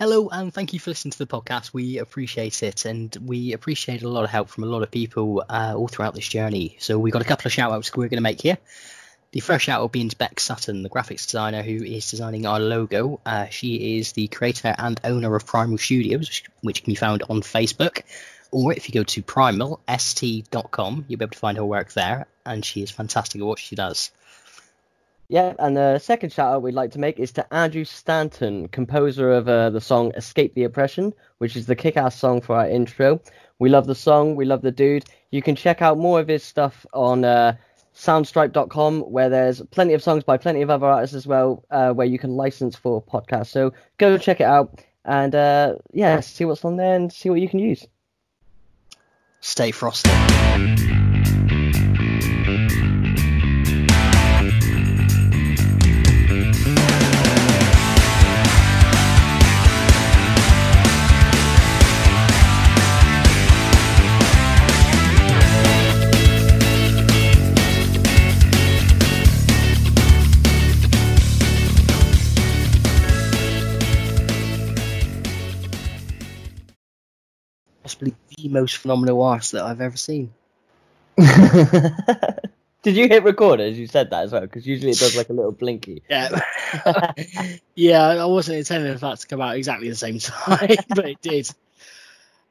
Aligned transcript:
Hello, 0.00 0.30
and 0.30 0.50
thank 0.50 0.72
you 0.72 0.80
for 0.80 0.88
listening 0.88 1.12
to 1.12 1.18
the 1.18 1.26
podcast. 1.26 1.74
We 1.74 1.98
appreciate 1.98 2.62
it, 2.62 2.86
and 2.86 3.14
we 3.22 3.52
appreciate 3.52 4.02
a 4.02 4.08
lot 4.08 4.24
of 4.24 4.30
help 4.30 4.48
from 4.48 4.64
a 4.64 4.66
lot 4.66 4.82
of 4.82 4.90
people 4.90 5.44
uh, 5.46 5.74
all 5.76 5.88
throughout 5.88 6.14
this 6.14 6.26
journey. 6.26 6.78
So 6.78 6.98
we've 6.98 7.12
got 7.12 7.20
a 7.20 7.26
couple 7.26 7.46
of 7.46 7.52
shout 7.52 7.70
outs 7.70 7.94
we're 7.94 8.08
going 8.08 8.16
to 8.16 8.22
make 8.22 8.40
here. 8.40 8.56
The 9.32 9.40
first 9.40 9.66
shout 9.66 9.82
out 9.82 9.92
being 9.92 10.08
to 10.08 10.16
Beck 10.16 10.40
Sutton, 10.40 10.82
the 10.82 10.88
graphics 10.88 11.26
designer 11.26 11.62
who 11.62 11.84
is 11.84 12.10
designing 12.10 12.46
our 12.46 12.58
logo. 12.58 13.20
Uh, 13.26 13.48
she 13.48 13.98
is 13.98 14.12
the 14.12 14.28
creator 14.28 14.74
and 14.78 14.98
owner 15.04 15.36
of 15.36 15.44
Primal 15.44 15.76
Studios, 15.76 16.44
which 16.62 16.82
can 16.82 16.92
be 16.92 16.96
found 16.96 17.22
on 17.28 17.42
Facebook. 17.42 18.00
Or 18.50 18.72
if 18.72 18.88
you 18.88 18.94
go 18.94 19.04
to 19.04 19.22
primalst.com, 19.22 21.04
you'll 21.08 21.18
be 21.18 21.24
able 21.24 21.32
to 21.32 21.38
find 21.38 21.58
her 21.58 21.64
work 21.66 21.92
there, 21.92 22.26
and 22.46 22.64
she 22.64 22.82
is 22.82 22.90
fantastic 22.90 23.42
at 23.42 23.46
what 23.46 23.58
she 23.58 23.76
does. 23.76 24.10
Yeah, 25.30 25.54
and 25.60 25.76
the 25.76 26.00
second 26.00 26.32
shout 26.32 26.52
out 26.52 26.62
we'd 26.62 26.74
like 26.74 26.90
to 26.90 26.98
make 26.98 27.20
is 27.20 27.30
to 27.34 27.54
Andrew 27.54 27.84
Stanton, 27.84 28.66
composer 28.66 29.30
of 29.30 29.48
uh, 29.48 29.70
the 29.70 29.80
song 29.80 30.12
Escape 30.16 30.54
the 30.54 30.64
Oppression, 30.64 31.14
which 31.38 31.54
is 31.54 31.66
the 31.66 31.76
kick 31.76 31.96
ass 31.96 32.18
song 32.18 32.40
for 32.40 32.56
our 32.56 32.68
intro. 32.68 33.20
We 33.60 33.68
love 33.68 33.86
the 33.86 33.94
song, 33.94 34.34
we 34.34 34.44
love 34.44 34.62
the 34.62 34.72
dude. 34.72 35.04
You 35.30 35.40
can 35.40 35.54
check 35.54 35.82
out 35.82 35.98
more 35.98 36.18
of 36.18 36.26
his 36.26 36.42
stuff 36.42 36.84
on 36.92 37.24
uh, 37.24 37.54
soundstripe.com, 37.94 39.02
where 39.02 39.28
there's 39.28 39.62
plenty 39.70 39.94
of 39.94 40.02
songs 40.02 40.24
by 40.24 40.36
plenty 40.36 40.62
of 40.62 40.70
other 40.70 40.86
artists 40.86 41.14
as 41.14 41.28
well, 41.28 41.64
uh, 41.70 41.92
where 41.92 42.08
you 42.08 42.18
can 42.18 42.30
license 42.30 42.74
for 42.74 43.00
podcasts. 43.00 43.50
So 43.50 43.72
go 43.98 44.18
check 44.18 44.40
it 44.40 44.48
out 44.48 44.80
and 45.04 45.32
uh, 45.32 45.76
yeah, 45.92 46.18
see 46.18 46.44
what's 46.44 46.64
on 46.64 46.74
there 46.74 46.96
and 46.96 47.12
see 47.12 47.30
what 47.30 47.40
you 47.40 47.48
can 47.48 47.60
use. 47.60 47.86
Stay 49.38 49.70
frosty. 49.70 50.10
The 78.42 78.48
most 78.48 78.76
phenomenal 78.76 79.22
artist 79.22 79.52
that 79.52 79.64
I've 79.64 79.80
ever 79.80 79.96
seen. 79.96 80.32
Did 82.82 82.96
you 82.96 83.08
hit 83.08 83.24
record 83.24 83.60
as 83.60 83.78
you 83.78 83.86
said 83.86 84.10
that 84.10 84.24
as 84.24 84.32
well? 84.32 84.40
Because 84.40 84.66
usually 84.66 84.92
it 84.92 84.98
does 84.98 85.16
like 85.16 85.28
a 85.28 85.32
little 85.32 85.52
blinky. 85.52 86.02
Yeah, 86.10 86.40
yeah. 87.74 88.06
I 88.06 88.24
wasn't 88.24 88.58
intending 88.58 88.94
for 88.94 89.00
that 89.00 89.20
to 89.20 89.26
come 89.26 89.40
out 89.40 89.56
exactly 89.56 89.88
the 89.88 89.96
same 89.96 90.18
time, 90.18 90.76
but 90.88 91.08
it 91.08 91.20
did. 91.20 91.50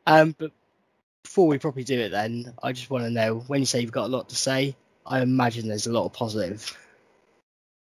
Um, 0.05 0.35
but 0.37 0.51
before 1.23 1.47
we 1.47 1.57
properly 1.57 1.83
do 1.83 1.99
it, 1.99 2.09
then 2.09 2.53
I 2.61 2.73
just 2.73 2.89
want 2.89 3.05
to 3.05 3.09
know 3.09 3.39
when 3.47 3.61
you 3.61 3.65
say 3.65 3.81
you've 3.81 3.91
got 3.91 4.05
a 4.05 4.15
lot 4.15 4.29
to 4.29 4.35
say, 4.35 4.75
I 5.05 5.21
imagine 5.21 5.67
there's 5.67 5.87
a 5.87 5.91
lot 5.91 6.05
of 6.05 6.13
positive. 6.13 6.77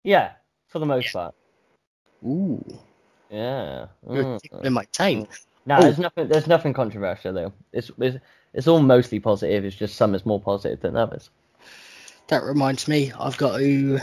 Yeah, 0.05 0.33
for 0.69 0.79
the 0.79 0.87
most 0.87 1.07
Yeah. 1.07 1.13
part. 1.13 1.35
Ooh, 2.25 2.79
Yeah. 3.31 3.87
you're 4.11 4.25
Mm. 4.25 4.43
tickling 4.43 4.73
my 4.73 4.85
time. 4.93 5.27
No, 5.67 5.77
Oh. 5.79 5.83
there's 5.83 5.99
nothing. 5.99 6.29
There's 6.29 6.47
nothing 6.47 6.73
controversial 6.73 7.33
though. 7.33 7.53
It's, 7.73 7.91
it's 7.99 8.19
it's 8.55 8.69
all 8.69 8.81
mostly 8.81 9.21
positive. 9.21 9.65
It's 9.65 9.77
just 9.77 9.97
some 9.97 10.15
is 10.15 10.25
more 10.25 10.41
positive 10.41 10.81
than 10.81 10.97
others. 10.97 11.29
That 12.29 12.43
reminds 12.45 12.89
me, 12.89 13.13
I've 13.19 13.37
got 13.37 13.59
to 13.59 14.01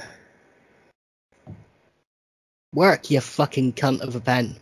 work, 2.73 3.09
you 3.11 3.19
fucking 3.21 3.73
cunt 3.73 4.01
of 4.01 4.15
a 4.15 4.19
pen. 4.19 4.55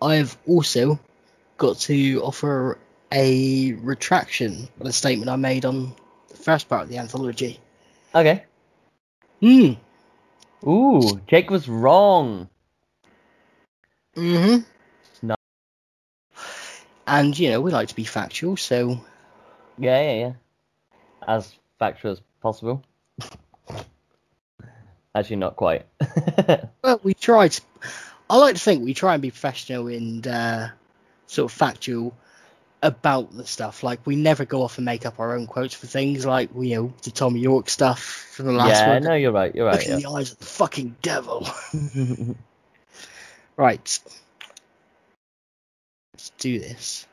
I've 0.00 0.36
also 0.46 0.98
got 1.58 1.78
to 1.80 2.22
offer 2.22 2.78
a 3.12 3.72
retraction 3.74 4.68
on 4.80 4.86
a 4.86 4.92
statement 4.92 5.30
I 5.30 5.36
made 5.36 5.64
on 5.64 5.94
the 6.28 6.36
first 6.36 6.68
part 6.68 6.82
of 6.82 6.88
the 6.88 6.98
anthology. 6.98 7.60
Okay. 8.14 8.44
Hmm. 9.40 9.72
Ooh, 10.68 11.20
Jake 11.26 11.50
was 11.50 11.68
wrong. 11.68 12.48
Mm-hmm. 14.16 14.62
And 17.06 17.38
you 17.38 17.50
know, 17.50 17.60
we 17.60 17.70
like 17.70 17.88
to 17.88 17.96
be 17.96 18.04
factual, 18.04 18.56
so 18.56 19.00
Yeah, 19.78 20.00
yeah, 20.02 20.12
yeah. 20.12 20.32
As 21.26 21.54
factual 21.78 22.12
as 22.12 22.20
possible. 22.40 22.82
Actually, 25.14 25.36
not 25.36 25.56
quite. 25.56 25.86
well, 26.82 27.00
we 27.02 27.14
try 27.14 27.48
to. 27.48 27.60
I 28.30 28.36
like 28.36 28.54
to 28.54 28.60
think 28.60 28.84
we 28.84 28.94
try 28.94 29.12
and 29.12 29.20
be 29.20 29.30
professional 29.30 29.88
and 29.88 30.26
uh, 30.26 30.68
sort 31.26 31.50
of 31.50 31.56
factual 31.56 32.14
about 32.82 33.34
the 33.36 33.46
stuff. 33.46 33.82
Like 33.82 34.06
we 34.06 34.16
never 34.16 34.44
go 34.44 34.62
off 34.62 34.78
and 34.78 34.84
make 34.84 35.04
up 35.04 35.20
our 35.20 35.36
own 35.36 35.46
quotes 35.46 35.74
for 35.74 35.86
things, 35.86 36.24
like 36.24 36.50
you 36.56 36.76
know 36.76 36.94
the 37.02 37.10
Tommy 37.10 37.40
York 37.40 37.68
stuff 37.68 38.02
from 38.02 38.46
the 38.46 38.52
last 38.52 38.68
yeah, 38.68 38.94
one. 38.94 39.02
no, 39.02 39.14
you're 39.14 39.32
right. 39.32 39.54
You're 39.54 39.70
Look 39.70 39.80
right. 39.80 39.88
in 39.88 40.00
the 40.00 40.08
eyes 40.08 40.32
of 40.32 40.38
the 40.38 40.46
fucking 40.46 40.96
devil. 41.02 41.46
right. 43.56 44.00
Let's 46.22 46.30
do 46.38 46.60
this. 46.60 47.04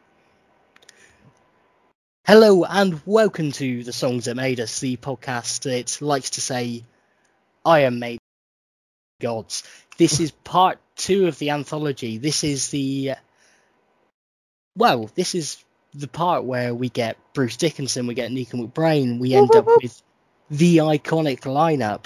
Hello 2.28 2.64
and 2.64 3.02
welcome 3.08 3.52
to 3.53 3.84
the 3.84 3.92
Songs 3.92 4.25
That 4.25 4.36
Made 4.36 4.59
Us, 4.59 4.81
the 4.81 4.97
podcast 4.97 5.64
that 5.64 6.00
likes 6.06 6.30
to 6.31 6.42
say, 6.42 6.84
I 7.66 7.80
am 7.80 7.97
made 7.97 8.20
gods. 9.20 9.64
This 9.97 10.20
is 10.20 10.30
part 10.44 10.78
two 10.96 11.25
of 11.25 11.40
the 11.40 11.50
anthology. 11.50 12.20
This 12.20 12.44
is 12.44 12.70
the. 12.70 13.14
Well, 14.75 15.09
this 15.16 15.34
is 15.34 15.66
the 15.96 16.08
part 16.08 16.44
where 16.44 16.76
we 16.76 16.90
get 16.90 17.18
Bruce 17.34 17.58
Dickinson, 17.58 18.06
we 18.06 18.14
get 18.14 18.31
Nicko 18.31 18.58
McBrain, 18.58 19.18
we 19.18 19.34
end 19.34 19.56
up 19.56 19.66
with 19.66 20.03
the 20.52 20.78
iconic 20.78 21.40
lineup. 21.46 22.06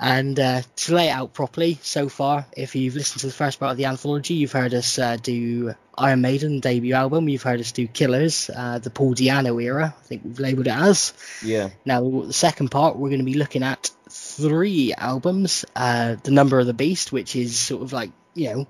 And 0.00 0.38
uh, 0.38 0.62
to 0.76 0.94
lay 0.94 1.08
it 1.08 1.12
out 1.12 1.32
properly, 1.32 1.78
so 1.82 2.08
far, 2.08 2.46
if 2.56 2.76
you've 2.76 2.94
listened 2.94 3.20
to 3.20 3.26
the 3.26 3.32
first 3.32 3.58
part 3.58 3.72
of 3.72 3.76
the 3.76 3.86
anthology, 3.86 4.34
you've 4.34 4.52
heard 4.52 4.72
us 4.72 4.98
uh, 4.98 5.16
do 5.16 5.74
Iron 5.96 6.20
Maiden 6.20 6.60
debut 6.60 6.94
album. 6.94 7.28
You've 7.28 7.42
heard 7.42 7.58
us 7.58 7.72
do 7.72 7.88
Killers, 7.88 8.48
uh, 8.54 8.78
the 8.78 8.90
Paul 8.90 9.14
Di'Anno 9.14 9.60
era. 9.60 9.94
I 9.98 10.02
think 10.04 10.22
we've 10.24 10.38
labelled 10.38 10.68
it 10.68 10.74
as. 10.74 11.12
Yeah. 11.44 11.70
Now, 11.84 12.08
the 12.26 12.32
second 12.32 12.70
part, 12.70 12.96
we're 12.96 13.08
going 13.08 13.20
to 13.20 13.24
be 13.24 13.34
looking 13.34 13.64
at 13.64 13.90
three 14.08 14.94
albums. 14.94 15.64
Uh, 15.74 16.14
the 16.22 16.30
Number 16.30 16.60
of 16.60 16.66
the 16.66 16.74
Beast, 16.74 17.10
which 17.10 17.34
is 17.34 17.58
sort 17.58 17.82
of 17.82 17.92
like 17.92 18.12
you 18.34 18.52
know 18.52 18.66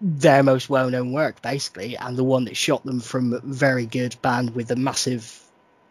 their 0.00 0.42
most 0.42 0.70
well-known 0.70 1.12
work, 1.12 1.42
basically, 1.42 1.96
and 1.96 2.16
the 2.16 2.24
one 2.24 2.44
that 2.44 2.56
shot 2.56 2.84
them 2.84 3.00
from 3.00 3.38
very 3.42 3.84
good 3.84 4.16
band 4.22 4.54
with 4.54 4.70
a 4.70 4.76
massive 4.76 5.38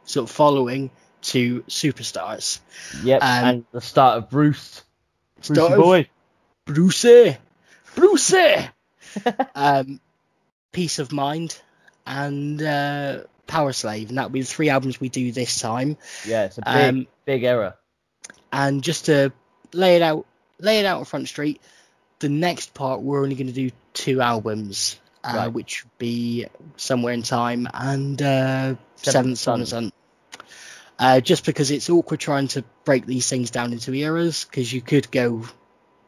sort 0.05 0.29
of 0.29 0.35
following 0.35 0.89
to 1.29 1.61
superstars. 1.63 2.59
Yep. 3.03 3.21
Um, 3.23 3.27
and 3.45 3.65
the 3.71 3.81
start 3.81 4.17
of 4.17 4.29
Bruce. 4.29 4.83
Brucey 5.37 5.53
Start 5.53 5.71
of- 5.73 5.77
boy. 5.79 6.07
Brucey, 6.65 7.37
Brucey. 7.95 8.55
um, 9.55 9.99
Piece 10.71 10.99
of 10.99 11.11
Mind 11.11 11.59
and 12.05 12.61
uh, 12.61 13.19
Powerslave, 13.47 14.09
and 14.09 14.17
that'll 14.17 14.29
be 14.29 14.41
the 14.41 14.45
three 14.45 14.69
albums 14.69 14.99
we 14.99 15.09
do 15.09 15.31
this 15.31 15.59
time. 15.59 15.97
Yeah, 16.27 16.45
it's 16.45 16.59
a 16.59 16.61
big, 16.61 16.75
Um, 16.89 17.07
big 17.25 17.43
error. 17.43 17.75
And 18.51 18.83
just 18.83 19.05
to 19.05 19.31
lay 19.73 19.95
it 19.95 20.01
out, 20.03 20.25
lay 20.59 20.79
it 20.79 20.85
out 20.85 20.99
on 20.99 21.05
Front 21.05 21.27
Street. 21.27 21.59
The 22.19 22.29
next 22.29 22.73
part 22.75 23.01
we're 23.01 23.23
only 23.23 23.35
going 23.35 23.47
to 23.47 23.53
do 23.53 23.71
two 23.93 24.21
albums, 24.21 24.99
uh, 25.23 25.33
Right. 25.35 25.47
which 25.53 25.83
would 25.85 25.97
be 25.97 26.45
Somewhere 26.77 27.13
in 27.13 27.23
Time 27.23 27.67
and 27.73 28.21
uh, 28.21 28.75
Seventh 28.97 29.39
Son. 29.39 29.65
Son. 29.65 29.91
Uh, 30.99 31.21
just 31.21 31.45
because 31.45 31.71
it's 31.71 31.89
awkward 31.89 32.19
trying 32.19 32.49
to 32.49 32.63
break 32.83 33.05
these 33.05 33.29
things 33.29 33.51
down 33.51 33.71
into 33.71 33.93
eras, 33.93 34.43
because 34.45 34.71
you 34.71 34.81
could 34.81 35.09
go 35.11 35.43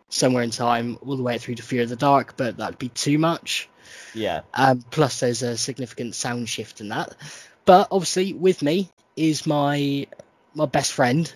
Somewhere 0.09 0.44
in 0.44 0.50
Time 0.52 0.97
all 1.06 1.16
the 1.16 1.24
way 1.24 1.38
through 1.38 1.56
to 1.56 1.63
Fear 1.63 1.84
of 1.84 1.90
the 1.90 1.96
Dark, 1.96 2.35
but 2.35 2.57
that'd 2.57 2.78
be 2.78 2.90
too 2.90 3.18
much. 3.18 3.70
Yeah. 4.14 4.41
Um, 4.53 4.82
plus, 4.91 5.22
there's 5.22 5.41
a 5.41 5.55
significant 5.55 6.16
sound 6.16 6.49
shift 6.49 6.82
in 6.82 6.90
that. 6.90 7.16
But 7.64 7.88
obviously, 7.91 8.34
with 8.34 8.61
me 8.61 8.90
is 9.16 9.47
my 9.47 10.08
my 10.53 10.66
best 10.66 10.91
friend, 10.91 11.34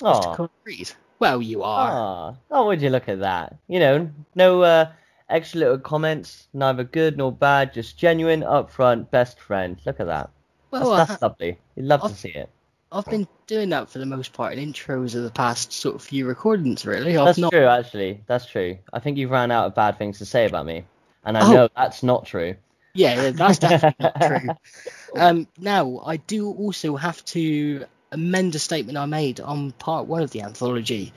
Mr. 0.00 0.24
Oh. 0.26 0.34
Conor 0.34 0.50
Reed. 0.64 0.90
Well, 1.20 1.40
you 1.40 1.62
are. 1.62 1.90
Ah, 1.92 2.34
oh, 2.50 2.66
would 2.66 2.82
you 2.82 2.90
look 2.90 3.08
at 3.08 3.20
that? 3.20 3.56
You 3.68 3.78
know, 3.78 4.10
no 4.34 4.62
uh, 4.62 4.90
extra 5.28 5.60
little 5.60 5.78
comments, 5.78 6.48
neither 6.52 6.82
good 6.82 7.16
nor 7.16 7.30
bad, 7.30 7.72
just 7.72 7.96
genuine, 7.96 8.40
upfront, 8.40 9.12
best 9.12 9.38
friend. 9.38 9.80
Look 9.86 10.00
at 10.00 10.06
that. 10.06 10.30
well, 10.72 10.90
that's, 10.96 11.10
that's 11.10 11.20
ha- 11.20 11.28
lovely. 11.28 11.58
You'd 11.76 11.86
love 11.86 12.00
to 12.00 12.06
I've- 12.06 12.14
see 12.16 12.30
it. 12.30 12.50
I've 12.94 13.04
been 13.06 13.26
doing 13.48 13.70
that 13.70 13.90
for 13.90 13.98
the 13.98 14.06
most 14.06 14.32
part 14.32 14.56
in 14.56 14.72
intros 14.72 15.14
of 15.16 15.24
the 15.24 15.30
past 15.30 15.72
sort 15.72 15.96
of 15.96 16.02
few 16.02 16.26
recordings. 16.26 16.86
Really, 16.86 17.16
I've 17.16 17.26
That's 17.26 17.38
not. 17.38 17.50
true, 17.52 17.66
actually. 17.66 18.22
That's 18.26 18.46
true. 18.46 18.78
I 18.92 19.00
think 19.00 19.18
you've 19.18 19.30
ran 19.32 19.50
out 19.50 19.66
of 19.66 19.74
bad 19.74 19.98
things 19.98 20.18
to 20.18 20.24
say 20.26 20.46
about 20.46 20.64
me, 20.64 20.84
and 21.24 21.36
I 21.36 21.44
Oh. 21.46 21.52
know 21.52 21.68
that's 21.76 22.02
not 22.02 22.24
true. 22.26 22.54
Yeah, 22.94 23.30
that's 23.32 23.58
definitely 23.58 23.96
not 24.04 24.20
true. 24.40 25.20
Um, 25.20 25.48
now 25.58 26.00
I 26.06 26.18
do 26.18 26.48
also 26.52 26.94
have 26.94 27.24
to 27.26 27.84
amend 28.12 28.54
a 28.54 28.60
statement 28.60 28.96
I 28.96 29.06
made 29.06 29.40
on 29.40 29.72
part 29.72 30.06
one 30.06 30.22
of 30.22 30.30
the 30.30 30.42
anthology. 30.42 31.12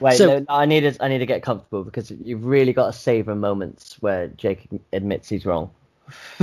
Wait, 0.00 0.16
So- 0.16 0.38
no, 0.38 0.46
I 0.48 0.64
need 0.64 0.80
to, 0.80 1.04
I 1.04 1.08
need 1.08 1.18
to 1.18 1.26
get 1.26 1.42
comfortable 1.42 1.84
because 1.84 2.10
you've 2.10 2.46
really 2.46 2.72
got 2.72 2.86
to 2.86 2.98
savor 2.98 3.34
moments 3.34 3.96
where 4.00 4.28
Jake 4.28 4.66
admits 4.94 5.28
he's 5.28 5.44
wrong. 5.44 5.70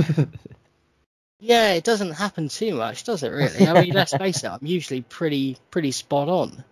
Yeah, 1.38 1.74
it 1.74 1.84
doesn't 1.84 2.12
happen 2.12 2.48
too 2.48 2.74
much, 2.74 3.04
does 3.04 3.22
it? 3.22 3.28
Really? 3.28 3.66
I 3.68 3.82
mean, 3.82 3.92
let's 3.92 4.14
face 4.16 4.42
it. 4.42 4.48
I'm 4.48 4.58
usually 4.66 5.02
pretty 5.02 5.58
pretty 5.70 5.92
spot 5.92 6.28
on. 6.28 6.64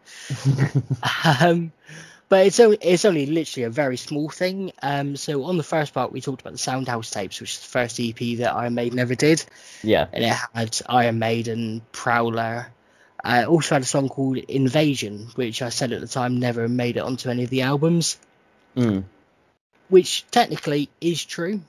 um, 1.41 1.73
but 2.31 2.47
it's 2.47 2.59
only 2.61 2.79
it's 2.81 3.05
only 3.05 3.27
literally 3.27 3.65
a 3.65 3.71
very 3.71 3.99
small 3.99 4.31
thing. 4.31 4.73
Um, 4.83 5.17
so 5.17 5.45
on 5.45 5.59
the 5.59 5.63
first 5.63 5.93
part, 5.93 6.13
we 6.13 6.23
talked 6.23 6.41
about 6.41 6.55
the 6.55 6.59
Soundhouse 6.59 7.11
tapes, 7.13 7.41
which 7.41 7.53
is 7.53 7.61
the 7.61 7.69
first 7.69 8.01
EP 8.01 8.39
that 8.39 8.55
Iron 8.55 8.75
Maiden 8.75 8.99
ever 8.99 9.15
did, 9.15 9.45
yeah. 9.83 10.07
and 10.13 10.25
it 10.25 10.35
had 10.55 10.81
Iron 10.89 11.19
Maiden, 11.19 11.83
Prowler. 11.93 12.69
I 13.23 13.45
also 13.45 13.75
had 13.75 13.83
a 13.83 13.87
song 13.87 14.09
called 14.09 14.37
Invasion, 14.37 15.29
which 15.35 15.63
I 15.63 15.69
said 15.71 15.93
at 15.93 16.01
the 16.01 16.07
time 16.07 16.39
never 16.41 16.69
made 16.69 16.97
it 16.97 17.01
onto 17.01 17.29
any 17.31 17.45
of 17.45 17.51
the 17.51 17.63
albums, 17.63 18.19
Mm. 18.77 19.05
which 19.89 20.27
technically 20.31 20.89
is 21.01 21.25
true. 21.25 21.61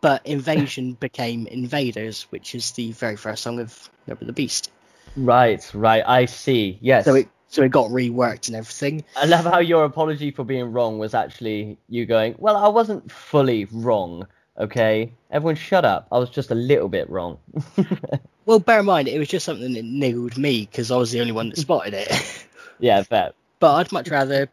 But 0.00 0.26
Invasion 0.26 0.92
became 1.00 1.46
Invaders, 1.46 2.22
which 2.30 2.54
is 2.54 2.72
the 2.72 2.92
very 2.92 3.16
first 3.16 3.42
song 3.42 3.60
of 3.60 3.90
Number 4.06 4.24
the 4.24 4.32
Beast. 4.32 4.70
Right, 5.16 5.68
right. 5.74 6.02
I 6.06 6.26
see. 6.26 6.78
Yes. 6.80 7.04
So 7.04 7.14
it 7.14 7.28
so 7.48 7.62
it 7.62 7.70
got 7.70 7.90
reworked 7.90 8.48
and 8.48 8.56
everything. 8.56 9.04
I 9.16 9.26
love 9.26 9.44
how 9.44 9.58
your 9.58 9.84
apology 9.84 10.30
for 10.30 10.42
being 10.42 10.72
wrong 10.72 10.98
was 10.98 11.12
actually 11.12 11.78
you 11.88 12.06
going, 12.06 12.34
well, 12.38 12.56
I 12.56 12.68
wasn't 12.68 13.10
fully 13.10 13.66
wrong. 13.66 14.26
Okay, 14.58 15.12
everyone, 15.30 15.56
shut 15.56 15.84
up. 15.84 16.08
I 16.12 16.18
was 16.18 16.30
just 16.30 16.50
a 16.50 16.54
little 16.54 16.88
bit 16.88 17.08
wrong. 17.10 17.38
Well, 18.44 18.58
bear 18.58 18.80
in 18.80 18.86
mind 18.86 19.08
it 19.08 19.18
was 19.18 19.28
just 19.28 19.44
something 19.44 19.72
that 19.74 19.84
niggled 19.84 20.36
me 20.36 20.66
because 20.66 20.90
I 20.90 20.96
was 20.96 21.12
the 21.12 21.20
only 21.20 21.32
one 21.32 21.50
that 21.50 21.58
spotted 21.58 21.94
it. 21.94 22.46
yeah, 22.80 23.02
fair. 23.02 23.32
but 23.60 23.74
I'd 23.74 23.92
much 23.92 24.08
rather 24.08 24.48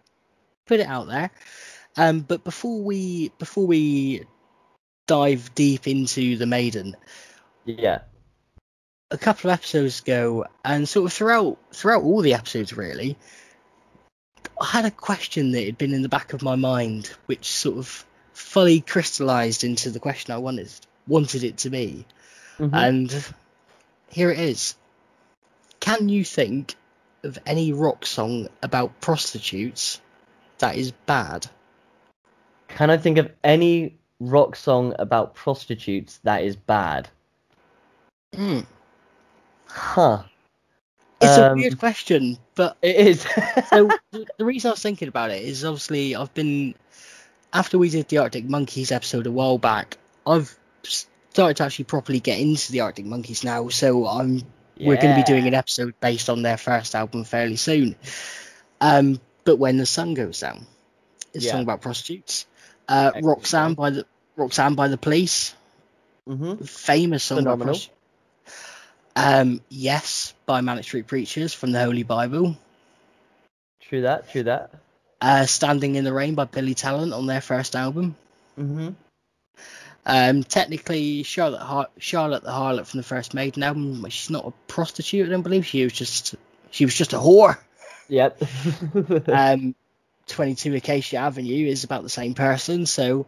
put 0.68 0.80
it 0.80 0.88
out 0.88 1.08
there. 1.08 1.32
Um, 1.98 2.22
but 2.22 2.44
before 2.44 2.82
we 2.82 3.32
before 3.40 3.66
we 3.66 4.26
dive 5.10 5.54
deep 5.56 5.88
into 5.88 6.38
the 6.38 6.46
Maiden, 6.46 6.96
Yeah. 7.66 8.02
a 9.10 9.18
couple 9.18 9.50
of 9.50 9.56
episodes 9.56 10.02
ago, 10.02 10.46
and 10.64 10.88
sort 10.88 11.08
of 11.08 11.14
throughout 11.14 11.58
throughout 11.74 12.04
all 12.04 12.22
the 12.22 12.36
episodes, 12.36 12.74
really, 12.74 13.18
I 14.62 14.66
had 14.68 14.86
a 14.86 14.92
question 14.92 15.52
that 15.54 15.66
had 15.66 15.80
been 15.80 15.94
in 15.94 16.04
the 16.04 16.10
back 16.10 16.34
of 16.34 16.44
my 16.44 16.56
mind, 16.56 17.08
which 17.26 17.50
sort 17.50 17.78
of 17.80 18.06
fully 18.34 18.82
crystallized 18.82 19.64
into 19.64 19.90
the 19.90 20.00
question 20.00 20.32
I 20.32 20.38
wanted 20.38 20.70
wanted 21.08 21.44
it 21.44 21.58
to 21.58 21.72
be, 21.72 22.06
Mhm. 22.60 22.70
and 22.72 23.34
here 24.10 24.30
it 24.30 24.40
is. 24.40 24.76
Can 25.80 26.08
you 26.08 26.24
think 26.24 26.76
of 27.24 27.40
any 27.48 27.74
rock 27.74 28.06
song 28.06 28.48
about 28.62 29.02
prostitutes 29.02 30.00
that 30.60 30.76
is 30.76 30.92
bad? 30.92 31.48
Can 32.68 32.92
I 32.92 32.98
think 32.98 33.18
of 33.18 33.32
any 33.44 33.98
rock 34.20 34.56
song 34.56 34.94
about 35.00 35.36
prostitutes 35.36 36.20
that 36.24 36.44
is 36.44 36.56
bad? 36.56 37.10
Hmm. 38.36 38.60
Huh. 39.68 40.24
It's 41.22 41.38
a 41.38 41.52
Um, 41.52 41.58
weird 41.58 41.80
question, 41.80 42.38
but 42.56 42.78
It 42.82 42.96
is. 42.96 43.22
so 43.70 43.90
the, 44.12 44.46
reason 44.46 44.70
I 44.70 44.72
was 44.72 44.82
thinking 44.82 45.08
about 45.08 45.32
it 45.32 45.44
is 45.44 45.66
obviously 45.66 46.16
I've 46.16 46.34
been 46.34 46.76
after 47.52 47.78
we 47.78 47.90
did 47.90 48.08
the 48.08 48.20
Arctic 48.20 48.46
Monkeys 48.46 48.92
episode 48.92 49.28
a 49.28 49.32
while 49.32 49.58
back. 49.58 49.98
I've 50.26 50.56
started 50.84 51.58
to 51.58 51.64
actually 51.64 51.86
properly 51.86 52.20
get 52.20 52.40
into 52.40 52.72
the 52.72 52.82
Arctic 52.82 53.06
Monkeys 53.06 53.44
now, 53.44 53.68
so 53.70 54.08
I'm 54.08 54.44
we're 54.80 54.96
going 54.96 55.14
to 55.14 55.22
be 55.22 55.26
doing 55.26 55.46
an 55.46 55.54
episode 55.54 55.94
based 56.00 56.30
on 56.30 56.42
their 56.42 56.56
first 56.56 56.96
album 56.96 57.26
fairly 57.26 57.58
soon. 57.58 57.96
Um, 58.80 59.20
but 59.44 59.58
when 59.58 59.78
the 59.78 59.86
sun 59.86 60.14
goes 60.14 60.40
down, 60.40 60.66
it's 61.34 61.46
a 61.46 61.50
song 61.50 61.64
about 61.64 61.82
prostitutes. 61.82 62.46
Uh, 62.90 63.12
Roxanne 63.22 63.76
by 63.76 63.92
the 63.92 64.06
Roxanne 64.36 64.76
by 64.76 64.88
the 64.88 64.98
Police, 64.98 65.54
Mhm. 66.28 66.68
famous 66.68 67.24
song 67.24 67.38
Phenomenal. 67.40 67.78
Um, 69.16 69.62
yes, 69.70 70.34
by 70.46 70.62
Manic 70.62 70.84
Street 70.86 71.08
Preachers 71.08 71.54
from 71.54 71.72
the 71.72 71.80
Holy 71.84 72.04
Bible. 72.04 72.58
True 73.82 74.02
that. 74.02 74.30
True 74.32 74.44
that. 74.44 74.72
Uh, 75.22 75.46
Standing 75.46 75.96
in 75.96 76.04
the 76.04 76.14
Rain 76.14 76.36
by 76.36 76.46
Billy 76.46 76.74
Talent 76.74 77.14
on 77.14 77.26
their 77.28 77.42
first 77.42 77.76
album. 77.76 78.16
Mhm. 78.58 78.96
Um, 80.06 80.44
technically, 80.44 81.24
Charlotte 81.24 81.62
Har- 81.62 81.90
Charlotte 82.00 82.44
the 82.44 82.52
Harlot 82.52 82.88
from 82.88 83.00
the 83.00 83.04
first 83.04 83.34
Maiden 83.34 83.62
album, 83.62 84.04
she's 84.10 84.30
not 84.30 84.48
a 84.48 84.52
prostitute. 84.68 85.28
I 85.28 85.30
don't 85.30 85.42
believe 85.44 85.66
she 85.66 85.84
was 85.84 85.94
just 85.94 86.36
she 86.72 86.86
was 86.86 86.96
just 86.96 87.14
a 87.14 87.18
whore. 87.18 87.58
Yep. 88.08 88.42
Um, 89.28 89.76
22 90.30 90.76
Acacia 90.76 91.18
Avenue 91.18 91.68
is 91.68 91.84
about 91.84 92.04
the 92.04 92.10
same 92.10 92.34
person, 92.34 92.86
so 92.86 93.28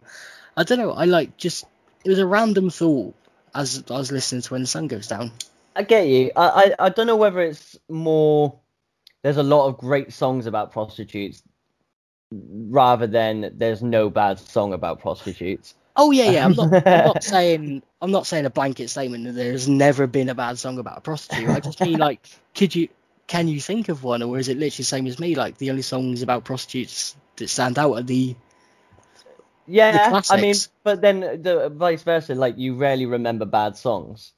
I 0.56 0.64
don't 0.64 0.78
know. 0.78 0.92
I 0.92 1.04
like 1.04 1.36
just 1.36 1.64
it 2.04 2.08
was 2.08 2.18
a 2.18 2.26
random 2.26 2.70
thought 2.70 3.14
as 3.54 3.84
I 3.90 3.94
was 3.94 4.12
listening 4.12 4.42
to 4.42 4.52
When 4.52 4.62
the 4.62 4.66
Sun 4.66 4.88
Goes 4.88 5.08
Down. 5.08 5.32
I 5.74 5.82
get 5.82 6.06
you. 6.06 6.30
I, 6.36 6.74
I 6.78 6.86
I 6.86 6.88
don't 6.88 7.06
know 7.06 7.16
whether 7.16 7.40
it's 7.40 7.76
more. 7.88 8.58
There's 9.22 9.36
a 9.36 9.42
lot 9.42 9.68
of 9.68 9.78
great 9.78 10.12
songs 10.12 10.46
about 10.46 10.72
prostitutes, 10.72 11.42
rather 12.30 13.06
than 13.06 13.52
there's 13.54 13.82
no 13.82 14.10
bad 14.10 14.38
song 14.38 14.72
about 14.72 15.00
prostitutes. 15.00 15.74
Oh 15.96 16.10
yeah, 16.10 16.30
yeah. 16.30 16.44
I'm 16.44 16.52
not. 16.54 16.86
I'm 16.86 17.04
not 17.04 17.22
saying. 17.24 17.82
I'm 18.00 18.10
not 18.10 18.26
saying 18.26 18.46
a 18.46 18.50
blanket 18.50 18.90
statement 18.90 19.24
that 19.24 19.32
there's 19.32 19.68
never 19.68 20.06
been 20.06 20.28
a 20.28 20.34
bad 20.34 20.58
song 20.58 20.78
about 20.78 20.98
a 20.98 21.00
prostitute. 21.00 21.48
I 21.48 21.60
just 21.60 21.80
mean 21.80 21.98
like, 21.98 22.26
could 22.54 22.74
you? 22.74 22.88
Can 23.32 23.48
you 23.48 23.62
think 23.62 23.88
of 23.88 24.04
one, 24.04 24.22
or 24.22 24.38
is 24.38 24.48
it 24.48 24.58
literally 24.58 24.76
the 24.76 24.84
same 24.84 25.06
as 25.06 25.18
me? 25.18 25.34
Like 25.34 25.56
the 25.56 25.70
only 25.70 25.80
songs 25.80 26.20
about 26.20 26.44
prostitutes 26.44 27.16
that 27.36 27.48
stand 27.48 27.78
out 27.78 27.94
are 27.94 28.02
the 28.02 28.36
Yeah, 29.66 30.20
I 30.28 30.36
mean, 30.36 30.54
but 30.84 31.00
then 31.00 31.20
the 31.40 31.70
vice 31.70 32.02
versa. 32.02 32.34
Like 32.34 32.58
you 32.58 32.74
rarely 32.74 33.06
remember 33.06 33.46
bad 33.46 33.74
songs. 33.78 34.34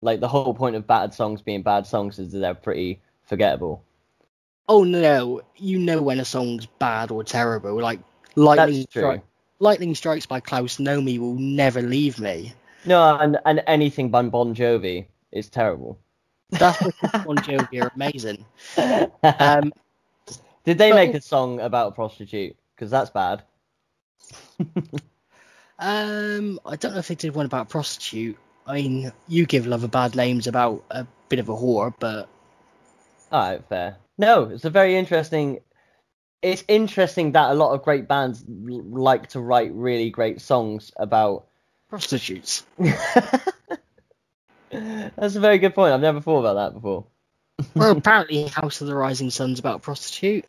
Like 0.00 0.18
the 0.18 0.26
whole 0.26 0.54
point 0.54 0.74
of 0.74 0.88
bad 0.88 1.14
songs 1.14 1.40
being 1.40 1.62
bad 1.62 1.86
songs 1.86 2.18
is 2.18 2.32
that 2.32 2.40
they're 2.40 2.54
pretty 2.54 3.00
forgettable. 3.22 3.84
oh 4.68 4.82
no, 4.82 5.42
you 5.56 5.78
know 5.78 6.02
when 6.02 6.18
a 6.18 6.24
song's 6.24 6.66
bad 6.66 7.12
or 7.12 7.22
terrible. 7.22 7.80
Like 7.80 8.00
lightning 8.34 8.80
That's 8.80 8.92
true. 8.92 9.02
Stri- 9.02 9.22
lightning 9.60 9.94
strikes 9.94 10.26
by 10.26 10.40
Klaus 10.40 10.78
Nomi 10.78 11.16
will 11.20 11.36
never 11.36 11.80
leave 11.80 12.18
me. 12.18 12.54
No, 12.84 13.16
and 13.20 13.38
and 13.46 13.62
anything 13.68 14.10
by 14.10 14.22
Bon 14.22 14.52
Jovi 14.52 15.06
is 15.30 15.48
terrible. 15.48 16.00
That's 16.52 16.78
because 16.78 17.10
Bon 17.24 17.36
Jovi 17.36 17.82
are 17.82 17.90
amazing. 17.94 18.44
Um, 19.38 19.72
Did 20.64 20.78
they 20.78 20.92
make 20.92 21.14
a 21.14 21.20
song 21.20 21.60
about 21.60 21.88
a 21.88 21.90
prostitute? 21.92 22.56
Because 22.74 22.90
that's 22.90 23.10
bad. 23.10 23.42
um, 25.78 26.60
I 26.64 26.76
don't 26.76 26.92
know 26.92 26.98
if 26.98 27.08
they 27.08 27.14
did 27.14 27.34
one 27.34 27.46
about 27.46 27.62
a 27.62 27.68
prostitute. 27.68 28.36
I 28.66 28.74
mean, 28.74 29.12
you 29.28 29.46
give 29.46 29.66
love 29.66 29.84
a 29.84 29.88
bad 29.88 30.14
names 30.14 30.46
about 30.46 30.84
a 30.90 31.06
bit 31.28 31.38
of 31.38 31.48
a 31.48 31.54
whore, 31.54 31.92
but 31.98 32.28
All 33.30 33.40
right, 33.40 33.64
fair. 33.68 33.96
No, 34.18 34.44
it's 34.44 34.64
a 34.64 34.70
very 34.70 34.96
interesting. 34.96 35.60
It's 36.42 36.64
interesting 36.68 37.32
that 37.32 37.50
a 37.50 37.54
lot 37.54 37.72
of 37.72 37.82
great 37.82 38.08
bands 38.08 38.44
l- 38.48 38.82
like 38.82 39.28
to 39.30 39.40
write 39.40 39.72
really 39.72 40.10
great 40.10 40.40
songs 40.40 40.92
about. 40.96 41.46
prostitutes. 41.88 42.64
That's 44.72 45.36
a 45.36 45.40
very 45.40 45.58
good 45.58 45.74
point. 45.74 45.92
I've 45.92 46.00
never 46.00 46.20
thought 46.20 46.40
about 46.40 46.54
that 46.54 46.74
before. 46.74 47.06
well, 47.76 47.96
apparently, 47.96 48.46
House 48.48 48.80
of 48.80 48.86
the 48.86 48.94
Rising 48.94 49.30
Sun's 49.30 49.58
about 49.58 49.82
prostitute. 49.82 50.46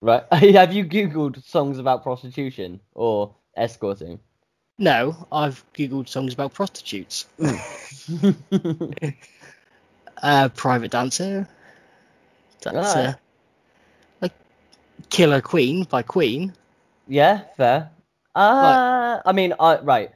Right? 0.00 0.24
Have 0.32 0.72
you 0.72 0.84
googled 0.84 1.44
songs 1.44 1.78
about 1.78 2.02
prostitution 2.02 2.80
or 2.94 3.34
escorting? 3.56 4.20
No, 4.78 5.26
I've 5.30 5.62
googled 5.74 6.08
songs 6.08 6.32
about 6.32 6.54
prostitutes. 6.54 7.26
Uh, 10.22 10.48
Private 10.50 10.90
Dancer. 10.90 11.48
That's 12.62 12.94
uh, 12.94 13.14
like 14.20 14.32
Killer 15.08 15.40
Queen 15.40 15.84
by 15.84 16.02
Queen. 16.02 16.52
yeah, 17.08 17.44
fair. 17.56 17.90
Uh, 18.34 19.20
I 19.24 19.32
mean, 19.32 19.54
I 19.58 19.78
right. 19.80 20.10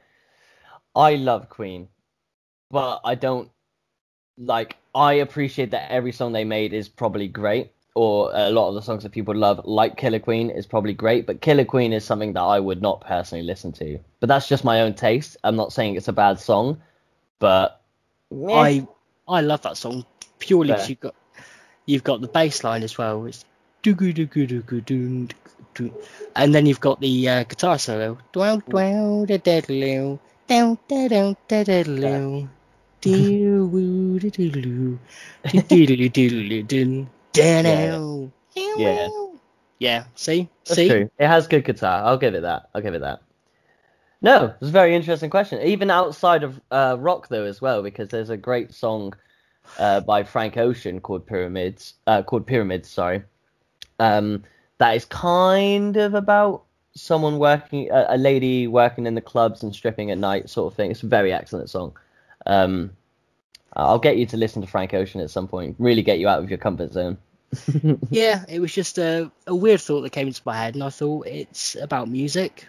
I 0.95 1.15
love 1.15 1.49
Queen, 1.49 1.87
but 2.75 2.99
I 3.05 3.15
don't 3.15 3.49
like. 4.37 4.75
I 4.93 5.13
appreciate 5.13 5.71
that 5.71 5.89
every 5.89 6.11
song 6.11 6.33
they 6.33 6.43
made 6.43 6.73
is 6.73 6.89
probably 6.89 7.29
great, 7.29 7.71
or 7.95 8.31
a 8.33 8.49
lot 8.49 8.67
of 8.67 8.75
the 8.75 8.81
songs 8.81 9.03
that 9.03 9.13
people 9.13 9.33
love, 9.33 9.61
like 9.63 9.95
Killer 9.95 10.19
Queen, 10.19 10.49
is 10.49 10.65
probably 10.65 10.91
great. 10.93 11.25
But 11.25 11.39
Killer 11.39 11.63
Queen 11.63 11.93
is 11.93 12.03
something 12.03 12.33
that 12.33 12.41
I 12.41 12.59
would 12.59 12.81
not 12.81 12.99
personally 12.99 13.45
listen 13.45 13.71
to. 13.79 13.97
But 14.19 14.27
that's 14.27 14.49
just 14.49 14.65
my 14.65 14.81
own 14.81 14.93
taste. 14.93 15.37
I'm 15.41 15.55
not 15.55 15.71
saying 15.71 15.95
it's 15.95 16.09
a 16.09 16.13
bad 16.13 16.37
song, 16.41 16.81
but. 17.39 17.81
I 18.51 18.85
I 19.25 19.39
love 19.39 19.61
that 19.61 19.77
song 19.77 20.05
purely 20.39 20.73
because 20.73 20.89
you've 20.89 20.99
got 20.99 21.15
you've 21.85 22.03
got 22.03 22.19
the 22.19 22.27
bass 22.27 22.61
line 22.65 22.83
as 22.83 22.97
well. 22.97 23.25
It's 23.25 23.45
doo 23.83 23.93
doo 23.95 24.11
doo 24.11 24.25
doo 24.25 24.45
doo 24.45 24.81
doo 24.81 25.27
doo, 25.75 25.93
and 26.35 26.53
then 26.53 26.65
you've 26.65 26.81
got 26.81 26.99
the 26.99 27.29
uh, 27.29 27.43
guitar 27.43 27.79
solo. 27.79 28.17
Dwell 28.33 28.61
dwell 28.67 29.25
da 29.25 29.37
da 29.37 29.61
da 29.61 30.19
down 30.47 30.77
da 30.89 31.07
da 31.07 31.35
da 31.47 31.63
da 31.63 32.47
da 33.05 33.11
Yeah. 38.77 39.07
Yeah, 39.79 40.05
see? 40.15 40.49
That's 40.65 40.75
see? 40.75 40.87
true. 40.87 41.11
It 41.19 41.27
has 41.27 41.47
good 41.47 41.65
guitar. 41.65 42.03
I'll 42.03 42.17
give 42.17 42.33
it 42.33 42.41
that. 42.41 42.69
I'll 42.73 42.81
give 42.81 42.93
it 42.93 43.01
that. 43.01 43.21
No, 44.21 44.53
it's 44.59 44.69
a 44.69 44.71
very 44.71 44.95
interesting 44.95 45.29
question. 45.29 45.61
Even 45.61 45.91
outside 45.91 46.43
of 46.43 46.61
uh, 46.71 46.95
rock, 46.99 47.27
though, 47.27 47.43
as 47.43 47.61
well, 47.61 47.83
because 47.83 48.09
there's 48.09 48.29
a 48.29 48.37
great 48.37 48.73
song 48.73 49.13
uh, 49.77 49.99
by 49.99 50.23
Frank 50.23 50.57
Ocean 50.57 51.01
called 51.01 51.27
Pyramids. 51.27 51.95
Uh, 52.07 52.23
called 52.23 52.47
Pyramids, 52.47 52.89
sorry. 52.89 53.23
Um, 53.99 54.43
that 54.77 54.95
is 54.95 55.05
kind 55.05 55.97
of 55.97 56.13
about 56.13 56.63
someone 56.95 57.37
working, 57.37 57.89
a, 57.91 58.05
a 58.09 58.17
lady 58.17 58.67
working 58.67 59.05
in 59.05 59.15
the 59.15 59.21
clubs 59.21 59.61
and 59.61 59.75
stripping 59.75 60.11
at 60.11 60.17
night, 60.17 60.49
sort 60.49 60.71
of 60.71 60.77
thing. 60.77 60.91
It's 60.91 61.03
a 61.03 61.07
very 61.07 61.33
excellent 61.33 61.69
song. 61.69 61.97
Um, 62.45 62.91
I'll 63.73 63.99
get 63.99 64.17
you 64.17 64.25
to 64.27 64.37
listen 64.37 64.61
to 64.61 64.67
Frank 64.67 64.93
Ocean 64.93 65.21
at 65.21 65.29
some 65.29 65.47
point. 65.47 65.75
Really 65.79 66.01
get 66.01 66.19
you 66.19 66.27
out 66.27 66.41
of 66.43 66.49
your 66.49 66.57
comfort 66.59 66.93
zone. 66.93 67.17
Yeah, 68.09 68.43
it 68.49 68.59
was 68.59 68.73
just 68.73 68.97
a, 68.97 69.31
a 69.47 69.55
weird 69.55 69.79
thought 69.81 70.01
that 70.01 70.11
came 70.11 70.27
into 70.27 70.41
my 70.45 70.57
head, 70.57 70.73
and 70.75 70.83
I 70.83 70.89
thought 70.89 71.27
it's 71.27 71.75
about 71.75 72.09
music. 72.09 72.67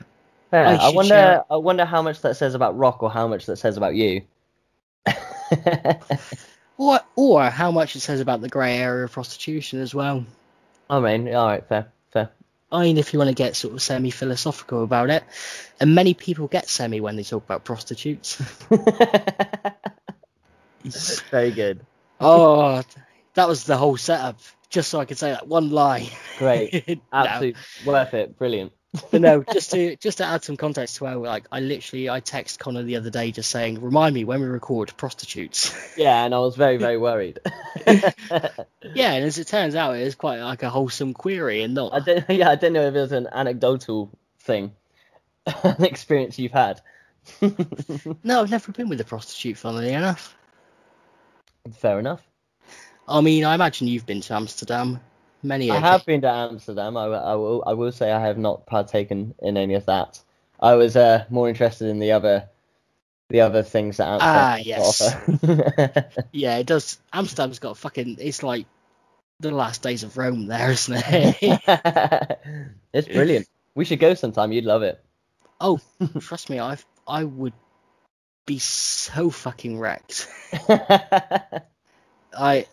Yeah, 0.52 0.78
I 0.80 0.88
I, 0.88 0.90
wonder. 0.90 1.08
share- 1.08 1.44
I 1.50 1.56
wonder 1.56 1.84
how 1.84 2.02
much 2.02 2.20
that 2.22 2.36
says 2.36 2.54
about 2.54 2.76
rock, 2.78 3.02
or 3.02 3.10
how 3.10 3.26
much 3.26 3.46
that 3.46 3.56
says 3.56 3.76
about 3.76 3.94
you. 3.94 4.22
Or, 6.78 7.00
or 7.16 7.44
how 7.44 7.70
much 7.70 7.96
it 7.96 8.00
says 8.00 8.20
about 8.20 8.42
the 8.42 8.50
grey 8.50 8.76
area 8.76 9.04
of 9.04 9.12
prostitution 9.12 9.80
as 9.80 9.94
well. 9.94 10.26
I 10.90 11.00
mean, 11.00 11.34
all 11.34 11.46
right, 11.46 11.66
fair, 11.66 11.90
If 12.84 13.12
you 13.12 13.18
want 13.18 13.28
to 13.28 13.34
get 13.34 13.56
sort 13.56 13.74
of 13.74 13.82
semi 13.82 14.10
philosophical 14.10 14.82
about 14.84 15.10
it, 15.10 15.24
and 15.80 15.94
many 15.94 16.14
people 16.14 16.48
get 16.48 16.68
semi 16.68 17.00
when 17.00 17.16
they 17.16 17.22
talk 17.22 17.44
about 17.44 17.64
prostitutes. 17.64 18.36
Very 21.30 21.50
good. 21.50 21.84
oh, 22.20 22.82
that 23.34 23.48
was 23.48 23.64
the 23.64 23.76
whole 23.76 23.96
setup, 23.96 24.38
just 24.70 24.88
so 24.90 25.00
I 25.00 25.04
could 25.04 25.18
say 25.18 25.30
that 25.30 25.48
one 25.48 25.70
lie. 25.70 26.10
Great. 26.38 27.00
No. 27.12 27.18
Absolutely 27.18 27.60
worth 27.84 28.14
it. 28.14 28.38
Brilliant. 28.38 28.72
But 29.10 29.20
no, 29.20 29.42
just 29.42 29.72
to 29.72 29.96
just 29.96 30.18
to 30.18 30.24
add 30.24 30.44
some 30.44 30.56
context 30.56 30.96
to 30.96 31.04
where 31.04 31.16
like 31.16 31.46
I 31.52 31.60
literally 31.60 32.08
I 32.08 32.20
text 32.20 32.58
Connor 32.58 32.82
the 32.82 32.96
other 32.96 33.10
day 33.10 33.30
just 33.30 33.50
saying, 33.50 33.80
remind 33.80 34.14
me 34.14 34.24
when 34.24 34.40
we 34.40 34.46
record 34.46 34.96
prostitutes. 34.96 35.74
Yeah, 35.96 36.24
and 36.24 36.34
I 36.34 36.38
was 36.40 36.56
very, 36.56 36.76
very 36.76 36.98
worried. 36.98 37.38
yeah, 37.86 39.12
and 39.12 39.24
as 39.24 39.38
it 39.38 39.46
turns 39.48 39.74
out, 39.74 39.96
it 39.96 40.02
is 40.02 40.14
quite 40.14 40.40
like 40.40 40.62
a 40.62 40.68
wholesome 40.68 41.14
query 41.14 41.62
and 41.62 41.74
not. 41.74 41.94
I 41.94 42.00
didn't. 42.00 42.28
Yeah, 42.36 42.50
I 42.50 42.54
didn't 42.54 42.74
know 42.74 42.86
if 42.86 42.94
it 42.94 43.00
was 43.00 43.12
an 43.12 43.28
anecdotal 43.32 44.10
thing, 44.40 44.72
an 45.62 45.84
experience 45.84 46.38
you've 46.38 46.52
had. 46.52 46.82
No, 48.22 48.42
I've 48.42 48.50
never 48.50 48.72
been 48.72 48.90
with 48.90 49.00
a 49.00 49.04
prostitute, 49.04 49.56
funnily 49.56 49.92
enough. 49.92 50.36
Fair 51.78 51.98
enough. 51.98 52.22
I 53.08 53.20
mean, 53.20 53.44
I 53.44 53.54
imagine 53.54 53.88
you've 53.88 54.06
been 54.06 54.20
to 54.20 54.34
Amsterdam. 54.34 55.00
Many 55.46 55.70
I 55.70 55.78
have 55.78 56.04
been 56.04 56.22
to 56.22 56.28
Amsterdam. 56.30 56.96
I, 56.96 57.06
will- 57.06 57.24
I 57.24 57.34
will. 57.34 57.64
I 57.66 57.72
will 57.74 57.92
say 57.92 58.10
I 58.10 58.20
have 58.26 58.36
not 58.36 58.66
partaken 58.66 59.34
in 59.40 59.56
any 59.56 59.74
of 59.74 59.86
that. 59.86 60.20
I 60.60 60.74
was 60.74 60.96
uh, 60.96 61.24
more 61.30 61.48
interested 61.48 61.88
in 61.88 62.00
the 62.00 62.12
other, 62.12 62.48
the 63.28 63.42
other 63.42 63.62
things 63.62 63.98
that 63.98 64.08
Amsterdam 64.08 64.36
Ah, 64.36 64.56
yes. 64.56 66.24
Yeah, 66.32 66.56
it 66.58 66.66
does. 66.66 66.98
Amsterdam's 67.12 67.60
got 67.60 67.76
fucking. 67.78 68.16
It's 68.20 68.42
like 68.42 68.66
the 69.38 69.50
last 69.52 69.82
days 69.82 70.02
of 70.02 70.16
Rome, 70.16 70.46
there, 70.46 70.70
isn't 70.72 70.96
it? 71.06 71.36
it's 72.92 73.06
brilliant. 73.08 73.46
We 73.74 73.84
should 73.84 74.00
go 74.00 74.14
sometime. 74.14 74.50
You'd 74.52 74.64
love 74.64 74.82
it. 74.82 75.00
oh, 75.60 75.78
trust 76.20 76.50
me, 76.50 76.58
I 76.58 76.76
I 77.06 77.22
would 77.22 77.52
be 78.46 78.58
so 78.58 79.30
fucking 79.30 79.78
wrecked. 79.78 80.26
I 82.36 82.66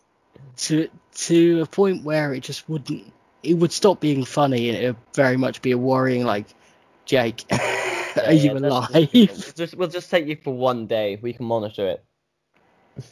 to 0.58 0.90
to 1.16 1.62
a 1.62 1.66
point 1.66 2.04
where 2.04 2.34
it 2.34 2.42
just 2.44 2.68
wouldn't. 2.70 3.12
It 3.42 3.56
would 3.56 3.72
stop 3.72 4.00
being 4.00 4.24
funny, 4.26 4.70
and 4.70 4.78
it 4.78 4.88
would 4.88 4.96
very 5.16 5.38
much 5.38 5.62
be 5.62 5.72
a 5.72 5.78
worrying 5.78 6.24
like, 6.26 6.46
Jake, 7.06 7.44
are 7.52 8.32
you 8.32 8.52
Yeah, 8.54 8.58
alive? 8.58 9.10
We'll 9.14 9.28
just, 9.56 9.76
we'll 9.76 9.90
just 9.90 10.10
take 10.10 10.28
you 10.28 10.38
for 10.42 10.54
one 10.54 10.88
day. 10.88 11.18
We 11.22 11.34
can 11.34 11.46
monitor 11.46 11.90
it. 11.90 12.04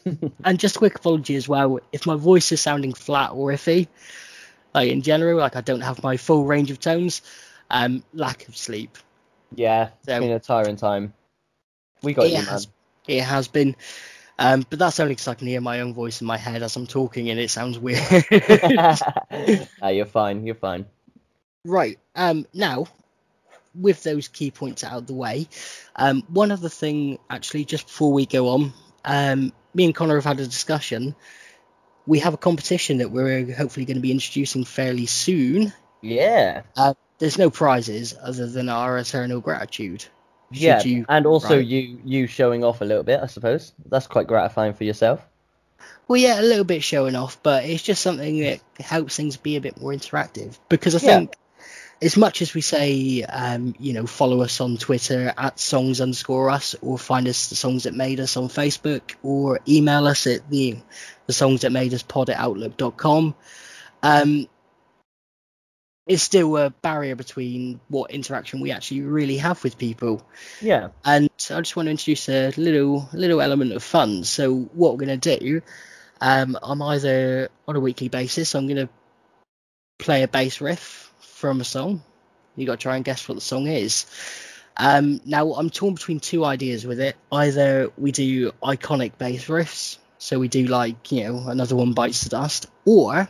And 0.45 0.59
just 0.59 0.75
a 0.75 0.79
quick 0.79 0.95
apology 0.95 1.35
as 1.35 1.49
well, 1.49 1.79
if 1.91 2.05
my 2.05 2.15
voice 2.15 2.51
is 2.51 2.61
sounding 2.61 2.93
flat 2.93 3.31
or 3.31 3.49
iffy, 3.51 3.87
like 4.73 4.89
in 4.91 5.01
general, 5.01 5.39
like 5.39 5.55
I 5.55 5.61
don't 5.61 5.81
have 5.81 6.03
my 6.03 6.17
full 6.17 6.45
range 6.45 6.69
of 6.71 6.79
tones, 6.79 7.21
um, 7.69 8.03
lack 8.13 8.47
of 8.47 8.55
sleep. 8.55 8.97
Yeah, 9.55 9.89
it's 9.99 10.05
So- 10.05 10.19
been 10.19 10.31
a 10.31 10.39
tiring 10.39 10.75
time. 10.75 11.13
We 12.03 12.13
got 12.13 12.25
It 12.27 12.29
you, 12.29 12.37
man. 12.37 12.45
has, 12.45 12.67
it 13.07 13.21
has 13.23 13.47
been, 13.47 13.75
um, 14.41 14.65
but 14.67 14.79
that's 14.79 14.99
only 14.99 15.11
because 15.11 15.27
I 15.27 15.35
can 15.35 15.45
hear 15.45 15.61
my 15.61 15.81
own 15.81 15.93
voice 15.93 16.19
in 16.19 16.25
my 16.25 16.37
head 16.37 16.63
as 16.63 16.75
I'm 16.75 16.87
talking, 16.87 17.29
and 17.29 17.39
it 17.39 17.51
sounds 17.51 17.77
weird. 17.77 18.01
Ah, 19.83 19.89
you're 19.89 20.07
fine. 20.07 20.45
You're 20.45 20.55
fine. 20.55 20.87
right. 21.63 21.99
Um, 22.15 22.47
now, 22.51 22.87
with 23.75 24.01
those 24.01 24.27
key 24.27 24.49
points 24.49 24.83
out 24.83 24.97
of 24.97 25.05
the 25.05 25.13
way, 25.13 25.47
um, 25.95 26.23
one 26.27 26.51
other 26.51 26.69
thing 26.69 27.19
actually, 27.29 27.65
just 27.65 27.85
before 27.85 28.11
we 28.13 28.25
go 28.25 28.49
on, 28.49 28.73
um, 29.05 29.53
me 29.75 29.85
and 29.85 29.93
Connor 29.93 30.15
have 30.15 30.25
had 30.25 30.39
a 30.39 30.47
discussion. 30.47 31.15
We 32.07 32.17
have 32.19 32.33
a 32.33 32.37
competition 32.37 32.97
that 32.97 33.11
we're 33.11 33.53
hopefully 33.53 33.85
going 33.85 33.97
to 33.97 34.01
be 34.01 34.11
introducing 34.11 34.65
fairly 34.65 35.05
soon. 35.05 35.71
Yeah. 36.01 36.63
there's 37.19 37.37
no 37.37 37.51
prizes 37.51 38.15
other 38.19 38.47
than 38.47 38.69
our 38.69 38.97
eternal 38.97 39.39
gratitude. 39.39 40.03
Should 40.51 40.61
yeah, 40.61 40.83
you- 40.83 41.05
and 41.09 41.25
also 41.25 41.57
right. 41.57 41.65
you 41.65 41.99
you 42.03 42.27
showing 42.27 42.63
off 42.63 42.81
a 42.81 42.85
little 42.85 43.03
bit, 43.03 43.19
I 43.21 43.27
suppose. 43.27 43.73
That's 43.89 44.07
quite 44.07 44.27
gratifying 44.27 44.73
for 44.73 44.83
yourself. 44.83 45.25
Well, 46.07 46.19
yeah, 46.19 46.39
a 46.39 46.43
little 46.43 46.65
bit 46.65 46.83
showing 46.83 47.15
off, 47.15 47.41
but 47.41 47.63
it's 47.65 47.83
just 47.83 48.01
something 48.01 48.39
that 48.41 48.59
helps 48.79 49.15
things 49.15 49.37
be 49.37 49.55
a 49.55 49.61
bit 49.61 49.79
more 49.79 49.91
interactive. 49.93 50.57
Because 50.67 50.93
I 50.93 50.99
Yeah. 51.07 51.17
think, 51.19 51.35
as 52.01 52.17
much 52.17 52.41
as 52.41 52.53
we 52.53 52.61
say, 52.61 53.23
um, 53.23 53.75
you 53.79 53.93
know, 53.93 54.05
follow 54.05 54.41
us 54.41 54.59
on 54.59 54.75
Twitter 54.77 55.33
at 55.37 55.59
songs 55.59 56.01
underscore 56.01 56.49
us, 56.49 56.75
or 56.81 56.97
find 56.97 57.27
us 57.27 57.47
the 57.49 57.55
songs 57.55 57.83
that 57.83 57.93
made 57.93 58.19
us 58.19 58.35
on 58.35 58.49
Facebook, 58.49 59.13
or 59.23 59.59
email 59.67 60.05
us 60.07 60.27
at 60.27 60.49
the 60.49 60.77
the 61.27 61.33
songs 61.33 61.61
that 61.61 61.71
made 61.71 61.93
us 61.93 62.03
pod 62.03 62.29
at 62.29 62.37
outlook.com. 62.37 63.33
Um, 64.03 64.47
it's 66.07 66.23
still 66.23 66.57
a 66.57 66.69
barrier 66.69 67.15
between 67.15 67.79
what 67.87 68.11
interaction 68.11 68.59
we 68.59 68.71
actually 68.71 69.01
really 69.01 69.37
have 69.37 69.63
with 69.63 69.77
people. 69.77 70.25
Yeah. 70.59 70.89
and 71.05 71.29
I 71.49 71.61
just 71.61 71.75
want 71.75 71.87
to 71.87 71.91
introduce 71.91 72.27
a 72.27 72.51
little 72.57 73.07
little 73.13 73.41
element 73.41 73.73
of 73.73 73.83
fun. 73.83 74.23
So 74.23 74.61
what 74.73 74.93
we're 74.93 75.05
going 75.05 75.19
to 75.19 75.39
do, 75.39 75.61
um, 76.19 76.57
I'm 76.61 76.81
either 76.81 77.49
on 77.67 77.75
a 77.75 77.79
weekly 77.79 78.09
basis, 78.09 78.55
I'm 78.55 78.67
going 78.67 78.87
to 78.87 78.89
play 79.99 80.23
a 80.23 80.27
bass 80.27 80.59
riff 80.59 81.13
from 81.19 81.61
a 81.61 81.65
song. 81.65 82.03
You 82.55 82.65
got 82.65 82.79
to 82.79 82.83
try 82.83 82.95
and 82.95 83.05
guess 83.05 83.27
what 83.29 83.35
the 83.35 83.41
song 83.41 83.67
is. 83.67 84.05
Um, 84.77 85.21
now 85.25 85.53
I'm 85.53 85.69
torn 85.69 85.93
between 85.93 86.19
two 86.19 86.43
ideas 86.43 86.85
with 86.85 86.99
it. 86.99 87.15
Either 87.31 87.91
we 87.97 88.11
do 88.11 88.51
iconic 88.63 89.17
bass 89.17 89.45
riffs, 89.45 89.97
so 90.17 90.39
we 90.39 90.47
do 90.47 90.65
like 90.65 91.11
you 91.11 91.25
know 91.25 91.47
another 91.47 91.75
one 91.75 91.93
bites 91.93 92.21
the 92.23 92.29
dust, 92.29 92.67
or 92.85 93.29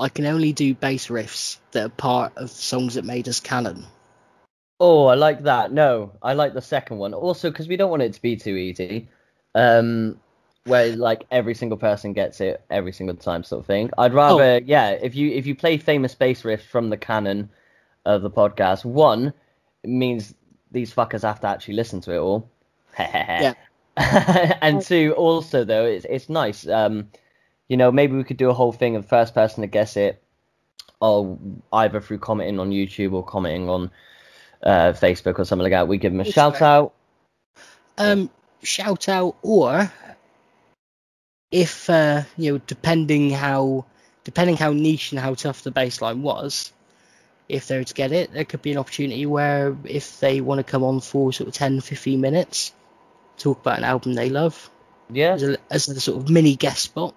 I 0.00 0.08
can 0.08 0.24
only 0.24 0.52
do 0.52 0.74
bass 0.74 1.08
riffs 1.08 1.58
that 1.72 1.86
are 1.86 1.90
part 1.90 2.32
of 2.36 2.50
songs 2.50 2.94
that 2.94 3.04
made 3.04 3.28
us 3.28 3.38
canon. 3.38 3.84
Oh, 4.80 5.06
I 5.06 5.14
like 5.14 5.42
that. 5.42 5.72
No, 5.72 6.12
I 6.22 6.32
like 6.32 6.54
the 6.54 6.62
second 6.62 6.96
one. 6.96 7.12
Also, 7.12 7.50
because 7.50 7.68
we 7.68 7.76
don't 7.76 7.90
want 7.90 8.02
it 8.02 8.14
to 8.14 8.22
be 8.22 8.36
too 8.36 8.56
easy, 8.56 9.10
um, 9.54 10.18
where 10.64 10.96
like 10.96 11.26
every 11.30 11.54
single 11.54 11.76
person 11.76 12.14
gets 12.14 12.40
it 12.40 12.64
every 12.70 12.92
single 12.92 13.14
time, 13.16 13.44
sort 13.44 13.60
of 13.60 13.66
thing. 13.66 13.90
I'd 13.98 14.14
rather, 14.14 14.62
yeah, 14.64 14.92
if 14.92 15.14
you 15.14 15.30
if 15.32 15.46
you 15.46 15.54
play 15.54 15.76
famous 15.76 16.14
bass 16.14 16.42
riffs 16.42 16.62
from 16.62 16.88
the 16.88 16.96
canon 16.96 17.50
of 18.06 18.22
the 18.22 18.30
podcast, 18.30 18.86
one 18.86 19.34
it 19.82 19.90
means 19.90 20.34
these 20.70 20.94
fuckers 20.94 21.22
have 21.22 21.40
to 21.40 21.48
actually 21.48 21.74
listen 21.74 22.00
to 22.02 22.14
it 22.14 22.18
all. 22.18 22.50
Yeah. 22.98 23.54
and 24.62 24.80
two, 24.80 25.12
also 25.16 25.64
though, 25.64 25.84
it's 25.84 26.06
it's 26.08 26.30
nice. 26.30 26.66
Um, 26.66 27.08
you 27.70 27.76
know, 27.76 27.92
maybe 27.92 28.16
we 28.16 28.24
could 28.24 28.36
do 28.36 28.50
a 28.50 28.52
whole 28.52 28.72
thing 28.72 28.96
of 28.96 29.06
first 29.06 29.32
person 29.32 29.60
to 29.60 29.68
guess 29.68 29.96
it, 29.96 30.20
or 31.00 31.38
either 31.72 32.00
through 32.00 32.18
commenting 32.18 32.58
on 32.58 32.70
YouTube 32.70 33.12
or 33.12 33.24
commenting 33.24 33.68
on 33.68 33.92
uh, 34.60 34.92
Facebook 34.92 35.38
or 35.38 35.44
something 35.44 35.62
like 35.62 35.70
that. 35.70 35.86
We 35.86 35.96
give 35.96 36.12
them 36.12 36.20
a 36.20 36.24
shout 36.24 36.58
fair. 36.58 36.68
out. 36.68 36.94
um, 37.96 38.28
shout 38.64 39.08
out 39.08 39.36
or 39.42 39.90
if 41.52 41.88
uh, 41.88 42.22
you 42.36 42.52
know 42.52 42.60
depending 42.66 43.30
how 43.30 43.86
depending 44.24 44.56
how 44.56 44.72
niche 44.72 45.12
and 45.12 45.20
how 45.20 45.34
tough 45.34 45.62
the 45.62 45.70
baseline 45.70 46.22
was 46.22 46.72
if 47.48 47.68
they 47.68 47.78
were 47.78 47.84
to 47.84 47.94
get 47.94 48.10
it 48.10 48.32
there 48.32 48.44
could 48.44 48.62
be 48.62 48.72
an 48.72 48.78
opportunity 48.78 49.26
where 49.26 49.76
if 49.84 50.18
they 50.18 50.40
want 50.40 50.58
to 50.58 50.64
come 50.64 50.82
on 50.82 51.00
for 51.00 51.32
sort 51.32 51.48
of 51.48 51.54
10 51.54 51.80
15 51.80 52.20
minutes 52.20 52.72
talk 53.38 53.60
about 53.60 53.78
an 53.78 53.84
album 53.84 54.14
they 54.14 54.28
love 54.28 54.70
Yeah, 55.08 55.34
as 55.34 55.42
a, 55.42 55.56
as 55.70 55.88
a 55.88 56.00
sort 56.00 56.22
of 56.22 56.28
mini 56.28 56.56
guest 56.56 56.82
spot 56.82 57.14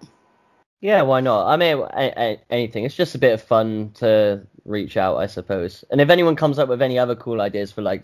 yeah, 0.84 1.00
why 1.00 1.20
not? 1.20 1.46
I 1.46 1.56
mean, 1.56 1.78
a- 1.78 2.12
a- 2.14 2.40
anything. 2.50 2.84
It's 2.84 2.94
just 2.94 3.14
a 3.14 3.18
bit 3.18 3.32
of 3.32 3.40
fun 3.40 3.92
to 3.94 4.46
reach 4.66 4.98
out, 4.98 5.16
I 5.16 5.26
suppose. 5.26 5.82
And 5.90 5.98
if 5.98 6.10
anyone 6.10 6.36
comes 6.36 6.58
up 6.58 6.68
with 6.68 6.82
any 6.82 6.98
other 6.98 7.16
cool 7.16 7.40
ideas 7.40 7.72
for 7.72 7.80
like 7.80 8.02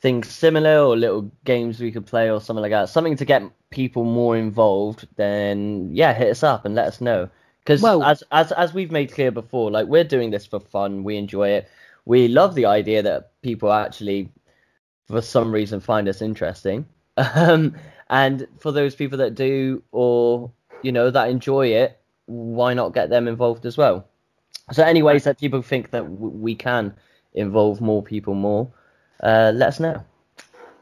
things 0.00 0.28
similar 0.28 0.80
or 0.80 0.96
little 0.96 1.30
games 1.44 1.78
we 1.78 1.92
could 1.92 2.06
play 2.06 2.28
or 2.28 2.40
something 2.40 2.62
like 2.62 2.72
that, 2.72 2.88
something 2.88 3.14
to 3.18 3.24
get 3.24 3.44
people 3.70 4.02
more 4.02 4.36
involved, 4.36 5.06
then 5.14 5.90
yeah, 5.92 6.12
hit 6.12 6.28
us 6.28 6.42
up 6.42 6.64
and 6.64 6.74
let 6.74 6.88
us 6.88 7.00
know. 7.00 7.28
Because 7.60 7.82
Well- 7.82 8.02
as 8.02 8.24
as 8.32 8.50
as 8.50 8.74
we've 8.74 8.90
made 8.90 9.12
clear 9.12 9.30
before, 9.30 9.70
like 9.70 9.86
we're 9.86 10.02
doing 10.02 10.30
this 10.32 10.44
for 10.44 10.58
fun, 10.58 11.04
we 11.04 11.16
enjoy 11.18 11.50
it. 11.50 11.68
We 12.04 12.26
love 12.26 12.56
the 12.56 12.66
idea 12.66 13.00
that 13.02 13.30
people 13.42 13.72
actually, 13.72 14.28
for 15.06 15.22
some 15.22 15.52
reason, 15.52 15.78
find 15.78 16.08
us 16.08 16.20
interesting. 16.20 16.84
Um, 17.16 17.74
and 18.10 18.46
for 18.58 18.72
those 18.72 18.94
people 18.96 19.18
that 19.18 19.34
do, 19.36 19.82
or 19.92 20.50
you 20.82 20.92
know, 20.92 21.10
that 21.10 21.30
enjoy 21.30 21.68
it, 21.68 21.97
why 22.28 22.74
not 22.74 22.94
get 22.94 23.10
them 23.10 23.26
involved 23.26 23.66
as 23.66 23.76
well? 23.76 24.06
So, 24.72 24.84
any 24.84 25.02
ways 25.02 25.24
that 25.24 25.38
people 25.40 25.62
think 25.62 25.90
that 25.90 26.04
w- 26.04 26.28
we 26.30 26.54
can 26.54 26.94
involve 27.32 27.80
more 27.80 28.02
people 28.02 28.34
more, 28.34 28.70
uh, 29.22 29.52
let 29.54 29.68
us 29.68 29.80
know. 29.80 30.04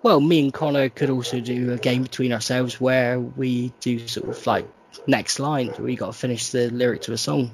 Well, 0.03 0.21
me 0.21 0.41
and 0.41 0.53
Connor 0.53 0.89
could 0.89 1.11
also 1.11 1.41
do 1.41 1.73
a 1.73 1.79
game 1.79 2.03
between 2.03 2.33
ourselves 2.33 2.81
where 2.81 3.19
we 3.19 3.73
do 3.81 4.07
sort 4.07 4.29
of 4.29 4.47
like 4.47 4.69
next 5.07 5.39
line. 5.39 5.73
We 5.79 5.97
got 5.97 6.07
to 6.07 6.13
finish 6.13 6.51
the 6.51 6.69
lyric 6.71 7.03
to 7.03 7.13
a 7.13 7.19
song. 7.19 7.51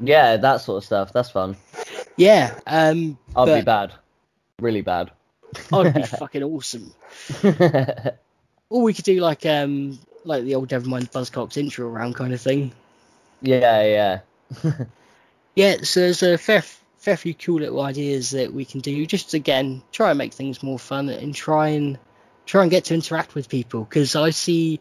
Yeah, 0.00 0.36
that 0.36 0.58
sort 0.58 0.78
of 0.78 0.84
stuff. 0.84 1.12
That's 1.12 1.30
fun. 1.30 1.56
Yeah, 2.16 2.58
um, 2.66 3.18
I'll 3.34 3.46
be 3.46 3.62
bad, 3.62 3.92
really 4.60 4.82
bad. 4.82 5.10
I'd 5.72 5.94
be 5.94 6.02
fucking 6.02 6.42
awesome. 6.42 6.92
Or 8.68 8.82
we 8.82 8.94
could 8.94 9.04
do 9.04 9.20
like 9.20 9.46
um 9.46 9.98
like 10.24 10.44
the 10.44 10.56
old 10.56 10.68
Nevermind 10.70 11.12
Buzzcocks 11.12 11.56
intro 11.56 11.88
round 11.88 12.16
kind 12.16 12.32
of 12.32 12.40
thing. 12.40 12.72
Yeah, 13.42 14.20
yeah. 14.52 14.72
Yeah, 15.54 15.76
so 15.82 16.00
there's 16.00 16.22
a 16.22 16.36
fair 16.38 16.62
fair 16.98 17.16
few 17.16 17.34
cool 17.34 17.60
little 17.60 17.80
ideas 17.80 18.30
that 18.30 18.52
we 18.52 18.64
can 18.64 18.80
do. 18.80 19.06
Just 19.06 19.32
again, 19.34 19.82
try 19.92 20.10
and 20.10 20.18
make 20.18 20.34
things 20.34 20.62
more 20.62 20.78
fun 20.78 21.08
and 21.08 21.34
try 21.34 21.68
and 21.68 21.98
try 22.44 22.62
and 22.62 22.70
get 22.70 22.84
to 22.86 22.94
interact 22.94 23.34
with 23.34 23.48
people 23.48 23.84
because 23.84 24.14
I 24.16 24.30
see. 24.30 24.80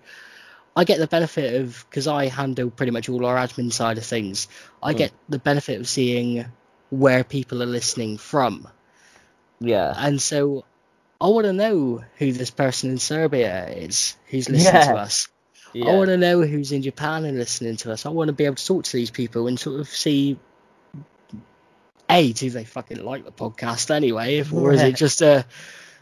I 0.77 0.83
get 0.83 1.00
the 1.00 1.07
benefit 1.07 1.62
of 1.62 1.85
because 1.89 2.05
I 2.05 2.27
handle 2.27 2.69
pretty 2.69 2.91
much 2.91 3.07
all 3.07 3.25
our 3.25 3.38
admin 3.38 3.71
side 3.71 3.97
of 3.97 4.05
things. 4.05 4.50
I 4.83 4.93
Mm. 4.93 4.97
get 4.97 5.12
the 5.29 5.39
benefit 5.39 5.79
of 5.79 5.88
seeing 5.88 6.45
where 6.89 7.24
people 7.24 7.63
are 7.63 7.67
listening 7.67 8.17
from, 8.17 8.67
Yeah. 9.62 9.93
and 9.95 10.21
so 10.21 10.65
I 11.21 11.27
want 11.29 11.45
to 11.45 11.53
know 11.53 12.03
who 12.17 12.33
this 12.33 12.51
person 12.51 12.89
in 12.91 12.97
Serbia 12.97 13.69
is 13.69 14.17
who's 14.27 14.50
listening 14.50 14.81
to 14.81 14.95
us. 14.97 15.29
Yeah. 15.75 15.89
I 15.91 15.96
want 15.96 16.08
to 16.08 16.17
know 16.17 16.41
who's 16.41 16.72
in 16.72 16.82
Japan 16.82 17.25
and 17.25 17.38
listening 17.38 17.75
to 17.77 17.91
us. 17.91 18.05
I 18.05 18.10
want 18.10 18.29
to 18.29 18.34
be 18.34 18.46
able 18.46 18.55
to 18.55 18.65
talk 18.65 18.86
to 18.86 18.98
these 18.98 19.12
people 19.12 19.48
and 19.48 19.60
sort 19.60 19.79
of 19.79 19.88
see, 19.89 20.39
a, 22.10 22.34
do 22.34 22.50
they 22.50 22.63
fucking 22.63 23.03
like 23.03 23.25
the 23.25 23.32
podcast 23.32 23.91
anyway, 23.94 24.38
if, 24.38 24.53
or 24.53 24.72
is 24.74 24.82
it 24.82 24.96
just 24.96 25.22
uh, 25.22 25.44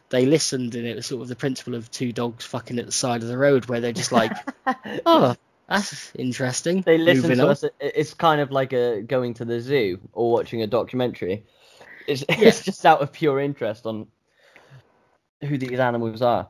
they 0.09 0.25
listened 0.27 0.75
and 0.75 0.85
it 0.85 0.95
was 0.95 1.07
sort 1.07 1.23
of 1.23 1.27
the 1.27 1.35
principle 1.35 1.73
of 1.75 1.89
two 1.89 2.11
dogs 2.11 2.45
fucking 2.45 2.77
at 2.77 2.85
the 2.85 2.91
side 2.91 3.23
of 3.23 3.27
the 3.27 3.37
road 3.37 3.65
where 3.65 3.79
they're 3.81 3.93
just 3.93 4.11
like, 4.11 4.31
oh, 5.05 5.35
that's 5.67 6.11
interesting. 6.15 6.81
they 6.81 6.97
listen 6.99 7.23
Moving 7.23 7.37
to 7.37 7.43
on. 7.45 7.49
us. 7.49 7.63
It's 7.79 8.13
kind 8.13 8.41
of 8.41 8.51
like 8.51 8.73
a 8.73 9.01
going 9.01 9.33
to 9.35 9.45
the 9.45 9.59
zoo 9.59 9.99
or 10.13 10.31
watching 10.31 10.61
a 10.61 10.67
documentary. 10.67 11.45
It's, 12.05 12.23
Yeah. 12.29 12.35
it's 12.39 12.63
just 12.63 12.85
out 12.85 13.01
of 13.01 13.11
pure 13.11 13.39
interest 13.39 13.85
on 13.87 14.07
who 15.41 15.57
these 15.57 15.79
animals 15.79 16.21
are. 16.21 16.49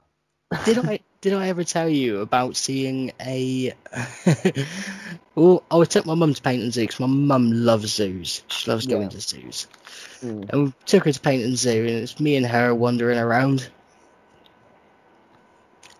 Did 0.65 0.79
I 0.79 0.99
did 1.23 1.33
I 1.33 1.47
ever 1.47 1.63
tell 1.63 1.87
you 1.87 2.19
about 2.19 2.57
seeing 2.57 3.13
a? 3.21 3.71
well, 5.35 5.63
I 5.71 5.83
took 5.85 6.05
my 6.05 6.15
mum 6.15 6.33
to 6.33 6.41
Paignton 6.41 6.69
Zoo 6.71 6.81
because 6.81 6.99
my 6.99 7.07
mum 7.07 7.49
loves 7.49 7.93
zoos. 7.93 8.43
She 8.49 8.69
loves 8.69 8.85
going 8.85 9.03
Yeah. 9.03 9.07
to 9.09 9.21
zoos. 9.21 9.67
Mm. 10.21 10.49
And 10.49 10.63
we 10.65 10.73
took 10.85 11.05
her 11.05 11.13
to 11.13 11.19
Paignton 11.21 11.55
Zoo, 11.55 11.79
and 11.79 11.89
it's 12.03 12.19
me 12.19 12.35
and 12.35 12.45
her 12.45 12.75
wandering 12.75 13.17
around. 13.17 13.69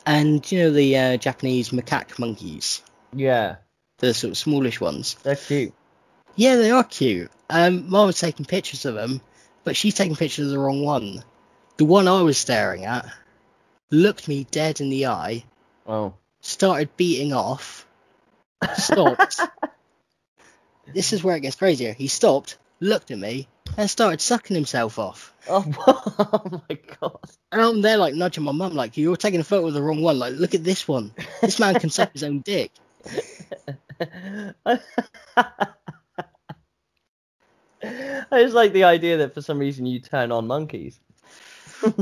And 0.05 0.49
you 0.51 0.59
know 0.59 0.71
the 0.71 0.97
uh, 0.97 1.17
Japanese 1.17 1.69
macaque 1.69 2.19
monkeys, 2.19 2.81
Yeah, 3.15 3.55
the 3.99 4.13
sort 4.13 4.31
of 4.31 4.37
smallish 4.37 4.81
ones. 4.81 5.15
they're 5.23 5.37
cute. 5.37 5.73
Yeah, 6.35 6.57
they 6.57 6.71
are 6.71 6.83
cute. 6.83 7.31
Um, 7.49 7.89
Mum 7.89 8.07
was 8.07 8.19
taking 8.19 8.45
pictures 8.45 8.83
of 8.85 8.95
them, 8.95 9.21
but 9.63 9.77
she's 9.77 9.95
taking 9.95 10.15
pictures 10.17 10.47
of 10.47 10.51
the 10.51 10.59
wrong 10.59 10.83
one. 10.83 11.23
The 11.77 11.85
one 11.85 12.07
I 12.09 12.21
was 12.23 12.37
staring 12.37 12.83
at 12.85 13.05
looked 13.93 14.27
me 14.27 14.45
dead 14.49 14.81
in 14.81 14.89
the 14.89 15.07
eye, 15.07 15.43
Oh, 15.87 16.13
started 16.41 16.95
beating 16.97 17.33
off, 17.33 17.87
stopped. 18.77 19.39
this 20.93 21.13
is 21.13 21.23
where 21.23 21.35
it 21.35 21.41
gets 21.41 21.55
crazier. 21.55 21.93
He 21.93 22.07
stopped, 22.07 22.57
looked 22.79 23.11
at 23.11 23.19
me, 23.19 23.47
and 23.77 23.89
started 23.89 24.19
sucking 24.19 24.55
himself 24.55 24.97
off. 24.97 25.33
oh, 25.47 25.65
oh 26.33 26.61
my 26.69 26.77
god. 26.99 27.19
And 27.51 27.61
I'm 27.61 27.81
there 27.81 27.97
like 27.97 28.15
nudging 28.15 28.43
my 28.43 28.51
mum, 28.51 28.73
like, 28.73 28.97
you're 28.97 29.15
taking 29.15 29.39
a 29.39 29.43
photo 29.43 29.67
of 29.67 29.73
the 29.73 29.83
wrong 29.83 30.01
one. 30.01 30.19
Like, 30.19 30.33
look 30.33 30.55
at 30.55 30.63
this 30.63 30.87
one. 30.87 31.13
This 31.41 31.59
man 31.59 31.75
can 31.75 31.89
suck 31.89 32.11
his 32.13 32.23
own 32.23 32.39
dick. 32.39 32.71
I 34.65 34.79
just 38.41 38.55
like 38.55 38.73
the 38.73 38.85
idea 38.85 39.17
that 39.17 39.33
for 39.33 39.41
some 39.41 39.59
reason 39.59 39.85
you 39.85 39.99
turn 39.99 40.31
on 40.31 40.47
monkeys. 40.47 40.99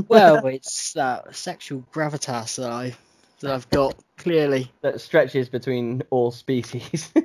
Well, 0.08 0.46
it's 0.46 0.92
that 0.94 1.34
sexual 1.34 1.84
gravitas 1.92 2.56
that 2.56 2.70
I 2.70 2.94
that 3.40 3.50
I've 3.50 3.68
got 3.70 3.96
clearly. 4.16 4.70
That 4.82 5.00
stretches 5.00 5.48
between 5.48 6.02
all 6.10 6.30
species. 6.30 7.12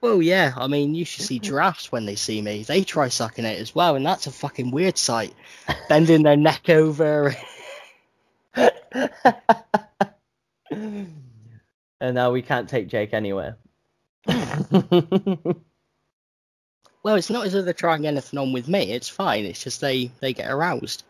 Well, 0.00 0.22
yeah. 0.22 0.52
I 0.56 0.68
mean, 0.68 0.94
you 0.94 1.04
should 1.04 1.24
see 1.24 1.40
giraffes 1.40 1.90
when 1.90 2.06
they 2.06 2.14
see 2.14 2.40
me. 2.40 2.62
They 2.62 2.84
try 2.84 3.08
sucking 3.08 3.44
it 3.44 3.58
as 3.58 3.74
well, 3.74 3.96
and 3.96 4.06
that's 4.06 4.28
a 4.28 4.30
fucking 4.30 4.70
weird 4.70 4.96
sight. 4.96 5.34
Bending 5.88 6.22
their 6.22 6.36
neck 6.36 6.68
over. 6.68 7.34
and 8.54 8.70
now 12.00 12.30
we 12.30 12.42
can't 12.42 12.68
take 12.68 12.86
Jake 12.86 13.12
anywhere. 13.12 13.56
Well, 17.02 17.16
it's 17.16 17.30
not 17.30 17.46
as 17.46 17.52
though 17.52 17.62
they're 17.62 17.72
trying 17.72 18.06
anything 18.06 18.38
on 18.38 18.52
with 18.52 18.68
me. 18.68 18.92
It's 18.92 19.08
fine. 19.08 19.44
It's 19.44 19.62
just 19.62 19.80
they 19.80 20.10
they 20.20 20.32
get 20.32 20.50
aroused. 20.50 21.04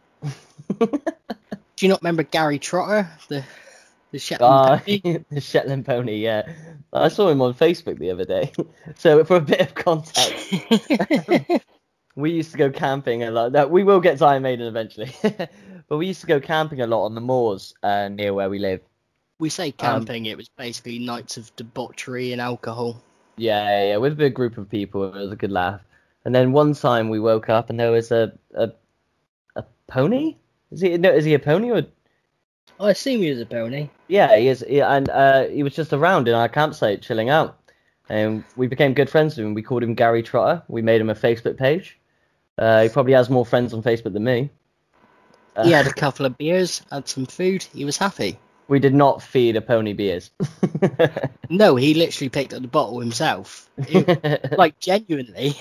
Do 0.80 1.86
you 1.86 1.88
not 1.88 2.02
remember 2.02 2.22
Gary 2.24 2.58
Trotter, 2.58 3.08
the 3.28 3.44
the 4.10 4.18
Shetland 4.18 4.52
Ah, 4.52 4.78
pony? 4.86 5.18
the 5.30 5.40
Shetland 5.40 5.84
pony, 5.86 6.16
yeah. 6.16 6.50
I 6.92 7.08
saw 7.08 7.28
him 7.28 7.42
on 7.42 7.52
Facebook 7.54 7.98
the 7.98 8.10
other 8.10 8.24
day. 8.24 8.52
So 8.96 9.22
for 9.24 9.36
a 9.36 9.40
bit 9.40 9.60
of 9.60 9.74
context, 9.74 10.54
we 12.16 12.32
used 12.32 12.50
to 12.52 12.58
go 12.58 12.70
camping 12.70 13.22
a 13.22 13.30
lot. 13.30 13.52
No, 13.52 13.66
we 13.66 13.84
will 13.84 14.00
get 14.00 14.18
to 14.18 14.24
Iron 14.26 14.42
Maiden 14.42 14.66
eventually, 14.66 15.12
but 15.22 15.96
we 15.98 16.06
used 16.06 16.20
to 16.22 16.26
go 16.26 16.40
camping 16.40 16.80
a 16.80 16.86
lot 16.86 17.04
on 17.04 17.14
the 17.14 17.20
moors 17.20 17.74
uh, 17.82 18.08
near 18.08 18.32
where 18.34 18.48
we 18.48 18.58
live. 18.58 18.80
we 19.38 19.50
say 19.50 19.70
camping. 19.72 20.26
it 20.26 20.36
was 20.36 20.48
basically 20.48 20.98
nights 20.98 21.36
of 21.36 21.54
debauchery 21.56 22.32
and 22.32 22.40
alcohol. 22.40 23.02
Yeah, 23.36 23.68
yeah, 23.68 23.84
yeah, 23.90 23.96
with 23.98 24.14
a 24.14 24.16
big 24.16 24.34
group 24.34 24.56
of 24.58 24.68
people. 24.68 25.04
It 25.04 25.20
was 25.20 25.32
a 25.32 25.36
good 25.36 25.52
laugh. 25.52 25.80
And 26.24 26.34
then 26.34 26.52
one 26.52 26.72
time 26.74 27.08
we 27.08 27.20
woke 27.20 27.48
up 27.48 27.70
and 27.70 27.78
there 27.78 27.92
was 27.92 28.10
a, 28.10 28.32
a 28.54 28.70
pony. 29.88 30.36
Is 30.70 30.80
he 30.80 30.96
no? 30.98 31.10
Is 31.10 31.24
he 31.24 31.34
a 31.34 31.38
pony 31.38 31.70
or? 31.70 31.82
I 32.80 32.90
assume 32.90 33.22
he 33.22 33.30
was 33.30 33.40
a 33.40 33.46
pony. 33.46 33.88
Yeah, 34.06 34.36
he 34.36 34.46
is. 34.48 34.64
Yeah, 34.68 34.92
and 34.94 35.08
uh, 35.10 35.46
he 35.48 35.62
was 35.64 35.74
just 35.74 35.92
around 35.92 36.28
in 36.28 36.34
our 36.34 36.48
campsite 36.48 37.02
chilling 37.02 37.28
out. 37.28 37.58
And 38.08 38.44
we 38.56 38.68
became 38.68 38.94
good 38.94 39.10
friends 39.10 39.36
with 39.36 39.44
him. 39.46 39.52
We 39.54 39.62
called 39.62 39.82
him 39.82 39.94
Gary 39.94 40.22
Trotter. 40.22 40.62
We 40.68 40.80
made 40.80 41.00
him 41.00 41.10
a 41.10 41.14
Facebook 41.14 41.58
page. 41.58 41.98
Uh, 42.56 42.84
he 42.84 42.88
probably 42.88 43.12
has 43.14 43.28
more 43.28 43.44
friends 43.44 43.74
on 43.74 43.82
Facebook 43.82 44.12
than 44.12 44.24
me. 44.24 44.50
Uh, 45.56 45.64
He 45.64 45.72
had 45.72 45.86
a 45.86 45.92
couple 46.04 46.24
of 46.24 46.38
beers, 46.38 46.82
had 46.90 47.08
some 47.08 47.26
food. 47.26 47.64
He 47.64 47.84
was 47.84 47.96
happy. 47.98 48.38
we 48.68 48.78
did 48.78 48.94
not 48.94 49.22
feed 49.22 49.56
a 49.56 49.60
pony 49.60 49.92
beers. 49.92 50.30
No, 51.50 51.76
he 51.76 51.94
literally 51.94 52.28
picked 52.28 52.52
up 52.52 52.60
the 52.60 52.68
bottle 52.68 53.00
himself. 53.00 53.70
It- 53.78 54.52
like 54.58 54.78
genuinely. 54.78 55.54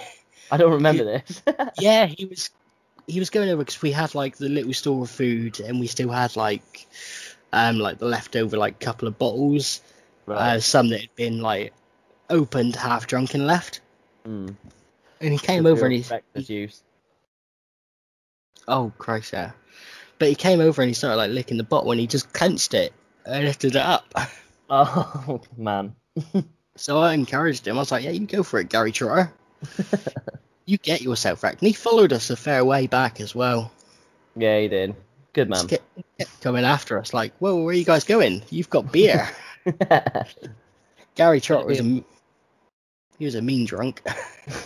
I 0.51 0.57
don't 0.57 0.73
remember 0.73 1.05
this. 1.05 1.41
yeah, 1.79 2.05
he 2.07 2.25
was 2.25 2.49
he 3.07 3.19
was 3.19 3.29
going 3.29 3.49
over 3.49 3.63
because 3.63 3.81
we 3.81 3.91
had 3.91 4.13
like 4.13 4.37
the 4.37 4.49
little 4.49 4.73
store 4.73 5.03
of 5.03 5.09
food, 5.09 5.59
and 5.59 5.79
we 5.79 5.87
still 5.87 6.09
had 6.09 6.35
like 6.35 6.87
um 7.53 7.79
like 7.79 7.97
the 7.97 8.05
leftover 8.05 8.57
like 8.57 8.79
couple 8.79 9.07
of 9.07 9.17
bottles, 9.17 9.81
uh, 10.27 10.59
some 10.59 10.89
that 10.89 11.01
had 11.01 11.15
been 11.15 11.41
like 11.41 11.73
opened, 12.29 12.75
half 12.75 13.07
drunk, 13.07 13.33
and 13.33 13.47
left. 13.47 13.81
Mm. 14.27 14.55
And 15.21 15.31
he 15.31 15.39
came 15.39 15.65
over 15.65 15.85
and 15.85 15.95
he 15.95 16.01
breakfast 16.03 16.49
use. 16.49 16.83
oh 18.67 18.91
Christ 18.97 19.33
yeah, 19.33 19.51
but 20.19 20.27
he 20.27 20.35
came 20.35 20.59
over 20.59 20.81
and 20.81 20.89
he 20.89 20.93
started 20.93 21.15
like 21.15 21.31
licking 21.31 21.57
the 21.57 21.63
bottle 21.63 21.91
and 21.91 21.99
he 21.99 22.07
just 22.07 22.33
clenched 22.33 22.73
it 22.73 22.93
and 23.25 23.45
lifted 23.45 23.75
it 23.75 23.81
up. 23.81 24.13
Oh 24.69 25.39
man. 25.55 25.95
So 26.77 26.99
I 26.99 27.13
encouraged 27.13 27.67
him. 27.67 27.75
I 27.77 27.79
was 27.79 27.91
like, 27.91 28.03
yeah, 28.03 28.11
you 28.11 28.25
go 28.27 28.43
for 28.43 28.59
it, 28.59 28.69
Gary 28.69 28.91
Trotter. 28.91 29.33
you 30.67 30.77
get 30.77 31.01
yourself 31.01 31.41
wrecked. 31.41 31.61
And 31.61 31.67
he 31.67 31.73
followed 31.73 32.13
us 32.13 32.29
a 32.29 32.35
fair 32.35 32.63
way 32.63 32.85
back 32.85 33.19
as 33.19 33.33
well. 33.33 33.71
Yeah, 34.35 34.59
he 34.59 34.67
did. 34.67 34.95
Good 35.33 35.49
man. 35.49 35.67
Kept, 35.67 35.83
kept 36.19 36.41
coming 36.41 36.65
after 36.65 36.99
us, 36.99 37.13
like, 37.13 37.33
whoa, 37.39 37.55
where 37.55 37.69
are 37.69 37.73
you 37.73 37.85
guys 37.85 38.03
going? 38.03 38.43
You've 38.51 38.69
got 38.69 38.91
beer. 38.91 39.27
Gary 41.15 41.41
Trot 41.41 41.65
was 41.65 41.79
a, 41.79 41.83
he 41.83 42.05
was 43.25 43.33
a 43.35 43.41
mean 43.41 43.65
drunk. 43.65 44.03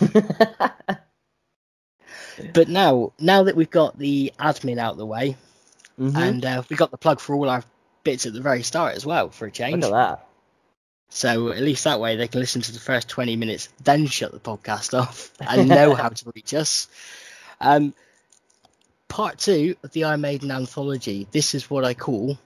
but 2.52 2.68
now, 2.68 3.12
now 3.18 3.44
that 3.44 3.56
we've 3.56 3.70
got 3.70 3.98
the 3.98 4.32
admin 4.38 4.78
out 4.78 4.96
the 4.96 5.06
way, 5.06 5.36
Mhm. 5.98 6.16
and 6.16 6.44
uh, 6.44 6.62
we 6.68 6.76
got 6.76 6.90
the 6.90 6.98
plug 6.98 7.20
for 7.20 7.34
all 7.36 7.48
our 7.48 7.62
bits 8.02 8.26
at 8.26 8.32
the 8.32 8.40
very 8.40 8.62
start 8.62 8.94
as 8.96 9.06
well 9.06 9.28
for 9.30 9.46
a 9.46 9.50
change. 9.50 9.82
Look 9.82 9.92
at 9.92 10.18
that. 10.18 10.26
So 11.14 11.52
at 11.52 11.60
least 11.60 11.84
that 11.84 12.00
way 12.00 12.16
they 12.16 12.26
can 12.26 12.40
listen 12.40 12.62
to 12.62 12.72
the 12.72 12.80
first 12.80 13.06
20 13.06 13.36
minutes, 13.36 13.68
then 13.84 14.06
shut 14.06 14.32
the 14.32 14.40
podcast 14.40 14.98
off 14.98 15.30
and 15.40 15.68
know 15.68 15.94
how 15.94 16.08
to 16.08 16.32
reach 16.34 16.54
us. 16.54 16.88
Um, 17.60 17.92
part 19.08 19.36
two 19.36 19.76
of 19.82 19.92
the 19.92 20.04
Iron 20.04 20.22
Maiden 20.22 20.50
anthology. 20.50 21.28
This 21.30 21.54
is 21.54 21.68
what 21.68 21.84
I 21.84 21.92
call 21.92 22.38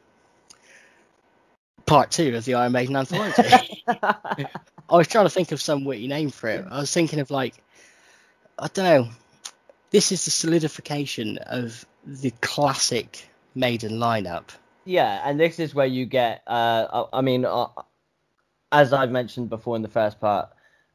part 1.87 2.11
two 2.11 2.35
of 2.35 2.45
the 2.45 2.55
Iron 2.55 2.73
Maiden 2.73 2.97
anthology. 2.97 3.85
I 3.87 4.49
was 4.91 5.07
trying 5.07 5.27
to 5.27 5.31
think 5.31 5.53
of 5.53 5.63
some 5.63 5.85
witty 5.85 6.09
name 6.09 6.31
for 6.31 6.49
it. 6.49 6.67
I 6.69 6.81
was 6.81 6.93
thinking 6.93 7.21
of 7.21 7.31
like, 7.31 7.55
I 8.59 8.67
don't 8.67 8.85
know. 8.85 9.11
This 9.91 10.11
is 10.11 10.25
the 10.25 10.33
solidification 10.33 11.39
of 11.39 11.87
the 12.05 12.33
classic 12.41 13.29
Maiden 13.55 13.93
lineup. 13.93 14.49
Yeah, 14.85 15.23
and 15.25 15.39
this 15.39 15.61
is 15.61 15.73
where 15.73 15.87
you 15.87 16.05
get. 16.05 16.43
Uh, 16.49 17.07
I 17.13 17.19
I 17.19 17.21
mean, 17.21 17.45
uh, 17.45 17.69
as 18.73 18.93
I've 18.93 19.11
mentioned 19.11 19.49
before 19.49 19.77
in 19.77 19.83
the 19.83 19.89
first 19.89 20.21
part, 20.21 20.49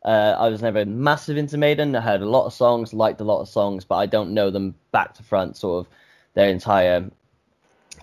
uh, 0.03 0.36
I 0.38 0.49
was 0.49 0.62
never 0.62 0.86
massive 0.86 1.38
into 1.38 1.57
Maiden. 1.57 1.95
I 1.95 2.01
heard 2.01 2.21
a 2.21 2.29
lot 2.29 2.45
of 2.45 2.53
songs, 2.53 2.93
liked 2.93 3.21
a 3.21 3.23
lot 3.23 3.41
of 3.41 3.47
songs, 3.47 3.86
but 3.86 3.95
I 3.97 4.05
don't 4.05 4.34
know 4.34 4.49
them 4.49 4.75
back 4.91 5.13
to 5.15 5.23
front, 5.23 5.57
sort 5.57 5.86
of 5.86 5.93
their 6.34 6.49
entire 6.49 7.10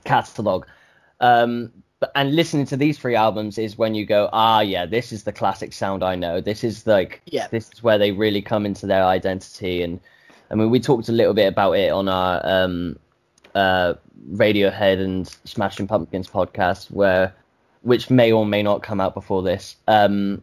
catalog. 0.05 0.67
Um, 1.21 1.73
but 2.01 2.13
and 2.15 2.37
listening 2.37 2.67
to 2.67 2.77
these 2.77 2.99
three 2.99 3.17
albums 3.17 3.59
is 3.59 3.77
when 3.77 3.95
you 3.95 4.07
go, 4.07 4.29
ah, 4.33 4.61
yeah, 4.61 4.87
this 4.87 5.11
is 5.13 5.25
the 5.25 5.33
classic 5.33 5.73
sound 5.73 6.05
I 6.05 6.15
know. 6.15 6.41
This 6.41 6.63
is 6.63 6.87
like, 6.87 7.21
Yeah. 7.27 7.49
this 7.49 7.71
is 7.73 7.83
where 7.83 7.99
they 7.99 8.13
really 8.13 8.41
come 8.41 8.65
into 8.65 8.87
their 8.87 9.05
identity. 9.05 9.83
And 9.83 9.99
I 10.51 10.55
mean, 10.55 10.71
we 10.71 10.79
talked 10.79 11.09
a 11.09 11.13
little 11.13 11.35
bit 11.35 11.49
about 11.49 11.73
it 11.73 11.91
on 11.91 12.09
our 12.09 12.41
um, 12.45 12.97
uh, 13.57 13.95
Radiohead 14.31 15.03
and 15.03 15.27
Smashing 15.45 15.89
Pumpkins 15.89 16.29
podcast, 16.29 16.93
where 16.93 17.35
which 17.83 18.11
may 18.11 18.33
or 18.33 18.45
may 18.47 18.63
not 18.63 18.83
come 18.83 19.01
out 19.01 19.15
before 19.15 19.43
this. 19.43 19.77
Um, 19.87 20.43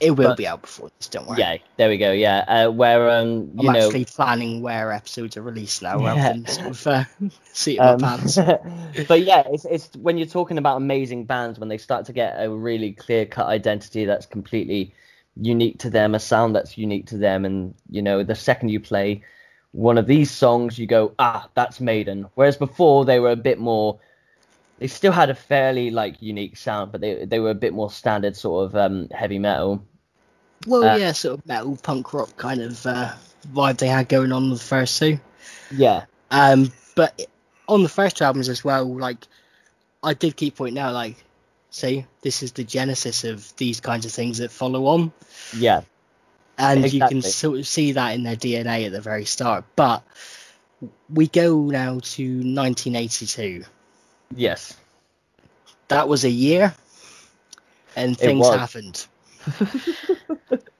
It 0.00 0.16
will 0.16 0.30
But- 0.30 0.36
be 0.36 0.48
out 0.48 0.62
before 0.62 0.90
this, 0.98 1.08
don't 1.08 1.28
worry. 1.28 1.38
yeah, 1.38 1.58
there 1.76 1.88
we 1.88 1.96
go. 1.96 2.10
Yeah, 2.10 2.38
uh, 2.48 2.70
where 2.72 3.08
um, 3.10 3.50
you 3.56 3.68
I'm 3.68 3.74
know, 3.74 3.86
actually 3.86 4.04
planning 4.06 4.60
where 4.60 4.90
episodes 4.90 5.36
are 5.36 5.42
released 5.42 5.80
now 5.80 5.96
rather 5.98 6.18
Yeah. 6.20 6.32
than 6.32 6.46
sort 6.46 6.66
of 6.66 6.86
uh, 6.88 7.04
seat 7.52 7.78
in 7.78 7.84
my 7.84 7.92
Um, 7.92 8.00
pants. 8.00 8.36
but 9.08 9.22
yeah, 9.22 9.44
it's 9.46 9.64
it's 9.64 9.90
when 9.96 10.18
you're 10.18 10.26
talking 10.26 10.58
about 10.58 10.76
amazing 10.78 11.26
bands 11.26 11.60
when 11.60 11.68
they 11.68 11.78
start 11.78 12.06
to 12.06 12.12
get 12.12 12.34
a 12.36 12.50
really 12.50 12.90
clear 12.92 13.26
cut 13.26 13.46
identity 13.46 14.04
that's 14.04 14.26
completely 14.26 14.92
unique 15.40 15.78
to 15.78 15.90
them, 15.90 16.16
a 16.16 16.18
sound 16.18 16.56
that's 16.56 16.76
unique 16.76 17.06
to 17.06 17.16
them, 17.18 17.44
and 17.44 17.72
you 17.88 18.02
know 18.02 18.24
the 18.24 18.34
second 18.34 18.70
you 18.70 18.80
play 18.80 19.22
one 19.70 19.98
of 19.98 20.06
these 20.08 20.32
songs, 20.32 20.80
you 20.80 20.86
go 20.88 21.12
ah 21.20 21.48
that's 21.54 21.80
Maiden. 21.80 22.26
Whereas 22.34 22.56
before 22.56 23.04
they 23.04 23.20
were 23.20 23.30
a 23.30 23.36
bit 23.36 23.60
more. 23.60 24.00
They 24.82 24.88
still 24.88 25.12
had 25.12 25.30
a 25.30 25.34
fairly 25.36 25.92
like 25.92 26.20
unique 26.20 26.56
sound, 26.56 26.90
but 26.90 27.00
they 27.00 27.24
they 27.24 27.38
were 27.38 27.50
a 27.50 27.54
bit 27.54 27.72
more 27.72 27.88
standard 27.88 28.34
sort 28.34 28.66
of 28.66 28.74
um, 28.74 29.08
heavy 29.12 29.38
metal. 29.38 29.86
Well, 30.66 30.82
uh, 30.82 30.96
yeah, 30.96 31.12
sort 31.12 31.38
of 31.38 31.46
metal 31.46 31.78
punk 31.80 32.12
rock 32.12 32.36
kind 32.36 32.60
of 32.60 32.84
uh, 32.84 33.12
vibe 33.54 33.78
they 33.78 33.86
had 33.86 34.08
going 34.08 34.32
on 34.32 34.50
with 34.50 34.58
the 34.58 34.66
first 34.66 34.98
two. 34.98 35.20
Yeah, 35.70 36.06
Um, 36.32 36.72
but 36.96 37.28
on 37.68 37.84
the 37.84 37.88
first 37.88 38.16
two 38.16 38.24
albums 38.24 38.48
as 38.48 38.64
well, 38.64 38.92
like 38.92 39.18
I 40.02 40.14
did 40.14 40.34
keep 40.34 40.56
pointing 40.56 40.82
out, 40.82 40.94
like, 40.94 41.22
see, 41.70 42.04
this 42.22 42.42
is 42.42 42.50
the 42.50 42.64
genesis 42.64 43.22
of 43.22 43.54
these 43.58 43.78
kinds 43.80 44.04
of 44.04 44.10
things 44.10 44.38
that 44.38 44.50
follow 44.50 44.86
on, 44.86 45.12
yeah, 45.56 45.82
and 46.58 46.92
you 46.92 47.06
can 47.06 47.22
sort 47.22 47.60
of 47.60 47.68
see 47.68 47.92
that 47.92 48.16
in 48.16 48.24
their 48.24 48.34
DNA 48.34 48.86
at 48.86 48.90
the 48.90 49.00
very 49.00 49.26
start. 49.26 49.64
But 49.76 50.02
we 51.08 51.28
go 51.28 51.66
now 51.66 52.00
to 52.00 52.24
1982. 52.24 53.64
Yes. 54.36 54.76
That 55.88 56.08
was 56.08 56.24
a 56.24 56.30
year, 56.30 56.74
and 57.96 58.16
things 58.16 58.48
happened. 58.48 59.06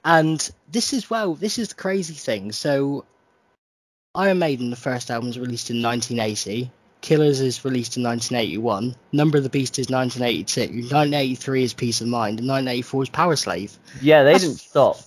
and 0.05 0.51
this 0.71 0.93
is 0.93 1.09
well, 1.09 1.35
this 1.35 1.57
is 1.57 1.69
the 1.69 1.75
crazy 1.75 2.13
thing. 2.13 2.51
So, 2.51 3.05
Iron 4.15 4.39
Maiden, 4.39 4.69
the 4.69 4.75
first 4.75 5.11
album, 5.11 5.27
was 5.27 5.39
released 5.39 5.69
in 5.69 5.81
1980. 5.81 6.71
Killers 7.01 7.41
is 7.41 7.65
released 7.65 7.97
in 7.97 8.03
1981. 8.03 8.95
Number 9.11 9.37
of 9.37 9.43
the 9.43 9.49
Beast 9.49 9.77
is 9.77 9.89
1982. 9.89 10.61
1983 10.95 11.63
is 11.63 11.73
Piece 11.73 11.99
of 11.99 12.07
Mind, 12.07 12.39
and 12.39 12.47
1984 12.47 13.03
is 13.03 13.09
Powerslave. 13.09 13.77
Yeah, 14.01 14.23
they 14.23 14.33
That's- 14.33 14.41
didn't 14.41 14.59
stop. 14.61 14.97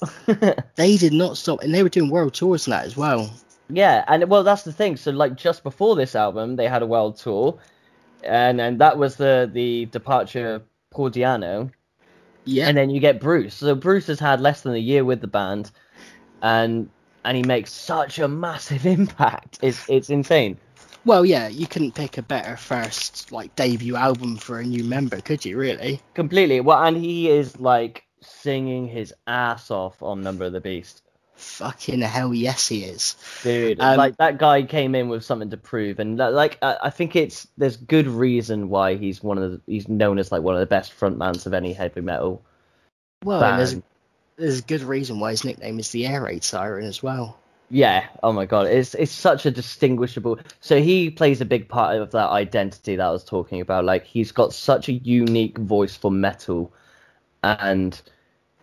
They 0.76 0.96
did 0.98 1.14
not 1.14 1.38
stop, 1.38 1.62
and 1.62 1.74
they 1.74 1.82
were 1.82 1.88
doing 1.88 2.10
world 2.10 2.34
tours 2.34 2.66
and 2.66 2.72
that 2.74 2.84
as 2.84 2.96
well. 2.96 3.32
Yeah, 3.70 4.04
and 4.06 4.28
well, 4.28 4.44
that's 4.44 4.62
the 4.62 4.72
thing. 4.72 4.96
So, 4.96 5.10
like, 5.10 5.34
just 5.36 5.62
before 5.62 5.96
this 5.96 6.14
album, 6.14 6.56
they 6.56 6.68
had 6.68 6.82
a 6.82 6.86
world 6.86 7.16
tour, 7.16 7.58
and 8.26 8.60
and 8.60 8.80
that 8.80 8.98
was 8.98 9.16
the 9.16 9.50
the 9.52 9.86
departure 9.86 10.54
of 10.54 10.64
Paul 10.90 11.10
Di'Anno, 11.10 11.72
Yeah, 12.44 12.68
and 12.68 12.76
then 12.76 12.90
you 12.90 13.00
get 13.00 13.20
Bruce. 13.20 13.54
So 13.56 13.74
Bruce 13.74 14.06
has 14.08 14.20
had 14.20 14.40
less 14.40 14.62
than 14.62 14.74
a 14.74 14.78
year 14.78 15.04
with 15.04 15.20
the 15.20 15.28
band, 15.28 15.70
and 16.42 16.90
and 17.24 17.36
he 17.36 17.42
makes 17.44 17.72
such 17.72 18.18
a 18.18 18.28
massive 18.28 18.86
impact. 18.98 19.58
It's 19.62 19.84
it's 19.88 20.10
insane. 20.10 20.60
well, 21.04 21.24
yeah, 21.24 21.48
you 21.48 21.66
couldn't 21.66 21.94
pick 21.94 22.18
a 22.18 22.22
better 22.22 22.56
first 22.56 23.32
like 23.32 23.54
debut 23.56 23.96
album 23.96 24.36
for 24.36 24.58
a 24.60 24.64
new 24.64 24.84
member, 24.84 25.20
could 25.20 25.44
you? 25.44 25.56
Really? 25.58 26.02
Completely. 26.14 26.60
Well, 26.60 26.82
and 26.82 26.96
he 26.96 27.30
is 27.30 27.58
like 27.60 28.04
singing 28.22 28.88
his 28.88 29.14
ass 29.26 29.70
off 29.70 30.02
on 30.02 30.22
Number 30.22 30.44
of 30.46 30.52
the 30.52 30.60
Beast. 30.60 31.02
Fucking 31.46 32.00
hell, 32.00 32.34
yes, 32.34 32.68
he 32.68 32.84
is. 32.84 33.16
Dude, 33.42 33.80
Um, 33.80 33.96
like 33.96 34.16
that 34.18 34.36
guy 34.36 34.62
came 34.64 34.94
in 34.94 35.08
with 35.08 35.24
something 35.24 35.48
to 35.50 35.56
prove, 35.56 36.00
and 36.00 36.18
like 36.18 36.58
I, 36.60 36.76
I 36.82 36.90
think 36.90 37.16
it's 37.16 37.46
there's 37.56 37.76
good 37.76 38.06
reason 38.08 38.68
why 38.68 38.96
he's 38.96 39.22
one 39.22 39.38
of 39.38 39.52
the 39.52 39.60
he's 39.66 39.88
known 39.88 40.18
as 40.18 40.30
like 40.30 40.42
one 40.42 40.54
of 40.54 40.60
the 40.60 40.66
best 40.66 40.92
frontmans 40.98 41.46
of 41.46 41.54
any 41.54 41.72
heavy 41.72 42.02
metal 42.02 42.42
Well, 43.24 43.42
and 43.42 43.58
there's 43.58 43.76
there's 44.36 44.60
good 44.60 44.82
reason 44.82 45.18
why 45.18 45.30
his 45.30 45.44
nickname 45.44 45.78
is 45.78 45.90
the 45.92 46.06
Air 46.06 46.22
Raid 46.24 46.44
Siren 46.44 46.84
as 46.84 47.02
well. 47.02 47.38
Yeah. 47.70 48.06
Oh 48.22 48.32
my 48.32 48.44
god, 48.44 48.66
it's 48.66 48.94
it's 48.94 49.12
such 49.12 49.46
a 49.46 49.50
distinguishable. 49.50 50.38
So 50.60 50.80
he 50.80 51.10
plays 51.10 51.40
a 51.40 51.44
big 51.46 51.68
part 51.68 51.96
of 51.96 52.10
that 52.12 52.28
identity 52.30 52.96
that 52.96 53.06
I 53.06 53.10
was 53.10 53.24
talking 53.24 53.60
about. 53.60 53.84
Like 53.84 54.04
he's 54.04 54.32
got 54.32 54.52
such 54.52 54.88
a 54.88 54.92
unique 54.92 55.58
voice 55.58 55.96
for 55.96 56.10
metal, 56.10 56.72
and 57.42 58.00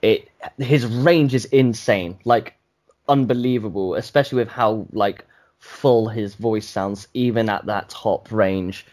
it 0.01 0.29
his 0.57 0.85
range 0.85 1.33
is 1.33 1.45
insane, 1.45 2.19
like 2.23 2.55
unbelievable, 3.09 3.95
especially 3.95 4.37
with 4.37 4.49
how 4.49 4.87
like 4.91 5.25
full 5.59 6.07
his 6.07 6.35
voice 6.35 6.67
sounds, 6.67 7.07
even 7.13 7.49
at 7.49 7.65
that 7.67 7.89
top 7.89 8.31
range. 8.31 8.85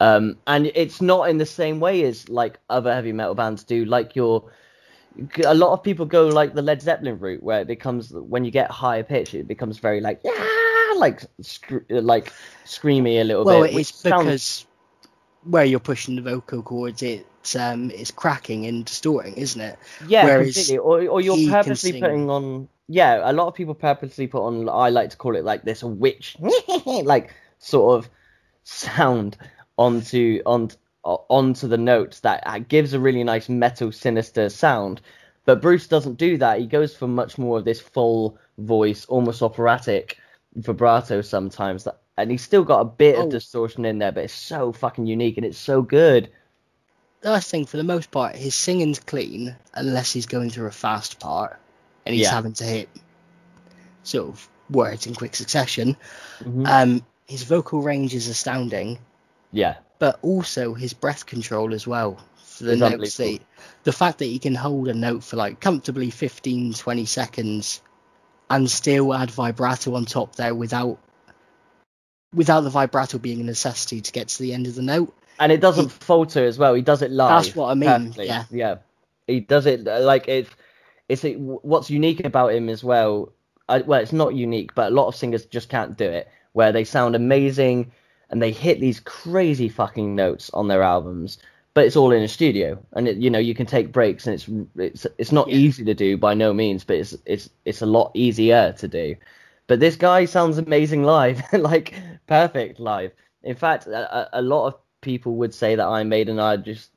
Um, 0.00 0.36
and 0.46 0.66
it's 0.74 1.00
not 1.00 1.28
in 1.30 1.38
the 1.38 1.46
same 1.46 1.80
way 1.80 2.02
as 2.04 2.28
like 2.28 2.58
other 2.68 2.92
heavy 2.92 3.12
metal 3.12 3.34
bands 3.34 3.64
do. 3.64 3.84
Like 3.84 4.16
your 4.16 4.50
a 5.44 5.54
lot 5.54 5.72
of 5.72 5.82
people 5.82 6.06
go 6.06 6.26
like 6.26 6.54
the 6.54 6.62
Led 6.62 6.82
Zeppelin 6.82 7.18
route, 7.20 7.42
where 7.42 7.60
it 7.60 7.68
becomes 7.68 8.10
when 8.12 8.44
you 8.44 8.50
get 8.50 8.70
higher 8.70 9.04
pitch, 9.04 9.34
it 9.34 9.46
becomes 9.46 9.78
very 9.78 10.00
like 10.00 10.20
yeah, 10.24 10.92
like 10.96 11.22
scr- 11.40 11.78
like 11.88 12.32
screamy 12.64 13.20
a 13.20 13.24
little 13.24 13.44
Well, 13.44 13.62
bit. 13.62 13.74
which 13.74 13.90
it's 13.90 13.98
sounds- 14.00 14.24
because 14.24 14.66
where 15.44 15.64
you're 15.64 15.78
pushing 15.78 16.16
the 16.16 16.22
vocal 16.22 16.62
cords, 16.62 17.02
it's 17.02 17.54
um 17.54 17.90
it's 17.92 18.10
cracking 18.10 18.66
and 18.66 18.84
distorting, 18.84 19.34
isn't 19.34 19.60
it? 19.60 19.78
yeah, 20.08 20.24
whereas 20.24 20.54
completely. 20.54 20.78
Or 20.78 21.06
or 21.06 21.20
you're 21.20 21.50
purposely 21.50 22.00
putting 22.00 22.28
on 22.30 22.68
yeah. 22.88 23.20
A 23.28 23.32
lot 23.32 23.48
of 23.48 23.54
people 23.54 23.74
purposely 23.74 24.26
put 24.26 24.42
on. 24.44 24.68
I 24.68 24.90
like 24.90 25.10
to 25.10 25.16
call 25.16 25.36
it 25.36 25.44
like 25.44 25.62
this 25.62 25.82
witch 25.82 26.36
like 26.86 27.32
sort 27.58 27.98
of 27.98 28.10
sound 28.64 29.36
onto 29.76 30.40
on 30.46 30.70
onto 31.04 31.68
the 31.68 31.76
notes 31.78 32.20
that 32.20 32.42
uh, 32.46 32.58
gives 32.60 32.92
a 32.94 33.00
really 33.00 33.24
nice 33.24 33.48
metal 33.48 33.92
sinister 33.92 34.48
sound. 34.48 35.00
But 35.44 35.60
Bruce 35.60 35.86
doesn't 35.86 36.14
do 36.16 36.38
that. 36.38 36.60
He 36.60 36.66
goes 36.66 36.94
for 36.96 37.06
much 37.06 37.36
more 37.36 37.58
of 37.58 37.64
this 37.66 37.80
full 37.80 38.38
voice, 38.58 39.04
almost 39.06 39.42
operatic 39.42 40.18
vibrato 40.54 41.20
sometimes. 41.20 41.84
That, 41.84 42.00
and 42.16 42.30
he's 42.30 42.42
still 42.42 42.64
got 42.64 42.80
a 42.80 42.84
bit 42.86 43.16
Oh. 43.18 43.24
of 43.24 43.30
distortion 43.30 43.84
in 43.84 43.98
there, 43.98 44.12
but 44.12 44.24
it's 44.24 44.32
so 44.32 44.72
fucking 44.72 45.06
unique 45.06 45.36
and 45.36 45.44
it's 45.44 45.58
so 45.58 45.82
good. 45.82 46.30
I 47.26 47.40
think 47.40 47.68
for 47.68 47.76
the 47.76 47.84
most 47.84 48.10
part, 48.10 48.36
his 48.36 48.54
singing's 48.54 49.00
clean 49.00 49.56
unless 49.74 50.12
he's 50.12 50.26
going 50.26 50.50
through 50.50 50.66
a 50.68 50.72
fast 50.72 51.20
part 51.20 51.58
and 52.06 52.14
he's 52.14 52.24
Yeah. 52.24 52.32
having 52.32 52.52
to 52.54 52.64
hit 52.64 52.88
sort 54.02 54.28
of 54.28 54.48
words 54.70 55.06
in 55.06 55.14
quick 55.14 55.34
succession. 55.36 55.96
Mhm. 56.40 56.66
Um, 56.68 57.06
his 57.26 57.42
vocal 57.44 57.80
range 57.82 58.14
is 58.14 58.28
astounding, 58.28 58.98
yeah, 59.52 59.76
but 59.98 60.18
also 60.22 60.74
his 60.74 60.92
breath 60.92 61.26
control 61.26 61.72
as 61.74 61.86
well. 61.86 62.18
For 62.36 62.64
the 62.64 62.76
notes, 62.76 63.16
that 63.16 63.40
the 63.82 63.92
fact 63.92 64.18
that 64.18 64.26
he 64.26 64.38
can 64.38 64.54
hold 64.54 64.86
a 64.88 64.94
note 64.94 65.24
for 65.24 65.36
like 65.36 65.58
comfortably 65.60 66.10
15, 66.10 66.72
20 66.74 67.04
seconds 67.06 67.80
and 68.48 68.70
still 68.70 69.12
add 69.12 69.30
vibrato 69.30 69.94
on 69.96 70.04
top 70.04 70.36
there 70.36 70.54
without 70.54 70.98
without 72.32 72.60
the 72.62 72.70
vibrato 72.70 73.18
being 73.18 73.40
a 73.40 73.44
necessity 73.44 74.00
to 74.00 74.12
get 74.12 74.28
to 74.28 74.42
the 74.42 74.52
end 74.52 74.66
of 74.66 74.74
the 74.74 74.82
note. 74.82 75.14
and 75.40 75.50
it 75.50 75.60
doesn't 75.60 75.88
falter 75.90 76.44
as 76.44 76.58
well. 76.58 76.74
He 76.74 76.82
does 76.82 77.02
it 77.02 77.10
live. 77.10 77.42
That's 77.44 77.56
what 77.56 77.70
I 77.70 77.74
mean, 77.74 77.88
perfectly. 77.88 78.26
yeah. 78.26 78.44
yeah. 78.50 78.76
He 79.26 79.40
does 79.40 79.66
it 79.66 79.84
like 79.84 80.28
it's 80.28 80.50
it's 81.08 81.24
a, 81.24 81.34
what's 81.34 81.90
unique 81.90 82.24
about 82.24 82.52
him 82.54 82.68
as 82.68 82.82
well. 82.84 83.32
I, 83.68 83.78
well, 83.80 84.00
it's 84.00 84.12
not 84.12 84.34
unique, 84.34 84.74
but 84.74 84.92
a 84.92 84.94
lot 84.94 85.08
of 85.08 85.16
singers 85.16 85.46
just 85.46 85.68
can't 85.68 85.96
do 85.96 86.04
it. 86.08 86.28
Where 86.52 86.72
they 86.72 86.84
sound 86.84 87.16
amazing 87.16 87.90
and 88.30 88.40
they 88.42 88.52
hit 88.52 88.80
these 88.80 89.00
crazy 89.00 89.68
fucking 89.68 90.14
notes 90.14 90.50
on 90.54 90.68
their 90.68 90.82
albums, 90.82 91.38
but 91.74 91.84
it's 91.86 91.96
all 91.96 92.12
in 92.12 92.22
a 92.22 92.28
studio, 92.28 92.78
and 92.92 93.08
it, 93.08 93.16
you 93.18 93.30
know 93.30 93.38
you 93.38 93.54
can 93.54 93.66
take 93.66 93.92
breaks, 93.92 94.26
and 94.26 94.34
it's 94.34 94.48
it's 94.76 95.06
it's 95.18 95.32
not 95.32 95.48
Yeah. 95.48 95.56
easy 95.56 95.84
to 95.84 95.94
do 95.94 96.16
by 96.16 96.34
no 96.34 96.52
means, 96.52 96.84
but 96.84 96.96
it's 96.96 97.16
it's 97.26 97.50
it's 97.64 97.82
a 97.82 97.86
lot 97.86 98.10
easier 98.14 98.72
to 98.78 98.88
do. 98.88 99.16
But 99.66 99.80
this 99.80 99.96
guy 99.96 100.24
sounds 100.26 100.58
amazing 100.58 101.02
live, 101.04 101.42
like 101.52 101.94
perfect 102.26 102.80
live. 102.80 103.12
In 103.42 103.54
fact, 103.56 103.86
a, 103.86 104.36
a- 104.36 104.40
a 104.40 104.42
lot 104.42 104.66
of 104.68 104.74
people 105.04 105.36
would 105.36 105.54
say 105.54 105.76
that 105.76 105.86
Iron 105.86 106.08
Maiden 106.08 106.40
are 106.40 106.56
just 106.56 106.90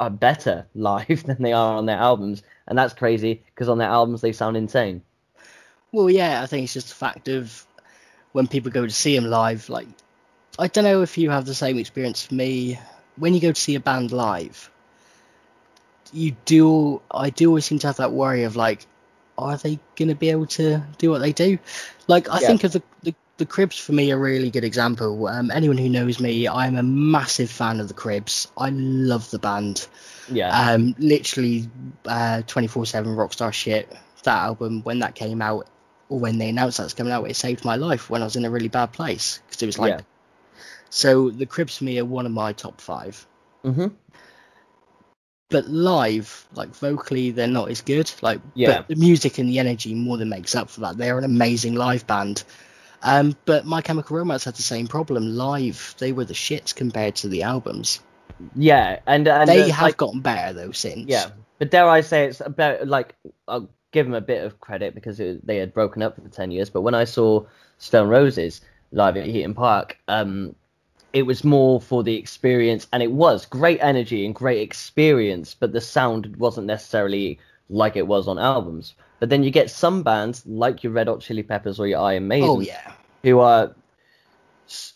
are 0.00 0.10
better 0.10 0.66
live 0.74 1.24
than 1.24 1.42
they 1.42 1.52
are 1.52 1.76
on 1.76 1.86
their 1.86 1.98
albums, 1.98 2.42
and 2.66 2.78
that's 2.78 2.94
crazy 2.94 3.42
because 3.46 3.68
on 3.68 3.78
their 3.78 3.90
albums 3.90 4.22
they 4.22 4.32
sound 4.32 4.56
insane. 4.56 5.02
Well, 5.92 6.10
yeah, 6.10 6.42
I 6.42 6.46
think 6.46 6.64
it's 6.64 6.74
just 6.74 6.92
a 6.92 6.94
fact 6.94 7.28
of 7.28 7.66
when 8.32 8.46
people 8.46 8.70
go 8.70 8.86
to 8.86 8.92
see 8.92 9.14
them 9.16 9.28
live. 9.30 9.68
Like, 9.68 9.88
I 10.58 10.68
don't 10.68 10.84
know 10.84 11.02
if 11.02 11.18
you 11.18 11.30
have 11.30 11.46
the 11.46 11.54
same 11.54 11.78
experience 11.78 12.24
for 12.24 12.34
me. 12.34 12.78
When 13.16 13.34
you 13.34 13.40
go 13.40 13.52
to 13.52 13.60
see 13.60 13.74
a 13.74 13.80
band 13.80 14.12
live, 14.12 14.70
you 16.12 16.36
do. 16.44 17.00
I 17.10 17.30
do 17.30 17.48
always 17.48 17.64
seem 17.64 17.78
to 17.80 17.86
have 17.88 17.96
that 17.96 18.12
worry 18.12 18.44
of 18.44 18.56
like, 18.56 18.86
are 19.36 19.56
they 19.56 19.78
going 19.96 20.08
to 20.08 20.14
be 20.14 20.30
able 20.30 20.46
to 20.46 20.82
do 20.98 21.10
what 21.10 21.18
they 21.20 21.32
do? 21.32 21.58
Like, 22.06 22.28
I 22.28 22.40
Yeah. 22.40 22.48
think 22.48 22.64
of 22.64 22.72
the, 22.72 22.82
the 23.02 23.14
the 23.38 23.46
Cribs 23.46 23.78
for 23.78 23.92
me 23.92 24.10
a 24.10 24.18
really 24.18 24.50
good 24.50 24.64
example. 24.64 25.26
Um, 25.26 25.50
anyone 25.50 25.78
who 25.78 25.88
knows 25.88 26.20
me, 26.20 26.46
I'm 26.46 26.76
a 26.76 26.82
massive 26.82 27.50
fan 27.50 27.80
of 27.80 27.88
the 27.88 27.94
Cribs. 27.94 28.48
I 28.56 28.70
love 28.70 29.30
the 29.30 29.38
band. 29.38 29.86
Yeah, 30.30 30.72
Um, 30.72 30.94
literally, 30.98 31.70
uh, 32.04 32.42
24/7 32.46 33.16
rockstar 33.16 33.52
shit. 33.52 33.90
That 34.24 34.42
album 34.42 34.82
when 34.82 34.98
that 34.98 35.14
came 35.14 35.40
out, 35.40 35.66
or 36.08 36.18
when 36.18 36.38
they 36.38 36.50
announced 36.50 36.78
that's 36.78 36.92
coming 36.92 37.12
out, 37.12 37.30
it 37.30 37.36
saved 37.36 37.64
my 37.64 37.76
life 37.76 38.10
when 38.10 38.20
I 38.20 38.24
was 38.26 38.36
in 38.36 38.44
a 38.44 38.50
really 38.50 38.68
bad 38.68 38.92
place 38.92 39.40
because 39.46 39.62
it 39.62 39.66
was 39.66 39.78
like. 39.78 39.92
Yeah. 39.92 40.00
So 40.90 41.30
the 41.30 41.46
Cribs 41.46 41.78
for 41.78 41.84
me 41.84 41.98
are 41.98 42.04
one 42.04 42.26
of 42.26 42.32
my 42.32 42.52
top 42.52 42.80
five, 42.80 43.26
hmm 43.62 43.88
but 45.50 45.66
live, 45.68 46.46
like 46.54 46.74
vocally, 46.74 47.30
they're 47.30 47.46
not 47.46 47.70
as 47.70 47.80
good. 47.80 48.10
Like, 48.20 48.40
Yeah. 48.54 48.78
but 48.78 48.88
the 48.88 48.96
music 48.96 49.38
and 49.38 49.48
the 49.48 49.58
energy 49.58 49.94
more 49.94 50.18
than 50.18 50.28
makes 50.28 50.54
up 50.54 50.68
for 50.68 50.80
that. 50.80 50.98
They're 50.98 51.16
an 51.16 51.24
amazing 51.24 51.74
live 51.74 52.06
band. 52.06 52.44
Um, 53.02 53.36
but 53.44 53.64
My 53.64 53.80
Chemical 53.80 54.16
Romance 54.16 54.44
had 54.44 54.54
the 54.54 54.62
same 54.62 54.86
problem. 54.86 55.36
Live, 55.36 55.94
they 55.98 56.12
were 56.12 56.24
the 56.24 56.34
shits 56.34 56.74
compared 56.74 57.16
to 57.16 57.28
the 57.28 57.42
albums. 57.42 58.00
yeah, 58.54 59.00
and 59.06 59.26
and 59.28 59.48
they 59.48 59.70
uh, 59.70 59.72
have 59.72 59.82
like, 59.82 59.96
gotten 59.96 60.20
better 60.20 60.52
though 60.52 60.72
since. 60.72 61.08
yeah, 61.08 61.30
but 61.58 61.70
dare 61.70 61.88
I 61.88 62.00
say 62.00 62.26
it's 62.26 62.40
about 62.40 62.86
like 62.86 63.14
I'll 63.46 63.68
give 63.92 64.06
them 64.06 64.14
a 64.14 64.20
bit 64.20 64.44
of 64.44 64.60
credit 64.60 64.94
because 64.94 65.18
it, 65.20 65.46
they 65.46 65.56
had 65.56 65.72
broken 65.72 66.02
up 66.02 66.16
for 66.16 66.28
ten 66.28 66.50
years. 66.50 66.70
But 66.70 66.82
when 66.82 66.94
I 66.94 67.04
saw 67.04 67.44
Stone 67.78 68.08
Roses 68.08 68.60
live 68.92 69.16
at 69.16 69.26
Heaton 69.26 69.54
Park, 69.54 69.98
um, 70.08 70.54
it 71.12 71.22
was 71.22 71.44
more 71.44 71.80
for 71.80 72.02
the 72.02 72.16
experience, 72.16 72.86
and 72.92 73.02
it 73.02 73.12
was 73.12 73.46
great 73.46 73.78
energy 73.80 74.26
and 74.26 74.34
great 74.34 74.60
experience, 74.60 75.54
but 75.54 75.72
the 75.72 75.80
sound 75.80 76.36
wasn't 76.36 76.66
necessarily 76.66 77.38
like 77.68 77.96
it 77.96 78.06
was 78.06 78.28
on 78.28 78.38
albums. 78.38 78.94
But 79.20 79.28
then 79.30 79.42
you 79.42 79.50
get 79.50 79.70
some 79.70 80.02
bands 80.02 80.46
like 80.46 80.82
your 80.84 80.92
Red 80.92 81.08
Hot 81.08 81.20
Chili 81.20 81.42
Peppers 81.42 81.80
or 81.80 81.86
your 81.86 82.00
Iron 82.00 82.28
Maiden, 82.28 82.48
Oh 82.48 82.60
yeah. 82.60 82.92
who 83.22 83.40
are 83.40 83.74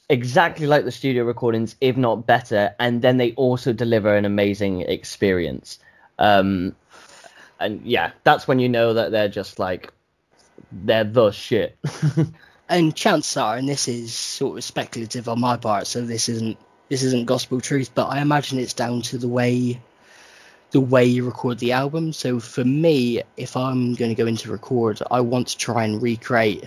exactly 0.09 0.67
like 0.67 0.85
the 0.85 0.93
studio 0.93 1.25
recordings, 1.25 1.77
if 1.81 1.97
not 1.97 2.27
better, 2.27 2.75
and 2.79 3.03
then 3.03 3.17
they 3.17 3.33
also 3.33 3.73
deliver 3.73 4.15
an 4.15 4.25
amazing 4.25 4.83
experience. 4.83 5.79
Um, 6.19 6.77
and 7.59 7.81
yeah, 7.85 8.13
that's 8.25 8.47
when 8.47 8.59
you 8.59 8.69
know 8.69 8.95
that 8.95 9.11
they're 9.13 9.29
just 9.29 9.59
like 9.59 9.93
they're 10.71 11.05
the 11.05 11.31
shit. 11.31 11.79
and 12.69 12.95
chances 12.95 13.37
are, 13.37 13.57
and 13.57 13.69
this 13.69 13.89
is 13.89 14.15
sort 14.15 14.59
of 14.59 14.65
speculative 14.65 15.29
on 15.29 15.41
my 15.41 15.57
part, 15.57 15.87
so 15.87 16.03
this 16.03 16.29
isn't 16.29 16.59
this 16.89 17.03
isn't 17.03 17.27
gospel 17.27 17.61
truth, 17.61 17.91
but 17.95 18.07
I 18.07 18.21
imagine 18.21 18.59
it's 18.59 18.75
down 18.75 19.03
to 19.03 19.19
the 19.19 19.29
way 19.29 19.81
the 20.73 20.81
way 20.81 21.05
you 21.05 21.25
record 21.25 21.59
the 21.59 21.73
album. 21.73 22.13
So 22.13 22.41
for 22.41 22.65
me, 22.65 23.23
if 23.37 23.57
I'm 23.57 23.95
going 23.95 24.11
to 24.11 24.15
go 24.15 24.27
into 24.27 24.51
record, 24.51 25.01
I 25.11 25.21
want 25.21 25.49
to 25.49 25.59
try 25.59 25.85
and 25.85 26.03
recreate 26.03 26.65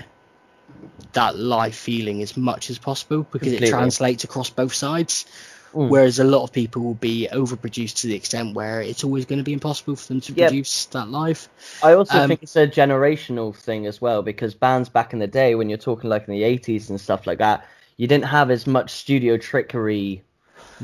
that 1.13 1.37
live 1.37 1.75
feeling 1.75 2.21
as 2.21 2.37
much 2.37 2.69
as 2.69 2.77
possible 2.77 3.23
because 3.23 3.47
Completely. 3.47 3.67
it 3.67 3.71
translates 3.71 4.23
across 4.23 4.49
both 4.49 4.73
sides. 4.73 5.25
Mm. 5.73 5.89
Whereas 5.89 6.19
a 6.19 6.23
lot 6.23 6.43
of 6.43 6.53
people 6.53 6.83
will 6.83 6.93
be 6.93 7.27
overproduced 7.33 7.97
to 8.01 8.07
the 8.07 8.15
extent 8.15 8.55
where 8.55 8.81
it's 8.81 9.03
always 9.03 9.25
going 9.25 9.39
to 9.39 9.43
be 9.43 9.51
impossible 9.51 9.95
for 9.97 10.07
them 10.07 10.21
to 10.21 10.33
Yep. 10.33 10.49
produce 10.49 10.85
that 10.87 11.09
live. 11.09 11.49
I 11.83 11.93
also 11.93 12.17
Um, 12.17 12.29
think 12.29 12.43
it's 12.43 12.55
a 12.55 12.65
generational 12.67 13.53
thing 13.53 13.85
as 13.85 13.99
well 13.99 14.21
because 14.21 14.53
bands 14.53 14.87
back 14.87 15.11
in 15.11 15.19
the 15.19 15.27
day, 15.27 15.53
when 15.55 15.67
you're 15.67 15.77
talking 15.77 16.09
like 16.09 16.27
in 16.29 16.33
the 16.33 16.43
80s 16.43 16.89
and 16.89 17.01
stuff 17.01 17.27
like 17.27 17.39
that, 17.39 17.67
you 17.97 18.07
didn't 18.07 18.25
have 18.25 18.51
as 18.51 18.65
much 18.67 18.91
studio 18.91 19.35
trickery 19.37 20.21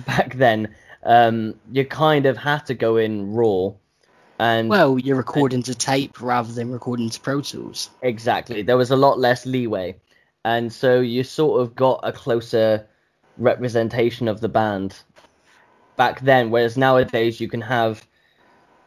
back 0.06 0.36
then. 0.36 0.76
Um, 1.04 1.56
you 1.72 1.86
kind 1.86 2.26
of 2.26 2.38
had 2.38 2.66
to 2.68 2.74
go 2.74 2.98
in 2.98 3.34
raw. 3.34 3.72
And 4.40 4.70
Well, 4.70 4.98
you're 4.98 5.18
recording 5.18 5.64
to 5.64 5.76
tape 5.76 6.22
rather 6.22 6.52
than 6.52 6.72
recording 6.72 7.10
to 7.10 7.20
Pro 7.20 7.42
Tools. 7.42 7.90
Exactly. 8.02 8.62
There 8.62 8.78
was 8.78 8.92
a 8.92 8.96
lot 8.96 9.20
less 9.20 9.46
leeway. 9.46 9.96
And 10.44 10.74
so 10.74 11.00
you 11.00 11.24
sort 11.24 11.62
of 11.62 11.76
got 11.76 12.00
a 12.04 12.12
closer 12.12 12.88
representation 13.38 14.28
of 14.28 14.42
the 14.42 14.50
band 14.50 14.98
back 15.96 16.22
then. 16.22 16.50
Whereas 16.50 16.78
nowadays 16.78 17.40
you 17.40 17.48
can 17.48 17.62
have, 17.62 18.06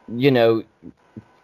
you 0.08 0.30
know, 0.30 0.64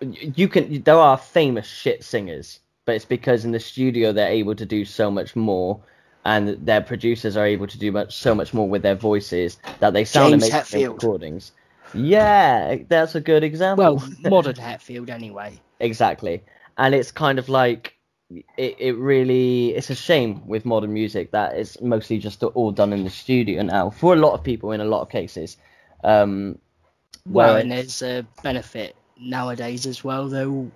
you 0.01 0.49
can, 0.49 0.83
there 0.83 0.97
are 0.97 1.17
famous 1.17 1.67
shit 1.67 2.03
singers, 2.03 2.61
but 2.85 2.95
it's 2.97 3.05
because 3.05 3.45
in 3.45 3.53
the 3.53 3.61
studio 3.61 4.13
they're 4.13 4.29
able 4.29 4.55
to 4.57 4.67
do 4.67 4.85
so 4.85 5.11
much 5.11 5.37
more. 5.37 5.81
And 6.25 6.67
their 6.67 6.83
producers 6.83 7.37
are 7.37 7.47
able 7.47 7.67
to 7.67 7.79
do 7.79 7.93
much, 7.93 8.15
so 8.17 8.35
much 8.35 8.53
more 8.53 8.69
with 8.69 8.83
their 8.83 8.95
voices 8.95 9.59
that 9.79 9.93
they 9.95 10.05
sound 10.05 10.33
James 10.33 10.45
amazing 10.45 10.83
in 10.83 10.89
recordings. 10.91 11.53
Yeah, 11.93 12.77
that's 12.89 13.15
a 13.15 13.21
good 13.21 13.43
example. 13.43 13.97
Well, 13.97 14.09
modern 14.21 14.57
Hetfield 14.57 15.09
anyway. 15.11 15.61
exactly 15.81 16.45
and 16.79 16.95
it's 16.95 17.11
kind 17.13 17.39
of 17.39 17.49
like 17.49 17.97
it, 18.31 18.77
it 18.79 18.97
really 18.97 19.71
it's 19.75 19.91
a 19.91 19.95
shame 19.95 20.47
with 20.47 20.65
modern 20.65 20.93
music 20.93 21.33
that 21.33 21.57
it's 21.57 21.81
mostly 21.81 22.19
just 22.19 22.43
all 22.43 22.71
done 22.71 22.93
in 22.93 23.05
the 23.05 23.11
studio 23.11 23.63
now 23.63 23.91
for 23.91 24.15
a 24.15 24.17
lot 24.17 24.35
of 24.35 24.45
people 24.45 24.73
in 24.73 24.81
a 24.81 24.85
lot 24.85 25.03
of 25.03 25.09
cases 25.09 25.57
um 26.05 26.59
Well, 27.27 27.57
and 27.57 27.71
there's 27.71 28.03
a 28.03 28.27
benefit 28.43 28.97
nowadays 29.19 29.87
as 29.87 30.03
well, 30.03 30.29
though, 30.29 30.71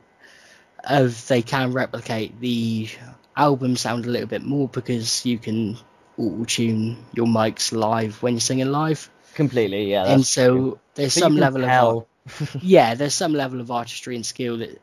of 0.85 1.27
they 1.29 1.43
can 1.43 1.73
replicate 1.73 2.39
the 2.41 2.89
album 3.37 3.77
sound 3.77 4.07
a 4.07 4.11
little 4.11 4.29
bit 4.29 4.43
more 4.43 4.69
because 4.69 5.25
you 5.27 5.39
can 5.39 5.77
auto 6.19 6.45
tune 6.45 6.97
your 7.13 7.27
mics 7.27 7.73
live 7.73 8.23
when 8.23 8.35
you're 8.35 8.41
singing 8.41 8.71
live, 8.71 9.11
completely 9.35 9.91
yeah 9.91 10.13
and 10.13 10.25
so 10.27 10.53
true. 10.55 10.79
there's 10.95 11.17
you 11.17 11.23
some 11.23 11.37
level 11.37 11.65
of 11.65 12.07
yeah, 12.63 12.95
there's 12.95 13.15
some 13.15 13.33
level 13.35 13.61
of 13.61 13.71
artistry 13.71 14.15
and 14.17 14.25
skill 14.25 14.59
that 14.59 14.81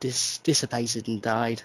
dis- 0.00 0.38
dissipated 0.38 1.08
and 1.08 1.20
died. 1.22 1.62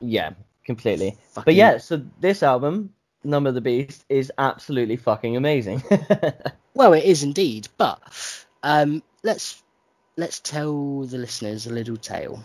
yeah 0.00 0.30
completely 0.64 1.16
but 1.34 1.54
yeah 1.54 1.78
so 1.78 2.02
this 2.20 2.42
album 2.42 2.92
number 3.24 3.48
of 3.48 3.54
the 3.54 3.60
beast 3.60 4.04
is 4.08 4.30
absolutely 4.38 4.96
fucking 4.96 5.36
amazing 5.36 5.82
Well, 6.76 6.92
it 6.92 7.04
is 7.04 7.22
indeed, 7.22 7.68
but 7.78 7.98
um, 8.62 9.02
let's 9.22 9.62
let's 10.18 10.40
tell 10.40 11.04
the 11.04 11.16
listeners 11.16 11.66
a 11.66 11.72
little 11.72 11.96
tale. 11.96 12.44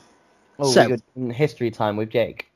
oh 0.58 0.71
So- 0.71 0.97
in 1.17 1.30
history 1.30 1.69
time 1.69 1.97
with 1.97 2.10
jake 2.10 2.50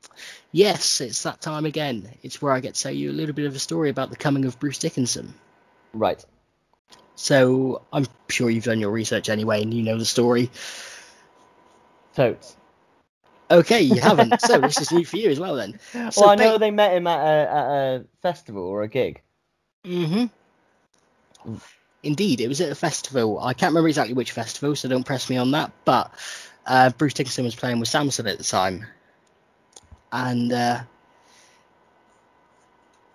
Yes, 0.56 1.02
it's 1.02 1.22
that 1.24 1.42
time 1.42 1.66
again. 1.66 2.08
It's 2.22 2.40
where 2.40 2.50
I 2.50 2.60
get 2.60 2.76
to 2.76 2.82
tell 2.82 2.92
you 2.92 3.10
a 3.10 3.12
little 3.12 3.34
bit 3.34 3.44
of 3.44 3.54
a 3.54 3.58
story 3.58 3.90
about 3.90 4.08
the 4.08 4.16
coming 4.16 4.46
of 4.46 4.58
Bruce 4.58 4.78
Dickinson. 4.78 5.34
right 5.92 6.24
So 7.14 7.82
I'm 7.92 8.06
sure 8.30 8.48
you've 8.48 8.64
done 8.64 8.80
your 8.80 8.90
research 8.90 9.28
anyway, 9.28 9.60
and 9.60 9.74
you 9.74 9.82
know 9.82 9.98
the 9.98 10.06
story. 10.06 10.50
totes 12.14 12.56
Okay, 13.50 13.82
you 13.82 14.00
haven't. 14.00 14.40
so 14.40 14.58
this 14.62 14.80
is 14.80 14.92
new 14.92 15.04
for 15.04 15.18
you 15.18 15.28
as 15.28 15.38
well, 15.38 15.56
then. 15.56 15.78
So 16.10 16.22
well 16.22 16.30
i 16.30 16.34
know 16.36 16.54
ba- 16.54 16.58
they 16.58 16.70
met 16.70 16.96
him 16.96 17.06
at 17.06 17.18
a, 17.20 17.50
at 17.52 17.66
a 17.66 18.04
festival 18.22 18.62
or 18.62 18.80
a 18.80 18.88
gig 18.88 19.20
hmm 19.84 20.24
Indeed, 22.02 22.40
it 22.40 22.48
was 22.48 22.62
at 22.62 22.72
a 22.72 22.74
festival. 22.74 23.38
I 23.40 23.52
can't 23.52 23.72
remember 23.72 23.88
exactly 23.88 24.14
which 24.14 24.32
festival, 24.32 24.74
so 24.74 24.88
don't 24.88 25.04
press 25.04 25.28
me 25.28 25.36
on 25.36 25.50
that. 25.50 25.70
But 25.84 26.10
uh, 26.64 26.88
Bruce 26.96 27.12
Dickinson 27.12 27.44
was 27.44 27.54
playing 27.54 27.78
with 27.78 27.90
Samson 27.90 28.26
at 28.26 28.38
the 28.38 28.44
time, 28.44 28.86
and 30.16 30.50
uh, 30.52 30.80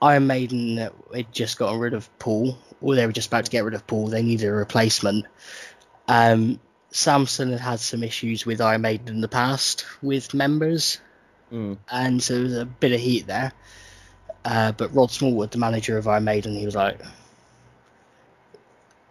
Iron 0.01 0.27
Maiden 0.27 0.77
uh, 0.79 0.89
had 1.13 1.33
just 1.33 1.57
gotten 1.57 1.79
rid 1.79 1.93
of 1.93 2.07
Paul, 2.19 2.57
or 2.79 2.95
they 2.95 3.05
were 3.05 3.11
just 3.11 3.27
about 3.27 3.45
to 3.45 3.51
get 3.51 3.63
rid 3.63 3.73
of 3.73 3.85
Paul. 3.87 4.07
They 4.07 4.21
needed 4.23 4.47
a 4.47 4.51
replacement. 4.51 5.25
Um, 6.07 6.59
Samson 6.91 7.51
had 7.51 7.59
had 7.59 7.79
some 7.79 8.03
issues 8.03 8.45
with 8.45 8.61
Iron 8.61 8.81
Maiden 8.81 9.07
in 9.15 9.21
the 9.21 9.27
past 9.27 9.85
with 10.01 10.33
members, 10.33 10.99
Mm. 11.51 11.77
and 11.91 12.23
so 12.23 12.33
there 12.35 12.43
was 12.43 12.57
a 12.57 12.65
bit 12.65 12.93
of 12.93 12.99
heat 13.01 13.27
there. 13.27 13.51
Uh, 14.45 14.71
but 14.71 14.95
Rod 14.95 15.11
Smallwood, 15.11 15.51
the 15.51 15.57
manager 15.57 15.97
of 15.97 16.07
Iron 16.07 16.23
Maiden, 16.23 16.55
he 16.55 16.65
was 16.65 16.75
like, 16.75 16.99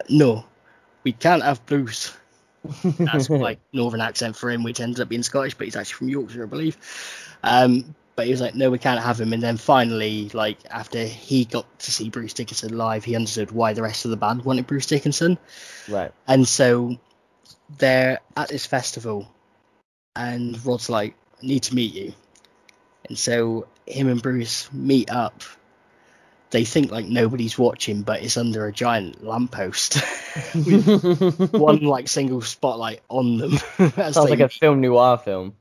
"No, 0.08 0.44
we 1.04 1.12
can't 1.12 1.42
have 1.42 1.64
Bruce." 1.66 2.16
That's 2.84 3.26
quite 3.28 3.58
northern 3.72 4.00
accent 4.00 4.36
for 4.36 4.50
him, 4.50 4.62
which 4.62 4.80
ended 4.80 5.00
up 5.00 5.08
being 5.08 5.22
Scottish, 5.22 5.54
but 5.54 5.66
he's 5.66 5.76
actually 5.76 5.94
from 5.94 6.08
Yorkshire, 6.08 6.44
I 6.44 6.46
believe. 6.46 6.76
Um, 7.42 7.94
but 8.16 8.26
he 8.26 8.32
was 8.32 8.40
like, 8.42 8.54
no, 8.54 8.70
we 8.70 8.78
can't 8.78 9.02
have 9.02 9.18
him. 9.20 9.32
And 9.32 9.42
then 9.42 9.56
finally, 9.56 10.28
like 10.34 10.58
after 10.70 11.04
he 11.04 11.46
got 11.46 11.78
to 11.80 11.90
see 11.90 12.10
Bruce 12.10 12.34
Dickinson 12.34 12.76
live, 12.76 13.02
he 13.02 13.16
understood 13.16 13.50
why 13.50 13.72
the 13.72 13.82
rest 13.82 14.04
of 14.04 14.10
the 14.10 14.16
band 14.18 14.44
wanted 14.44 14.66
Bruce 14.66 14.86
Dickinson. 14.86 15.38
Right. 15.88 16.12
And 16.28 16.46
so 16.46 16.98
they're 17.78 18.20
at 18.36 18.48
this 18.48 18.66
festival, 18.66 19.32
and 20.14 20.62
Rod's 20.66 20.90
like, 20.90 21.14
I 21.42 21.46
need 21.46 21.62
to 21.64 21.74
meet 21.74 21.94
you. 21.94 22.12
And 23.08 23.18
so 23.18 23.66
him 23.86 24.08
and 24.08 24.20
Bruce 24.20 24.70
meet 24.72 25.10
up. 25.10 25.42
They 26.50 26.64
think 26.64 26.90
like 26.90 27.06
nobody's 27.06 27.56
watching, 27.56 28.02
but 28.02 28.22
it's 28.22 28.36
under 28.36 28.66
a 28.66 28.72
giant 28.72 29.24
lamppost 29.24 29.94
with 30.54 31.52
one 31.52 31.84
like 31.84 32.08
single 32.08 32.42
spotlight 32.42 33.00
on 33.08 33.38
them. 33.38 33.52
Sounds 33.78 34.14
they- 34.14 34.30
like 34.30 34.40
a 34.40 34.48
film 34.48 34.80
noir 34.80 35.16
film. 35.16 35.54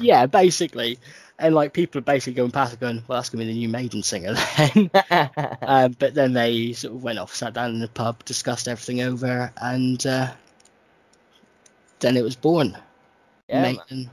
Yeah, 0.00 0.26
basically. 0.26 0.98
And 1.38 1.52
like 1.54 1.72
people 1.72 1.98
are 1.98 2.02
basically 2.02 2.34
going 2.34 2.52
past 2.52 2.74
it 2.74 2.80
going, 2.80 3.02
well, 3.08 3.18
that's 3.18 3.28
gonna 3.28 3.44
be 3.44 3.52
the 3.52 3.58
new 3.58 3.68
Maiden 3.68 4.02
singer 4.04 4.34
then. 4.34 4.90
um, 5.62 5.96
but 5.98 6.14
then 6.14 6.32
they 6.32 6.72
sort 6.74 6.94
of 6.94 7.02
went 7.02 7.18
off, 7.18 7.34
sat 7.34 7.54
down 7.54 7.70
in 7.70 7.80
the 7.80 7.88
pub, 7.88 8.24
discussed 8.24 8.68
everything 8.68 9.00
over, 9.02 9.52
and 9.56 10.06
uh, 10.06 10.32
then 12.00 12.16
it 12.16 12.22
was 12.22 12.36
born. 12.36 12.76
yeah. 13.48 13.62
Maiden, 13.62 14.10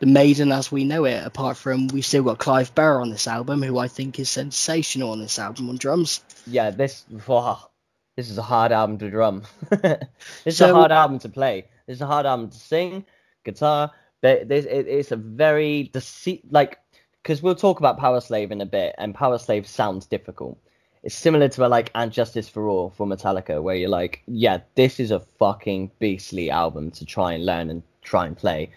the 0.00 0.06
Maiden 0.06 0.52
as 0.52 0.70
we 0.70 0.84
know 0.84 1.04
it. 1.04 1.24
Apart 1.24 1.56
from 1.56 1.88
we've 1.88 2.04
still 2.04 2.24
got 2.24 2.38
Clive 2.38 2.74
Burr 2.74 3.00
on 3.00 3.10
this 3.10 3.26
album, 3.26 3.62
who 3.62 3.78
I 3.78 3.88
think 3.88 4.18
is 4.18 4.28
sensational 4.28 5.10
on 5.12 5.20
this 5.20 5.38
album 5.38 5.68
on 5.70 5.76
drums. 5.76 6.22
yeah, 6.46 6.70
this 6.70 7.04
wow, 7.26 7.70
this 8.16 8.30
is 8.30 8.36
a 8.38 8.42
hard 8.42 8.72
album 8.72 8.98
to 8.98 9.10
drum. 9.10 9.42
this 9.70 9.98
is 10.44 10.56
So- 10.58 10.70
a 10.70 10.74
hard 10.74 10.92
album 10.92 11.18
to 11.20 11.28
play. 11.30 11.66
This 11.86 11.96
is 11.96 12.02
a 12.02 12.06
hard 12.06 12.26
album 12.26 12.50
to 12.50 12.58
sing, 12.58 13.04
guitar. 13.44 13.92
It, 14.22 14.50
it's 14.50 15.12
a 15.12 15.16
very 15.16 15.84
deceit 15.92 16.50
like 16.52 16.78
because 17.22 17.42
we'll 17.42 17.54
talk 17.54 17.80
about 17.80 17.98
Powerslave 17.98 18.50
in 18.50 18.60
a 18.60 18.66
bit, 18.66 18.94
and 18.98 19.14
Powerslave 19.14 19.66
sounds 19.66 20.06
difficult. 20.06 20.58
It's 21.02 21.14
similar 21.14 21.48
to 21.48 21.66
a 21.66 21.68
like 21.68 21.90
And 21.94 22.12
Justice 22.12 22.48
for 22.48 22.68
All 22.68 22.90
for 22.90 23.06
Metallica, 23.06 23.62
where 23.62 23.74
you're 23.76 23.88
like, 23.88 24.22
yeah, 24.26 24.60
this 24.74 25.00
is 25.00 25.10
a 25.10 25.20
fucking 25.20 25.90
beastly 25.98 26.50
album 26.50 26.90
to 26.92 27.04
try 27.06 27.32
and 27.32 27.46
learn 27.46 27.70
and 27.70 27.82
try 28.02 28.26
and 28.26 28.36
play. 28.36 28.70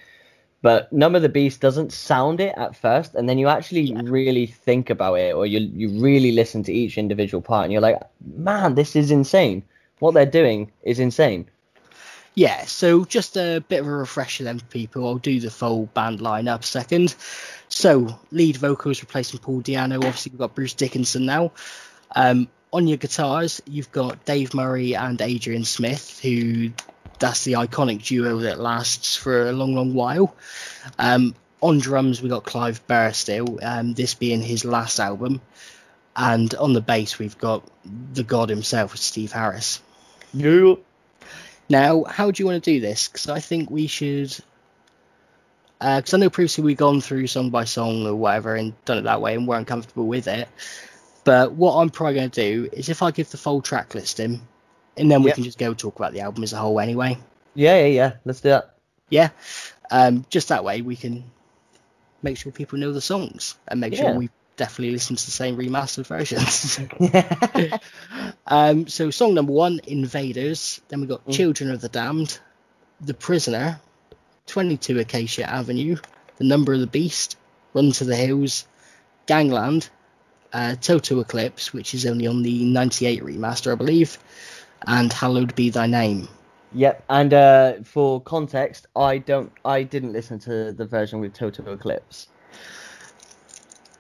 But 0.61 0.91
Number 0.93 1.17
of 1.17 1.23
the 1.23 1.29
Beast 1.29 1.59
doesn't 1.59 1.91
sound 1.91 2.39
it 2.39 2.53
at 2.57 2.75
first, 2.75 3.15
and 3.15 3.27
then 3.27 3.37
you 3.37 3.49
actually 3.49 3.81
Yeah. 3.81 4.01
really 4.05 4.45
think 4.45 4.89
about 4.89 5.15
it, 5.15 5.35
or 5.35 5.45
you 5.45 5.59
you 5.59 5.89
really 6.01 6.31
listen 6.31 6.63
to 6.63 6.73
each 6.73 6.97
individual 6.97 7.41
part, 7.41 7.65
and 7.65 7.71
you're 7.73 7.81
like, 7.81 7.99
man, 8.37 8.75
this 8.75 8.95
is 8.95 9.11
insane. 9.11 9.63
What 9.99 10.13
they're 10.13 10.25
doing 10.25 10.71
is 10.83 10.99
insane. 10.99 11.47
Yeah, 12.35 12.65
so 12.65 13.05
just 13.05 13.37
a 13.37 13.63
bit 13.67 13.81
of 13.81 13.87
a 13.87 13.91
refresher 13.91 14.43
then 14.43 14.59
for 14.59 14.65
people. 14.65 15.07
I'll 15.07 15.17
do 15.17 15.39
the 15.39 15.51
full 15.51 15.85
band 15.87 16.19
lineup 16.19 16.63
second. 16.63 17.13
So, 17.69 18.19
lead 18.31 18.57
vocals 18.57 19.01
replacing 19.01 19.39
Paul 19.39 19.61
Di'Anno. 19.61 19.97
Obviously, 19.97 20.31
we've 20.31 20.39
got 20.39 20.55
Bruce 20.55 20.73
Dickinson 20.73 21.25
now. 21.25 21.51
Um, 22.15 22.47
on 22.71 22.87
your 22.87 22.97
guitars, 22.97 23.61
you've 23.67 23.91
got 23.91 24.25
Dave 24.25 24.55
Murray 24.55 24.95
and 24.95 25.21
Adrian 25.21 25.63
Smith, 25.63 26.19
who 26.21 26.71
that's 27.19 27.43
the 27.43 27.53
iconic 27.53 28.03
duo 28.03 28.39
that 28.39 28.59
lasts 28.59 29.15
for 29.15 29.47
a 29.47 29.51
long, 29.51 29.75
long 29.75 29.93
while. 29.93 30.35
Um, 30.97 31.35
on 31.61 31.79
drums, 31.79 32.21
we 32.21 32.29
got 32.29 32.43
Clive 32.43 32.85
Burr 32.87 33.13
still, 33.13 33.59
um, 33.61 33.93
this 33.93 34.15
being 34.15 34.41
his 34.41 34.65
last 34.65 34.99
album. 34.99 35.39
And 36.15 36.53
on 36.55 36.73
the 36.73 36.81
bass, 36.81 37.17
we've 37.17 37.37
got 37.37 37.63
the 38.13 38.23
god 38.23 38.49
himself, 38.49 38.97
Steve 38.97 39.31
Harris. 39.31 39.81
You 40.33 40.83
Now, 41.69 42.03
how 42.03 42.31
do 42.31 42.41
you 42.41 42.47
want 42.47 42.63
to 42.63 42.71
do 42.71 42.79
this? 42.79 43.07
Because 43.07 43.29
I 43.29 43.39
think 43.39 43.69
we 43.71 43.87
should. 43.87 44.35
Because 45.79 46.13
I 46.13 46.17
know 46.17 46.29
previously 46.29 46.63
we've 46.63 46.77
gone 46.77 47.01
through 47.01 47.27
song 47.27 47.49
by 47.49 47.65
song 47.65 48.05
or 48.07 48.15
whatever 48.15 48.55
and 48.55 48.73
done 48.85 48.99
it 48.99 49.01
that 49.03 49.21
way 49.21 49.35
and 49.35 49.47
weren't 49.47 49.67
comfortable 49.67 50.07
with 50.07 50.27
it. 50.27 50.47
But 51.25 51.53
what 51.53 51.75
I'm 51.75 51.89
probably 51.89 52.15
going 52.15 52.29
to 52.29 52.41
do 52.41 52.69
is 52.71 52.89
if 52.89 53.01
I 53.01 53.11
give 53.11 53.29
the 53.31 53.37
full 53.37 53.61
track 53.61 53.93
listing, 53.95 54.47
and 54.95 55.09
then 55.11 55.23
we 55.23 55.29
Yep. 55.29 55.35
can 55.35 55.43
just 55.43 55.57
go 55.57 55.73
talk 55.73 55.95
about 55.97 56.13
the 56.13 56.21
album 56.21 56.43
as 56.43 56.53
a 56.53 56.57
whole 56.57 56.79
anyway. 56.79 57.17
Yeah, 57.55 57.79
yeah, 57.79 57.85
yeah. 57.87 58.11
Let's 58.25 58.41
do 58.41 58.49
that. 58.49 58.75
Yeah. 59.09 59.29
Um, 59.91 60.25
just 60.29 60.49
that 60.49 60.63
way 60.63 60.81
we 60.81 60.95
can 60.95 61.23
make 62.21 62.37
sure 62.37 62.51
people 62.51 62.79
know 62.79 62.93
the 62.93 63.01
songs 63.01 63.55
and 63.67 63.79
make 63.81 63.93
Yeah. 63.93 64.11
sure 64.11 64.13
we 64.19 64.29
definitely 64.55 64.91
listen 64.91 65.15
to 65.15 65.25
the 65.25 65.31
same 65.31 65.57
remastered 65.57 66.07
versions. 66.07 66.79
Um, 68.45 68.87
so 68.87 69.09
song 69.09 69.33
number 69.33 69.53
one, 69.53 69.79
Invaders. 69.87 70.81
Then 70.89 71.01
we 71.01 71.07
got 71.07 71.25
Mm. 71.25 71.33
Children 71.33 71.71
of 71.71 71.81
the 71.81 71.89
Damned, 71.89 72.39
The 73.01 73.13
Prisoner, 73.13 73.79
22 74.47 74.99
Acacia 74.99 75.49
Avenue, 75.49 75.95
The 76.37 76.43
Number 76.43 76.73
of 76.73 76.81
the 76.81 76.87
Beast, 76.87 77.37
Run 77.73 77.91
to 77.93 78.03
the 78.03 78.15
Hills, 78.15 78.67
Gangland, 79.25 79.89
uh, 80.51 80.75
Total 80.75 81.21
Eclipse, 81.21 81.73
which 81.73 81.93
is 81.93 82.05
only 82.05 82.27
on 82.27 82.43
the 82.43 82.65
98 82.65 83.23
remaster, 83.23 83.71
I 83.71 83.75
believe, 83.75 84.17
and 84.85 85.11
Hallowed 85.11 85.55
Be 85.55 85.69
Thy 85.69 85.87
Name. 85.87 86.27
Yep. 86.73 87.03
And 87.09 87.33
uh, 87.33 87.73
for 87.83 88.19
context, 88.21 88.87
I 88.95 89.19
don't, 89.19 89.51
I 89.63 89.83
didn't 89.83 90.11
listen 90.11 90.37
to 90.39 90.73
the 90.73 90.85
version 90.85 91.19
with 91.21 91.33
Total 91.33 91.71
Eclipse. 91.73 92.27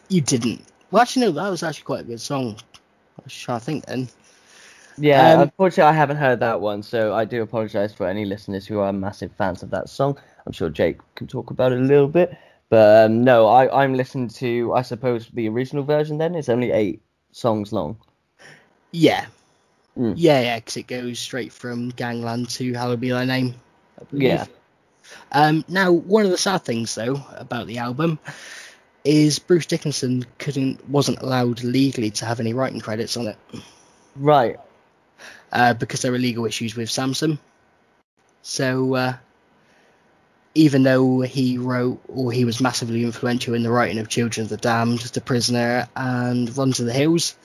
You 0.09 0.21
didn't. 0.21 0.61
Well, 0.91 1.01
actually, 1.01 1.25
no, 1.25 1.31
that 1.31 1.49
was 1.49 1.63
actually 1.63 1.85
quite 1.85 2.01
a 2.01 2.03
good 2.03 2.21
song. 2.21 2.57
I 3.19 3.21
was 3.23 3.35
trying 3.35 3.59
to 3.59 3.65
think 3.65 3.85
then. 3.85 4.07
Yeah, 4.97 5.33
Um, 5.33 5.41
unfortunately, 5.41 5.89
I 5.89 5.93
haven't 5.93 6.17
heard 6.17 6.39
that 6.41 6.61
one, 6.61 6.83
so 6.83 7.13
I 7.13 7.25
do 7.25 7.41
apologize 7.41 7.93
for 7.93 8.07
any 8.07 8.25
listeners 8.25 8.67
who 8.67 8.79
are 8.79 8.93
massive 8.93 9.31
fans 9.31 9.63
of 9.63 9.71
that 9.71 9.89
song. 9.89 10.19
I'm 10.45 10.51
sure 10.51 10.69
Jake 10.69 10.99
can 11.15 11.25
talk 11.25 11.49
about 11.49 11.71
it 11.71 11.79
a 11.79 11.81
little 11.81 12.07
bit, 12.07 12.37
but 12.69 13.05
um, 13.05 13.23
no, 13.23 13.47
I, 13.47 13.83
I'm 13.83 13.95
listening 13.95 14.27
to, 14.29 14.73
I 14.73 14.83
suppose, 14.83 15.29
the 15.33 15.49
original 15.49 15.83
version. 15.83 16.19
Then 16.19 16.35
it's 16.35 16.49
only 16.49 16.71
eight 16.71 17.01
songs 17.31 17.73
long. 17.73 17.97
Yeah. 18.91 19.25
Mm. 19.97 20.13
Yeah, 20.15 20.41
yeah, 20.41 20.59
because 20.59 20.77
it 20.77 20.87
goes 20.87 21.19
straight 21.19 21.51
from 21.51 21.89
Gangland 21.89 22.49
to 22.49 22.73
Hallowed 22.73 22.99
Be 22.99 23.09
Thy 23.09 23.25
Name. 23.25 23.55
Yeah. 24.11 24.45
Um, 25.31 25.65
now, 25.67 25.91
one 25.91 26.25
of 26.25 26.31
the 26.31 26.37
sad 26.37 26.63
things 26.63 26.93
though 26.95 27.21
about 27.35 27.67
the 27.67 27.77
album 27.79 28.19
is 29.03 29.39
Bruce 29.39 29.65
Dickinson 29.65 30.25
couldn't 30.37 30.87
wasn't 30.89 31.21
allowed 31.21 31.63
legally 31.63 32.11
to 32.11 32.25
have 32.25 32.39
any 32.39 32.53
writing 32.53 32.79
credits 32.79 33.17
on 33.17 33.27
it 33.27 33.37
Right. 34.15 34.57
uh, 35.51 35.73
because 35.73 36.01
there 36.01 36.11
were 36.11 36.17
legal 36.17 36.45
issues 36.45 36.75
with 36.75 36.89
Samson. 36.89 37.39
So 38.41 38.93
uh, 38.95 39.13
even 40.55 40.83
though 40.83 41.21
he 41.21 41.57
wrote 41.57 42.01
or 42.07 42.31
he 42.31 42.45
was 42.45 42.61
massively 42.61 43.03
influential 43.03 43.53
in 43.55 43.63
the 43.63 43.71
writing 43.71 43.99
of 43.99 44.07
Children 44.09 44.43
of 44.45 44.49
the 44.49 44.57
Damned, 44.57 44.99
The 44.99 45.21
Prisoner, 45.21 45.87
and 45.95 46.55
Run 46.55 46.71
to 46.73 46.83
the 46.83 46.93
Hills, 46.93 47.35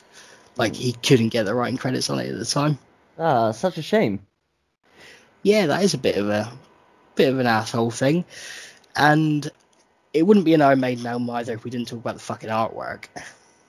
like 0.57 0.75
he 0.75 0.93
couldn't 0.93 1.29
get 1.31 1.45
the 1.45 1.55
writing 1.55 1.79
credits 1.79 2.11
on 2.11 2.19
it 2.21 2.31
at 2.31 2.39
the 2.39 2.45
time. 2.45 2.79
Ah, 3.19 3.53
such 3.53 3.79
a 3.79 3.83
shame. 3.83 4.21
yeah, 5.43 5.67
that 5.67 5.83
is 5.83 5.95
a 5.95 5.99
bit 5.99 6.17
of 6.17 6.29
a 6.29 6.53
bit 7.15 7.29
of 7.33 7.39
an 7.39 7.47
asshole 7.47 7.91
thing, 7.91 8.25
and 8.95 9.51
it 10.19 10.27
wouldn't 10.27 10.45
be 10.45 10.55
an 10.55 10.63
Iron 10.63 10.81
Maiden 10.81 11.07
album 11.07 11.31
either 11.31 11.55
if 11.55 11.65
we 11.65 11.71
didn't 11.71 11.89
talk 11.89 12.01
about 12.01 12.15
the 12.15 12.21
fucking 12.21 12.51
artwork. 12.51 13.07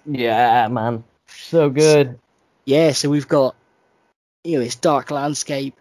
Yeah, 0.05 0.67
man. 0.69 1.03
So 1.27 1.69
good. 1.69 2.19
Yeah, 2.65 2.91
so 2.93 3.09
we've 3.09 3.27
got 3.27 3.55
you 4.43 4.57
know 4.57 4.63
it's 4.63 4.75
dark 4.75 5.11
landscape. 5.11 5.75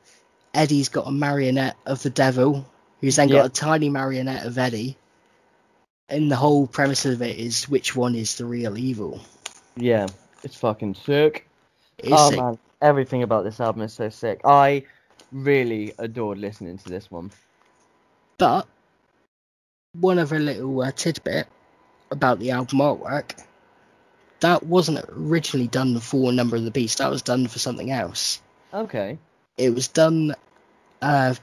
Eddie's 0.52 0.88
got 0.88 1.06
a 1.06 1.10
marionette 1.10 1.76
of 1.86 2.02
the 2.02 2.10
devil, 2.10 2.66
who's 3.00 3.16
then 3.16 3.28
Yeah. 3.28 3.36
got 3.38 3.46
a 3.46 3.48
tiny 3.50 3.88
marionette 3.88 4.44
of 4.44 4.58
Eddie, 4.58 4.96
and 6.08 6.30
the 6.30 6.36
whole 6.36 6.66
premise 6.66 7.04
of 7.06 7.22
it 7.22 7.38
is 7.38 7.68
which 7.68 7.94
one 7.96 8.14
is 8.14 8.36
the 8.36 8.44
real 8.44 8.76
evil. 8.76 9.20
Yeah, 9.76 10.06
it's 10.42 10.56
fucking 10.56 10.94
sick. 10.94 11.48
It's 11.98 12.12
oh 12.12 12.30
sick. 12.30 12.38
man, 12.40 12.58
everything 12.82 13.22
about 13.22 13.44
this 13.44 13.60
album 13.60 13.82
is 13.82 13.92
so 13.92 14.08
sick. 14.08 14.40
I 14.44 14.84
really 15.32 15.94
adored 15.98 16.38
listening 16.38 16.78
to 16.78 16.88
this 16.88 17.10
one. 17.10 17.30
But 18.38 18.66
one 19.92 20.18
other 20.18 20.38
little 20.38 20.80
uh, 20.80 20.92
tidbit 20.92 21.46
about 22.10 22.38
the 22.38 22.50
album 22.52 22.78
artwork 22.78 23.42
that 24.40 24.62
wasn't 24.62 25.04
originally 25.10 25.68
done 25.68 25.98
for 26.00 26.32
Number 26.32 26.56
of 26.56 26.64
the 26.64 26.70
Beast. 26.70 26.98
That 26.98 27.10
was 27.10 27.22
done 27.22 27.48
for 27.48 27.58
something 27.58 27.90
else. 27.90 28.40
Okay. 28.72 29.18
It 29.56 29.74
was 29.74 29.88
done, 29.88 30.34
uh, 31.02 31.34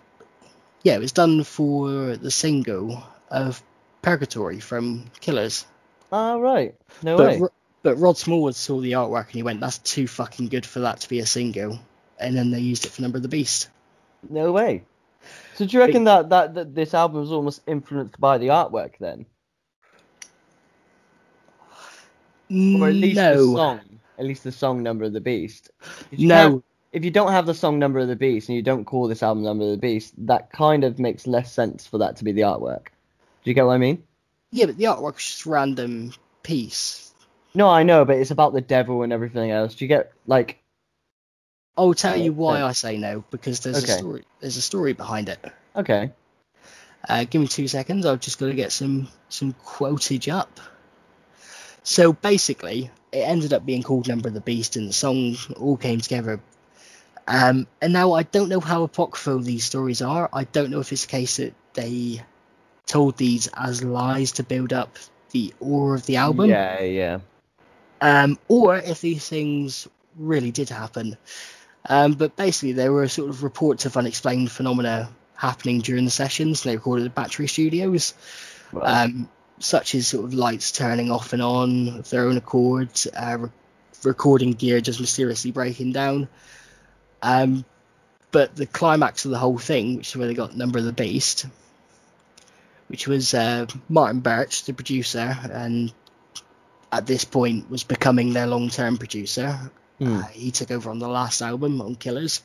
yeah, 0.84 0.96
it 0.96 1.02
was 1.02 1.12
done 1.12 1.44
for 1.44 2.16
the 2.16 2.32
single 2.32 3.04
of 3.30 3.62
Purgatory 4.02 4.60
from 4.60 5.06
Killers. 5.20 5.66
Ah, 6.12 6.36
right. 6.36 6.76
No 7.04 7.18
but 7.18 7.28
way. 7.28 7.40
Ro- 7.40 7.50
but 7.84 7.98
Rod 7.98 8.18
Smallwood 8.18 8.56
saw 8.56 8.80
the 8.80 8.94
artwork 8.94 9.26
and 9.26 9.36
he 9.36 9.44
went, 9.44 9.60
"That's 9.60 9.78
too 9.80 10.08
fucking 10.08 10.48
good 10.48 10.66
for 10.66 10.80
that 10.80 11.02
to 11.02 11.10
be 11.10 11.20
a 11.20 11.26
single," 11.26 11.80
and 12.20 12.36
then 12.36 12.52
they 12.52 12.60
used 12.60 12.86
it 12.86 12.92
for 12.92 13.02
Number 13.02 13.18
of 13.18 13.24
the 13.24 13.30
Beast. 13.30 13.70
No 14.30 14.52
way. 14.52 14.84
So 15.56 15.66
do 15.66 15.78
you 15.78 15.80
reckon 15.80 16.04
that, 16.04 16.30
that, 16.30 16.54
that 16.56 16.76
this 16.76 16.94
album 16.94 17.22
was 17.22 17.32
almost 17.32 17.62
influenced 17.66 18.20
by 18.20 18.38
the 18.38 18.48
artwork 18.48 18.98
then? 19.00 19.26
Or 22.50 22.90
at 22.90 22.96
least 22.96 23.16
the 23.16 23.34
no, 23.36 23.56
song. 23.56 23.80
At 24.20 24.26
least 24.26 24.44
the 24.44 24.52
song 24.52 24.84
Number 24.84 25.06
of 25.06 25.14
the 25.14 25.22
beast. 25.22 25.72
no. 26.12 26.62
If 26.92 27.04
you 27.04 27.12
don't 27.12 27.32
have 27.32 27.46
the 27.46 27.54
song 27.54 27.80
Number 27.80 28.00
of 28.00 28.08
the 28.08 28.16
Beast 28.16 28.48
and 28.48 28.56
you 28.56 28.62
don't 28.62 28.86
call 28.86 29.10
this 29.10 29.22
album 29.22 29.44
Number 29.44 29.66
of 29.66 29.72
the 29.72 29.78
Beast, 29.78 30.14
that 30.28 30.52
kind 30.52 30.86
of 30.86 30.98
makes 30.98 31.28
less 31.28 31.52
sense 31.52 31.86
for 31.86 31.98
that 31.98 32.16
to 32.18 32.24
be 32.24 32.32
the 32.32 32.42
artwork. 32.42 32.86
Do 33.44 33.50
you 33.50 33.54
get 33.54 33.66
what 33.66 33.74
I 33.74 33.78
mean? 33.78 34.02
Yeah, 34.52 34.68
but 34.68 34.78
the 34.78 34.86
artwork's 34.86 35.26
just 35.26 35.46
random 35.46 36.14
piece. 36.44 37.14
No, 37.54 37.68
I 37.68 37.84
know, 37.84 38.06
but 38.06 38.18
it's 38.18 38.32
about 38.32 38.54
the 38.54 38.62
devil 38.62 39.04
and 39.04 39.12
everything 39.12 39.52
else. 39.52 39.76
Do 39.76 39.84
you 39.84 39.90
get 39.90 40.14
like? 40.26 40.62
I'll 41.78 41.94
tell 41.94 42.18
you 42.18 42.32
why 42.32 42.62
I 42.62 42.72
say 42.72 42.98
no 42.98 43.24
because 43.32 43.60
there's 43.60 43.84
Okay. 43.84 43.94
a 43.94 43.98
story. 43.98 44.24
There's 44.40 44.58
a 44.58 44.62
story 44.62 44.94
behind 44.94 45.30
it. 45.30 45.40
Okay. 45.76 46.12
Uh, 47.08 47.26
give 47.30 47.42
me 47.42 47.48
two 47.48 47.68
seconds. 47.68 48.06
I've 48.06 48.20
just 48.22 48.40
got 48.40 48.48
to 48.48 48.54
get 48.54 48.72
some 48.72 49.08
some 49.30 49.54
quotage 49.54 50.32
up. 50.32 50.60
So 51.84 52.14
basically, 52.14 52.90
it 53.12 53.20
ended 53.20 53.54
up 53.54 53.66
being 53.66 53.84
called 53.84 54.08
Number 54.08 54.28
of 54.30 54.34
the 54.34 54.42
Beast, 54.42 54.76
and 54.76 54.90
the 54.90 54.94
song 54.94 55.36
all 55.58 55.78
came 55.78 56.00
together. 56.02 56.40
Um, 57.28 57.68
and 57.82 57.94
now 57.94 58.14
I 58.14 58.24
don't 58.24 58.50
know 58.50 58.60
how 58.60 58.84
apocryphal 58.84 59.40
these 59.40 59.66
stories 59.66 60.02
are. 60.02 60.30
I 60.32 60.46
don't 60.46 60.72
know 60.72 60.80
if 60.80 60.92
it's 60.92 61.06
a 61.06 61.08
case 61.08 61.38
that 61.38 61.54
they 61.74 62.22
told 62.86 63.18
these 63.18 63.48
as 63.54 63.84
lies 63.84 64.34
to 64.34 64.44
build 64.44 64.74
up 64.74 64.98
the 65.32 65.54
aura 65.60 65.98
of 65.98 66.06
the 66.06 66.18
album, 66.18 66.50
Yeah, 66.50 66.82
yeah. 66.82 67.20
um, 68.02 68.38
or 68.48 68.78
if 68.78 69.02
these 69.02 69.28
things 69.28 69.88
really 70.16 70.52
did 70.52 70.70
happen. 70.70 71.18
Um, 71.88 72.14
but 72.14 72.36
basically, 72.36 72.74
there 72.74 72.92
were 72.92 73.08
sort 73.08 73.30
of 73.30 73.44
reports 73.44 73.86
of 73.86 73.96
unexplained 73.98 74.52
phenomena 74.52 75.10
happening 75.36 75.82
during 75.82 76.06
the 76.06 76.12
sessions. 76.12 76.64
They 76.64 76.76
recorded 76.76 77.06
at 77.06 77.16
Battery 77.16 77.48
Studios, 77.48 78.14
um, 78.82 79.30
such 79.60 79.96
as 79.96 80.08
sort 80.08 80.26
of 80.26 80.34
lights 80.34 80.72
turning 80.72 81.12
off 81.12 81.34
and 81.34 81.42
on 81.42 82.00
of 82.00 82.10
their 82.10 82.28
own 82.28 82.38
accord, 82.38 82.90
uh, 83.16 83.38
re- 83.40 83.50
recording 84.04 84.54
gear 84.54 84.82
just 84.82 85.00
mysteriously 85.00 85.52
breaking 85.52 85.92
down. 85.92 86.28
Um, 87.22 87.66
but 88.32 88.56
the 88.56 88.66
climax 88.66 89.26
of 89.26 89.32
the 89.32 89.38
whole 89.38 89.58
thing, 89.58 89.98
which 89.98 90.10
is 90.10 90.16
where 90.16 90.28
they 90.28 90.34
got 90.34 90.58
Number 90.58 90.80
of 90.80 90.86
the 90.86 90.92
Beast, 90.92 91.46
which 92.88 93.08
was 93.08 93.34
uh, 93.34 93.66
Martin 93.90 94.20
Birch, 94.20 94.66
the 94.66 94.74
producer, 94.74 95.38
and 95.52 95.94
at 96.92 97.06
this 97.06 97.26
point 97.26 97.70
was 97.70 97.84
becoming 97.84 98.34
their 98.34 98.48
long-term 98.48 98.98
producer. 98.98 99.72
Hmm. 100.00 100.18
Uh, 100.18 100.24
he 100.28 100.52
took 100.52 100.72
over 100.72 100.90
on 100.90 101.00
the 101.00 101.08
last 101.08 101.42
album 101.42 101.82
on 101.82 101.96
Killers. 101.96 102.42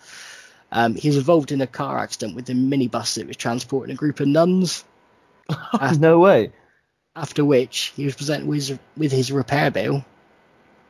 Um, 0.72 0.94
he 0.94 1.09
was 1.09 1.16
involved 1.16 1.53
in 1.53 1.61
a 1.61 1.66
car 1.66 1.98
accident 1.98 2.36
with 2.36 2.48
a 2.48 2.53
minibus 2.53 3.16
that 3.16 3.26
was 3.26 3.36
transporting 3.36 3.92
a 3.92 3.96
group 3.96 4.20
of 4.20 4.28
nuns. 4.28 4.84
uh, 5.48 5.96
no 5.98 6.20
way. 6.20 6.53
After 7.16 7.44
which 7.44 7.92
he 7.96 8.05
was 8.05 8.14
presented 8.14 8.46
with, 8.46 8.78
with 8.96 9.11
his 9.11 9.32
repair 9.32 9.70
bill, 9.70 10.05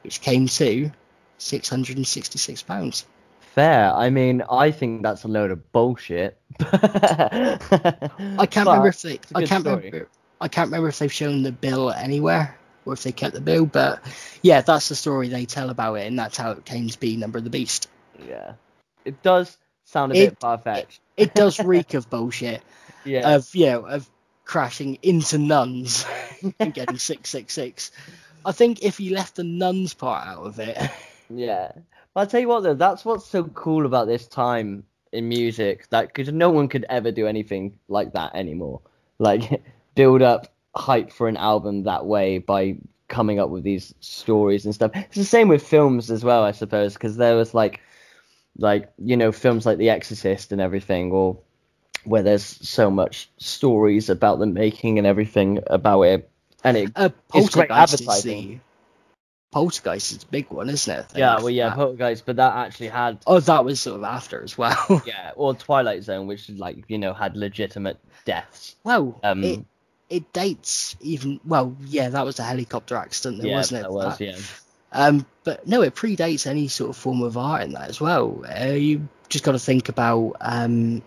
which 0.02 0.20
came 0.20 0.46
to 0.48 0.90
six 1.38 1.68
hundred 1.68 1.96
and 1.96 2.06
sixty-six 2.06 2.62
pounds. 2.62 3.06
Fair. 3.40 3.92
I 3.92 4.10
mean, 4.10 4.42
I 4.50 4.70
think 4.70 5.02
that's 5.02 5.24
a 5.24 5.28
load 5.28 5.50
of 5.50 5.72
bullshit. 5.72 6.38
I 6.60 7.58
can't 8.50 8.68
remember 8.68 8.88
if 8.88 9.00
they. 9.00 9.18
I 9.34 9.46
can't 9.46 9.62
story. 9.62 9.86
remember. 9.86 10.08
I 10.42 10.48
can't 10.48 10.68
remember 10.68 10.88
if 10.88 10.98
they've 10.98 11.12
shown 11.12 11.42
the 11.42 11.52
bill 11.52 11.90
anywhere 11.90 12.59
or 12.84 12.92
if 12.94 13.02
they 13.02 13.12
kept 13.12 13.34
the 13.34 13.40
bill. 13.40 13.66
But 13.66 14.00
yeah, 14.42 14.60
that's 14.62 14.88
the 14.88 14.94
story 14.94 15.28
they 15.28 15.44
tell 15.46 15.70
about 15.70 15.94
it, 15.94 16.06
and 16.06 16.18
that's 16.18 16.36
how 16.36 16.52
it 16.52 16.64
came 16.64 16.88
to 16.88 17.00
be 17.00 17.16
Number 17.16 17.38
of 17.38 17.44
the 17.44 17.50
Beast. 17.50 17.88
Yeah. 18.26 18.54
It 19.04 19.22
does 19.22 19.56
sound 19.84 20.12
a 20.12 20.16
It- 20.16 20.28
bit 20.30 20.40
far 20.40 20.58
fetched. 20.58 21.00
It 21.16 21.34
does 21.34 21.58
reek 21.64 21.94
of 21.94 22.08
bullshit. 22.10 22.62
Yeah. 23.04 23.36
of 23.36 23.54
you 23.54 23.66
know 23.66 23.86
of 23.86 24.08
crashing 24.44 24.98
into 25.02 25.38
nuns 25.38 26.04
and 26.58 26.74
getting 26.74 26.98
six 26.98 27.30
six 27.30 27.54
six. 27.54 27.90
I 28.44 28.52
think 28.52 28.82
if 28.82 29.00
you 29.00 29.14
left 29.14 29.36
the 29.36 29.44
nuns 29.44 29.94
part 29.94 30.26
out 30.26 30.44
of 30.44 30.58
it, 30.60 30.76
Yeah. 31.30 31.72
But 32.12 32.20
I'll 32.20 32.26
tell 32.26 32.40
you 32.40 32.48
what 32.48 32.62
though, 32.62 32.74
that's 32.74 33.04
what's 33.04 33.24
so 33.26 33.44
cool 33.44 33.86
about 33.86 34.06
this 34.08 34.26
time 34.26 34.84
in 35.12 35.28
music 35.28 35.88
that 35.90 36.08
because 36.08 36.32
no 36.32 36.50
one 36.50 36.68
could 36.68 36.84
ever 36.90 37.10
do 37.12 37.26
anything 37.26 37.78
like 37.88 38.12
that 38.14 38.34
anymore. 38.34 38.80
Like 39.18 39.62
build 39.94 40.20
up 40.22 40.48
hype 40.74 41.12
for 41.12 41.28
an 41.28 41.36
album 41.36 41.84
that 41.84 42.06
way 42.06 42.38
by 42.38 42.76
coming 43.08 43.40
up 43.40 43.50
with 43.50 43.64
these 43.64 43.92
stories 44.00 44.64
and 44.64 44.74
stuff. 44.74 44.92
It's 44.94 45.16
the 45.16 45.24
same 45.24 45.48
with 45.48 45.66
films 45.66 46.10
as 46.10 46.22
well, 46.24 46.44
I 46.44 46.52
suppose, 46.52 46.94
because 46.94 47.16
there 47.16 47.36
was 47.36 47.54
like 47.54 47.80
like 48.58 48.92
you 48.98 49.16
know 49.16 49.32
films 49.32 49.66
like 49.66 49.78
The 49.78 49.90
Exorcist 49.90 50.52
and 50.52 50.60
everything, 50.60 51.12
or 51.12 51.38
where 52.04 52.22
there's 52.22 52.44
so 52.44 52.90
much 52.90 53.30
stories 53.38 54.08
about 54.10 54.38
the 54.38 54.46
making 54.46 54.98
and 54.98 55.06
everything 55.06 55.58
about 55.66 56.02
it, 56.02 56.30
and 56.64 56.76
it 56.76 56.92
uh, 56.96 57.10
It's 57.34 57.50
great 57.54 57.68
Poltergeist 57.68 57.94
is 57.94 58.00
advertising. 58.08 58.48
the 58.48 58.58
Poltergeist 59.52 60.12
is 60.12 60.22
a 60.22 60.26
big 60.26 60.48
one, 60.50 60.70
isn't 60.70 60.96
it? 61.00 61.06
Yeah, 61.16 61.36
well 61.38 61.50
yeah, 61.50 61.68
Uh, 61.68 61.74
Poltergeist, 61.74 62.24
but 62.26 62.36
that 62.36 62.54
actually 62.54 62.88
had 62.88 63.18
oh, 63.26 63.40
that 63.40 63.64
was 63.64 63.80
sort 63.80 63.96
of 63.96 64.04
after 64.04 64.42
as 64.42 64.56
well. 64.56 65.02
Yeah, 65.06 65.32
or 65.34 65.54
Twilight 65.54 66.04
Zone, 66.04 66.26
which 66.28 66.48
like 66.50 66.84
you 66.88 66.98
know 66.98 67.12
had 67.12 67.36
legitimate 67.36 67.98
deaths. 68.24 68.76
well, 68.84 69.18
Um, 69.24 69.42
it 69.42 69.64
it 70.10 70.32
dates 70.32 70.96
even 71.00 71.40
well. 71.44 71.74
Yeah, 71.86 72.10
that 72.10 72.24
was 72.24 72.38
a 72.38 72.42
helicopter 72.42 72.96
accident, 72.96 73.40
there, 73.40 73.50
yeah, 73.52 73.56
wasn't 73.56 73.80
it? 73.80 73.82
that 73.84 73.92
was 73.92 74.18
That- 74.18 74.24
yeah. 74.24 74.36
Um, 74.92 75.24
but 75.44 75.68
no, 75.68 75.82
it 75.82 75.94
predates 75.94 76.48
any 76.48 76.66
sort 76.66 76.90
of 76.90 76.96
form 76.96 77.22
of 77.22 77.36
art 77.38 77.62
in 77.62 77.72
that 77.74 77.88
as 77.88 78.00
well. 78.00 78.44
Uh, 78.44 78.64
you 78.72 79.08
just 79.28 79.44
got 79.44 79.52
to 79.52 79.58
think 79.60 79.88
about 79.88 80.34
um, 80.40 81.02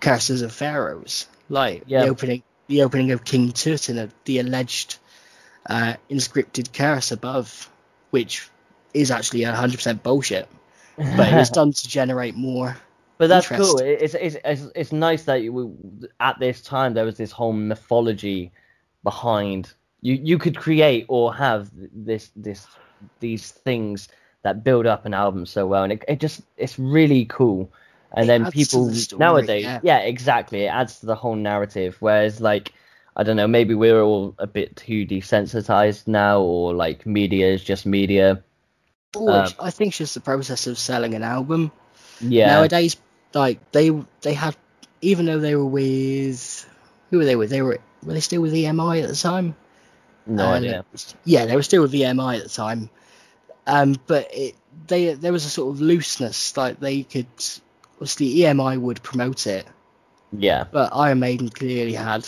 curses 0.00 0.42
of 0.42 0.52
pharaohs, 0.52 1.28
like 1.48 1.84
Yeah. 1.86 2.02
the 2.04 2.08
opening, 2.10 2.42
the 2.66 2.82
opening 2.82 3.12
of 3.12 3.24
King 3.24 3.52
Tut 3.52 3.88
and 3.88 4.10
the 4.24 4.38
alleged 4.40 4.98
uh, 5.64 5.94
inscripted 6.10 6.72
curse 6.72 7.12
above, 7.12 7.70
which 8.10 8.48
is 8.92 9.12
actually 9.12 9.44
hundred 9.44 9.76
percent 9.76 10.02
bullshit. 10.02 10.48
But 10.96 11.32
it 11.32 11.36
was 11.36 11.50
done 11.60 11.72
to 11.72 11.88
generate 11.88 12.34
more. 12.34 12.76
But 13.22 13.28
that's 13.28 13.46
cool. 13.46 13.78
It's, 13.78 14.14
it's 14.14 14.36
it's 14.44 14.62
it's 14.74 14.90
nice 14.90 15.22
that 15.26 15.42
you, 15.42 15.78
at 16.18 16.40
this 16.40 16.60
time 16.60 16.94
there 16.94 17.04
was 17.04 17.16
this 17.16 17.30
whole 17.30 17.52
mythology 17.52 18.50
behind 19.04 19.72
you. 20.00 20.14
You 20.14 20.38
could 20.38 20.56
create 20.56 21.04
or 21.06 21.32
have 21.32 21.70
this 21.72 22.32
this 22.34 22.66
these 23.20 23.52
things 23.52 24.08
that 24.42 24.64
build 24.64 24.86
up 24.86 25.06
an 25.06 25.14
album 25.14 25.46
so 25.46 25.68
well, 25.68 25.84
and 25.84 25.92
it, 25.92 26.04
it 26.08 26.18
just 26.18 26.42
it's 26.56 26.80
really 26.80 27.24
cool. 27.26 27.72
And 28.12 28.24
It 28.24 28.26
then 28.26 28.50
people 28.50 28.86
the 28.86 28.96
story, 28.96 29.20
nowadays, 29.20 29.62
yeah. 29.62 29.78
yeah, 29.84 29.98
exactly. 29.98 30.64
It 30.64 30.74
adds 30.74 30.98
to 30.98 31.06
the 31.06 31.14
whole 31.14 31.36
narrative. 31.36 31.98
Whereas 32.00 32.40
like 32.40 32.72
I 33.14 33.22
don't 33.22 33.36
know, 33.36 33.46
maybe 33.46 33.74
we're 33.74 34.02
all 34.02 34.34
a 34.40 34.48
bit 34.48 34.74
too 34.74 35.06
desensitized 35.06 36.08
now, 36.08 36.40
or 36.40 36.74
like 36.74 37.06
media 37.06 37.52
is 37.52 37.62
just 37.62 37.86
media. 37.86 38.42
Um, 39.16 39.46
I 39.60 39.70
think 39.70 39.90
it's 39.90 39.98
just 39.98 40.14
the 40.14 40.20
process 40.20 40.66
of 40.66 40.76
selling 40.76 41.14
an 41.14 41.22
album. 41.22 41.70
Yeah, 42.20 42.46
Nowadays, 42.46 42.96
like 43.34 43.72
they 43.72 43.90
they 44.22 44.34
had, 44.34 44.56
even 45.00 45.26
though 45.26 45.40
they 45.40 45.54
were 45.56 45.66
with 45.66 46.68
who 47.10 47.18
were 47.18 47.24
they 47.24 47.36
with? 47.36 47.50
They 47.50 47.62
were 47.62 47.78
were 48.02 48.12
they 48.14 48.20
still 48.20 48.42
with 48.42 48.52
EMI 48.54 49.02
at 49.02 49.08
the 49.08 49.16
time? 49.16 49.56
no 50.26 50.50
Uh, 50.50 50.52
idea. 50.52 50.84
Yeah, 51.24 51.46
they 51.46 51.56
were 51.56 51.62
still 51.62 51.82
with 51.82 51.92
EMI 51.92 52.38
at 52.38 52.44
the 52.44 52.48
time. 52.50 52.90
Um, 53.66 53.96
but 54.06 54.28
it 54.32 54.56
they 54.86 55.14
there 55.14 55.32
was 55.32 55.44
a 55.44 55.50
sort 55.50 55.74
of 55.74 55.80
looseness, 55.80 56.56
like 56.56 56.80
they 56.80 57.02
could 57.04 57.26
obviously 57.94 58.34
EMI 58.36 58.80
would 58.80 59.02
promote 59.02 59.46
it, 59.46 59.66
Yeah, 60.32 60.64
but 60.70 60.90
Iron 60.94 61.20
Maiden 61.20 61.48
clearly 61.50 61.92
had 61.94 62.26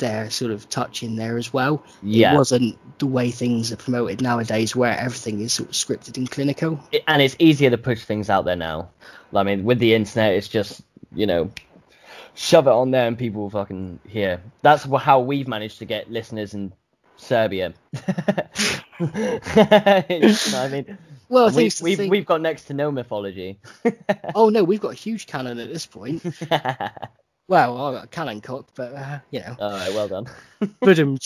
their 0.00 0.28
sort 0.30 0.50
of 0.50 0.68
touch 0.68 1.02
in 1.04 1.14
there 1.16 1.38
as 1.38 1.52
well. 1.52 1.84
yeah. 2.02 2.34
It 2.34 2.36
wasn't 2.36 2.76
the 2.98 3.06
way 3.06 3.30
things 3.30 3.70
are 3.72 3.76
promoted 3.76 4.20
nowadays, 4.20 4.74
where 4.74 4.98
everything 4.98 5.40
is 5.40 5.52
sort 5.52 5.68
of 5.68 5.74
scripted 5.74 6.16
and 6.16 6.28
clinical. 6.30 6.80
it- 6.90 7.04
and 7.06 7.22
it's 7.22 7.36
easier 7.38 7.70
to 7.70 7.78
push 7.78 8.02
things 8.04 8.28
out 8.28 8.44
there 8.44 8.56
now. 8.56 8.90
I 9.34 9.44
mean, 9.44 9.62
with 9.64 9.78
the 9.78 9.94
internet, 9.94 10.32
it's 10.34 10.48
just 10.48 10.82
you 11.14 11.26
know, 11.26 11.50
shove 12.34 12.66
it 12.66 12.72
on 12.72 12.90
there 12.90 13.06
and 13.06 13.16
people 13.18 13.42
will 13.42 13.50
fucking 13.50 14.00
hear. 14.08 14.42
That's 14.62 14.84
how 14.84 15.20
we've 15.20 15.48
managed 15.48 15.78
to 15.80 15.84
get 15.84 16.10
listeners 16.10 16.54
in 16.54 16.72
Serbia. 17.16 17.74
You 19.00 19.06
know 19.08 20.36
I 20.54 20.68
mean, 20.70 20.98
Well, 21.28 21.50
we've 21.50 21.80
we've 21.80 22.26
got 22.26 22.40
next 22.42 22.64
to 22.64 22.74
no 22.74 22.90
mythology. 22.90 23.60
Oh 24.34 24.48
no, 24.50 24.62
we've 24.62 24.80
got 24.80 24.90
a 24.92 24.94
huge 24.94 25.26
canon 25.26 25.58
at 25.58 25.68
this 25.72 25.86
point. 25.86 26.22
Well, 27.50 27.84
I've 27.84 27.94
got 27.94 28.04
a 28.04 28.06
cannon 28.06 28.40
but 28.76 28.94
uh, 28.94 29.18
you 29.32 29.40
know, 29.40 29.56
All 29.58 29.72
right, 29.72 29.92
well 29.92 30.06
done. 30.06 30.26
but 30.80 31.00
um, 31.00 31.18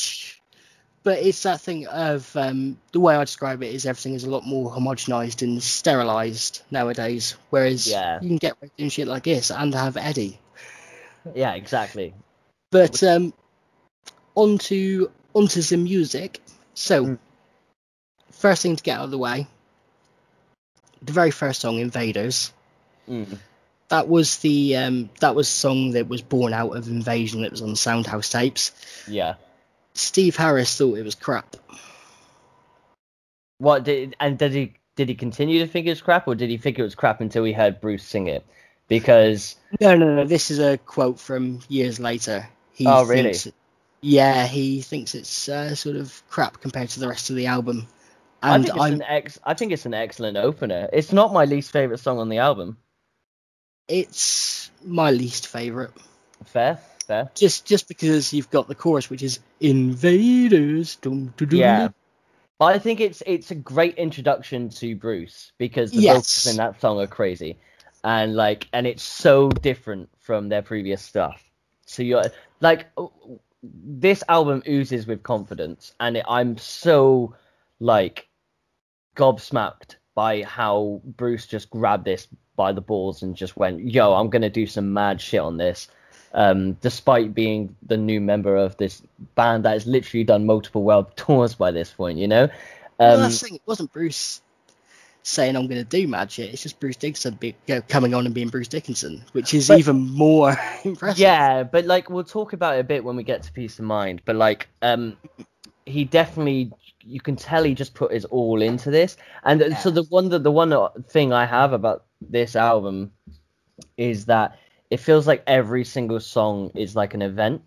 but 1.03 1.19
it's 1.19 1.43
that 1.43 1.61
thing 1.61 1.87
of 1.87 2.35
um, 2.35 2.79
the 2.93 3.01
way 3.01 3.15
I 3.15 3.23
describe 3.25 3.63
it 3.63 3.75
is 3.75 3.85
everything 3.85 4.15
is 4.15 4.25
a 4.25 4.31
lot 4.31 4.47
more 4.47 4.73
homogenized 4.73 5.43
and 5.43 5.63
sterilized 5.63 6.63
nowadays. 6.71 7.37
Whereas 7.51 7.87
Yeah. 7.87 8.21
you 8.23 8.29
can 8.29 8.39
get 8.39 8.57
away 8.57 8.71
doing 8.79 8.89
shit 8.89 9.07
like 9.07 9.25
this 9.25 9.51
and 9.51 9.75
have 9.75 9.99
Eddie. 9.99 10.41
yeah, 11.35 11.53
exactly. 11.53 12.15
But 12.71 13.03
um, 13.03 13.35
onto 14.35 15.11
onto 15.35 15.61
the 15.61 15.77
music. 15.77 16.41
So 16.73 17.05
Mm. 17.05 17.19
first 18.31 18.63
thing 18.63 18.77
to 18.77 18.83
get 18.83 18.99
out 18.99 19.05
of 19.05 19.11
the 19.11 19.19
way, 19.19 19.47
the 21.03 21.13
very 21.13 21.31
first 21.31 21.61
song, 21.61 21.81
Invaders. 21.81 22.51
Mm. 23.11 23.39
That 23.89 24.09
was 24.09 24.39
the 24.39 24.77
um, 24.77 25.11
that 25.21 25.35
was 25.35 25.47
song 25.49 25.93
that 25.93 26.09
was 26.09 26.23
born 26.23 26.53
out 26.55 26.77
of 26.77 26.89
Invasion 26.89 27.43
that 27.43 27.51
was 27.51 27.63
on 27.63 27.71
Soundhouse 27.75 28.31
tapes. 28.31 28.73
Yeah. 29.07 29.35
Steve 29.95 30.37
Harris 30.37 30.77
thought 30.77 30.99
it 30.99 31.05
was 31.05 31.15
crap. 31.15 31.57
What 33.59 33.85
did 33.85 34.17
and 34.19 34.37
did 34.39 34.53
he 34.53 34.73
did 34.97 35.09
he 35.09 35.15
continue 35.15 35.61
to 35.61 35.67
think 35.67 35.87
it 35.87 35.91
was 35.91 36.03
crap, 36.03 36.27
or 36.27 36.35
did 36.35 36.51
he 36.51 36.57
think 36.57 36.79
it 36.79 36.83
was 36.83 36.95
crap 36.95 37.21
until 37.21 37.45
he 37.45 37.53
heard 37.53 37.81
Bruce 37.81 38.05
sing 38.05 38.27
it? 38.27 38.45
Because 38.89 39.57
No, 39.81 39.97
no, 39.97 40.15
no. 40.17 40.25
This 40.25 40.51
is 40.51 40.59
a 40.59 40.79
quote 40.79 41.19
from 41.21 41.61
years 41.69 41.99
later. 42.01 42.49
He 42.73 42.87
Oh, 42.87 43.05
really? 43.05 43.33
thinks- 43.35 43.49
Yeah, 44.01 44.47
he 44.47 44.83
thinks 44.83 45.15
it's 45.15 45.49
uh, 45.49 45.75
sort 45.75 45.97
of 45.97 46.23
crap 46.29 46.61
compared 46.61 46.91
to 46.91 47.01
the 47.01 47.09
rest 47.09 47.31
of 47.31 47.37
the 47.37 47.47
album. 47.47 47.87
I 48.43 48.57
think 48.59 48.69
it's 48.69 48.79
I'm 48.79 48.93
an 48.95 49.03
ex. 49.03 49.39
I 49.45 49.55
think 49.55 49.73
it's 49.73 49.87
an 49.87 49.95
excellent 49.95 50.37
opener. 50.37 50.89
It's 50.93 51.13
not 51.13 51.33
my 51.33 51.45
least 51.47 51.71
favorite 51.71 51.99
song 51.99 52.19
on 52.19 52.29
the 52.29 52.39
album. 52.39 52.77
It's 53.89 54.71
my 54.85 55.11
least 55.11 55.47
favorite. 55.49 55.93
Fair, 56.45 56.79
fair. 57.07 57.31
Just 57.35 57.67
just 57.67 57.89
because 57.89 58.33
you've 58.33 58.51
got 58.51 58.69
the 58.69 58.75
chorus 58.75 59.11
which 59.11 59.23
is 59.23 59.41
invaders. 59.61 60.97
Dum, 60.97 61.33
dum, 61.37 61.49
dum, 61.49 61.59
Yeah. 61.59 61.89
But 62.59 62.75
I 62.75 62.79
think 62.79 63.01
it's 63.01 63.23
it's 63.27 63.51
a 63.51 63.55
great 63.57 63.97
introduction 63.97 64.69
to 64.71 64.97
Bruce 64.97 65.53
because 65.59 65.93
the 65.93 66.03
Yes. 66.03 66.45
vocals 66.45 66.47
in 66.47 66.57
that 66.59 66.81
song 66.81 67.01
are 67.01 67.07
crazy, 67.07 67.59
and 68.05 68.35
like 68.35 68.69
and 68.73 68.87
it's 68.87 69.03
so 69.03 69.51
different 69.51 70.11
from 70.21 70.49
their 70.49 70.63
previous 70.63 71.03
stuff. 71.03 71.43
So 71.87 72.03
you're 72.03 72.31
like 72.61 72.87
this 73.63 74.23
album 74.29 74.63
oozes 74.69 75.07
with 75.07 75.23
confidence, 75.23 75.93
and 76.01 76.17
it, 76.17 76.25
I'm 76.29 76.57
so 76.59 77.35
like 77.81 78.29
gobsmacked 79.17 79.97
by 80.15 80.43
how 80.43 81.01
Bruce 81.05 81.47
just 81.47 81.71
grabbed 81.71 82.05
this 82.05 82.29
by 82.57 82.73
the 82.73 82.81
balls 82.81 83.23
and 83.23 83.35
just 83.37 83.57
went, 83.57 83.81
"Yo, 83.81 84.13
I'm 84.15 84.31
gonna 84.31 84.51
do 84.51 84.67
some 84.67 84.93
mad 84.93 85.21
shit 85.21 85.41
on 85.41 85.57
this." 85.57 85.89
Um, 86.33 86.73
despite 86.75 87.33
being 87.35 87.77
the 87.87 87.97
new 87.97 88.21
member 88.21 88.57
of 88.57 88.77
this 88.77 89.03
band 89.37 89.65
that 89.65 89.71
has 89.73 89.87
literally 89.87 90.25
done 90.25 90.47
multiple 90.47 90.83
world 90.83 91.07
tours 91.17 91.55
by 91.55 91.71
this 91.71 91.91
point, 91.91 92.19
you 92.19 92.27
know. 92.29 92.49
well, 92.99 93.15
Um, 93.17 93.21
that's 93.23 93.41
thing. 93.41 93.55
It 93.57 93.63
wasn't 93.67 93.93
Bruce 93.93 94.41
saying 95.23 95.57
I'm 95.57 95.69
going 95.69 95.83
to 95.83 95.85
do 95.89 96.07
mad 96.09 96.31
shit. 96.33 96.53
It's 96.53 96.63
just 96.63 96.81
Bruce 96.81 96.97
Dickinson 96.97 97.35
be, 97.35 97.55
you 97.67 97.77
know, 97.77 97.83
coming 97.89 98.13
on 98.15 98.27
and 98.27 98.35
being 98.35 98.49
Bruce 98.49 98.69
Dickinson, 98.69 99.25
which 99.33 99.55
is 99.55 99.69
But- 99.69 99.79
even 99.79 100.11
more 100.11 100.55
impressive. 100.85 101.19
yeah, 101.21 101.63
but 101.63 101.85
like 101.87 102.11
we'll 102.11 102.25
talk 102.25 102.53
about 102.53 102.77
it 102.77 102.81
a 102.81 102.85
bit 102.85 103.05
when 103.05 103.15
we 103.17 103.23
get 103.23 103.45
to 103.45 103.53
Piece 103.53 103.79
of 103.79 103.85
Mind. 103.85 104.21
But 104.25 104.35
like, 104.37 104.69
um, 104.83 105.17
he 105.87 106.05
definitely, 106.05 106.73
you 107.01 107.21
can 107.21 107.37
tell 107.37 107.65
he 107.65 107.75
just 107.75 107.95
put 107.95 108.13
his 108.13 108.25
all 108.27 108.63
into 108.63 108.91
this. 108.91 109.17
And 109.45 109.63
uh, 109.63 109.75
so 109.77 109.91
the 109.91 110.05
one 110.05 110.29
that 110.31 110.43
the 110.43 110.51
one 110.51 110.75
thing 111.05 111.33
I 111.33 111.47
have 111.47 111.73
about 111.73 112.05
this 112.21 112.57
album 112.57 113.13
is 113.97 114.27
that 114.27 114.59
it 114.91 114.99
feels 114.99 115.27
like 115.27 115.43
every 115.47 115.85
single 115.85 116.21
song 116.21 116.71
is 116.75 116.97
like 116.97 117.15
an 117.15 117.23
event. 117.23 117.63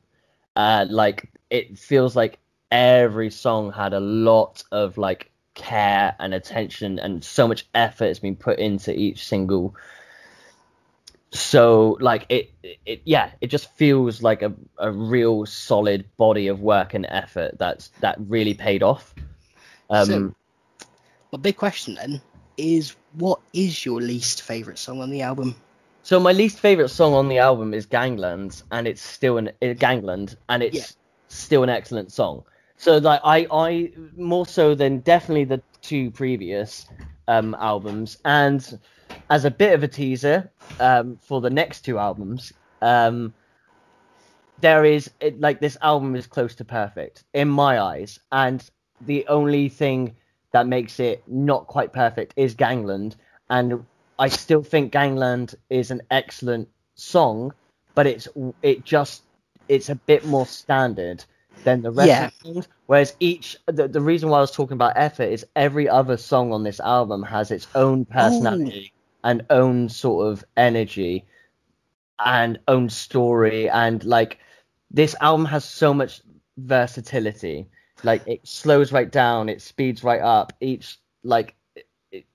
Uh, 0.56 0.86
like 0.90 1.32
it 1.50 1.78
feels 1.78 2.16
like 2.16 2.40
every 2.72 3.30
song 3.30 3.72
had 3.72 3.94
a 3.94 4.00
lot 4.00 4.64
of 4.72 4.98
like 4.98 5.32
care 5.54 6.16
and 6.20 6.34
attention 6.34 7.00
and 7.00 7.24
so 7.24 7.48
much 7.48 7.68
effort 7.74 8.06
has 8.06 8.20
been 8.20 8.36
put 8.36 8.60
into 8.60 8.94
each 8.94 9.26
single 9.26 9.76
so 11.38 11.98
like 12.00 12.26
it, 12.30 12.52
it 12.86 13.02
yeah 13.06 13.32
it 13.42 13.48
just 13.48 13.72
feels 13.76 14.22
like 14.22 14.42
a, 14.42 14.54
a 14.80 14.92
real 14.92 15.46
solid 15.46 16.06
body 16.18 16.48
of 16.48 16.62
work 16.62 16.94
and 16.94 17.06
effort 17.10 17.58
that's 17.60 17.90
that 18.00 18.16
really 18.20 18.54
paid 18.54 18.84
off 18.84 19.16
um 19.90 20.34
So- 20.34 21.32
My 21.32 21.38
big 21.40 21.58
question 21.58 21.96
then 21.96 22.22
is, 22.58 22.96
what 23.14 23.42
is 23.54 23.86
your 23.86 24.02
least 24.02 24.42
favorite 24.42 24.80
song 24.80 25.02
on 25.02 25.10
the 25.10 25.22
album? 25.22 25.56
so 26.02 26.20
my 26.20 26.32
least 26.32 26.60
favorite 26.60 26.90
song 26.90 27.14
on 27.14 27.28
the 27.28 27.38
album 27.38 27.74
is 27.74 27.86
gangland 27.86 28.62
and 28.72 28.88
it's 28.88 29.02
still 29.02 29.38
an 29.38 29.50
uh, 29.62 29.74
gangland 29.78 30.36
and 30.50 30.64
it's 30.64 30.96
Yeah. 30.96 31.30
still 31.30 31.64
an 31.64 31.70
excellent 31.70 32.12
song 32.12 32.44
so 32.78 32.98
like 32.98 33.22
i 33.24 33.48
i 33.52 33.92
more 34.16 34.46
so 34.46 34.76
than 34.76 35.00
definitely 35.00 35.46
the 35.46 35.62
two 35.82 36.12
previous 36.12 36.86
um 37.28 37.56
albums 37.60 38.18
and 38.26 38.80
as 39.30 39.46
a 39.46 39.52
bit 39.52 39.74
of 39.74 39.84
a 39.84 39.88
teaser 39.88 40.52
um 40.80 41.18
for 41.22 41.42
the 41.42 41.50
next 41.50 41.82
two 41.82 41.98
albums 41.98 42.54
um 42.82 43.34
there 44.58 44.84
is 44.86 45.12
it, 45.20 45.40
like 45.40 45.60
this 45.60 45.78
album 45.82 46.16
is 46.16 46.28
close 46.28 46.56
to 46.56 46.66
perfect 46.66 47.24
in 47.34 47.48
my 47.48 47.80
eyes 47.80 48.20
and 48.32 48.70
the 49.02 49.26
only 49.28 49.70
thing 49.70 50.16
that 50.52 50.68
makes 50.68 51.00
it 51.00 51.24
not 51.28 51.68
quite 51.68 51.94
perfect 51.94 52.34
is 52.38 52.56
gangland 52.56 53.16
and 53.50 53.86
i 54.20 54.30
still 54.30 54.64
think 54.64 54.92
gangland 54.92 55.56
is 55.70 55.92
an 55.92 56.02
excellent 56.12 56.68
song 56.96 57.52
but 57.96 58.08
it's 58.08 58.28
it 58.62 58.84
just 58.84 59.24
it's 59.68 59.90
a 59.90 59.96
bit 59.96 60.26
more 60.26 60.48
standard 60.48 61.24
than 61.64 61.82
the 61.82 61.92
rest 61.92 62.10
Yeah. 62.10 62.26
of 62.26 62.32
the 62.44 62.54
songs 62.54 62.68
whereas 62.88 63.16
each 63.20 63.56
the, 63.68 63.88
the 63.88 64.02
reason 64.02 64.30
why 64.30 64.38
i 64.38 64.42
was 64.42 64.52
talking 64.52 64.76
about 64.76 64.94
effort 64.96 65.30
is 65.30 65.46
every 65.56 65.88
other 65.90 66.18
song 66.18 66.52
on 66.54 66.64
this 66.64 66.80
album 66.80 67.24
has 67.24 67.52
its 67.52 67.68
own 67.76 68.06
personality 68.06 68.94
and 69.24 69.46
own 69.50 69.90
sort 69.90 70.28
of 70.32 70.44
energy 70.56 71.26
and 72.24 72.60
own 72.68 72.90
story 72.90 73.70
and 73.70 74.04
like 74.04 74.40
this 74.90 75.16
album 75.22 75.46
has 75.46 75.66
so 75.66 75.94
much 75.94 76.22
versatility. 76.58 77.68
Like 78.04 78.28
it 78.28 78.48
slows 78.48 78.92
right 78.92 79.12
down 79.12 79.50
it 79.50 79.62
speeds 79.62 80.04
right 80.04 80.22
up 80.22 80.54
each 80.60 80.98
like 81.24 81.56
it, 81.76 81.88
it, 82.12 82.26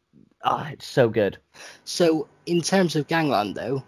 ah, 0.44 0.68
it's 0.70 0.86
so 0.86 1.08
good. 1.08 1.38
So, 1.84 2.28
in 2.46 2.60
terms 2.62 2.96
of 2.96 3.08
Gangland, 3.08 3.54
though, 3.54 3.82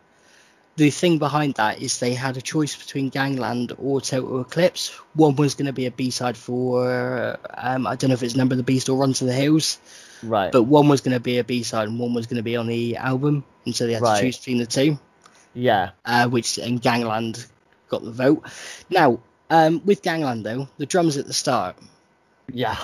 the 0.77 0.91
thing 0.91 1.19
behind 1.19 1.55
that 1.55 1.81
is 1.81 2.01
they 2.01 2.15
had 2.15 2.37
a 2.37 2.43
choice 2.43 2.75
between 2.77 3.09
Gangland 3.11 3.73
or 3.79 4.01
Total 4.01 4.41
Eclipse. 4.41 4.89
One 5.15 5.37
was 5.37 5.55
going 5.55 5.67
to 5.67 5.73
be 5.73 5.87
a 5.87 5.91
B 5.91 6.11
side 6.11 6.37
for, 6.37 7.39
um, 7.57 7.87
I 7.87 7.95
don't 7.95 8.09
know 8.09 8.15
if 8.15 8.23
it's 8.23 8.35
Number 8.35 8.55
of 8.55 8.59
the 8.59 8.65
Beast 8.65 8.89
or 8.89 8.99
Run 8.99 9.13
to 9.15 9.25
the 9.25 9.33
Hills, 9.33 9.79
right 10.25 10.51
but 10.53 10.63
one 10.65 10.89
was 10.89 11.01
going 11.01 11.15
to 11.15 11.21
be 11.21 11.39
a 11.39 11.45
B 11.45 11.63
side 11.63 11.89
and 11.89 11.99
one 11.99 12.15
was 12.15 12.27
going 12.27 12.37
to 12.39 12.43
be 12.43 12.57
on 12.57 12.67
the 12.67 12.97
album. 12.97 13.45
And 13.67 13.75
so 13.75 13.87
they 13.87 13.95
had 13.95 14.03
Right. 14.03 14.19
to 14.21 14.25
choose 14.27 14.39
between 14.39 14.59
the 14.59 14.67
two, 14.67 14.99
yeah 15.55 15.91
uh, 16.05 16.29
which, 16.29 16.59
and 16.59 16.81
Gangland 16.83 17.47
got 17.89 18.03
the 18.05 18.11
vote. 18.11 18.45
Now, 18.91 19.21
um, 19.51 19.81
with 19.85 20.03
Gangland, 20.03 20.45
though, 20.45 20.69
the 20.79 20.87
drums 20.87 21.17
at 21.17 21.27
the 21.27 21.33
start, 21.33 21.77
yeah 22.53 22.77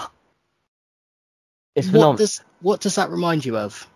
it's 1.75 1.87
what 1.87 1.93
phenomenal 1.93 2.17
does, 2.17 2.43
what 2.61 2.81
does 2.81 2.95
that 2.97 3.11
remind 3.11 3.45
you 3.45 3.57
of? 3.57 3.87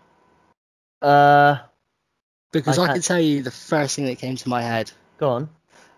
uh 1.01 1.57
Because 2.51 2.77
I 2.79 2.83
I, 2.83 2.87
can't- 2.87 3.03
tell 3.03 3.19
you 3.19 3.43
the 3.43 3.51
first 3.51 3.95
thing 3.95 4.05
that 4.05 4.17
came 4.19 4.35
to 4.37 4.49
my 4.49 4.61
head. 4.61 4.91
go 5.17 5.29
on 5.29 5.49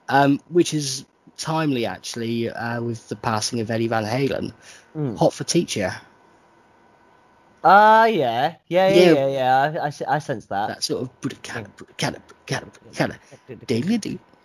um, 0.09 0.39
which 0.47 0.73
is 0.73 1.03
timely 1.37 1.85
actually 1.85 2.49
uh, 2.49 2.81
with 2.81 3.09
the 3.09 3.15
passing 3.17 3.59
of 3.59 3.69
Eddie 3.69 3.89
Van 3.89 4.05
Halen. 4.05 4.53
Mm. 4.95 5.17
Hot 5.17 5.33
for 5.33 5.43
Teacher, 5.43 5.93
ah 7.69 8.05
yeah 8.05 8.55
yeah 8.67 8.87
yeah 8.87 8.95
Yeah. 8.95 9.13
yeah 9.13 9.27
yeah, 9.27 9.81
I, 9.83 9.87
I, 9.87 10.15
I 10.15 10.19
sense 10.19 10.45
that 10.45 10.67
that 10.69 10.83
sort 10.83 11.03
of 11.03 11.43
kind 11.43 11.65
of 11.65 11.97
kind 11.97 12.15
of 12.15 12.21
kind 12.47 12.63
of 12.63 12.93
kind 12.95 13.11
of 13.11 13.17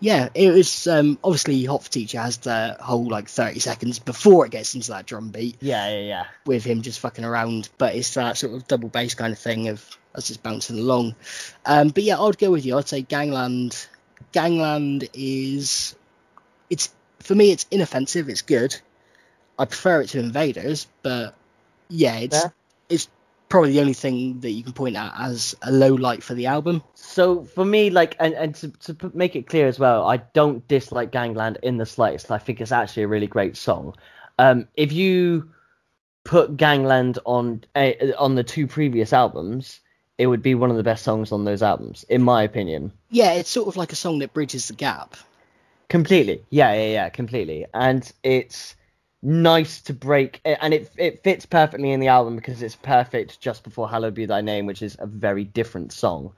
Yeah, 0.01 0.31
it 0.35 0.51
was 0.51 0.89
um, 0.89 1.17
obviously 1.23 1.65
Hot 1.67 1.85
for 1.85 1.89
Teacher 1.89 2.21
has 2.21 2.39
the 2.39 2.77
whole 2.81 3.09
like 3.09 3.29
30 3.29 3.61
seconds 3.61 4.01
before 4.01 4.45
it 4.45 4.51
gets 4.51 4.75
into 4.75 4.91
that 4.91 5.07
drum 5.07 5.31
beat 5.31 5.59
yeah 5.61 5.89
yeah 5.91 6.01
yeah 6.01 6.25
with 6.45 6.65
him 6.65 6.83
just 6.83 6.99
fucking 6.99 7.25
around, 7.25 7.69
but 7.79 7.95
it's 7.95 8.15
that 8.15 8.37
sort 8.37 8.55
of 8.55 8.67
double 8.67 8.89
bass 8.89 9.15
kind 9.15 9.33
of 9.33 9.39
thing 9.39 9.69
of 9.69 9.89
us 10.17 10.27
just 10.27 10.43
bouncing 10.43 10.81
along. 10.81 11.15
Um, 11.65 11.89
but 11.89 12.03
yeah, 12.03 12.19
I'd 12.19 12.37
go 12.37 12.51
with 12.51 12.67
you. 12.67 12.77
I'd 12.77 12.89
say 12.89 13.03
Gangland. 13.03 13.87
Gangland 14.33 15.09
is 15.15 15.95
it's 16.69 16.93
for 17.21 17.37
me 17.37 17.53
it's 17.53 17.67
inoffensive. 17.71 18.29
It's 18.29 18.43
good. 18.43 18.77
I 19.57 19.67
prefer 19.67 20.01
it 20.01 20.09
to 20.09 20.19
Invaders, 20.19 20.89
but 21.03 21.37
yeah, 21.89 22.17
it's 22.17 22.41
Fair. 22.43 22.53
Probably 23.53 23.73
the 23.73 23.81
only 23.81 23.93
thing 23.93 24.41
that 24.41 24.53
you 24.53 24.63
can 24.63 24.73
point 24.73 24.97
at 24.97 25.13
as 25.19 25.55
a 25.61 25.71
low 25.71 25.93
light 25.93 26.23
for 26.23 26.33
the 26.33 26.47
album. 26.47 26.83
So 26.95 27.45
for 27.45 27.67
me, 27.67 27.91
like, 27.91 28.17
and, 28.19 28.33
and 28.33 28.55
to, 28.55 28.71
to 28.95 29.11
make 29.13 29.37
it 29.37 29.47
clear 29.47 29.67
as 29.67 29.79
well, 29.79 30.09
I 30.09 30.17
don't 30.17 30.67
dislike 30.69 31.13
Gangland 31.13 31.59
in 31.63 31.77
the 31.77 31.85
slightest. 31.85 32.31
I 32.31 32.39
think 32.39 32.63
it's 32.63 32.73
actually 32.73 33.03
a 33.03 33.09
really 33.09 33.27
great 33.27 33.59
song. 33.59 33.95
Um, 34.39 34.69
if 34.75 34.91
you 34.91 35.51
put 36.25 36.57
Gangland 36.57 37.19
on 37.27 37.63
uh, 37.75 37.93
on 38.19 38.37
the 38.37 38.43
two 38.43 38.67
previous 38.67 39.13
albums, 39.13 39.81
it 40.17 40.29
would 40.29 40.41
be 40.41 40.55
one 40.55 40.71
of 40.71 40.79
the 40.79 40.83
best 40.83 41.05
songs 41.05 41.31
on 41.31 41.45
those 41.45 41.63
albums, 41.63 42.07
in 42.09 42.23
my 42.23 42.43
opinion. 42.43 42.91
Yeah, 43.11 43.35
it's 43.35 43.51
sort 43.51 43.69
of 43.69 43.77
like 43.77 43.93
a 43.93 43.97
song 43.97 44.21
that 44.21 44.33
bridges 44.33 44.69
the 44.69 44.75
gap. 44.75 45.15
Completely, 45.91 46.43
yeah, 46.49 46.73
yeah, 46.73 46.91
yeah, 46.91 47.09
completely. 47.11 47.67
And 47.75 48.11
it's 48.23 48.77
nice 49.23 49.81
to 49.83 49.95
break, 49.95 50.41
and 50.45 50.75
it 50.75 50.91
it 50.97 51.23
fits 51.23 51.47
perfectly 51.47 51.93
in 51.93 52.01
the 52.01 52.09
album 52.09 52.37
because 52.37 52.63
it's 52.63 52.77
perfect 52.77 53.41
just 53.41 53.65
before 53.65 53.89
"Hallowed 53.89 54.15
Be 54.15 54.27
Thy 54.27 54.41
Name," 54.41 54.67
which 54.67 54.83
is 54.83 54.97
a 54.99 55.07
very 55.07 55.45
different 55.45 55.93
song. 55.93 56.33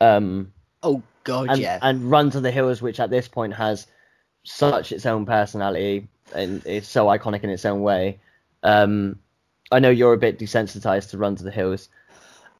Um, 0.00 0.52
Oh 0.82 1.02
god, 1.24 1.48
and, 1.50 1.60
yeah. 1.60 1.78
and 1.82 2.10
Run 2.10 2.30
to 2.30 2.40
the 2.40 2.50
Hills, 2.52 2.80
which 2.80 3.00
at 3.00 3.10
this 3.10 3.26
point 3.28 3.54
has 3.54 3.86
such 4.44 4.92
its 4.92 5.04
own 5.06 5.26
personality 5.26 6.06
and 6.34 6.64
is 6.66 6.86
so 6.86 7.06
iconic 7.06 7.42
in 7.42 7.50
its 7.50 7.64
own 7.64 7.82
way. 7.82 8.18
Um, 8.62 9.18
I 9.72 9.80
know 9.80 9.90
you're 9.90 10.12
a 10.14 10.18
bit 10.18 10.38
desensitized 10.38 11.10
to 11.10 11.18
Run 11.18 11.34
to 11.36 11.44
the 11.44 11.50
Hills. 11.50 11.88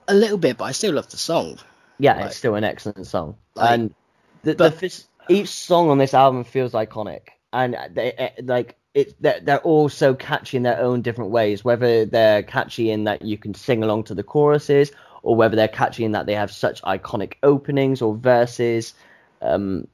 a 0.08 0.14
little 0.14 0.38
bit, 0.38 0.56
but 0.56 0.64
I 0.64 0.72
still 0.72 0.94
love 0.94 1.10
the 1.10 1.16
song. 1.18 1.58
Yeah, 1.98 2.16
Right. 2.16 2.26
it's 2.26 2.36
still 2.36 2.54
an 2.54 2.64
excellent 2.64 3.06
song, 3.06 3.36
Like- 3.54 3.70
and 3.70 3.94
the, 4.42 4.54
but- 4.54 4.78
the 4.80 5.04
each 5.28 5.48
song 5.50 5.90
on 5.90 5.98
this 5.98 6.14
album 6.14 6.44
feels 6.44 6.72
iconic, 6.72 7.28
and 7.52 7.76
they 7.92 8.12
eh, 8.12 8.30
like 8.42 8.76
it. 8.98 9.14
They're, 9.22 9.40
they're 9.40 9.58
all 9.60 9.88
so 9.88 10.14
catchy 10.14 10.56
in 10.56 10.62
their 10.62 10.80
own 10.80 11.02
different 11.02 11.30
ways. 11.30 11.64
Whether 11.64 12.04
they're 12.04 12.42
catchy 12.42 12.90
in 12.90 13.04
that 13.04 13.22
you 13.22 13.38
can 13.38 13.54
sing 13.54 13.82
along 13.82 14.04
to 14.04 14.14
the 14.14 14.22
choruses, 14.22 14.92
or 15.22 15.36
whether 15.36 15.56
they're 15.56 15.68
catchy 15.68 16.04
in 16.04 16.12
that 16.12 16.26
they 16.26 16.34
have 16.34 16.50
such 16.50 16.82
iconic 16.82 17.34
openings 17.42 18.02
or 18.02 18.14
verses. 18.16 18.94
Um, 19.42 19.88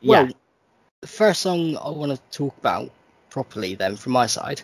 yeah, 0.00 0.26
Well, 0.26 0.34
the 1.00 1.06
first 1.06 1.42
song 1.42 1.76
I 1.76 1.90
want 1.90 2.12
to 2.12 2.36
talk 2.36 2.56
about 2.58 2.90
properly, 3.30 3.74
then 3.74 3.96
from 3.96 4.12
my 4.12 4.26
side, 4.26 4.62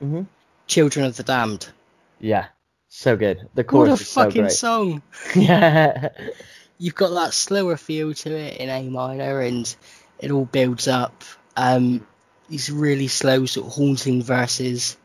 hmm 0.00 0.22
"Children 0.66 1.06
of 1.06 1.16
the 1.16 1.22
Damned." 1.22 1.68
Yeah, 2.20 2.46
so 2.88 3.16
good. 3.16 3.48
The 3.54 3.64
chorus 3.64 3.92
What 3.92 4.00
a 4.00 4.04
so 4.04 4.24
fucking 4.24 4.42
great. 4.42 4.58
song! 4.58 5.02
yeah, 5.36 6.08
You've 6.78 6.94
got 6.94 7.10
that 7.10 7.34
slower 7.34 7.76
feel 7.76 8.14
to 8.14 8.30
it 8.36 8.56
in 8.58 8.68
A 8.68 8.88
minor, 8.88 9.40
and 9.40 9.74
it 10.18 10.30
all 10.30 10.46
builds 10.46 10.88
up. 10.88 11.24
Um, 11.56 12.06
these 12.50 12.70
really 12.70 13.08
slow, 13.08 13.46
sort 13.46 13.68
of 13.68 13.72
haunting 13.72 14.22
verses, 14.22 14.96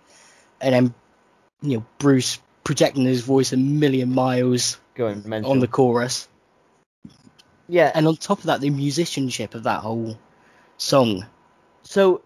and 0.60 0.74
then 0.74 0.94
you 1.62 1.78
know 1.78 1.86
Bruce 2.00 2.40
projecting 2.64 3.06
his 3.06 3.22
voice 3.22 3.54
a 3.54 3.58
million 3.58 4.14
miles 4.14 4.80
going 4.96 5.24
mental. 5.26 5.52
on 5.52 5.60
the 5.60 5.68
chorus, 5.68 6.28
yeah, 7.70 7.92
and 7.94 8.08
on 8.08 8.18
top 8.18 8.40
of 8.40 8.46
that, 8.46 8.62
the 8.62 8.70
musicianship 8.72 9.56
of 9.56 9.64
that 9.64 9.82
whole 9.82 10.18
song. 10.78 11.26
So 11.84 12.22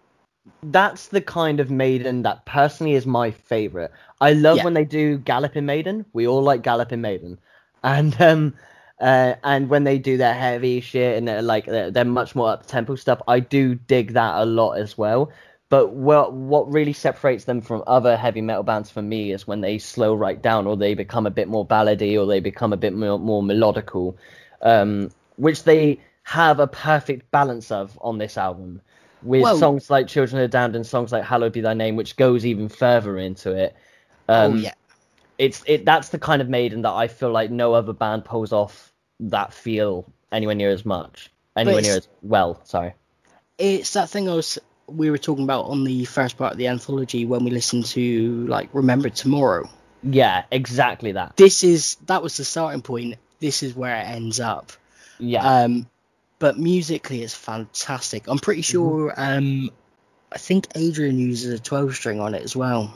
that's 0.64 1.08
the 1.08 1.22
kind 1.22 1.60
of 1.60 1.70
maiden 1.70 2.24
that 2.24 2.46
personally 2.46 2.94
is 2.94 3.06
my 3.06 3.32
favorite. 3.32 3.92
I 4.20 4.34
love 4.34 4.58
Yeah. 4.58 4.64
when 4.64 4.74
they 4.74 4.86
do 4.86 5.18
Galloping 5.18 5.66
Maiden. 5.66 6.06
We 6.14 6.28
all 6.28 6.42
like 6.42 6.64
Galloping 6.64 7.02
Maiden, 7.02 7.40
and 7.84 8.20
um, 8.22 8.54
uh, 9.00 9.36
and 9.44 9.70
when 9.70 9.86
they 9.86 9.98
do 9.98 10.18
their 10.18 10.34
heavy 10.34 10.82
shit 10.82 11.18
and 11.18 11.28
they're 11.28 11.42
like 11.42 11.66
they're, 11.66 11.90
they're 11.90 12.06
much 12.06 12.36
more 12.36 12.50
up 12.50 12.66
tempo 12.66 12.96
stuff, 12.96 13.22
I 13.28 13.40
do 13.40 13.76
dig 13.76 14.14
that 14.14 14.36
a 14.36 14.46
lot 14.46 14.74
as 14.74 14.98
well. 14.98 15.32
But 15.70 15.92
what 15.94 16.34
what 16.34 16.72
really 16.72 16.94
separates 16.94 17.46
them 17.46 17.62
from 17.62 17.84
other 17.88 18.18
heavy 18.18 18.42
metal 18.42 18.64
bands 18.64 18.90
for 18.90 19.02
me 19.02 19.32
is 19.32 19.48
when 19.48 19.62
they 19.62 19.78
slow 19.78 20.16
right 20.16 20.42
down, 20.42 20.68
or 20.68 20.76
they 20.76 20.96
become 20.96 21.26
a 21.26 21.32
bit 21.32 21.48
more 21.48 21.66
ballady, 21.66 22.20
or 22.20 22.26
they 22.26 22.40
become 22.40 22.74
a 22.74 22.78
bit 22.78 22.94
more, 22.94 23.20
more 23.20 23.44
melodical, 23.44 24.16
um, 24.64 25.10
which 25.38 25.64
they 25.64 26.00
have 26.24 26.60
a 26.60 26.68
perfect 26.68 27.30
balance 27.32 27.72
of 27.72 27.98
on 28.02 28.18
this 28.18 28.38
album 28.38 28.82
with 29.24 29.46
songs 29.60 29.90
like 29.90 30.08
Children 30.08 30.42
of 30.42 30.52
the 30.52 30.58
Damned 30.58 30.76
and 30.76 30.86
songs 30.86 31.12
like 31.12 31.24
Hallowed 31.24 31.54
Be 31.54 31.62
Thy 31.62 31.74
Name, 31.74 31.96
which 31.96 32.16
goes 32.16 32.46
even 32.46 32.70
further 32.70 33.18
into 33.18 33.52
it. 33.52 33.76
Um, 34.28 34.54
oh 34.54 34.56
yeah, 34.56 34.74
it's 35.38 35.64
it 35.68 35.86
that's 35.86 36.10
the 36.10 36.20
kind 36.20 36.42
of 36.42 36.50
maiden 36.50 36.82
that 36.82 36.92
I 36.92 37.08
feel 37.08 37.32
like 37.32 37.52
no 37.52 37.74
other 37.74 37.94
band 37.94 38.26
pulls 38.26 38.52
off 38.52 38.89
that 39.22 39.54
feel 39.54 40.06
anywhere 40.32 40.56
near 40.56 40.70
as 40.70 40.86
much, 40.86 41.32
anywhere 41.56 41.82
near 41.82 41.98
as 41.98 42.08
well. 42.22 42.62
Sorry. 42.66 42.94
it's 43.58 43.94
that 43.94 44.10
thing 44.10 44.30
I 44.30 44.34
was 44.36 44.58
we 44.88 45.12
were 45.12 45.18
talking 45.20 45.44
about 45.44 45.66
on 45.66 45.84
the 45.84 46.06
first 46.06 46.38
part 46.38 46.54
of 46.54 46.58
the 46.58 46.68
anthology 46.68 47.26
when 47.26 47.44
we 47.44 47.52
listened 47.52 47.86
to 47.88 48.48
like 48.48 48.70
Remember 48.74 49.10
Tomorrow. 49.10 49.70
Yeah, 50.02 50.46
exactly 50.52 51.12
that. 51.14 51.36
This 51.38 51.64
is 51.64 51.96
that 52.08 52.24
was 52.24 52.38
the 52.38 52.46
starting 52.46 52.82
point. 52.82 53.16
This 53.40 53.62
is 53.64 53.76
where 53.76 53.96
it 53.96 54.06
ends 54.08 54.40
up. 54.40 54.72
Yeah, 55.20 55.64
Um, 55.64 55.88
but 56.40 56.58
musically, 56.58 57.22
it's 57.22 57.36
fantastic. 57.36 58.28
I'm 58.28 58.40
pretty 58.40 58.62
sure. 58.62 59.14
Um, 59.18 59.70
I 60.32 60.38
think 60.38 60.68
Adrian 60.76 61.20
uses 61.20 61.54
a 61.54 61.60
12 61.60 61.94
string 61.96 62.20
on 62.22 62.34
it 62.36 62.44
as 62.44 62.56
well, 62.56 62.96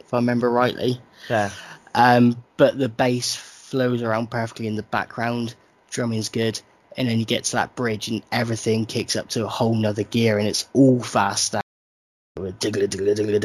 if 0.00 0.12
I 0.12 0.18
remember 0.18 0.50
rightly. 0.50 1.00
yeah, 1.30 1.50
Um, 1.94 2.42
but 2.58 2.76
the 2.78 2.88
bass 2.90 3.34
flows 3.68 4.02
around 4.02 4.30
perfectly 4.30 4.66
in 4.66 4.76
the 4.76 4.82
background. 4.82 5.54
Drumming's 5.90 6.28
good, 6.28 6.60
and 6.96 7.08
then 7.08 7.18
you 7.18 7.24
get 7.24 7.44
to 7.44 7.52
that 7.52 7.76
bridge, 7.76 8.08
and 8.08 8.22
everything 8.32 8.86
kicks 8.86 9.16
up 9.16 9.28
to 9.30 9.44
a 9.44 9.48
whole 9.48 9.74
nother 9.74 10.02
gear, 10.02 10.38
and 10.38 10.48
it's 10.48 10.68
all 10.72 11.00
fast. 11.00 11.54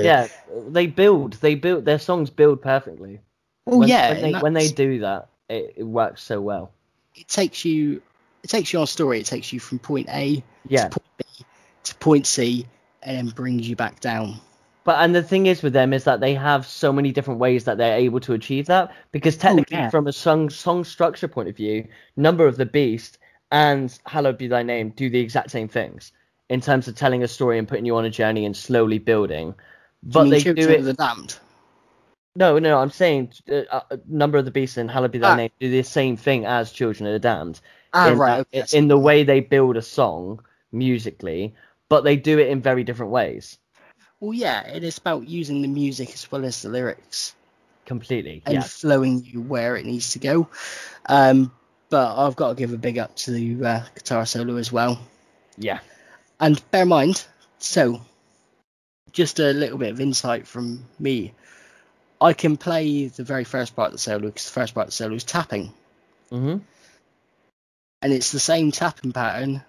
yeah. 0.03 0.28
They 0.67 0.88
build, 0.88 1.34
they 1.34 1.55
build 1.55 1.86
their 1.86 1.99
songs 1.99 2.30
build 2.30 2.61
perfectly. 2.61 3.21
Well, 3.65 3.80
when, 3.80 3.89
yeah. 3.89 4.13
when 4.13 4.21
they, 4.21 4.39
when 4.39 4.53
they 4.53 4.67
do 4.69 4.99
that, 4.99 5.30
it, 5.49 5.76
it 5.78 5.84
works 5.84 6.24
so 6.24 6.41
well. 6.41 6.71
it 7.15 7.28
takes 7.28 7.65
you, 7.65 8.01
it 8.43 8.49
takes 8.49 8.74
you 8.74 8.80
on 8.80 8.88
story. 8.88 9.19
It 9.19 9.26
takes 9.26 9.53
you 9.53 9.59
from 9.59 9.80
point 9.80 10.09
A 10.09 10.43
Yeah, 10.67 10.89
to 10.89 10.99
point 10.99 11.17
B 11.17 11.45
to 11.86 11.95
point 11.95 12.28
C, 12.28 12.65
and 13.01 13.17
then 13.17 13.34
brings 13.34 13.67
you 13.67 13.76
back 13.76 13.99
down. 13.99 14.39
But 14.86 14.99
and 14.99 15.15
the 15.15 15.23
thing 15.23 15.45
is 15.45 15.63
with 15.63 15.73
them 15.73 15.93
is 15.93 16.03
that 16.03 16.19
they 16.19 16.34
have 16.34 16.65
so 16.65 16.91
many 16.91 17.11
different 17.11 17.39
ways 17.39 17.63
that 17.65 17.77
they're 17.77 17.97
able 17.97 18.19
to 18.21 18.34
achieve 18.34 18.65
that. 18.67 18.93
Because 19.11 19.38
technically, 19.38 19.77
yeah. 19.77 19.89
from 19.89 20.07
a 20.07 20.13
song 20.13 20.49
song 20.49 20.84
structure 20.84 21.27
point 21.27 21.49
of 21.49 21.55
view, 21.55 21.88
Number 22.17 22.45
of 22.47 22.57
the 22.57 22.65
Beast 22.65 23.17
and 23.51 23.97
Hallowed 24.05 24.38
Be 24.38 24.47
Thy 24.47 24.63
Name 24.63 24.89
do 24.89 25.09
the 25.09 25.19
exact 25.19 25.51
same 25.51 25.67
things 25.67 26.11
in 26.49 26.59
terms 26.59 26.88
of 26.88 26.95
telling 26.95 27.23
a 27.23 27.27
story 27.27 27.57
and 27.57 27.67
putting 27.67 27.86
you 27.86 27.95
on 27.95 28.05
a 28.05 28.09
journey 28.09 28.45
and 28.45 28.55
slowly 28.55 28.99
building. 28.99 29.51
Do 29.51 30.09
But 30.11 30.23
mean 30.23 30.31
they 30.31 30.43
do 30.43 30.69
it. 30.69 30.81
the 30.81 30.93
Damned. 30.93 31.38
No, 32.36 32.57
no, 32.57 32.79
I'm 32.79 32.89
saying 32.89 33.31
uh, 33.49 33.61
uh, 33.71 33.97
Number 34.07 34.38
of 34.38 34.45
the 34.45 34.51
Beast 34.51 34.77
and 34.77 34.89
Hallowed 34.89 35.11
Be 35.11 35.19
Thy 35.19 35.31
Ah. 35.31 35.36
Name 35.36 35.51
do 35.59 35.69
the 35.69 35.84
same 35.84 36.17
thing 36.17 36.45
as 36.45 36.71
Children 36.71 37.07
of 37.07 37.13
the 37.13 37.19
Damned. 37.19 37.61
Ah, 37.93 38.09
in, 38.09 38.17
right. 38.17 38.39
Okay, 38.53 38.77
in 38.77 38.88
the 38.88 38.97
way 38.97 39.23
they 39.23 39.39
build 39.39 39.77
a 39.77 39.81
song 39.81 40.43
musically, 40.71 41.53
but 41.89 42.03
they 42.03 42.15
do 42.15 42.39
it 42.39 42.47
in 42.47 42.59
very 42.61 42.84
different 42.84 43.11
ways. 43.11 43.59
Well, 44.24 44.34
yeah, 44.34 44.65
it 44.65 44.86
is 44.86 44.99
about 44.99 45.28
using 45.28 45.61
the 45.61 45.67
music 45.67 46.13
as 46.13 46.32
well 46.32 46.45
as 46.45 46.61
the 46.61 46.69
lyrics 46.69 47.36
Completely. 47.86 48.41
and 48.45 48.53
Yeah. 48.53 48.61
flowing 48.63 49.21
you 49.26 49.41
where 49.41 49.76
it 49.76 49.86
needs 49.86 50.11
to 50.11 50.19
go. 50.19 50.47
Um, 51.07 51.51
but 51.89 52.15
I've 52.15 52.38
got 52.38 52.47
to 52.47 52.55
give 52.55 52.71
a 52.71 52.78
big 52.78 52.97
up 52.97 53.13
to 53.17 53.32
the 53.32 53.65
uh, 53.65 53.82
guitar 53.93 54.26
solo 54.26 54.55
as 54.55 54.71
well. 54.71 54.97
Yeah. 55.57 55.82
And 56.39 56.63
bear 56.71 56.84
in 56.84 56.88
mind, 56.88 57.26
so 57.59 57.99
just 59.11 59.39
a 59.39 59.51
little 59.51 59.78
bit 59.78 59.91
of 59.91 59.99
insight 59.99 60.47
from 60.47 60.86
me. 60.99 61.34
I 62.21 62.32
can 62.32 62.55
play 62.55 63.07
the 63.07 63.26
very 63.26 63.43
first 63.43 63.76
part 63.76 63.88
of 63.88 63.91
the 63.91 63.97
solo 63.97 64.28
because 64.28 64.45
the 64.45 64.53
first 64.53 64.74
part 64.74 64.86
of 64.86 64.91
the 64.91 64.95
solo 64.95 65.15
is 65.15 65.26
tapping, 65.26 65.74
hmm 66.30 66.59
and 68.01 68.13
it's 68.13 68.32
the 68.32 68.39
same 68.39 68.71
tapping 68.71 69.11
pattern 69.11 69.63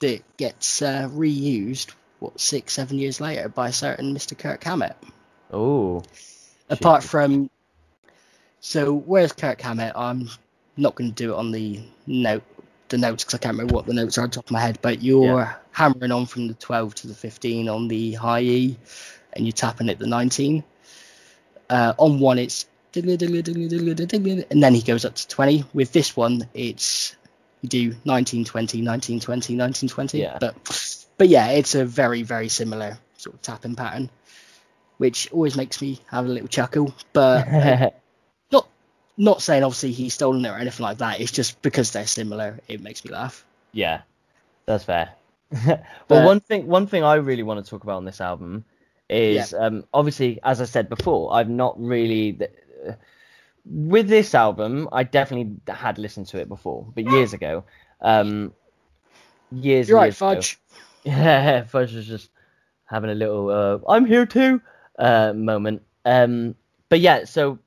that 0.00 0.36
gets 0.36 0.82
uh, 0.82 1.08
reused 1.08 1.92
what 2.20 2.38
six, 2.40 2.74
seven 2.74 2.98
years 2.98 3.20
later 3.20 3.48
by 3.48 3.68
a 3.68 3.72
certain 3.72 4.14
Mr. 4.14 4.38
Kirk 4.38 4.62
Hammett. 4.62 4.96
Oh. 5.52 6.02
apart 6.68 7.02
from 7.02 7.50
so 8.60 8.94
where's 8.94 9.32
Kirk 9.32 9.60
Hammett? 9.60 9.94
I'm 9.96 10.28
not 10.76 10.94
going 10.94 11.10
to 11.10 11.14
do 11.14 11.32
it 11.32 11.36
on 11.36 11.50
the 11.50 11.80
note 12.06 12.44
the 12.88 12.98
notes 12.98 13.24
because 13.24 13.34
I 13.34 13.38
can't 13.38 13.54
remember 13.54 13.74
what 13.74 13.86
the 13.86 13.94
notes 13.94 14.18
are 14.18 14.22
on 14.22 14.30
top 14.30 14.46
of 14.46 14.50
my 14.50 14.60
head. 14.60 14.78
But 14.82 15.02
you're 15.02 15.56
hammering 15.72 16.12
on 16.12 16.26
from 16.26 16.48
the 16.48 16.54
12 16.54 16.94
to 16.96 17.06
the 17.08 17.14
15 17.14 17.68
on 17.68 17.88
the 17.88 18.12
high 18.14 18.42
E, 18.42 18.76
and 19.32 19.46
you're 19.46 19.52
tapping 19.52 19.88
at 19.88 19.98
the 19.98 20.06
19. 20.06 20.62
Uh, 21.68 21.94
on 21.98 22.18
one 22.18 22.38
it's 22.38 22.66
and 24.50 24.62
then 24.62 24.74
he 24.74 24.82
goes 24.82 25.04
up 25.04 25.14
to 25.14 25.28
20. 25.28 25.64
With 25.72 25.92
this 25.92 26.16
one, 26.16 26.48
it's 26.52 27.16
you 27.62 27.68
do 27.68 27.96
19, 28.04 28.44
20, 28.44 28.80
19, 28.82 29.20
20, 29.20 29.54
19, 29.54 29.88
20. 29.88 30.18
Yeah. 30.18 30.38
But 30.40 30.89
but 31.20 31.28
yeah, 31.28 31.48
it's 31.48 31.74
a 31.74 31.84
very 31.84 32.22
very 32.22 32.48
similar 32.48 32.96
sort 33.18 33.34
of 33.34 33.42
tapping 33.42 33.74
pattern, 33.74 34.08
which 34.96 35.30
always 35.30 35.54
makes 35.54 35.82
me 35.82 36.00
have 36.06 36.24
a 36.24 36.28
little 36.28 36.48
chuckle. 36.48 36.94
But 37.12 37.46
uh, 37.52 37.90
not 38.50 38.66
not 39.18 39.42
saying 39.42 39.62
obviously 39.62 39.92
he's 39.92 40.14
stolen 40.14 40.46
it 40.46 40.48
or 40.48 40.56
anything 40.56 40.82
like 40.82 40.96
that. 40.98 41.20
It's 41.20 41.30
just 41.30 41.60
because 41.60 41.92
they're 41.92 42.06
similar, 42.06 42.58
it 42.68 42.80
makes 42.80 43.04
me 43.04 43.10
laugh. 43.10 43.44
Yeah, 43.72 44.00
that's 44.64 44.84
fair. 44.84 45.10
well, 45.66 45.84
But- 46.08 46.24
one 46.24 46.40
thing 46.40 46.66
one 46.66 46.86
thing 46.86 47.04
I 47.04 47.16
really 47.16 47.42
want 47.42 47.62
to 47.62 47.68
talk 47.70 47.84
about 47.84 47.98
on 47.98 48.06
this 48.06 48.22
album 48.22 48.64
is 49.10 49.52
um, 49.52 49.84
obviously, 49.92 50.40
as 50.42 50.62
I 50.62 50.64
said 50.64 50.88
before, 50.88 51.34
I've 51.34 51.50
not 51.50 51.78
really. 51.78 52.38
Uh, 52.88 52.92
with 53.66 54.08
this 54.08 54.34
album, 54.34 54.88
I 54.90 55.02
definitely 55.02 55.56
had 55.68 55.98
listened 55.98 56.28
to 56.28 56.38
it 56.38 56.48
before, 56.48 56.86
but 56.94 57.04
years 57.04 57.34
ago. 57.34 57.64
Um, 58.00 58.54
years. 59.52 59.88
You're 59.88 59.98
right, 59.98 60.18
years 60.18 60.52
ago. 60.52 60.69
Yeah, 61.04 61.64
Fudge 61.64 61.94
was 61.94 62.06
just 62.06 62.30
having 62.84 63.10
a 63.10 63.14
little 63.14 63.50
uh, 63.50 63.78
"I'm 63.88 64.04
here 64.04 64.26
too" 64.26 64.60
uh, 64.98 65.32
moment. 65.32 65.82
Um, 66.04 66.54
but 66.88 67.00
yeah, 67.00 67.24
so 67.24 67.58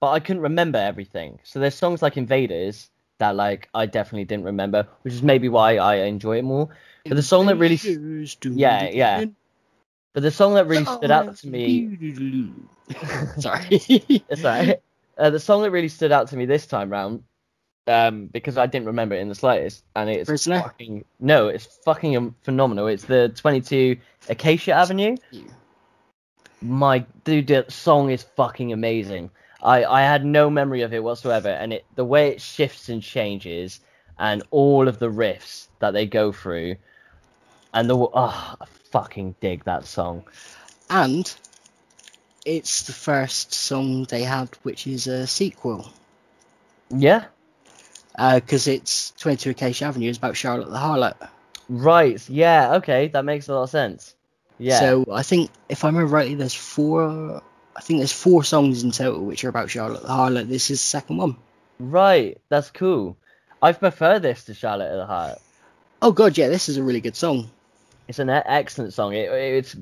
but 0.00 0.10
I 0.10 0.20
couldn't 0.20 0.42
remember 0.42 0.78
everything. 0.78 1.38
So 1.44 1.60
there's 1.60 1.74
songs 1.74 2.02
like 2.02 2.16
Invaders 2.16 2.90
that 3.18 3.36
like 3.36 3.68
I 3.74 3.86
definitely 3.86 4.24
didn't 4.24 4.44
remember, 4.44 4.86
which 5.02 5.14
is 5.14 5.22
maybe 5.22 5.48
why 5.48 5.76
I 5.78 5.96
enjoy 6.06 6.38
it 6.38 6.44
more. 6.44 6.68
But 7.08 7.14
the 7.16 7.22
song 7.22 7.46
that 7.46 7.56
really, 7.56 7.76
Yeah, 8.58 8.88
yeah. 8.92 9.24
but 10.12 10.22
the 10.22 10.30
song 10.30 10.54
that 10.54 10.66
really 10.66 10.84
stood 10.98 11.10
out 11.10 11.36
to 11.38 11.46
me, 11.46 11.88
Sorry. 13.38 13.80
sorry. 14.34 14.76
Uh, 15.18 15.30
the 15.30 15.40
song 15.40 15.62
that 15.62 15.70
really 15.70 15.88
stood 15.88 16.12
out 16.12 16.28
to 16.28 16.36
me 16.36 16.44
this 16.46 16.66
time 16.66 16.90
round, 16.90 17.22
um, 17.86 18.26
because 18.26 18.58
I 18.58 18.66
didn't 18.66 18.86
remember 18.86 19.14
it 19.14 19.20
in 19.20 19.28
the 19.28 19.34
slightest, 19.34 19.84
and 19.94 20.10
it's 20.10 20.28
Prisoner? 20.28 20.60
fucking 20.60 21.04
no, 21.20 21.48
it's 21.48 21.66
fucking 21.84 22.34
phenomenal. 22.42 22.86
It's 22.86 23.04
the 23.04 23.28
22 23.30 23.96
Acacia 24.28 24.72
Avenue. 24.72 25.16
my 26.62 27.00
dude 27.24 27.46
that 27.48 27.70
song 27.70 28.10
is 28.10 28.22
fucking 28.22 28.72
amazing 28.72 29.30
i 29.62 29.84
i 29.84 30.00
had 30.00 30.24
no 30.24 30.48
memory 30.48 30.80
of 30.80 30.94
it 30.94 31.04
whatsoever 31.04 31.50
and 31.50 31.70
it 31.72 31.84
the 31.96 32.04
way 32.04 32.28
it 32.28 32.40
shifts 32.40 32.88
and 32.88 33.02
changes 33.02 33.78
and 34.18 34.42
all 34.50 34.88
of 34.88 34.98
the 34.98 35.08
riffs 35.08 35.68
that 35.80 35.92
they 35.92 36.06
go 36.06 36.32
through 36.32 36.74
and 37.74 37.90
the 37.90 37.94
oh 37.94 38.10
i 38.14 38.64
fucking 38.90 39.34
dig 39.40 39.62
that 39.64 39.84
song 39.84 40.24
and 40.88 41.34
it's 42.46 42.84
the 42.84 42.92
first 42.92 43.52
song 43.52 44.04
they 44.04 44.22
had, 44.22 44.48
which 44.62 44.86
is 44.86 45.08
a 45.08 45.26
sequel, 45.26 45.92
yeah 46.90 47.24
Uh, 48.18 48.40
because 48.40 48.66
it's 48.66 49.10
22 49.18 49.50
Acacia 49.50 49.84
Avenue 49.86 50.08
is 50.08 50.16
about 50.16 50.36
Charlotte 50.36 50.70
the 50.70 50.76
Harlot. 50.78 51.14
Right. 51.68 52.26
Yeah. 52.28 52.76
Okay. 52.76 53.08
That 53.08 53.24
makes 53.24 53.48
a 53.48 53.54
lot 53.54 53.64
of 53.64 53.70
sense. 53.70 54.14
Yeah. 54.58 54.80
So 54.80 55.04
I 55.12 55.22
think 55.22 55.50
if 55.68 55.84
I 55.84 55.88
remember 55.88 56.06
rightly, 56.08 56.34
there's 56.34 56.54
four. 56.54 57.42
I 57.76 57.80
think 57.80 58.00
there's 58.00 58.12
four 58.12 58.42
songs 58.42 58.82
in 58.84 58.90
total 58.90 59.24
which 59.24 59.44
are 59.44 59.50
about 59.50 59.68
Charlotte 59.68 60.02
the 60.02 60.08
Harlot. 60.08 60.48
This 60.48 60.70
is 60.70 60.80
the 60.80 60.86
second 60.86 61.18
one. 61.18 61.36
right. 61.78 62.38
That's 62.48 62.70
cool. 62.70 63.18
I 63.60 63.72
prefer 63.72 64.18
this 64.18 64.44
to 64.44 64.54
Charlotte 64.54 64.96
the 64.96 65.06
Harlot. 65.06 65.40
Oh 66.00 66.12
god, 66.12 66.38
yeah, 66.38 66.48
this 66.48 66.68
is 66.68 66.76
a 66.76 66.82
really 66.82 67.00
good 67.00 67.16
song. 67.16 67.50
It's 68.06 68.18
an 68.20 68.30
excellent 68.30 68.94
song. 68.94 69.12
It 69.14 69.30
it's 69.32 69.76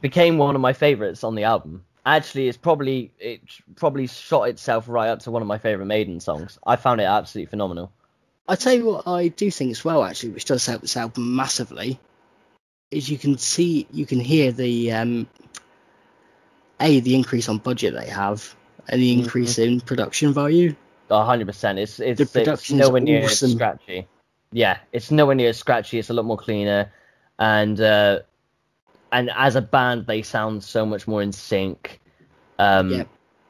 became 0.00 0.36
one 0.36 0.54
of 0.54 0.60
my 0.60 0.74
favorites 0.74 1.24
on 1.24 1.34
the 1.34 1.44
album. 1.44 1.85
Actually, 2.06 2.46
it's 2.46 2.56
probably 2.56 3.10
it 3.18 3.40
probably 3.74 4.06
shot 4.06 4.44
itself 4.44 4.88
right 4.88 5.08
up 5.08 5.18
to 5.18 5.32
one 5.32 5.42
of 5.42 5.48
my 5.48 5.58
favorite 5.58 5.86
Maiden 5.86 6.20
songs. 6.20 6.56
I 6.64 6.76
found 6.76 7.00
it 7.00 7.04
absolutely 7.04 7.50
phenomenal. 7.50 7.90
I 8.48 8.54
tell 8.54 8.74
you 8.74 8.86
what, 8.86 9.08
I 9.08 9.26
do 9.26 9.50
think 9.50 9.72
as 9.72 9.84
well, 9.84 10.04
actually, 10.04 10.30
which 10.30 10.44
does 10.44 10.64
help 10.64 10.82
this 10.82 10.96
album 10.96 11.34
massively, 11.34 11.98
is 12.92 13.10
you 13.10 13.18
can 13.18 13.38
see, 13.38 13.88
you 13.90 14.06
can 14.06 14.20
hear 14.20 14.52
the 14.52 14.92
um, 14.92 15.28
a 16.80 17.00
the 17.00 17.16
increase 17.16 17.48
on 17.48 17.58
budget 17.58 17.92
they 17.94 18.08
have, 18.08 18.54
and 18.88 19.02
the 19.02 19.12
increase 19.12 19.58
in 19.58 19.80
production 19.80 20.32
value. 20.32 20.76
A 21.10 21.24
hundred 21.24 21.48
percent. 21.48 21.80
It's 21.80 21.98
it's, 21.98 22.32
The 22.32 22.52
it's 22.52 22.70
nowhere 22.70 23.00
near 23.00 23.24
as 23.24 23.32
awesome. 23.32 23.50
scratchy. 23.50 24.06
Yeah, 24.52 24.78
it's 24.92 25.10
nowhere 25.10 25.34
near 25.34 25.52
scratchy. 25.52 25.98
It's 25.98 26.10
a 26.10 26.14
lot 26.14 26.24
more 26.24 26.38
cleaner, 26.38 26.92
and 27.40 27.80
uh, 27.80 28.20
and 29.16 29.30
as 29.34 29.56
a 29.56 29.62
band, 29.62 30.06
they 30.06 30.22
sound 30.22 30.62
so 30.64 30.86
much 30.86 31.08
more 31.08 31.22
in 31.22 31.32
sync. 31.32 32.00
Um, 32.58 33.04
Yeah. 33.04 33.04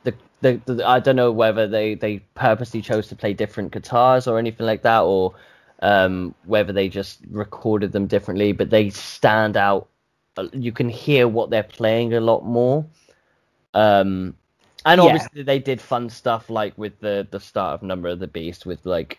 the, 0.05 0.15
the 0.41 0.63
the 0.67 0.89
I 0.89 1.01
don't 1.01 1.17
know 1.17 1.33
whether 1.33 1.67
they 1.67 1.95
they 1.95 2.21
purposely 2.35 2.83
chose 2.83 3.09
to 3.09 3.17
play 3.17 3.35
different 3.35 3.73
guitars 3.73 4.27
or 4.29 4.39
anything 4.39 4.67
like 4.67 4.83
that, 4.83 5.01
or 5.03 5.35
um, 5.83 6.35
whether 6.45 6.73
they 6.73 6.89
just 6.89 7.21
recorded 7.31 7.93
them 7.93 8.07
differently, 8.07 8.53
but 8.53 8.71
they 8.71 8.91
stand 8.91 9.57
out. 9.57 9.89
You 10.53 10.73
can 10.73 10.89
hear 10.89 11.29
what 11.29 11.51
they're 11.51 11.63
playing 11.65 12.15
a 12.15 12.21
lot 12.21 12.45
more. 12.45 12.87
Um, 13.75 14.37
and 14.85 15.01
Yeah. 15.01 15.17
obviously 15.17 15.43
they 15.43 15.59
did 15.59 15.81
fun 15.81 16.09
stuff 16.11 16.51
like 16.51 16.77
with 16.79 17.01
the 17.01 17.27
the 17.31 17.41
start 17.41 17.75
of 17.75 17.83
Number 17.83 18.09
of 18.09 18.21
the 18.21 18.29
Beast 18.29 18.67
with 18.67 18.87
like 18.87 19.19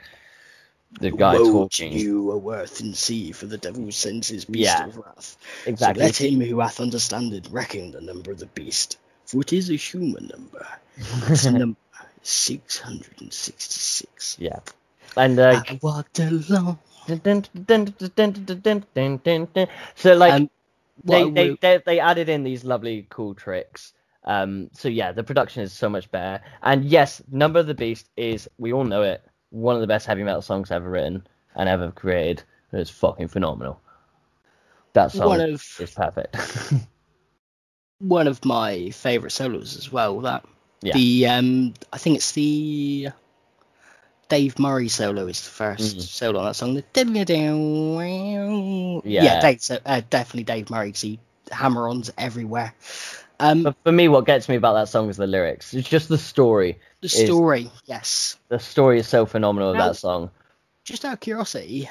the 0.91 1.11
guy 1.11 1.33
Woe 1.33 1.51
talking. 1.51 1.91
you, 1.93 2.31
a 2.31 2.37
worth 2.37 2.79
in 2.81 2.93
sea, 2.93 3.31
for 3.31 3.45
the 3.45 3.57
devil 3.57 3.91
sends 3.91 4.27
his 4.29 4.45
beast 4.45 4.65
Yeah. 4.65 4.85
of 4.87 4.97
wrath. 4.97 5.37
Exactly. 5.65 6.01
So 6.01 6.05
let 6.07 6.17
him 6.33 6.41
who 6.41 6.59
hath 6.59 6.79
understanding 6.79 7.43
reckon 7.51 7.91
the 7.91 8.01
number 8.01 8.31
of 8.31 8.39
the 8.39 8.45
beast, 8.47 8.97
for 9.25 9.41
it 9.41 9.53
is 9.53 9.69
a 9.69 9.75
human 9.75 10.27
number. 10.27 10.65
Its 10.97 11.45
number 11.51 11.77
six 12.23 12.79
hundred 12.79 13.21
and 13.21 13.31
sixty-six. 13.33 14.37
Yeah. 14.39 14.59
And 15.15 15.39
uh, 15.39 15.63
I 15.67 15.79
walked 15.81 16.19
along. 16.19 16.79
so 19.95 20.13
like 20.13 20.33
Um, 20.33 20.49
they, 21.03 21.29
they, 21.29 21.55
they 21.61 21.81
they 21.85 21.99
added 21.99 22.29
in 22.29 22.43
these 22.43 22.63
lovely 22.63 23.05
cool 23.09 23.33
tricks. 23.35 23.93
Um, 24.23 24.69
so 24.73 24.89
yeah, 24.89 25.11
the 25.13 25.23
production 25.23 25.63
is 25.63 25.71
so 25.71 25.89
much 25.89 26.11
better. 26.11 26.43
And 26.61 26.83
yes, 26.85 27.21
Number 27.31 27.59
of 27.59 27.67
the 27.67 27.73
Beast 27.73 28.09
is 28.17 28.49
we 28.57 28.73
all 28.73 28.83
know 28.83 29.03
it, 29.03 29.23
one 29.49 29.75
of 29.75 29.81
the 29.81 29.87
best 29.87 30.05
heavy 30.05 30.23
metal 30.23 30.41
songs 30.41 30.71
ever 30.71 30.89
written 30.89 31.25
and 31.55 31.69
ever 31.69 31.91
created. 31.91 32.43
It's 32.71 32.89
fucking 32.89 33.29
phenomenal. 33.29 33.81
That 34.93 35.11
song 35.11 35.27
one 35.29 35.41
of 35.41 35.63
is 35.79 35.91
perfect. 35.91 36.35
one 37.99 38.27
of 38.27 38.43
my 38.45 38.89
favourite 38.91 39.31
solos 39.31 39.77
as 39.77 39.91
well. 39.91 40.19
That 40.21 40.45
Yeah. 40.81 40.93
the 40.93 41.27
um, 41.27 41.73
I 41.91 41.97
think 41.97 42.17
it's 42.17 42.31
the 42.33 43.09
Dave 44.29 44.59
Murray 44.59 44.89
solo 44.89 45.27
is 45.27 45.41
the 45.41 45.49
1st 45.51 45.97
Mhm. 45.97 46.01
solo 46.01 46.39
on 46.39 46.45
that 46.47 46.55
song. 46.55 46.73
The 46.75 46.83
yeah, 49.05 49.23
Yeah. 49.23 49.41
Dave, 49.41 49.61
so, 49.61 49.79
uh, 49.85 50.01
definitely 50.09 50.43
Dave 50.43 50.69
Murray. 50.69 50.91
'cause 50.91 51.01
he 51.01 51.19
hammer-ons 51.51 52.11
everywhere. 52.17 52.73
Um, 53.39 53.63
but 53.63 53.75
for 53.83 53.91
me, 53.91 54.07
what 54.07 54.25
gets 54.25 54.49
me 54.49 54.55
about 54.55 54.73
that 54.73 54.89
song 54.89 55.09
is 55.09 55.17
the 55.17 55.27
lyrics. 55.27 55.73
It's 55.73 55.87
just 55.87 56.09
the 56.09 56.17
story. 56.17 56.79
the 57.01 57.05
is- 57.05 57.25
story, 57.25 57.71
yes. 57.85 58.37
The 58.49 58.59
story 58.59 58.99
is 58.99 59.07
so 59.07 59.25
phenomenal 59.25 59.71
of 59.71 59.77
that 59.77 59.95
song. 59.95 60.31
Just 60.83 61.05
out 61.05 61.13
of 61.13 61.19
curiosity, 61.19 61.89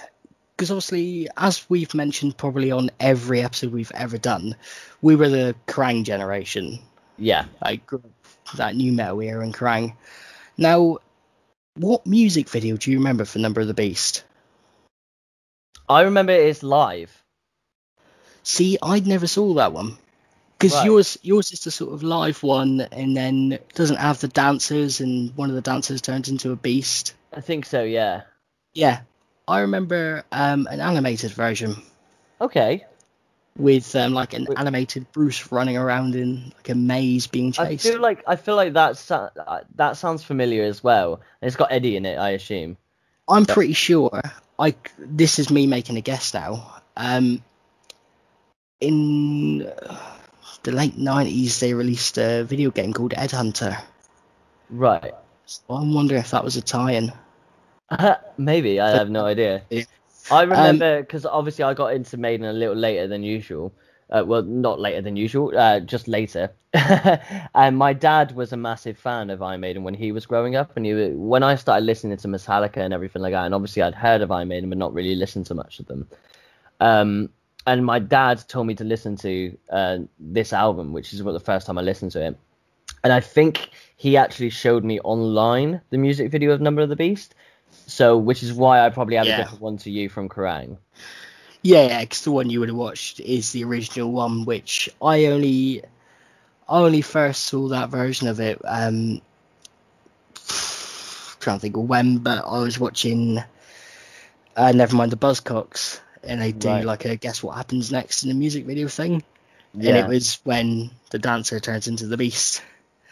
because 0.57 0.71
obviously, 0.71 1.29
as 1.37 1.69
we've 1.69 1.95
mentioned 1.95 2.37
probably 2.37 2.73
on 2.73 2.91
every 2.99 3.43
episode 3.43 3.73
we've 3.73 3.93
ever 3.95 4.19
done, 4.19 4.57
we 5.03 5.15
were 5.15 5.29
the 5.29 5.55
Kerrang 5.67 6.05
generation. 6.05 6.79
Yeah. 7.19 7.45
I 7.63 7.77
grew 7.77 7.99
up 7.99 8.57
that 8.57 8.75
new 8.75 8.93
metal 8.93 9.21
era 9.21 9.45
in 9.45 9.53
Kerrang. 9.53 9.95
Now, 10.57 10.99
what 11.75 12.07
music 12.07 12.49
video 12.49 12.77
do 12.77 12.91
you 12.91 12.99
remember 12.99 13.27
for 13.27 13.39
Number 13.39 13.61
of 13.61 13.67
the 13.67 13.75
Beast? 13.75 14.25
I 15.89 16.03
remember 16.03 16.33
it's 16.33 16.63
live. 16.63 17.23
See, 18.43 18.79
I 18.83 19.01
never 19.01 19.27
saw 19.27 19.55
that 19.55 19.73
one. 19.73 19.99
Because 20.59 20.75
Right. 20.75 20.87
yours, 20.87 21.19
yours 21.23 21.53
is 21.53 21.61
the 21.65 21.71
sort 21.71 21.93
of 21.93 22.03
live 22.03 22.43
one, 22.43 22.81
and 22.81 23.17
then 23.17 23.59
doesn't 23.75 23.97
have 23.97 24.21
the 24.21 24.29
dancers, 24.29 25.01
and 25.01 25.37
one 25.37 25.51
of 25.51 25.55
the 25.55 25.61
dancers 25.61 26.01
turns 26.01 26.29
into 26.29 26.51
a 26.53 26.57
beast. 26.57 27.15
I 27.33 27.41
think 27.43 27.67
so, 27.67 27.83
yeah. 27.83 28.23
Yeah, 28.73 29.01
I 29.47 29.61
remember 29.61 30.25
um, 30.33 30.67
an 30.71 30.81
animated 30.81 31.31
version 31.33 31.77
Okay. 32.41 32.85
with 33.57 33.95
um, 33.97 34.13
like 34.15 34.33
an 34.35 34.47
animated 34.57 35.11
Bruce 35.13 35.51
running 35.53 35.77
around 35.77 36.15
in 36.15 36.53
like 36.57 36.69
a 36.71 36.75
maze 36.75 37.27
being 37.27 37.53
chased 37.53 37.87
I 37.87 37.91
feel 37.91 38.01
like 38.01 38.25
I 38.27 38.37
feel 38.37 38.57
like 38.57 38.73
that 38.75 39.11
uh, 39.11 39.61
that 39.77 39.97
sounds 39.97 40.23
familiar 40.23 40.65
as 40.65 40.83
well. 40.83 41.21
It's 41.41 41.57
got 41.57 41.73
Eddie 41.73 41.97
in 41.97 42.05
it, 42.07 42.17
I 42.17 42.31
assume. 42.31 42.77
I'm 43.29 43.47
pretty 43.47 43.73
sure. 43.73 44.21
I 44.59 44.75
this 44.99 45.39
is 45.39 45.51
me 45.51 45.67
making 45.67 45.97
a 45.97 46.01
guess 46.03 46.35
now. 46.35 46.81
Um, 46.97 47.43
in 48.81 49.63
uh, 49.67 50.16
the 50.67 50.73
late 50.73 50.99
'90s, 50.99 51.59
they 51.61 51.73
released 51.73 52.19
a 52.19 52.45
video 52.45 52.71
game 52.71 52.93
called 52.93 53.15
Ed 53.17 53.31
Hunter. 53.31 53.79
Right. 54.69 55.15
So 55.47 55.63
I'm 55.71 55.95
wondering 55.95 56.21
if 56.21 56.33
that 56.33 56.45
was 56.45 56.57
a 56.57 56.61
tie-in. 56.61 57.13
Maybe 58.37 58.81
I 58.81 58.91
have 58.91 59.09
no 59.09 59.25
idea. 59.25 59.63
Yeah. 59.71 59.85
I 60.31 60.43
remember 60.43 61.01
because 61.01 61.25
obviously 61.25 61.65
I 61.65 61.73
got 61.75 61.95
into 61.95 62.17
Maiden 62.17 62.47
a 62.47 62.53
little 62.53 62.75
later 62.75 63.07
than 63.07 63.23
usual. 63.23 63.73
Uh, 64.11 64.25
well, 64.25 64.43
not 64.43 64.79
later 64.79 65.01
than 65.03 65.17
usual, 65.17 65.57
uh, 65.57 65.81
just 65.81 66.07
later. 66.07 66.53
and 67.55 67.77
my 67.77 67.93
dad 67.93 68.37
was 68.37 68.53
a 68.53 68.57
massive 68.57 68.97
fan 68.97 69.31
of 69.31 69.43
Iron 69.43 69.61
Maiden 69.61 69.83
when 69.83 69.95
he 69.95 70.13
was 70.13 70.27
growing 70.27 70.55
up, 70.55 70.77
and 70.77 70.87
he 70.87 70.93
when 71.13 71.43
I 71.43 71.57
started 71.57 71.87
listening 71.87 72.17
to 72.17 72.29
Metallica 72.29 72.79
and 72.79 72.95
everything 72.95 73.23
like 73.23 73.33
that, 73.33 73.47
and 73.47 73.55
obviously 73.55 73.83
I'd 73.83 73.95
heard 73.95 74.21
of 74.21 74.31
Iron 74.31 74.49
Maiden 74.49 74.69
but 74.69 74.79
not 74.79 74.93
really 74.93 75.15
listened 75.17 75.47
to 75.47 75.55
much 75.55 75.81
of 75.81 75.87
them. 75.87 76.09
Um, 76.81 77.31
and 77.67 77.85
my 77.85 77.99
dad 77.99 78.43
told 78.49 78.67
me 78.67 78.75
to 78.77 78.85
listen 78.85 79.17
to 79.17 79.57
uh, 79.71 79.99
this 80.19 80.53
album, 80.53 80.93
which 80.93 81.13
is 81.13 81.23
what 81.23 81.33
the 81.33 81.41
first 81.41 81.67
time 81.67 81.79
I 81.79 81.83
listened 81.83 82.13
to 82.13 82.25
it. 82.25 82.39
And 83.03 83.13
I 83.13 83.21
think 83.21 83.71
he 83.97 84.17
actually 84.17 84.51
showed 84.51 84.85
me 84.85 85.01
online 85.01 85.81
the 85.91 85.99
music 85.99 86.31
video 86.31 86.53
of 86.53 86.61
Number 86.61 86.83
of 86.83 86.89
the 86.89 86.97
Beast. 86.97 87.35
So, 87.87 88.17
which 88.17 88.43
is 88.43 88.53
why 88.53 88.81
I 88.81 88.91
probably 88.91 89.17
have 89.17 89.27
Yeah. 89.27 89.35
a 89.35 89.43
different 89.43 89.63
one 89.63 89.77
to 89.79 89.91
you 89.91 90.09
from 90.09 90.29
Kerrang. 90.29 90.79
Yeah, 91.63 91.87
yeah, 91.87 92.05
'cause 92.05 92.23
the 92.23 92.31
one 92.31 92.51
you 92.51 92.61
would 92.61 92.69
have 92.69 92.77
watched 92.77 93.21
is 93.21 93.53
the 93.53 93.65
original 93.65 94.13
one, 94.13 94.45
which 94.45 94.89
I 95.03 95.27
only, 95.27 95.83
I 96.69 96.79
only 96.81 97.03
first 97.03 97.45
saw 97.45 97.69
that 97.69 97.91
version 97.91 98.29
of 98.29 98.41
it. 98.41 98.61
Um, 98.65 99.21
trying 101.41 101.59
to 101.59 101.61
think 101.61 101.77
of 101.77 101.85
when, 101.85 102.19
but 102.19 102.45
I 102.45 102.59
was 102.59 102.79
watching. 102.79 103.43
Uh, 104.57 104.73
never 104.73 104.97
mind 104.97 105.13
the 105.13 105.17
Buzzcocks, 105.17 106.01
and 106.27 106.41
they 106.41 106.53
do 106.53 106.69
Right. 106.69 106.85
like 106.85 107.05
a 107.05 107.17
guess 107.17 107.43
what 107.43 107.57
happens 107.57 107.91
next 107.93 108.23
in 108.23 108.29
the 108.29 108.35
music 108.35 108.65
video 108.67 108.89
thing, 108.89 109.23
Yeah. 109.75 109.91
and 109.91 109.99
it 109.99 110.09
was 110.09 110.39
when 110.45 110.91
the 111.11 111.19
dancer 111.19 111.61
turns 111.61 111.89
into 111.89 112.07
the 112.07 112.17
beast. 112.17 112.63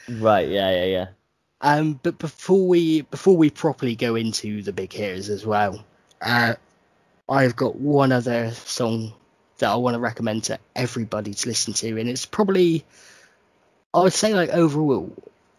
Right. 0.09 0.49
Yeah. 0.49 0.71
Yeah. 0.71 0.85
Yeah. 0.85 1.07
Um, 1.61 1.99
but 2.03 2.19
before 2.19 2.67
we 2.69 3.03
before 3.03 3.37
we 3.37 3.49
properly 3.51 3.97
go 3.97 4.17
into 4.17 4.63
the 4.63 4.73
big 4.73 4.93
hitters 4.93 5.31
as 5.31 5.47
well, 5.47 5.83
uh, 6.21 6.55
I've 7.29 7.57
got 7.57 7.77
one 7.77 8.13
other 8.13 8.51
song 8.53 9.15
that 9.59 9.71
I 9.71 9.77
want 9.77 9.95
to 9.95 10.01
recommend 10.01 10.45
to 10.45 10.59
everybody 10.77 11.33
to 11.33 11.49
listen 11.49 11.73
to, 11.75 11.99
and 11.99 12.09
it's 12.11 12.27
probably 12.27 12.85
I 13.95 14.01
would 14.01 14.13
say 14.13 14.35
like 14.35 14.51
overall, 14.51 15.11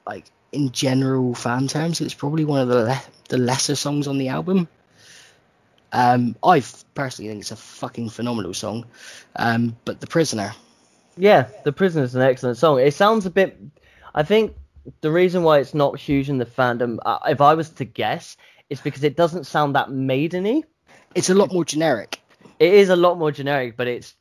like 0.05 0.25
in 0.51 0.71
general 0.71 1.33
fan 1.33 1.67
terms, 1.67 2.01
it's 2.01 2.13
probably 2.13 2.45
one 2.45 2.59
of 2.61 2.67
the 2.67 2.83
le- 2.83 3.03
the 3.29 3.37
lesser 3.39 3.75
songs 3.75 4.07
on 4.07 4.17
the 4.19 4.27
album. 4.27 4.67
Um, 5.91 6.35
I 6.43 6.61
personally 6.95 7.29
think 7.29 7.41
it's 7.41 7.51
a 7.51 7.55
fucking 7.55 8.09
phenomenal 8.09 8.53
song, 8.53 8.85
um, 9.35 9.75
but 9.85 10.01
the 10.01 10.07
prisoner. 10.07 10.53
Yeah. 11.17 11.47
The 11.63 11.71
Prisoner 11.71 12.03
is 12.03 12.15
an 12.15 12.21
excellent 12.21 12.57
song. 12.57 12.79
It 12.79 12.93
sounds 12.93 13.25
a 13.25 13.29
bit. 13.29 13.57
I 14.13 14.23
think 14.23 14.55
the 15.01 15.11
reason 15.11 15.43
why 15.43 15.59
it's 15.59 15.73
not 15.73 15.99
huge 15.99 16.29
in 16.29 16.37
the 16.37 16.45
fandom, 16.45 16.97
uh, 17.05 17.19
if 17.27 17.41
I 17.41 17.53
was 17.53 17.69
to 17.71 17.85
guess, 17.85 18.37
is 18.69 18.81
because 18.81 19.03
it 19.03 19.15
doesn't 19.15 19.45
sound 19.45 19.75
that 19.75 19.89
maideny. 19.89 20.63
It's 21.13 21.29
a 21.29 21.33
lot 21.33 21.51
more 21.53 21.65
generic. 21.65 22.19
It 22.59 22.73
is 22.73 22.89
a 22.89 22.95
lot 22.95 23.17
more 23.17 23.31
generic, 23.31 23.77
but 23.77 23.87
it's 23.87 24.15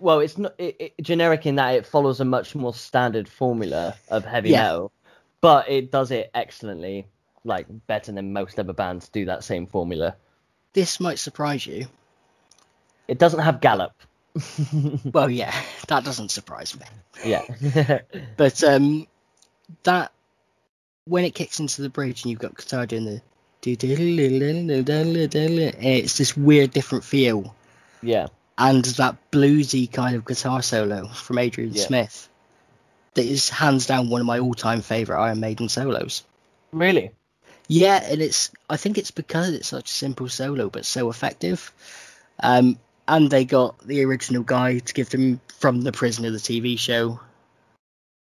well, 0.00 0.18
it's 0.18 0.36
not 0.36 0.54
it, 0.58 0.76
it, 0.80 0.94
generic 1.00 1.46
in 1.46 1.54
that 1.56 1.76
it 1.76 1.86
follows 1.86 2.20
a 2.20 2.24
much 2.24 2.54
more 2.56 2.74
standard 2.74 3.28
formula 3.28 3.94
of 4.10 4.24
heavy 4.24 4.50
Yeah. 4.50 4.62
metal, 4.62 4.92
but 5.40 5.68
it 5.68 5.92
does 5.92 6.10
it 6.10 6.30
excellently, 6.34 7.06
like 7.44 7.66
better 7.86 8.10
than 8.10 8.32
most 8.32 8.58
other 8.58 8.72
bands 8.72 9.08
do 9.08 9.26
that 9.26 9.44
same 9.44 9.66
formula. 9.66 10.16
This 10.76 11.00
might 11.00 11.18
surprise 11.18 11.66
you. 11.66 11.86
It 13.08 13.18
doesn't 13.18 13.40
have 13.40 13.60
Gallop. 13.60 13.92
Well, 15.10 15.30
yeah, 15.30 15.54
that 15.88 16.04
doesn't 16.04 16.30
surprise 16.30 16.78
me. 16.78 16.86
yeah. 17.24 18.00
But 18.36 18.62
um, 18.62 19.06
that 19.84 20.12
when 21.06 21.24
it 21.24 21.34
kicks 21.34 21.58
into 21.60 21.80
the 21.80 21.88
bridge 21.88 22.22
and 22.22 22.30
you've 22.30 22.40
got 22.40 22.54
guitar 22.54 22.84
doing 22.84 23.06
the 23.06 23.22
it's 25.80 26.18
this 26.18 26.36
weird 26.36 26.70
different 26.72 27.02
feel 27.04 27.54
yeah. 28.02 28.26
and 28.58 28.84
that 28.84 29.16
bluesy 29.32 29.90
kind 29.90 30.14
of 30.14 30.24
guitar 30.24 30.60
solo 30.62 31.08
from 31.08 31.38
Adrian 31.38 31.72
Yeah. 31.72 31.86
Smith 31.86 32.28
that 33.14 33.24
is 33.24 33.48
hands 33.48 33.86
down 33.86 34.10
one 34.10 34.20
of 34.20 34.26
my 34.26 34.38
all-time 34.38 34.82
favorite 34.82 35.18
Iron 35.20 35.40
Maiden 35.40 35.68
solos. 35.68 36.22
Really? 36.70 37.10
Yeah, 37.68 38.02
and 38.02 38.22
it's 38.22 38.50
I 38.70 38.76
think 38.76 38.98
it's 38.98 39.10
because 39.10 39.50
it's 39.50 39.68
such 39.68 39.90
a 39.90 39.94
simple 39.94 40.28
solo 40.28 40.68
but 40.70 40.84
so 40.84 41.10
effective. 41.10 41.72
Um, 42.40 42.78
and 43.08 43.30
they 43.30 43.44
got 43.44 43.78
the 43.80 44.04
original 44.04 44.42
guy 44.42 44.78
to 44.78 44.94
give 44.94 45.10
them 45.10 45.40
from 45.58 45.80
the 45.82 45.92
Prisoner 45.92 46.30
the 46.30 46.38
TV 46.38 46.78
show 46.78 47.20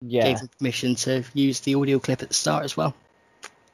Yeah. 0.01 0.25
gave 0.25 0.39
them 0.39 0.51
permission 0.59 0.95
to 0.97 1.25
use 1.35 1.61
the 1.61 1.75
audio 1.75 1.99
clip 1.99 2.23
at 2.23 2.29
the 2.29 2.35
start 2.35 2.65
as 2.65 2.77
well. 2.77 2.95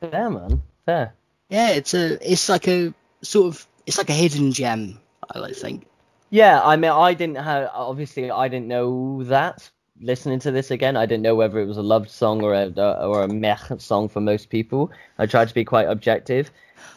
Fair, 0.01 0.31
man. 0.31 0.63
Fair. 0.87 1.15
Yeah, 1.51 1.71
it's 1.71 1.95
a 1.95 2.33
it's 2.33 2.49
like 2.49 2.69
a 2.69 2.93
sort 3.23 3.47
of 3.55 3.67
it's 3.87 3.99
like 3.99 4.11
a 4.11 4.15
hidden 4.15 4.53
gem. 4.53 4.99
I 5.31 5.39
like 5.39 5.57
think. 5.57 5.87
Yeah, 6.31 6.61
I 6.63 6.77
mean, 6.77 6.91
I 6.91 7.15
didn't 7.15 7.37
have. 7.37 7.71
Obviously, 7.73 8.31
I 8.31 8.49
didn't 8.49 8.69
know 8.69 9.23
that. 9.25 9.71
Listening 10.01 10.41
to 10.41 10.51
this 10.51 10.71
again, 10.71 10.97
I 10.97 11.07
didn't 11.07 11.23
know 11.23 11.37
whether 11.37 11.61
it 11.61 11.67
was 11.67 11.77
a 11.77 11.83
loved 11.83 12.11
song 12.11 12.43
or 12.43 12.53
a 12.53 12.67
or 13.07 13.23
a 13.23 13.29
meh 13.29 13.57
song 13.79 14.09
for 14.09 14.21
most 14.21 14.51
people. 14.51 14.91
I 15.19 15.27
tried 15.27 15.49
to 15.49 15.55
be 15.55 15.65
quite 15.65 15.89
objective. 15.89 16.51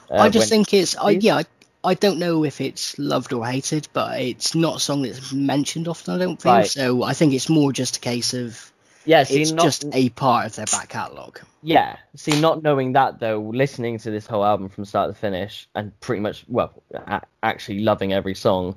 uh, 0.09 0.15
I 0.15 0.29
just 0.29 0.49
think 0.49 0.73
it's 0.73 0.97
I 0.97 1.11
yeah 1.11 1.37
I, 1.37 1.45
I 1.83 1.93
don't 1.93 2.17
know 2.17 2.43
if 2.43 2.59
it's 2.59 2.97
loved 2.97 3.33
or 3.33 3.45
hated, 3.45 3.87
but 3.93 4.19
it's 4.19 4.55
not 4.55 4.77
a 4.77 4.79
song 4.79 5.03
that's 5.03 5.31
mentioned 5.31 5.87
often. 5.87 6.15
I 6.15 6.17
don't 6.17 6.41
think 6.41 6.53
Right. 6.53 6.67
so. 6.67 7.03
I 7.03 7.13
think 7.13 7.33
it's 7.33 7.49
more 7.49 7.71
just 7.71 7.97
a 7.97 7.99
case 7.99 8.33
of 8.33 8.73
yeah, 9.05 9.23
see, 9.23 9.41
it's 9.41 9.51
not, 9.51 9.63
just 9.63 9.85
a 9.93 10.09
part 10.09 10.47
of 10.47 10.55
their 10.55 10.65
back 10.65 10.89
catalogue. 10.89 11.39
yeah, 11.61 11.97
see, 12.15 12.41
not 12.41 12.61
knowing 12.63 12.93
that 12.93 13.19
though, 13.19 13.39
listening 13.39 13.99
to 13.99 14.11
this 14.11 14.25
whole 14.27 14.43
album 14.43 14.69
from 14.69 14.85
start 14.85 15.13
to 15.13 15.17
finish, 15.17 15.69
and 15.75 15.97
pretty 16.01 16.19
much, 16.21 16.43
well, 16.49 16.73
a- 16.93 17.21
actually 17.43 17.79
loving 17.81 18.11
every 18.11 18.35
song. 18.35 18.75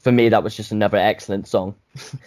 For 0.00 0.10
me, 0.10 0.30
that 0.30 0.42
was 0.42 0.56
just 0.56 0.72
another 0.72 0.96
excellent 0.96 1.46
song. 1.46 1.74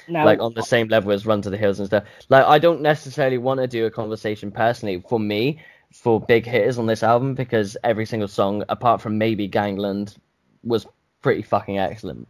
Now, 0.07 0.26
like 0.26 0.39
on 0.39 0.53
the 0.53 0.61
same 0.61 0.88
level 0.88 1.11
as 1.11 1.26
Run 1.26 1.41
to 1.41 1.49
the 1.49 1.57
Hills 1.57 1.80
and 1.80 1.88
stuff. 1.88 2.03
Like 2.30 2.45
I 2.45 2.59
don't 2.59 2.82
necessarily 2.82 3.39
want 3.39 3.59
to 3.59 3.67
do 3.67 3.86
a 3.86 3.91
conversation 3.91 4.51
personally 4.51 5.03
for 5.07 5.19
me 5.19 5.59
for 5.91 6.19
big 6.19 6.45
hitters 6.45 6.78
on 6.78 6.88
this 6.88 7.03
album 7.03 7.36
because 7.36 7.78
every 7.84 8.05
single 8.05 8.28
song, 8.28 8.63
apart 8.69 9.01
from 9.01 9.17
maybe 9.17 9.47
Gangland, 9.47 10.15
was 10.63 10.86
pretty 11.21 11.41
fucking 11.43 11.78
excellent. 11.80 12.28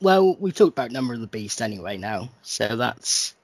well, 0.00 0.36
we've 0.38 0.54
talked 0.54 0.72
about 0.72 0.90
Number 0.90 1.14
of 1.14 1.20
the 1.20 1.26
Beast 1.26 1.60
anyway 1.62 1.96
now, 1.96 2.30
so 2.42 2.76
that's 2.76 3.34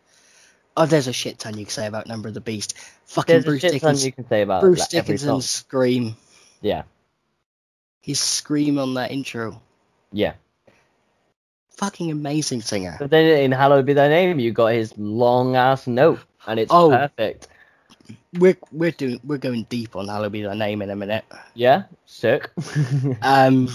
oh, 0.76 0.86
there's 0.86 1.08
a 1.08 1.12
shit 1.12 1.38
ton 1.38 1.58
you 1.58 1.64
can 1.64 1.72
say 1.72 1.86
about 1.86 2.06
Number 2.06 2.28
of 2.28 2.34
the 2.34 2.40
Beast. 2.40 2.76
Fucking 3.06 3.32
There's 3.32 3.44
a 3.44 3.46
Bruce 3.46 3.60
shit 3.60 3.80
ton 3.82 3.98
you 3.98 4.12
can 4.12 4.28
say 4.28 4.42
about 4.42 4.62
Bruce 4.62 4.80
like. 4.80 4.90
Dickinson's 4.90 5.50
scream, 5.50 6.16
Yeah, 6.60 6.82
his 8.00 8.20
scream 8.20 8.78
on 8.78 8.94
that 8.94 9.10
intro, 9.10 9.60
yeah. 10.12 10.34
Fucking 11.80 12.10
amazing 12.10 12.60
singer. 12.60 12.96
But 12.98 13.08
then 13.10 13.24
in 13.24 13.52
Hallowed 13.52 13.86
Be 13.86 13.94
Thy 13.94 14.08
Name, 14.08 14.38
you 14.38 14.52
got 14.52 14.66
his 14.74 14.96
long 14.98 15.56
ass 15.56 15.86
note, 15.86 16.20
and 16.46 16.60
it's 16.60 16.70
Oh. 16.72 16.90
perfect. 16.90 17.48
We're 18.38 18.58
we're 18.70 18.90
doing 18.92 19.18
we're 19.24 19.38
going 19.38 19.64
deep 19.70 19.96
on 19.96 20.06
Hallowed 20.06 20.32
Be 20.32 20.42
Thy 20.42 20.54
Name 20.54 20.82
in 20.82 20.90
a 20.90 20.96
minute. 20.96 21.24
Yeah, 21.54 21.84
sick. 22.06 22.50
Um, 23.22 23.68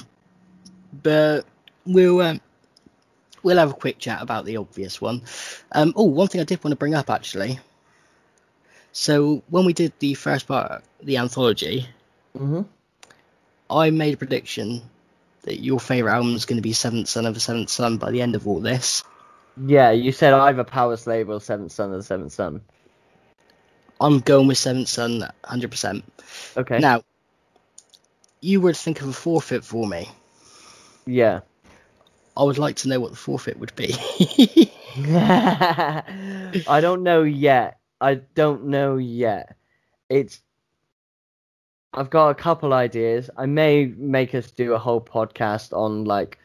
but 1.03 1.45
we'll 1.85 2.21
um, 2.21 2.39
we'll 3.43 3.57
have 3.57 3.71
a 3.71 3.73
quick 3.73 3.97
chat 3.97 4.21
about 4.21 4.45
the 4.45 4.57
obvious 4.57 5.01
one. 5.01 5.23
Um, 5.71 5.91
oh, 5.95 6.03
one 6.03 6.27
thing 6.27 6.41
I 6.41 6.45
did 6.45 6.63
want 6.63 6.71
to 6.73 6.77
bring 6.77 6.93
up 6.93 7.09
actually. 7.09 7.59
So 8.91 9.43
when 9.49 9.65
we 9.65 9.73
did 9.73 9.91
the 9.99 10.13
first 10.13 10.47
part, 10.47 10.83
the 11.01 11.17
anthology, 11.17 11.87
hmm 12.37 12.61
I 13.69 13.89
made 13.89 14.13
a 14.13 14.17
prediction 14.17 14.83
that 15.45 15.63
your 15.63 15.79
favorite 15.79 16.11
album 16.11 16.35
is 16.35 16.45
going 16.45 16.57
to 16.57 16.63
be 16.63 16.73
Seventh 16.73 17.07
Son 17.07 17.25
of 17.25 17.35
a 17.35 17.39
Seventh 17.39 17.69
Son 17.69 17.97
by 17.97 18.11
the 18.11 18.21
end 18.21 18.35
of 18.35 18.47
all 18.47 18.59
this. 18.59 19.03
Yeah, 19.63 19.91
you 19.91 20.11
said 20.11 20.33
either 20.33 20.63
Powerslave 20.63 21.29
or 21.29 21.39
Seventh 21.39 21.71
Son 21.71 21.91
of 21.91 21.97
the 21.97 22.03
Seventh 22.03 22.33
Son. 22.33 22.61
I'm 24.01 24.19
going 24.19 24.47
with 24.47 24.57
Seventh 24.57 24.89
Son, 24.89 25.29
hundred 25.43 25.71
percent. 25.71 26.03
Okay. 26.57 26.79
Now, 26.79 27.03
you 28.41 28.59
were 28.59 28.73
to 28.73 28.79
think 28.79 29.01
of 29.01 29.07
a 29.07 29.13
forfeit 29.13 29.63
for 29.63 29.87
me. 29.87 30.09
Yeah. 31.05 31.41
I 32.35 32.43
would 32.43 32.57
like 32.57 32.75
to 32.77 32.89
know 32.89 32.99
what 32.99 33.11
the 33.11 33.17
forfeit 33.17 33.57
would 33.59 33.73
be. 33.75 33.95
I 36.67 36.79
don't 36.81 37.03
know 37.03 37.23
yet. 37.23 37.79
I 38.01 38.15
don't 38.15 38.65
know 38.65 38.97
yet. 38.97 39.55
It's. 40.09 40.41
I've 41.95 42.09
got 42.09 42.29
a 42.29 42.35
couple 42.35 42.73
ideas. 42.73 43.29
I 43.37 43.45
may 43.45 43.85
make 43.85 44.35
us 44.35 44.51
do 44.51 44.73
a 44.73 44.77
whole 44.79 45.01
podcast 45.01 45.71
on 45.75 46.03
like 46.05 46.37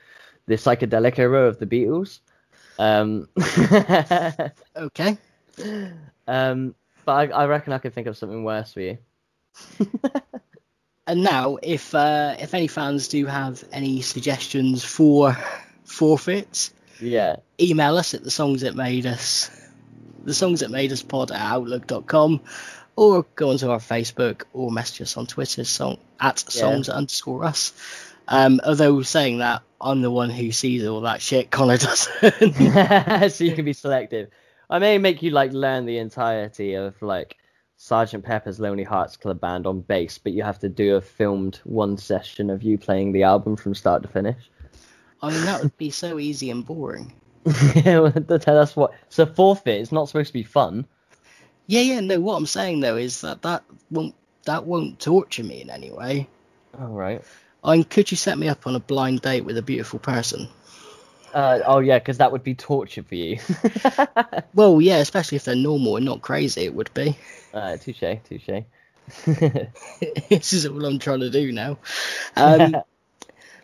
the 0.46 0.54
psychedelic 0.54 1.18
era 1.18 1.46
of 1.46 1.58
the 1.58 1.66
Beatles. 1.66 2.20
Um, 2.78 3.28
okay. 4.76 5.18
um, 6.28 6.74
but 7.04 7.12
I, 7.12 7.42
I 7.42 7.46
reckon 7.46 7.72
I 7.72 7.78
could 7.78 7.92
think 7.92 8.06
of 8.06 8.16
something 8.16 8.44
worse 8.44 8.72
for 8.72 8.80
you. 8.80 8.98
And 11.06 11.24
now, 11.24 11.58
if 11.60 11.92
uh, 11.92 12.36
if 12.38 12.54
any 12.54 12.68
fans 12.68 13.08
do 13.08 13.26
have 13.26 13.64
any 13.72 14.00
suggestions 14.00 14.84
for 14.84 15.36
forfeits, 15.84 16.72
Yeah. 17.00 17.36
email 17.60 17.96
us 17.96 18.14
at 18.14 18.22
the 18.22 18.30
songs 18.30 18.60
that 18.60 18.76
made 18.76 19.06
us, 19.06 19.50
the 20.22 20.34
songs 20.34 20.60
that 20.60 20.70
made 20.70 20.92
us 20.92 21.02
pod 21.02 21.32
at 21.32 21.40
outlook.com, 21.40 22.40
or 23.00 23.24
go 23.34 23.48
onto 23.48 23.70
our 23.70 23.78
Facebook 23.78 24.42
or 24.52 24.70
message 24.70 25.00
us 25.00 25.16
on 25.16 25.24
Twitter 25.26 25.64
song 25.64 25.96
at 26.20 26.44
Yeah. 26.46 26.60
songs 26.60 26.90
underscore 26.90 27.44
us. 27.44 27.72
Um, 28.28 28.60
although 28.62 29.00
saying 29.00 29.38
that, 29.38 29.62
I'm 29.80 30.02
the 30.02 30.10
one 30.10 30.28
who 30.28 30.52
sees 30.52 30.86
all 30.86 31.00
that 31.00 31.22
shit. 31.22 31.50
Connor 31.50 31.78
doesn't. 31.86 33.30
so 33.32 33.44
you 33.44 33.54
can 33.54 33.64
be 33.64 33.72
selective. 33.72 34.28
I 34.68 34.80
may 34.80 34.98
make 34.98 35.22
you 35.22 35.30
like 35.30 35.54
learn 35.54 35.86
the 35.86 35.96
entirety 35.96 36.74
of 36.74 37.00
like 37.00 37.38
Sergeant 37.78 38.22
Pepper's 38.22 38.60
Lonely 38.60 38.84
Hearts 38.84 39.16
Club 39.16 39.40
Band 39.40 39.66
on 39.66 39.80
bass, 39.80 40.18
but 40.18 40.34
you 40.34 40.42
have 40.42 40.58
to 40.58 40.68
do 40.68 40.96
a 40.96 41.00
filmed 41.00 41.58
one 41.64 41.96
session 41.96 42.50
of 42.50 42.62
you 42.62 42.76
playing 42.76 43.12
the 43.12 43.22
album 43.22 43.56
from 43.56 43.74
start 43.74 44.02
to 44.02 44.08
finish. 44.08 44.50
I 45.22 45.30
mean, 45.30 45.46
that 45.46 45.62
would 45.62 45.76
be 45.78 45.88
so 45.88 46.18
easy 46.18 46.50
and 46.50 46.66
boring. 46.66 47.14
yeah, 47.74 48.10
That's 48.14 48.76
what. 48.76 48.92
So 49.08 49.24
forfeit. 49.24 49.80
It's 49.80 49.90
not 49.90 50.08
supposed 50.08 50.28
to 50.28 50.34
be 50.34 50.42
fun. 50.42 50.86
Yeah, 51.70 51.82
yeah. 51.82 52.00
No, 52.00 52.18
what 52.18 52.34
I'm 52.34 52.46
saying 52.46 52.80
though 52.80 52.96
is 52.96 53.20
that 53.20 53.42
that 53.42 53.62
won't 53.92 54.16
that 54.44 54.64
won't 54.66 54.98
torture 54.98 55.44
me 55.44 55.60
in 55.62 55.70
any 55.70 55.92
way. 55.92 56.26
All 56.76 56.88
right. 56.88 57.22
I 57.62 57.76
mean, 57.76 57.84
could 57.84 58.10
you 58.10 58.16
set 58.16 58.36
me 58.36 58.48
up 58.48 58.66
on 58.66 58.74
a 58.74 58.80
blind 58.80 59.22
date 59.22 59.44
with 59.44 59.56
a 59.56 59.62
beautiful 59.62 60.00
person? 60.00 60.48
Uh, 61.32 61.60
oh 61.64 61.78
yeah, 61.78 62.00
because 62.00 62.18
that 62.18 62.32
would 62.32 62.42
be 62.42 62.56
torture 62.56 63.04
for 63.04 63.14
you. 63.14 63.38
Well, 64.52 64.80
yeah, 64.80 64.96
especially 64.96 65.36
if 65.36 65.44
they're 65.44 65.54
normal 65.54 65.94
and 65.94 66.04
not 66.04 66.22
crazy, 66.22 66.62
it 66.62 66.74
would 66.74 66.92
be. 66.92 67.16
uh, 67.54 67.76
touche, 67.76 68.02
touche. 68.24 68.64
this 70.28 70.52
is 70.52 70.66
all 70.66 70.84
I'm 70.84 70.98
trying 70.98 71.20
to 71.20 71.30
do 71.30 71.52
now. 71.52 71.78
Um, 72.36 72.72
but 72.72 72.84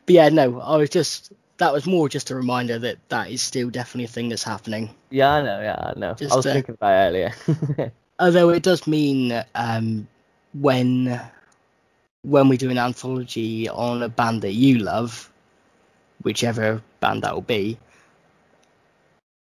yeah, 0.07 0.29
no, 0.29 0.61
I 0.61 0.77
was 0.77 0.91
just 0.91 1.33
that 1.59 1.73
was 1.73 1.87
more 1.87 2.09
just 2.09 2.31
a 2.31 2.35
reminder 2.35 2.79
that 2.79 2.99
that 3.09 3.31
is 3.31 3.43
still 3.43 3.71
definitely 3.71 4.05
a 4.05 4.09
thing 4.09 4.29
that's 4.29 4.43
happening. 4.43 4.91
yeah, 5.11 5.35
I 5.35 5.43
know. 5.43 5.61
Yeah, 5.61 5.93
I 5.95 5.99
know. 5.99 6.15
Just, 6.15 6.33
I 6.33 6.37
was 6.37 6.45
thinking 6.45 6.75
about 6.75 6.93
it 6.93 7.09
earlier. 7.09 7.93
Although 8.19 8.51
it 8.51 8.63
does 8.63 8.87
mean 8.87 9.45
um, 9.55 10.09
when 10.55 11.21
when 12.23 12.49
we 12.49 12.57
do 12.57 12.71
an 12.71 12.79
anthology 12.79 13.69
on 13.69 14.03
a 14.03 14.09
band 14.09 14.43
that 14.43 14.53
you 14.53 14.79
love, 14.79 15.31
whichever 16.23 16.83
band 17.01 17.23
that 17.23 17.35
will 17.35 17.43
be, 17.43 17.79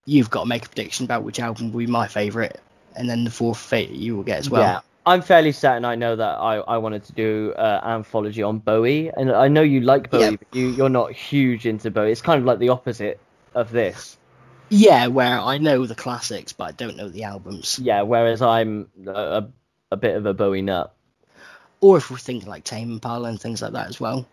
you've 0.06 0.30
got 0.30 0.42
to 0.42 0.48
make 0.48 0.64
a 0.64 0.68
prediction 0.68 1.04
about 1.04 1.24
which 1.24 1.40
album 1.40 1.72
will 1.72 1.80
be 1.80 1.86
my 1.86 2.06
favourite, 2.06 2.56
and 2.94 3.08
then 3.08 3.24
the 3.24 3.30
fourth 3.30 3.58
fate 3.58 3.90
you 3.90 4.16
will 4.16 4.22
get 4.22 4.38
as 4.38 4.50
well. 4.50 4.62
Yeah, 4.62 4.80
I'm 5.08 5.22
fairly 5.22 5.52
certain 5.52 5.84
I 5.84 5.94
know 5.94 6.14
that 6.16 6.38
I, 6.38 6.56
I 6.56 6.78
wanted 6.78 7.04
to 7.04 7.12
do 7.12 7.54
uh, 7.56 7.80
anthology 7.84 8.42
on 8.42 8.58
Bowie, 8.58 9.10
and 9.16 9.32
I 9.32 9.48
know 9.48 9.62
you 9.62 9.80
like 9.80 10.10
Bowie, 10.10 10.20
Yeah. 10.22 10.30
but 10.32 10.48
you, 10.52 10.68
you're 10.70 10.88
not 10.88 11.12
huge 11.12 11.66
into 11.66 11.90
Bowie. 11.90 12.12
It's 12.12 12.20
kind 12.22 12.38
of 12.38 12.44
like 12.44 12.58
the 12.58 12.68
opposite 12.68 13.18
of 13.54 13.70
this. 13.70 14.16
Yeah, 14.70 15.06
where 15.06 15.38
I 15.40 15.56
know 15.58 15.86
the 15.86 15.94
classics, 15.94 16.52
but 16.52 16.64
I 16.64 16.72
don't 16.72 16.96
know 16.96 17.08
the 17.08 17.24
albums. 17.24 17.78
Yeah, 17.82 18.02
whereas 18.02 18.42
I'm 18.42 18.88
a, 19.06 19.10
a, 19.10 19.48
a 19.92 19.96
bit 19.96 20.14
of 20.16 20.26
a 20.26 20.34
Bowie 20.34 20.62
nut. 20.62 20.94
Or 21.80 21.96
if 21.96 22.10
we're 22.10 22.18
thinking 22.18 22.48
like 22.48 22.64
Tame 22.64 22.92
Impala 22.92 23.28
and 23.30 23.40
things 23.40 23.62
like 23.62 23.72
that 23.72 23.88
as 23.88 23.98
well. 24.00 24.26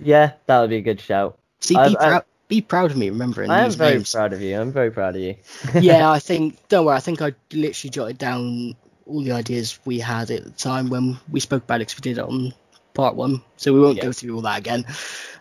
Yeah, 0.00 0.32
that 0.46 0.60
would 0.60 0.70
be 0.70 0.76
a 0.76 0.80
good 0.82 1.00
shout. 1.00 1.38
See, 1.60 1.74
be, 1.74 1.80
prou- 1.96 2.24
be 2.48 2.60
proud 2.60 2.90
of 2.92 2.96
me 2.96 3.10
remembering 3.10 3.50
I 3.50 3.64
am 3.64 3.70
very 3.72 3.94
names. 3.96 4.12
proud 4.12 4.32
of 4.32 4.40
you. 4.40 4.58
I'm 4.60 4.72
very 4.72 4.90
proud 4.90 5.16
of 5.16 5.22
you. 5.22 5.36
yeah, 5.78 6.10
I 6.16 6.18
think. 6.18 6.56
Don't 6.68 6.86
worry. 6.86 6.96
I 6.96 7.00
think 7.00 7.20
I 7.20 7.32
literally 7.52 7.90
jotted 7.90 8.18
down 8.18 8.74
all 9.06 9.22
the 9.22 9.32
ideas 9.32 9.78
we 9.84 9.98
had 9.98 10.30
at 10.30 10.44
the 10.44 10.50
time 10.50 10.88
when 10.90 11.18
we 11.30 11.40
spoke 11.40 11.64
about 11.64 11.80
it. 11.80 11.86
'cause 11.88 11.96
we 11.96 12.02
did 12.02 12.18
it 12.18 12.24
on 12.24 12.52
part 12.94 13.14
one, 13.16 13.42
so 13.56 13.72
we 13.72 13.80
won't 13.80 13.96
Yeah. 13.96 14.04
go 14.04 14.12
through 14.12 14.34
all 14.36 14.42
that 14.42 14.58
again. 14.58 14.84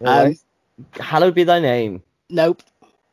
No 0.02 0.26
Um. 0.26 0.36
Hallowed 1.00 1.36
be 1.36 1.44
thy 1.44 1.60
name. 1.60 2.02
Nope. 2.30 2.64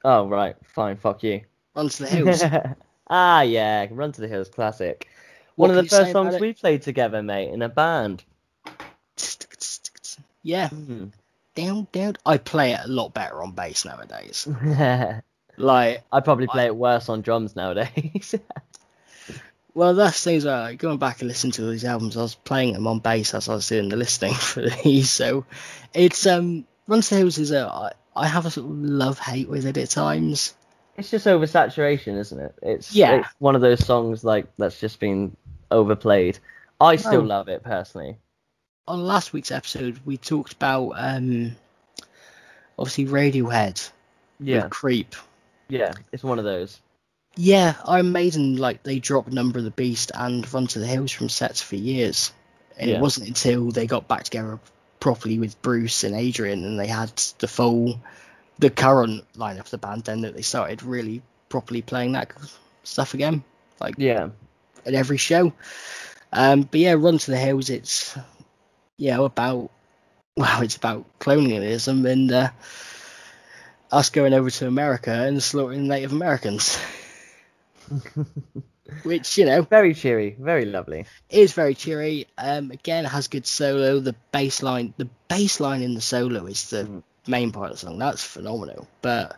Oh 0.02 0.26
right, 0.28 0.56
fine, 0.64 0.96
fuck 0.96 1.22
you. 1.22 1.42
Run 1.74 1.88
to 1.90 2.02
the 2.04 2.08
hills. 2.08 2.42
ah 3.10 3.42
yeah, 3.42 3.86
Run 3.90 4.12
to 4.12 4.20
the 4.20 4.28
Hills 4.28 4.48
classic. 4.48 5.08
One 5.56 5.68
of 5.70 5.76
the 5.76 5.82
can 5.82 5.84
you 5.84 5.88
say 5.90 5.96
first 6.04 6.12
songs 6.12 6.40
we 6.40 6.54
played 6.54 6.82
together, 6.82 7.22
mate, 7.22 7.50
in 7.52 7.60
a 7.60 7.68
band. 7.68 8.24
yeah. 10.42 10.68
Hmm. 10.68 11.06
Down, 11.54 11.86
down. 11.92 12.16
I 12.24 12.38
play 12.38 12.72
it 12.72 12.80
a 12.84 12.88
lot 12.88 13.12
better 13.12 13.42
on 13.42 13.52
bass 13.52 13.84
nowadays. 13.84 14.48
Like 15.56 16.04
I'd 16.10 16.24
probably 16.24 16.46
play 16.46 16.64
it 16.66 16.74
worse 16.76 17.10
on 17.10 17.20
drums 17.20 17.54
nowadays. 17.54 18.34
well, 19.74 19.94
that's 19.94 20.22
things 20.24 20.44
like, 20.44 20.78
going 20.78 20.98
back 20.98 21.20
and 21.20 21.28
listening 21.28 21.52
to 21.52 21.70
these 21.70 21.84
albums, 21.84 22.16
I 22.16 22.22
was 22.22 22.34
playing 22.34 22.72
them 22.74 22.86
on 22.86 22.98
bass 22.98 23.34
as 23.34 23.48
I 23.48 23.54
was 23.54 23.68
doing 23.68 23.88
the 23.88 23.96
listening 23.96 24.34
for 24.34 24.62
these. 24.68 25.10
So 25.10 25.44
it's 25.94 26.26
um, 26.26 26.66
Run 26.86 27.00
to 27.00 27.10
the 27.10 27.16
Hills 27.16 27.38
is 27.38 27.50
a 27.52 27.92
I, 28.16 28.26
have 28.26 28.46
a 28.46 28.50
sort 28.50 28.66
of 28.70 28.76
love 28.78 29.18
hate 29.18 29.48
with 29.48 29.66
it 29.66 29.76
at 29.78 29.90
times. 29.90 30.54
it's 30.96 31.10
just 31.10 31.26
oversaturation, 31.26 32.18
isn't 32.18 32.38
it? 32.40 32.54
It's 32.62 32.94
Yeah. 32.94 33.20
it's 33.20 33.28
one 33.38 33.54
of 33.54 33.60
those 33.60 33.84
songs 33.84 34.24
like 34.24 34.46
that's 34.58 34.78
just 34.80 34.98
been 35.00 35.36
overplayed. 35.70 36.38
I 36.80 36.96
still 36.96 37.20
Oh. 37.22 37.24
love 37.24 37.48
it 37.48 37.62
personally. 37.62 38.16
On 38.88 39.04
last 39.06 39.32
week's 39.32 39.52
episode, 39.52 40.00
we 40.04 40.16
talked 40.16 40.54
about 40.54 40.90
um, 40.96 41.54
obviously 42.78 43.06
Radiohead 43.06 43.90
Yeah, 44.40 44.66
Creep. 44.68 45.14
yeah, 45.68 45.92
it's 46.12 46.24
one 46.24 46.38
of 46.38 46.44
those. 46.44 46.80
Yeah, 47.36 47.74
Iron 47.86 48.12
Maiden 48.12 48.56
like 48.56 48.82
they 48.82 48.98
dropped 48.98 49.32
Number 49.32 49.58
of 49.58 49.64
the 49.64 49.70
Beast 49.70 50.10
and 50.14 50.52
Run 50.52 50.66
to 50.68 50.78
the 50.78 50.86
Hills 50.86 51.12
from 51.12 51.28
sets 51.28 51.62
for 51.62 51.76
years, 51.76 52.32
and 52.76 52.90
Yeah. 52.90 52.96
it 52.96 53.00
wasn't 53.00 53.28
until 53.28 53.70
they 53.70 53.86
got 53.86 54.08
back 54.08 54.24
together 54.24 54.58
properly 54.98 55.38
with 55.38 55.60
Bruce 55.62 56.04
and 56.04 56.14
Adrian 56.14 56.64
and 56.64 56.78
they 56.78 56.86
had 56.86 57.10
the 57.38 57.48
full, 57.48 58.00
the 58.58 58.68
current 58.68 59.24
lineup 59.34 59.60
of 59.60 59.70
the 59.70 59.78
band 59.78 60.04
then 60.04 60.22
that 60.22 60.34
they 60.34 60.42
started 60.42 60.82
really 60.82 61.22
properly 61.48 61.80
playing 61.82 62.12
that 62.12 62.32
stuff 62.82 63.14
again, 63.14 63.42
like 63.80 63.94
Yeah, 63.96 64.30
at 64.84 64.94
every 64.94 65.16
show. 65.16 65.52
Um, 66.32 66.62
but 66.62 66.80
yeah, 66.80 66.92
Run 66.94 67.18
to 67.18 67.30
the 67.30 67.38
Hills, 67.38 67.70
it's 67.70 68.16
you 68.98 69.10
know 69.12 69.24
about 69.24 69.70
well, 70.36 70.62
it's 70.62 70.76
about 70.76 71.06
colonialism 71.18 72.04
and 72.06 72.30
uh, 72.30 72.50
us 73.90 74.10
going 74.10 74.34
over 74.34 74.50
to 74.50 74.66
America 74.66 75.10
and 75.10 75.42
slaughtering 75.42 75.88
Native 75.88 76.12
Americans. 76.12 76.78
Which 79.04 79.38
you 79.38 79.44
know 79.46 79.62
very 79.62 79.94
cheery, 79.94 80.36
very 80.38 80.64
lovely. 80.64 81.06
is 81.28 81.52
very 81.52 81.74
cheery. 81.74 82.26
Um, 82.36 82.70
again, 82.70 83.04
has 83.04 83.28
good 83.28 83.46
solo. 83.46 84.00
The 84.00 84.14
bass 84.32 84.62
line, 84.62 84.94
the 84.96 85.08
bass 85.28 85.60
line 85.60 85.82
in 85.82 85.94
the 85.94 86.00
solo 86.00 86.46
is 86.46 86.70
the 86.70 86.84
Mhm. 86.84 87.02
main 87.26 87.52
part 87.52 87.70
of 87.70 87.76
the 87.80 87.86
song. 87.86 87.98
That's 87.98 88.22
phenomenal. 88.24 88.88
But 89.00 89.36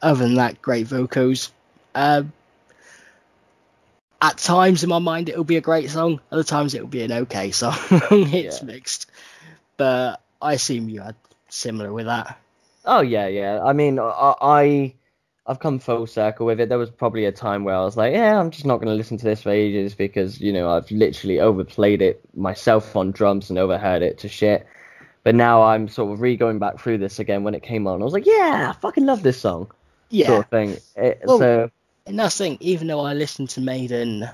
other 0.00 0.24
than 0.24 0.34
that, 0.36 0.62
great 0.62 0.86
vocals. 0.86 1.50
Um, 1.94 2.32
at 4.22 4.38
times 4.38 4.82
in 4.82 4.88
my 4.88 4.98
mind, 5.00 5.28
it'll 5.28 5.44
be 5.44 5.56
a 5.56 5.60
great 5.60 5.90
song. 5.90 6.20
Other 6.30 6.44
times, 6.44 6.74
it'll 6.74 6.86
be 6.86 7.02
an 7.02 7.12
okay 7.12 7.50
song. 7.50 7.76
it's 7.90 8.60
Yeah. 8.62 8.66
mixed. 8.66 9.06
But 9.76 10.20
I 10.40 10.54
assume 10.54 10.88
you 10.88 11.00
had 11.02 11.16
similar 11.48 11.92
with 11.92 12.06
that. 12.06 12.38
Oh 12.84 13.00
yeah, 13.00 13.26
yeah. 13.26 13.60
I 13.62 13.72
mean, 13.72 13.98
I, 13.98 14.34
I 14.40 14.94
I've 15.46 15.60
come 15.60 15.78
full 15.78 16.06
circle 16.06 16.46
with 16.46 16.58
it. 16.60 16.70
There 16.70 16.78
was 16.78 16.90
probably 16.90 17.26
a 17.26 17.32
time 17.32 17.64
where 17.64 17.74
I 17.74 17.84
was 17.84 17.96
like, 17.98 18.14
yeah, 18.14 18.40
I'm 18.40 18.50
just 18.50 18.64
not 18.64 18.76
going 18.76 18.88
to 18.88 18.94
listen 18.94 19.18
to 19.18 19.24
this 19.24 19.42
for 19.42 19.50
ages 19.50 19.94
because 19.94 20.40
you 20.40 20.52
know 20.52 20.70
I've 20.70 20.90
literally 20.90 21.38
overplayed 21.40 22.00
it 22.00 22.20
myself 22.34 22.96
on 22.96 23.10
drums 23.12 23.50
and 23.50 23.58
overheard 23.58 24.02
it 24.02 24.18
to 24.18 24.28
shit. 24.28 24.66
But 25.22 25.34
now 25.34 25.62
I'm 25.62 25.88
sort 25.88 26.12
of 26.12 26.20
re 26.20 26.36
going 26.36 26.58
back 26.58 26.78
through 26.78 26.98
this 26.98 27.18
again 27.18 27.44
when 27.44 27.54
it 27.54 27.62
came 27.62 27.86
on. 27.86 28.00
I 28.00 28.04
was 28.04 28.12
like, 28.14 28.26
yeah, 28.26 28.72
I 28.74 28.80
fucking 28.80 29.06
love 29.06 29.22
this 29.22 29.40
song, 29.40 29.70
Yeah. 30.10 30.26
sort 30.28 30.44
of 30.44 30.50
thing. 30.50 30.76
It, 30.96 31.22
Well- 31.24 31.38
so 31.38 31.70
And 32.06 32.18
that's 32.18 32.36
the 32.38 32.44
thing, 32.44 32.58
even 32.60 32.86
though 32.88 33.00
I 33.00 33.14
listen 33.14 33.46
to 33.48 33.60
Maiden 33.62 34.28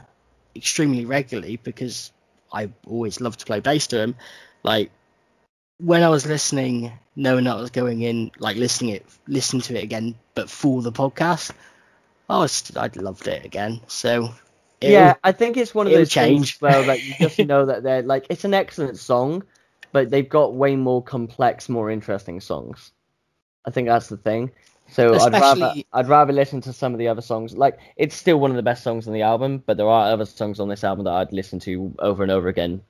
extremely 0.56 1.04
regularly 1.04 1.56
because 1.62 2.10
I 2.52 2.70
always 2.86 3.20
love 3.20 3.36
to 3.36 3.46
play 3.46 3.60
bass 3.60 3.86
to 3.88 3.96
them, 3.96 4.16
like 4.64 4.90
when 5.78 6.02
I 6.02 6.08
was 6.08 6.26
listening, 6.26 6.92
knowing 7.14 7.44
that 7.44 7.56
I 7.56 7.60
was 7.60 7.70
going 7.70 8.02
in, 8.02 8.32
like 8.38 8.56
listening 8.56 8.90
it, 8.96 9.06
listening 9.28 9.62
to 9.62 9.78
it 9.78 9.84
again, 9.84 10.16
but 10.40 10.50
for 10.50 10.82
the 10.82 10.92
podcast, 10.92 11.52
I 12.28 12.38
was 12.38 12.72
I 12.76 12.90
loved 12.96 13.28
it 13.28 13.44
again. 13.44 13.80
So 13.88 14.34
yeah, 14.80 15.14
I 15.22 15.32
think 15.32 15.56
it's 15.58 15.74
one 15.74 15.86
of 15.86 15.92
those 15.92 16.08
change. 16.10 16.56
things 16.56 16.60
where 16.60 16.82
like 16.86 17.04
you 17.04 17.14
just 17.20 17.38
know 17.46 17.66
that 17.66 17.82
they're 17.82 18.02
like 18.02 18.26
it's 18.30 18.44
an 18.44 18.54
excellent 18.54 18.98
song, 18.98 19.44
but 19.92 20.10
they've 20.10 20.28
got 20.28 20.54
way 20.54 20.76
more 20.76 21.02
complex, 21.02 21.68
more 21.68 21.90
interesting 21.90 22.40
songs. 22.40 22.92
I 23.66 23.70
think 23.70 23.88
that's 23.88 24.08
the 24.08 24.16
thing. 24.16 24.52
So 24.88 25.18
I'd 25.20 25.32
rather 25.36 25.74
I'd 25.92 26.08
rather 26.08 26.32
listen 26.32 26.62
to 26.62 26.72
some 26.72 26.94
of 26.94 26.98
the 26.98 27.08
other 27.08 27.22
songs. 27.22 27.56
Like 27.56 27.78
it's 27.96 28.16
still 28.16 28.40
one 28.40 28.50
of 28.50 28.56
the 28.56 28.62
best 28.62 28.82
songs 28.82 29.06
on 29.06 29.14
the 29.14 29.22
album, 29.22 29.62
but 29.66 29.76
there 29.76 29.88
are 29.88 30.12
other 30.12 30.24
songs 30.26 30.60
on 30.60 30.68
this 30.68 30.84
album 30.84 31.04
that 31.04 31.14
I'd 31.14 31.32
listen 31.32 31.58
to 31.60 31.94
over 31.98 32.22
and 32.22 32.32
over 32.32 32.48
again 32.48 32.82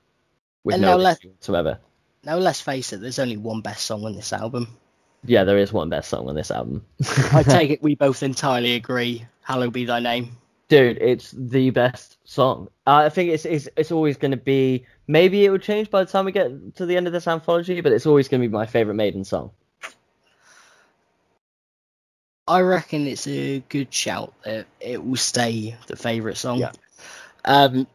with 0.63 0.77
And 0.77 0.81
no 0.81 0.97
whatsoever. 0.97 1.79
now 2.23 2.37
let's 2.37 2.61
face 2.61 2.93
it, 2.93 3.01
there's 3.01 3.19
only 3.19 3.37
one 3.37 3.61
best 3.61 3.85
song 3.85 4.05
on 4.05 4.15
this 4.15 4.33
album. 4.33 4.77
Yeah, 5.23 5.43
there 5.43 5.57
is 5.57 5.71
one 5.71 5.89
best 5.89 6.09
song 6.09 6.27
on 6.27 6.35
this 6.35 6.51
album. 6.51 6.85
I 7.31 7.43
take 7.47 7.69
it 7.69 7.83
we 7.83 7.95
both 7.95 8.23
entirely 8.23 8.75
agree. 8.75 9.25
Hallowed 9.41 9.73
be 9.73 9.85
thy 9.85 9.99
name. 9.99 10.37
Dude, 10.67 10.97
it's 11.01 11.31
the 11.31 11.69
best 11.69 12.17
song. 12.23 12.69
Uh, 12.87 13.03
I 13.05 13.09
think 13.09 13.31
it's 13.31 13.45
it's 13.45 13.67
it's 13.75 13.91
always 13.91 14.17
going 14.17 14.31
to 14.31 14.37
be. 14.37 14.85
Maybe 15.07 15.45
it 15.45 15.49
will 15.49 15.57
change 15.57 15.91
by 15.91 16.03
the 16.03 16.11
time 16.11 16.25
we 16.25 16.31
get 16.31 16.75
to 16.77 16.85
the 16.85 16.95
end 16.95 17.07
of 17.07 17.13
this 17.13 17.27
anthology, 17.27 17.81
but 17.81 17.91
it's 17.91 18.05
always 18.05 18.29
going 18.29 18.41
to 18.41 18.47
be 18.47 18.51
my 18.51 18.65
favorite 18.65 18.95
Maiden 18.95 19.25
song. 19.25 19.51
I 22.47 22.61
reckon 22.61 23.05
it's 23.07 23.27
a 23.27 23.59
good 23.69 23.93
shout 23.93 24.33
that 24.43 24.65
it 24.79 25.03
will 25.03 25.17
stay 25.17 25.75
the 25.87 25.95
favourite 25.95 26.37
song. 26.37 26.59
Yeah. 26.59 26.71
Um, 27.45 27.87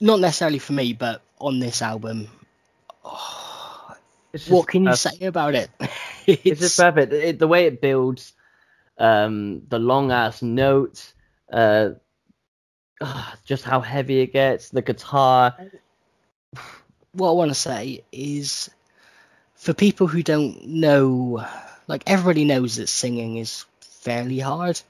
not 0.00 0.20
necessarily 0.20 0.58
for 0.58 0.72
me, 0.72 0.92
but 0.92 1.22
on 1.38 1.58
this 1.58 1.82
album, 1.82 2.28
oh, 3.04 3.96
what 4.48 4.68
can 4.68 4.84
you 4.84 4.96
say 4.96 5.18
about 5.22 5.54
it? 5.54 5.70
It's 6.26 6.60
just 6.60 6.76
perfect. 6.76 7.12
It, 7.12 7.38
the 7.38 7.48
way 7.48 7.66
it 7.66 7.80
builds, 7.80 8.32
um, 8.98 9.62
the 9.68 9.78
long 9.78 10.12
ass 10.12 10.42
notes, 10.42 11.14
uh, 11.52 11.90
ah, 13.00 13.36
just 13.44 13.64
how 13.64 13.80
heavy 13.80 14.20
it 14.20 14.32
gets, 14.32 14.70
the 14.70 14.82
guitar. 14.82 15.56
what 17.12 17.30
I 17.30 17.32
want 17.32 17.50
to 17.50 17.54
say 17.54 18.04
is 18.12 18.70
for 19.54 19.72
people 19.74 20.06
who 20.06 20.22
don't 20.22 20.66
know, 20.66 21.44
like 21.86 22.02
everybody 22.06 22.44
knows 22.44 22.76
that 22.76 22.88
singing 22.88 23.36
is 23.36 23.64
fairly 23.80 24.38
hard, 24.38 24.80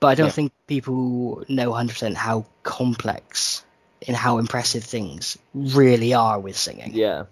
but 0.00 0.08
I 0.08 0.14
don't 0.14 0.26
Yeah. 0.26 0.32
think 0.32 0.52
people 0.66 1.44
know 1.48 1.70
100% 1.70 2.16
how 2.16 2.46
complex 2.62 3.64
and 4.06 4.16
how 4.16 4.38
impressive 4.38 4.84
things 4.84 5.38
really 5.54 6.14
are 6.14 6.38
with 6.38 6.56
singing. 6.56 6.92
Yeah, 6.92 7.24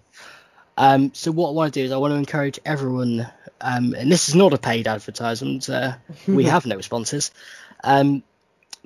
Um, 0.77 1.13
so 1.13 1.31
what 1.31 1.49
I 1.49 1.51
want 1.53 1.73
to 1.73 1.79
do 1.79 1.85
is 1.85 1.91
I 1.91 1.97
want 1.97 2.11
to 2.11 2.17
encourage 2.17 2.59
everyone, 2.65 3.27
um, 3.61 3.93
and 3.93 4.11
this 4.11 4.27
is 4.29 4.35
not 4.35 4.53
a 4.53 4.57
paid 4.57 4.87
advertisement. 4.87 5.69
Uh, 5.69 5.95
we 6.27 6.43
have 6.55 6.65
no 6.65 6.81
sponsors. 6.81 7.31
Um, 7.83 8.23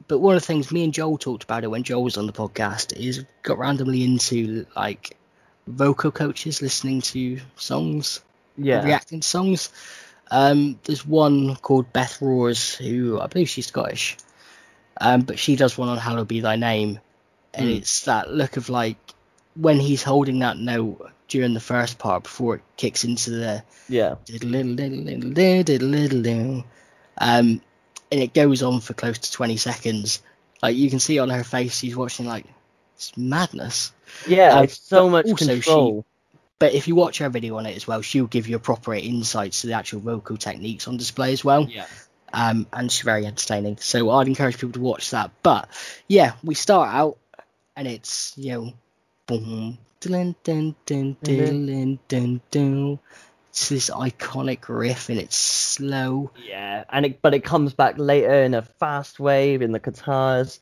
but 0.07 0.19
one 0.19 0.35
of 0.35 0.41
the 0.41 0.45
things 0.45 0.71
me 0.71 0.83
and 0.83 0.93
Joel 0.93 1.17
talked 1.17 1.43
about 1.43 1.63
it 1.63 1.67
when 1.67 1.83
Joel 1.83 2.03
was 2.03 2.17
on 2.17 2.25
the 2.25 2.33
podcast 2.33 2.95
is 2.95 3.25
got 3.43 3.57
randomly 3.57 4.03
into 4.03 4.65
like 4.75 5.17
vocal 5.67 6.11
coaches 6.11 6.61
listening 6.61 7.01
to 7.01 7.39
songs, 7.55 8.21
yeah, 8.57 8.83
reacting 8.83 9.19
to 9.19 9.27
songs. 9.27 9.71
Um, 10.31 10.79
there's 10.83 11.05
one 11.05 11.55
called 11.55 11.91
Beth 11.91 12.21
Roars 12.21 12.75
who 12.75 13.19
I 13.19 13.27
believe 13.27 13.49
she's 13.49 13.67
Scottish, 13.67 14.15
um, 15.01 15.21
but 15.21 15.39
she 15.39 15.55
does 15.55 15.77
one 15.77 15.89
on 15.89 15.97
"Hallowed 15.97 16.27
Be 16.27 16.39
Thy 16.39 16.55
Name," 16.55 16.99
and 17.53 17.65
Hmm. 17.67 17.75
it's 17.75 18.05
that 18.05 18.31
look 18.31 18.57
of 18.57 18.69
like 18.69 18.97
when 19.55 19.79
he's 19.79 20.03
holding 20.03 20.39
that 20.39 20.57
note 20.57 21.11
during 21.27 21.53
the 21.53 21.59
first 21.59 21.99
part 21.99 22.23
before 22.23 22.55
it 22.55 22.61
kicks 22.77 23.03
into 23.03 23.31
the 23.31 23.63
yeah. 23.87 24.15
um, 27.17 27.61
and 28.11 28.21
it 28.21 28.33
goes 28.33 28.63
on 28.63 28.79
for 28.79 28.93
close 28.93 29.19
to 29.19 29.31
20 29.31 29.57
seconds. 29.57 30.21
Like 30.61 30.75
you 30.75 30.89
can 30.89 30.99
see 30.99 31.19
on 31.19 31.29
her 31.29 31.43
face, 31.43 31.77
she's 31.77 31.95
watching 31.95 32.25
like 32.25 32.45
it's 32.95 33.15
madness. 33.15 33.93
Yeah, 34.27 34.61
it's 34.61 34.79
so 34.79 35.09
much 35.09 35.25
also 35.25 35.45
she- 35.45 35.51
control. 35.53 36.05
But 36.57 36.73
if 36.73 36.89
you 36.89 36.95
watch 36.95 37.19
her 37.19 37.29
video 37.29 37.55
on 37.55 37.65
it 37.65 37.77
as 37.77 37.87
well, 37.87 38.01
she'll 38.01 38.27
give 38.27 38.49
you 38.49 38.57
a 38.57 38.59
proper 38.59 38.93
insights 38.93 39.61
to 39.61 39.67
the 39.67 39.73
actual 39.73 40.01
vocal 40.01 40.35
techniques 40.35 40.89
on 40.89 40.97
display 40.97 41.31
as 41.31 41.45
well. 41.45 41.65
Yeah. 41.69 41.85
Um, 42.33 42.67
and 42.73 42.91
she's 42.91 43.03
very 43.03 43.25
entertaining. 43.25 43.77
So 43.77 44.09
I'd 44.09 44.27
encourage 44.27 44.55
people 44.55 44.73
to 44.73 44.81
watch 44.81 45.11
that. 45.11 45.31
But 45.41 45.69
yeah, 46.09 46.33
we 46.43 46.55
start 46.55 46.93
out 46.93 47.17
and 47.77 47.87
it's 47.87 48.33
you 48.35 48.51
know, 48.51 48.73
boom, 49.29 49.77
dun 49.99 50.35
dun 50.43 50.75
dun 50.85 51.17
dun 51.23 51.45
mm-hmm. 51.45 51.65
dun 51.65 51.99
dun 52.07 52.41
dun. 52.51 52.99
It's 53.49 53.69
this 53.69 53.89
iconic 53.89 54.69
riff 54.69 55.09
and 55.09 55.19
it's 55.19 55.37
slow. 55.37 56.31
Yeah, 56.45 56.83
and 56.89 57.05
it, 57.05 57.21
but 57.21 57.33
it 57.33 57.43
comes 57.43 57.73
back 57.73 57.95
later 57.97 58.43
in 58.43 58.53
a 58.53 58.61
fast 58.61 59.19
wave 59.19 59.61
in 59.61 59.71
the 59.71 59.79
guitars, 59.79 60.59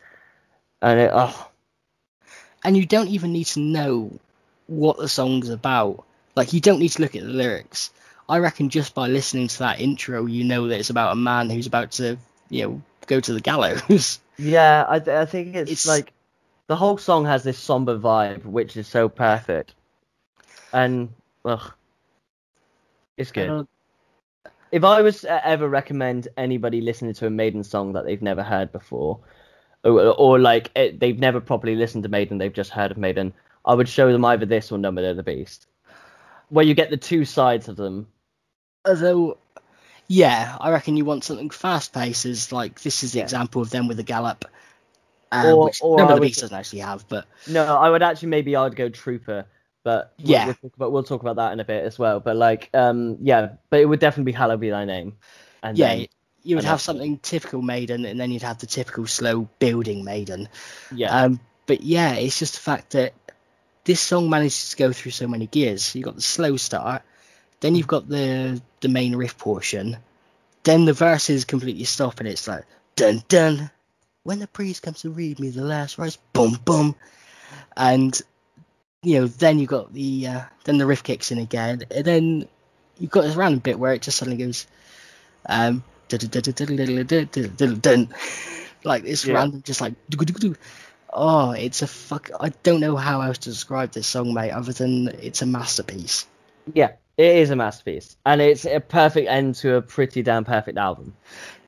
and 0.82 1.00
it 1.00 1.12
oh 1.14 1.50
and 2.64 2.76
you 2.76 2.86
don't 2.86 3.08
even 3.08 3.32
need 3.32 3.46
to 3.46 3.60
know 3.60 4.20
what 4.68 4.98
the 4.98 5.08
song's 5.08 5.50
about. 5.50 6.04
Like 6.36 6.54
you 6.54 6.60
don't 6.60 6.80
need 6.80 6.90
to 6.90 7.02
look 7.02 7.16
at 7.16 7.24
the 7.24 7.30
lyrics. 7.30 7.92
I 8.30 8.40
reckon 8.40 8.70
just 8.70 8.94
by 8.94 9.08
listening 9.08 9.48
to 9.48 9.60
that 9.60 9.80
intro, 9.80 10.26
you 10.26 10.44
know 10.44 10.68
that 10.68 10.80
it's 10.80 10.90
about 10.90 11.14
a 11.14 11.16
man 11.16 11.50
who's 11.50 11.68
about 11.68 11.92
to, 11.94 12.18
you 12.50 12.64
know, 12.64 12.82
go 13.08 13.20
to 13.20 13.34
the 13.34 13.42
gallows. 13.42 14.20
Yeah, 14.40 14.86
I, 14.88 15.00
th- 15.00 15.18
I 15.18 15.26
think 15.26 15.56
it's, 15.56 15.72
It's- 15.72 15.88
like 15.88 16.14
the 16.68 16.76
whole 16.76 16.98
song 16.98 17.26
has 17.26 17.44
this 17.44 17.58
somber 17.58 17.98
vibe, 17.98 18.44
which 18.46 18.78
is 18.78 18.88
so 18.88 19.10
perfect, 19.10 19.74
and 20.74 21.10
ugh, 21.46 21.72
it's 23.18 23.32
good. 23.32 23.50
Uh, 23.50 23.64
if 24.72 24.84
I 24.84 25.02
was 25.02 25.22
to 25.22 25.48
ever 25.48 25.68
recommend 25.70 26.28
anybody 26.38 26.82
listening 26.82 27.14
to 27.14 27.28
a 27.28 27.30
Maiden 27.30 27.64
song 27.64 27.94
that 27.94 28.06
they've 28.06 28.22
never 28.22 28.44
heard 28.44 28.72
before, 28.72 29.20
or, 29.84 30.02
or 30.02 30.40
like 30.40 30.72
it, 30.76 31.00
they've 31.00 31.18
never 31.20 31.40
properly 31.40 31.76
listened 31.76 32.04
to 32.04 32.10
Maiden, 32.10 32.38
they've 32.38 32.54
just 32.54 32.72
heard 32.72 32.92
of 32.92 32.98
Maiden, 32.98 33.34
I 33.66 33.74
would 33.74 33.88
show 33.88 34.12
them 34.12 34.26
either 34.26 34.46
this 34.46 34.72
or 34.72 34.78
Number 34.78 35.08
of 35.10 35.16
the 35.16 35.24
Beast, 35.24 35.68
where 36.50 36.66
you 36.66 36.74
get 36.74 36.90
the 36.90 36.98
two 36.98 37.24
sides 37.26 37.70
of 37.70 37.78
them. 37.78 38.08
although, 38.86 39.38
yeah, 40.08 40.58
I 40.60 40.72
reckon 40.72 40.98
you 40.98 41.06
want 41.06 41.24
something 41.24 41.50
fast 41.50 41.94
paced. 41.94 42.26
Is 42.26 42.52
like 42.52 42.82
this 42.82 43.04
is 43.04 43.14
the 43.14 43.20
Yeah. 43.20 43.24
example 43.24 43.62
of 43.62 43.70
them 43.70 43.88
with 43.88 43.98
the 43.98 44.04
gallop, 44.04 44.46
uh, 45.32 45.52
Or- 45.54 45.66
which 45.66 45.80
or 45.82 45.98
Number 45.98 46.12
I 46.12 46.14
of 46.14 46.18
the 46.18 46.22
would- 46.22 46.28
Beast 46.28 46.42
doesn't 46.42 46.58
actually 46.58 46.80
have, 46.80 47.08
but 47.08 47.26
No, 47.48 47.64
I 47.78 47.90
would 47.90 48.02
actually 48.04 48.30
maybe 48.30 48.56
I'd 48.56 48.76
go 48.76 48.90
Trooper, 48.90 49.46
but 49.84 50.14
we'll- 50.20 50.32
Yeah. 50.32 50.46
we'll 50.46 50.54
talk 50.56 50.76
about, 50.76 50.92
we'll 50.92 51.04
talk 51.04 51.22
about 51.22 51.36
that 51.38 51.54
in 51.54 51.60
a 51.60 51.66
bit 51.66 51.84
as 51.84 51.98
well. 52.00 52.20
But 52.20 52.36
like, 52.38 52.70
um, 52.74 53.18
yeah, 53.22 53.50
but 53.70 53.80
it 53.80 53.86
would 53.86 54.00
definitely 54.00 54.32
be 54.32 54.38
Hallowed 54.38 54.60
Be 54.60 54.70
Thy 54.70 54.86
Name. 54.86 55.18
And 55.64 55.78
yeah, 55.78 55.96
then- 55.96 56.08
you 56.44 56.56
would 56.56 56.64
have 56.66 56.80
something 56.80 57.18
typical 57.20 57.62
Maiden, 57.62 58.06
and 58.06 58.18
then 58.20 58.32
you'd 58.32 58.42
have 58.44 58.60
the 58.60 58.68
typical 58.68 59.06
slow 59.06 59.50
building 59.60 60.06
Maiden. 60.06 60.48
yeah, 60.96 61.24
Um, 61.24 61.40
but 61.66 61.82
yeah, 61.82 62.14
it's 62.14 62.40
just 62.40 62.54
the 62.54 62.62
fact 62.62 62.92
that 62.92 63.14
this 63.84 64.00
song 64.00 64.30
manages 64.30 64.70
to 64.70 64.78
go 64.78 64.94
through 64.94 65.12
so 65.12 65.28
many 65.28 65.48
gears. 65.48 65.94
You've 65.94 66.06
got 66.06 66.16
the 66.16 66.22
slow 66.22 66.56
start, 66.56 67.02
then 67.60 67.76
you've 67.76 67.88
got 67.88 68.08
the 68.08 68.62
the 68.80 68.88
main 68.88 69.16
riff 69.16 69.38
portion, 69.38 69.98
then 70.64 70.86
the 70.86 70.94
verses 70.94 71.44
completely 71.46 71.84
stop, 71.86 72.20
and 72.20 72.30
it's 72.30 72.48
like 72.48 72.64
dun 72.96 73.24
dun. 73.28 73.70
When 74.28 74.40
the 74.40 74.48
priest 74.48 74.84
comes 74.84 75.04
to 75.04 75.10
read 75.10 75.40
me 75.40 75.52
the 75.52 75.64
last 75.64 75.96
verse, 75.96 76.18
boom 76.34 76.60
boom, 76.66 76.96
and 77.78 78.22
you 79.02 79.22
know 79.22 79.28
then 79.28 79.58
you've 79.58 79.70
got 79.70 79.94
the 79.94 80.28
uh, 80.28 80.42
then 80.66 80.78
the 80.78 80.86
riff 80.86 81.02
kicks 81.02 81.32
in 81.32 81.38
again, 81.38 81.84
and 81.90 82.04
then 82.04 82.48
you've 83.00 83.10
got 83.10 83.22
this 83.22 83.38
random 83.38 83.60
bit 83.60 83.80
where 83.80 83.94
it 83.94 84.02
just 84.02 84.18
suddenly 84.18 84.44
goes, 84.44 84.68
um, 85.46 85.82
like 86.12 86.24
it's 89.06 89.26
Yeah. 89.26 89.34
random, 89.34 89.62
just 89.62 89.80
like 89.80 89.94
oh, 91.14 91.52
it's 91.52 91.82
a 91.82 91.88
fuck. 91.88 92.30
I 92.38 92.50
don't 92.64 92.82
know 92.82 92.98
how 92.98 93.22
else 93.22 93.38
to 93.38 93.50
describe 93.50 93.94
this 93.94 94.08
song, 94.08 94.34
mate, 94.34 94.52
other 94.52 94.74
than 94.74 95.08
it's 95.08 95.42
a 95.42 95.46
masterpiece. 95.46 96.28
yeah, 96.74 96.92
it 97.18 97.38
is 97.38 97.50
a 97.50 97.56
masterpiece, 97.56 98.18
and 98.26 98.42
it's 98.42 98.66
a 98.66 98.82
perfect 98.82 99.30
end 99.30 99.56
to 99.56 99.76
a 99.76 99.82
pretty 99.82 100.22
damn 100.22 100.44
perfect 100.44 100.78
album. 100.78 101.16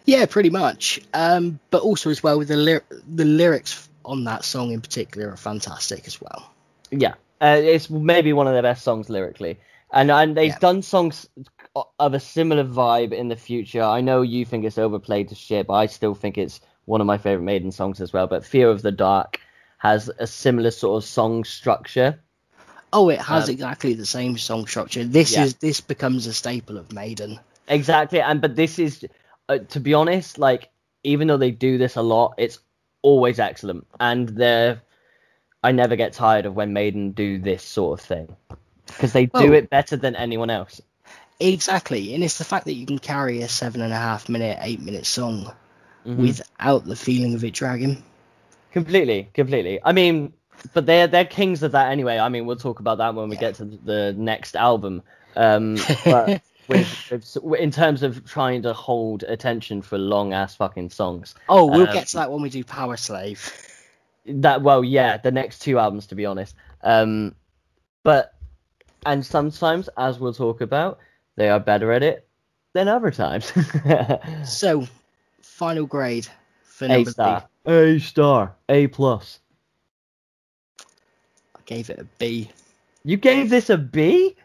Yeah, 0.09 0.25
pretty 0.25 0.49
much. 0.49 0.99
Um, 1.13 1.59
but 1.69 1.83
also 1.83 2.09
as 2.09 2.23
well 2.23 2.39
with 2.39 2.47
the 2.47 2.57
lyr- 2.57 2.83
the 3.07 3.25
lyrics 3.25 3.87
on 4.03 4.23
that 4.23 4.43
song 4.43 4.71
in 4.71 4.81
particular 4.81 5.29
are 5.29 5.37
fantastic 5.37 6.07
as 6.07 6.19
well. 6.19 6.49
Yeah, 6.89 7.13
uh, 7.39 7.59
it's 7.61 7.91
maybe 7.91 8.33
one 8.33 8.47
of 8.47 8.53
their 8.53 8.63
best 8.63 8.83
songs 8.83 9.07
lyrically, 9.07 9.59
and 9.93 10.09
and 10.09 10.35
they've 10.35 10.53
Yeah. 10.53 10.59
done 10.59 10.81
songs 10.81 11.29
of 11.99 12.13
a 12.15 12.19
similar 12.19 12.63
vibe 12.63 13.13
in 13.13 13.27
the 13.27 13.35
future. 13.35 13.83
I 13.83 14.01
know 14.01 14.23
you 14.23 14.45
think 14.45 14.65
it's 14.65 14.79
overplayed 14.79 15.29
to 15.29 15.35
shit, 15.35 15.67
but 15.67 15.75
I 15.75 15.85
still 15.85 16.15
think 16.15 16.39
it's 16.39 16.59
one 16.85 17.01
of 17.01 17.07
my 17.07 17.19
favorite 17.19 17.43
Maiden 17.45 17.71
songs 17.71 18.01
as 18.01 18.11
well. 18.11 18.25
But 18.25 18.43
Fear 18.43 18.69
of 18.71 18.81
the 18.81 18.91
Dark 18.91 19.39
has 19.77 20.09
a 20.17 20.25
similar 20.25 20.71
sort 20.71 21.03
of 21.03 21.07
song 21.07 21.43
structure. 21.43 22.19
Oh, 22.91 23.09
it 23.09 23.19
has 23.21 23.43
Um, 23.43 23.53
exactly 23.53 23.93
the 23.93 24.07
same 24.07 24.39
song 24.39 24.65
structure. 24.65 25.03
This 25.03 25.33
Yeah. 25.33 25.43
is 25.43 25.53
this 25.55 25.81
becomes 25.81 26.25
a 26.25 26.33
staple 26.33 26.79
of 26.79 26.91
Maiden. 26.91 27.39
Exactly, 27.67 28.19
and 28.19 28.41
but 28.41 28.55
this 28.55 28.79
is, 28.79 29.05
uh, 29.49 29.57
to 29.57 29.79
be 29.79 29.93
honest, 29.93 30.37
like 30.37 30.69
even 31.03 31.27
though 31.27 31.37
they 31.37 31.51
do 31.51 31.77
this 31.77 31.95
a 31.95 32.01
lot, 32.01 32.35
it's 32.37 32.59
always 33.01 33.39
excellent, 33.39 33.85
and 33.99 34.29
they're. 34.29 34.81
I 35.61 35.73
never 35.73 35.97
get 35.97 36.13
tired 36.13 36.45
of 36.45 36.55
when 36.55 36.71
Maiden 36.71 37.11
do 37.11 37.37
this 37.37 37.63
sort 37.63 37.99
of 37.99 38.05
thing 38.05 38.33
because 38.87 39.11
they 39.11 39.25
do 39.25 39.51
it 39.51 39.69
better 39.69 39.97
than 39.97 40.15
anyone 40.15 40.49
else. 40.49 40.79
Exactly, 41.41 42.13
and 42.13 42.23
it's 42.23 42.37
the 42.37 42.45
fact 42.45 42.65
that 42.65 42.75
you 42.75 42.85
can 42.85 42.99
carry 42.99 43.41
a 43.41 43.49
seven 43.49 43.81
and 43.81 43.91
a 43.91 43.97
half 43.97 44.29
minute, 44.29 44.57
eight 44.61 44.79
minute 44.79 45.05
song 45.05 45.51
Mhm. 46.05 46.17
without 46.17 46.85
the 46.85 46.95
feeling 46.95 47.33
of 47.33 47.43
it 47.43 47.53
dragging. 47.53 48.03
Completely, 48.71 49.29
completely. 49.33 49.79
I 49.83 49.91
mean, 49.91 50.33
but 50.73 50.85
they're 50.85 51.07
they're 51.07 51.25
kings 51.25 51.63
of 51.63 51.71
that 51.73 51.91
anyway. 51.91 52.19
I 52.19 52.29
mean, 52.29 52.45
we'll 52.45 52.55
talk 52.55 52.79
about 52.79 52.99
that 52.99 53.15
when 53.15 53.29
we 53.29 53.35
get 53.35 53.55
to 53.55 53.65
the 53.65 54.13
next 54.17 54.55
album. 54.55 55.01
Um, 55.35 55.77
but 56.05 56.41
with, 56.69 57.37
with 57.41 57.59
in 57.59 57.71
terms 57.71 58.03
of 58.03 58.25
trying 58.25 58.61
to 58.61 58.73
hold 58.73 59.23
attention 59.23 59.81
for 59.81 59.97
long 59.97 60.33
ass 60.33 60.55
fucking 60.55 60.89
songs. 60.91 61.35
Oh, 61.49 61.65
we'll 61.65 61.87
Um, 61.87 61.93
get 61.93 62.07
to 62.07 62.17
that 62.17 62.31
when 62.31 62.41
we 62.41 62.49
do 62.49 62.63
Powerslave. 62.63 63.67
That 64.25 64.61
well, 64.61 64.83
yeah, 64.83 65.17
the 65.17 65.31
next 65.31 65.59
two 65.59 65.79
albums, 65.79 66.07
to 66.07 66.15
be 66.15 66.25
honest. 66.25 66.55
Um, 66.83 67.35
but 68.03 68.33
and 69.05 69.25
sometimes, 69.25 69.89
as 69.97 70.19
we'll 70.19 70.33
talk 70.33 70.61
about, 70.61 70.99
they 71.35 71.49
are 71.49 71.59
better 71.59 71.91
at 71.91 72.03
it 72.03 72.27
than 72.73 72.87
other 72.87 73.11
times. 73.11 73.51
So, 74.45 74.87
final 75.41 75.85
grade 75.85 76.27
for 76.63 76.85
A 76.85 76.89
number 76.89 77.11
star, 77.11 77.47
three. 77.65 77.73
A 77.95 77.99
star, 77.99 78.55
A 78.69 78.87
plus. 78.87 79.39
I 81.55 81.59
gave 81.65 81.89
it 81.89 81.99
a 81.99 82.05
B. 82.19 82.51
You 83.03 83.17
gave 83.17 83.49
this 83.49 83.69
a 83.69 83.77
B? 83.77 84.35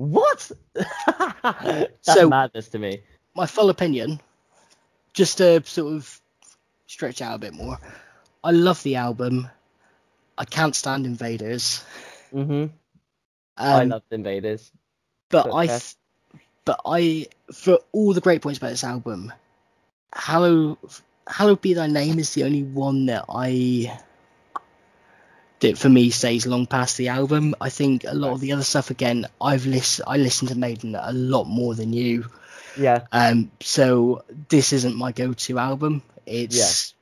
What? 0.00 0.50
That's 0.74 1.90
So- 2.02 2.28
madness 2.30 2.68
to 2.70 2.78
me. 2.78 3.02
My 3.34 3.46
full 3.46 3.68
opinion, 3.70 4.18
just 5.12 5.38
to 5.38 5.62
sort 5.66 5.92
of 5.94 6.20
stretch 6.86 7.20
out 7.22 7.34
a 7.36 7.38
bit 7.38 7.52
more. 7.54 7.78
I 8.42 8.50
love 8.52 8.82
the 8.82 8.96
album. 8.96 9.48
I 10.38 10.44
can't 10.46 10.74
stand 10.74 11.04
Invaders. 11.06 11.84
hmm 12.32 12.44
Um, 12.52 12.70
I 13.58 13.84
love 13.84 14.02
Invaders. 14.10 14.72
but 15.28 15.44
but 15.44 15.54
I, 15.54 15.66
th- 15.66 15.94
but 16.64 16.80
I, 16.86 17.26
for 17.52 17.78
all 17.92 18.14
the 18.14 18.20
great 18.22 18.40
points 18.42 18.58
about 18.58 18.70
this 18.70 18.84
album, 18.84 19.32
Hallow, 20.14 20.78
Hallowed 21.26 21.60
Be 21.60 21.74
Thy 21.74 21.86
Name 21.88 22.18
is 22.18 22.32
the 22.34 22.44
only 22.44 22.62
one 22.64 23.06
that 23.06 23.26
I, 23.28 23.96
that 25.60 25.78
for 25.78 25.88
me 25.88 26.10
stays 26.10 26.46
long 26.46 26.66
past 26.66 26.96
the 26.96 27.08
album. 27.08 27.54
I 27.60 27.68
think 27.70 28.04
a 28.04 28.14
lot 28.14 28.32
of 28.32 28.40
the 28.40 28.52
other 28.52 28.62
stuff, 28.64 28.90
again, 28.90 29.26
I've 29.40 29.66
listened, 29.66 30.06
I 30.08 30.16
listened 30.16 30.48
to 30.50 30.58
Maiden 30.58 30.94
a 30.94 31.12
lot 31.12 31.44
more 31.44 31.74
than 31.74 31.92
you. 31.92 32.26
Yeah, 32.78 33.06
Um, 33.12 33.50
so 33.60 34.24
this 34.48 34.72
isn't 34.72 34.94
my 34.96 35.12
go-to 35.12 35.58
album. 35.58 36.02
It's, 36.24 36.94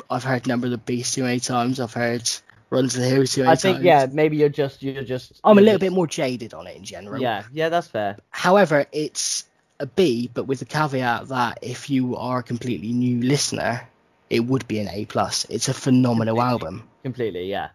yeah. 0.00 0.06
I've 0.16 0.24
heard 0.24 0.46
Number 0.46 0.66
of 0.66 0.70
the 0.72 0.78
Beast 0.78 1.14
too 1.14 1.22
many 1.22 1.38
times. 1.40 1.78
I've 1.80 1.92
heard 1.92 2.28
Run 2.70 2.88
to 2.88 2.98
the 2.98 3.06
Hills 3.06 3.32
too 3.32 3.42
many 3.42 3.50
times. 3.50 3.58
I 3.58 3.62
think 3.62 3.76
times. 3.76 3.84
yeah, 3.84 4.06
maybe 4.10 4.36
you're 4.38 4.48
just 4.48 4.82
you're 4.82 5.04
just. 5.04 5.40
I'm 5.44 5.58
a 5.58 5.60
you're 5.60 5.64
little 5.66 5.78
just- 5.78 5.90
bit 5.90 5.92
more 5.92 6.06
jaded 6.06 6.54
on 6.54 6.66
it 6.66 6.76
in 6.76 6.82
general. 6.84 7.20
Yeah, 7.20 7.44
yeah, 7.52 7.68
that's 7.68 7.86
fair. 7.88 8.16
However, 8.30 8.86
it's 8.92 9.44
a 9.78 9.86
B, 9.86 10.30
but 10.32 10.44
with 10.44 10.58
the 10.60 10.64
caveat 10.64 11.28
that 11.28 11.58
if 11.62 11.90
you 11.90 12.16
are 12.16 12.38
a 12.38 12.42
completely 12.42 12.92
new 12.92 13.20
listener, 13.20 13.86
it 14.30 14.40
would 14.40 14.66
be 14.66 14.78
an 14.80 14.88
A 14.88 15.04
plus. 15.04 15.44
It's 15.50 15.68
a 15.68 15.74
phenomenal 15.74 16.36
Completely. 16.36 16.52
album. 16.52 16.88
Completely, 17.02 17.50
yeah. 17.50 17.68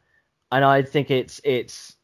And 0.51 0.65
I 0.65 0.81
think 0.81 1.09
it's 1.11 1.39
it's 1.43 1.95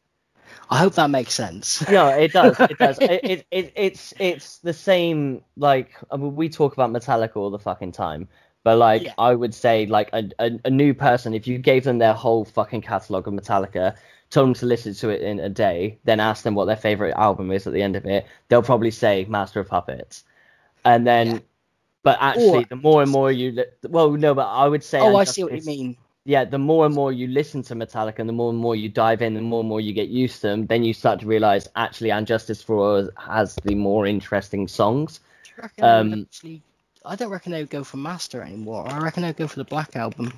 I 0.70 0.78
hope 0.78 0.94
that 0.94 1.10
makes 1.10 1.34
sense. 1.34 1.86
no, 1.90 2.08
it 2.08 2.32
does, 2.32 2.58
it 2.60 2.78
does. 2.78 2.98
it, 3.00 3.20
it, 3.24 3.46
it 3.50 3.72
it's 3.76 4.14
it's 4.18 4.58
the 4.58 4.72
same. 4.72 5.42
Like 5.56 5.92
I 6.10 6.16
mean, 6.16 6.34
we 6.36 6.48
talk 6.48 6.72
about 6.72 6.90
Metallica 6.90 7.36
all 7.36 7.50
the 7.50 7.58
fucking 7.58 7.92
time, 7.92 8.28
but 8.64 8.76
like 8.78 9.02
Yeah. 9.04 9.14
I 9.18 9.34
would 9.34 9.54
say, 9.54 9.86
like 9.86 10.10
a, 10.12 10.24
a 10.38 10.58
a 10.64 10.70
new 10.70 10.94
person, 10.94 11.34
if 11.34 11.46
you 11.46 11.58
gave 11.58 11.84
them 11.84 11.98
their 11.98 12.14
whole 12.14 12.44
fucking 12.44 12.82
catalog 12.82 13.28
of 13.28 13.34
Metallica, 13.34 13.96
told 14.30 14.48
them 14.48 14.54
to 14.54 14.66
listen 14.66 14.94
to 14.94 15.08
it 15.10 15.20
in 15.22 15.40
a 15.40 15.48
day, 15.48 15.98
then 16.04 16.20
ask 16.20 16.42
them 16.42 16.54
what 16.54 16.64
their 16.66 16.76
favorite 16.76 17.14
album 17.16 17.50
is 17.50 17.66
at 17.66 17.72
the 17.72 17.82
end 17.82 17.96
of 17.96 18.06
it, 18.06 18.26
they'll 18.48 18.62
probably 18.62 18.90
say 18.90 19.26
Master 19.28 19.60
of 19.60 19.68
Puppets, 19.68 20.24
and 20.84 21.06
then. 21.06 21.26
Yeah. 21.26 21.38
But 22.04 22.18
actually, 22.20 22.60
Or- 22.62 22.64
the 22.64 22.76
more 22.76 23.02
and 23.02 23.10
more 23.10 23.30
you, 23.30 23.50
li- 23.50 23.64
well, 23.88 24.10
no, 24.12 24.32
but 24.32 24.46
I 24.46 24.66
would 24.68 24.84
say. 24.84 25.00
Oh, 25.00 25.16
I 25.16 25.24
see 25.24 25.42
what 25.42 25.52
you 25.52 25.62
mean. 25.64 25.96
Yeah, 26.28 26.44
the 26.44 26.58
more 26.58 26.84
and 26.84 26.94
more 26.94 27.10
you 27.10 27.26
listen 27.26 27.62
to 27.62 27.74
Metallica, 27.74 28.18
and 28.18 28.28
the 28.28 28.34
more 28.34 28.50
and 28.50 28.58
more 28.58 28.76
you 28.76 28.90
dive 28.90 29.22
in, 29.22 29.28
and 29.28 29.36
the 29.38 29.48
more 29.48 29.60
and 29.60 29.68
more 29.68 29.80
you 29.80 29.94
get 29.94 30.08
used 30.08 30.42
to 30.42 30.48
them, 30.48 30.66
then 30.66 30.84
you 30.84 30.92
start 30.92 31.20
to 31.20 31.26
realize 31.26 31.66
actually, 31.74 32.10
And 32.10 32.26
Justice 32.26 32.62
for 32.62 32.76
All 32.76 33.08
has 33.16 33.54
the 33.64 33.74
more 33.74 34.06
interesting 34.06 34.68
songs. 34.68 35.20
Do 35.42 35.50
you 35.56 35.62
reckon 35.62 35.82
they 35.82 36.02
would 36.02 36.12
Um, 36.12 36.26
actually, 36.30 36.62
I 37.02 37.16
don't 37.16 37.30
reckon 37.30 37.52
they 37.52 37.62
would 37.62 37.70
go 37.70 37.82
for 37.82 37.96
Master 37.96 38.42
anymore. 38.42 38.86
I 38.86 38.98
reckon 38.98 39.22
they'd 39.22 39.36
go 39.36 39.48
for 39.48 39.56
the 39.56 39.64
Black 39.64 39.96
Album. 39.96 40.34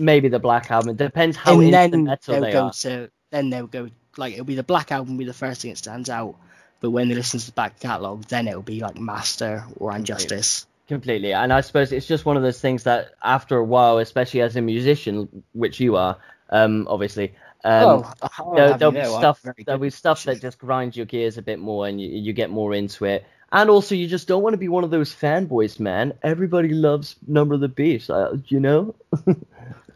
Maybe 0.00 0.28
the 0.28 0.38
Black 0.38 0.70
Album. 0.70 0.92
It 0.92 0.96
depends 0.96 1.36
how 1.36 1.52
and 1.60 1.64
into 1.64 1.76
then 1.76 2.04
metal 2.04 2.34
they'll 2.34 2.42
they 2.42 2.52
go 2.52 2.64
are. 2.68 2.72
to, 2.72 3.10
then 3.30 3.50
they'll 3.50 3.66
go, 3.66 3.90
like, 4.16 4.32
it'll 4.32 4.46
be 4.46 4.54
the 4.54 4.62
Black 4.62 4.90
Album 4.90 5.18
be 5.18 5.26
the 5.26 5.34
first 5.34 5.60
thing 5.60 5.70
that 5.70 5.76
stands 5.76 6.08
out. 6.08 6.34
But 6.80 6.92
when 6.92 7.10
they 7.10 7.14
listen 7.14 7.40
to 7.40 7.46
the 7.46 7.52
back 7.52 7.78
catalogue, 7.78 8.24
then 8.24 8.48
it'll 8.48 8.62
be 8.62 8.80
like 8.80 8.98
Master 8.98 9.66
or 9.76 9.94
Injustice. 9.94 10.66
Completely. 10.88 11.32
And 11.32 11.52
I 11.52 11.60
suppose 11.62 11.90
it's 11.92 12.06
just 12.06 12.24
one 12.24 12.36
of 12.36 12.42
those 12.42 12.60
things 12.60 12.84
that 12.84 13.14
after 13.22 13.56
a 13.56 13.64
while, 13.64 13.98
especially 13.98 14.40
as 14.42 14.54
a 14.56 14.60
musician, 14.60 15.42
which 15.52 15.80
you 15.80 15.96
are, 15.96 16.16
um, 16.50 16.86
obviously, 16.88 17.34
Um, 17.64 18.04
oh, 18.38 18.54
there, 18.54 18.78
there'll 18.78 18.92
be 18.92 19.04
stuff. 19.04 19.42
There'll 19.66 19.80
be 19.80 19.90
stuff 19.90 20.22
that 20.24 20.40
just 20.40 20.58
grinds 20.58 20.96
your 20.96 21.06
gears 21.06 21.36
a 21.38 21.42
bit 21.42 21.58
more, 21.58 21.88
and 21.88 22.00
you 22.00 22.08
you 22.08 22.32
get 22.32 22.50
more 22.50 22.72
into 22.72 23.04
it. 23.06 23.26
And 23.50 23.68
also, 23.70 23.96
you 23.96 24.06
just 24.06 24.28
don't 24.28 24.42
want 24.42 24.54
to 24.54 24.58
be 24.58 24.68
one 24.68 24.84
of 24.84 24.90
those 24.90 25.12
fanboys, 25.12 25.80
man. 25.80 26.12
Everybody 26.22 26.68
loves 26.68 27.16
Number 27.26 27.54
of 27.54 27.60
the 27.60 27.68
Beast, 27.68 28.10
uh, 28.10 28.36
you 28.46 28.60
know. 28.60 28.94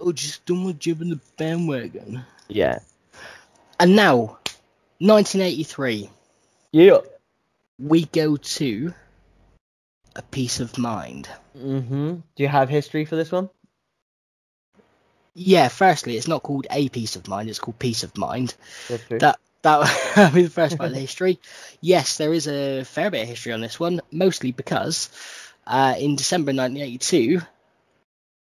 Oh, 0.03 0.13
just 0.13 0.47
don't 0.47 0.65
want 0.65 0.81
to 0.81 0.89
jump 0.91 1.03
in 1.03 1.11
the 1.11 1.21
bandwagon. 1.37 2.25
Yeah. 2.49 2.79
And 3.79 3.95
now, 3.95 4.39
1983, 4.99 6.09
Yeah. 6.73 7.01
we 7.79 8.07
go 8.07 8.37
to 8.39 8.95
a 10.21 10.23
piece 10.31 10.61
of 10.61 10.77
mind. 10.77 11.29
Mm-hmm. 11.59 12.15
Do 12.37 12.43
you 12.43 12.49
have 12.49 12.69
history 12.69 13.07
for 13.07 13.17
this 13.17 13.33
one? 13.33 13.49
Yeah, 15.33 15.69
firstly, 15.69 16.17
it's 16.17 16.29
not 16.29 16.43
called 16.43 16.67
a 16.71 16.89
piece 16.91 17.17
of 17.17 17.27
mind; 17.27 17.49
it's 17.49 17.59
called 17.59 17.79
piece 17.79 18.03
of 18.03 18.17
mind. 18.19 18.55
That 19.09 19.39
that 19.63 19.79
would 20.17 20.35
be 20.35 20.43
the 20.43 20.51
first 20.51 20.77
part 20.77 20.89
of 20.89 20.95
the 20.95 21.01
history. 21.01 21.39
Yes, 21.81 22.19
there 22.19 22.35
is 22.35 22.47
a 22.47 22.85
fair 22.85 23.11
bit 23.11 23.23
of 23.23 23.29
history 23.29 23.53
on 23.53 23.63
this 23.63 23.81
one, 23.81 24.01
mostly 24.13 24.53
because 24.53 25.09
uh, 25.67 25.95
in 25.99 26.17
December 26.17 26.51
1982, 26.51 27.41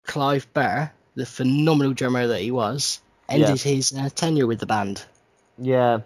Clive 0.07 0.51
Burr, 0.53 0.89
the 1.13 1.25
phenomenal 1.25 1.93
drummer 1.93 2.27
that 2.27 2.41
he 2.41 2.49
was, 2.51 2.99
ended 3.27 3.61
his 3.61 3.93
uh, 3.93 4.09
tenure 4.09 4.47
with 4.47 4.59
the 4.59 4.65
band. 4.65 5.03
yeah. 5.57 5.99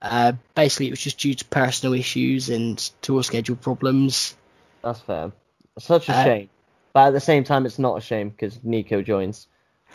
Uh, 0.00 0.32
basically, 0.56 0.88
it 0.88 0.90
was 0.90 1.00
just 1.00 1.20
due 1.20 1.32
to 1.32 1.44
personal 1.44 1.94
issues 1.94 2.48
and 2.48 2.76
tour 3.02 3.22
schedule 3.22 3.54
problems. 3.54 4.34
That's 4.82 5.00
fair. 5.00 5.32
Such 5.78 6.08
a 6.08 6.12
Uh, 6.12 6.24
shame. 6.24 6.50
But 6.92 7.08
at 7.08 7.10
the 7.12 7.20
same 7.20 7.44
time, 7.44 7.64
it's 7.64 7.78
not 7.78 7.96
a 7.96 8.00
shame 8.00 8.30
because 8.30 8.58
Nicko 8.62 9.02
joins. 9.02 9.46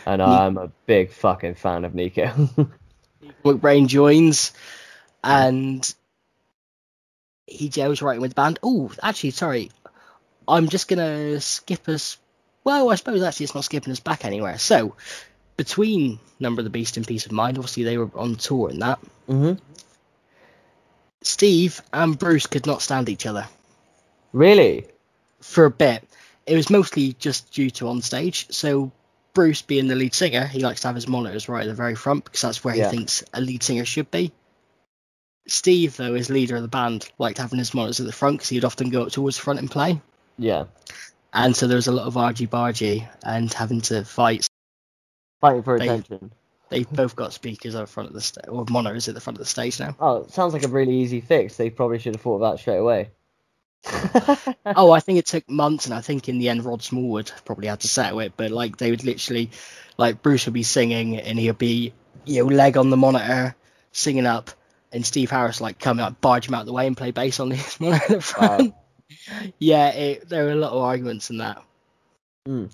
And 0.06 0.22
I'm 0.22 0.58
a 0.58 0.72
big 0.86 1.12
fucking 1.12 1.56
fan 1.56 1.86
of 1.86 1.94
Nicko. 1.94 2.28
McBrain 3.44 3.88
joins, 3.88 4.54
and 5.24 5.94
he 7.46 7.72
was 7.76 8.02
writing 8.02 8.22
with 8.22 8.32
the 8.32 8.36
band. 8.36 8.60
Oh, 8.64 8.92
actually, 9.02 9.32
sorry, 9.32 9.72
I'm 10.48 10.70
just 10.70 10.88
gonna 10.88 11.40
skip 11.42 11.88
us. 11.90 12.18
Well, 12.64 12.90
I 12.90 12.96
suppose 12.96 13.24
actually 13.24 13.46
it's 13.46 13.56
not 13.56 13.64
skipping 13.64 13.92
us 13.92 14.00
back 14.00 14.26
anywhere. 14.26 14.58
So, 14.58 14.96
between 15.56 16.20
Number 16.40 16.62
of 16.62 16.66
the 16.66 16.70
Beast 16.70 16.98
and 16.98 17.08
Piece 17.08 17.26
of 17.26 17.32
Mind, 17.32 17.58
obviously 17.58 17.84
they 17.84 17.98
were 17.98 18.12
on 18.16 18.36
tour 18.36 18.70
and 18.70 18.82
that. 18.82 19.00
hmm 19.26 19.54
Steve 21.24 21.82
and 21.92 22.18
Bruce 22.18 22.46
could 22.46 22.66
not 22.66 22.82
stand 22.82 23.10
each 23.10 23.26
other 23.26 23.48
Really? 24.38 24.86
for 25.42 25.66
a 25.66 25.72
bit. 25.72 26.04
It 26.46 26.56
was 26.56 26.70
mostly 26.70 27.14
just 27.14 27.52
due 27.52 27.70
to 27.72 27.88
on 27.90 28.02
stage. 28.02 28.48
So. 28.52 28.92
Bruce, 29.34 29.62
being 29.62 29.88
the 29.88 29.94
lead 29.94 30.16
singer, 30.16 30.48
he 30.48 30.62
likes 30.62 30.82
to 30.82 30.88
have 30.88 30.96
his 30.96 31.08
monitors 31.08 31.48
right 31.48 31.62
at 31.62 31.68
the 31.68 31.76
very 31.76 31.94
front 31.94 32.24
because 32.24 32.42
that's 32.42 32.64
where 32.64 32.76
Yeah. 32.76 32.90
he 32.90 32.98
thinks 32.98 33.24
a 33.36 33.40
lead 33.40 33.62
singer 33.62 33.86
should 33.86 34.10
be. 34.10 34.32
Steve, 35.48 35.96
though, 35.96 36.16
as 36.16 36.32
leader 36.32 36.56
of 36.56 36.64
the 36.64 36.68
band, 36.68 37.08
liked 37.20 37.38
having 37.38 37.60
his 37.60 37.72
monitors 37.74 38.00
at 38.00 38.08
the 38.08 38.12
front 38.12 38.38
because 38.38 38.50
he'd 38.50 38.66
often 38.66 38.90
go 38.90 39.04
up 39.04 39.12
towards 39.12 39.38
the 39.38 39.44
front 39.44 39.60
and 39.60 39.70
play. 39.70 40.02
Yeah. 40.40 40.64
And 41.32 41.56
so 41.56 41.68
there 41.68 41.76
was 41.76 41.86
a 41.86 41.92
lot 41.92 42.08
of 42.08 42.18
argy 42.18 42.48
bargy 42.48 43.08
and 43.24 43.54
having 43.54 43.82
to 43.82 44.04
fight. 44.04 44.48
Fighting 45.40 45.62
for 45.62 45.78
They- 45.78 45.86
attention. 45.86 46.32
They've 46.70 46.90
both 46.90 47.16
got 47.16 47.32
speakers 47.32 47.76
at 47.76 47.82
the 47.82 47.86
front 47.88 48.10
of 48.10 48.16
the 48.16 48.22
sta- 48.22 48.50
or 48.50 48.66
monitors 48.72 49.08
at 49.08 49.14
the 49.14 49.22
front 49.22 49.38
of 49.38 49.44
the 49.44 49.50
stage 49.50 49.80
now. 49.80 49.96
Oh, 50.00 50.24
it 50.24 50.32
sounds 50.32 50.52
like 50.54 50.64
a 50.64 50.68
really 50.68 50.96
easy 50.96 51.22
fix. 51.22 51.56
They 51.58 51.70
probably 51.70 52.00
should 52.00 52.16
have 52.16 52.22
thought 52.24 52.42
of 52.44 52.52
that 52.52 52.60
straight 52.60 52.78
away. 52.78 53.12
Oh, 54.66 54.92
I 54.92 55.00
think 55.00 55.20
it 55.20 55.26
took 55.26 55.50
months, 55.50 55.86
and 55.86 55.94
I 55.94 56.02
think 56.02 56.30
in 56.30 56.40
the 56.40 56.50
end 56.50 56.66
Rod 56.66 56.82
Smallwood 56.84 57.32
probably 57.46 57.68
had 57.68 57.80
to 57.82 57.88
settle 57.88 58.20
it. 58.20 58.34
But 58.38 58.52
like 58.52 58.78
they 58.78 58.92
would 58.92 59.04
literally, 59.04 59.52
like 59.98 60.22
Bruce 60.22 60.46
would 60.46 60.54
be 60.54 60.64
singing, 60.64 61.18
and 61.18 61.40
he'd 61.40 61.58
be 61.58 61.94
you 62.26 62.44
know 62.44 62.50
leg 62.50 62.78
on 62.78 62.90
the 62.90 62.98
monitor, 62.98 63.56
singing 63.92 64.26
up, 64.26 64.52
and 64.92 65.06
Steve 65.06 65.30
Harris 65.32 65.62
like 65.62 65.80
coming 65.80 66.04
up, 66.06 66.20
barge 66.22 66.48
him 66.48 66.54
out 66.54 66.66
the 66.66 66.74
way, 66.74 66.88
and 66.88 66.98
play 66.98 67.12
bass 67.12 67.40
on 67.40 67.52
his 67.52 67.80
monitor 67.80 68.18
at 68.18 68.24
front. 68.24 68.74
Yeah, 69.60 69.90
it, 69.90 70.30
there 70.30 70.46
were 70.46 70.52
a 70.52 70.56
lot 70.56 70.72
of 70.74 70.82
arguments 70.82 71.30
in 71.30 71.38
that. 71.40 71.64
Mm. 72.48 72.70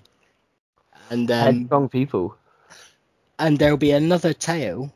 And 1.10 1.30
um, 1.30 1.54
Headstrong 1.60 1.88
people. 1.88 2.36
and 3.38 3.58
there'll 3.58 3.76
be 3.76 3.90
another 3.92 4.32
tale 4.32 4.92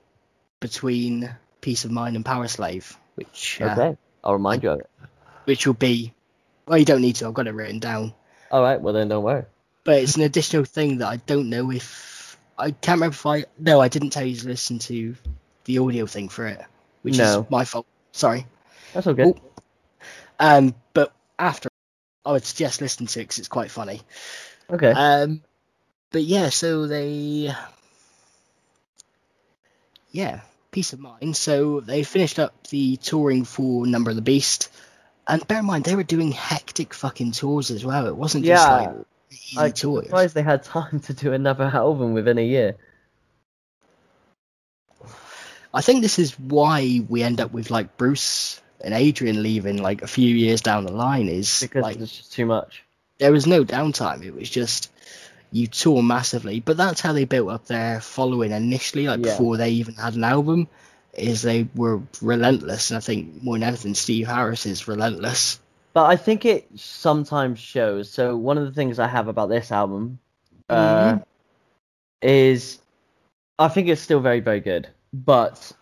between 0.61 1.35
Piece 1.61 1.85
of 1.85 1.91
Mind 1.91 2.17
and 2.17 2.25
Powerslave, 2.25 2.97
which 3.15 3.61
uh, 3.61 3.67
Okay. 3.73 3.97
I'll 4.25 4.33
remind 4.35 4.63
you 4.63 4.71
of 4.71 4.81
it. 4.81 4.91
Which 5.49 5.67
will 5.67 5.73
be. 5.73 6.13
Well, 6.67 6.77
you 6.77 6.85
don't 6.85 7.01
need 7.01 7.17
to. 7.17 7.27
I've 7.27 7.33
got 7.33 7.47
it 7.47 7.55
written 7.55 7.79
down. 7.79 8.13
All 8.51 8.61
right. 8.63 8.79
Well, 8.79 8.93
then 8.93 9.09
don't 9.09 9.25
worry. 9.25 9.45
but 9.85 10.03
it's 10.03 10.17
an 10.17 10.23
additional 10.23 10.65
thing 10.65 10.99
that 10.99 11.09
I 11.09 11.17
don't 11.17 11.49
know 11.49 11.71
if 11.73 12.37
I 12.59 12.73
can't 12.73 12.97
remember 12.99 13.15
if 13.15 13.25
I 13.25 13.45
no 13.59 13.81
I 13.81 13.89
didn't 13.89 14.11
tell 14.11 14.25
you 14.27 14.37
to 14.37 14.47
listen 14.49 14.79
to 14.81 15.17
the 15.65 15.79
audio 15.79 16.05
thing 16.05 16.29
for 16.29 16.47
it, 16.47 16.61
which 17.01 17.17
No. 17.17 17.41
is 17.45 17.51
my 17.51 17.65
fault. 17.65 17.87
Sorry. 18.13 18.45
That's 18.93 19.07
all 19.07 19.15
good. 19.15 19.41
Um, 20.39 20.75
but 20.93 21.13
after 21.39 21.71
I 22.27 22.33
would 22.33 22.45
suggest 22.45 22.83
listening 22.83 23.07
to 23.07 23.21
it 23.21 23.25
because 23.25 23.39
it's 23.39 23.49
quite 23.49 23.71
funny. 23.71 24.03
Okay. 24.71 24.91
Um, 24.91 25.43
but 26.11 26.23
yeah, 26.25 26.51
so 26.51 26.87
they 26.87 27.55
yeah 30.11 30.41
piece 30.71 30.93
of 30.93 31.01
mind. 31.01 31.37
So 31.37 31.81
they 31.81 32.03
finished 32.03 32.39
up 32.39 32.67
the 32.69 32.97
touring 32.99 33.45
for 33.45 33.87
Number 33.87 34.11
of 34.11 34.17
the 34.17 34.23
Beast. 34.23 34.69
And 35.29 35.47
bear 35.47 35.59
in 35.59 35.67
mind, 35.67 35.85
they 35.85 35.95
were 35.95 36.03
doing 36.05 36.33
hectic 36.33 36.95
fucking 36.95 37.33
tours 37.33 37.71
as 37.71 37.85
well. 37.85 38.07
It 38.07 38.17
wasn't 38.17 38.45
just 38.47 38.67
Yeah. 38.67 38.75
like 38.75 38.91
easy 39.31 39.59
I'm 39.59 39.73
tours. 39.73 40.07
surprised 40.07 40.35
they 40.35 40.43
had 40.43 40.63
time 40.63 41.01
to 41.01 41.13
do 41.13 41.33
another 41.35 41.65
album 41.65 42.15
within 42.15 42.39
a 42.39 42.45
year. 42.45 42.77
I 45.73 45.83
think 45.83 46.01
this 46.01 46.19
is 46.19 46.39
why 46.39 47.01
we 47.09 47.23
end 47.23 47.41
up 47.41 47.53
with 47.53 47.71
like 47.71 47.97
Bruce 47.99 48.61
and 48.81 48.95
Adrian 48.95 49.43
leaving 49.43 49.77
like 49.83 50.03
a 50.03 50.07
few 50.07 50.35
years 50.35 50.63
down 50.63 50.87
the 50.87 50.93
line 50.93 51.29
is 51.29 51.61
Because 51.61 51.83
like 51.83 51.97
it's 51.99 52.17
just 52.17 52.33
too 52.33 52.47
much. 52.47 52.85
there 53.19 53.33
was 53.33 53.47
no 53.47 53.65
downtime. 53.65 54.25
It 54.25 54.35
was 54.35 54.49
just 54.49 54.91
you 55.53 55.67
tour 55.67 56.03
massively. 56.03 56.61
But 56.61 56.79
that's 56.79 57.01
how 57.01 57.13
they 57.13 57.25
built 57.27 57.51
up 57.51 57.67
their 57.67 58.01
following 58.01 58.53
initially, 58.53 59.07
like 59.07 59.19
Yeah. 59.25 59.33
before 59.33 59.59
they 59.59 59.71
even 59.71 59.95
had 59.95 60.15
an 60.15 60.25
album, 60.25 60.69
is 61.15 61.43
they 61.43 61.69
were 61.75 62.01
relentless. 62.23 62.91
And 62.91 62.97
I 62.97 63.01
think 63.01 63.43
more 63.43 63.57
than 63.57 63.65
anything, 63.65 63.95
Steve 63.95 64.27
Harris 64.27 64.67
is 64.67 64.89
relentless. 64.89 65.61
But 65.95 66.07
I 66.07 66.17
think 66.17 66.45
it 66.45 66.69
sometimes 66.77 67.59
shows. 67.59 68.11
So 68.11 68.37
one 68.37 68.59
of 68.59 68.65
the 68.65 68.73
things 68.73 68.99
I 68.99 69.09
have 69.09 69.29
about 69.29 69.49
this 69.49 69.73
album 69.73 70.19
uh, 70.71 71.15
Mhm. 71.15 71.23
is 72.23 72.79
I 73.59 73.69
think 73.69 73.89
it's 73.89 74.01
still 74.01 74.21
very, 74.21 74.41
very 74.41 74.61
good. 74.61 74.89
But 75.13 75.73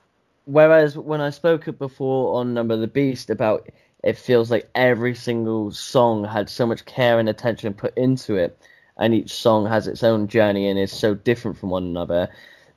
whereas 0.44 0.97
when 0.97 1.20
I 1.20 1.31
spoke 1.31 1.66
before 1.78 2.39
on 2.40 2.55
Number 2.55 2.74
of 2.74 2.81
the 2.81 2.86
Beast 2.86 3.31
about 3.31 3.69
it 4.05 4.16
feels 4.16 4.51
like 4.51 4.70
every 4.74 5.15
single 5.15 5.73
song 5.73 6.24
had 6.24 6.48
so 6.48 6.66
much 6.66 6.85
care 6.85 7.19
and 7.19 7.28
attention 7.28 7.74
put 7.74 7.97
into 7.98 8.36
it, 8.36 8.57
and 8.97 9.12
each 9.12 9.35
song 9.35 9.66
has 9.66 9.89
its 9.89 10.03
own 10.05 10.28
journey 10.28 10.69
and 10.69 10.78
is 10.78 10.93
so 10.93 11.15
different 11.15 11.59
from 11.59 11.70
one 11.70 11.82
another. 11.85 12.28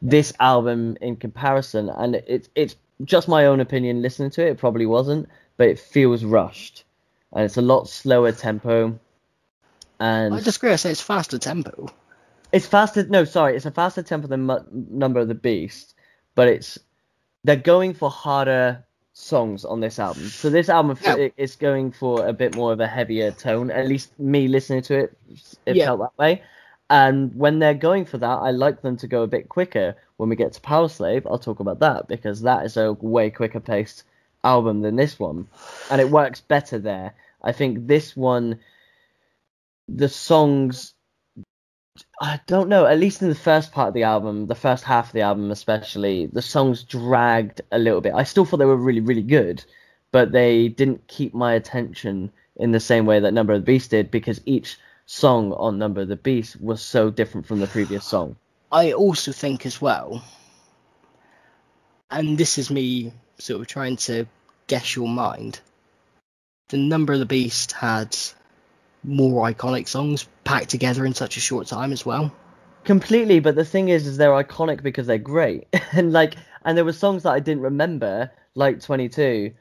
This 0.02 0.34
album, 0.40 0.98
in 1.02 1.16
comparison, 1.18 1.90
and 1.90 2.16
it's 2.16 2.50
it's 2.56 2.76
just 3.04 3.28
my 3.28 3.46
own 3.46 3.60
opinion. 3.60 4.02
Listening 4.02 4.30
to 4.32 4.46
it, 4.48 4.52
it 4.52 4.58
probably 4.58 4.86
wasn't, 4.86 5.28
but 5.58 5.68
it 5.68 5.78
feels 5.80 6.24
rushed, 6.24 6.86
and 7.34 7.44
it's 7.44 7.58
a 7.58 7.62
lot 7.62 7.90
slower 7.90 8.32
tempo. 8.32 8.98
And 10.00 10.34
I 10.34 10.40
disagree. 10.40 10.72
I 10.72 10.78
say 10.78 10.92
it's 10.92 11.02
faster 11.02 11.38
tempo. 11.38 11.88
it's 12.54 12.66
faster. 12.66 13.06
No, 13.08 13.26
sorry, 13.26 13.56
it's 13.58 13.66
a 13.66 13.72
faster 13.72 14.02
tempo 14.02 14.28
than 14.28 14.46
Mu- 14.46 14.64
Number 14.72 15.20
of 15.20 15.28
the 15.28 15.36
Beast, 15.36 15.96
but 16.36 16.48
it's 16.48 16.80
they're 17.44 17.56
going 17.58 17.94
for 17.94 18.10
harder 18.10 18.84
songs 19.14 19.66
on 19.66 19.82
this 19.82 20.00
album. 20.00 20.24
So 20.30 20.50
this 20.50 20.70
album 20.70 20.98
Yeah. 21.04 21.16
it- 21.18 21.34
it's 21.36 21.56
going 21.58 21.92
for 21.92 22.26
a 22.26 22.32
bit 22.32 22.56
more 22.56 22.72
of 22.72 22.80
a 22.80 22.88
heavier 22.88 23.32
tone. 23.32 23.70
At 23.70 23.88
least 23.88 24.18
me 24.18 24.48
listening 24.48 24.82
to 24.84 24.96
it, 24.98 25.18
it 25.66 25.76
Yeah. 25.76 25.86
felt 25.88 26.00
that 26.00 26.18
way. 26.18 26.42
And 26.90 27.36
when 27.36 27.60
they're 27.60 27.74
going 27.74 28.06
for 28.06 28.18
that, 28.18 28.40
I 28.40 28.52
like 28.52 28.82
them 28.82 28.98
to 28.98 29.08
go 29.08 29.24
a 29.24 29.28
bit 29.28 29.50
quicker. 29.50 29.96
When 30.18 30.30
we 30.30 30.36
get 30.36 30.54
to 30.54 30.62
Powerslave, 30.62 31.26
I'll 31.26 31.40
talk 31.40 31.60
about 31.60 31.80
that 31.80 32.08
because 32.08 32.42
that 32.42 32.66
is 32.66 32.78
a 32.78 32.94
way 32.94 33.30
quicker 33.30 33.60
paced 33.60 34.04
album 34.44 34.82
than 34.82 34.96
this 34.96 35.20
one, 35.20 35.48
and 35.92 36.02
it 36.02 36.10
works 36.10 36.42
better 36.42 36.80
there. 36.80 37.14
I 37.44 37.52
think 37.52 37.88
this 37.88 38.16
one, 38.16 38.60
the 39.88 40.10
songs 40.10 40.94
I 42.22 42.40
don't 42.48 42.70
know. 42.70 42.86
At 42.86 43.00
least 43.00 43.22
in 43.22 43.30
the 43.30 43.36
first 43.36 43.72
part 43.72 43.90
of 43.90 43.94
the 43.94 44.04
album, 44.04 44.48
the 44.48 44.56
first 44.56 44.84
half 44.84 45.08
of 45.08 45.14
the 45.14 45.22
album 45.22 45.52
especially, 45.52 46.28
the 46.28 46.42
songs 46.42 46.84
dragged 46.84 47.62
a 47.72 47.80
little 47.80 48.02
bit. 48.02 48.14
I 48.14 48.24
still 48.24 48.46
thought 48.46 48.58
they 48.58 48.66
were 48.66 48.76
really, 48.76 49.02
really 49.02 49.24
good, 49.24 49.64
but 50.12 50.32
they 50.32 50.70
didn't 50.70 51.08
keep 51.08 51.34
my 51.34 51.54
attention 51.54 52.32
in 52.56 52.72
the 52.72 52.80
same 52.80 53.06
way 53.06 53.20
that 53.20 53.34
Number 53.34 53.54
of 53.54 53.62
the 53.62 53.66
Beast 53.66 53.92
did 53.92 54.12
because 54.12 54.42
each 54.46 54.78
song 55.10 55.52
on 55.54 55.80
Number 55.80 56.02
of 56.02 56.08
the 56.08 56.16
Beast 56.16 56.62
was 56.62 56.84
so 56.84 57.10
different 57.10 57.48
from 57.48 57.60
the 57.60 57.66
previous 57.66 58.06
song. 58.06 58.36
I 58.72 58.94
also 58.94 59.32
think 59.32 59.66
as 59.66 59.82
well, 59.82 60.24
and 62.12 62.38
this 62.38 62.60
is 62.60 62.70
me 62.70 63.12
sort 63.40 63.60
of 63.60 63.66
trying 63.66 63.96
to 63.98 64.28
guess 64.68 64.96
your 64.96 65.08
mind. 65.08 65.62
The 66.68 66.78
Number 66.78 67.14
of 67.14 67.20
the 67.20 67.26
Beast 67.26 67.72
had 67.72 68.16
more 69.04 69.52
iconic 69.52 69.88
songs 69.88 70.28
packed 70.44 70.70
together 70.70 71.04
in 71.08 71.16
such 71.16 71.38
a 71.38 71.40
short 71.40 71.66
time 71.66 71.92
as 71.92 72.06
well. 72.06 72.32
Completely, 72.84 73.40
but 73.40 73.56
the 73.56 73.66
thing 73.66 73.90
is, 73.90 74.06
is 74.06 74.18
they're 74.18 74.30
iconic 74.30 74.84
because 74.84 75.08
they're 75.08 75.18
great, 75.18 75.68
and 75.92 76.14
like, 76.14 76.36
and 76.64 76.78
there 76.78 76.86
were 76.86 76.94
songs 76.94 77.24
that 77.24 77.32
I 77.32 77.40
didn't 77.40 77.64
remember, 77.64 78.30
like 78.54 78.80
22, 78.80 79.54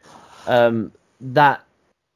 um, 0.47 0.93
that 1.23 1.65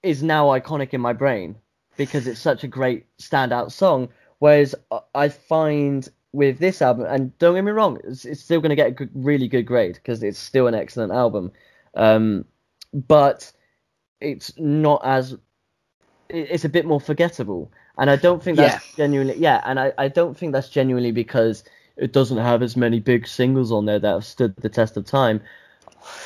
is 0.02 0.22
now 0.22 0.48
iconic 0.48 0.90
in 0.90 1.00
my 1.00 1.14
brain 1.14 1.56
because 1.96 2.26
it's 2.26 2.40
such 2.40 2.64
a 2.64 2.68
great 2.68 3.06
standout 3.18 3.72
song. 3.72 4.08
Whereas 4.38 4.74
I 5.14 5.28
find 5.28 6.08
with 6.32 6.58
this 6.58 6.82
album, 6.82 7.06
and 7.08 7.36
don't 7.38 7.54
get 7.54 7.64
me 7.64 7.70
wrong, 7.72 7.98
it's, 8.04 8.24
it's 8.24 8.42
still 8.42 8.60
going 8.60 8.70
to 8.70 8.76
get 8.76 8.88
a 8.88 8.92
good, 8.92 9.10
really 9.14 9.48
good 9.48 9.64
grade 9.64 9.94
because 9.94 10.22
it's 10.22 10.38
still 10.38 10.66
an 10.66 10.74
excellent 10.74 11.12
album, 11.12 11.52
um, 11.94 12.44
but 12.92 13.52
it's 14.20 14.56
not 14.58 15.00
as 15.04 15.36
it's 16.28 16.64
a 16.64 16.68
bit 16.68 16.86
more 16.86 17.00
forgettable 17.00 17.70
and 17.98 18.10
I 18.10 18.16
don't 18.16 18.42
think 18.42 18.56
that's 18.56 18.76
Yeah. 18.76 18.80
genuinely 18.96 19.36
yeah, 19.38 19.60
and 19.64 19.78
I, 19.78 19.92
I 19.98 20.08
don't 20.08 20.36
think 20.36 20.52
that's 20.52 20.68
genuinely 20.68 21.12
because 21.12 21.64
it 21.96 22.12
doesn't 22.12 22.38
have 22.38 22.62
as 22.62 22.76
many 22.76 23.00
big 23.00 23.26
singles 23.26 23.70
on 23.70 23.84
there 23.86 23.98
that 23.98 24.12
have 24.12 24.24
stood 24.24 24.56
the 24.56 24.68
test 24.70 24.96
of 24.96 25.04
time. 25.04 25.42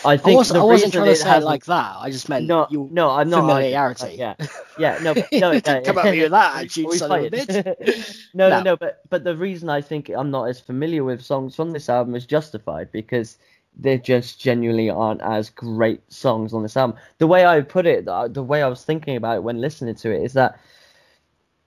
I 0.05 0.13
I 0.13 0.17
think 0.17 0.51
I 0.51 0.63
wasn't 0.63 0.93
trying 0.93 1.07
to 1.07 1.17
say 1.17 1.37
it 1.37 1.43
like 1.43 1.65
that. 1.67 1.97
I 1.99 2.11
just 2.11 2.29
meant 2.29 2.47
no, 2.47 2.67
you, 2.71 2.89
no, 2.93 3.11
I'm 3.11 3.29
not 3.29 3.43
familiarity. 3.43 4.17
Yeah, 4.17 4.35
yeah, 4.79 4.99
no, 5.03 5.15
but- 5.15 5.29
no, 5.33 5.53
no 5.53 5.61
Come 5.61 5.99
at 5.99 6.13
me 6.13 6.23
with 6.23 6.31
that 6.33 6.77
We 6.77 6.99
son 6.99 7.11
of 7.13 7.33
no, 8.35 8.51
no, 8.51 8.63
No. 8.63 8.77
but 8.77 9.03
but 9.09 9.25
the 9.25 9.37
reason 9.37 9.69
I 9.69 9.81
think 9.81 10.09
I'm 10.09 10.31
not 10.31 10.45
as 10.49 10.61
familiar 10.61 11.05
with 11.05 11.23
songs 11.23 11.55
from 11.55 11.73
this 11.73 11.89
album 11.89 12.15
is 12.15 12.27
justified 12.27 12.91
because 12.93 13.39
they 13.79 13.99
just 13.99 14.41
genuinely 14.41 14.89
aren't 14.89 15.21
as 15.23 15.51
great 15.51 16.01
songs 16.11 16.55
on 16.55 16.63
this 16.63 16.77
album. 16.77 16.97
The 17.19 17.27
way 17.27 17.45
I 17.45 17.61
put 17.61 17.87
it, 17.87 18.07
the, 18.07 18.29
the 18.33 18.43
way 18.43 18.63
I 18.63 18.69
was 18.69 18.85
thinking 18.85 19.17
about 19.17 19.37
it 19.37 19.43
when 19.43 19.61
listening 19.61 19.95
to 19.97 20.11
it 20.11 20.23
is 20.23 20.33
that 20.33 20.59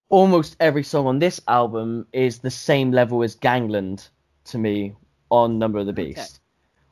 almost 0.09 0.55
every 0.59 0.83
song 0.83 1.05
on 1.05 1.19
this 1.19 1.39
album 1.47 2.07
is 2.11 2.39
the 2.39 2.49
same 2.49 2.91
level 2.91 3.23
as 3.23 3.35
Gangland 3.35 4.07
to 4.45 4.57
me 4.57 4.95
on 5.29 5.59
Number 5.59 5.79
of 5.79 5.85
the 5.85 5.91
Okay. 5.91 6.15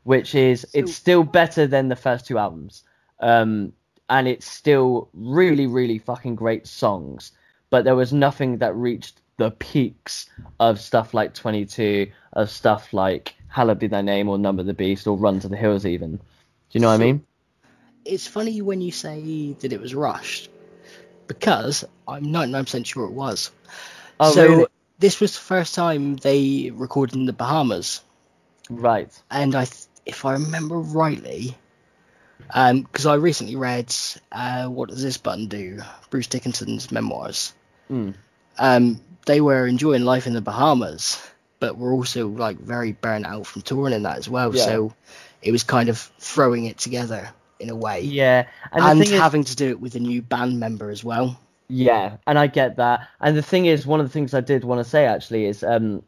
Which 0.07 0.35
is 0.35 0.65
it's 0.73 0.95
still 0.95 1.25
better 1.25 1.67
than 1.67 1.89
the 1.89 1.97
first 1.97 2.27
two 2.27 2.37
albums. 2.37 2.83
Um, 3.19 3.73
and 4.07 4.25
it's 4.25 4.49
still 4.49 5.09
really, 5.13 5.67
really 5.67 5.99
fucking 5.99 6.35
great 6.35 6.65
songs. 6.65 7.33
But 7.69 7.83
there 7.83 7.95
was 7.95 8.13
nothing 8.13 8.59
that 8.59 8.73
reached 8.73 9.19
the 9.35 9.51
peaks 9.51 10.29
of 10.61 10.79
stuff 10.79 11.13
like 11.13 11.33
22, 11.33 12.09
of 12.31 12.49
stuff 12.49 12.93
like 12.93 13.35
Hallowed 13.49 13.79
Be 13.79 13.87
Thy 13.87 14.01
Name 14.01 14.29
or 14.29 14.37
Number 14.37 14.61
of 14.61 14.67
the 14.67 14.73
Beast 14.73 15.07
or 15.07 15.17
Run 15.17 15.41
to 15.41 15.49
the 15.49 15.57
Hills, 15.57 15.85
even. 15.85 16.15
Do 16.15 16.21
you 16.71 16.79
know 16.79 16.87
what 16.87 16.93
I 16.93 17.03
mean? 17.03 17.25
It's 18.05 18.27
funny 18.27 18.61
when 18.61 18.79
you 18.79 18.93
say 18.93 19.51
that 19.59 19.73
it 19.73 19.81
was 19.81 19.93
rushed 19.93 20.49
because 21.27 21.83
I'm 22.07 22.27
99% 22.27 22.85
sure 22.85 23.03
it 23.07 23.11
was. 23.11 23.51
Oh, 24.21 24.31
so 24.31 24.47
really? 24.47 24.65
this 24.99 25.19
was 25.19 25.33
the 25.33 25.41
first 25.41 25.75
time 25.75 26.15
they 26.15 26.71
recorded 26.73 27.15
in 27.15 27.25
the 27.25 27.33
Bahamas, 27.33 28.01
Right. 28.69 29.11
and 29.29 29.53
I, 29.53 29.65
th- 29.65 29.86
if 30.07 30.25
I 30.25 30.33
remember 30.33 30.77
rightly, 30.77 31.55
because 32.47 33.05
I 33.05 33.15
recently 33.15 33.55
read 33.55 33.93
uh, 34.31 34.67
what 34.67 34.89
does 34.89 35.03
this 35.03 35.17
button 35.17 35.47
do? 35.47 35.81
Bruce 36.09 36.27
Dickinson's 36.27 36.91
memoirs. 36.91 37.53
Mm. 37.91 38.15
Um, 38.57 39.01
they 39.25 39.41
were 39.41 39.67
enjoying 39.67 40.05
life 40.05 40.27
in 40.27 40.33
the 40.33 40.41
Bahamas, 40.41 41.21
but 41.59 41.77
were 41.77 41.91
also 41.91 42.27
like 42.27 42.57
very 42.57 42.93
burnt 42.93 43.25
out 43.25 43.45
from 43.45 43.61
touring 43.61 43.93
and 43.93 44.05
that 44.05 44.17
as 44.17 44.29
well. 44.29 44.55
Yeah. 44.55 44.65
So 44.65 44.93
it 45.41 45.51
was 45.51 45.63
kind 45.63 45.89
of 45.89 45.99
throwing 46.19 46.65
it 46.65 46.77
together 46.77 47.29
in 47.59 47.69
a 47.69 47.75
way, 47.75 48.01
Yeah. 48.01 48.47
And, 48.71 48.83
and, 48.83 49.01
the 49.01 49.05
thing 49.05 49.13
is, 49.15 49.19
having 49.19 49.43
to 49.45 49.55
do 49.55 49.69
it 49.69 49.79
with 49.79 49.95
a 49.95 49.99
new 49.99 50.21
band 50.21 50.59
member 50.59 50.89
as 50.89 51.03
well. 51.03 51.39
Yeah, 51.69 52.17
and 52.25 52.39
I 52.39 52.47
get 52.47 52.77
that. 52.77 53.07
And 53.19 53.35
the 53.35 53.41
thing 53.41 53.65
is, 53.65 53.85
one 53.85 53.99
of 53.99 54.05
the 54.05 54.11
things 54.11 54.33
I 54.33 54.41
did 54.41 54.63
want 54.63 54.79
to 54.79 54.89
say 54.89 55.05
actually 55.05 55.45
is, 55.45 55.63
um, 55.63 56.03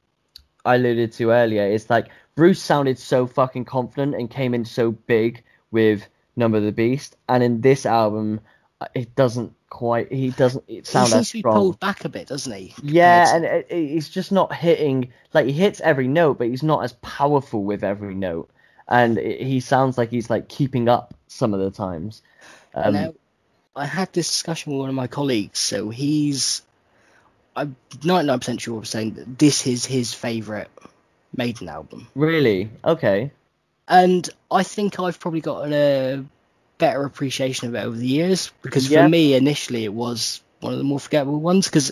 I 0.63 0.75
alluded 0.75 1.11
to 1.13 1.31
earlier, 1.31 1.63
is 1.63 1.89
like 1.89 2.09
Bruce 2.35 2.61
sounded 2.61 2.97
so 2.99 3.27
fucking 3.27 3.65
confident 3.65 4.15
and 4.15 4.29
came 4.29 4.53
in 4.53 4.65
so 4.65 4.91
big 4.91 5.43
with 5.71 6.07
Number 6.35 6.57
of 6.57 6.63
the 6.63 6.71
Beast, 6.71 7.17
and 7.27 7.43
in 7.43 7.61
this 7.61 7.85
album, 7.85 8.39
uh, 8.79 8.87
it 8.93 9.13
doesn't 9.15 9.53
quite. 9.69 10.11
He 10.11 10.29
doesn't. 10.29 10.63
It 10.67 10.73
He 10.73 10.83
sounds 10.85 11.09
seems 11.09 11.19
as 11.21 11.27
to 11.29 11.33
be 11.33 11.43
pulled 11.43 11.79
back 11.79 12.05
a 12.05 12.09
bit, 12.09 12.27
doesn't 12.27 12.53
he? 12.53 12.73
Yeah, 12.81 13.35
and 13.35 13.45
it, 13.45 13.67
it- 13.69 13.87
he's 13.89 14.07
just 14.09 14.31
not 14.31 14.53
hitting. 14.53 15.11
Like 15.33 15.47
he 15.47 15.51
hits 15.51 15.81
every 15.81 16.07
note, 16.07 16.37
but 16.37 16.47
he's 16.47 16.63
not 16.63 16.83
as 16.85 16.93
powerful 17.01 17.63
with 17.63 17.83
every 17.83 18.15
note, 18.15 18.49
and 18.87 19.17
it, 19.17 19.41
he 19.41 19.59
sounds 19.59 19.97
like 19.97 20.09
he's 20.11 20.29
like 20.29 20.47
keeping 20.47 20.87
up 20.87 21.13
some 21.27 21.53
of 21.53 21.59
the 21.59 21.71
times. 21.71 22.21
Um, 22.73 22.93
now, 22.93 23.13
I 23.75 23.85
had 23.85 24.13
this 24.13 24.27
discussion 24.29 24.71
with 24.71 24.79
one 24.79 24.89
of 24.89 24.95
my 24.95 25.07
colleagues, 25.07 25.59
so 25.59 25.89
he's. 25.89 26.61
I'm 27.55 27.75
99% 27.91 28.59
sure 28.61 28.77
of 28.77 28.87
saying 28.87 29.15
that 29.15 29.37
this 29.37 29.67
is 29.67 29.83
his 29.85 30.13
favourite 30.13 30.69
Maiden 31.35 31.69
album. 31.69 32.07
Really? 32.15 32.69
Okay. 32.83 33.31
And 33.87 34.29
I 34.51 34.63
think 34.63 34.99
I've 34.99 35.19
probably 35.19 35.41
gotten 35.41 35.73
a 35.73 36.23
better 36.77 37.03
appreciation 37.03 37.67
of 37.67 37.75
it 37.75 37.85
over 37.85 37.97
the 37.97 38.07
years 38.07 38.51
because 38.61 38.89
Yeah. 38.89 39.03
for 39.03 39.09
me, 39.09 39.33
initially, 39.33 39.83
it 39.83 39.93
was 39.93 40.41
one 40.59 40.73
of 40.73 40.77
the 40.77 40.85
more 40.85 40.99
forgettable 40.99 41.39
ones. 41.39 41.67
Because 41.67 41.91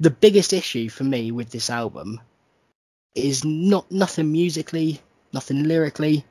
the 0.00 0.10
biggest 0.10 0.52
issue 0.52 0.88
for 0.88 1.04
me 1.04 1.30
with 1.32 1.50
this 1.50 1.70
album 1.70 2.20
is 3.14 3.44
not 3.44 3.90
nothing 3.90 4.30
musically, 4.32 5.00
nothing 5.32 5.64
lyrically. 5.64 6.24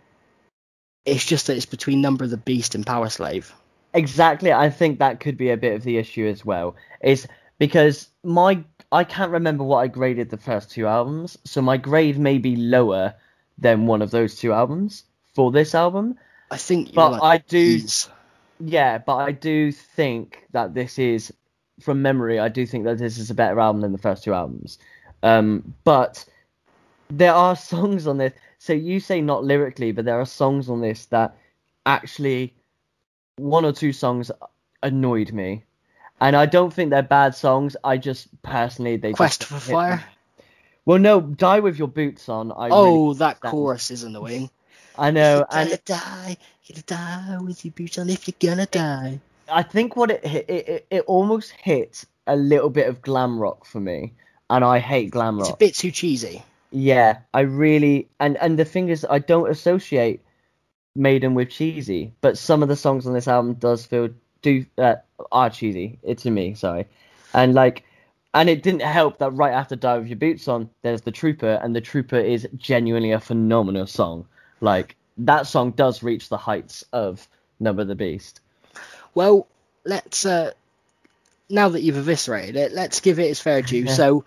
It's 1.06 1.26
just 1.26 1.48
that 1.48 1.56
it's 1.58 1.66
between 1.66 2.02
Number 2.02 2.26
of 2.26 2.30
the 2.30 2.38
Beast 2.38 2.76
and 2.76 2.86
Powerslave. 2.86 3.52
Exactly. 3.94 4.52
I 4.52 4.70
think 4.70 5.00
that 5.00 5.20
could 5.20 5.38
be 5.38 5.50
a 5.50 5.58
bit 5.58 5.74
of 5.76 5.84
the 5.84 5.98
issue 5.98 6.28
as 6.28 6.46
well. 6.46 6.76
Is 7.02 7.28
because 7.60 8.10
my 8.24 8.64
I 8.92 9.04
can't 9.04 9.32
remember 9.32 9.64
what 9.64 9.80
I 9.80 9.88
graded 9.88 10.30
the 10.30 10.38
first 10.38 10.72
two 10.72 10.88
albums, 10.88 11.38
so 11.44 11.62
my 11.62 11.78
grade 11.78 12.18
may 12.18 12.38
be 12.38 12.56
lower 12.56 13.14
than 13.58 13.86
one 13.86 14.02
of 14.02 14.12
those 14.12 14.36
two 14.36 14.54
albums 14.54 15.04
for 15.34 15.52
this 15.52 15.76
album. 15.76 16.18
I 16.52 16.58
think, 16.58 16.94
But 16.94 17.14
like, 17.14 17.22
I 17.24 17.38
do 17.50 17.58
ease. 17.58 18.10
Yeah, 18.60 18.98
but 18.98 19.18
I 19.18 19.32
do 19.32 19.72
think 19.72 20.46
that 20.52 20.74
this 20.74 20.98
is, 20.98 21.34
from 21.82 22.02
memory, 22.02 22.40
I 22.40 22.50
do 22.50 22.66
think 22.66 22.86
that 22.86 22.98
this 22.98 23.18
is 23.18 23.30
a 23.30 23.36
better 23.36 23.60
album 23.60 23.82
than 23.82 23.92
the 23.92 23.98
first 23.98 24.24
two 24.24 24.34
albums. 24.34 24.80
Um, 25.22 25.74
but 25.84 26.26
there 27.10 27.34
are 27.34 27.56
songs 27.74 28.08
on 28.08 28.18
this. 28.18 28.34
So 28.60 28.74
you 28.74 29.00
say 29.00 29.22
not 29.22 29.44
lyrically, 29.44 29.92
but 29.92 30.06
there 30.06 30.20
are 30.20 30.26
songs 30.26 30.70
on 30.70 30.82
this 30.82 31.06
that 31.08 31.36
actually, 31.86 32.54
one 33.36 33.66
or 33.66 33.74
two 33.74 33.94
songs 33.94 34.32
annoyed 34.82 35.32
me, 35.32 35.64
and 36.20 36.36
I 36.36 36.46
don't 36.46 36.74
think 36.74 36.90
they're 36.90 37.04
bad 37.04 37.36
songs. 37.36 37.76
I 37.84 37.98
just 37.98 38.28
personally 38.42 38.98
they 38.98 39.14
Quest 39.14 39.44
for 39.44 39.56
hit 39.56 39.68
me. 39.68 39.74
Fire. 39.74 40.06
Well, 40.86 41.00
no, 41.00 41.20
die 41.20 41.60
with 41.60 41.78
your 41.78 41.90
boots 41.90 42.30
on. 42.30 42.52
I 42.52 42.70
oh, 42.70 43.08
really, 43.08 43.18
that 43.20 43.42
chorus 43.42 43.92
is 43.92 44.04
annoying. 44.04 44.50
I 44.98 45.12
know, 45.12 45.38
You're 45.38 45.48
and 45.52 45.70
gonna 45.70 45.82
die, 45.86 46.38
you're 46.64 46.76
gonna 46.76 46.84
die 46.84 47.38
with 47.44 47.64
your 47.66 47.74
boots 47.74 48.00
on 48.00 48.10
if 48.10 48.28
you're 48.28 48.52
gonna 48.52 48.66
die. 48.66 49.20
I 49.50 49.64
think 49.64 49.96
what 49.96 50.12
it 50.12 50.26
hit, 50.26 50.50
it, 50.50 50.68
it, 50.68 50.88
it 50.90 51.04
almost 51.06 51.52
hits 51.52 52.06
a 52.26 52.36
little 52.36 52.70
bit 52.70 52.88
of 52.88 53.02
glam 53.02 53.40
rock 53.40 53.66
for 53.66 53.80
me, 53.80 54.14
and 54.50 54.64
I 54.64 54.80
hate 54.80 55.12
glam 55.12 55.38
rock. 55.38 55.48
It's 55.48 55.54
a 55.54 55.58
bit 55.58 55.76
too 55.76 55.92
cheesy. 55.92 56.42
Yeah, 56.72 57.20
I 57.34 57.42
really 57.42 58.10
and 58.20 58.38
and 58.38 58.58
the 58.58 58.66
thing 58.66 58.90
is, 58.90 59.06
I 59.08 59.20
don't 59.20 59.50
associate 59.50 60.22
Maiden 60.96 61.36
with 61.36 61.50
cheesy, 61.50 62.14
but 62.22 62.38
some 62.38 62.64
of 62.64 62.70
the 62.70 62.76
songs 62.76 63.06
on 63.06 63.14
this 63.14 63.28
album 63.28 63.54
does 63.54 63.86
feel 63.86 64.10
do 64.48 64.66
uh, 64.78 64.96
are 65.32 65.50
cheesy. 65.50 66.00
It's 66.04 66.24
to 66.24 66.32
me, 66.32 66.56
sorry, 66.56 66.86
and 67.34 67.54
like. 67.54 67.84
And 68.34 68.50
it 68.50 68.62
didn't 68.62 68.82
help 68.82 69.18
that 69.18 69.32
right 69.32 69.54
after 69.54 69.76
Die 69.76 69.98
with 69.98 70.10
Your 70.10 70.18
Boots 70.18 70.48
On, 70.48 70.70
there's 70.84 71.02
The 71.02 71.12
Trooper, 71.12 71.60
and 71.64 71.76
The 71.76 71.82
Trooper 71.82 72.20
is 72.20 72.48
genuinely 72.56 73.12
a 73.12 73.20
phenomenal 73.20 73.88
song. 73.88 74.28
Like, 74.62 74.96
that 75.20 75.48
song 75.48 75.72
does 75.72 76.04
reach 76.04 76.30
the 76.30 76.38
heights 76.38 76.84
of 76.94 77.28
Number 77.60 77.84
the 77.84 77.96
Beast. 77.96 78.42
Well, 79.16 79.48
let's 79.86 80.26
uh, 80.26 80.52
now 81.50 81.70
that 81.70 81.82
you've 81.82 81.98
eviscerated 81.98 82.56
it, 82.56 82.74
let's 82.74 83.00
give 83.00 83.20
it 83.20 83.24
its 83.24 83.40
fair 83.40 83.62
due. 83.62 83.88
so 84.02 84.26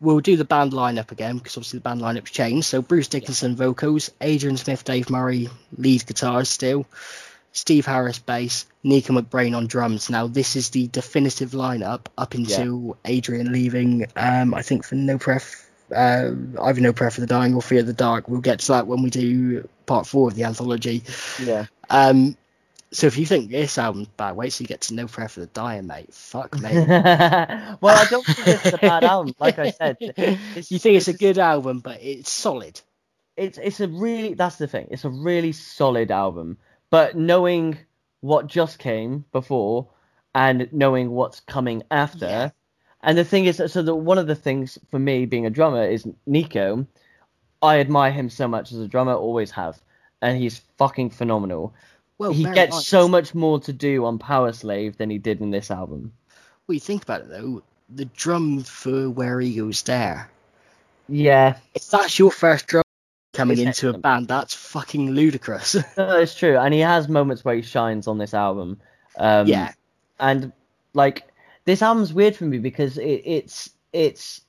we'll 0.00 0.20
do 0.20 0.36
the 0.36 0.44
band 0.44 0.72
lineup 0.72 1.12
again 1.12 1.38
because 1.38 1.56
obviously 1.56 1.78
the 1.78 1.82
band 1.82 2.00
lineup's 2.00 2.30
changed. 2.30 2.66
So 2.66 2.82
Bruce 2.82 3.08
Dickinson 3.08 3.56
vocals, 3.56 4.10
Adrian 4.20 4.56
Smith, 4.56 4.84
Dave 4.84 5.10
Murray 5.10 5.48
lead 5.76 6.06
guitars 6.06 6.48
still, 6.48 6.86
Steve 7.52 7.86
Harris 7.86 8.18
bass, 8.18 8.66
Nicko 8.82 9.12
McBrain 9.12 9.56
on 9.56 9.66
drums. 9.66 10.08
Now 10.08 10.26
this 10.26 10.56
is 10.56 10.70
the 10.70 10.86
definitive 10.86 11.50
lineup 11.50 12.06
up 12.16 12.34
until 12.34 12.96
Adrian 13.04 13.52
leaving. 13.52 14.06
Um, 14.16 14.54
I 14.54 14.62
think 14.62 14.84
for 14.84 14.94
No 14.94 15.18
Pref. 15.18 15.66
Uh, 15.94 16.30
either 16.62 16.80
No 16.80 16.92
Prayer 16.92 17.10
for 17.10 17.20
the 17.20 17.26
Dying 17.26 17.54
or 17.54 17.62
Fear 17.62 17.80
of 17.80 17.86
the 17.86 17.92
Dark. 17.92 18.28
We'll 18.28 18.40
get 18.40 18.60
to 18.60 18.68
that 18.68 18.86
when 18.86 19.02
we 19.02 19.10
do 19.10 19.68
part 19.86 20.06
four 20.06 20.28
of 20.28 20.36
the 20.36 20.44
anthology. 20.44 21.02
Yeah. 21.42 21.66
Um, 21.88 22.36
so 22.92 23.06
if 23.06 23.18
you 23.18 23.26
think 23.26 23.50
this 23.50 23.78
album's 23.78 24.08
bad, 24.08 24.36
wait 24.36 24.52
till 24.52 24.64
you 24.64 24.68
get 24.68 24.82
to 24.82 24.94
No 24.94 25.06
Prayer 25.06 25.28
for 25.28 25.40
the 25.40 25.46
Dying, 25.46 25.86
mate. 25.86 26.12
Fuck 26.12 26.60
me. 26.60 26.70
well, 26.72 27.78
I 27.82 28.06
don't 28.10 28.24
think 28.24 28.44
this 28.44 28.66
is 28.66 28.74
a 28.74 28.78
bad 28.78 29.04
album. 29.04 29.34
Like 29.38 29.58
I 29.58 29.70
said, 29.70 29.96
it's, 30.00 30.70
you 30.70 30.78
think 30.78 30.96
it's 30.96 31.08
a 31.08 31.12
good 31.12 31.38
album, 31.38 31.80
but 31.80 32.00
it's 32.02 32.30
solid. 32.30 32.80
It's 33.36 33.58
it's 33.58 33.80
a 33.80 33.88
really 33.88 34.34
that's 34.34 34.56
the 34.56 34.66
thing. 34.66 34.88
It's 34.90 35.04
a 35.04 35.08
really 35.08 35.52
solid 35.52 36.10
album. 36.10 36.58
But 36.90 37.16
knowing 37.16 37.78
what 38.20 38.46
just 38.46 38.78
came 38.78 39.24
before 39.32 39.88
and 40.34 40.68
knowing 40.72 41.10
what's 41.10 41.40
coming 41.40 41.82
after, 41.90 42.26
Yeah. 42.26 42.50
And 43.02 43.16
the 43.16 43.24
thing 43.24 43.46
is, 43.46 43.62
so 43.66 43.82
the, 43.82 43.94
one 43.94 44.18
of 44.18 44.26
the 44.26 44.34
things 44.34 44.78
for 44.90 44.98
me 44.98 45.24
being 45.24 45.46
a 45.46 45.50
drummer 45.50 45.84
is 45.84 46.06
Nicko. 46.26 46.86
I 47.62 47.78
admire 47.78 48.12
him 48.12 48.28
so 48.28 48.46
much 48.46 48.72
as 48.72 48.78
a 48.78 48.88
drummer, 48.88 49.14
always 49.14 49.50
have, 49.52 49.80
and 50.20 50.38
he's 50.38 50.60
fucking 50.76 51.10
phenomenal. 51.10 51.74
Well, 52.18 52.32
he 52.32 52.44
gets 52.44 52.86
so 52.86 53.08
much 53.08 53.34
more 53.34 53.58
to 53.60 53.72
do 53.72 54.04
on 54.04 54.18
Powerslave 54.18 54.96
than 54.96 55.08
he 55.08 55.16
did 55.16 55.40
in 55.40 55.50
this 55.50 55.70
album. 55.70 56.12
Well, 56.66 56.74
you 56.74 56.80
think 56.80 57.02
about 57.02 57.22
it 57.22 57.28
though, 57.30 57.62
the 57.88 58.04
drum 58.04 58.62
for 58.64 59.08
Where 59.08 59.40
Eagles 59.40 59.82
Dare. 59.82 60.30
Yeah, 61.08 61.56
If 61.74 61.88
that's 61.88 62.18
your 62.18 62.30
first 62.30 62.66
drum 62.66 62.84
coming 63.40 63.58
It's 63.66 63.82
into 63.82 63.96
a 63.96 63.98
band, 63.98 64.28
that's 64.28 64.54
fucking 64.54 65.10
ludicrous. 65.10 65.74
no, 65.96 66.18
it's 66.18 66.34
true, 66.34 66.56
and 66.56 66.72
he 66.74 66.80
has 66.80 67.08
moments 67.08 67.44
where 67.44 67.56
he 67.56 67.62
shines 67.62 68.06
on 68.06 68.18
this 68.18 68.34
album. 68.34 68.80
Um, 69.18 69.46
yeah, 69.46 69.72
and 70.18 70.52
like 70.94 71.24
this 71.64 71.82
album's 71.82 72.12
weird 72.12 72.36
for 72.36 72.44
me 72.44 72.58
because 72.58 72.98
it, 72.98 73.22
it's 73.24 73.70
it's 73.92 74.42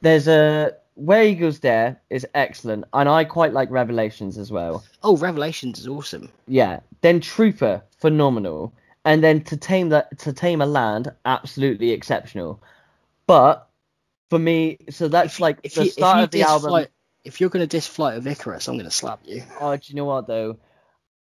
there's 0.00 0.28
a 0.28 0.72
where 0.94 1.24
eagles 1.24 1.58
dare 1.58 2.00
is 2.10 2.26
excellent, 2.34 2.84
and 2.92 3.08
I 3.08 3.24
quite 3.24 3.52
like 3.52 3.70
Revelations 3.70 4.38
as 4.38 4.50
well. 4.50 4.84
Oh, 5.02 5.16
Revelations 5.16 5.78
is 5.78 5.88
awesome. 5.88 6.30
Yeah, 6.48 6.80
then 7.02 7.20
Trooper 7.20 7.82
phenomenal, 7.98 8.72
and 9.04 9.22
then 9.22 9.42
to 9.44 9.56
tame 9.56 9.90
that 9.90 10.18
to 10.20 10.32
tame 10.32 10.60
a 10.60 10.66
land 10.66 11.12
absolutely 11.24 11.90
exceptional. 11.90 12.62
But 13.26 13.68
for 14.30 14.38
me, 14.38 14.78
so 14.90 15.08
that's 15.08 15.40
like 15.40 15.58
If 15.62 15.74
the 15.74 15.84
you, 15.84 15.90
start 15.90 16.18
if 16.18 16.24
of 16.24 16.30
the 16.30 16.42
album. 16.42 16.86
If 17.26 17.40
you're 17.40 17.50
gonna 17.50 17.66
diss 17.66 17.86
Flight 17.86 18.16
of 18.16 18.26
Icarus, 18.26 18.68
I'm 18.68 18.76
gonna 18.76 18.90
slap 18.90 19.20
you. 19.24 19.42
Oh, 19.60 19.76
do 19.76 19.82
you 19.86 19.96
know 19.96 20.04
what 20.04 20.26
though? 20.26 20.58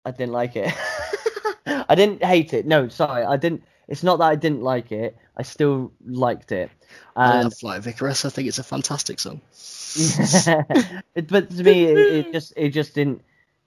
I 0.05 0.13
didn't 0.13 0.33
like 0.33 0.57
it. 0.57 0.73
I 1.67 1.95
didn't 1.95 2.25
hate 2.25 2.55
it. 2.55 2.67
No, 2.67 2.89
sorry, 2.89 3.25
I 3.25 3.37
didn't. 3.37 3.65
It's 3.89 4.03
not 4.03 4.19
that 4.21 4.27
I 4.27 4.37
didn't 4.37 4.63
like 4.63 4.93
it. 4.93 5.17
I 5.37 5.43
still 5.43 5.93
liked 6.07 6.53
it. 6.53 6.71
I 7.17 7.35
And 7.35 7.45
love 7.45 7.55
Flight 7.55 7.79
of 7.79 7.87
Icarus. 7.87 8.25
I 8.25 8.31
think 8.31 8.49
it's 8.49 8.59
a 8.59 8.65
fantastic 8.65 9.19
song. 9.19 9.41
it, 11.15 11.27
but 11.29 11.51
to 11.51 11.63
me, 11.65 11.85
it, 11.85 11.99
it 11.99 12.33
just 12.33 12.53
it 12.57 12.71
just 12.71 12.95
didn't 12.95 13.23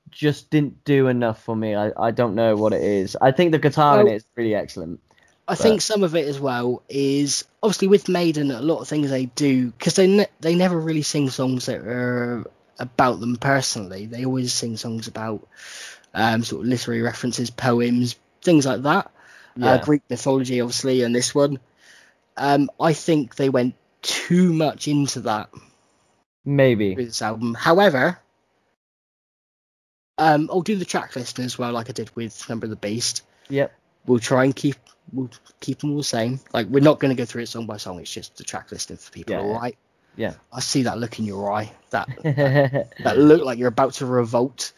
just 0.09 0.49
didn't 0.49 0.83
do 0.85 1.07
enough 1.07 1.43
for 1.43 1.55
me. 1.55 1.75
I, 1.75 1.91
I 1.97 2.11
don't 2.11 2.35
know 2.35 2.55
what 2.55 2.73
it 2.73 2.81
is. 2.81 3.17
I 3.19 3.31
think 3.31 3.51
the 3.51 3.59
guitar 3.59 3.99
in 3.99 4.07
it 4.07 4.15
is 4.15 4.25
really 4.35 4.55
excellent. 4.55 5.01
I 5.47 5.55
think 5.55 5.81
some 5.81 6.03
of 6.03 6.15
it 6.15 6.27
as 6.27 6.39
well 6.39 6.83
is 6.87 7.45
obviously 7.61 7.89
with 7.89 8.07
Maiden, 8.07 8.51
a 8.51 8.61
lot 8.61 8.79
of 8.79 8.87
things 8.87 9.09
they 9.09 9.25
do 9.25 9.71
because 9.71 9.95
they 9.95 10.07
ne- 10.07 10.27
they 10.39 10.55
never 10.55 10.79
really 10.79 11.01
sing 11.01 11.29
songs 11.29 11.65
that 11.65 11.81
are 11.81 12.45
about 12.79 13.19
them 13.19 13.35
personally. 13.35 14.05
They 14.05 14.25
always 14.25 14.53
sing 14.53 14.77
songs 14.77 15.07
about 15.07 15.47
um, 16.13 16.43
sort 16.43 16.61
of 16.61 16.67
literary 16.67 17.01
references, 17.01 17.49
poems, 17.49 18.15
things 18.41 18.65
like 18.65 18.83
that. 18.83 19.11
Yeah. 19.57 19.73
Uh, 19.73 19.83
Greek 19.83 20.01
mythology, 20.09 20.61
obviously, 20.61 21.03
and 21.03 21.13
this 21.13 21.35
one. 21.35 21.59
Um, 22.37 22.69
I 22.79 22.93
think 22.93 23.35
they 23.35 23.49
went 23.49 23.75
too 24.01 24.53
much 24.53 24.87
into 24.87 25.21
that 25.21 25.49
Maybe. 26.45 26.95
with 26.95 27.07
this 27.07 27.21
album. 27.21 27.53
However, 27.53 28.17
um, 30.17 30.49
I'll 30.51 30.61
do 30.61 30.75
the 30.75 30.85
track 30.85 31.15
listing 31.15 31.45
as 31.45 31.57
well, 31.57 31.73
like 31.73 31.89
I 31.89 31.93
did 31.93 32.15
with 32.15 32.47
Number 32.49 32.65
of 32.65 32.69
the 32.69 32.75
Beast. 32.75 33.23
Yep. 33.49 33.73
We'll 34.05 34.19
try 34.19 34.45
and 34.45 34.55
keep 34.55 34.75
we'll 35.11 35.29
keep 35.59 35.79
them 35.79 35.91
all 35.91 35.97
the 35.97 36.03
same. 36.03 36.39
Like 36.53 36.67
we're 36.67 36.83
not 36.83 36.99
going 36.99 37.15
to 37.15 37.19
go 37.19 37.25
through 37.25 37.43
it 37.43 37.47
song 37.47 37.65
by 37.65 37.77
song. 37.77 37.99
It's 37.99 38.13
just 38.13 38.37
the 38.37 38.43
track 38.43 38.71
listing 38.71 38.97
for 38.97 39.11
people. 39.11 39.33
Yeah, 39.33 39.41
all 39.41 39.49
yeah. 39.49 39.57
right. 39.57 39.77
Yeah. 40.15 40.33
I 40.51 40.59
see 40.59 40.83
that 40.83 40.99
look 40.99 41.17
in 41.17 41.25
your 41.25 41.51
eye. 41.51 41.71
That 41.89 42.07
that 43.03 43.17
look 43.17 43.43
like 43.43 43.57
you're 43.57 43.67
about 43.67 43.93
to 43.95 44.05
revolt. 44.05 44.71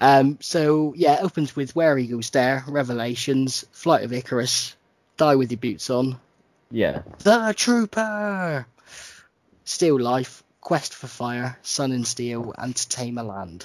Um. 0.00 0.38
So 0.40 0.94
yeah, 0.96 1.14
it 1.14 1.24
opens 1.24 1.56
with 1.56 1.74
Where 1.74 1.98
Eagles 1.98 2.30
Dare, 2.30 2.64
Revelations, 2.66 3.64
Flight 3.72 4.04
of 4.04 4.12
Icarus, 4.12 4.76
Die 5.16 5.34
with 5.36 5.50
Your 5.50 5.58
Boots 5.58 5.90
On, 5.90 6.18
yeah. 6.74 7.02
The 7.18 7.54
Trooper, 7.56 8.66
Still 9.64 10.00
Life, 10.00 10.42
Quest 10.60 10.92
for 10.92 11.06
Fire, 11.06 11.56
Sun 11.62 11.92
and 11.92 12.04
Steel, 12.04 12.52
and 12.58 12.74
To 12.74 12.88
Tame 12.88 13.18
a 13.18 13.22
Land. 13.22 13.64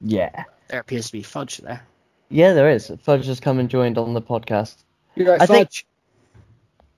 Yeah. 0.00 0.44
There 0.66 0.80
appears 0.80 1.06
to 1.06 1.12
be 1.12 1.22
fudge 1.22 1.58
there. 1.58 1.86
Yeah, 2.30 2.54
there 2.54 2.70
is. 2.70 2.90
Fudge 3.02 3.26
has 3.26 3.38
come 3.38 3.60
and 3.60 3.68
joined 3.68 3.98
on 3.98 4.14
the 4.14 4.20
podcast. 4.20 4.74
You're 5.16 5.30
right, 5.32 5.40
I 5.40 5.46
think- 5.46 5.86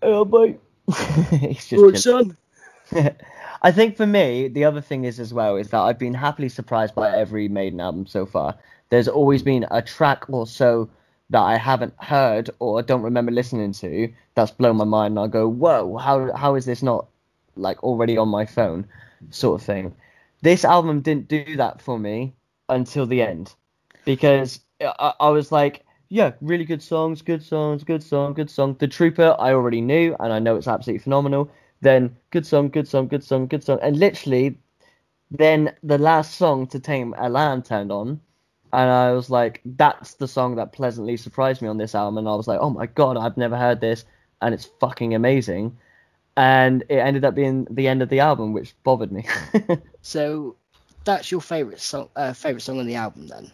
Oh 0.02 0.24
boy. 0.24 0.56
He's 1.30 1.68
just 1.68 2.02
son. 2.02 2.36
I 3.62 3.72
think 3.72 3.96
for 3.96 4.06
me, 4.06 4.48
the 4.48 4.64
other 4.64 4.80
thing 4.80 5.04
is 5.04 5.18
as 5.18 5.32
well 5.34 5.56
is 5.56 5.70
that 5.70 5.80
I've 5.80 5.98
been 5.98 6.14
happily 6.14 6.48
surprised 6.48 6.94
by 6.94 7.10
every 7.10 7.48
Maiden 7.48 7.80
album 7.80 8.06
so 8.06 8.26
far. 8.26 8.54
There's 8.90 9.08
always 9.08 9.42
been 9.42 9.66
a 9.70 9.82
track 9.82 10.24
or 10.28 10.46
so 10.46 10.88
that 11.30 11.40
I 11.40 11.56
haven't 11.56 11.94
heard 11.98 12.50
or 12.60 12.82
don't 12.82 13.02
remember 13.02 13.32
listening 13.32 13.72
to 13.72 14.12
that's 14.34 14.52
blown 14.52 14.76
my 14.76 14.84
mind, 14.84 15.18
and 15.18 15.24
I 15.24 15.26
go, 15.26 15.48
"Whoa, 15.48 15.96
how 15.96 16.32
how 16.36 16.54
is 16.54 16.66
this 16.66 16.82
not 16.82 17.06
like 17.56 17.82
already 17.82 18.16
on 18.16 18.28
my 18.28 18.46
phone?" 18.46 18.86
Sort 19.30 19.60
of 19.60 19.66
thing. 19.66 19.94
This 20.42 20.64
album 20.64 21.00
didn't 21.00 21.26
do 21.26 21.56
that 21.56 21.80
for 21.82 21.98
me 21.98 22.34
until 22.68 23.06
the 23.06 23.22
end, 23.22 23.54
because 24.04 24.60
I, 24.80 25.14
I 25.18 25.30
was 25.30 25.50
like, 25.50 25.84
"Yeah, 26.08 26.32
really 26.40 26.64
good 26.64 26.82
songs, 26.82 27.22
good 27.22 27.42
songs, 27.42 27.84
good 27.84 28.02
song, 28.02 28.34
good 28.34 28.50
song." 28.50 28.76
The 28.78 28.88
Trooper 28.88 29.36
I 29.38 29.52
already 29.52 29.80
knew, 29.80 30.16
and 30.20 30.32
I 30.32 30.38
know 30.38 30.56
it's 30.56 30.68
absolutely 30.68 31.02
phenomenal 31.02 31.50
then 31.80 32.16
good 32.30 32.46
song, 32.46 32.68
good 32.68 32.88
song, 32.88 33.08
good 33.08 33.24
song, 33.24 33.46
good 33.46 33.64
song, 33.64 33.78
and 33.82 33.98
literally, 33.98 34.58
then 35.30 35.74
the 35.82 35.98
last 35.98 36.36
song 36.36 36.66
to 36.68 36.80
Tame 36.80 37.14
a 37.18 37.28
Land 37.28 37.64
turned 37.64 37.92
on, 37.92 38.20
and 38.72 38.90
I 38.90 39.12
was 39.12 39.30
like, 39.30 39.60
that's 39.64 40.14
the 40.14 40.28
song 40.28 40.56
that 40.56 40.72
pleasantly 40.72 41.16
surprised 41.16 41.62
me 41.62 41.68
on 41.68 41.78
this 41.78 41.94
album, 41.94 42.18
and 42.18 42.28
I 42.28 42.34
was 42.34 42.48
like, 42.48 42.60
oh 42.60 42.70
my 42.70 42.86
god, 42.86 43.16
I've 43.16 43.36
never 43.36 43.56
heard 43.56 43.80
this, 43.80 44.04
and 44.42 44.54
it's 44.54 44.68
fucking 44.80 45.14
amazing, 45.14 45.76
and 46.36 46.82
it 46.88 46.96
ended 46.96 47.24
up 47.24 47.34
being 47.34 47.66
the 47.70 47.88
end 47.88 48.02
of 48.02 48.08
the 48.08 48.20
album, 48.20 48.52
which 48.52 48.74
bothered 48.82 49.12
me. 49.12 49.26
So 50.02 50.54
that's 51.04 51.32
your 51.32 51.40
favorite 51.40 51.80
song, 51.80 52.08
uh, 52.14 52.32
favorite 52.32 52.60
song 52.60 52.78
on 52.78 52.86
the 52.86 52.94
album, 52.94 53.26
then? 53.26 53.50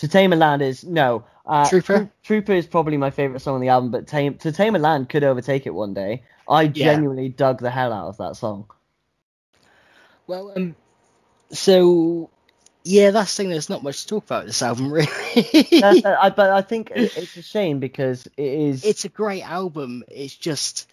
To 0.00 0.08
Tame 0.08 0.32
a 0.32 0.36
Land 0.36 0.62
is 0.62 0.84
no. 0.84 1.24
Uh, 1.46 1.68
Trooper? 1.68 2.10
Trooper 2.22 2.52
is 2.52 2.66
probably 2.66 2.96
my 2.96 3.10
favorite 3.10 3.40
song 3.40 3.56
on 3.56 3.60
the 3.60 3.68
album, 3.68 3.90
but 3.90 4.06
Tame 4.06 4.34
to 4.38 4.52
Tame 4.52 4.74
a 4.74 4.78
Land 4.78 5.08
could 5.08 5.24
overtake 5.24 5.66
it 5.66 5.74
one 5.74 5.94
day. 5.94 6.22
I 6.48 6.66
genuinely 6.66 7.28
dug 7.28 7.60
the 7.60 7.70
hell 7.70 7.92
out 7.92 8.08
of 8.08 8.16
that 8.18 8.36
song. 8.36 8.70
Well, 10.26 10.52
um, 10.56 10.74
so 11.52 12.30
yeah, 12.84 13.10
that's 13.10 13.36
the 13.36 13.42
thing. 13.42 13.50
There's 13.50 13.68
not 13.68 13.82
much 13.82 14.02
to 14.02 14.06
talk 14.08 14.24
about 14.24 14.46
this 14.46 14.62
album, 14.62 14.92
really. 14.92 15.06
That's, 15.80 16.04
I, 16.04 16.30
but 16.30 16.50
I 16.50 16.62
think 16.62 16.92
it's 16.94 17.36
a 17.36 17.42
shame 17.42 17.78
because 17.78 18.26
it 18.36 18.42
is. 18.42 18.84
it's 18.84 19.04
a 19.04 19.08
great 19.08 19.42
album. 19.42 20.02
It's 20.08 20.34
just 20.34 20.88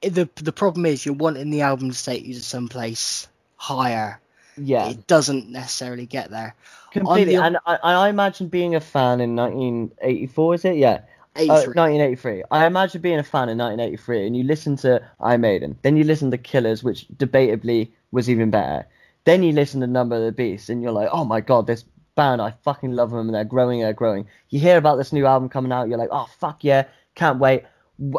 the 0.00 0.28
the 0.36 0.52
problem 0.52 0.86
is 0.86 1.04
you're 1.04 1.14
wanting 1.14 1.50
the 1.50 1.62
album 1.62 1.90
to 1.90 2.04
take 2.04 2.24
you 2.24 2.34
to 2.34 2.42
someplace 2.42 3.28
higher. 3.56 4.20
yeah, 4.56 4.88
It 4.88 5.06
doesn't 5.06 5.50
necessarily 5.50 6.06
get 6.06 6.30
there. 6.30 6.54
Completely. 6.90 7.36
the- 7.36 7.42
And 7.44 7.58
I, 7.66 7.76
I 7.82 8.08
imagine 8.08 8.48
being 8.48 8.74
a 8.74 8.80
fan 8.80 9.20
in 9.20 9.34
1984. 9.36 10.54
Is 10.54 10.64
it? 10.64 10.76
Yeah. 10.76 11.00
Uh, 11.36 11.44
1983. 11.46 12.42
I 12.50 12.66
imagine 12.66 13.00
being 13.00 13.18
a 13.18 13.22
fan 13.22 13.48
in 13.48 13.56
1983, 13.58 14.26
and 14.26 14.36
you 14.36 14.42
listen 14.42 14.76
to 14.78 15.00
I 15.20 15.36
Maiden, 15.36 15.78
then 15.82 15.96
you 15.96 16.02
listen 16.04 16.30
to 16.32 16.38
Killers, 16.38 16.82
which 16.82 17.06
debatably 17.16 17.90
was 18.10 18.28
even 18.28 18.50
better. 18.50 18.86
Then 19.24 19.42
you 19.44 19.52
listen 19.52 19.80
to 19.80 19.86
Number 19.86 20.16
of 20.16 20.22
the 20.22 20.32
Beast, 20.32 20.68
and 20.70 20.82
you're 20.82 20.90
like, 20.92 21.08
oh 21.12 21.24
my 21.24 21.40
god, 21.40 21.66
this 21.68 21.84
band, 22.16 22.42
I 22.42 22.50
fucking 22.64 22.92
love 22.92 23.10
them, 23.12 23.28
and 23.28 23.34
they're 23.34 23.44
growing, 23.44 23.80
they're 23.80 23.92
growing. 23.92 24.26
You 24.48 24.58
hear 24.58 24.76
about 24.76 24.96
this 24.96 25.12
new 25.12 25.24
album 25.24 25.48
coming 25.48 25.70
out, 25.70 25.88
you're 25.88 25.98
like, 25.98 26.08
oh 26.10 26.26
fuck 26.40 26.64
yeah, 26.64 26.84
can't 27.14 27.38
wait. 27.38 27.62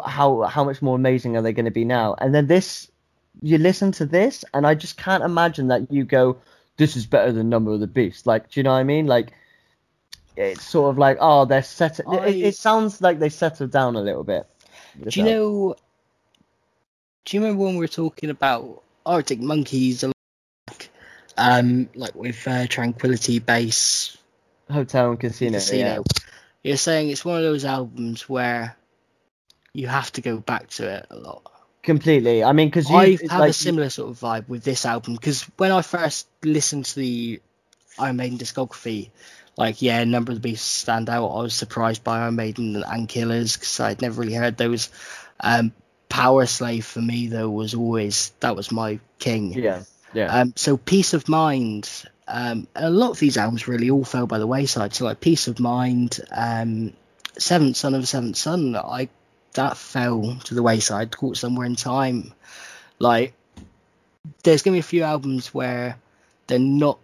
How 0.06 0.42
how 0.42 0.64
much 0.64 0.80
more 0.80 0.96
amazing 0.96 1.36
are 1.36 1.42
they 1.42 1.52
going 1.52 1.66
to 1.66 1.70
be 1.70 1.84
now? 1.84 2.14
And 2.18 2.34
then 2.34 2.46
this, 2.46 2.90
you 3.42 3.58
listen 3.58 3.92
to 3.92 4.06
this, 4.06 4.42
and 4.54 4.66
I 4.66 4.74
just 4.74 4.96
can't 4.96 5.22
imagine 5.22 5.68
that 5.68 5.92
you 5.92 6.04
go, 6.04 6.38
this 6.82 6.96
is 6.96 7.06
better 7.06 7.30
than 7.30 7.48
Number 7.48 7.70
of 7.72 7.78
the 7.80 7.86
Beast. 7.86 8.26
Like, 8.26 8.50
do 8.50 8.58
you 8.58 8.64
know 8.64 8.72
what 8.72 8.78
I 8.78 8.82
mean? 8.84 9.06
Like, 9.06 9.32
it's 10.36 10.64
sort 10.64 10.90
of 10.90 10.98
like, 10.98 11.18
oh, 11.20 11.44
they're 11.44 11.62
set. 11.62 12.00
It, 12.00 12.06
I- 12.08 12.26
it 12.26 12.56
sounds 12.56 13.00
like 13.00 13.18
they 13.20 13.28
settled 13.28 13.70
down 13.70 13.94
a 13.96 14.00
little 14.00 14.24
bit. 14.24 14.46
Do 15.06 15.20
you 15.20 15.24
know? 15.24 15.76
Do 17.24 17.36
you 17.36 17.42
remember 17.42 17.62
when 17.64 17.74
we 17.74 17.80
were 17.80 17.88
talking 17.88 18.30
about 18.30 18.82
Arctic 19.06 19.40
Monkeys? 19.40 20.02
Like, 20.02 20.90
um, 21.38 21.88
like 21.94 22.14
with 22.16 22.46
uh, 22.48 22.66
Tranquility 22.66 23.38
Base 23.38 24.16
Hotel 24.68 25.10
and 25.10 25.20
Casino? 25.20 25.58
Casino. 25.58 26.04
You're 26.64 26.76
saying 26.76 27.10
it's 27.10 27.24
one 27.24 27.36
of 27.36 27.42
those 27.44 27.64
albums 27.64 28.28
where 28.28 28.76
you 29.72 29.86
have 29.86 30.10
to 30.12 30.20
go 30.20 30.38
back 30.38 30.68
to 30.70 30.88
it 30.88 31.06
a 31.10 31.16
lot. 31.16 31.51
Completely. 31.82 32.44
I 32.44 32.52
mean, 32.52 32.68
because 32.68 32.90
I 32.90 33.18
have 33.28 33.40
like, 33.40 33.50
a 33.50 33.52
similar 33.52 33.90
sort 33.90 34.10
of 34.10 34.20
vibe 34.20 34.48
with 34.48 34.62
this 34.62 34.86
album 34.86 35.14
because 35.14 35.42
when 35.56 35.72
I 35.72 35.82
first 35.82 36.28
listened 36.44 36.84
to 36.86 36.94
the 36.96 37.40
Iron 37.98 38.16
Maiden 38.16 38.38
discography, 38.38 39.10
like 39.56 39.82
yeah, 39.82 40.00
a 40.00 40.06
Number 40.06 40.30
of 40.30 40.36
the 40.36 40.48
Beasts 40.48 40.66
stand 40.66 41.10
out. 41.10 41.26
I 41.26 41.42
was 41.42 41.54
surprised 41.54 42.04
by 42.04 42.20
Iron 42.20 42.36
Maiden 42.36 42.82
and 42.86 43.08
Killers 43.08 43.56
because 43.56 43.80
I'd 43.80 44.00
never 44.00 44.20
really 44.20 44.34
heard 44.34 44.56
those. 44.56 44.90
Um, 45.40 45.72
Powerslave 46.08 46.84
for 46.84 47.00
me 47.00 47.26
though 47.26 47.50
was 47.50 47.74
always 47.74 48.32
that 48.40 48.54
was 48.54 48.70
my 48.70 49.00
king. 49.18 49.52
Yeah, 49.54 49.82
yeah, 50.12 50.40
Um, 50.40 50.52
so 50.56 50.76
Piece 50.76 51.14
of 51.14 51.28
Mind, 51.28 51.88
um, 52.28 52.68
a 52.76 52.90
lot 52.90 53.10
of 53.10 53.18
these 53.18 53.36
albums 53.36 53.66
really 53.66 53.90
all 53.90 54.04
fell 54.04 54.26
by 54.26 54.38
the 54.38 54.46
wayside. 54.46 54.94
So 54.94 55.06
like 55.06 55.20
Piece 55.20 55.48
of 55.48 55.58
Mind, 55.58 56.20
um, 56.30 56.92
Seventh 57.38 57.76
Son 57.76 57.94
of 57.94 58.02
a 58.02 58.06
Seventh 58.06 58.36
Son, 58.36 58.76
I 58.76 59.08
that 59.54 59.76
fell 59.76 60.36
to 60.44 60.54
the 60.54 60.62
wayside, 60.62 61.16
caught 61.16 61.36
somewhere 61.36 61.66
in 61.66 61.76
time. 61.76 62.32
Like, 62.98 63.34
there's 64.44 64.62
gonna 64.62 64.74
be 64.76 64.80
a 64.80 64.82
few 64.84 65.02
albums 65.02 65.52
where 65.52 65.96
they're 66.46 66.58
not 66.58 66.98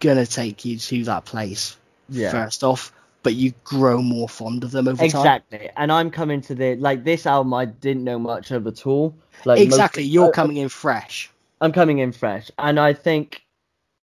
gonna 0.00 0.26
take 0.26 0.64
you 0.64 0.78
to 0.78 1.04
that 1.04 1.24
place 1.24 1.76
Yeah. 2.08 2.30
first 2.30 2.62
off, 2.64 2.92
but 3.22 3.34
you 3.34 3.52
grow 3.64 4.00
more 4.02 4.28
fond 4.28 4.64
of 4.64 4.70
them 4.70 4.88
over 4.88 4.96
time. 4.96 5.04
Exactly, 5.06 5.70
and 5.76 5.90
I'm 5.92 6.10
coming 6.10 6.40
to 6.42 6.54
the 6.54 6.76
like 6.76 7.04
this 7.04 7.26
album 7.26 7.54
I 7.54 7.64
didn't 7.66 8.04
know 8.04 8.18
much 8.18 8.50
of 8.50 8.66
at 8.66 8.86
all. 8.86 9.14
Like 9.44 9.58
most- 9.58 9.66
exactly, 9.66 10.02
you're 10.04 10.28
I- 10.28 10.32
coming 10.32 10.56
in 10.58 10.68
fresh. 10.68 11.30
I'm 11.60 11.72
coming 11.72 11.98
in 11.98 12.12
fresh, 12.12 12.50
and 12.58 12.78
I 12.78 12.92
think 12.92 13.42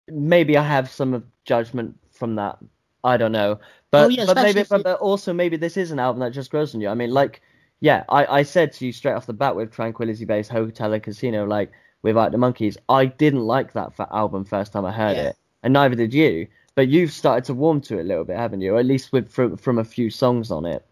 maybe 0.08 0.56
I 0.56 0.62
have 0.66 0.90
some 0.90 1.14
of 1.14 1.22
judgment 1.44 1.96
from 2.10 2.34
that. 2.36 2.58
I 3.04 3.16
don't 3.16 3.32
know, 3.32 3.60
but 3.90 4.06
Oh, 4.06 4.08
yeah, 4.08 4.24
but 4.26 4.36
maybe 4.36 4.64
but, 4.68 4.82
but 4.82 4.98
also 4.98 5.32
maybe 5.32 5.56
this 5.56 5.76
is 5.76 5.90
an 5.90 5.98
album 5.98 6.20
that 6.20 6.30
just 6.32 6.50
grows 6.50 6.74
on 6.74 6.80
you. 6.80 6.88
I 6.88 6.94
mean, 6.94 7.10
like 7.10 7.42
yeah, 7.80 8.04
I 8.08 8.26
I 8.26 8.42
said 8.42 8.72
to 8.74 8.86
you 8.86 8.92
straight 8.92 9.14
off 9.14 9.26
the 9.26 9.32
bat 9.32 9.56
with 9.56 9.72
Tranquility 9.72 10.24
Base, 10.24 10.48
Hotel 10.48 10.92
and 10.92 11.02
Casino, 11.02 11.46
like 11.46 11.70
without 12.02 12.32
the 12.32 12.38
Monkeys, 12.38 12.76
I 12.88 13.06
didn't 13.06 13.40
like 13.46 13.72
that 13.72 13.94
fa- 13.94 14.08
album 14.12 14.44
first 14.44 14.72
time 14.72 14.84
I 14.84 14.92
heard 14.92 15.16
Yeah. 15.16 15.22
it, 15.28 15.36
and 15.62 15.72
neither 15.72 15.94
did 15.96 16.12
you. 16.14 16.46
But 16.76 16.88
you've 16.88 17.12
started 17.12 17.44
to 17.44 17.54
warm 17.54 17.80
to 17.82 17.98
it 17.98 18.02
a 18.02 18.04
little 18.04 18.24
bit, 18.24 18.36
haven't 18.36 18.60
you? 18.60 18.74
Or 18.74 18.78
at 18.80 18.86
least 18.86 19.12
with 19.12 19.28
from 19.30 19.56
from 19.56 19.78
a 19.78 19.84
few 19.84 20.10
songs 20.10 20.50
on 20.50 20.64
it. 20.66 20.84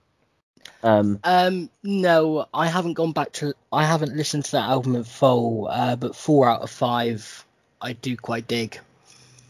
Um, 0.84 1.18
Um, 1.24 1.70
no, 1.82 2.46
I 2.54 2.66
haven't 2.66 2.94
gone 2.94 3.12
back 3.12 3.32
to. 3.34 3.52
I 3.72 3.84
haven't 3.84 4.16
listened 4.16 4.44
to 4.46 4.52
that 4.52 4.68
album 4.68 4.94
in 4.96 5.04
full, 5.04 5.68
uh, 5.70 5.96
but 5.96 6.14
four 6.16 6.48
out 6.48 6.62
of 6.62 6.70
five 6.70 7.44
I 7.80 7.94
do 7.94 8.16
quite 8.16 8.46
dig. 8.46 8.78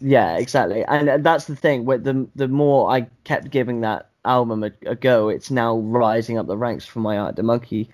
Yeah, 0.02 0.36
exactly, 0.36 0.84
and 0.84 1.08
uh, 1.08 1.18
that's 1.18 1.44
the 1.44 1.54
thing. 1.56 1.84
With 1.84 2.02
the 2.04 2.26
the 2.34 2.48
more 2.48 2.90
I 2.90 3.06
kept 3.24 3.50
giving 3.50 3.82
that 3.82 4.10
album 4.24 4.64
a, 4.64 4.72
a 4.86 4.94
go, 4.96 5.28
it's 5.28 5.50
now 5.50 5.76
rising 5.78 6.38
up 6.38 6.46
the 6.46 6.56
ranks 6.56 6.84
for 6.84 6.98
my 6.98 7.18
Arctic 7.18 7.44
Monkey, 7.44 7.88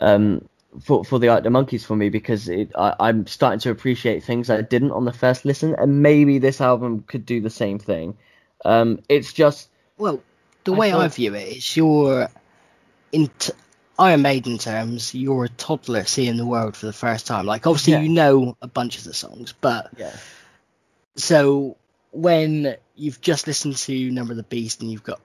um, 0.00 0.48
for 0.80 1.04
for 1.04 1.18
the 1.18 1.28
Arctic 1.28 1.52
Monkeys 1.52 1.84
for 1.84 1.94
me 1.94 2.08
because 2.08 2.48
it 2.48 2.72
I, 2.74 2.94
I'm 2.98 3.26
starting 3.26 3.60
to 3.60 3.70
appreciate 3.70 4.24
things 4.24 4.50
I 4.50 4.62
didn't 4.62 4.90
on 4.90 5.04
the 5.04 5.12
first 5.12 5.44
listen, 5.44 5.76
and 5.78 6.02
maybe 6.02 6.38
this 6.38 6.60
album 6.60 7.04
could 7.06 7.24
do 7.24 7.40
the 7.40 7.50
same 7.50 7.78
thing. 7.78 8.16
Um, 8.64 9.00
it's 9.08 9.32
just 9.32 9.68
Well, 9.98 10.20
the 10.64 10.72
I 10.72 10.78
way 10.78 10.92
I 10.92 11.08
view 11.08 11.34
it, 11.34 11.56
it's 11.56 11.76
your 11.76 12.28
in 13.12 13.28
t- 13.38 13.52
Iron 13.98 14.22
Maiden 14.22 14.58
terms, 14.58 15.14
you're 15.14 15.44
a 15.44 15.48
toddler 15.48 16.04
seeing 16.04 16.36
the 16.36 16.46
world 16.46 16.76
for 16.76 16.86
the 16.86 16.92
first 16.92 17.26
time. 17.26 17.46
Like 17.46 17.66
obviously 17.66 17.92
Yeah. 17.92 18.00
you 18.00 18.08
know 18.08 18.56
a 18.60 18.66
bunch 18.66 18.98
of 18.98 19.04
the 19.04 19.14
songs, 19.14 19.54
but 19.60 19.90
yeah, 19.96 20.16
so 21.16 21.76
when 22.12 22.76
you've 22.96 23.20
just 23.20 23.46
listened 23.46 23.76
to 23.76 24.10
Number 24.10 24.32
of 24.32 24.36
the 24.36 24.42
Beast 24.42 24.80
and 24.82 24.90
you've 24.90 25.02
got 25.04 25.20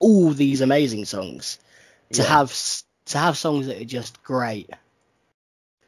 all 0.00 0.30
these 0.30 0.60
amazing 0.60 1.04
songs, 1.04 1.58
to 2.12 2.22
yeah, 2.22 2.28
have 2.28 2.56
to 3.06 3.18
have 3.18 3.36
songs 3.38 3.66
that 3.66 3.80
are 3.80 3.84
just 3.84 4.22
great, 4.22 4.70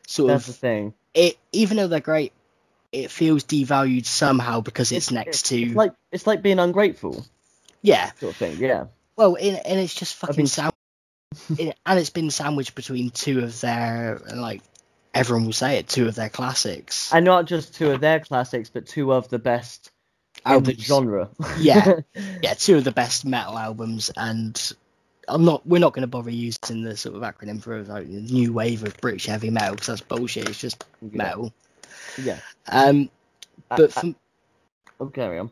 sort 0.07 0.29
that's 0.29 0.47
the 0.47 0.53
of 0.53 0.57
thing. 0.57 0.95
it. 1.15 1.37
Even 1.53 1.77
though 1.77 1.89
they're 1.89 2.01
great, 2.01 2.33
it 2.93 3.11
feels 3.11 3.45
devalued 3.45 4.07
somehow 4.07 4.61
because 4.61 4.93
it's, 4.93 5.11
next 5.11 5.47
to 5.47 5.61
It's 5.61 5.75
like 5.75 5.93
it's 6.13 6.27
like 6.27 6.43
being 6.43 6.59
ungrateful 6.59 7.25
yeah. 7.83 8.13
sort 8.13 8.33
of 8.33 8.37
thing. 8.37 8.57
Yeah, 8.59 8.87
Well, 9.17 9.35
in, 9.35 9.57
and 9.57 9.79
it's 9.81 9.95
just 9.95 10.15
fucking 10.17 10.37
been- 10.37 10.47
sandwiched, 10.47 10.77
and 11.87 11.99
it's 11.99 12.11
been 12.11 12.31
sandwiched 12.31 12.75
between 12.75 13.11
two 13.11 13.41
of 13.41 13.61
their 13.61 14.21
like 14.35 14.63
everyone 15.17 15.47
will 15.47 15.53
say 15.53 15.79
it, 15.79 15.89
two 15.89 16.07
of 16.09 16.15
their 16.15 16.29
classics. 16.29 17.13
and 17.13 17.25
not 17.25 17.47
just 17.47 17.75
two 17.75 17.91
of 17.91 18.01
their 18.01 18.21
classics, 18.21 18.69
but 18.71 18.87
two 18.87 19.13
of 19.13 19.29
the 19.29 19.39
best 19.39 19.91
in 20.39 20.43
the 20.43 20.53
Albums. 20.73 20.85
genre. 20.85 21.31
Yeah. 21.59 22.01
yeah, 22.43 22.55
two 22.55 22.77
of 22.77 22.85
the 22.85 22.93
best 22.93 23.25
metal 23.25 23.59
albums, 23.59 24.11
and 24.17 24.73
I'm 25.29 25.45
not. 25.45 25.67
We're 25.67 25.81
not 25.81 25.93
going 25.93 26.03
to 26.03 26.07
bother 26.07 26.31
using 26.31 26.83
the 26.83 26.97
sort 26.97 27.17
of 27.17 27.23
acronym 27.23 27.61
for 27.63 27.83
like 27.83 28.07
the 28.07 28.21
new 28.21 28.53
wave 28.53 28.85
of 28.85 28.97
British 28.99 29.27
heavy 29.27 29.51
metal 29.51 29.75
because 29.75 29.87
that's 29.89 30.01
bullshit. 30.03 30.49
It's 30.49 30.59
just 30.61 30.85
Yeah. 31.01 31.09
metal. 31.13 31.53
yeah. 32.19 32.39
Um, 32.69 33.11
Uh, 33.71 33.77
but 33.79 33.97
uh, 33.97 34.01
from, 34.01 34.17
oh, 35.01 35.07
carry 35.07 35.39
on. 35.41 35.51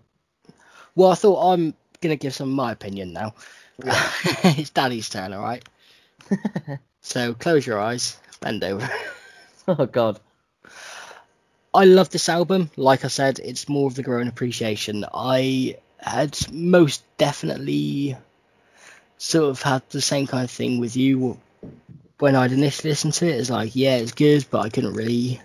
well, 0.94 1.10
I 1.10 1.14
thought 1.16 1.52
I'm 1.52 1.74
going 2.00 2.16
to 2.16 2.22
give 2.22 2.34
some 2.34 2.50
of 2.50 2.54
my 2.54 2.70
opinion 2.70 3.12
now. 3.12 3.34
it's 3.78 4.70
Daddy's 4.70 5.08
turn, 5.08 5.32
all 5.32 5.42
right. 5.42 5.64
So 7.00 7.34
close 7.34 7.66
your 7.66 7.78
eyes, 7.80 8.18
bend 8.40 8.64
over. 8.64 8.88
Oh 9.68 9.86
God. 9.86 10.20
I 11.72 11.84
love 11.84 12.10
this 12.10 12.28
album. 12.28 12.70
Like 12.76 13.04
I 13.04 13.08
said, 13.08 13.40
it's 13.42 13.68
more 13.68 13.88
of 13.88 13.94
the 13.94 14.02
growing 14.02 14.28
appreciation. 14.28 15.04
I 15.12 15.78
had 15.98 16.38
most 16.52 17.02
definitely 17.16 18.16
sort 19.16 19.50
of 19.50 19.62
had 19.62 19.82
the 19.88 20.00
same 20.00 20.26
kind 20.26 20.44
of 20.44 20.50
thing 20.50 20.78
with 20.78 20.96
you 20.96 21.38
when 22.18 22.36
I'd 22.36 22.52
initially 22.52 22.90
listened 22.90 23.14
to 23.14 23.26
it. 23.26 23.40
It's 23.40 23.50
like, 23.50 23.74
yeah, 23.74 23.96
it's 23.96 24.12
good, 24.12 24.46
but 24.50 24.60
I 24.60 24.68
couldn't 24.68 24.94
really. 24.94 25.40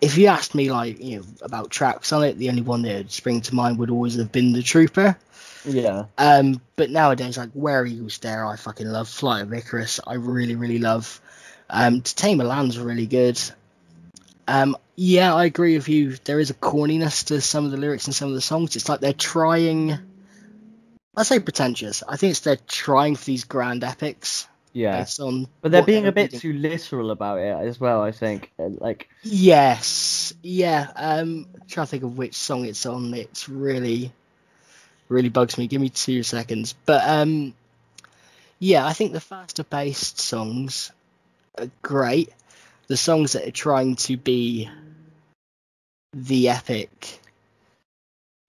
If 0.00 0.18
you 0.18 0.26
asked 0.26 0.54
me, 0.54 0.70
like, 0.70 1.00
you 1.00 1.18
know, 1.18 1.24
about 1.40 1.70
tracks 1.70 2.12
on 2.12 2.24
it, 2.24 2.36
the 2.36 2.48
only 2.48 2.62
one 2.62 2.82
that 2.82 2.96
would 2.96 3.12
spring 3.12 3.40
to 3.42 3.54
mind 3.54 3.78
would 3.78 3.90
always 3.90 4.16
have 4.16 4.32
been 4.32 4.52
The 4.52 4.62
Trooper. 4.62 5.16
Yeah. 5.64 6.06
Um, 6.18 6.60
but 6.74 6.90
nowadays, 6.90 7.38
like 7.38 7.50
Where 7.52 7.86
Eagles 7.86 8.18
Dare, 8.18 8.44
I 8.44 8.56
fucking 8.56 8.88
love. 8.88 9.08
Flight 9.08 9.42
of 9.42 9.54
Icarus, 9.54 10.00
I 10.04 10.14
really, 10.14 10.56
really 10.56 10.80
love. 10.80 11.20
Um, 11.72 12.02
To 12.02 12.14
Tame 12.14 12.40
a 12.40 12.44
Land's 12.44 12.78
really 12.78 13.06
good. 13.06 13.40
Um, 14.46 14.76
yeah, 14.94 15.34
I 15.34 15.46
agree 15.46 15.76
with 15.76 15.88
you. 15.88 16.16
There 16.24 16.38
is 16.38 16.50
a 16.50 16.54
corniness 16.54 17.26
to 17.26 17.40
some 17.40 17.64
of 17.64 17.70
the 17.70 17.78
lyrics 17.78 18.06
and 18.06 18.14
some 18.14 18.28
of 18.28 18.34
the 18.34 18.40
songs. 18.40 18.76
It's 18.76 18.88
like 18.88 19.00
they're 19.00 19.12
trying. 19.12 19.98
I 21.16 21.22
say 21.22 21.40
pretentious. 21.40 22.02
I 22.06 22.16
think 22.16 22.32
it's 22.32 22.40
they're 22.40 22.56
trying 22.56 23.16
for 23.16 23.24
these 23.24 23.44
grand 23.44 23.84
epics 23.84 24.46
Yeah. 24.72 25.04
But 25.60 25.72
they're 25.72 25.82
being 25.82 26.06
a 26.06 26.12
bit 26.12 26.32
too 26.32 26.52
literal 26.52 27.10
about 27.10 27.38
it 27.38 27.68
as 27.68 27.78
well. 27.78 28.02
I 28.02 28.12
think. 28.12 28.52
Uh, 28.58 28.68
Like. 28.68 29.08
Yes, 29.22 30.32
yeah. 30.42 30.90
Um, 30.96 31.46
trying 31.68 31.86
to 31.86 31.90
think 31.90 32.02
of 32.02 32.16
which 32.16 32.34
song 32.34 32.64
it's 32.64 32.86
on. 32.86 33.12
It's 33.14 33.48
really, 33.48 34.12
really 35.08 35.28
bugs 35.28 35.58
me. 35.58 35.66
Give 35.66 35.80
me 35.80 35.90
two 35.90 36.22
seconds. 36.22 36.74
But 36.86 37.06
um, 37.06 37.54
yeah, 38.58 38.86
I 38.86 38.92
think 38.92 39.12
the 39.12 39.20
faster 39.20 39.64
paced 39.64 40.20
songs 40.20 40.90
are 41.58 41.70
great. 41.82 42.30
The 42.88 42.96
songs 42.96 43.32
that 43.32 43.46
are 43.46 43.52
trying 43.52 43.96
to 43.96 44.16
be 44.16 44.68
the 46.12 46.48
epic, 46.50 47.20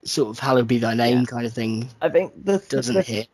sort 0.04 0.30
of 0.30 0.38
"Hallowed 0.38 0.68
Be 0.68 0.78
Thy 0.78 0.94
Name" 0.94 1.20
Yeah. 1.20 1.24
kind 1.24 1.46
of 1.46 1.52
thing, 1.52 1.88
I 2.02 2.08
think 2.08 2.32
the 2.44 2.58
doesn't 2.58 2.94
the, 2.94 3.02
hit. 3.02 3.28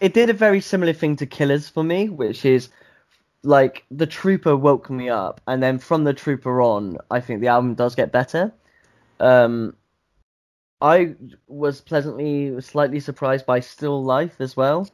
it 0.00 0.14
did 0.14 0.30
a 0.30 0.34
very 0.34 0.60
similar 0.60 0.92
thing 0.92 1.16
to 1.16 1.26
Killers 1.26 1.68
for 1.68 1.84
me, 1.84 2.08
which 2.08 2.44
is 2.44 2.68
like 3.42 3.84
the 3.90 4.06
Trooper 4.06 4.56
woke 4.56 4.88
me 4.88 5.10
up, 5.10 5.40
and 5.46 5.62
then 5.62 5.78
from 5.78 6.04
the 6.04 6.14
Trooper 6.14 6.62
on, 6.62 6.98
I 7.10 7.20
think 7.20 7.40
the 7.40 7.48
album 7.48 7.74
does 7.74 7.94
get 7.94 8.10
better. 8.10 8.52
Um, 9.20 9.76
I 10.80 11.14
was 11.46 11.80
pleasantly, 11.80 12.60
slightly 12.60 13.00
surprised 13.00 13.46
by 13.46 13.60
Still 13.60 14.02
Life 14.02 14.40
as 14.40 14.56
well. 14.56 14.88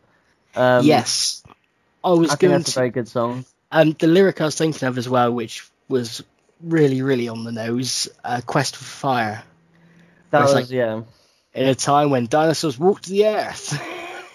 Um, 0.55 0.85
yes, 0.85 1.45
I 2.03 2.11
was 2.11 2.31
I 2.31 2.35
think 2.35 2.41
going 2.41 2.53
that's 2.53 2.77
a 2.77 2.79
very 2.79 2.91
good 2.91 3.09
song. 3.09 3.45
Um, 3.73 3.93
the 3.99 4.07
lyric 4.07 4.41
I 4.41 4.45
was 4.47 4.57
thinking 4.57 4.87
of 4.89 4.99
as 4.99 5.09
well, 5.09 5.31
which 5.33 5.69
was 5.89 6.23
really, 6.63 7.03
really 7.03 7.29
on 7.29 7.45
the 7.45 7.53
nose, 7.53 8.09
uh, 8.25 8.41
"Quest 8.45 8.77
for 8.77 8.85
Fire." 8.85 9.43
That 10.31 10.43
It's 10.43 10.55
was 10.55 10.55
like- 10.55 10.71
yeah, 10.71 11.03
in 11.55 11.69
a 11.69 11.75
time 11.75 12.11
when 12.11 12.27
dinosaurs 12.27 12.79
walked 12.79 13.07
the 13.07 13.27
earth. 13.27 13.81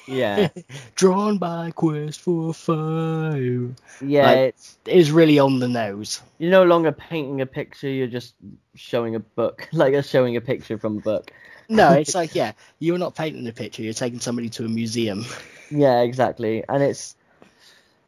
yeah, 0.07 0.49
Drawn 0.95 1.37
by 1.37 1.71
quest 1.71 2.21
for 2.21 2.53
fire. 2.53 3.69
yeah. 4.01 4.25
Like- 4.25 4.37
it's 4.49 4.77
It 4.85 4.97
is 4.97 5.11
really 5.11 5.39
on 5.39 5.59
the 5.59 5.67
nose. 5.67 6.21
you're 6.37 6.51
no 6.51 6.63
longer 6.63 6.91
painting 6.91 7.41
a 7.41 7.45
picture; 7.45 7.89
you're 7.89 8.07
just 8.07 8.35
showing 8.75 9.15
a 9.15 9.19
book, 9.19 9.67
like 9.73 9.93
you're 9.93 10.03
showing 10.03 10.35
a 10.37 10.41
picture 10.41 10.77
from 10.77 10.97
a 10.97 11.01
book. 11.01 11.31
No, 11.67 11.91
it's 11.99 12.13
like, 12.15 12.35
yeah, 12.35 12.51
you're 12.79 12.97
not 12.99 13.15
painting 13.15 13.47
a 13.47 13.51
picture, 13.53 13.81
you're 13.83 13.93
taking 13.93 14.19
somebody 14.19 14.49
to 14.49 14.65
a 14.65 14.69
museum. 14.69 15.25
Yeah, 15.71 16.01
exactly, 16.01 16.63
and 16.69 16.81
it's 16.83 17.15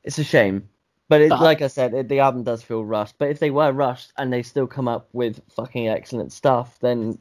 it's 0.03 0.19
a 0.19 0.23
shame. 0.23 0.69
But 1.09 1.21
it, 1.21 1.29
But- 1.29 1.41
like 1.41 1.61
I 1.61 1.67
said, 1.67 1.93
it, 1.93 2.09
the 2.09 2.19
album 2.19 2.43
does 2.43 2.61
feel 2.63 2.83
rushed. 2.83 3.15
But 3.17 3.29
if 3.29 3.39
they 3.39 3.49
were 3.51 3.71
rushed 3.71 4.11
and 4.17 4.31
they 4.31 4.43
still 4.43 4.67
come 4.67 4.87
up 4.87 5.07
with 5.13 5.41
fucking 5.55 5.87
excellent 5.87 6.33
stuff, 6.33 6.77
then 6.81 7.17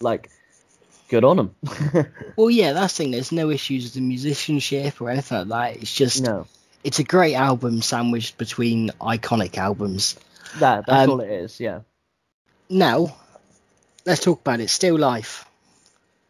like, 0.00 0.28
good 1.08 1.24
on 1.24 1.36
them. 1.36 1.54
Well, 2.36 2.50
yeah, 2.50 2.72
that's 2.72 2.96
the 2.96 3.04
thing, 3.04 3.12
there's 3.12 3.32
no 3.32 3.48
issues 3.50 3.84
with 3.84 3.94
the 3.94 4.00
musicianship 4.00 5.00
or 5.00 5.08
anything 5.10 5.48
like 5.48 5.74
that. 5.74 5.82
It's 5.82 5.94
just, 5.94 6.20
no, 6.22 6.46
it's 6.84 6.98
a 6.98 7.04
great 7.04 7.34
album 7.34 7.80
sandwiched 7.80 8.36
between 8.38 8.90
iconic 9.00 9.56
albums. 9.56 10.16
that 10.58 10.84
that's 10.86 11.04
Um, 11.04 11.10
all 11.10 11.20
it 11.20 11.30
is. 11.30 11.60
Yeah. 11.60 11.80
Now, 12.68 13.16
let's 14.04 14.20
talk 14.22 14.40
about 14.40 14.60
it. 14.60 14.68
Still 14.68 14.98
Life. 14.98 15.46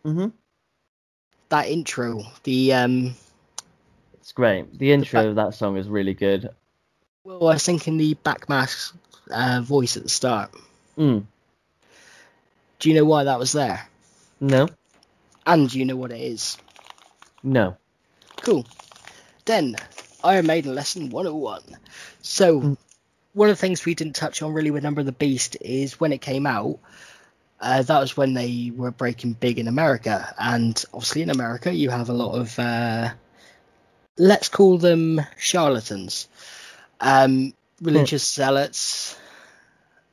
Mhm. 0.05 0.33
That 1.49 1.69
intro, 1.69 2.23
the, 2.45 2.75
um, 2.75 3.15
It's 4.21 4.33
great. 4.33 4.79
The 4.79 4.93
intro 4.93 5.21
fact- 5.21 5.29
of 5.29 5.35
that 5.37 5.55
song 5.55 5.77
is 5.79 5.89
really 5.89 6.15
good. 6.15 6.51
Well, 7.27 7.49
I 7.49 7.55
was 7.55 7.65
thinking 7.65 7.97
the 7.97 8.15
backmask 8.25 8.93
uh, 9.31 9.61
voice 9.63 9.97
at 9.97 10.05
the 10.05 10.09
start. 10.09 10.51
Mm. 10.97 11.25
Do 12.79 12.89
you 12.89 12.95
know 12.95 13.05
why 13.05 13.25
that 13.25 13.39
was 13.39 13.53
there? 13.53 13.89
No, 14.41 14.69
And 15.47 15.69
do 15.69 15.79
you 15.79 15.85
know 15.87 15.97
what 15.97 16.13
it 16.13 16.21
is? 16.21 16.57
no. 17.43 17.77
Cool. 18.43 18.67
then 19.47 19.77
Iron 20.23 20.47
Maiden 20.47 20.75
lesson 20.75 21.11
101. 21.11 21.63
So, 22.23 22.61
Mm. 22.61 22.77
one 23.33 23.49
of 23.49 23.57
the 23.57 23.61
things 23.61 23.85
we 23.85 23.95
didn't 23.95 24.15
touch 24.17 24.43
on 24.43 24.53
really 24.53 24.71
with 24.71 24.83
Number 24.83 25.01
of 25.01 25.07
the 25.07 25.13
Beast 25.13 25.57
is 25.61 25.99
when 25.99 26.13
it 26.13 26.21
came 26.21 26.47
out, 26.47 26.79
uh, 27.61 27.83
that 27.83 27.99
was 28.01 28.17
when 28.17 28.35
they 28.35 28.71
were 28.75 28.91
breaking 28.91 29.33
big 29.35 29.59
in 29.59 29.69
America. 29.69 30.33
And 30.39 30.83
obviously, 30.93 31.23
in 31.23 31.31
America, 31.31 31.73
you 31.73 31.91
have 31.91 32.09
a 32.09 32.13
lot 32.13 32.35
of, 32.35 32.59
uh, 32.59 33.11
let's 34.19 34.49
call 34.49 34.79
them 34.79 35.21
charlatans, 35.39 36.29
um, 37.01 37.53
religious 37.81 38.27
zealots, 38.27 39.19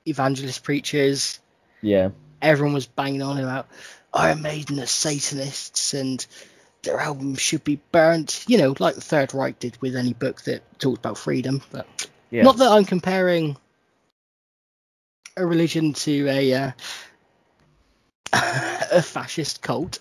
evangelist 0.06 0.64
preachers. 0.64 1.40
Yeah. 1.82 2.10
Everyone 2.42 2.74
was 2.74 2.88
banging 2.88 3.22
on 3.22 3.38
about 3.40 3.68
Iron 4.14 4.42
Maiden 4.42 4.80
are 4.80 4.86
Satanists 4.86 5.94
and 5.94 6.26
their 6.84 7.00
album 7.00 7.36
should 7.36 7.64
be 7.64 7.80
burnt. 7.92 8.44
You 8.48 8.58
know, 8.58 8.76
like 8.80 8.96
the 8.96 9.02
Third 9.02 9.34
Reich 9.34 9.60
did 9.60 9.82
with 9.82 9.96
any 9.96 10.14
book 10.14 10.42
that 10.44 10.62
talked 10.80 11.00
about 11.00 11.18
freedom. 11.18 11.62
But 11.72 11.88
Yeah. 12.30 12.44
not 12.44 12.58
that 12.58 12.72
I'm 12.72 12.86
comparing 12.86 13.58
a 15.38 15.46
religion 15.46 15.94
to 15.94 16.28
a 16.28 16.54
uh, 16.54 16.72
a 18.92 19.02
fascist 19.02 19.62
cult. 19.62 20.00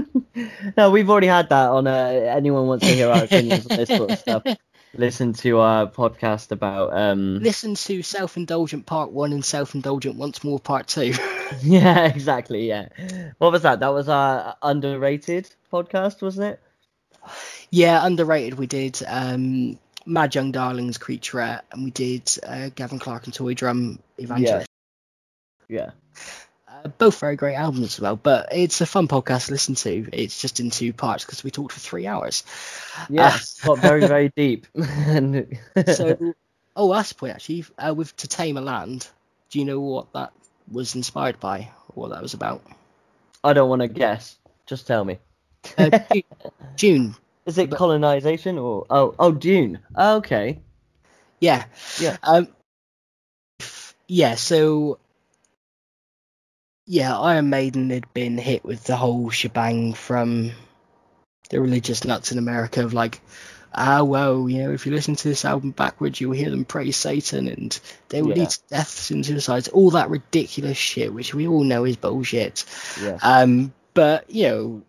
no, 0.76 0.90
we've 0.90 1.10
already 1.10 1.26
had 1.26 1.48
that 1.50 1.70
on. 1.70 1.86
Uh, 1.86 1.92
anyone 2.36 2.66
wants 2.66 2.86
to 2.86 2.92
hear 2.92 3.10
our 3.10 3.24
opinions 3.24 3.66
on 3.66 3.76
this 3.76 3.88
sort 3.88 4.10
of 4.10 4.18
stuff? 4.18 4.42
Listen 4.94 5.32
to 5.34 5.58
our 5.58 5.86
podcast 5.86 6.52
about. 6.52 6.96
Um, 6.96 7.38
Listen 7.40 7.74
to 7.74 8.02
Self 8.02 8.36
Indulgent 8.36 8.86
Part 8.86 9.12
One 9.12 9.32
and 9.32 9.44
Self 9.44 9.74
Indulgent 9.74 10.16
Once 10.16 10.42
More 10.42 10.58
Part 10.58 10.86
Two. 10.86 11.12
yeah, 11.62 12.06
exactly. 12.06 12.68
Yeah. 12.68 12.88
What 13.38 13.52
was 13.52 13.62
that? 13.62 13.80
That 13.80 13.92
was 13.92 14.08
our 14.08 14.56
underrated 14.62 15.48
podcast, 15.72 16.22
wasn't 16.22 16.54
it? 16.54 16.60
yeah, 17.70 18.04
underrated. 18.04 18.58
We 18.58 18.66
did 18.66 19.00
um, 19.06 19.78
Mad 20.06 20.34
Young 20.34 20.52
Darlings, 20.52 20.98
creature 20.98 21.40
and 21.40 21.84
we 21.84 21.90
did 21.90 22.30
uh, 22.46 22.70
Gavin 22.74 22.98
Clark 22.98 23.26
and 23.26 23.34
Toydrum 23.34 23.98
Evangelist. 24.18 24.68
Yeah. 25.68 25.80
Uh, 25.82 25.90
both 26.86 27.18
very 27.20 27.36
great 27.36 27.54
albums 27.54 27.94
as 27.94 28.00
well, 28.00 28.16
but 28.16 28.48
it's 28.52 28.80
a 28.80 28.86
fun 28.86 29.08
podcast 29.08 29.46
to 29.46 29.52
listen 29.52 29.74
to. 29.76 30.08
It's 30.12 30.40
just 30.40 30.60
in 30.60 30.70
two 30.70 30.92
parts 30.92 31.24
because 31.24 31.42
we 31.44 31.50
talked 31.50 31.72
for 31.72 31.80
three 31.80 32.06
hours. 32.06 32.44
Yes. 33.08 33.60
got 33.60 33.78
very 33.78 34.06
very 34.06 34.28
deep. 34.36 34.66
So, 34.74 36.34
oh, 36.76 36.92
that's 36.92 37.10
the 37.10 37.14
point 37.16 37.34
actually. 37.34 37.64
Uh, 37.78 37.94
with 37.94 38.16
To 38.16 38.28
Tame 38.28 38.56
a 38.56 38.60
Land, 38.60 39.08
do 39.50 39.58
you 39.58 39.64
know 39.64 39.80
what 39.80 40.12
that 40.12 40.32
was 40.70 40.94
inspired 40.94 41.38
by? 41.40 41.70
Or 41.88 42.02
what 42.02 42.10
that 42.10 42.22
was 42.22 42.34
about? 42.34 42.62
I 43.44 43.52
don't 43.52 43.68
want 43.68 43.82
to 43.82 43.88
guess. 43.88 44.36
Just 44.66 44.86
tell 44.86 45.04
me. 45.04 45.18
Uh, 45.78 45.98
June, 46.12 46.22
June. 46.76 47.16
Is 47.46 47.58
it 47.58 47.70
But- 47.70 47.78
colonization 47.78 48.58
or 48.58 48.86
oh 48.90 49.14
oh 49.18 49.32
Dune? 49.32 49.78
Oh, 49.94 50.16
okay. 50.16 50.60
Yeah. 51.40 51.64
Yeah. 52.00 52.16
Um. 52.22 52.48
Yeah. 54.08 54.34
So. 54.36 54.98
Yeah, 56.86 57.18
Iron 57.18 57.50
Maiden 57.50 57.90
had 57.90 58.12
been 58.14 58.38
hit 58.38 58.64
with 58.64 58.84
the 58.84 58.96
whole 58.96 59.28
shebang 59.30 59.92
from 59.94 60.52
the 61.50 61.60
religious 61.60 62.04
nuts 62.04 62.32
in 62.32 62.38
America 62.38 62.84
of 62.84 62.94
like, 62.94 63.20
ah, 63.74 64.02
well, 64.04 64.48
you 64.48 64.62
know, 64.62 64.70
if 64.72 64.86
you 64.86 64.92
listen 64.92 65.16
to 65.16 65.28
this 65.28 65.44
album 65.44 65.72
backwards, 65.72 66.20
you'll 66.20 66.32
hear 66.32 66.50
them 66.50 66.64
praise 66.64 66.96
Satan 66.96 67.48
and 67.48 67.78
they 68.08 68.22
will 68.22 68.30
Yeah. 68.30 68.44
lead 68.44 68.50
to 68.50 68.60
deaths 68.70 69.10
and 69.10 69.26
suicides, 69.26 69.68
all 69.68 69.90
that 69.90 70.10
ridiculous 70.10 70.78
shit, 70.78 71.12
which 71.12 71.34
we 71.34 71.46
all 71.48 71.64
know 71.64 71.84
is 71.84 71.96
bullshit. 71.96 72.64
Yeah. 73.02 73.18
Um, 73.20 73.72
but 73.94 74.30
you 74.30 74.48
know, 74.48 74.82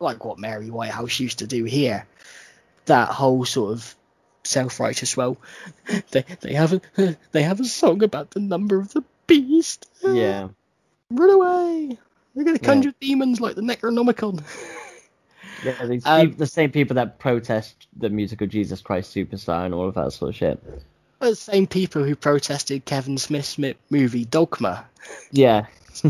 like 0.00 0.24
what 0.24 0.38
Mary 0.38 0.68
Whitehouse 0.70 1.18
used 1.20 1.38
to 1.38 1.46
do 1.46 1.64
here, 1.64 2.06
that 2.86 3.08
whole 3.08 3.44
sort 3.46 3.72
of 3.72 3.94
self-righteous. 4.44 5.16
Well, 5.16 5.38
they 6.10 6.24
they 6.40 6.52
have 6.52 6.74
a 6.74 6.80
they 7.32 7.42
have 7.42 7.60
a 7.60 7.64
song 7.64 8.02
about 8.02 8.30
the 8.32 8.40
number 8.40 8.78
of 8.78 8.92
the 8.92 9.02
beast. 9.26 9.88
Yeah. 10.02 10.48
Run 11.10 11.30
away. 11.30 11.98
They're 12.34 12.44
gonna 12.44 12.58
Yeah. 12.60 12.66
conjure 12.66 12.94
demons 13.00 13.40
like 13.40 13.54
the 13.56 13.62
Necronomicon. 13.62 14.42
Yeah, 15.64 15.86
these 15.86 16.04
Um, 16.04 16.28
peop- 16.28 16.36
the 16.38 16.46
same 16.46 16.70
people 16.72 16.96
that 16.96 17.18
protest 17.18 17.86
the 17.96 18.10
music 18.10 18.42
of 18.42 18.50
Jesus 18.50 18.82
Christ 18.82 19.14
Superstar 19.14 19.64
and 19.64 19.72
all 19.72 19.88
of 19.88 19.94
that 19.94 20.12
sort 20.12 20.30
of 20.30 20.36
shit. 20.36 20.62
the 21.20 21.34
same 21.34 21.66
people 21.66 22.04
who 22.04 22.14
protested 22.14 22.84
Kevin 22.84 23.16
Smith's 23.16 23.56
movie 23.88 24.24
Dogma. 24.26 24.84
Yeah. 25.30 25.66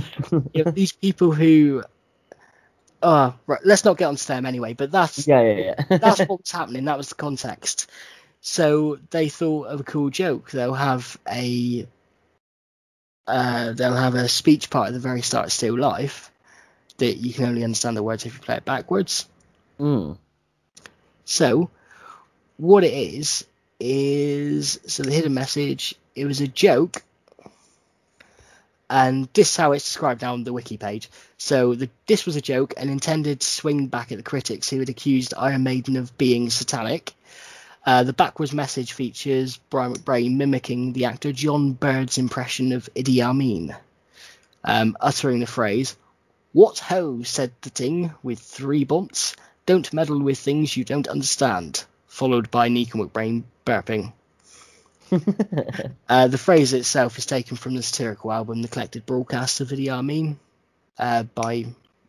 You 0.54 0.64
know, 0.64 0.70
these 0.72 0.90
people 0.92 1.30
who. 1.30 1.84
Oh, 3.02 3.34
right. 3.46 3.60
Let's 3.64 3.84
not 3.84 3.96
get 3.98 4.06
onto 4.06 4.24
them 4.24 4.44
anyway. 4.46 4.72
But 4.72 4.90
that's 4.90 5.28
yeah, 5.28 5.42
yeah, 5.42 5.74
yeah. 5.90 5.98
that's 5.98 6.20
what's 6.22 6.50
happening. 6.50 6.86
That 6.86 6.96
was 6.96 7.10
the 7.10 7.14
context. 7.14 7.88
So 8.40 8.98
they 9.10 9.28
thought 9.28 9.68
of 9.68 9.80
a 9.80 9.84
cool 9.84 10.10
joke. 10.10 10.50
They'll 10.50 10.74
have 10.74 11.16
a 11.30 11.86
uh, 13.26 13.72
they'll 13.72 13.94
have 13.94 14.14
a 14.14 14.28
speech 14.28 14.70
part 14.70 14.88
at 14.88 14.94
the 14.94 15.00
very 15.00 15.22
start 15.22 15.46
of 15.46 15.52
Still 15.52 15.78
Life 15.78 16.30
that 16.98 17.14
you 17.16 17.32
can 17.32 17.46
only 17.46 17.64
understand 17.64 17.96
the 17.96 18.02
words 18.02 18.24
if 18.24 18.34
you 18.34 18.40
play 18.40 18.56
it 18.56 18.64
backwards. 18.64 19.26
Mm. 19.80 20.16
So 21.24 21.70
what 22.56 22.84
it 22.84 22.92
is 22.92 23.44
is 23.80 24.80
so 24.86 25.02
the 25.02 25.12
hidden 25.12 25.34
message. 25.34 25.94
It 26.14 26.26
was 26.26 26.40
a 26.40 26.46
joke, 26.46 27.02
and 28.88 29.28
this 29.32 29.50
is 29.50 29.56
how 29.56 29.72
it's 29.72 29.84
described 29.84 30.22
now 30.22 30.34
on 30.34 30.44
the 30.44 30.52
wiki 30.52 30.76
page. 30.76 31.10
So 31.38 31.74
the, 31.74 31.90
this 32.06 32.24
was 32.24 32.36
a 32.36 32.40
joke 32.40 32.74
and 32.76 32.88
intended 32.88 33.42
swing 33.42 33.88
back 33.88 34.12
at 34.12 34.18
the 34.18 34.22
critics 34.22 34.70
who 34.70 34.78
had 34.78 34.88
accused 34.88 35.34
Iron 35.36 35.64
Maiden 35.64 35.96
of 35.96 36.16
being 36.16 36.50
satanic. 36.50 37.14
Uh, 37.86 38.02
the 38.02 38.14
backwards 38.14 38.54
message 38.54 38.94
features 38.94 39.58
Brian 39.68 39.94
McBrain 39.94 40.36
mimicking 40.36 40.92
the 40.94 41.04
actor 41.04 41.32
John 41.32 41.72
Bird's 41.72 42.16
impression 42.16 42.72
of 42.72 42.88
Idi 42.94 43.20
Amin, 43.20 43.76
um, 44.64 44.96
uttering 45.00 45.40
the 45.40 45.46
phrase, 45.46 45.96
What 46.52 46.78
ho, 46.78 47.22
said 47.22 47.52
the 47.60 47.70
ting, 47.70 48.14
with 48.22 48.38
three 48.38 48.84
bumps. 48.84 49.36
Don't 49.66 49.92
meddle 49.92 50.20
with 50.20 50.38
things 50.38 50.76
you 50.76 50.84
don't 50.84 51.08
understand, 51.08 51.84
followed 52.06 52.50
by 52.50 52.68
Nicko 52.68 53.04
McBrain 53.04 53.44
burping. 53.64 54.12
Uh, 56.08 56.28
the 56.28 56.38
phrase 56.38 56.72
itself 56.72 57.18
is 57.18 57.26
taken 57.26 57.56
from 57.56 57.74
the 57.74 57.82
satirical 57.82 58.32
album 58.32 58.62
The 58.62 58.68
Collected 58.68 59.06
Broadcast 59.06 59.60
of 59.60 59.68
Idi 59.68 59.88
Amin 59.88 60.38
uh, 60.98 61.22
by 61.22 61.66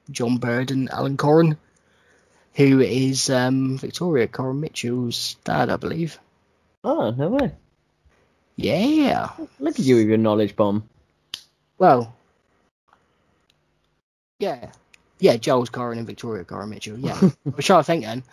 John 0.10 0.38
Bird 0.38 0.72
and 0.72 0.89
Alan 0.89 1.18
Coren, 1.18 1.57
who 2.56 2.80
is 2.80 3.30
um, 3.30 3.77
Victoria 3.77 4.27
Coren 4.27 4.60
Mitchell's 4.60 5.36
dad, 5.44 5.69
I 5.69 5.76
believe. 5.76 6.19
oh, 6.84 7.11
no 7.11 7.30
way. 7.30 7.52
Yeah. 8.56 9.32
Look 9.60 9.80
at 9.80 9.86
you 9.86 9.98
with 9.98 10.07
your 10.07 10.18
knowledge 10.18 10.56
bomb. 10.56 10.88
Well, 11.77 12.15
yeah. 14.40 14.72
Yeah, 15.19 15.38
Giles 15.38 15.69
Coren 15.69 15.98
and 15.98 16.07
Victoria 16.07 16.45
Coren 16.45 16.69
Mitchell. 16.69 16.98
Yeah. 16.98 17.18
I 17.22 17.49
was 17.56 17.65
trying 17.65 17.80
to 17.80 17.84
think 17.84 18.06
then. 18.06 18.23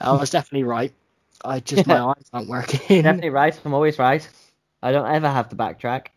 I 0.00 0.12
was 0.12 0.30
definitely 0.30 0.64
right. 0.64 0.92
I 1.44 1.60
just, 1.60 1.86
my 1.86 2.00
eyes 2.08 2.28
aren't 2.32 2.48
working. 2.48 3.02
Definitely 3.02 3.30
right. 3.30 3.58
I'm 3.64 3.74
always 3.74 3.98
right. 3.98 4.28
I 4.82 4.92
don't 4.92 5.10
ever 5.10 5.28
have 5.28 5.48
to 5.48 5.56
backtrack. 5.56 6.08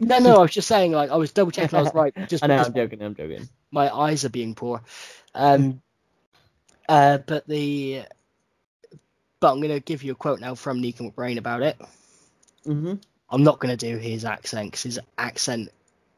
No, 0.00 0.18
no, 0.18 0.36
I 0.36 0.42
was 0.42 0.50
just 0.50 0.68
saying, 0.68 0.92
like, 0.92 1.10
I 1.10 1.16
was 1.16 1.32
double 1.32 1.52
checking 1.52 1.78
I 1.78 1.82
was 1.82 1.94
right, 1.94 2.12
just 2.28 2.42
I 2.42 2.48
know, 2.48 2.56
I'm 2.56 2.74
joking, 2.74 3.00
I'm 3.00 3.14
joking. 3.14 3.48
my 3.70 3.88
eyes 3.88 4.24
are 4.24 4.30
being 4.30 4.54
poor. 4.54 4.82
Um, 5.34 5.80
uh, 6.88 7.18
but 7.18 7.46
the, 7.46 8.02
but 9.40 9.52
I'm 9.52 9.60
gonna 9.60 9.80
give 9.80 10.02
you 10.02 10.12
a 10.12 10.16
quote 10.16 10.40
now 10.40 10.54
from 10.54 10.80
Nicko 10.80 11.10
McBrain 11.10 11.38
about 11.38 11.62
it. 11.62 11.76
hmm 12.64 12.94
I'm 13.30 13.42
not 13.42 13.58
gonna 13.58 13.76
do 13.76 13.96
his 13.96 14.24
accent 14.24 14.70
because 14.70 14.82
his 14.82 15.00
accent, 15.18 15.70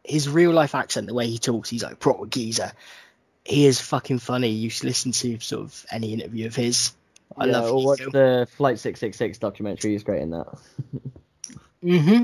his 0.05 0.29
real 0.29 0.53
life 0.53 0.75
accent, 0.75 1.07
the 1.07 1.15
way 1.15 1.27
he 1.29 1.39
talks, 1.39 1.71
he's 1.71 1.83
like 1.83 1.99
proper 1.99 2.27
geezer. 2.27 2.73
He 3.45 3.67
is 3.67 3.81
fucking 3.81 4.19
funny. 4.19 4.49
You 4.49 4.71
should 4.71 4.85
listen 4.85 5.13
to 5.13 5.39
sort 5.39 5.63
of 5.63 5.87
any 5.91 6.13
interview 6.13 6.47
of 6.47 6.57
his. 6.57 6.93
I 7.39 7.47
yeah, 7.47 7.53
love 7.53 7.73
or 7.73 7.85
watch 7.85 7.99
the 7.99 8.49
Flight 8.57 8.79
666 8.79 9.39
documentary, 9.39 9.93
he's 9.93 10.03
great 10.03 10.23
in 10.23 10.31
that. 10.31 10.47
hmm 11.83 12.23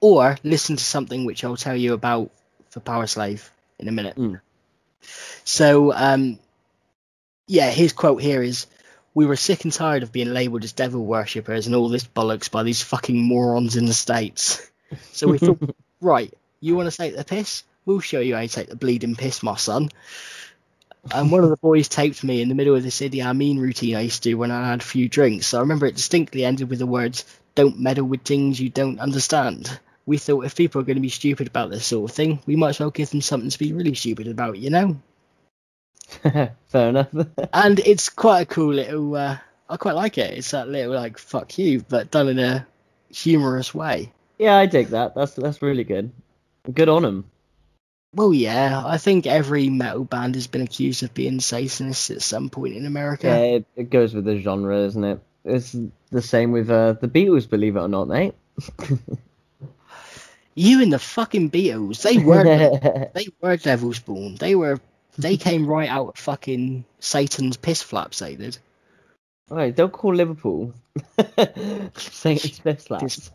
Or 0.00 0.36
listen 0.42 0.76
to 0.76 0.84
something 0.84 1.24
which 1.24 1.44
I'll 1.44 1.56
tell 1.56 1.76
you 1.76 1.92
about 1.92 2.30
for 2.70 2.80
Powerslave 2.80 3.48
in 3.78 3.88
a 3.88 3.92
minute. 3.92 4.16
Mm. 4.16 4.40
So, 5.44 5.92
um, 5.92 6.38
yeah, 7.48 7.70
his 7.70 7.92
quote 7.92 8.22
here 8.22 8.42
is 8.42 8.66
We 9.14 9.26
were 9.26 9.34
sick 9.34 9.64
and 9.64 9.72
tired 9.72 10.04
of 10.04 10.12
being 10.12 10.32
labelled 10.32 10.62
as 10.62 10.72
devil 10.72 11.04
worshippers 11.04 11.66
and 11.66 11.74
all 11.74 11.88
this 11.88 12.04
bollocks 12.04 12.50
by 12.50 12.62
these 12.62 12.82
fucking 12.82 13.20
morons 13.20 13.74
in 13.74 13.86
the 13.86 13.94
States. 13.94 14.64
So 15.12 15.28
we 15.28 15.36
thought, 15.36 15.60
right, 16.00 16.32
you 16.60 16.74
want 16.74 16.90
to 16.90 16.96
take 16.96 17.14
the 17.14 17.22
piss? 17.22 17.62
We'll 17.84 18.00
show 18.00 18.20
you 18.20 18.34
how 18.34 18.40
to 18.40 18.48
take 18.48 18.70
the 18.70 18.76
bleeding 18.76 19.16
piss, 19.16 19.42
my 19.42 19.56
son. 19.56 19.90
And 21.12 21.30
one 21.30 21.44
of 21.44 21.50
the 21.50 21.58
boys 21.58 21.88
taped 21.88 22.24
me 22.24 22.40
in 22.40 22.48
the 22.48 22.54
middle 22.54 22.74
of 22.74 22.82
this 22.82 23.02
Idi 23.02 23.22
Amin 23.22 23.58
routine 23.58 23.96
I 23.96 24.00
used 24.00 24.22
to 24.22 24.30
do 24.30 24.38
when 24.38 24.50
I 24.50 24.66
had 24.66 24.80
a 24.80 24.84
few 24.84 25.06
drinks. 25.06 25.48
So 25.48 25.58
I 25.58 25.60
remember 25.60 25.84
it 25.84 25.96
distinctly 25.96 26.42
ended 26.42 26.70
with 26.70 26.78
the 26.78 26.86
words, 26.86 27.26
Don't 27.54 27.78
meddle 27.78 28.06
with 28.06 28.22
things 28.22 28.58
you 28.58 28.70
don't 28.70 28.98
understand. 28.98 29.78
We 30.06 30.16
thought 30.16 30.46
if 30.46 30.56
people 30.56 30.80
are 30.80 30.84
going 30.84 30.96
to 30.96 31.02
be 31.02 31.10
stupid 31.10 31.48
about 31.48 31.68
this 31.68 31.84
sort 31.84 32.10
of 32.10 32.16
thing, 32.16 32.40
we 32.46 32.56
might 32.56 32.70
as 32.70 32.80
well 32.80 32.90
give 32.90 33.10
them 33.10 33.20
something 33.20 33.50
to 33.50 33.58
be 33.58 33.74
really 33.74 33.94
stupid 33.94 34.26
about, 34.26 34.56
you 34.56 34.70
know? 34.70 34.96
Fair 36.68 36.88
enough. 36.88 37.08
and 37.52 37.78
it's 37.80 38.08
quite 38.08 38.42
a 38.42 38.46
cool 38.46 38.74
little. 38.74 39.14
Uh, 39.14 39.38
I 39.68 39.76
quite 39.76 39.94
like 39.94 40.18
it. 40.18 40.38
It's 40.38 40.50
that 40.52 40.68
little 40.68 40.94
like 40.94 41.18
"fuck 41.18 41.58
you," 41.58 41.84
but 41.88 42.10
done 42.10 42.28
in 42.28 42.38
a 42.38 42.66
humorous 43.10 43.74
way. 43.74 44.12
yeah, 44.38 44.56
I 44.56 44.66
dig 44.66 44.88
that. 44.88 45.14
That's 45.14 45.34
that's 45.34 45.62
really 45.62 45.84
good. 45.84 46.10
Good 46.72 46.88
on 46.88 47.04
him. 47.04 47.24
Well, 48.14 48.32
yeah, 48.32 48.82
I 48.86 48.96
think 48.96 49.26
every 49.26 49.68
metal 49.68 50.04
band 50.04 50.34
has 50.34 50.46
been 50.46 50.62
accused 50.62 51.02
of 51.02 51.12
being 51.12 51.40
Satanists 51.40 52.10
at 52.10 52.22
some 52.22 52.48
point 52.48 52.74
in 52.74 52.86
America. 52.86 53.26
Yeah, 53.26 53.36
it, 53.36 53.66
it 53.76 53.90
goes 53.90 54.14
with 54.14 54.24
the 54.24 54.38
genre, 54.40 54.78
isn't 54.78 55.04
it? 55.04 55.20
It's 55.44 55.76
the 56.10 56.22
same 56.22 56.52
with 56.52 56.70
uh, 56.70 56.94
the 56.94 57.08
Beatles, 57.08 57.48
believe 57.48 57.76
it 57.76 57.80
or 57.80 57.88
not, 57.88 58.08
mate. 58.08 58.34
You 60.54 60.82
and 60.82 60.92
the 60.92 60.98
fucking 60.98 61.50
Beatles, 61.50 62.02
they 62.02 62.18
were 62.18 62.42
they 63.14 63.28
were 63.40 63.56
Devil's 63.56 63.98
Spawn. 63.98 64.34
They 64.34 64.56
were 64.56 64.80
they 65.18 65.36
came 65.36 65.66
right 65.66 65.90
out 65.90 66.08
of 66.08 66.16
fucking 66.16 66.84
Satan's 67.00 67.56
piss 67.56 67.82
flaps. 67.82 68.20
They 68.20 68.36
did. 68.36 68.56
Right, 69.50 69.74
don't 69.74 69.92
call 69.92 70.14
Liverpool 70.14 70.74
Satan's 71.96 72.58
piss 72.64 72.84
slaps. 72.84 73.30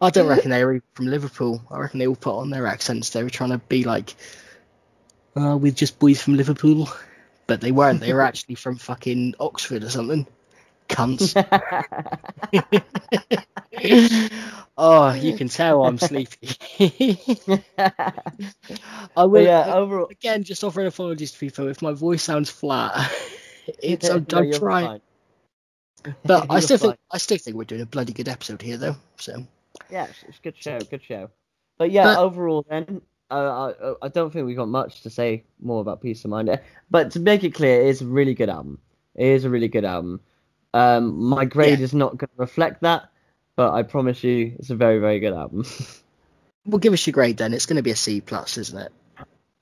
I 0.00 0.10
don't 0.10 0.28
reckon 0.28 0.50
they 0.50 0.64
were 0.64 0.82
from 0.94 1.06
Liverpool. 1.06 1.62
I 1.70 1.78
reckon 1.78 1.98
they 1.98 2.06
all 2.06 2.16
put 2.16 2.38
on 2.38 2.50
their 2.50 2.66
accents. 2.66 3.10
They 3.10 3.22
were 3.22 3.30
trying 3.30 3.50
to 3.50 3.58
be 3.58 3.84
like, 3.84 4.14
uh, 5.34 5.56
we're 5.56 5.72
just 5.72 5.98
boys 5.98 6.20
from 6.20 6.34
Liverpool, 6.34 6.88
but 7.46 7.60
they 7.60 7.72
weren't. 7.72 8.00
They 8.00 8.12
were 8.12 8.20
actually 8.22 8.56
from 8.56 8.76
fucking 8.76 9.34
Oxford 9.40 9.84
or 9.84 9.90
something. 9.90 10.26
Cunts. 10.88 11.34
oh, 14.78 15.12
you 15.14 15.36
can 15.36 15.48
tell 15.48 15.84
I'm 15.84 15.98
sleepy. 15.98 16.48
I 19.16 19.24
will. 19.24 19.44
yeah, 19.44 19.74
overall, 19.74 20.08
again, 20.10 20.44
just 20.44 20.64
offering 20.64 20.86
apologies 20.86 21.32
to 21.32 21.38
people 21.38 21.68
if 21.68 21.82
my 21.82 21.92
voice 21.92 22.22
sounds 22.22 22.50
flat. 22.50 23.12
It's 23.82 24.08
I'm, 24.08 24.24
No, 24.30 24.38
I'm 24.38 24.52
trying, 24.52 25.00
fine. 26.04 26.14
but 26.24 26.46
I 26.50 26.60
still 26.60 26.78
fine. 26.78 26.90
think 26.90 27.00
I 27.10 27.18
still 27.18 27.36
think 27.36 27.56
we're 27.56 27.64
doing 27.64 27.80
a 27.80 27.86
bloody 27.86 28.12
good 28.12 28.28
episode 28.28 28.62
here, 28.62 28.76
though. 28.76 28.94
So 29.16 29.44
Yeah, 29.90 30.04
it's, 30.04 30.22
it's 30.28 30.38
good 30.38 30.54
show, 30.56 30.78
good 30.78 31.02
show. 31.02 31.30
But 31.76 31.90
yeah, 31.90 32.04
But- 32.04 32.18
overall, 32.18 32.64
then 32.70 33.02
uh, 33.28 33.72
I 33.72 33.94
I 34.02 34.08
don't 34.08 34.32
think 34.32 34.46
we've 34.46 34.56
got 34.56 34.68
much 34.68 35.02
to 35.02 35.10
say 35.10 35.42
more 35.60 35.80
about 35.80 36.00
Piece 36.00 36.24
of 36.24 36.30
Mind. 36.30 36.60
But 36.92 37.10
to 37.12 37.18
make 37.18 37.42
it 37.42 37.54
clear, 37.54 37.80
it 37.80 37.88
is 37.88 38.02
a 38.02 38.06
really 38.06 38.34
good 38.34 38.50
album. 38.50 38.78
It 39.16 39.26
is 39.26 39.44
a 39.44 39.50
really 39.50 39.66
good 39.66 39.84
album. 39.84 40.20
Um, 40.76 41.18
my 41.24 41.44
grade 41.44 41.78
Yeah. 41.78 41.84
is 41.84 41.94
not 41.94 42.10
going 42.18 42.28
to 42.28 42.36
reflect 42.36 42.82
that, 42.82 43.08
but 43.56 43.72
I 43.72 43.82
promise 43.82 44.22
you, 44.22 44.54
it's 44.58 44.70
a 44.70 44.76
very 44.76 44.98
very 44.98 45.20
good 45.20 45.32
album. 45.32 45.64
we'll 46.66 46.78
give 46.78 46.92
us 46.92 47.06
your 47.06 47.12
grade 47.12 47.36
then. 47.38 47.54
It's 47.54 47.66
going 47.66 47.76
to 47.76 47.82
be 47.82 47.92
a 47.92 47.96
C 47.96 48.20
plus, 48.20 48.58
isn't 48.58 48.78
it? 48.78 48.92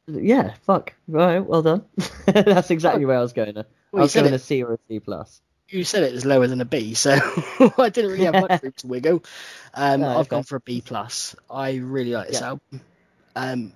yeah, 0.06 0.54
fuck. 0.66 0.92
Right, 1.08 1.38
well 1.40 1.62
done. 1.62 1.84
That's 2.26 2.70
exactly 2.70 3.04
where 3.04 3.18
I 3.18 3.20
was 3.22 3.32
going. 3.32 3.56
I 3.56 3.64
Well, 3.92 4.00
you 4.00 4.00
was 4.02 4.14
going 4.14 4.26
it. 4.26 4.32
a 4.34 4.38
C 4.38 4.62
or 4.62 4.74
a 4.74 4.78
C 4.88 5.00
plus. 5.00 5.40
You 5.68 5.84
said 5.84 6.02
it 6.02 6.12
was 6.12 6.24
lower 6.26 6.46
than 6.46 6.60
a 6.60 6.64
B, 6.66 6.92
so 6.94 7.12
I 7.78 7.88
didn't 7.88 8.10
really 8.10 8.24
have 8.26 8.34
much 8.34 8.62
room 8.62 8.74
to 8.76 8.86
wiggle. 8.86 9.24
Um, 9.72 10.00
No, 10.02 10.18
I've 10.18 10.28
gone 10.28 10.42
for 10.42 10.56
a 10.56 10.60
B 10.60 10.82
plus. 10.84 11.34
I 11.48 11.76
really 11.76 12.12
like 12.12 12.28
this 12.28 12.40
Yeah. 12.40 12.48
album. 12.48 12.80
Um, 13.36 13.72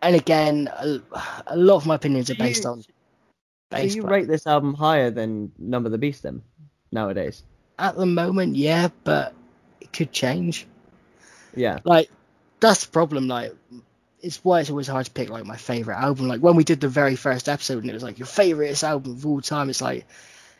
and 0.00 0.16
again, 0.16 0.68
a, 0.72 1.00
a 1.48 1.56
lot 1.56 1.76
of 1.76 1.86
my 1.86 1.96
opinions 1.96 2.30
are 2.30 2.34
based 2.34 2.64
you- 2.64 2.70
based 2.76 2.86
Do 3.70 3.86
you 3.86 4.02
rate 4.02 4.28
this 4.28 4.46
album 4.46 4.74
higher 4.74 5.10
than 5.10 5.52
Number 5.58 5.88
the 5.88 5.98
Beast 5.98 6.22
then 6.22 6.42
nowadays? 6.92 7.42
At 7.78 7.96
the 7.96 8.06
moment, 8.06 8.56
yeah, 8.56 8.88
but 9.04 9.34
it 9.80 9.92
could 9.92 10.12
change. 10.12 10.66
Yeah. 11.54 11.78
like 11.84 12.10
that's 12.60 12.84
the 12.84 12.90
problem 12.92 13.28
like 13.28 13.54
it's 14.20 14.44
why 14.44 14.60
it's 14.60 14.68
always 14.68 14.86
hard 14.88 15.06
to 15.06 15.10
pick 15.10 15.30
like 15.30 15.46
my 15.46 15.56
favorite 15.56 15.96
album 15.96 16.28
like 16.28 16.40
when 16.40 16.54
we 16.54 16.64
did 16.64 16.80
the 16.82 16.88
very 16.88 17.16
first 17.16 17.48
episode 17.48 17.78
and 17.82 17.88
it 17.90 17.94
was 17.94 18.02
like 18.02 18.18
your 18.18 18.26
favorite 18.26 18.82
album 18.84 19.12
of 19.12 19.24
all 19.24 19.40
time 19.40 19.70
it's 19.70 19.80
like 19.80 20.04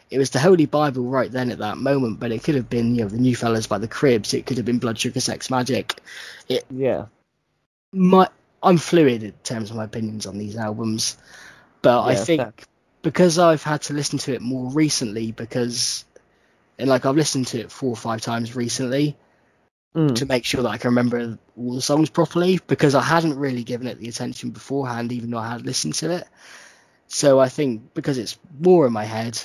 it 0.08 0.16
was 0.18 0.30
the 0.30 0.38
holy 0.38 0.64
bible 0.64 1.04
right 1.04 1.30
then 1.30 1.50
at 1.50 1.58
that 1.58 1.76
moment 1.76 2.18
but 2.18 2.32
it 2.32 2.42
could 2.42 2.54
have 2.54 2.70
been 2.70 2.94
you 2.94 3.02
know 3.02 3.08
the 3.08 3.18
new 3.18 3.36
fellas 3.36 3.66
by 3.66 3.76
the 3.76 3.88
cribs 3.88 4.32
it 4.32 4.46
could 4.46 4.56
have 4.56 4.64
been 4.64 4.78
blood 4.78 4.98
sugar 4.98 5.20
sex 5.20 5.48
magik 5.48 5.98
Yeah. 6.70 7.06
my 7.92 8.28
i'm 8.62 8.78
fluid 8.78 9.22
in 9.22 9.32
terms 9.42 9.70
of 9.70 9.76
my 9.76 9.84
opinions 9.84 10.24
on 10.26 10.38
these 10.38 10.56
albums 10.56 11.18
but 11.82 12.04
i 12.04 12.14
think 12.14 12.40
fair. 12.40 12.52
Because 13.06 13.38
i've 13.38 13.62
had 13.62 13.82
to 13.82 13.92
listen 13.94 14.18
to 14.18 14.34
it 14.34 14.40
more 14.40 14.70
recently 14.72 15.32
because 15.32 16.04
and 16.78 16.88
like 16.88 17.06
i've 17.06 17.16
listened 17.16 17.46
to 17.46 17.60
it 17.60 17.70
four 17.70 17.90
or 17.90 17.96
five 17.96 18.20
times 18.20 18.56
recently 18.56 19.16
Mm. 19.96 20.14
to 20.16 20.26
make 20.26 20.44
sure 20.44 20.62
that 20.62 20.68
I 20.68 20.76
can 20.76 20.90
remember 20.90 21.38
all 21.56 21.74
the 21.74 21.80
songs 21.80 22.10
properly 22.10 22.60
because 22.66 22.94
I 22.94 23.00
hadn't 23.00 23.38
really 23.38 23.64
given 23.64 23.86
it 23.86 23.98
the 23.98 24.10
attention 24.10 24.50
beforehand, 24.50 25.10
even 25.10 25.30
though 25.30 25.38
I 25.38 25.48
had 25.48 25.64
listened 25.64 25.94
to 25.94 26.10
it. 26.10 26.28
So 27.06 27.40
I 27.40 27.48
think 27.48 27.94
because 27.94 28.18
it's 28.18 28.38
more 28.60 28.86
in 28.86 28.92
my 28.92 29.04
head, 29.04 29.40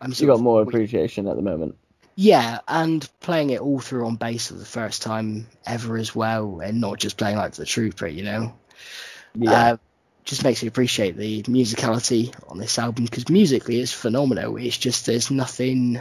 I'm 0.00 0.12
You 0.16 0.28
got 0.28 0.38
more 0.38 0.62
appreciation 0.62 1.26
at 1.26 1.34
the 1.34 1.42
moment. 1.42 1.76
Yeah, 2.14 2.60
and 2.68 3.08
playing 3.18 3.50
it 3.50 3.60
all 3.60 3.80
through 3.80 4.06
on 4.06 4.14
bass 4.14 4.46
for 4.46 4.54
the 4.54 4.64
first 4.64 5.02
time 5.02 5.48
ever 5.66 5.96
as 5.96 6.14
well, 6.14 6.60
and 6.60 6.80
not 6.80 7.00
just 7.00 7.16
playing 7.16 7.36
like 7.36 7.54
the 7.54 7.66
Trooper, 7.66 8.06
you 8.06 8.22
know. 8.22 8.54
Yeah. 9.34 9.72
Uh, 9.72 9.76
just 10.24 10.44
makes 10.44 10.62
me 10.62 10.68
appreciate 10.68 11.16
the 11.16 11.42
musicality 11.42 12.34
on 12.48 12.58
this 12.58 12.78
album 12.78 13.04
because 13.04 13.28
musically 13.28 13.80
it's 13.80 13.92
phenomenal. 13.92 14.56
It's 14.56 14.78
just 14.78 15.06
there's 15.06 15.30
nothing, 15.30 16.00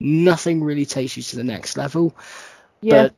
nothing 0.00 0.64
really 0.64 0.86
takes 0.86 1.16
you 1.16 1.22
to 1.22 1.36
the 1.36 1.44
next 1.44 1.76
level. 1.76 2.14
yeah. 2.80 3.04
But 3.04 3.14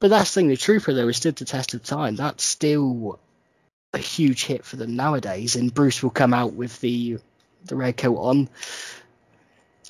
but 0.00 0.08
that's 0.10 0.34
the 0.34 0.40
thing, 0.40 0.48
the 0.48 0.56
Trooper 0.56 0.92
though 0.92 1.06
has 1.06 1.16
stood 1.16 1.36
the 1.36 1.44
test 1.44 1.74
of 1.74 1.82
time. 1.82 2.16
That's 2.16 2.44
still 2.44 3.18
a 3.94 3.98
huge 3.98 4.44
hit 4.44 4.64
for 4.64 4.76
them 4.76 4.96
nowadays, 4.96 5.56
and 5.56 5.72
Bruce 5.72 6.02
will 6.02 6.10
come 6.10 6.34
out 6.34 6.52
with 6.52 6.78
the 6.80 7.18
the 7.64 7.76
red 7.76 7.96
coat 7.96 8.18
on. 8.18 8.48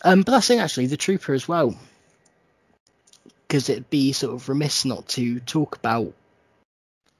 Um, 0.04 0.22
but 0.22 0.32
that's 0.32 0.46
the 0.46 0.54
thing 0.54 0.60
actually, 0.60 0.86
the 0.86 0.96
Trooper 0.96 1.34
as 1.34 1.48
well, 1.48 1.76
because 3.48 3.68
it'd 3.68 3.90
be 3.90 4.12
sort 4.12 4.34
of 4.34 4.48
remiss 4.48 4.84
not 4.84 5.08
to 5.08 5.40
talk 5.40 5.76
about 5.76 6.12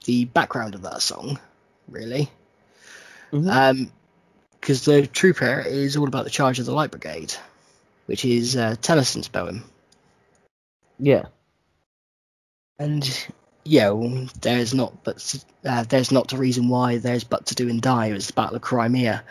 the 0.05 0.27
background 0.27 0.75
of 0.75 0.83
that 0.83 1.03
song, 1.03 1.41
really. 1.89 2.31
Mhm. 3.33 3.51
Um, 3.51 3.93
because 4.61 4.87
the 4.87 5.07
Trooper 5.07 5.61
is 5.61 5.97
all 5.97 6.09
about 6.09 6.25
the 6.25 6.31
charge 6.31 6.59
of 6.59 6.65
the 6.65 6.73
Light 6.73 6.91
Brigade, 6.91 7.35
which 8.07 8.25
is 8.25 8.57
uh, 8.57 8.77
Tennyson's 8.81 9.29
poem. 9.29 9.63
yeah. 10.99 11.27
And 12.79 13.27
yeah, 13.65 13.91
well, 13.91 14.27
there's 14.41 14.75
not 14.75 15.05
but 15.05 15.45
uh, 15.65 15.85
there's 15.85 16.11
not 16.11 16.33
a 16.33 16.37
reason 16.37 16.69
why 16.69 16.97
there's 16.99 17.25
but 17.25 17.47
to 17.47 17.55
do 17.55 17.69
and 17.69 17.81
die. 17.81 18.07
It 18.07 18.15
was 18.15 18.27
the 18.27 18.33
Battle 18.33 18.57
of 18.57 18.63
Crimea, 18.63 19.23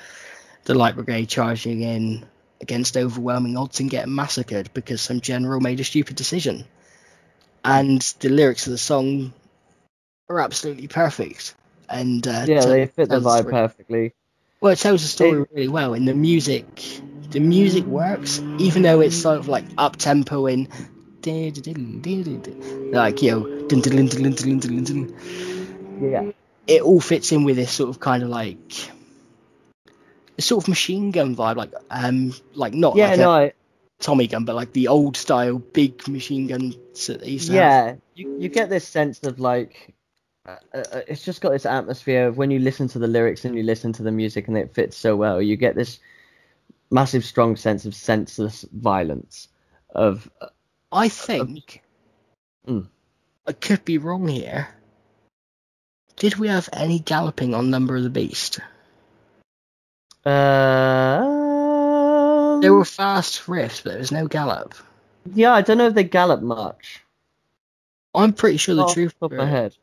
the 0.65 0.75
Light 0.75 0.95
Brigade 0.95 1.25
charging 1.25 1.81
in 1.81 2.25
against 2.61 2.95
overwhelming 2.95 3.57
odds 3.57 3.80
and 3.80 3.89
getting 3.89 4.15
massacred 4.15 4.73
because 4.73 5.01
some 5.01 5.19
general 5.19 5.59
made 5.59 5.80
a 5.80 5.84
stupid 5.84 6.15
decision. 6.15 6.65
And 7.65 8.01
the 8.19 8.30
lyrics 8.30 8.67
of 8.67 8.71
the 8.71 8.77
song 8.77 9.34
are 10.30 10.39
absolutely 10.39 10.88
perfect 10.88 11.55
and 11.89 12.26
uh, 12.27 12.45
yeah, 12.45 12.65
they 12.65 12.85
fit 12.85 13.10
the 13.10 13.19
vibe 13.19 13.49
perfectly. 13.49 14.14
Well, 14.61 14.72
it 14.73 14.80
tells 14.80 15.01
the 15.01 15.07
story 15.07 15.45
really 15.51 15.68
well, 15.68 15.93
and 15.93 16.07
the 16.07 16.14
music, 16.14 16.65
the 17.31 17.39
music 17.39 17.85
works, 17.85 18.39
even 18.60 18.81
though 18.81 19.01
it's 19.01 19.15
sort 19.15 19.38
of 19.39 19.47
like 19.47 19.65
up 19.77 19.97
tempo 19.97 20.45
and 20.45 20.68
like 22.91 23.22
you 23.22 23.31
know, 23.31 23.47
yeah, 26.01 26.31
it 26.68 26.81
all 26.81 26.99
fits 27.01 27.31
in 27.31 27.43
with 27.43 27.55
this 27.55 27.72
sort 27.72 27.89
of 27.89 27.99
kind 27.99 28.23
of 28.23 28.30
like 28.30 28.89
sort 30.39 30.64
of 30.64 30.68
machine 30.68 31.11
gun 31.11 31.35
vibe, 31.35 31.55
like 31.55 31.73
um, 31.89 32.34
like 32.53 32.73
not 32.73 32.95
yeah, 32.95 33.10
like 33.10 33.19
no, 33.19 33.51
Tommy 33.99 34.27
gun, 34.27 34.45
but 34.45 34.55
like 34.55 34.73
the 34.73 34.88
old 34.88 35.18
style 35.18 35.60
big 35.60 36.07
machine 36.07 36.47
guns. 36.47 36.76
that 37.07 37.22
they 37.22 37.30
used 37.31 37.49
Yeah, 37.51 37.85
have. 37.88 38.01
you 38.15 38.38
you 38.39 38.49
get 38.49 38.69
this 38.69 38.88
sense 38.88 39.23
of 39.23 39.39
like 39.39 39.93
uh, 40.45 40.56
uh, 40.74 41.02
it's 41.07 41.24
just 41.24 41.41
got 41.41 41.52
this 41.52 41.65
atmosphere 41.65 42.28
of 42.28 42.38
when 42.38 42.52
you 42.52 42.60
listen 42.60 42.88
to 42.90 42.99
the 42.99 43.07
lyrics 43.07 43.45
and 43.45 43.56
you 43.56 43.64
listen 43.64 43.94
to 43.94 44.03
the 44.03 44.11
music 44.11 44.48
and 44.48 44.57
it 44.57 44.74
fits 44.74 44.98
so 44.98 45.15
well. 45.15 45.41
You 45.41 45.56
get 45.56 45.76
this 45.76 45.99
massive, 46.91 47.24
strong 47.24 47.56
sense 47.56 47.86
of 47.86 47.95
senseless 47.95 48.65
violence. 48.74 49.48
Of 49.90 50.30
I 50.91 51.10
think 51.10 51.82
Mm. 52.68 52.88
I 53.45 53.52
could 53.52 53.84
be 53.84 53.98
wrong 53.98 54.28
here. 54.28 54.70
Did 56.15 56.38
we 56.38 56.48
have 56.48 56.70
any 56.72 56.99
galloping 56.99 57.53
on 57.53 57.70
Number 57.70 57.98
of 57.98 58.03
the 58.03 58.10
Beast? 58.10 58.60
uh, 60.26 61.20
There 62.61 62.74
were 62.74 62.86
fast 62.86 63.41
riffs, 63.48 63.84
but 63.84 63.91
there 63.91 63.99
was 63.99 64.11
no 64.11 64.28
gallop. 64.28 64.76
yeah, 65.34 65.53
I 65.53 65.61
don't 65.61 65.78
know 65.78 65.88
if 65.88 65.94
they 65.94 66.03
gallop 66.06 66.41
much. 66.41 67.02
I'm 68.15 68.32
pretty 68.34 68.57
sure 68.57 68.76
the 68.76 68.84
Off 68.84 68.95
the 68.95 69.10
top 69.10 69.32
of 69.32 69.38
my 69.38 69.45
head. 69.45 69.76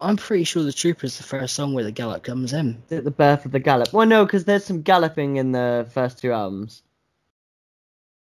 I'm 0.00 0.16
pretty 0.16 0.44
sure 0.44 0.62
the 0.62 0.72
trooper's 0.72 1.18
the 1.18 1.24
first 1.24 1.54
song 1.54 1.74
where 1.74 1.84
the 1.84 1.92
gallop 1.92 2.22
comes 2.22 2.52
in. 2.52 2.82
Is 2.88 3.04
the 3.04 3.10
birth 3.10 3.44
of 3.44 3.52
the 3.52 3.58
gallop? 3.58 3.92
Well, 3.92 4.06
no, 4.06 4.24
because 4.24 4.44
there's 4.44 4.64
some 4.64 4.82
galloping 4.82 5.36
in 5.36 5.52
the 5.52 5.88
first 5.92 6.18
two 6.18 6.32
albums. 6.32 6.82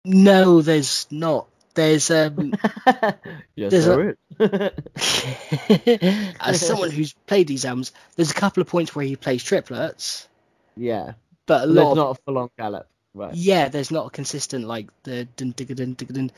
No, 0.05 0.63
there's 0.63 1.07
not. 1.11 1.49
there's 1.75 2.11
um 2.13 2.55
yes, 3.57 3.71
There's 3.71 3.85
there 3.87 4.11
is. 4.11 4.17
as 6.41 6.65
someone 6.65 6.91
who's 6.91 7.13
played 7.27 7.49
these 7.49 7.65
albums, 7.65 7.93
there's 8.15 8.31
a 8.31 8.35
couple 8.35 8.61
of 8.61 8.69
points 8.69 8.95
where 8.95 9.05
he 9.05 9.17
plays 9.17 9.43
triplets, 9.43 10.29
yeah, 10.77 11.15
but 11.47 11.65
a 11.65 11.67
lot 11.67 11.75
there's 11.75 11.91
of 11.91 11.97
not 11.97 12.11
a 12.11 12.15
full-on 12.25 12.51
gallop, 12.57 12.89
right? 13.15 13.35
yeah, 13.35 13.69
there's 13.69 13.91
not 13.91 14.07
a 14.07 14.11
consistent 14.11 14.67
like 14.67 14.89
the 15.03 15.25
dun 15.37 15.51
dun 15.57 15.67
dun 15.67 15.95
dun 15.95 16.07
dun 16.13 16.31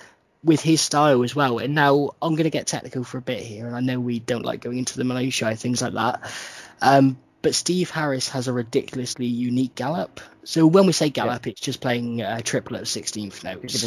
with 0.44 0.60
his 0.60 0.81
style 0.81 1.23
as 1.23 1.35
well. 1.35 1.59
And 1.59 1.74
now 1.74 2.10
I'm 2.23 2.35
going 2.35 2.44
to 2.44 2.51
get 2.51 2.66
technical 2.66 3.05
for 3.05 3.19
a 3.19 3.23
bit 3.23 3.40
here, 3.40 3.66
and 3.66 3.77
I 3.77 3.81
know 3.81 4.01
we 4.01 4.19
don't 4.19 4.44
like 4.44 4.60
going 4.60 4.78
into 4.78 4.97
the 4.97 5.05
minutiae 5.05 5.48
and 5.48 5.59
things 5.59 5.82
like 5.82 5.94
that. 5.94 6.32
Um, 6.81 7.19
but 7.40 7.55
Steve 7.55 7.90
Harris 7.90 8.28
has 8.31 8.48
a 8.48 8.52
ridiculously 8.52 9.27
unique 9.27 9.74
gallop. 9.74 10.20
So 10.44 10.66
when 10.66 10.86
we 10.86 10.93
say 10.93 11.09
gallop, 11.10 11.47
it's 11.47 11.60
just 11.60 11.81
playing 11.81 12.20
a 12.20 12.43
triplet 12.43 12.82
of 12.82 12.89
16th 12.89 13.44
notes, 13.44 13.85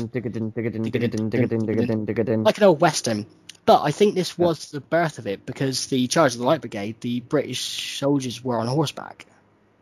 like 2.44 2.58
an 2.58 2.64
old 2.64 2.82
western. 2.82 3.26
But 3.66 3.84
I 3.84 3.92
think 3.92 4.16
this 4.16 4.38
was 4.38 4.72
the 4.72 4.82
birth 4.82 5.20
of 5.20 5.28
it 5.28 5.46
because 5.46 5.88
the 5.88 6.08
Charge 6.08 6.34
of 6.34 6.40
the 6.40 6.46
Light 6.46 6.62
Brigade, 6.62 7.00
the 7.02 7.20
British 7.20 8.00
soldiers 8.00 8.44
were 8.44 8.58
on 8.58 8.68
horseback. 8.68 9.26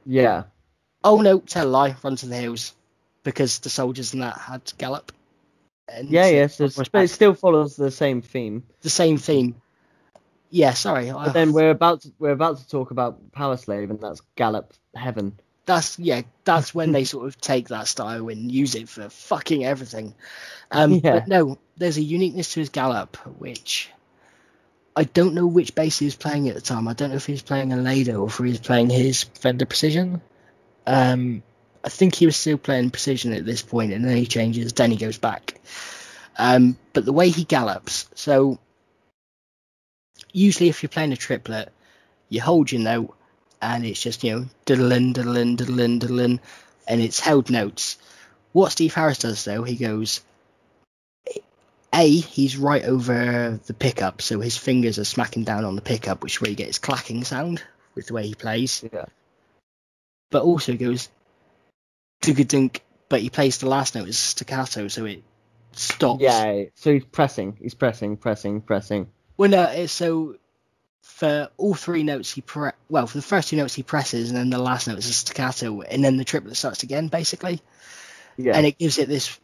Yeah, 0.06 0.44
Oh 1.04 1.22
no, 1.22 1.40
tell 1.40 1.66
a 1.66 1.70
lie, 1.70 1.96
run 2.04 2.18
to 2.18 2.26
the 2.26 2.36
hills, 2.36 2.74
because 3.24 3.60
the 3.60 3.70
soldiers 3.70 4.14
in 4.14 4.20
that 4.20 4.38
had 4.38 4.62
gallop. 4.78 5.14
And 5.92 6.10
yeah, 6.10 6.28
yes, 6.28 6.58
but 6.58 6.90
it 6.94 7.10
still 7.10 7.34
follows 7.34 7.76
the 7.76 7.92
same 7.92 8.22
theme. 8.22 8.64
the 8.82 8.90
same 8.90 9.18
theme. 9.18 9.56
Yeah, 10.52 10.74
sorry. 10.74 11.12
But 11.12 11.34
then 11.34 11.54
we're 11.54 11.70
about 11.70 12.02
to, 12.02 12.12
we're 12.18 12.32
about 12.32 12.58
to 12.58 12.68
talk 12.68 12.92
about 12.92 13.32
Powerslave, 13.32 13.90
and 13.90 14.00
that's 14.00 14.22
Gallop 14.36 14.74
Heaven. 14.96 15.38
that's 15.66 16.00
yeah, 16.00 16.24
that's 16.44 16.74
when 16.74 16.92
they 16.92 17.04
sort 17.04 17.28
of 17.28 17.40
take 17.40 17.68
that 17.68 17.88
style 17.88 18.28
and 18.30 18.52
use 18.52 18.74
it 18.76 18.90
for 18.90 19.10
fucking 19.10 19.64
everything. 19.66 20.16
Um, 20.72 20.94
Yeah. 20.94 21.20
But 21.20 21.28
no, 21.28 21.58
there's 21.78 21.98
a 21.98 22.02
uniqueness 22.02 22.54
to 22.54 22.60
his 22.62 22.70
gallop, 22.70 23.16
which 23.40 23.90
I 24.96 25.04
don't 25.04 25.34
know 25.36 25.46
which 25.46 25.76
bass 25.76 26.00
he 26.00 26.06
was 26.06 26.16
playing 26.16 26.50
at 26.50 26.56
the 26.56 26.62
time. 26.62 26.88
I 26.88 26.94
don't 26.94 27.10
know 27.12 27.16
if 27.16 27.26
he 27.26 27.34
was 27.34 27.42
playing 27.44 27.72
a 27.72 27.78
Lado 27.78 28.22
or 28.22 28.28
if 28.28 28.38
he 28.38 28.44
was 28.44 28.60
playing 28.60 28.90
his 28.90 29.24
Fender 29.24 29.66
Precision. 29.66 30.22
Um, 30.88 31.44
I 31.84 31.90
think 31.90 32.16
he 32.16 32.26
was 32.26 32.36
still 32.36 32.58
playing 32.58 32.92
Precision 32.92 33.34
at 33.34 33.46
this 33.46 33.62
point, 33.62 33.94
and 33.94 34.04
then 34.04 34.18
he 34.18 34.26
changes. 34.26 34.74
Then 34.74 34.92
he 34.92 34.98
goes 34.98 35.18
back. 35.18 35.60
Um, 36.38 36.78
but 36.94 37.06
the 37.06 37.14
way 37.14 37.30
he 37.30 37.44
gallops, 37.44 38.08
so 38.16 38.60
usually 40.32 40.70
if 40.70 40.84
you're 40.84 40.90
playing 40.90 41.12
a 41.12 41.18
triplet, 41.18 41.72
you 42.30 42.42
hold 42.42 42.72
your 42.72 42.82
note 42.82 43.16
and 43.62 43.86
it's 43.86 44.02
just 44.02 44.24
you 44.24 44.32
know 44.32 44.46
diddling, 44.66 45.14
diddling, 45.14 45.56
diddling, 45.56 46.00
diddling, 46.00 46.40
and 46.88 47.02
it's 47.02 47.20
held 47.20 47.50
notes. 47.50 47.98
What 48.52 48.72
Steve 48.72 48.94
Harris 48.94 49.20
does 49.20 49.44
though, 49.44 49.64
he 49.64 49.76
goes. 49.76 50.22
A, 51.92 52.08
he's 52.08 52.56
right 52.56 52.84
over 52.84 53.60
the 53.66 53.74
pickup, 53.74 54.22
so 54.22 54.40
his 54.40 54.56
fingers 54.56 55.00
are 55.00 55.06
smacking 55.06 55.44
down 55.44 55.66
on 55.66 55.76
the 55.76 55.82
pickup, 55.82 56.22
which 56.22 56.36
is 56.36 56.42
where 56.42 56.52
you 56.52 56.56
get 56.56 56.68
his 56.68 56.78
clacking 56.78 57.24
sound 57.24 57.64
with 57.96 58.06
the 58.06 58.14
way 58.14 58.28
he 58.28 58.36
plays. 58.36 58.86
Yeah. 58.94 59.06
But 60.30 60.44
also 60.44 60.76
goes 60.76 61.10
dunk, 62.22 62.84
but 63.08 63.22
he 63.22 63.30
plays 63.30 63.58
the 63.58 63.68
last 63.70 63.96
note 63.96 64.08
as 64.08 64.18
staccato, 64.18 64.88
so 64.88 65.06
it 65.06 65.24
stops. 65.74 66.22
Yeah, 66.22 66.66
so 66.76 66.94
he's 66.94 67.06
pressing, 67.06 67.58
he's 67.62 67.74
pressing, 67.74 68.18
pressing, 68.18 68.62
pressing. 68.62 69.10
Well, 69.38 69.50
no, 69.50 69.64
it's 69.64 69.94
so 69.94 70.36
for 71.02 71.50
all 71.58 71.74
three 71.74 72.04
notes 72.04 72.32
he 72.32 72.42
pre 72.42 72.70
well 72.90 73.08
for 73.08 73.18
the 73.18 73.22
first 73.24 73.50
two 73.50 73.58
notes 73.58 73.74
he 73.74 73.84
presses, 73.84 74.30
and 74.30 74.38
then 74.38 74.50
the 74.50 74.58
last 74.60 74.88
note 74.88 74.98
is 74.98 75.08
a 75.10 75.14
staccato, 75.14 75.82
and 75.82 76.04
then 76.04 76.18
the 76.18 76.26
triplet 76.26 76.56
starts 76.58 76.84
again 76.84 77.08
basically, 77.08 77.62
Yeah, 78.38 78.56
and 78.56 78.66
it 78.66 78.78
gives 78.78 78.98
it 78.98 79.08
this 79.08 79.40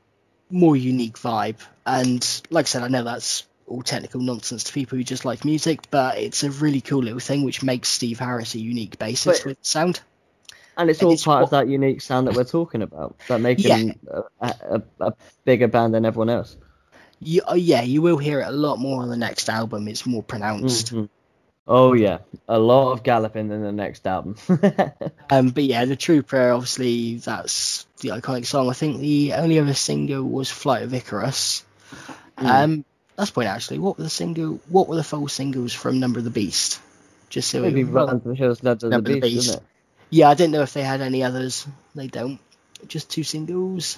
more 0.50 0.76
unique 0.76 1.18
vibe. 1.18 1.58
And 1.86 2.26
like 2.50 2.66
I 2.66 2.68
said, 2.68 2.84
I 2.84 2.88
know 2.88 3.04
that's 3.04 3.46
all 3.68 3.82
technical 3.82 4.22
nonsense 4.22 4.66
to 4.66 4.74
people 4.74 4.98
who 4.98 5.04
just 5.04 5.26
like 5.26 5.44
music, 5.44 5.90
but 5.90 6.18
it's 6.20 6.44
a 6.44 6.52
really 6.52 6.82
cool 6.82 7.02
little 7.02 7.20
thing 7.20 7.44
which 7.44 7.64
makes 7.64 7.90
Steve 7.90 8.20
Harris 8.20 8.54
a 8.54 8.60
unique 8.60 8.98
bassist 9.00 9.40
But- 9.40 9.46
with 9.46 9.58
sound. 9.62 10.02
And 10.78 10.90
it's 10.90 11.00
and 11.00 11.08
all 11.08 11.14
it's 11.14 11.24
part 11.24 11.44
of 11.44 11.50
that 11.52 11.68
unique 11.68 12.02
sound 12.02 12.28
that 12.28 12.36
we're 12.36 12.44
talking 12.44 12.82
about, 12.82 13.18
that 13.28 13.40
make 13.42 13.64
Yeah. 13.64 13.92
a, 14.42 14.48
a, 14.70 14.82
a 15.00 15.14
bigger 15.44 15.68
band 15.68 15.94
than 15.94 16.06
everyone 16.06 16.30
else. 16.30 16.58
You, 17.20 17.42
uh, 17.50 17.54
yeah, 17.56 17.82
you 17.82 18.02
will 18.02 18.18
hear 18.18 18.42
it 18.42 18.48
a 18.48 18.52
lot 18.52 18.78
more 18.78 19.02
on 19.02 19.10
the 19.10 19.18
next 19.18 19.50
album. 19.50 19.88
It's 19.88 20.06
more 20.06 20.22
pronounced. 20.24 20.94
Mhm. 20.94 21.10
Oh 21.68 21.94
yeah, 21.94 22.20
a 22.48 22.60
lot 22.60 22.92
of 22.92 23.02
galloping 23.02 23.50
in 23.52 23.64
the 23.64 23.72
next 23.72 24.06
album. 24.06 24.36
Um, 25.32 25.50
but 25.50 25.64
yeah, 25.64 25.86
the 25.86 25.96
Trooper, 25.96 26.52
obviously, 26.52 27.16
that's 27.18 27.88
the 28.02 28.10
iconic 28.10 28.46
song. 28.46 28.70
I 28.70 28.74
think 28.74 29.00
the 29.00 29.34
only 29.34 29.58
other 29.58 29.74
single 29.74 30.24
was 30.24 30.52
Flight 30.52 30.84
of 30.84 30.94
Icarus. 30.94 31.66
Hmm. 32.38 32.46
Um, 32.46 32.86
that's 33.16 33.32
point 33.32 33.48
actually. 33.48 33.80
What 33.80 33.98
were 33.98 34.04
the 34.04 34.10
single? 34.12 34.60
What 34.70 34.88
were 34.88 34.96
the 34.98 35.04
full 35.04 35.28
singles 35.28 35.74
from 35.74 36.00
Number 36.00 36.20
of 36.20 36.26
the 36.26 36.30
Beast? 36.32 36.80
Just 37.30 37.50
so 37.50 37.62
Maybe 37.62 37.84
well, 37.84 38.06
Run 38.08 38.22
to 38.22 38.28
the 38.30 38.36
Hills, 38.36 38.62
Led 38.62 38.82
to 38.82 38.86
the 38.86 38.90
Number 38.92 39.14
the 39.14 39.20
Beast, 39.22 39.34
Beast. 39.36 39.48
isn't 39.50 39.64
it? 39.64 39.68
Yeah, 40.10 40.30
I 40.30 40.34
didn't 40.34 40.54
know 40.54 40.62
if 40.62 40.74
they 40.74 40.84
had 40.84 41.02
any 41.02 41.24
others. 41.24 41.68
They 41.94 42.08
don't. 42.08 42.40
Just 42.88 43.10
two 43.10 43.24
singles. 43.24 43.98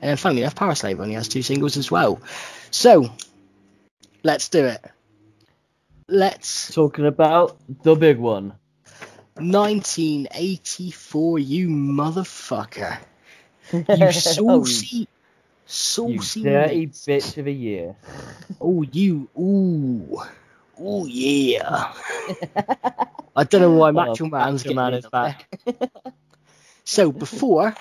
And 0.00 0.10
then, 0.10 0.16
funnily 0.16 0.42
enough, 0.42 0.54
Powerslave 0.54 1.00
only 1.00 1.14
has 1.14 1.28
two 1.28 1.42
singles 1.42 1.76
as 1.76 1.90
well. 1.90 2.20
So, 2.70 3.08
let's 4.22 4.48
do 4.48 4.66
it. 4.66 4.84
Let's 6.08 6.74
Talking 6.74 7.06
about 7.06 7.56
the 7.82 7.94
big 7.94 8.18
one. 8.18 8.52
1984, 9.36 11.38
you 11.38 11.68
motherfucker. 11.68 12.98
You 13.72 13.84
Oh, 13.88 14.10
saucy, 14.10 14.96
you 14.96 15.06
saucy. 15.66 16.42
dirty 16.42 16.86
mate. 16.86 16.92
bitch 16.92 17.38
of 17.38 17.46
a 17.46 17.52
year. 17.52 17.96
Oh, 18.60 18.82
you. 18.82 19.28
Ooh. 19.38 20.20
Oh, 20.78 21.06
yeah. 21.06 21.92
I 23.36 23.44
don't 23.44 23.60
know 23.60 23.72
why 23.72 23.90
Macho 23.90 24.24
Oh, 24.26 24.28
Man's 24.28 24.64
Macho 24.64 24.74
Man 24.74 24.92
in 24.92 24.98
is 25.00 25.06
back. 25.06 25.58
So, 26.86 27.10
before. 27.12 27.74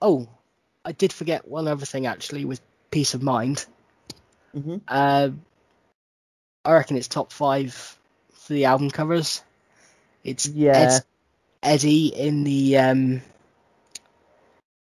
Oh, 0.00 0.28
I 0.84 0.92
did 0.92 1.12
forget 1.12 1.46
one 1.46 1.68
other 1.68 1.84
thing 1.84 2.06
actually 2.06 2.46
with 2.46 2.60
Piece 2.90 3.12
of 3.14 3.22
Mind. 3.22 3.64
Mhm. 4.56 4.80
Uh, 4.88 5.30
I 6.64 6.72
reckon 6.72 6.96
it's 6.96 7.08
top 7.08 7.32
five 7.32 7.74
for 8.32 8.52
the 8.54 8.64
album 8.64 8.90
covers. 8.90 9.42
It's 10.24 10.46
Yeah. 10.46 10.72
Ed- 10.98 11.04
Eddie 11.62 12.06
in 12.08 12.44
the 12.44 12.78
um 12.78 13.22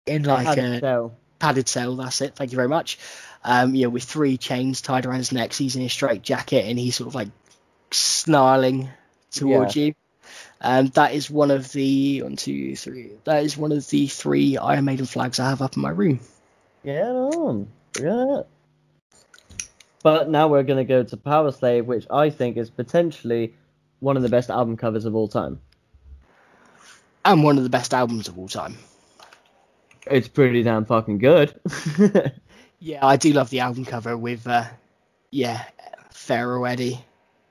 in 0.05 0.23
like 0.23 0.47
Had 0.47 0.57
a 0.59 0.61
to 0.61 0.79
tell. 0.79 1.15
padded 1.39 1.67
cell. 1.67 1.95
That's 1.97 2.21
it. 2.21 2.35
Thank 2.35 2.51
you 2.51 2.55
very 2.55 2.69
much. 2.69 2.97
Um, 3.43 3.75
you 3.75 3.83
know, 3.83 3.89
with 3.89 4.03
three 4.03 4.37
chains 4.37 4.81
tied 4.81 5.05
around 5.05 5.17
his 5.17 5.31
neck, 5.31 5.53
he's 5.53 5.75
in 5.75 5.81
a 5.83 5.89
straight 5.89 6.21
jacket 6.21 6.65
and 6.65 6.79
he's 6.79 6.95
sort 6.95 7.07
of 7.09 7.15
like 7.15 7.29
snarling 7.91 8.89
towards 9.31 9.75
you. 9.75 9.93
Um, 10.61 10.87
that 10.89 11.13
is 11.13 11.29
one 11.29 11.51
of 11.51 11.71
the 11.71 12.21
one, 12.21 12.35
two, 12.35 12.75
three. 12.75 13.11
That 13.23 13.43
is 13.43 13.57
one 13.57 13.71
of 13.71 13.87
the 13.87 14.07
three 14.07 14.57
Iron 14.57 14.85
Maiden 14.85 15.05
flags 15.05 15.39
I 15.39 15.49
have 15.49 15.61
up 15.61 15.75
in 15.75 15.81
my 15.81 15.89
room. 15.89 16.19
Get 16.83 17.03
on. 17.03 17.67
Yeah. 17.99 18.41
But 20.03 20.29
now 20.29 20.47
we're 20.47 20.63
gonna 20.63 20.85
go 20.85 21.03
to 21.03 21.17
Powerslave, 21.17 21.85
which 21.85 22.05
I 22.09 22.29
think 22.29 22.57
is 22.57 22.69
potentially 22.69 23.55
one 23.99 24.17
of 24.17 24.23
the 24.23 24.29
best 24.29 24.49
album 24.49 24.77
covers 24.77 25.05
of 25.05 25.15
all 25.15 25.27
time. 25.27 25.59
And 27.25 27.43
one 27.43 27.57
of 27.57 27.63
the 27.63 27.69
best 27.69 27.93
albums 27.93 28.27
of 28.27 28.37
all 28.37 28.47
time. 28.47 28.77
It's 30.07 30.27
pretty 30.27 30.63
damn 30.63 30.85
fucking 30.85 31.17
good. 31.17 31.59
Yeah, 32.79 33.05
I 33.05 33.17
do 33.17 33.33
love 33.33 33.49
the 33.49 33.59
album 33.59 33.83
cover 33.83 34.15
with, 34.15 34.47
uh, 34.47 34.63
yeah, 35.31 35.65
Pharaoh 36.11 36.63
Eddie. 36.63 37.03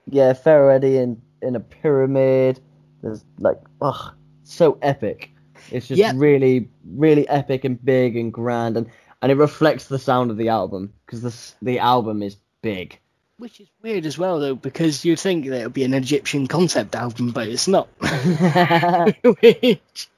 yeah, 0.06 0.32
Pharaoh 0.32 0.74
Eddie 0.74 0.96
in 0.96 1.20
in 1.42 1.56
a 1.56 1.60
pyramid. 1.60 2.60
There's 3.02 3.24
like, 3.38 3.60
ugh, 3.80 4.14
so 4.44 4.78
epic. 4.82 5.30
It's 5.70 5.88
just 5.88 5.98
Yeah. 5.98 6.12
really, 6.14 6.70
really 6.84 7.28
epic 7.28 7.64
and 7.64 7.82
big 7.84 8.16
and 8.16 8.32
grand, 8.32 8.76
and 8.76 8.86
and 9.20 9.32
it 9.32 9.36
reflects 9.36 9.86
the 9.86 9.98
sound 9.98 10.30
of 10.30 10.36
the 10.36 10.48
album 10.48 10.92
because 11.04 11.22
the 11.22 11.64
the 11.64 11.78
album 11.80 12.22
is 12.22 12.36
big. 12.62 12.98
Which 13.38 13.60
is 13.60 13.68
weird 13.82 14.04
as 14.04 14.18
well, 14.18 14.40
though, 14.40 14.56
because 14.56 15.04
you'd 15.04 15.20
think 15.20 15.46
that 15.46 15.60
it 15.60 15.64
would 15.64 15.72
be 15.72 15.84
an 15.84 15.94
Egyptian 15.94 16.48
concept 16.48 16.96
album, 16.96 17.30
but 17.30 17.46
it's 17.46 17.68
not. 17.68 17.88
which 19.40 20.08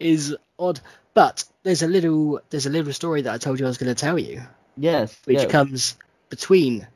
is 0.00 0.36
odd. 0.58 0.80
But 1.14 1.44
there's 1.62 1.82
a 1.82 1.88
little 1.88 2.40
there's 2.50 2.66
a 2.66 2.70
little 2.70 2.92
story 2.92 3.22
that 3.22 3.34
I 3.34 3.38
told 3.38 3.60
you 3.60 3.66
I 3.66 3.68
was 3.68 3.78
going 3.78 3.94
to 3.94 4.00
tell 4.00 4.18
you, 4.18 4.42
yes, 4.76 5.16
which 5.24 5.38
yeah. 5.38 5.46
comes 5.46 5.96
between. 6.28 6.86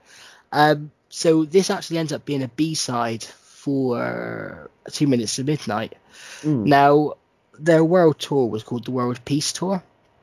Um, 0.50 0.90
so 1.08 1.44
this 1.44 1.70
actually 1.70 1.98
ends 1.98 2.12
up 2.12 2.24
being 2.24 2.42
a 2.42 2.48
B 2.48 2.74
side 2.74 3.24
for 3.64 4.70
Two 4.92 5.06
Minutes 5.06 5.36
to 5.36 5.44
Midnight. 5.44 5.94
Mm. 6.42 6.66
Now 6.66 7.14
their 7.58 7.82
world 7.82 8.18
tour 8.18 8.46
was 8.46 8.62
called 8.62 8.84
the 8.84 8.90
World 8.90 9.24
Peace 9.24 9.52
Tour, 9.52 9.82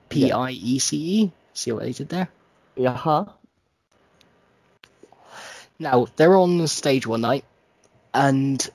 P 0.09 0.31
I 0.31 0.51
E 0.51 0.77
C 0.77 0.97
E. 0.97 1.31
See 1.53 1.71
what 1.71 1.83
they 1.83 1.91
did 1.91 2.09
there? 2.09 2.29
Yeah, 2.75 2.95
huh? 2.95 3.25
Now 5.79 6.05
they're 6.15 6.37
on 6.37 6.59
the 6.59 6.67
stage 6.67 7.07
one 7.07 7.21
night, 7.21 7.43
and 8.13 8.69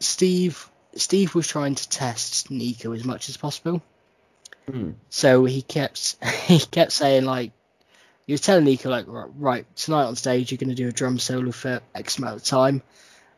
Steve 0.00 0.68
Steve 0.96 1.34
was 1.36 1.46
trying 1.46 1.76
to 1.76 1.88
test 1.88 2.50
Nicko 2.50 2.92
as 2.92 3.04
much 3.04 3.28
as 3.28 3.36
possible. 3.36 3.80
Mm. 4.68 4.94
So 5.10 5.44
he 5.44 5.62
kept 5.62 6.16
he 6.46 6.58
kept 6.58 6.90
saying 6.90 7.24
like, 7.24 7.52
he 8.26 8.32
was 8.32 8.40
telling 8.40 8.64
Nicko 8.64 8.90
like, 8.90 9.06
right, 9.06 9.64
tonight 9.76 10.06
on 10.06 10.16
stage 10.16 10.50
you're 10.50 10.58
gonna 10.58 10.74
do 10.74 10.88
a 10.88 10.92
drum 10.92 11.20
solo 11.20 11.52
for 11.52 11.80
X 11.94 12.18
amount 12.18 12.36
of 12.36 12.44
time. 12.44 12.82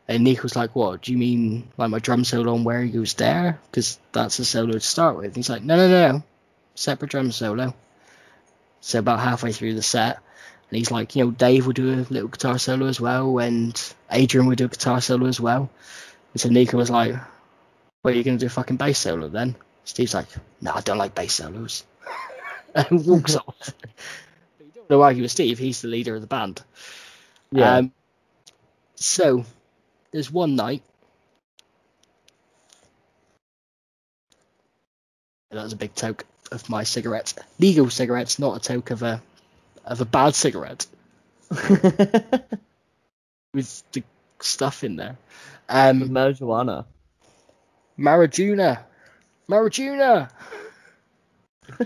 And 0.07 0.23
Nicko's 0.23 0.55
like, 0.55 0.75
what? 0.75 1.01
Do 1.01 1.11
you 1.11 1.17
mean 1.17 1.67
like 1.77 1.89
my 1.89 1.99
drum 1.99 2.23
solo 2.23 2.53
on 2.53 2.63
where 2.63 2.81
he 2.81 2.91
goes 2.91 3.13
there? 3.15 3.59
Because 3.69 3.99
that's 4.11 4.39
a 4.39 4.45
solo 4.45 4.73
to 4.73 4.79
start 4.79 5.17
with. 5.17 5.25
And 5.25 5.35
he's 5.35 5.49
like, 5.49 5.63
no, 5.63 5.75
no, 5.75 5.89
no, 5.89 6.23
separate 6.75 7.11
drum 7.11 7.31
solo. 7.31 7.73
So 8.79 8.99
about 8.99 9.19
halfway 9.19 9.51
through 9.51 9.75
the 9.75 9.81
set, 9.81 10.19
and 10.69 10.77
he's 10.77 10.91
like, 10.91 11.15
you 11.15 11.25
know, 11.25 11.31
Dave 11.31 11.65
will 11.65 11.73
do 11.73 11.93
a 11.93 12.07
little 12.09 12.29
guitar 12.29 12.57
solo 12.57 12.87
as 12.87 13.01
well, 13.01 13.37
and 13.39 13.93
Adrian 14.11 14.47
will 14.47 14.55
do 14.55 14.65
a 14.65 14.69
guitar 14.69 15.01
solo 15.01 15.27
as 15.27 15.39
well. 15.39 15.69
And 16.33 16.41
so 16.41 16.49
Nicko 16.49 16.77
was 16.77 16.89
like, 16.89 17.13
"What 17.13 17.21
well, 18.03 18.13
you're 18.13 18.23
going 18.23 18.37
to 18.37 18.41
do 18.41 18.47
a 18.47 18.49
fucking 18.49 18.77
bass 18.77 18.99
solo 18.99 19.27
then? 19.27 19.55
Steve's 19.87 20.13
like, 20.13 20.27
no, 20.59 20.73
I 20.73 20.81
don't 20.81 20.97
like 20.97 21.15
bass 21.15 21.35
solos. 21.35 21.85
and 22.75 23.05
walks 23.05 23.35
off. 23.35 23.73
But 24.57 24.65
you 24.65 24.71
don't 24.73 24.83
want 24.83 24.89
to 24.89 25.01
argue 25.01 25.21
with 25.23 25.31
Steve, 25.31 25.57
he's 25.57 25.81
the 25.81 25.87
leader 25.87 26.15
of 26.15 26.21
the 26.21 26.27
band. 26.27 26.61
Yeah. 27.51 27.77
Um, 27.77 27.91
so, 28.95 29.45
there's 30.11 30.31
one 30.31 30.55
night. 30.55 30.83
That 35.51 35.63
was 35.63 35.73
a 35.73 35.77
big 35.77 35.95
toke 35.95 36.25
of 36.51 36.69
my 36.69 36.83
cigarettes. 36.83 37.33
Legal 37.59 37.89
cigarettes, 37.89 38.39
not 38.39 38.57
a 38.57 38.59
toke 38.59 38.91
of 38.91 39.03
a 39.03 39.21
of 39.85 40.01
a 40.01 40.05
bad 40.05 40.35
cigarette 40.35 40.85
with 43.53 43.83
the 43.93 44.03
stuff 44.41 44.83
in 44.83 44.95
there. 44.97 45.17
Um, 45.69 46.09
Marijuana. 46.09 46.85
Marajuna. 47.97 48.83
Marajuna. 49.49 50.29
Carry 51.69 51.85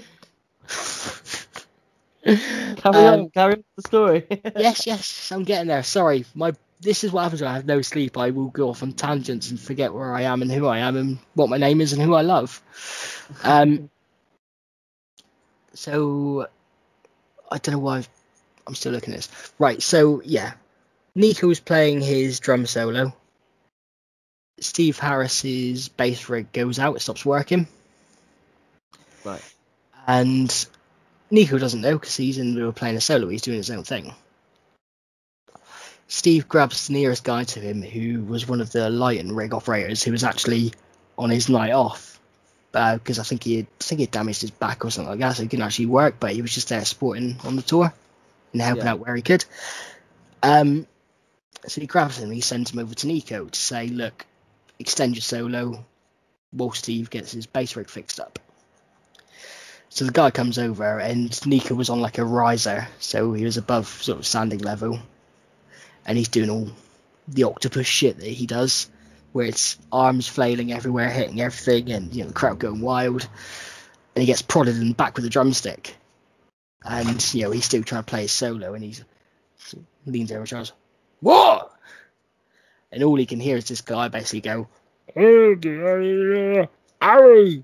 Um, 2.94 2.96
on, 2.96 3.30
carry 3.30 3.54
on 3.56 3.64
the 3.78 3.82
story. 3.84 4.28
yes, 4.56 4.86
yes, 4.86 5.32
I'm 5.32 5.44
getting 5.44 5.68
there. 5.68 5.84
Sorry, 5.84 6.26
my 6.36 6.54
this 6.82 7.04
is 7.04 7.12
what 7.12 7.24
happens 7.24 7.42
when 7.42 7.52
I 7.52 7.56
have 7.56 7.66
no 7.66 7.82
sleep. 7.82 8.18
I 8.18 8.32
will 8.32 8.48
go 8.48 8.70
off 8.70 8.82
on 8.82 8.94
tangents 8.94 9.52
and 9.52 9.60
forget 9.60 9.94
where 9.94 10.14
I 10.14 10.24
am 10.24 10.42
and 10.42 10.52
who 10.52 10.66
I 10.68 10.80
am 10.80 10.98
and 10.98 11.20
what 11.36 11.50
my 11.50 11.58
name 11.58 11.80
is 11.80 11.94
and 11.94 12.02
who 12.02 12.16
I 12.16 12.22
love. 12.22 12.62
Um, 13.44 13.90
so 15.74 16.48
I 17.52 17.58
don't 17.60 17.74
know 17.74 17.80
why 17.80 17.98
I've, 17.98 18.10
I'm 18.66 18.76
still 18.76 18.92
looking 18.92 19.14
at 19.14 19.18
this. 19.18 19.54
Right, 19.60 19.82
so 19.82 20.22
yeah, 20.26 20.54
Nicko's 21.16 21.60
playing 21.60 22.02
his 22.02 22.40
drum 22.40 22.66
solo. 22.66 23.14
Steve 24.60 25.00
Harris's 25.00 25.90
bass 25.90 26.30
rig 26.30 26.52
goes 26.52 26.78
out, 26.78 26.96
it 26.96 27.00
stops 27.00 27.26
working, 27.26 27.68
right. 29.24 29.42
and 30.06 30.68
Nicko 31.32 31.58
doesn't 31.58 31.82
know 31.82 31.98
because 31.98 32.16
he's 32.16 32.38
in 32.38 32.50
the 32.50 32.54
middle 32.54 32.70
of 32.70 32.76
playing 32.76 32.96
a 32.96 33.02
solo. 33.02 33.28
He's 33.28 33.42
doing 33.42 33.58
his 33.58 33.72
own 33.72 33.84
thing. 33.84 34.14
Steve 36.14 36.50
grabs 36.50 36.88
the 36.88 36.94
nearest 36.94 37.24
guy 37.24 37.46
to 37.46 37.62
him, 37.62 37.82
who 37.82 38.22
was 38.26 38.46
one 38.46 38.60
of 38.60 38.70
the 38.74 38.90
light 38.90 39.22
and 39.22 39.34
rig 39.34 39.54
operators, 39.54 40.04
who 40.04 40.12
was 40.12 40.26
actually 40.26 40.74
on 41.18 41.30
his 41.30 41.48
night 41.48 41.72
off 41.72 42.20
because 42.74 43.18
I 43.18 43.24
think 43.24 43.44
he 43.44 43.56
had, 43.56 43.68
I 43.80 43.84
think 43.86 44.00
he 44.00 44.08
damaged 44.08 44.42
his 44.42 44.52
back 44.52 44.84
or 44.84 44.92
something 44.92 45.10
like 45.10 45.20
that, 45.20 45.38
so 45.38 45.44
he 45.44 45.48
couldn't 45.48 45.64
actually 45.64 45.86
work. 45.86 46.16
But 46.20 46.34
he 46.34 46.42
was 46.42 46.54
just 46.54 46.68
there 46.68 46.84
supporting 46.84 47.38
on 47.46 47.56
the 47.56 47.62
tour 47.62 47.94
and 48.52 48.62
helping 48.62 48.84
Yeah. 48.84 48.92
out 48.92 49.00
where 49.00 49.16
he 49.16 49.22
could. 49.22 49.46
Um, 50.44 50.86
so 51.66 51.80
he 51.80 51.88
grabs 51.88 52.18
him, 52.18 52.30
he 52.30 52.42
sends 52.42 52.72
him 52.72 52.80
over 52.80 52.94
to 52.94 53.08
Nicko 53.08 53.46
to 53.46 53.60
say, 53.60 53.88
"Look, 53.88 54.26
extend 54.80 55.16
your 55.16 55.22
solo 55.22 55.86
while 56.52 56.74
Steve 56.74 57.10
gets 57.10 57.32
his 57.32 57.46
bass 57.46 57.78
rig 57.78 57.90
fixed 57.90 58.20
up." 58.20 58.38
So 59.88 60.04
the 60.04 60.12
guy 60.12 60.32
comes 60.32 60.58
over, 60.58 61.00
and 61.00 61.46
Nicko 61.46 61.74
was 61.74 61.90
on 61.90 62.02
like 62.02 62.18
a 62.18 62.26
riser, 62.26 62.90
so 63.00 63.32
he 63.32 63.46
was 63.46 63.56
above 63.56 63.88
sort 63.88 64.20
of 64.20 64.28
standing 64.28 64.60
level, 64.60 65.00
and 66.06 66.18
he's 66.18 66.30
doing 66.30 66.50
all 66.50 66.70
the 67.28 67.44
octopus 67.44 67.88
shit 67.88 68.18
that 68.18 68.28
he 68.28 68.46
does, 68.46 68.90
where 69.32 69.46
it's 69.46 69.78
arms 69.92 70.28
flailing 70.28 70.72
everywhere, 70.72 71.10
hitting 71.10 71.42
everything, 71.42 71.92
and 71.92 72.14
you 72.14 72.24
know 72.24 72.30
the 72.30 72.34
crowd 72.34 72.60
going 72.60 72.82
wild, 72.82 73.28
and 74.16 74.22
he 74.22 74.26
gets 74.26 74.42
prodded 74.42 74.78
in 74.78 74.90
the 74.90 74.94
back 74.94 75.16
with 75.16 75.26
a 75.26 75.30
drumstick, 75.30 75.96
and 76.84 77.34
you 77.34 77.44
know 77.44 77.52
he's 77.52 77.66
still 77.66 77.84
trying 77.84 78.04
to 78.04 78.10
play 78.10 78.22
his 78.24 78.32
solo, 78.32 78.74
and 78.74 78.84
he's 78.84 79.04
leans 80.06 80.32
over 80.32 80.42
and 80.42 80.50
shouts, 80.50 80.72
"What?" 81.20 81.72
And 82.92 83.04
all 83.04 83.16
he 83.16 83.26
can 83.26 83.40
hear 83.40 83.58
is 83.58 83.68
this 83.68 83.82
guy 83.82 84.08
basically 84.10 84.42
go, 84.42 84.68
"Harry!" 87.02 87.64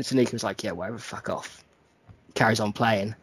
And 0.00 0.06
so 0.06 0.16
Nicko's 0.16 0.42
like, 0.42 0.64
yeah, 0.64 0.70
whatever, 0.70 0.96
fuck 0.96 1.28
off. 1.28 1.62
Carries 2.32 2.58
on 2.58 2.72
playing. 2.72 3.14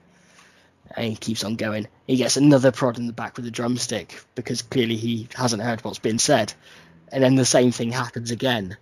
And 0.96 1.06
he 1.06 1.16
keeps 1.16 1.44
on 1.44 1.56
going. 1.56 1.88
He 2.06 2.16
gets 2.16 2.38
another 2.38 2.72
prod 2.72 2.98
in 2.98 3.08
the 3.08 3.14
back 3.14 3.38
with 3.38 3.46
a 3.46 3.52
drumstick 3.52 4.22
because 4.36 4.62
clearly 4.62 4.96
he 4.96 5.28
hasn't 5.36 5.64
heard 5.64 5.84
what's 5.84 6.00
been 6.00 6.20
said. 6.20 6.54
And 7.12 7.24
then 7.24 7.36
the 7.36 7.46
same 7.46 7.72
thing 7.72 7.92
happens 7.92 8.32
again. 8.32 8.78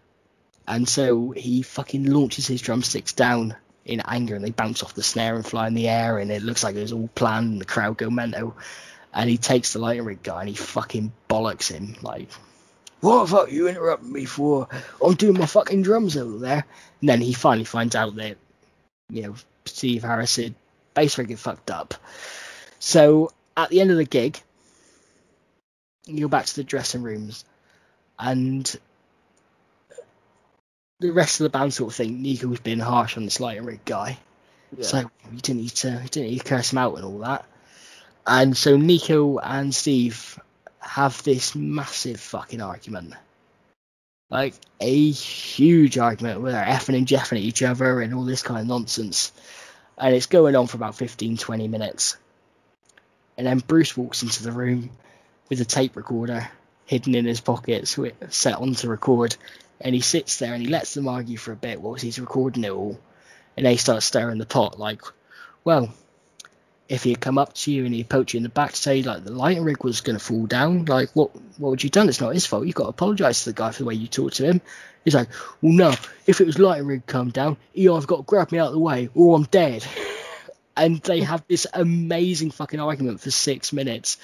And 0.68 0.88
so 0.88 1.32
he 1.32 1.61
fucking 1.61 2.06
launches 2.06 2.48
his 2.48 2.61
drumsticks 2.61 3.14
down 3.14 3.56
in 3.86 4.02
anger 4.02 4.36
and 4.36 4.44
they 4.44 4.52
bounce 4.52 4.82
off 4.82 4.95
the 4.95 5.03
snare 5.03 5.36
and 5.36 5.45
fly 5.45 5.68
in 5.68 5.76
the 5.76 5.88
air 5.88 6.18
and 6.18 6.32
it 6.32 6.41
looks 6.41 6.64
like 6.64 6.76
it 6.76 6.82
was 6.82 6.94
all 6.94 7.10
planned 7.14 7.52
and 7.52 7.61
the 7.61 7.65
crowd 7.65 7.98
go 7.98 8.10
mental. 8.10 8.57
And 9.14 9.30
he 9.30 9.38
takes 9.38 9.73
the 9.73 9.80
lighting 9.80 10.06
rig 10.06 10.23
guy 10.23 10.41
and 10.41 10.49
he 10.49 10.56
fucking 10.56 11.11
bollocks 11.30 11.72
him 11.72 11.95
like 12.02 12.30
what 13.06 13.26
the 13.26 13.36
fuck 13.36 13.48
are 13.48 13.52
you 13.52 13.68
interrupting 13.68 14.11
me 14.11 14.26
for? 14.26 14.68
I'm 15.03 15.14
doing 15.14 15.38
my 15.38 15.45
fucking 15.45 15.84
drums 15.84 16.18
over 16.18 16.40
there. 16.40 16.65
And 17.02 17.10
then 17.10 17.22
he 17.22 17.34
finally 17.34 17.65
finds 17.65 17.95
out 17.95 18.15
that, 18.15 18.38
you 19.10 19.23
know, 19.23 19.36
Steve 19.65 20.03
Harris 20.03 20.38
had 20.38 20.56
bass 20.95 21.15
had 21.15 21.39
fucked 21.39 21.69
up. 21.69 21.93
So 22.80 23.31
at 23.55 23.69
the 23.69 23.81
end 23.81 23.91
of 23.91 23.97
the 23.97 24.05
gig, 24.05 24.41
you 26.05 26.22
go 26.22 26.27
back 26.27 26.45
to 26.45 26.55
the 26.55 26.63
dressing 26.63 27.03
rooms 27.03 27.45
and 28.19 28.76
the 30.99 31.11
rest 31.11 31.39
of 31.39 31.45
the 31.45 31.49
band 31.49 31.73
sort 31.73 31.91
of 31.91 31.95
think 31.95 32.17
Nicko's 32.17 32.59
been 32.59 32.80
harsh 32.80 33.17
on 33.17 33.26
this 33.26 33.39
lighting 33.39 33.65
rig 33.65 33.84
guy. 33.85 34.17
Yeah. 34.76 34.84
So 34.84 34.99
you 34.99 35.39
didn't 35.41 35.61
need 35.61 35.69
to 35.69 35.89
you 35.89 36.09
didn't 36.09 36.30
need 36.30 36.39
to 36.39 36.45
curse 36.45 36.72
him 36.72 36.80
out 36.80 36.95
and 36.95 37.05
all 37.05 37.19
that. 37.19 37.45
And 38.26 38.57
so 38.57 38.77
Nicko 38.77 39.38
and 39.38 39.73
Steve 39.73 40.39
have 40.80 41.22
this 41.23 41.55
massive 41.55 42.19
fucking 42.19 42.61
argument. 42.61 43.13
Like 44.30 44.55
a 44.80 45.11
huge 45.11 45.97
argument 45.97 46.41
where 46.41 46.51
they're 46.51 46.65
effing 46.65 46.97
and 46.97 47.07
jeffing 47.07 47.38
at 47.38 47.43
each 47.43 47.61
other 47.61 48.01
and 48.01 48.13
all 48.13 48.26
this 48.26 48.41
kind 48.41 48.59
of 48.59 48.67
nonsense. 48.67 49.31
And 49.97 50.15
it's 50.15 50.26
going 50.26 50.55
on 50.55 50.67
for 50.67 50.77
about 50.77 50.95
15, 50.95 51.38
20 51.38 51.67
minutes. 51.67 52.17
And 53.38 53.47
then 53.47 53.59
Bruce 53.59 53.95
walks 53.95 54.23
into 54.23 54.43
the 54.43 54.51
room 54.51 54.89
with 55.49 55.61
a 55.61 55.65
tape 55.65 55.95
recorder 55.95 56.49
hidden 56.85 57.15
in 57.15 57.26
his 57.26 57.41
pocket, 57.41 57.84
swi- 57.84 58.13
set 58.31 58.55
on 58.55 58.73
to 58.76 58.89
record. 58.89 59.35
And 59.81 59.93
he 59.93 60.01
sits 60.01 60.38
there 60.38 60.53
and 60.53 60.61
he 60.61 60.69
lets 60.69 60.93
them 60.93 61.07
argue 61.07 61.38
for 61.38 61.51
a 61.51 61.57
bit 61.57 61.81
whilst 61.81 62.03
he's 62.03 62.19
recording 62.19 62.63
it 62.63 62.72
all. 62.72 62.99
And 63.57 63.65
they 63.65 63.77
start 63.77 64.03
stirring 64.03 64.38
the 64.38 64.45
pot 64.45 64.80
like, 64.80 65.01
well, 65.63 65.93
if 66.88 67.03
he 67.03 67.12
had 67.12 67.22
come 67.22 67.38
up 67.38 67.53
to 67.53 67.72
you 67.72 67.86
and 67.86 67.94
he'd 67.94 68.10
poked 68.10 68.34
you 68.34 68.38
in 68.38 68.44
the 68.44 68.49
back 68.49 68.72
to 68.72 68.78
say 68.78 69.02
like 69.02 69.24
the 69.24 69.32
lighting 69.32 69.64
rig 69.64 69.84
was 69.84 70.02
going 70.02 70.18
to 70.18 70.24
fall 70.24 70.45
down, 70.45 70.86
like 70.86 71.10
what 71.14 71.32
what 71.57 71.70
would 71.70 71.84
you 71.84 71.90
done? 71.90 72.10
It's 72.10 72.22
not 72.22 72.34
his 72.34 72.45
fault. 72.45 72.66
You've 72.66 72.76
got 72.76 72.84
to 72.84 72.90
apologise 72.90 73.44
to 73.44 73.49
the 73.49 73.56
guy 73.56 73.72
for 73.72 73.80
the 73.80 73.86
way 73.86 73.95
you 73.95 74.07
talked 74.07 74.38
to 74.38 74.45
him. 74.45 74.62
He's 75.03 75.16
like, 75.16 75.30
well, 75.62 75.74
no, 75.74 75.95
if 76.26 76.41
it 76.41 76.48
was 76.48 76.60
lighting 76.60 76.88
rig 76.88 77.06
come 77.06 77.30
down, 77.30 77.57
he 77.74 77.88
either 77.88 78.06
got 78.06 78.18
to 78.18 78.24
grab 78.24 78.52
me 78.52 78.60
out 78.60 78.68
of 78.68 78.74
the 78.74 78.80
way 78.80 79.10
or 79.14 79.36
I'm 79.36 79.44
dead. 79.44 79.86
And 80.78 80.98
they 81.03 81.22
have 81.22 81.41
this 81.48 81.66
amazing 81.74 82.52
fucking 82.52 82.82
argument 82.82 83.22
for 83.22 83.32
six 83.32 83.72
minutes, 83.72 84.18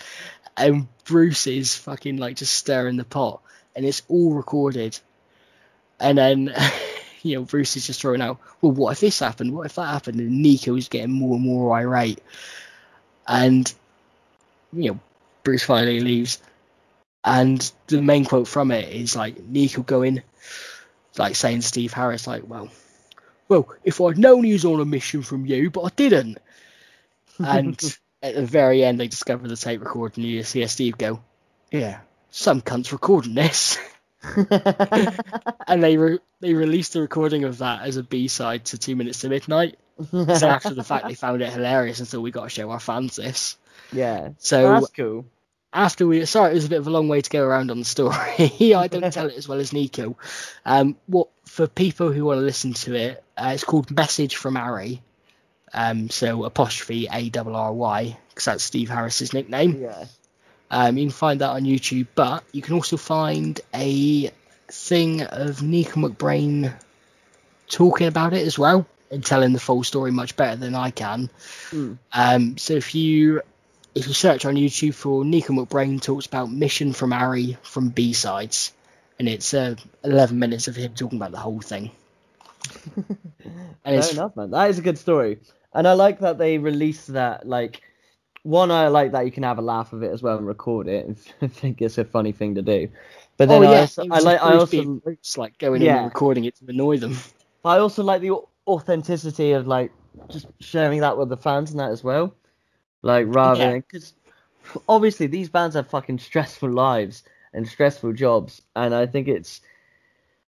and 0.57 0.89
Bruce 1.05 1.47
is 1.47 1.75
fucking 1.75 2.17
like 2.17 2.35
just 2.35 2.53
stirring 2.53 2.97
the 2.97 3.05
pot, 3.05 3.41
and 3.73 3.85
it's 3.85 4.01
all 4.09 4.33
recorded. 4.33 4.99
And 5.97 6.17
then, 6.17 6.53
you 7.23 7.35
know, 7.35 7.43
Bruce 7.43 7.77
is 7.77 7.87
just 7.87 8.01
throwing 8.01 8.21
out, 8.21 8.39
well, 8.61 8.71
what 8.71 8.93
if 8.93 8.99
this 8.99 9.19
happened? 9.19 9.53
What 9.53 9.65
if 9.65 9.75
that 9.75 9.87
happened? 9.87 10.19
And 10.19 10.41
Nicko's 10.41 10.89
getting 10.89 11.11
more 11.11 11.35
and 11.35 11.45
more 11.45 11.77
irate. 11.77 12.21
And, 13.27 13.71
you 14.73 14.91
know, 14.91 14.99
Bruce 15.43 15.63
finally 15.63 15.99
leaves. 15.99 16.41
And 17.23 17.71
the 17.87 18.01
main 18.01 18.25
quote 18.25 18.47
from 18.47 18.71
it 18.71 18.89
is 18.89 19.15
like 19.15 19.39
Nicko 19.39 19.83
going, 19.83 20.23
like 21.17 21.35
saying 21.35 21.61
to 21.61 21.67
Steve 21.67 21.93
Harris, 21.93 22.25
like, 22.25 22.47
well, 22.47 22.69
well, 23.47 23.67
if 23.83 24.01
I'd 24.01 24.17
known 24.17 24.43
he 24.43 24.53
was 24.53 24.65
on 24.65 24.79
a 24.79 24.85
mission 24.85 25.21
from 25.21 25.45
you, 25.45 25.69
but 25.69 25.83
I 25.83 25.89
didn't. 25.95 26.39
And 27.43 27.81
at 28.21 28.35
the 28.35 28.45
very 28.45 28.83
end, 28.83 28.99
they 28.99 29.07
discover 29.07 29.47
the 29.47 29.55
tape 29.55 29.81
recording, 29.81 30.23
and 30.23 30.31
you 30.31 30.43
see 30.43 30.65
Steve 30.67 30.95
go, 30.97 31.23
yeah, 31.71 32.01
some 32.29 32.61
cunt's 32.61 32.93
recording 32.93 33.33
this. 33.33 33.79
and 35.67 35.83
they 35.83 35.97
re- 35.97 36.19
they 36.39 36.53
released 36.53 36.93
the 36.93 37.01
recording 37.01 37.43
of 37.43 37.59
that 37.59 37.81
as 37.83 37.97
a 37.97 38.03
B 38.03 38.27
side 38.27 38.65
to 38.65 38.77
Two 38.77 38.95
Minutes 38.95 39.21
to 39.21 39.29
Midnight. 39.29 39.77
So 40.11 40.47
after 40.47 40.73
the 40.73 40.83
fact, 40.83 41.07
they 41.07 41.13
found 41.25 41.41
it 41.41 41.51
hilarious 41.51 41.99
and 41.99 42.07
thought 42.07 42.21
we 42.21 42.31
got 42.31 42.43
to 42.43 42.49
show 42.49 42.69
our 42.71 42.79
fans 42.79 43.15
this. 43.15 43.57
yeah. 43.91 44.29
So 44.39 44.69
That's 44.69 44.89
cool. 44.91 45.25
after 45.73 46.07
we 46.07 46.25
sorry, 46.25 46.51
it 46.51 46.55
was 46.55 46.65
a 46.65 46.69
bit 46.69 46.79
of 46.79 46.87
a 46.87 46.91
long 46.91 47.07
way 47.07 47.21
to 47.21 47.29
go 47.29 47.43
around 47.43 47.71
on 47.71 47.79
the 47.79 47.85
story. 47.85 48.15
I 48.75 48.87
don't 48.87 49.11
tell 49.13 49.27
it 49.27 49.35
as 49.37 49.47
well 49.47 49.59
as 49.59 49.73
Nicko. 49.73 50.17
Um, 50.65 50.95
what 51.07 51.29
for 51.45 51.67
people 51.67 52.11
who 52.11 52.25
want 52.25 52.37
to 52.39 52.45
listen 52.45 52.73
to 52.73 52.95
it, 52.95 53.23
uh, 53.37 53.51
it's 53.53 53.63
called 53.63 53.91
Message 53.91 54.35
from 54.35 54.57
'Arry. 54.57 55.01
Um, 55.73 56.09
so 56.09 56.43
apostrophe 56.43 57.07
A 57.11 57.29
double 57.29 57.55
R 57.55 57.71
Y 57.73 58.17
because 58.29 58.45
that's 58.45 58.63
Steve 58.63 58.89
Harris's 58.89 59.33
nickname. 59.33 59.81
Yeah. 59.81 60.05
Um, 60.71 60.97
you 60.97 61.05
can 61.05 61.11
find 61.11 61.41
that 61.41 61.49
on 61.49 61.63
YouTube, 61.63 62.07
but 62.15 62.45
you 62.53 62.61
can 62.61 62.75
also 62.75 62.95
find 62.95 63.59
a 63.75 64.31
thing 64.69 65.21
of 65.21 65.61
Nicko 65.61 65.99
McBrain 65.99 66.73
talking 67.67 68.07
about 68.07 68.33
it 68.33 68.47
as 68.47 68.57
well 68.57 68.87
and 69.11 69.23
telling 69.23 69.51
the 69.51 69.59
full 69.59 69.83
story 69.83 70.11
much 70.11 70.37
better 70.37 70.55
than 70.55 70.73
I 70.73 70.89
can. 70.91 71.29
Mm. 71.71 71.97
Um, 72.13 72.57
so 72.57 72.73
if 72.73 72.95
you 72.95 73.41
if 73.93 74.07
you 74.07 74.13
search 74.13 74.45
on 74.45 74.55
YouTube 74.55 74.93
for 74.93 75.25
Nicko 75.25 75.53
McBrain 75.53 76.01
talks 76.01 76.25
about 76.25 76.49
Mission 76.49 76.93
from 76.93 77.11
'Arry 77.11 77.57
from 77.63 77.89
B 77.89 78.13
sides, 78.13 78.71
and 79.19 79.27
it's 79.27 79.53
uh, 79.53 79.75
11 80.05 80.39
minutes 80.39 80.69
of 80.69 80.77
him 80.77 80.93
talking 80.93 81.19
about 81.19 81.31
the 81.31 81.37
whole 81.37 81.59
thing. 81.59 81.91
Fair 83.83 84.11
enough, 84.11 84.37
man. 84.37 84.51
That 84.51 84.69
is 84.69 84.79
a 84.79 84.81
good 84.81 84.97
story, 84.97 85.39
and 85.73 85.85
I 85.85 85.93
like 85.93 86.19
that 86.19 86.37
they 86.37 86.57
released 86.57 87.07
that. 87.07 87.45
Like, 87.45 87.81
one, 88.43 88.71
I 88.71 88.87
like 88.87 89.11
that 89.11 89.25
you 89.25 89.31
can 89.31 89.43
have 89.43 89.57
a 89.59 89.61
laugh 89.61 89.93
of 89.93 90.03
it 90.03 90.11
as 90.11 90.21
well 90.23 90.37
and 90.37 90.47
record 90.47 90.87
it. 90.87 91.05
And 91.05 91.17
I 91.41 91.47
think 91.47 91.81
it's 91.81 91.97
a 91.97 92.05
funny 92.05 92.31
thing 92.31 92.55
to 92.55 92.61
do. 92.61 92.89
But 93.37 93.49
then 93.49 93.63
oh 93.63 93.67
I, 93.67 93.71
yeah, 93.71 93.79
also, 93.81 94.03
I 94.09 94.19
like, 94.19 94.41
I 94.41 94.55
also, 94.55 95.01
roots, 95.05 95.37
like 95.37 95.57
going 95.57 95.81
in 95.81 95.95
and 95.95 96.05
recording 96.05 96.45
it 96.45 96.55
to 96.57 96.65
annoy 96.67 96.97
them. 96.97 97.17
I 97.65 97.77
also 97.77 98.03
like 98.03 98.21
the 98.21 98.37
authenticity 98.67 99.51
of 99.53 99.67
like 99.67 99.91
just 100.29 100.47
sharing 100.59 101.01
that 101.01 101.17
with 101.17 101.29
the 101.29 101.37
fans 101.37 101.71
and 101.71 101.79
that 101.79 101.91
as 101.91 102.03
well. 102.03 102.35
Like 103.01 103.25
rather 103.29 103.71
Yeah. 103.71 103.73
because 103.75 104.13
obviously 104.87 105.27
these 105.27 105.49
bands 105.49 105.75
have 105.75 105.89
fucking 105.89 106.19
stressful 106.19 106.69
lives 106.69 107.23
and 107.53 107.67
stressful 107.67 108.13
jobs, 108.13 108.61
and 108.75 108.93
I 108.93 109.05
think 109.07 109.27
it's 109.27 109.61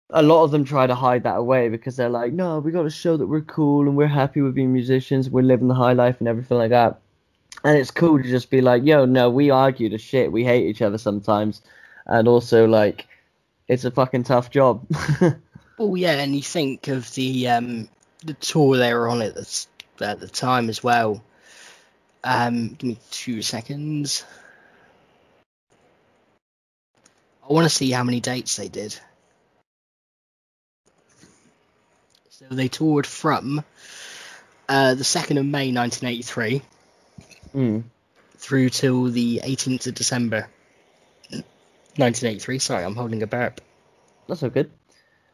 a 0.09 0.21
lot 0.21 0.43
of 0.43 0.51
them 0.51 0.63
try 0.63 0.85
to 0.85 0.95
hide 0.95 1.23
that 1.23 1.37
away 1.37 1.69
because 1.69 1.95
they're 1.95 2.09
like, 2.09 2.33
no, 2.33 2.59
we 2.59 2.71
got 2.71 2.83
to 2.83 2.89
show 2.89 3.17
that 3.17 3.27
we're 3.27 3.41
cool 3.41 3.87
and 3.87 3.97
we're 3.97 4.07
happy 4.07 4.41
with 4.41 4.55
being 4.55 4.73
musicians, 4.73 5.29
we're 5.29 5.41
living 5.41 5.67
the 5.69 5.73
high 5.73 5.93
life 5.93 6.17
and 6.19 6.27
everything 6.27 6.57
like 6.57 6.69
that. 6.71 6.99
And 7.63 7.77
it's 7.77 7.91
cool 7.91 8.21
to 8.21 8.27
just 8.27 8.49
be 8.49 8.61
like, 8.61 8.83
yo, 8.83 9.05
no, 9.05 9.29
we 9.29 9.49
argue 9.49 9.89
the 9.89 9.97
shit, 9.97 10.31
we 10.31 10.43
hate 10.43 10.65
each 10.67 10.81
other 10.81 10.97
sometimes, 10.97 11.61
and 12.05 12.27
also 12.27 12.67
like, 12.67 13.07
it's 13.67 13.85
a 13.85 13.91
fucking 13.91 14.23
tough 14.23 14.49
job. 14.49 14.85
Oh 15.79 15.95
yeah, 15.95 16.19
and 16.19 16.35
you 16.35 16.41
think 16.41 16.87
of 16.87 17.11
the 17.15 17.47
um, 17.49 17.89
the 18.23 18.35
tour 18.35 18.77
they 18.77 18.93
were 18.93 19.09
on 19.09 19.21
at 19.21 19.33
the, 19.33 19.65
at 20.01 20.19
the 20.19 20.27
time 20.27 20.69
as 20.69 20.83
well. 20.83 21.23
Um, 22.23 22.69
give 22.75 22.83
me 22.83 22.97
two 23.09 23.41
seconds. 23.41 24.23
I 27.43 27.51
want 27.51 27.65
to 27.65 27.69
see 27.69 27.91
how 27.91 28.03
many 28.03 28.21
dates 28.21 28.55
they 28.55 28.69
did. 28.69 28.97
So 32.29 32.45
they 32.49 32.67
toured 32.69 33.05
from 33.05 33.63
uh, 34.69 34.93
the 34.93 35.03
2nd 35.03 35.37
of 35.39 35.45
May 35.45 35.73
1983 35.73 36.61
mm. 37.53 37.83
through 38.37 38.69
till 38.69 39.05
the 39.05 39.41
18th 39.43 39.87
of 39.87 39.95
December 39.95 40.49
1983. 41.29 42.59
Sorry, 42.59 42.83
I'm 42.83 42.95
holding 42.95 43.23
a 43.23 43.27
burp. 43.27 43.61
That's 44.27 44.39
so 44.39 44.49
good. 44.49 44.71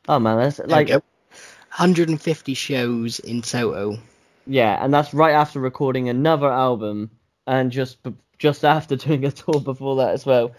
Oh 0.07 0.19
man, 0.19 0.37
that's 0.37 0.59
like 0.59 0.89
150 0.89 2.53
shows 2.53 3.19
in 3.19 3.41
total. 3.41 3.99
yeah, 4.45 4.83
and 4.83 4.93
that's 4.93 5.13
right 5.13 5.33
after 5.33 5.59
recording 5.59 6.09
another 6.09 6.51
album 6.51 7.11
and 7.45 7.71
just 7.71 7.97
just 8.37 8.65
after 8.65 8.95
doing 9.07 9.25
a 9.25 9.31
tour 9.31 9.61
before 9.61 9.97
that 9.97 10.13
as 10.13 10.25
well. 10.25 10.51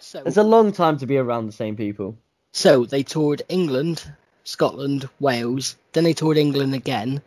So 0.00 0.22
It's 0.24 0.36
a 0.36 0.42
long 0.42 0.72
time 0.72 0.98
to 0.98 1.06
be 1.06 1.16
around 1.18 1.46
the 1.46 1.52
same 1.52 1.76
people. 1.76 2.16
So 2.52 2.84
they 2.84 3.02
toured 3.02 3.42
England, 3.48 4.04
Scotland, 4.44 5.08
Wales. 5.18 5.76
Then 5.92 6.04
they 6.04 6.12
toured 6.12 6.36
England 6.36 6.74
again. 6.74 7.22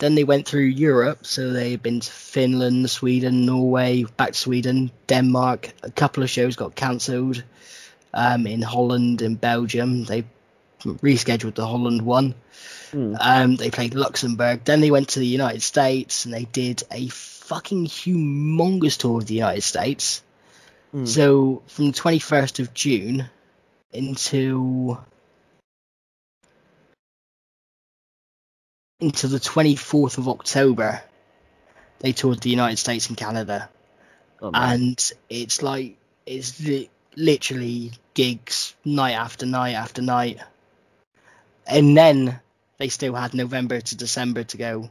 Then 0.00 0.14
they 0.14 0.24
went 0.24 0.48
through 0.48 0.62
Europe. 0.62 1.26
So 1.26 1.52
they've 1.52 1.80
been 1.80 2.00
to 2.00 2.10
Finland, 2.10 2.90
Sweden, 2.90 3.44
Norway, 3.44 4.04
back 4.16 4.32
to 4.32 4.38
Sweden, 4.38 4.90
Denmark. 5.06 5.72
A 5.82 5.90
couple 5.90 6.22
of 6.22 6.30
shows 6.30 6.56
got 6.56 6.74
cancelled. 6.74 7.44
Um, 8.12 8.46
in 8.46 8.62
Holland 8.62 9.22
and 9.22 9.40
Belgium, 9.40 10.04
they 10.04 10.24
rescheduled 10.80 11.54
the 11.54 11.66
Holland 11.66 12.02
one. 12.02 12.34
Hmm. 12.90 13.14
Um, 13.20 13.56
they 13.56 13.70
played 13.70 13.94
Luxembourg. 13.94 14.64
Then 14.64 14.80
they 14.80 14.90
went 14.90 15.10
to 15.10 15.20
the 15.20 15.26
United 15.26 15.62
States 15.62 16.24
and 16.24 16.32
they 16.32 16.44
did 16.44 16.82
a 16.90 17.08
fucking 17.08 17.86
humongous 17.86 18.96
tour 18.96 19.18
of 19.18 19.26
the 19.26 19.34
United 19.34 19.62
States. 19.62 20.22
Hmm. 20.92 21.04
So 21.04 21.62
from 21.66 21.92
the 21.92 21.92
21st 21.92 22.60
of 22.60 22.72
June 22.72 23.28
until 23.92 25.04
until 29.00 29.30
the 29.30 29.38
24th 29.40 30.18
of 30.18 30.28
October, 30.28 31.02
they 32.00 32.12
toured 32.12 32.40
the 32.40 32.50
United 32.50 32.76
States 32.78 33.08
and 33.08 33.16
Canada, 33.16 33.68
Oh, 34.42 34.50
and 34.54 34.98
it's 35.28 35.62
like 35.62 35.98
it's 36.26 36.60
li- 36.60 36.90
literally 37.16 37.92
gigs 38.14 38.74
night 38.84 39.12
after 39.12 39.46
night 39.46 39.72
after 39.74 40.02
night, 40.02 40.38
and 41.66 41.96
then 41.96 42.40
they 42.78 42.88
still 42.88 43.14
had 43.14 43.34
November 43.34 43.80
to 43.80 43.96
December 43.96 44.44
to 44.44 44.56
go 44.56 44.90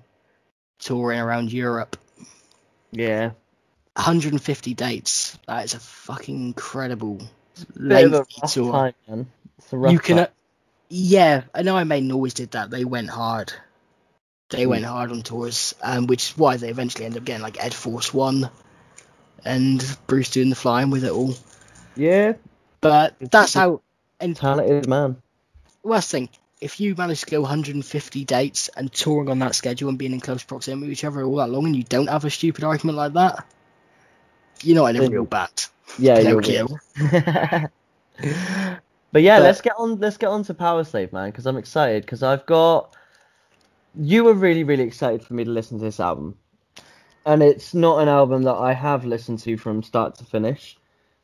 touring 0.79 1.19
around 1.19 1.51
Europe. 1.51 1.97
yeah, 2.91 3.31
150 3.95 4.73
dates. 4.75 5.37
That 5.47 5.65
is 5.65 5.73
a 5.73 5.79
fucking 5.79 6.47
incredible 6.47 7.21
bit 7.87 8.03
of 8.03 8.13
a 8.13 8.25
lengthy 8.27 8.41
tour. 8.45 8.71
time, 8.71 8.93
man. 9.07 9.27
It's 9.57 9.73
a 9.73 9.77
rough 9.77 9.91
you 9.93 9.99
can, 9.99 10.17
time. 10.17 10.25
uh, 10.25 10.27
yeah, 10.89 11.43
I 11.53 11.63
know. 11.63 11.75
I 11.77 11.83
Maiden 11.83 12.11
always 12.11 12.33
did 12.33 12.51
that. 12.51 12.69
They 12.71 12.85
went 12.85 13.09
hard. 13.09 13.53
They 14.49 14.63
Hmm. 14.63 14.69
went 14.69 14.85
hard 14.85 15.11
on 15.11 15.21
tours, 15.21 15.75
um, 15.83 16.07
which 16.07 16.31
is 16.31 16.37
why 16.37 16.57
they 16.57 16.69
eventually 16.69 17.05
ended 17.05 17.21
up 17.21 17.25
getting 17.25 17.43
like 17.43 17.63
Ed 17.63 17.73
Force 17.73 18.13
One, 18.13 18.49
and 19.45 19.83
Bruce 20.07 20.31
doing 20.31 20.49
the 20.49 20.55
flying 20.55 20.89
with 20.89 21.03
it 21.03 21.11
all. 21.11 21.33
yeah, 21.95 22.33
But 22.81 23.15
that's 23.19 23.53
how. 23.53 23.81
And 24.19 24.35
talented 24.35 24.87
man. 24.87 25.15
worst 25.83 26.09
thing, 26.11 26.27
if 26.59 26.79
you 26.81 26.93
manage 26.95 27.21
to 27.21 27.25
go 27.27 27.39
150 27.41 28.25
dates 28.25 28.69
and 28.75 28.91
touring 28.91 29.29
on 29.29 29.39
that 29.39 29.55
schedule 29.55 29.87
and 29.87 29.97
being 29.97 30.11
in 30.11 30.19
close 30.19 30.43
proximity 30.43 30.87
with 30.89 30.91
each 30.91 31.03
other 31.05 31.23
all 31.23 31.37
that 31.37 31.49
long, 31.49 31.65
and 31.67 31.75
you 31.75 31.83
don't 31.83 32.07
have 32.09 32.25
a 32.25 32.29
stupid 32.29 32.63
argument 32.65 32.97
like 32.97 33.13
that, 33.13 33.45
you're 34.61 34.75
not 34.75 34.87
in 34.87 34.97
a 34.97 34.99
Then 35.01 35.11
real 35.11 35.25
band. 35.25 35.67
Yeah, 35.97 36.19
you're 36.19 36.41
Pinocchio. 36.41 36.79
But 39.11 39.23
yeah, 39.23 39.39
But- 39.39 39.43
let's 39.43 39.61
get 39.61 39.73
on. 39.79 39.99
Let's 39.99 40.17
get 40.17 40.27
on 40.29 40.43
to 40.43 40.53
Powerslave, 40.53 41.11
man, 41.13 41.29
because 41.31 41.45
I'm 41.45 41.57
excited. 41.57 42.03
Because 42.03 42.21
I've 42.23 42.45
got. 42.45 42.95
You 43.95 44.23
were 44.23 44.33
really, 44.33 44.63
really 44.63 44.83
excited 44.83 45.23
for 45.23 45.33
me 45.33 45.43
to 45.43 45.49
listen 45.49 45.79
to 45.79 45.83
this 45.83 45.99
album, 45.99 46.37
and 47.25 47.41
it's 47.41 47.73
not 47.73 48.01
an 48.01 48.07
album 48.07 48.43
that 48.43 48.55
I 48.55 48.73
have 48.73 49.05
listened 49.05 49.39
to 49.39 49.57
from 49.57 49.83
start 49.83 50.15
to 50.15 50.25
finish. 50.25 50.77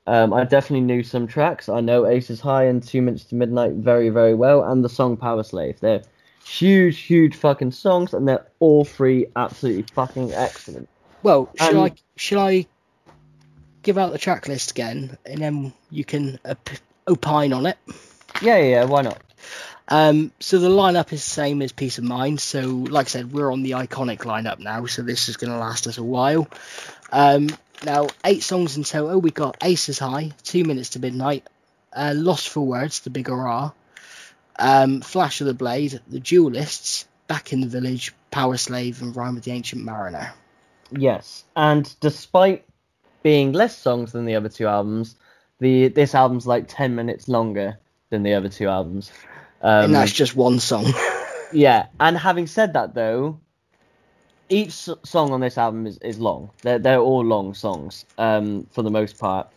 Um, 0.07 0.33
I 0.33 0.43
definitely 0.43 0.85
knew 0.85 1.01
some 1.03 1.25
tracks. 1.25 1.67
I 1.67 1.81
know 1.81 2.05
Aces 2.05 2.39
High 2.39 2.65
and 2.65 2.81
Two 2.81 3.01
Minutes 3.01 3.25
to 3.25 3.35
Midnight 3.35 3.73
very, 3.73 4.09
very 4.09 4.35
well, 4.35 4.63
and 4.63 4.83
the 4.83 4.89
song 4.89 5.17
Powerslave. 5.17 5.79
They're 5.79 6.03
huge, 6.45 6.99
huge 6.99 7.35
fucking 7.35 7.71
songs, 7.71 8.13
and 8.13 8.27
they're 8.27 8.45
all 8.59 8.85
three 8.85 9.27
absolutely 9.35 9.83
fucking 9.93 10.33
excellent. 10.33 10.87
Well, 11.23 11.49
should 11.55 11.75
I 11.75 11.91
shall 12.17 12.39
I 12.39 12.67
give 13.81 13.97
out 13.97 14.11
the 14.11 14.19
track 14.19 14.47
list 14.47 14.71
again, 14.71 15.17
and 15.25 15.39
then 15.39 15.73
you 15.89 16.05
can 16.05 16.39
op- 16.45 16.69
opine 17.07 17.53
on 17.53 17.65
it? 17.65 17.77
Yeah, 18.41 18.57
yeah, 18.57 18.83
why 18.85 19.01
not? 19.01 19.21
Um, 19.87 20.31
so 20.39 20.57
the 20.57 20.69
lineup 20.69 21.13
is 21.13 21.23
the 21.23 21.29
same 21.29 21.61
as 21.61 21.71
Piece 21.71 21.97
of 21.97 22.03
Mind. 22.03 22.39
So, 22.39 22.61
like 22.61 23.07
I 23.07 23.09
said, 23.09 23.31
we're 23.31 23.51
on 23.51 23.63
the 23.63 23.71
iconic 23.71 24.19
lineup 24.19 24.59
now, 24.59 24.85
so 24.85 25.01
this 25.01 25.29
is 25.29 25.37
going 25.37 25.51
to 25.51 25.59
last 25.59 25.87
us 25.87 25.97
a 25.97 26.03
while. 26.03 26.47
Um, 27.11 27.49
now, 27.85 28.07
eight 28.23 28.41
songs 28.41 28.77
in 28.77 28.83
total. 28.83 29.21
We 29.21 29.31
got 29.31 29.57
Aces 29.63 29.99
High, 29.99 30.31
Two 30.43 30.63
Minutes 30.63 30.91
to 30.91 30.99
Midnight, 30.99 31.47
uh, 31.93 32.13
Lost 32.15 32.49
for 32.49 32.65
Words, 32.65 33.01
The 33.01 33.09
Big 33.09 33.27
Hurrah, 33.27 33.71
um, 34.57 35.01
Flash 35.01 35.41
of 35.41 35.47
the 35.47 35.53
Blade, 35.53 35.99
The 36.07 36.19
Duelists, 36.19 37.07
Back 37.27 37.53
in 37.53 37.61
the 37.61 37.67
Village, 37.67 38.13
Powerslave, 38.31 39.01
and 39.01 39.15
Rime 39.15 39.37
of 39.37 39.43
the 39.43 39.51
Ancient 39.51 39.83
Mariner. 39.83 40.33
Yes, 40.91 41.43
and 41.55 41.93
despite 41.99 42.65
being 43.23 43.53
less 43.53 43.75
songs 43.75 44.11
than 44.11 44.25
the 44.25 44.35
other 44.35 44.49
two 44.49 44.67
albums, 44.67 45.15
the 45.59 45.87
this 45.87 46.13
album's 46.13 46.45
like 46.45 46.65
ten 46.67 46.95
minutes 46.95 47.27
longer 47.27 47.79
than 48.09 48.23
the 48.23 48.33
other 48.33 48.49
two 48.49 48.67
albums. 48.67 49.11
Um, 49.61 49.85
and 49.85 49.95
that's 49.95 50.11
just 50.11 50.35
one 50.35 50.59
song. 50.59 50.93
yeah, 51.53 51.87
and 51.99 52.17
having 52.17 52.47
said 52.47 52.73
that 52.73 52.93
though, 52.93 53.39
each 54.49 54.71
song 54.73 55.31
on 55.31 55.39
this 55.41 55.57
album 55.57 55.87
is, 55.87 55.97
is 55.99 56.19
long. 56.19 56.49
They're 56.61 56.79
they're 56.79 56.99
all 56.99 57.23
long 57.23 57.53
songs, 57.53 58.05
um, 58.17 58.67
for 58.71 58.81
the 58.83 58.91
most 58.91 59.17
part. 59.17 59.47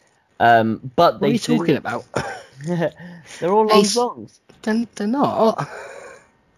Um, 0.40 0.90
but 0.96 1.14
what 1.14 1.20
they 1.20 1.26
are 1.28 1.30
you 1.32 1.38
do- 1.38 1.56
talking 1.58 1.76
about? 1.76 2.04
they're 2.66 3.52
all 3.52 3.66
long 3.66 3.84
songs. 3.84 4.40
they're, 4.62 4.86
they're 4.94 5.06
not. 5.06 5.68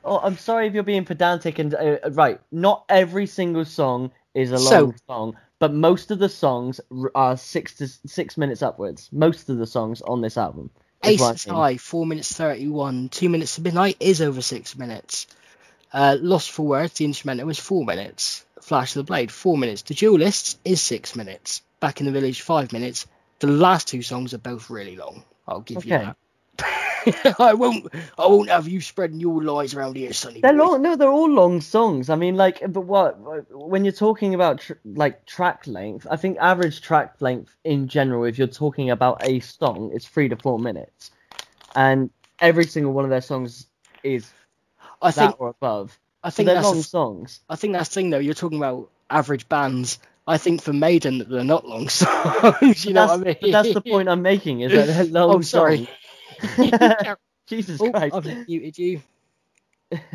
Oh, 0.04 0.18
I'm 0.22 0.36
sorry 0.38 0.66
if 0.66 0.72
you're 0.74 0.82
being 0.82 1.04
pedantic 1.04 1.58
and 1.58 1.74
uh, 1.74 1.98
right. 2.12 2.40
Not 2.52 2.84
every 2.88 3.26
single 3.26 3.64
song 3.64 4.10
is 4.34 4.52
a 4.52 4.58
So- 4.58 4.80
long 4.84 4.94
song, 5.06 5.36
but 5.58 5.74
most 5.74 6.10
of 6.10 6.18
the 6.18 6.28
songs 6.28 6.80
are 7.14 7.36
six 7.36 7.74
to 7.76 7.88
six 7.88 8.36
minutes 8.36 8.62
upwards. 8.62 9.08
Most 9.12 9.48
of 9.50 9.58
the 9.58 9.66
songs 9.66 10.00
on 10.02 10.20
this 10.20 10.36
album. 10.36 10.70
Aces. 11.02 11.44
High, 11.44 11.76
4 11.76 12.06
minutes 12.06 12.32
31. 12.32 13.08
2 13.08 13.28
minutes 13.28 13.54
to 13.56 13.62
midnight 13.62 13.96
is 14.00 14.20
over 14.20 14.42
6 14.42 14.78
minutes. 14.78 15.26
Uh, 15.92 16.16
Lost 16.20 16.50
for 16.50 16.66
Words, 16.66 16.94
the 16.94 17.04
instrumental, 17.04 17.48
is 17.48 17.58
4 17.58 17.84
minutes. 17.84 18.44
Flash 18.60 18.94
of 18.94 19.00
the 19.00 19.04
Blade, 19.04 19.32
four 19.32 19.56
minutes. 19.58 19.82
The 19.82 19.94
Duelists 19.94 20.58
is 20.64 20.80
six 20.80 21.16
minutes. 21.16 21.62
Back 21.80 22.00
in 22.00 22.06
the 22.06 22.12
Village, 22.12 22.42
five 22.42 22.72
minutes. 22.72 23.06
The 23.38 23.46
last 23.46 23.88
two 23.88 24.02
songs 24.02 24.34
are 24.34 24.38
both 24.38 24.70
really 24.70 24.96
long. 24.96 25.24
I'll 25.48 25.60
give 25.60 25.84
you 25.84 25.90
that. 26.06 26.16
I 27.38 27.54
won't. 27.54 27.92
I 28.18 28.26
won't 28.26 28.50
have 28.50 28.68
you 28.68 28.80
spreading 28.80 29.20
your 29.20 29.42
lies 29.42 29.74
around 29.74 29.96
here, 29.96 30.12
Sonny. 30.12 30.40
They're 30.42 30.52
boy. 30.52 30.58
long. 30.58 30.82
No, 30.82 30.96
they're 30.96 31.08
all 31.10 31.28
long 31.30 31.60
songs. 31.60 32.10
I 32.10 32.16
mean, 32.16 32.36
like, 32.36 32.60
but 32.72 32.82
what 32.82 33.18
when 33.50 33.84
you're 33.84 33.92
talking 33.92 34.34
about 34.34 34.60
tr- 34.60 34.74
like 34.84 35.26
track 35.26 35.66
length? 35.66 36.06
I 36.10 36.16
think 36.16 36.38
average 36.40 36.80
track 36.82 37.16
length 37.20 37.54
in 37.64 37.88
general, 37.88 38.24
if 38.24 38.38
you're 38.38 38.46
talking 38.48 38.90
about 38.90 39.18
a 39.26 39.40
song, 39.40 39.92
is 39.94 40.06
three 40.06 40.28
to 40.28 40.36
four 40.36 40.58
minutes, 40.58 41.10
and 41.74 42.10
every 42.40 42.64
single 42.66 42.92
one 42.92 43.04
of 43.04 43.10
their 43.10 43.20
songs 43.22 43.66
is 44.02 44.30
I 45.02 45.10
that 45.12 45.28
think. 45.28 45.40
or 45.40 45.48
above. 45.48 45.98
I 46.22 46.30
So 46.30 46.36
think 46.36 46.46
they're 46.46 46.56
that's. 46.56 46.66
long 46.66 46.82
songs. 46.82 47.40
I 47.48 47.56
think 47.56 47.72
that's 47.74 47.88
the 47.90 47.94
thing 47.94 48.10
though. 48.10 48.18
You're 48.18 48.34
talking 48.34 48.58
about 48.58 48.90
average 49.10 49.48
bands. 49.48 49.98
I 50.26 50.38
think 50.38 50.62
for 50.62 50.72
Maiden 50.72 51.18
that 51.18 51.28
they're 51.28 51.44
not 51.44 51.66
long 51.66 51.88
songs. 51.90 52.84
you 52.84 52.92
know 52.94 53.06
what 53.06 53.26
I 53.26 53.36
mean? 53.42 53.52
that's 53.52 53.72
the 53.72 53.80
point 53.80 54.08
I'm 54.08 54.22
making. 54.22 54.60
Is 54.60 54.72
that 54.74 54.86
they're 54.86 55.04
long 55.04 55.32
Oh, 55.32 55.40
sorry. 55.42 55.78
songs. 55.78 55.88
Jesus 57.48 57.80
oh, 57.80 57.90
Christ. 57.90 58.14
I've 58.14 58.48
muted 58.48 58.78
you. 58.78 59.00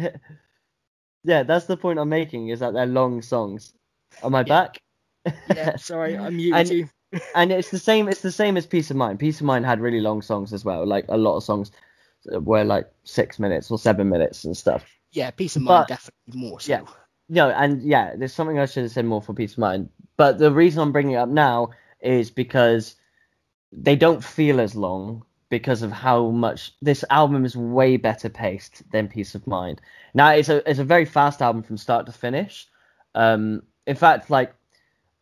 yeah, 1.23 1.43
that's 1.43 1.65
the 1.65 1.77
point 1.77 1.99
I'm 1.99 2.09
making. 2.09 2.49
Is 2.49 2.59
that 2.59 2.73
they're 2.73 2.85
long 2.85 3.21
songs. 3.21 3.73
Am 4.23 4.35
I 4.35 4.39
Yeah. 4.39 4.43
back? 4.43 4.81
Yeah, 5.53 5.75
sorry, 5.77 6.17
I 6.17 6.29
muted 6.29 6.53
And- 6.59 6.69
you. 6.69 6.89
and 7.33 7.51
it's 7.51 7.71
the 7.71 7.79
same 7.79 8.07
it's 8.09 8.21
the 8.21 8.31
same 8.31 8.57
as 8.57 8.65
piece 8.65 8.91
of 8.91 8.97
mind 8.97 9.19
piece 9.19 9.39
of 9.39 9.45
mind 9.45 9.65
had 9.65 9.79
really 9.79 10.01
long 10.01 10.21
songs 10.21 10.51
as 10.51 10.65
well 10.65 10.85
like 10.85 11.05
a 11.07 11.15
lot 11.17 11.37
of 11.37 11.43
songs 11.43 11.71
were 12.25 12.63
like 12.65 12.91
six 13.05 13.39
minutes 13.39 13.71
or 13.71 13.77
seven 13.79 14.09
minutes 14.09 14.43
and 14.43 14.57
stuff 14.57 14.83
Yeah, 15.13 15.31
piece 15.31 15.55
of 15.55 15.61
mind 15.61 15.85
but- 15.87 15.87
definitely 15.87 16.39
more 16.41 16.59
so. 16.59 16.71
yeah. 16.73 16.81
no 17.29 17.51
and 17.51 17.81
yeah 17.83 18.15
there's 18.17 18.33
something 18.33 18.59
i 18.59 18.65
should 18.65 18.83
have 18.83 18.91
said 18.91 19.05
more 19.05 19.21
for 19.21 19.33
piece 19.33 19.53
of 19.53 19.59
mind 19.59 19.87
but 20.17 20.39
the 20.39 20.51
reason 20.51 20.81
i'm 20.81 20.91
bringing 20.91 21.13
it 21.13 21.17
up 21.17 21.29
now 21.29 21.69
is 22.01 22.31
because 22.31 22.95
they 23.71 23.95
don't 23.95 24.23
feel 24.23 24.59
as 24.59 24.75
long 24.75 25.23
because 25.49 25.81
of 25.81 25.91
how 25.91 26.29
much 26.29 26.73
this 26.81 27.05
album 27.09 27.45
is 27.45 27.55
way 27.55 27.97
better 27.97 28.29
paced 28.29 28.83
than 28.91 29.07
piece 29.07 29.35
of 29.35 29.45
mind 29.47 29.81
now 30.13 30.29
it's 30.31 30.49
a 30.49 30.67
it's 30.69 30.79
a 30.79 30.83
very 30.83 31.05
fast 31.05 31.41
album 31.41 31.61
from 31.61 31.77
start 31.77 32.05
to 32.05 32.11
finish 32.11 32.67
um 33.15 33.61
in 33.87 33.95
fact 33.95 34.29
like 34.29 34.53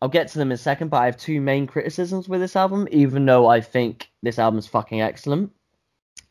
I'll 0.04 0.10
get 0.10 0.28
to 0.28 0.38
them 0.38 0.50
in 0.50 0.56
a 0.56 0.58
second, 0.58 0.90
but 0.90 0.98
I 0.98 1.06
have 1.06 1.16
two 1.16 1.40
main 1.40 1.66
criticisms 1.66 2.28
with 2.28 2.41
this 2.41 2.58
album, 2.58 2.90
even 2.91 3.26
though 3.26 3.48
I 3.48 3.62
think 3.62 4.12
this 4.22 4.38
album's 4.38 4.68
fucking 4.68 5.00
excellent. 5.02 5.50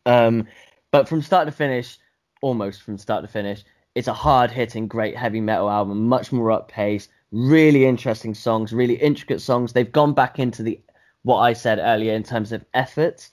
Um, 0.05 0.47
but 0.91 1.09
from 1.09 1.23
start 1.23 1.47
to 1.47 1.53
finish, 1.53 1.97
almost 2.43 2.83
from 2.83 2.99
start 2.99 3.25
to 3.25 3.29
finish, 3.29 3.65
it's 3.95 4.09
a 4.09 4.13
hard 4.13 4.51
hitting, 4.51 4.89
great 4.89 5.17
heavy 5.17 5.41
metal 5.41 5.71
album, 5.71 6.07
much 6.07 6.33
more 6.33 6.51
up 6.51 6.69
pace, 6.69 7.09
really 7.31 7.87
interesting 7.87 8.35
songs, 8.35 8.75
really 8.75 8.97
intricate 8.97 9.41
songs. 9.41 9.73
They've 9.73 9.91
gone 9.91 10.13
back 10.13 10.39
into 10.39 10.63
the 10.63 10.79
what 11.23 11.39
I 11.39 11.55
said 11.55 11.79
earlier 11.79 12.13
in 12.13 12.25
terms 12.25 12.53
of 12.53 12.67
effort. 12.75 13.31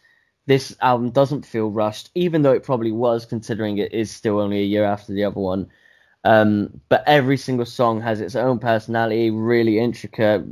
This 0.50 0.76
album 0.82 1.12
doesn't 1.12 1.46
feel 1.46 1.70
rushed, 1.70 2.10
even 2.16 2.42
though 2.42 2.54
it 2.54 2.64
probably 2.64 2.92
was, 2.92 3.24
considering 3.24 3.78
it 3.78 3.94
is 3.94 4.10
still 4.10 4.40
only 4.40 4.62
a 4.62 4.66
year 4.66 4.84
after 4.84 5.14
the 5.14 5.24
other 5.24 5.40
one. 5.40 5.70
Um, 6.24 6.82
but 6.90 7.04
every 7.06 7.38
single 7.38 7.68
song 7.68 8.02
has 8.02 8.20
its 8.20 8.36
own 8.36 8.58
personality, 8.58 9.30
really 9.30 9.78
intricate, 9.78 10.44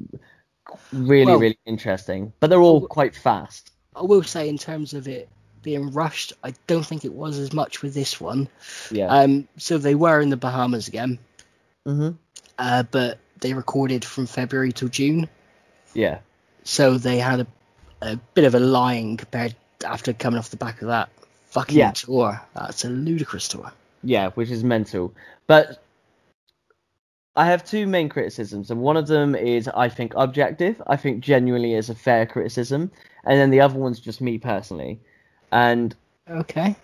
really, 0.94 1.32
Well- 1.32 1.40
really 1.40 1.57
interesting. 1.65 2.32
But 2.40 2.52
they're 2.52 2.61
all 2.61 2.86
quite 2.86 3.15
fast. 3.15 3.72
I 3.95 4.03
will 4.03 4.22
say 4.22 4.48
in 4.48 4.60
terms 4.60 4.94
of 4.94 5.07
it 5.07 5.30
being 5.64 5.91
rushed, 5.91 6.32
I 6.44 6.53
don't 6.68 6.86
think 6.86 7.03
it 7.03 7.14
was 7.14 7.40
as 7.40 7.52
much 7.52 7.82
with 7.82 7.95
this 7.95 8.22
one. 8.22 8.48
Yeah. 8.91 9.07
Um, 9.07 9.48
so 9.57 9.80
they 9.80 9.95
were 9.95 10.22
in 10.22 10.30
the 10.30 10.38
Bahamas 10.38 10.88
again, 10.88 11.18
hmm 11.88 12.11
uh, 12.60 12.84
but 12.91 13.18
they 13.41 13.56
recorded 13.56 14.06
from 14.06 14.28
February 14.28 14.72
till 14.74 14.90
June, 14.90 15.28
Yeah. 15.95 16.19
so 16.64 16.99
they 16.99 17.18
had 17.18 17.40
a, 17.40 17.48
a 18.03 18.15
bit 18.36 18.45
of 18.45 18.53
a 18.53 18.60
lying 18.60 19.18
compared 19.18 19.56
after 19.86 20.14
coming 20.14 20.38
off 20.40 20.49
the 20.49 20.58
back 20.58 20.82
of 20.82 20.88
that 20.88 21.10
fucking 21.45 21.78
Yeah. 21.78 21.91
tour. 21.91 22.41
That's 22.54 22.86
a 22.86 22.90
ludicrous 22.90 23.48
tour. 23.48 23.72
Yeah, 24.04 24.30
which 24.32 24.49
is 24.49 24.64
mental. 24.64 25.14
But 25.48 25.84
I 27.36 27.45
have 27.45 27.64
two 27.64 27.86
main 27.88 28.10
criticisms, 28.10 28.72
and 28.72 28.82
one 28.82 28.98
of 28.98 29.08
them 29.08 29.36
is 29.36 29.68
I 29.68 29.90
think 29.90 30.14
objective. 30.16 30.82
I 30.88 30.95
think 30.98 31.24
genuinely 31.24 31.74
is 31.74 31.90
a 31.90 31.95
fair 31.95 32.26
criticism, 32.26 32.91
and 33.26 33.40
then 33.40 33.52
the 33.52 33.62
other 33.62 33.78
one's 33.78 33.99
just 33.99 34.22
me 34.22 34.38
personally. 34.38 34.99
And 35.52 35.95
Okay. 36.30 36.76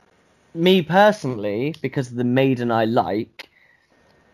me 0.53 0.82
personally, 0.82 1.76
because 1.82 2.10
of 2.11 2.15
the 2.18 2.24
Maiden 2.24 2.72
I 2.72 2.86
like, 2.86 3.49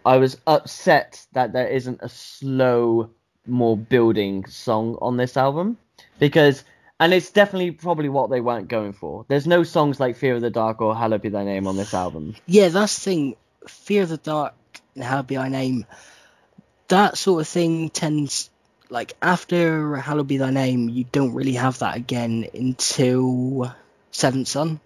I 0.06 0.18
was 0.18 0.38
upset 0.48 1.26
that 1.34 1.54
there 1.54 1.68
isn't 1.68 2.00
a 2.02 2.10
slow, 2.10 3.10
more 3.48 3.78
building 3.78 4.46
song 4.46 4.98
on 5.02 5.18
this 5.18 5.38
album. 5.38 5.78
Because, 6.20 6.64
and 7.00 7.14
it's 7.14 7.32
definitely 7.32 7.72
probably 7.72 8.10
what 8.10 8.30
they 8.30 8.42
weren't 8.42 8.68
going 8.68 8.94
for. 8.94 9.26
There's 9.28 9.48
no 9.48 9.64
songs 9.64 10.00
like 10.00 10.18
Fear 10.18 10.36
of 10.36 10.42
the 10.42 10.50
Dark 10.50 10.82
or 10.82 10.96
Hallowed 10.96 11.22
Be 11.22 11.30
Thy 11.30 11.44
Name 11.44 11.68
on 11.68 11.78
this 11.78 11.94
album. 11.94 12.36
Yeah, 12.46 12.70
that's 12.70 12.96
the 12.96 13.02
thing. 13.02 13.36
Fear 13.68 14.04
of 14.04 14.10
the 14.10 14.18
Dark 14.18 14.54
and 14.96 15.28
Be 15.28 15.36
Thy 15.36 15.50
Name. 15.50 15.86
That 16.90 17.18
sort 17.18 17.42
of 17.42 17.48
thing 17.48 17.90
tends, 17.90 18.50
like, 18.90 19.14
after 19.22 19.96
Hallowed 19.96 20.28
Be 20.28 20.38
Thy 20.38 20.50
Name, 20.50 20.90
you 20.90 21.06
don't 21.12 21.34
really 21.34 21.54
have 21.54 21.80
that 21.80 21.96
again 21.96 22.48
until 22.54 23.74
Seventh 24.12 24.48
Son. 24.48 24.80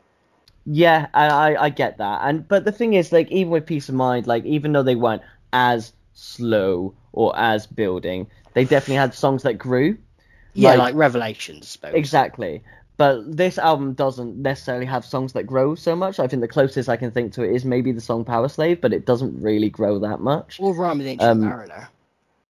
Yeah, 0.66 1.08
I, 1.14 1.28
I 1.28 1.64
I 1.66 1.70
get 1.70 1.98
that, 1.98 2.22
and 2.24 2.48
but 2.48 2.64
the 2.64 2.72
thing 2.72 2.94
is, 2.94 3.12
like, 3.12 3.30
even 3.32 3.52
with 3.52 3.66
Piece 3.66 3.90
of 3.90 3.96
Mind, 3.96 4.28
like, 4.28 4.46
even 4.46 4.72
though 4.72 4.84
they 4.84 4.96
weren't 4.96 5.22
as 5.52 5.92
slow 6.14 6.94
or 7.12 7.38
as 7.38 7.68
building, 7.68 8.28
they 8.54 8.64
definitely 8.64 8.96
had 8.96 9.14
songs 9.14 9.44
that 9.44 9.58
grew. 9.58 9.98
Yeah, 10.54 10.72
Like- 10.72 10.80
like, 10.80 10.96
Revelations, 10.96 11.64
I 11.64 11.68
suppose. 11.68 11.94
Exactly. 11.96 12.64
But 12.96 13.36
this 13.36 13.58
album 13.58 13.94
doesn't 13.94 14.38
necessarily 14.38 14.86
have 14.86 15.04
songs 15.04 15.34
that 15.34 15.44
grow 15.44 15.74
so 15.74 15.96
much. 15.96 16.20
I 16.20 16.28
think 16.28 16.42
the 16.42 16.48
closest 16.48 16.88
I 16.90 16.96
can 16.96 17.10
think 17.12 17.34
to 17.34 17.44
it 17.44 17.56
is 17.56 17.66
maybe 17.66 17.92
the 17.92 18.02
song 18.02 18.24
Powerslave, 18.24 18.82
but 18.82 18.94
it 18.94 19.06
doesn't 19.06 19.42
really 19.42 19.70
grow 19.70 20.00
that 20.00 20.20
much. 20.20 20.60
Or 20.60 20.76
Rime 20.76 21.00
with 21.00 21.08
Ancient 21.08 21.28
Um, 21.28 21.40
Mariner, 21.42 21.90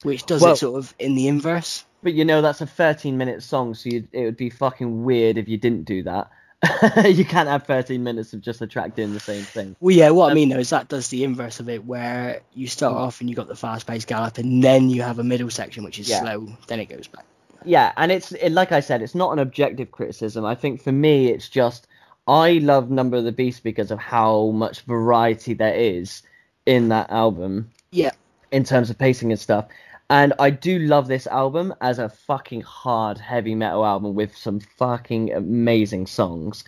which 0.02 0.26
does 0.26 0.42
well- 0.42 0.54
it 0.54 0.58
sort 0.58 0.80
of 0.80 0.96
in 0.98 1.14
the 1.16 1.28
inverse. 1.28 1.86
But 2.04 2.14
you 2.14 2.26
know, 2.26 2.42
that's 2.42 2.60
a 2.62 2.66
13 2.66 3.20
minute 3.20 3.44
song, 3.44 3.76
so 3.76 3.88
it 3.92 4.08
would 4.14 4.36
be 4.38 4.50
fucking 4.50 5.04
weird 5.04 5.38
if 5.38 5.48
you 5.48 5.58
didn't 5.58 5.84
do 5.84 6.02
that. 6.04 6.32
you 7.06 7.26
can't 7.26 7.48
have 7.50 7.64
13 7.68 8.04
minutes 8.04 8.34
of 8.34 8.42
just 8.42 8.62
a 8.62 8.68
track 8.68 8.96
doing 8.96 9.14
the 9.14 9.20
same 9.20 9.44
thing. 9.44 9.76
Well, 9.80 9.96
yeah, 9.96 10.10
what 10.10 10.26
I 10.26 10.30
Um, 10.30 10.36
mean 10.36 10.50
though 10.50 10.58
is 10.60 10.72
that 10.72 10.88
does 10.90 11.10
the 11.10 11.24
inverse 11.24 11.60
of 11.60 11.70
it, 11.70 11.86
where 11.86 12.42
you 12.56 12.66
start 12.66 12.96
off 12.96 13.20
and 13.22 13.30
you've 13.30 13.38
got 13.38 13.48
the 13.48 13.56
fast-paced 13.56 14.08
gallop, 14.08 14.40
and 14.40 14.64
then 14.64 14.90
you 14.90 15.04
have 15.04 15.20
a 15.20 15.24
middle 15.24 15.52
section 15.52 15.84
which 15.84 16.00
is 16.00 16.10
Yeah. 16.10 16.22
slow, 16.22 16.48
then 16.68 16.80
it 16.80 16.86
goes 16.86 17.08
back. 17.08 17.26
Yeah, 17.66 17.94
and 17.98 18.12
it's 18.12 18.32
it, 18.34 18.52
like 18.52 18.72
I 18.72 18.80
said, 18.80 19.02
it's 19.02 19.16
not 19.16 19.32
an 19.32 19.40
objective 19.40 19.92
criticism. 19.92 20.46
I 20.46 20.56
think 20.56 20.82
for 20.82 20.92
me, 20.92 21.28
it's 21.28 21.50
just 21.50 21.88
I 22.28 22.54
love 22.54 22.90
Number 22.90 23.18
of 23.18 23.24
the 23.24 23.32
Beast 23.32 23.64
because 23.64 23.92
of 23.92 24.00
how 24.00 24.48
much 24.52 24.82
variety 24.82 25.54
there 25.54 25.74
is 25.74 26.22
in 26.66 26.90
that 26.90 27.10
album. 27.10 27.70
Yeah. 27.92 28.12
In 28.52 28.64
terms 28.64 28.90
of 28.90 28.98
pacing 28.98 29.32
and 29.32 29.40
stuff. 29.40 29.68
And 30.10 30.34
I 30.40 30.50
do 30.50 30.80
love 30.80 31.08
this 31.08 31.26
album 31.28 31.74
as 31.80 31.98
a 31.98 32.10
fucking 32.10 32.62
hard 32.62 33.18
heavy 33.18 33.56
metal 33.56 33.86
album 33.86 34.14
with 34.14 34.36
some 34.36 34.60
fucking 34.60 35.32
amazing 35.32 36.06
songs. 36.06 36.66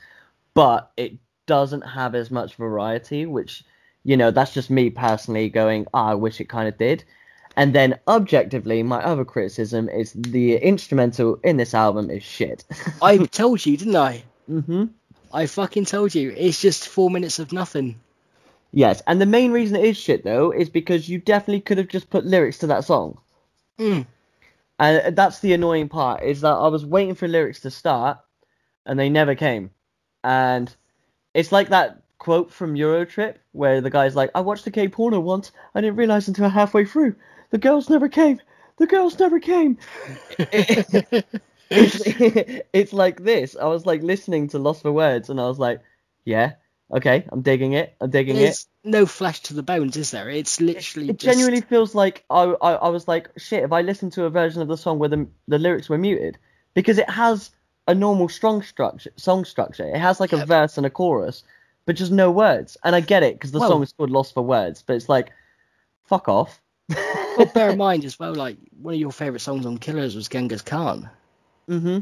But 0.54 0.92
it 0.98 1.14
doesn't 1.46 1.82
have 1.82 2.16
as 2.16 2.32
much 2.32 2.56
variety, 2.56 3.26
which, 3.26 3.64
you 4.04 4.16
know, 4.16 4.32
that's 4.32 4.54
just 4.54 4.70
me 4.70 4.90
personally 4.90 5.50
going, 5.50 5.88
"Ah, 5.94 6.12
I 6.12 6.16
wish 6.16 6.40
it 6.40 6.50
kind 6.50 6.68
of 6.68 6.78
did. 6.78 7.04
And 7.56 7.74
then 7.74 8.00
objectively, 8.08 8.82
my 8.84 9.04
other 9.04 9.26
criticism 9.26 9.90
is 9.90 10.14
the 10.14 10.56
instrumental 10.56 11.40
in 11.44 11.58
this 11.58 11.74
album 11.74 12.10
is 12.10 12.24
shit. 12.24 12.64
I 13.02 13.18
told 13.18 13.66
you, 13.66 13.78
didn't 13.78 13.96
I? 13.96 14.24
hmm 14.48 14.86
I 15.32 15.48
fucking 15.48 15.86
told 15.86 16.14
you. 16.14 16.32
It's 16.38 16.62
just 16.62 16.88
four 16.88 17.10
minutes 17.10 17.40
of 17.40 17.52
nothing. 17.52 18.00
Yes, 18.72 19.02
and 19.08 19.20
the 19.20 19.26
main 19.26 19.52
reason 19.52 19.78
it 19.78 19.86
is 19.86 19.98
shit 19.98 20.24
though 20.24 20.52
is 20.52 20.70
because 20.70 21.10
you 21.10 21.20
definitely 21.20 21.62
could 21.62 21.78
have 21.78 21.88
just 21.88 22.10
put 22.10 22.26
lyrics 22.26 22.60
to 22.60 22.68
that 22.68 22.86
song. 22.86 23.20
Mm. 23.80 24.06
And 24.80 25.16
that's 25.16 25.40
the 25.40 25.54
annoying 25.54 25.90
part 25.90 26.24
is 26.24 26.42
that 26.42 26.54
I 26.54 26.68
was 26.68 26.86
waiting 26.86 27.16
for 27.16 27.28
lyrics 27.28 27.62
to 27.62 27.72
start 27.72 28.20
and 28.86 29.00
they 29.00 29.10
never 29.10 29.36
came. 29.36 29.72
And 30.24 30.74
it's 31.34 31.52
like 31.52 31.70
that 31.70 32.02
quote 32.18 32.52
from 32.52 32.76
Eurotrip 32.76 33.36
where 33.52 33.82
the 33.82 33.90
guy's 33.90 34.16
like, 34.16 34.32
I 34.34 34.42
watched 34.42 34.66
the 34.66 34.72
gay 34.72 34.88
porno 34.88 35.20
once. 35.20 35.52
I 35.76 35.82
didn't 35.82 35.98
realize 35.98 36.28
until 36.28 36.50
halfway 36.50 36.86
through. 36.86 37.16
The 37.54 37.60
girls 37.60 37.88
never 37.88 38.10
came. 38.10 38.42
The 38.78 38.88
girls 38.88 39.20
never 39.20 39.40
came. 39.40 39.78
it's, 40.40 40.90
it's 42.74 42.94
like 42.94 43.24
this. 43.24 43.56
I 43.56 43.66
was 43.66 43.86
like 43.86 44.02
listening 44.02 44.48
to 44.50 44.58
Lost 44.58 44.82
for 44.82 44.92
Words 44.92 45.30
and 45.30 45.40
I 45.40 45.44
was 45.44 45.60
like, 45.60 45.80
yeah, 46.26 46.54
okay, 46.92 47.28
I'm 47.32 47.44
digging 47.44 47.74
it. 47.74 47.94
I'm 48.02 48.10
digging 48.10 48.38
it. 48.38 48.40
There's 48.40 48.68
no 48.84 49.06
flesh 49.06 49.42
to 49.42 49.54
the 49.54 49.62
bones, 49.62 49.98
is 49.98 50.10
there? 50.10 50.32
It's 50.32 50.60
literally 50.60 51.10
It 51.10 51.20
just... 51.20 51.32
genuinely 51.32 51.62
feels 51.62 51.94
like 51.94 52.26
I, 52.28 52.56
I 52.60 52.74
I 52.74 52.90
was 52.90 53.08
like 53.08 53.30
shit 53.38 53.64
if 53.64 53.72
I 53.72 53.82
listened 53.82 54.14
to 54.14 54.26
a 54.26 54.32
version 54.32 54.64
of 54.64 54.68
the 54.68 54.76
song 54.76 54.98
where 54.98 55.10
the 55.10 55.28
the 55.48 55.60
lyrics 55.60 55.90
were 55.90 56.00
muted 56.00 56.40
because 56.74 56.98
it 56.98 57.08
has 57.08 57.52
a 57.88 57.94
normal 57.94 58.30
strong 58.30 58.64
structure 58.64 59.12
song 59.16 59.46
structure. 59.46 59.86
It 59.86 60.00
has 60.00 60.20
like 60.20 60.34
a 60.34 60.44
verse 60.44 60.78
and 60.78 60.88
a 60.88 60.90
chorus, 60.90 61.44
but 61.86 61.98
just 61.98 62.12
no 62.12 62.32
words. 62.32 62.78
And 62.84 62.96
I 62.96 63.00
get 63.02 63.22
it 63.22 63.36
because 63.36 63.52
the 63.52 63.60
Well- 63.60 63.70
song 63.70 63.84
is 63.84 63.92
called 63.92 64.10
Lost 64.10 64.34
for 64.34 64.42
Words, 64.42 64.82
but 64.82 64.96
it's 64.96 65.08
like 65.08 65.32
fuck 66.06 66.28
off. 66.28 66.60
well, 67.36 67.46
bear 67.48 67.70
in 67.72 67.78
mind 67.78 68.06
as 68.06 68.20
well, 68.20 68.34
like 68.36 68.58
one 68.82 68.94
of 68.94 69.00
your 69.00 69.12
favourite 69.12 69.42
songs 69.42 69.66
on 69.66 69.78
Killers 69.78 70.16
was 70.16 70.30
Genghis 70.30 70.62
Khan, 70.62 71.10
hmm 71.68 72.00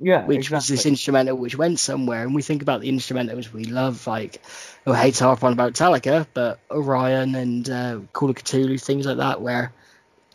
Yeah, 0.00 0.26
which 0.26 0.50
was 0.50 0.68
this 0.68 0.86
instrumental 0.86 1.36
which 1.36 1.56
went 1.56 1.78
somewhere. 1.78 2.22
And 2.22 2.34
we 2.34 2.42
think 2.42 2.62
about 2.62 2.80
the 2.80 2.90
instrumentals 2.90 3.52
we 3.52 3.64
love, 3.64 4.06
like 4.06 4.40
oh, 4.86 4.92
I 4.92 4.96
hate 5.02 5.14
to 5.16 5.24
harp 5.24 5.44
on 5.44 5.52
about 5.52 5.74
Metallica, 5.74 6.26
but 6.34 6.58
Orion 6.70 7.34
and 7.34 7.70
uh, 7.70 8.00
Call 8.12 8.30
of 8.30 8.36
Cthulhu, 8.36 8.80
things 8.82 9.06
like 9.06 9.18
that, 9.18 9.40
where 9.40 9.72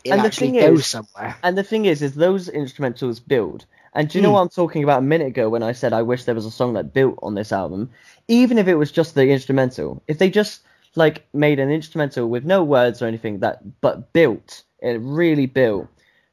it 0.04 0.10
And 0.12 0.20
actually 0.20 0.52
goes 0.52 0.80
is- 0.80 0.86
somewhere. 0.86 1.36
And 1.42 1.56
the 1.56 1.62
thing 1.64 1.86
is, 1.86 2.02
is 2.02 2.14
those 2.14 2.48
instrumentals 2.48 3.20
build. 3.26 3.66
And 3.94 4.08
do 4.08 4.18
you 4.18 4.22
know 4.22 4.30
Mm. 4.30 4.34
what 4.34 4.40
I'm 4.42 4.48
talking 4.48 4.84
about 4.84 5.00
a 5.00 5.02
minute 5.02 5.28
ago 5.28 5.48
when 5.48 5.62
I 5.62 5.72
said 5.72 5.92
I 5.92 6.02
wish 6.02 6.24
there 6.24 6.34
was 6.34 6.46
a 6.46 6.50
song 6.50 6.74
that 6.74 6.92
built 6.94 7.18
on 7.22 7.34
this 7.34 7.50
album? 7.52 7.90
Even 8.28 8.58
if 8.58 8.68
it 8.68 8.76
was 8.76 8.92
just 8.92 9.14
the 9.14 9.28
instrumental, 9.28 10.02
if 10.06 10.18
they 10.18 10.30
just 10.30 10.62
like 10.96 11.26
made 11.32 11.58
an 11.60 11.70
instrumental 11.70 12.28
with 12.28 12.44
no 12.44 12.64
words 12.64 13.00
or 13.02 13.06
anything 13.06 13.40
that 13.40 13.80
but 13.80 14.12
built, 14.12 14.64
it 14.80 14.98
really 15.00 15.46
built. 15.46 15.88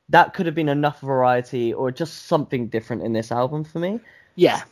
That 0.10 0.34
could 0.34 0.46
have 0.46 0.56
been 0.56 0.70
enough 0.70 1.02
variety 1.02 1.74
or 1.74 1.92
just 1.92 2.26
something 2.28 2.68
different 2.68 3.04
in 3.04 3.14
this 3.14 3.32
album 3.32 3.64
for 3.66 3.80
me. 3.80 4.00
Yeah, 4.36 4.64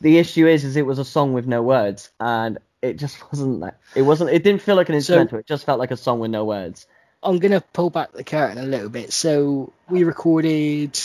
The 0.00 0.18
issue 0.18 0.46
is, 0.48 0.64
is 0.64 0.76
it 0.76 0.84
was 0.86 0.98
a 0.98 1.04
song 1.04 1.32
with 1.34 1.46
no 1.46 1.62
words, 1.62 2.10
and 2.18 2.58
it 2.82 2.98
just 2.98 3.16
wasn't 3.32 3.60
that. 3.60 3.78
It 3.94 4.02
wasn't. 4.02 4.30
It 4.30 4.42
didn't 4.42 4.62
feel 4.62 4.74
like 4.76 4.88
an 4.88 4.94
So- 5.00 5.14
instrumental. 5.14 5.38
it 5.38 5.46
just 5.46 5.64
felt 5.64 5.78
like 5.78 5.92
a 5.92 5.96
song 5.96 6.18
with 6.18 6.30
no 6.30 6.44
words. 6.44 6.86
I'm 7.22 7.38
gonna 7.38 7.60
pull 7.72 7.88
back 7.90 8.10
the 8.12 8.24
curtain 8.24 8.58
a 8.58 8.66
little 8.66 8.88
bit. 8.88 9.12
So 9.12 9.72
we 9.88 10.02
recorded 10.02 10.98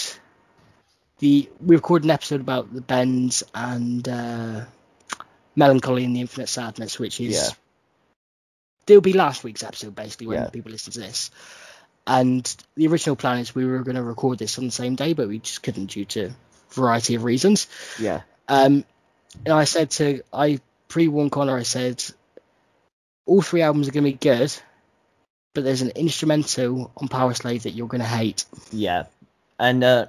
the 1.19 1.47
we 1.61 1.75
recorded 1.75 2.05
an 2.05 2.11
episode 2.11 2.41
about 2.41 2.73
the 2.73 2.81
bends 2.81 3.43
and 3.53 4.07
uh, 4.09 4.61
melancholy 5.55 6.03
and 6.05 6.15
the 6.15 6.21
infinite 6.21 6.49
sadness, 6.49 6.97
which 6.99 7.19
is 7.21 7.35
Yeah. 7.35 7.49
It'll 8.87 9.01
be 9.01 9.13
last 9.13 9.43
week's 9.43 9.63
episode 9.63 9.95
basically 9.95 10.27
when 10.27 10.39
Yeah. 10.43 10.49
people 10.49 10.71
listen 10.71 10.93
to 10.93 10.99
this. 10.99 11.29
And 12.05 12.45
the 12.75 12.87
original 12.87 13.15
plan 13.17 13.39
is 13.39 13.53
we 13.53 13.65
were 13.65 13.83
going 13.83 13.95
to 13.97 14.03
record 14.03 14.39
this 14.39 14.57
on 14.57 14.65
the 14.65 14.71
same 14.71 14.95
day, 14.95 15.13
but 15.13 15.27
we 15.27 15.39
just 15.39 15.61
couldn't 15.61 15.87
due 15.87 16.05
to 16.05 16.27
a 16.27 16.33
variety 16.73 17.15
of 17.15 17.23
reasons. 17.25 17.67
Yeah. 17.99 18.21
Um, 18.47 18.85
and 19.45 19.53
I 19.53 19.65
said 19.65 19.91
to 19.91 20.21
I 20.31 20.61
pre-warned 20.87 21.31
Connor, 21.33 21.57
I 21.57 21.63
said 21.63 22.03
all 23.25 23.41
three 23.41 23.61
albums 23.61 23.89
are 23.89 23.91
going 23.91 24.05
to 24.05 24.11
be 24.11 24.17
good, 24.17 24.53
but 25.53 25.65
there's 25.65 25.81
an 25.81 25.91
instrumental 25.95 26.91
on 26.95 27.09
Powerslave 27.09 27.63
that 27.63 27.71
you're 27.71 27.87
going 27.89 28.01
to 28.01 28.07
hate. 28.07 28.45
Yeah, 28.71 29.07
and 29.59 29.83
uh, 29.83 30.05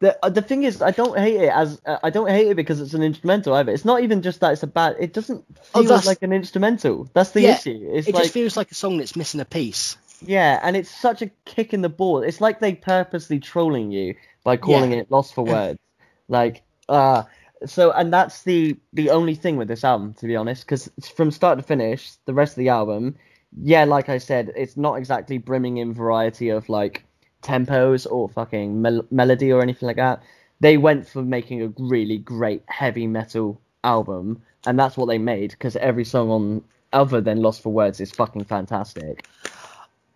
the 0.00 0.18
uh, 0.24 0.28
the 0.28 0.42
thing 0.42 0.64
is, 0.64 0.82
I 0.82 0.90
don't 0.90 1.18
hate 1.18 1.36
it 1.36 1.50
as 1.52 1.80
uh, 1.86 1.98
I 2.02 2.10
don't 2.10 2.28
hate 2.28 2.48
it 2.48 2.54
because 2.54 2.80
it's 2.80 2.94
an 2.94 3.02
instrumental 3.02 3.54
either. 3.54 3.72
It's 3.72 3.84
not 3.84 4.02
even 4.02 4.22
just 4.22 4.40
that 4.40 4.52
it's 4.52 4.62
a 4.62 4.66
bad. 4.66 4.96
It 5.00 5.12
doesn't 5.12 5.44
Oh, 5.74 5.80
feel 5.82 5.88
that's- 5.88 6.06
like 6.06 6.22
an 6.22 6.32
instrumental. 6.32 7.08
That's 7.14 7.30
the 7.30 7.40
Yeah, 7.42 7.54
issue. 7.56 7.90
It's 7.92 8.08
it 8.08 8.14
like 8.14 8.24
just 8.24 8.34
feels 8.34 8.56
like 8.56 8.70
a 8.70 8.74
song 8.74 8.98
that's 8.98 9.16
missing 9.16 9.40
a 9.40 9.44
piece. 9.44 9.96
yeah, 10.20 10.60
and 10.62 10.76
it's 10.76 10.90
such 10.90 11.22
a 11.22 11.30
kick 11.44 11.72
in 11.74 11.82
the 11.82 11.88
ball. 11.88 12.22
It's 12.22 12.40
like 12.40 12.60
they 12.60 12.74
purposely 12.74 13.38
trolling 13.40 13.90
you 13.90 14.14
by 14.44 14.56
calling 14.56 14.92
Yeah. 14.92 14.98
it 14.98 15.10
"Lost 15.10 15.34
for 15.34 15.44
Words." 15.44 15.78
like 16.28 16.62
uh 16.88 17.22
so 17.64 17.90
and 17.92 18.12
that's 18.12 18.42
the 18.42 18.76
the 18.92 19.08
only 19.10 19.34
thing 19.34 19.56
with 19.56 19.68
this 19.68 19.82
album 19.84 20.12
to 20.14 20.26
be 20.26 20.36
honest 20.36 20.64
because 20.66 20.90
from 21.16 21.30
start 21.30 21.58
to 21.58 21.62
finish 21.64 22.10
the 22.26 22.34
rest 22.34 22.52
of 22.52 22.56
the 22.58 22.68
album 22.68 23.16
yeah 23.62 23.84
like 23.84 24.10
i 24.10 24.18
said 24.18 24.52
it's 24.56 24.76
not 24.76 24.94
exactly 24.96 25.38
brimming 25.38 25.78
in 25.78 25.94
variety 25.94 26.50
of 26.50 26.68
like 26.68 27.02
tempos 27.46 28.06
or 28.10 28.28
fucking 28.28 28.82
mel- 28.82 29.06
melody 29.10 29.52
or 29.52 29.62
anything 29.62 29.86
like 29.86 29.96
that 29.96 30.22
they 30.60 30.76
went 30.76 31.06
for 31.08 31.22
making 31.22 31.62
a 31.62 31.72
really 31.78 32.18
great 32.18 32.62
heavy 32.66 33.06
metal 33.06 33.60
album 33.84 34.42
and 34.66 34.78
that's 34.78 34.96
what 34.96 35.06
they 35.06 35.18
made 35.18 35.50
because 35.50 35.76
every 35.76 36.04
song 36.04 36.30
on 36.30 36.64
other 36.92 37.20
than 37.20 37.42
lost 37.42 37.62
for 37.62 37.72
words 37.72 38.00
is 38.00 38.10
fucking 38.10 38.44
fantastic. 38.44 39.26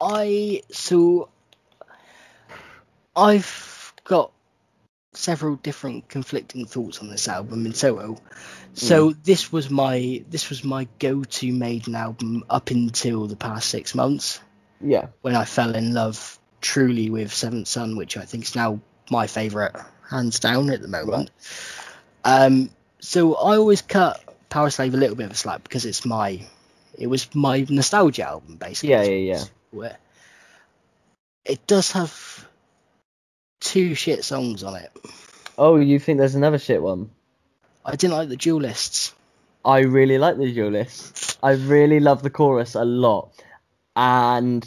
I 0.00 0.62
so 0.70 1.28
I've 3.14 3.92
got 4.04 4.32
several 5.12 5.56
different 5.56 6.08
conflicting 6.08 6.66
thoughts 6.66 7.00
on 7.00 7.10
this 7.10 7.28
album 7.28 7.66
in 7.66 7.72
total. 7.72 8.20
So 8.74 9.10
hmm. 9.10 9.18
this 9.22 9.52
was 9.52 9.70
my 9.70 10.24
this 10.28 10.48
was 10.48 10.64
my 10.64 10.88
go-to 10.98 11.52
Maiden 11.52 11.94
album 11.94 12.44
up 12.48 12.70
until 12.70 13.26
the 13.26 13.36
past 13.36 13.68
six 13.68 13.94
months. 13.94 14.40
Yeah. 14.80 15.08
When 15.20 15.36
I 15.36 15.44
fell 15.44 15.74
in 15.74 15.92
love 15.92 16.38
truly 16.60 17.10
with 17.10 17.32
Seventh 17.32 17.68
Son, 17.68 17.96
which 17.96 18.16
I 18.16 18.24
think 18.24 18.44
is 18.44 18.56
now 18.56 18.80
my 19.10 19.26
favourite, 19.26 19.74
hands 20.08 20.40
down 20.40 20.70
at 20.70 20.82
the 20.82 20.88
moment. 20.88 21.30
Um, 22.24 22.70
so 23.00 23.34
I 23.34 23.56
always 23.56 23.82
cut 23.82 24.22
Powerslave 24.50 24.94
a 24.94 24.96
little 24.96 25.16
bit 25.16 25.26
of 25.26 25.32
a 25.32 25.36
slack 25.36 25.62
because 25.62 25.86
it's 25.86 26.04
my 26.04 26.46
it 26.98 27.06
was 27.06 27.32
my 27.34 27.64
nostalgia 27.68 28.24
album 28.24 28.56
basically. 28.56 28.90
yeah 28.90 29.02
yeah 29.02 29.34
yeah 29.34 29.44
where 29.70 29.96
it 31.44 31.64
does 31.66 31.92
have 31.92 32.46
two 33.60 33.94
shit 33.94 34.24
songs 34.24 34.64
on 34.64 34.74
it. 34.76 34.90
oh 35.56 35.76
you 35.76 35.98
think 35.98 36.18
there's 36.18 36.34
another 36.34 36.58
shit 36.58 36.82
one 36.82 37.10
I 37.84 37.96
didn't 37.96 38.14
like 38.14 38.28
the 38.28 38.36
duelists. 38.36 39.14
I 39.64 39.80
really 39.80 40.18
like 40.18 40.36
the 40.36 40.52
duelist. 40.52 41.38
I 41.42 41.52
really 41.52 42.00
love 42.00 42.22
the 42.22 42.30
chorus 42.30 42.74
a 42.74 42.84
lot, 42.84 43.30
and 43.96 44.66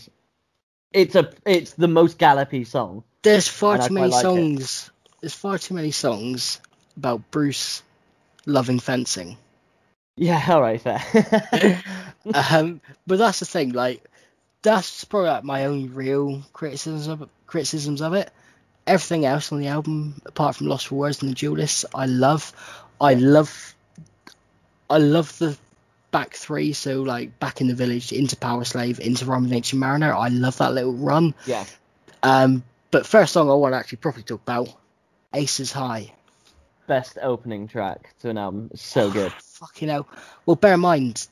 it's 0.94 1.16
a 1.16 1.32
it's 1.46 1.74
the 1.74 1.88
most 1.88 2.18
gallopy 2.18 2.64
song. 2.64 3.04
There's 3.24 3.48
far 3.48 3.78
too 3.80 3.94
many 3.94 4.10
like 4.10 4.20
it. 4.20 4.24
songs. 4.24 4.92
There's 5.22 5.34
far 5.34 5.58
too 5.58 5.74
many 5.74 5.92
songs 5.92 6.62
about 6.96 7.32
Bruce 7.32 7.82
loving 8.46 8.80
fencing. 8.80 9.38
Yeah, 10.16 10.44
all 10.50 10.62
right, 10.62 10.80
fair. 10.80 11.02
um, 12.52 12.82
but 13.08 13.18
that's 13.18 13.40
the 13.40 13.46
thing. 13.46 13.72
Like, 13.72 14.04
that's 14.62 15.06
probably 15.06 15.30
like 15.30 15.44
my 15.44 15.66
only 15.66 15.88
real 15.88 16.44
criticisms 16.54 17.08
of 17.08 17.30
criticisms 17.48 18.02
of 18.02 18.14
it. 18.14 18.32
Everything 18.86 19.26
else 19.26 19.52
on 19.52 19.60
the 19.60 19.68
album, 19.68 20.22
apart 20.26 20.58
from 20.58 20.68
Lost 20.68 20.88
for 20.88 20.96
Words 20.96 21.22
and 21.22 21.32
the 21.32 21.36
Duelists, 21.36 21.86
I 21.96 22.06
love. 22.06 22.54
I 23.00 23.14
love. 23.14 23.74
I 24.90 24.98
love 24.98 25.38
the 25.40 25.58
back 26.14 26.34
three. 26.36 26.72
So 26.72 27.02
like 27.02 27.38
back 27.40 27.60
in 27.60 27.68
the 27.68 27.74
village, 27.76 28.14
into 28.14 28.38
Powerslave, 28.38 29.00
into 29.00 29.30
of 29.30 29.52
Ancient 29.52 29.80
Mariner. 29.82 30.14
I 30.14 30.30
love 30.30 30.58
that 30.60 30.74
little 30.74 30.94
run. 30.94 31.34
yeah, 31.46 31.66
Um, 32.22 32.64
but 32.92 33.06
first 33.06 33.34
song 33.34 33.50
I 33.50 33.54
want 33.56 33.74
to 33.74 33.78
actually 33.78 33.98
properly 33.98 34.24
talk 34.24 34.42
about, 34.44 34.70
Aces 35.34 35.74
High. 35.74 36.14
best 36.88 37.18
opening 37.22 37.68
track 37.68 38.14
to 38.20 38.30
an 38.30 38.38
album. 38.38 38.70
So 38.76 39.12
good. 39.12 39.34
Fucking 39.34 39.90
hell. 39.90 40.08
Well, 40.46 40.56
bear 40.56 40.76
in 40.76 40.80
mind, 40.80 41.28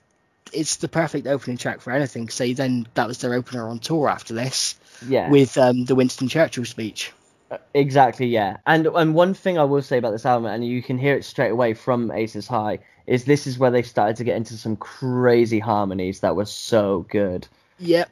it's 0.52 0.78
the 0.78 0.88
perfect 0.88 1.28
opening 1.28 1.58
track 1.58 1.80
for 1.82 1.92
anything. 1.92 2.28
So 2.30 2.52
then 2.54 2.88
that 2.96 3.08
was 3.08 3.20
their 3.20 3.34
opener 3.34 3.70
on 3.70 3.80
tour 3.80 4.10
after 4.10 4.34
this 4.34 4.76
Yeah, 5.08 5.30
with 5.30 5.58
um, 5.58 5.86
the 5.86 5.96
Winston 5.96 6.28
Churchill 6.28 6.66
speech. 6.66 7.14
Exactly. 7.74 8.28
Yeah, 8.28 8.58
and 8.66 8.88
and 8.88 9.14
one 9.14 9.34
thing 9.34 9.58
I 9.58 9.64
will 9.64 9.82
say 9.82 9.98
about 9.98 10.12
this 10.12 10.26
album, 10.26 10.52
and 10.52 10.66
you 10.66 10.82
can 10.82 10.98
hear 10.98 11.16
it 11.16 11.26
straight 11.26 11.52
away 11.52 11.74
from 11.74 12.12
Aces 12.12 12.48
High, 12.48 12.80
is 13.08 13.26
this 13.26 13.48
is 13.48 13.58
where 13.58 13.72
they 13.72 13.84
started 13.84 14.18
to 14.18 14.24
get 14.24 14.38
into 14.38 14.56
some 14.56 14.76
crazy 14.76 15.60
harmonies 15.60 16.22
that 16.22 16.36
were 16.36 16.46
so 16.46 17.06
good. 17.10 17.48
Yep. 17.80 18.10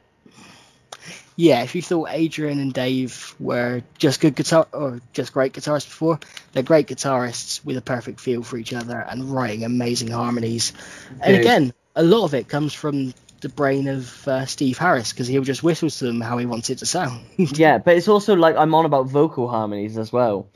Yeah, 1.36 1.62
if 1.62 1.74
you 1.74 1.80
thought 1.80 2.08
Adrian 2.10 2.58
and 2.60 2.72
Dave 2.72 3.34
were 3.40 3.82
just 3.96 4.20
good 4.20 4.34
guitar 4.34 4.66
or 4.74 5.00
just 5.14 5.32
great 5.32 5.54
guitarists 5.54 5.86
before, 5.86 6.20
they're 6.52 6.62
great 6.62 6.86
guitarists 6.88 7.64
with 7.64 7.78
a 7.78 7.80
perfect 7.80 8.20
feel 8.20 8.42
for 8.42 8.58
each 8.58 8.74
other 8.74 9.00
and 9.00 9.32
writing 9.32 9.64
amazing 9.64 10.08
harmonies. 10.08 10.74
And 11.22 11.36
again, 11.36 11.72
a 11.96 12.02
lot 12.02 12.24
of 12.24 12.34
it 12.34 12.48
comes 12.48 12.74
from 12.74 13.14
the 13.40 13.48
brain 13.48 13.88
of 13.88 14.28
uh, 14.28 14.46
Steve 14.46 14.78
Harris 14.78 15.12
because 15.12 15.26
he'll 15.26 15.42
just 15.42 15.62
whistle 15.62 15.90
to 15.90 16.04
them 16.04 16.20
how 16.20 16.38
he 16.38 16.46
wants 16.46 16.70
it 16.70 16.78
to 16.78 16.86
sound. 16.86 17.24
yeah, 17.36 17.78
but 17.78 17.96
it's 17.96 18.08
also 18.08 18.34
like 18.34 18.56
I'm 18.56 18.74
on 18.74 18.84
about 18.84 19.06
vocal 19.06 19.48
harmonies 19.48 19.98
as 19.98 20.12
well. 20.12 20.48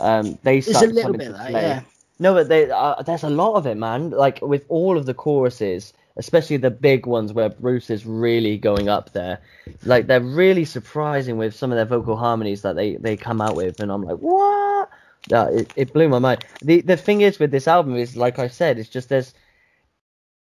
Um, 0.00 0.38
they 0.42 0.60
There's 0.60 0.82
a 0.82 0.86
little 0.86 1.12
bit 1.12 1.32
that, 1.32 1.52
yeah. 1.52 1.82
No, 2.18 2.34
but 2.34 2.48
they, 2.48 2.70
uh, 2.70 3.02
there's 3.02 3.22
a 3.22 3.30
lot 3.30 3.54
of 3.54 3.66
it, 3.66 3.76
man. 3.76 4.10
Like 4.10 4.40
with 4.42 4.64
all 4.68 4.98
of 4.98 5.06
the 5.06 5.14
choruses, 5.14 5.92
especially 6.16 6.58
the 6.58 6.70
big 6.70 7.06
ones 7.06 7.32
where 7.32 7.48
Bruce 7.48 7.88
is 7.88 8.04
really 8.04 8.58
going 8.58 8.88
up 8.88 9.12
there. 9.12 9.40
Like 9.84 10.06
they're 10.06 10.20
really 10.20 10.64
surprising 10.64 11.38
with 11.38 11.54
some 11.54 11.72
of 11.72 11.76
their 11.76 11.86
vocal 11.86 12.16
harmonies 12.16 12.62
that 12.62 12.76
they, 12.76 12.96
they 12.96 13.16
come 13.16 13.40
out 13.40 13.56
with, 13.56 13.80
and 13.80 13.90
I'm 13.90 14.02
like, 14.02 14.18
what? 14.18 14.90
Yeah, 15.28 15.48
it, 15.48 15.72
it 15.76 15.92
blew 15.92 16.08
my 16.08 16.18
mind. 16.18 16.44
The 16.62 16.80
the 16.80 16.96
thing 16.96 17.20
is 17.20 17.38
with 17.38 17.50
this 17.50 17.68
album 17.68 17.96
is, 17.96 18.16
like 18.16 18.38
I 18.38 18.48
said, 18.48 18.78
it's 18.78 18.88
just 18.88 19.08
there's. 19.08 19.34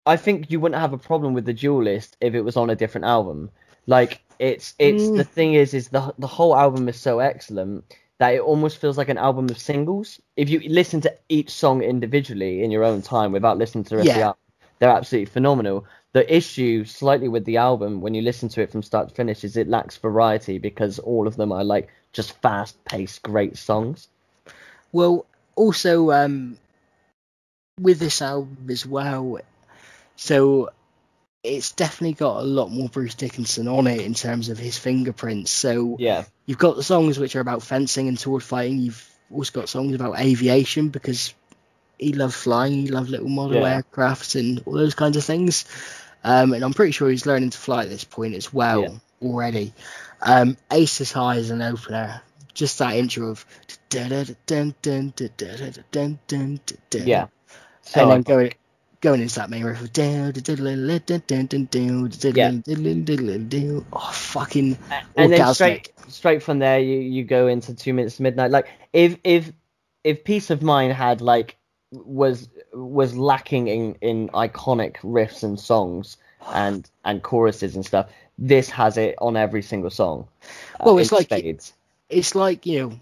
I 0.10 0.18
think 0.18 0.49
you 0.49 0.60
wouldn't 0.60 0.81
have 0.81 0.94
a 0.94 0.98
problem 0.98 1.34
with 1.36 1.45
the 1.45 1.53
Duelist 1.53 2.18
if 2.19 2.34
it 2.34 2.41
was 2.41 2.57
on 2.57 2.72
a 2.72 2.76
different 2.76 3.06
album. 3.06 3.52
Like 3.86 4.22
it's 4.40 4.73
it's 4.80 5.03
Mm. 5.03 5.18
the 5.18 5.23
thing 5.23 5.53
is 5.53 5.73
is 5.73 5.90
the 5.90 6.14
the 6.18 6.34
whole 6.38 6.56
album 6.56 6.90
is 6.90 6.99
so 6.99 7.19
excellent 7.19 7.84
that 8.18 8.34
it 8.34 8.41
almost 8.41 8.77
feels 8.81 8.98
like 8.98 9.10
an 9.10 9.19
album 9.19 9.45
of 9.49 9.57
singles. 9.60 10.19
If 10.36 10.49
you 10.49 10.60
listen 10.81 10.99
to 11.02 11.14
each 11.30 11.52
song 11.52 11.84
individually 11.84 12.64
in 12.64 12.72
your 12.72 12.84
own 12.84 13.02
time 13.03 13.31
without 13.31 13.60
listening 13.60 13.84
to 13.86 13.90
the 13.91 13.98
rest 13.98 14.10
of 14.10 14.15
the 14.15 14.22
album, 14.31 14.40
they're 14.80 14.98
absolutely 14.99 15.31
phenomenal. 15.38 15.86
The 16.14 16.26
issue 16.36 16.86
slightly 16.86 17.30
with 17.30 17.45
the 17.45 17.57
album 17.57 18.02
when 18.02 18.15
you 18.15 18.23
listen 18.23 18.49
to 18.49 18.61
it 18.61 18.72
from 18.72 18.81
start 18.81 19.10
to 19.10 19.15
finish 19.15 19.44
is 19.44 19.56
it 19.57 19.68
lacks 19.68 19.95
variety 19.98 20.57
because 20.57 20.98
all 20.99 21.27
of 21.27 21.36
them 21.36 21.52
are 21.52 21.64
like 21.64 21.88
just 22.14 22.31
fast 22.41 22.84
paced 22.84 23.22
great 23.22 23.57
songs. 23.57 24.07
Well, 24.91 25.26
also 25.56 26.11
um, 26.11 26.57
with 27.80 27.99
this 27.99 28.22
album 28.23 28.68
as 28.69 28.86
well, 28.88 29.38
so 30.20 30.70
it's 31.44 31.72
definitely 31.72 32.14
got 32.14 32.41
a 32.41 32.44
lot 32.44 32.70
more 32.70 32.90
Bruce 32.90 33.16
Dickinson 33.16 33.70
on 33.70 33.88
it 33.88 34.02
in 34.02 34.14
terms 34.14 34.50
of 34.50 34.58
his 34.58 34.78
fingerprints. 34.78 35.50
So 35.50 35.96
Yeah. 35.98 36.26
you've 36.46 36.58
got 36.58 36.76
the 36.76 36.84
songs 36.84 37.18
which 37.18 37.38
are 37.38 37.40
about 37.40 37.64
fencing 37.64 38.10
and 38.10 38.20
sword 38.20 38.44
fighting. 38.44 38.80
You've 38.80 39.10
also 39.34 39.62
got 39.62 39.70
songs 39.70 39.96
about 39.96 40.20
aviation 40.20 40.90
because 40.90 41.34
he 41.98 42.12
loved 42.12 42.34
flying. 42.34 42.74
He 42.74 42.88
loved 42.90 43.10
little 43.10 43.30
model 43.30 43.62
Yeah. 43.62 43.76
aircraft 43.78 44.36
and 44.36 44.62
all 44.66 44.74
those 44.74 44.94
kinds 44.94 45.16
of 45.16 45.24
things. 45.24 45.64
Um, 46.22 46.52
and 46.52 46.66
I'm 46.66 46.74
pretty 46.74 46.91
sure 46.91 47.10
he's 47.10 47.26
learning 47.26 47.52
to 47.52 47.58
fly 47.58 47.84
at 47.84 47.90
this 47.90 48.04
point 48.04 48.36
as 48.36 48.52
well 48.54 48.82
Yeah. 48.82 48.98
already. 49.22 49.74
Um, 50.22 50.58
Aces 50.70 51.14
High 51.14 51.38
as 51.38 51.50
an 51.50 51.62
opener. 51.62 52.22
Just 52.54 52.80
that 52.80 52.98
intro 52.98 53.30
of 53.30 53.46
Yeah. 56.91 57.28
So 57.84 58.02
and 58.02 58.12
then 58.12 58.22
going 58.24 58.54
going 59.02 59.22
into 59.22 59.36
that 59.36 59.50
main 59.50 59.64
riff 59.64 59.80
oh 63.94 64.12
fucking 64.14 64.78
and 65.16 65.32
then 65.32 65.54
straight 65.54 65.92
straight 66.08 66.44
from 66.44 66.60
there 66.60 66.80
you, 66.80 67.00
you 67.00 67.24
go 67.24 67.48
into 67.48 67.74
two 67.74 67.94
minutes 67.94 68.18
to 68.18 68.24
midnight 68.24 68.52
like 68.52 68.68
if 68.94 69.18
if 69.24 69.52
if 70.04 70.24
piece 70.24 70.50
of 70.50 70.62
mind 70.62 70.94
had 70.94 71.22
like 71.22 71.56
was 71.92 72.50
was 72.74 73.16
lacking 73.16 73.68
in 73.68 73.96
in 74.02 74.30
iconic 74.30 74.98
riffs 74.98 75.44
and 75.44 75.60
songs 75.60 76.18
and 76.54 76.90
and 77.06 77.24
choruses 77.24 77.76
and 77.76 77.86
stuff 77.86 78.10
this 78.38 78.70
has 78.70 78.96
it 78.98 79.16
on 79.20 79.36
every 79.36 79.62
single 79.62 79.90
song 79.90 80.28
uh, 80.80 80.84
Well, 80.86 80.98
it's 80.98 81.12
like- 81.12 81.26
spades. 81.26 81.74
it's 82.10 82.36
like 82.36 82.66
you 82.66 82.80
know, 82.90 83.00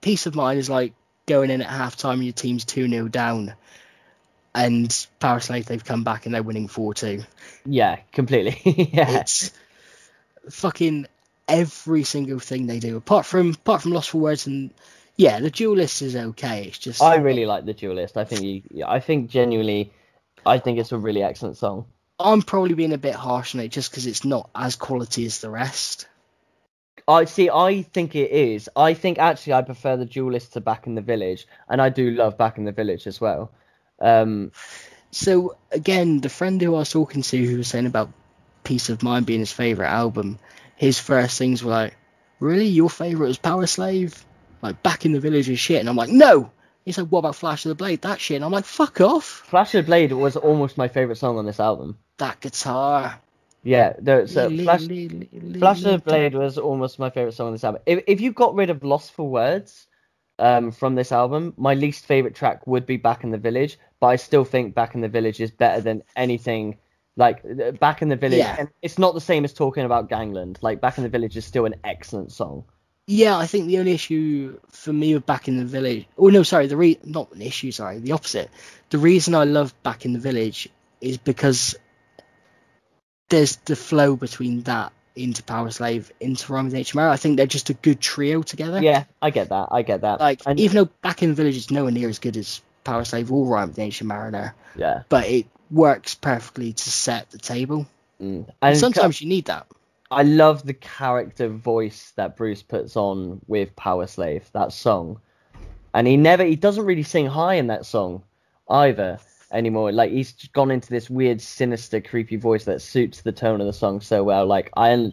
piece 0.00 0.26
of 0.26 0.34
mind 0.34 0.58
is 0.60 0.70
like 0.70 0.92
going 1.26 1.50
in 1.50 1.60
at 1.60 1.68
half 1.68 1.96
time 1.96 2.14
and 2.14 2.24
your 2.24 2.32
team's 2.32 2.64
two 2.64 2.88
0 2.88 3.08
down, 3.08 3.54
and 4.58 4.92
Slave 4.92 5.66
they've 5.66 5.84
come 5.84 6.02
back 6.04 6.26
and 6.26 6.34
they're 6.34 6.42
winning 6.42 6.68
four 6.68 6.92
two. 6.92 7.22
yeah 7.64 8.00
completely 8.12 8.60
yeah 8.92 9.20
It's 9.20 9.52
fucking 10.50 11.06
every 11.46 12.02
single 12.04 12.40
thing 12.40 12.66
they 12.66 12.80
do, 12.80 12.96
apart 12.96 13.24
from 13.24 13.50
apart 13.50 13.82
from 13.82 13.92
Lost 13.92 14.10
for 14.10 14.18
Words 14.18 14.46
and 14.46 14.70
yeah, 15.16 15.40
the 15.40 15.50
duelist 15.50 16.02
is 16.02 16.14
okay. 16.14 16.66
It's 16.66 16.78
just 16.78 17.02
i 17.02 17.16
really 17.16 17.46
like 17.46 17.64
the 17.64 17.74
duelist 17.74 18.16
i 18.16 18.24
think 18.24 18.42
you 18.70 18.84
i 18.86 19.00
think 19.00 19.30
genuinely 19.30 19.92
i 20.46 20.58
think 20.58 20.78
it's 20.78 20.92
a 20.92 20.98
really 20.98 21.22
excellent 21.22 21.56
song 21.56 21.86
I'm 22.20 22.42
probably 22.42 22.74
being 22.74 22.92
a 22.92 22.98
bit 22.98 23.14
harsh 23.14 23.54
on 23.54 23.60
it 23.60 23.68
just 23.68 23.90
because 23.90 24.06
it's 24.06 24.24
not 24.24 24.50
as 24.54 24.74
quality 24.74 25.24
as 25.24 25.40
the 25.40 25.50
rest. 25.50 26.08
I 27.06 27.26
see. 27.26 27.48
I 27.48 27.82
think 27.82 28.16
it 28.16 28.32
is. 28.32 28.68
I 28.74 28.94
think 28.94 29.18
actually 29.18 29.52
I 29.52 29.62
prefer 29.62 29.96
the 29.96 30.04
duelist 30.04 30.54
to 30.54 30.60
Back 30.60 30.88
in 30.88 30.96
the 30.96 31.00
Village, 31.00 31.46
and 31.68 31.80
I 31.80 31.90
do 31.90 32.10
love 32.10 32.36
Back 32.36 32.58
in 32.58 32.64
the 32.64 32.72
Village 32.72 33.06
as 33.06 33.20
well. 33.20 33.52
Um, 34.00 34.52
So 35.10 35.56
again, 35.72 36.20
the 36.20 36.28
friend 36.28 36.60
who 36.60 36.74
I 36.74 36.80
was 36.80 36.90
talking 36.90 37.22
to 37.22 37.46
who 37.46 37.58
was 37.58 37.68
saying 37.68 37.86
about 37.86 38.10
Piece 38.64 38.90
of 38.90 39.02
Mind 39.02 39.26
being 39.26 39.40
his 39.40 39.52
favorite 39.52 39.88
album, 39.88 40.38
his 40.76 40.98
first 40.98 41.38
things 41.38 41.64
were 41.64 41.70
like, 41.70 41.96
"Really, 42.40 42.66
your 42.66 42.90
favorite 42.90 43.28
was 43.28 43.38
Powerslave? 43.38 44.22
Like 44.60 44.82
Back 44.82 45.06
in 45.06 45.12
the 45.12 45.20
Village 45.20 45.48
is 45.48 45.58
shit." 45.58 45.80
And 45.80 45.88
I'm 45.88 45.96
like, 45.96 46.10
"No." 46.10 46.50
He's 46.84 46.98
like, 46.98 47.08
"What 47.08 47.20
about 47.20 47.36
Flash 47.36 47.64
of 47.64 47.70
the 47.70 47.74
Blade? 47.74 48.02
That 48.02 48.20
shit." 48.20 48.36
And 48.36 48.44
I'm 48.44 48.52
like, 48.52 48.66
"Fuck 48.66 49.00
off." 49.00 49.24
Flash 49.24 49.74
of 49.74 49.84
the 49.84 49.88
Blade 49.88 50.12
was 50.12 50.36
almost 50.36 50.76
my 50.76 50.88
favorite 50.88 51.16
song 51.16 51.38
on 51.38 51.46
this 51.46 51.60
album. 51.60 51.98
That 52.18 52.40
guitar. 52.40 53.20
Yeah, 53.64 53.94
there, 53.98 54.26
so 54.26 54.48
Flash, 54.48 54.86
Flash 54.86 55.84
of 55.84 55.92
the 55.92 56.02
Blade 56.04 56.34
was 56.34 56.58
almost 56.58 56.98
my 56.98 57.10
favorite 57.10 57.34
song 57.34 57.48
on 57.48 57.52
this 57.54 57.64
album. 57.64 57.82
If 57.86 58.04
if 58.06 58.20
you 58.20 58.32
got 58.32 58.54
rid 58.54 58.70
of 58.70 58.84
Lost 58.84 59.12
for 59.12 59.28
Words, 59.28 59.87
um, 60.38 60.70
from 60.70 60.94
this 60.94 61.12
album, 61.12 61.54
my 61.56 61.74
least 61.74 62.06
favorite 62.06 62.34
track 62.34 62.66
would 62.66 62.86
be 62.86 62.96
Back 62.96 63.24
in 63.24 63.30
the 63.30 63.38
Village, 63.38 63.78
but 64.00 64.08
I 64.08 64.16
still 64.16 64.44
think 64.44 64.74
Back 64.74 64.94
in 64.94 65.00
the 65.00 65.08
Village 65.08 65.40
is 65.40 65.50
better 65.50 65.80
than 65.80 66.02
anything. 66.16 66.78
Like 67.16 67.42
uh, 67.44 67.72
Back 67.72 68.02
in 68.02 68.08
the 68.08 68.16
Village, 68.16 68.38
Yeah. 68.38 68.56
and 68.60 68.68
it's 68.80 68.98
not 68.98 69.14
the 69.14 69.20
same 69.20 69.44
as 69.44 69.52
talking 69.52 69.84
about 69.84 70.08
Gangland. 70.08 70.58
Like 70.62 70.80
Back 70.80 70.98
in 70.98 71.02
the 71.04 71.10
Village 71.10 71.36
is 71.36 71.44
still 71.44 71.64
an 71.66 71.74
excellent 71.82 72.32
song. 72.32 72.64
Yeah, 73.10 73.38
I 73.38 73.46
think 73.46 73.68
the 73.68 73.78
only 73.78 73.92
issue 73.92 74.60
for 74.70 74.92
me 74.92 75.14
with 75.14 75.24
Back 75.26 75.48
in 75.48 75.56
the 75.56 75.64
Village, 75.64 76.06
oh 76.18 76.28
no, 76.28 76.42
sorry, 76.42 76.66
the 76.66 76.76
re 76.76 76.98
not 77.04 77.32
an 77.32 77.42
issue, 77.42 77.72
sorry, 77.72 77.98
the 77.98 78.12
opposite. 78.12 78.50
The 78.90 78.98
reason 78.98 79.34
I 79.34 79.44
love 79.44 79.74
Back 79.82 80.04
in 80.04 80.12
the 80.12 80.18
Village 80.18 80.68
is 81.00 81.16
because 81.18 81.74
there's 83.30 83.56
the 83.56 83.76
flow 83.76 84.14
between 84.16 84.62
that 84.62 84.92
into 85.18 85.42
Powerslave 85.42 86.10
into 86.20 86.52
Rime 86.52 86.66
with 86.66 86.74
HMR. 86.74 87.08
I 87.08 87.16
think 87.16 87.36
they're 87.36 87.46
just 87.46 87.70
a 87.70 87.74
good 87.74 88.00
trio 88.00 88.42
together. 88.42 88.80
Yeah, 88.82 89.04
I 89.20 89.30
get 89.30 89.48
that. 89.50 89.68
I 89.70 89.82
get 89.82 90.02
that. 90.02 90.20
Like 90.20 90.42
and, 90.46 90.58
even 90.60 90.76
though 90.76 90.90
Back 91.02 91.22
in 91.22 91.30
the 91.30 91.34
Village 91.34 91.56
is 91.56 91.70
nowhere 91.70 91.92
near 91.92 92.08
as 92.08 92.18
good 92.18 92.36
as 92.36 92.62
Powerslave 92.84 93.30
or 93.30 93.46
Rime 93.46 93.68
with 93.68 93.78
Ancient 93.78 94.08
Mariner, 94.08 94.54
yeah, 94.76 95.02
but 95.08 95.26
it 95.26 95.46
works 95.70 96.14
perfectly 96.14 96.72
to 96.72 96.90
set 96.90 97.30
the 97.30 97.38
table. 97.38 97.86
mm. 98.20 98.46
And 98.46 98.54
and 98.60 98.78
sometimes 98.78 99.20
you 99.20 99.28
need 99.28 99.46
that. 99.46 99.66
I 100.10 100.22
love 100.22 100.64
the 100.64 100.74
character 100.74 101.48
voice 101.48 102.12
that 102.16 102.36
Bruce 102.36 102.62
puts 102.62 102.96
on 102.96 103.40
with 103.46 103.76
Powerslave, 103.76 104.50
that 104.52 104.72
song. 104.72 105.20
And 105.92 106.06
he 106.06 106.16
never 106.16 106.44
he 106.44 106.56
doesn't 106.56 106.84
really 106.84 107.02
sing 107.02 107.26
high 107.26 107.54
in 107.54 107.66
that 107.66 107.84
song 107.84 108.22
either 108.68 109.18
anymore. 109.52 109.92
Like 109.92 110.10
he's 110.12 110.32
gone 110.52 110.70
into 110.70 110.88
this 110.90 111.08
weird 111.10 111.40
sinister 111.40 112.00
creepy 112.00 112.36
voice 112.36 112.64
that 112.64 112.82
suits 112.82 113.22
the 113.22 113.32
tone 113.32 113.60
of 113.60 113.66
the 113.66 113.72
song 113.72 114.00
so 114.00 114.22
well. 114.24 114.46
Like 114.46 114.70
I 114.76 115.12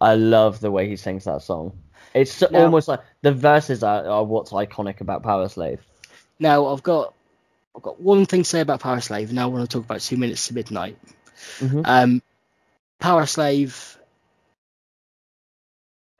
I 0.00 0.14
love 0.16 0.60
the 0.60 0.70
way 0.70 0.88
he 0.88 0.96
sings 0.96 1.24
that 1.24 1.42
song. 1.42 1.78
It's 2.14 2.32
so- 2.32 2.48
Now- 2.50 2.62
almost 2.64 2.88
like 2.88 3.00
the 3.22 3.32
verses 3.32 3.82
are, 3.82 4.06
are 4.06 4.24
what's 4.24 4.50
iconic 4.52 5.00
about 5.00 5.22
Powerslave. 5.22 5.78
Now 6.38 6.66
I've 6.66 6.82
got 6.82 7.14
I've 7.74 7.82
got 7.82 8.00
one 8.00 8.24
thing 8.26 8.42
to 8.42 8.48
say 8.48 8.60
about 8.60 8.80
Powerslave, 8.80 9.24
and 9.26 9.34
now 9.34 9.44
I 9.44 9.46
want 9.46 9.68
to 9.70 9.76
talk 9.76 9.84
about 9.84 10.00
Two 10.00 10.16
Minutes 10.16 10.46
to 10.48 10.54
Midnight. 10.54 10.96
Mhm. 11.58 11.82
Um, 11.84 12.22
Powerslave 13.02 13.96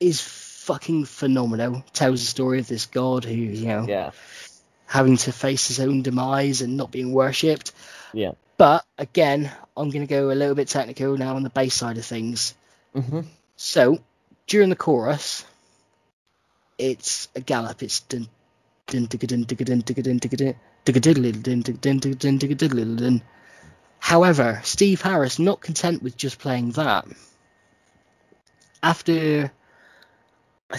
is 0.01 0.21
fucking 0.21 1.07
phenomenal. 1.07 1.83
Tells 1.93 2.21
the 2.21 2.27
story 2.27 2.59
of 2.59 2.69
this 2.69 2.87
god 2.87 3.25
who, 3.25 3.33
you 3.35 3.67
know, 3.67 3.87
Yeah. 3.89 4.11
Having 4.87 5.17
to 5.19 5.33
face 5.33 5.69
his 5.69 5.81
own 5.81 6.03
demise 6.03 6.63
and 6.63 6.77
not 6.77 6.91
being 6.91 7.13
worshipped. 7.13 7.73
Yeah. 8.13 8.33
But 8.57 8.85
again, 8.97 9.51
I'm 9.77 9.91
going 9.91 10.07
to 10.07 10.11
go 10.11 10.31
a 10.31 10.33
little 10.33 10.55
bit 10.55 10.69
technical 10.69 11.17
now 11.17 11.37
on 11.37 11.43
the 11.43 11.51
bass 11.51 11.75
side 11.75 11.99
of 11.99 12.05
things. 12.05 12.55
hmm 12.95 13.21
So 13.57 13.99
during 14.47 14.71
the 14.71 14.77
chorus, 14.77 15.45
it's 16.79 17.29
a 17.35 17.41
gallop. 17.41 17.83
It's 17.83 18.01
dun 18.01 18.29
dun 18.87 19.07
dun 19.07 19.45
dun 19.45 20.17
dun. 22.97 23.23
However, 23.99 24.61
Steve 24.63 25.01
Harris, 25.01 25.39
not 25.39 25.61
content 25.61 26.03
with 26.03 26.17
just 26.17 26.39
playing 26.39 26.73
that, 26.73 27.07
after 28.83 29.51
I 30.71 30.77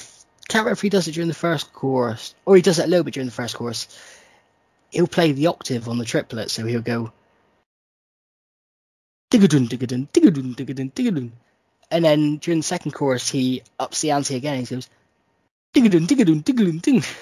can't 0.48 0.64
remember 0.64 0.74
if 0.74 0.82
he 0.82 0.90
does 0.90 1.08
it 1.08 1.14
during 1.14 1.28
the 1.28 1.34
first 1.34 1.74
chorus 1.74 2.34
or 2.46 2.56
he 2.56 2.62
does 2.62 2.80
it 2.80 2.86
a 2.86 2.88
little 2.88 3.04
bit 3.04 3.14
during 3.14 3.28
the 3.28 3.34
first 3.34 3.56
chorus. 3.56 3.88
He'll 4.92 5.08
play 5.08 5.32
the 5.34 5.48
octave 5.48 5.90
on 5.90 5.98
the 5.98 6.06
triplet, 6.06 6.50
so 6.50 6.66
he'll 6.66 6.82
go 6.82 7.12
digga 9.32 9.48
dun 9.50 9.68
digga 9.68 9.88
dun 9.88 10.08
digga 10.14 10.34
dun 10.34 10.56
digga 10.56 10.76
dun 10.76 10.92
digga 10.92 11.14
dun. 11.16 11.32
And 11.92 12.04
then 12.04 12.38
during 12.38 12.60
the 12.60 12.64
second 12.64 12.92
chorus, 12.92 13.30
he 13.30 13.62
ups 13.80 14.02
the 14.02 14.12
ante 14.12 14.36
again. 14.36 14.60
He 14.66 14.76
goes, 14.76 14.90
"Digga-dun, 15.74 16.06
digga-dun, 16.08 16.44
digga-dun, 16.44 16.80
ding." 16.80 17.04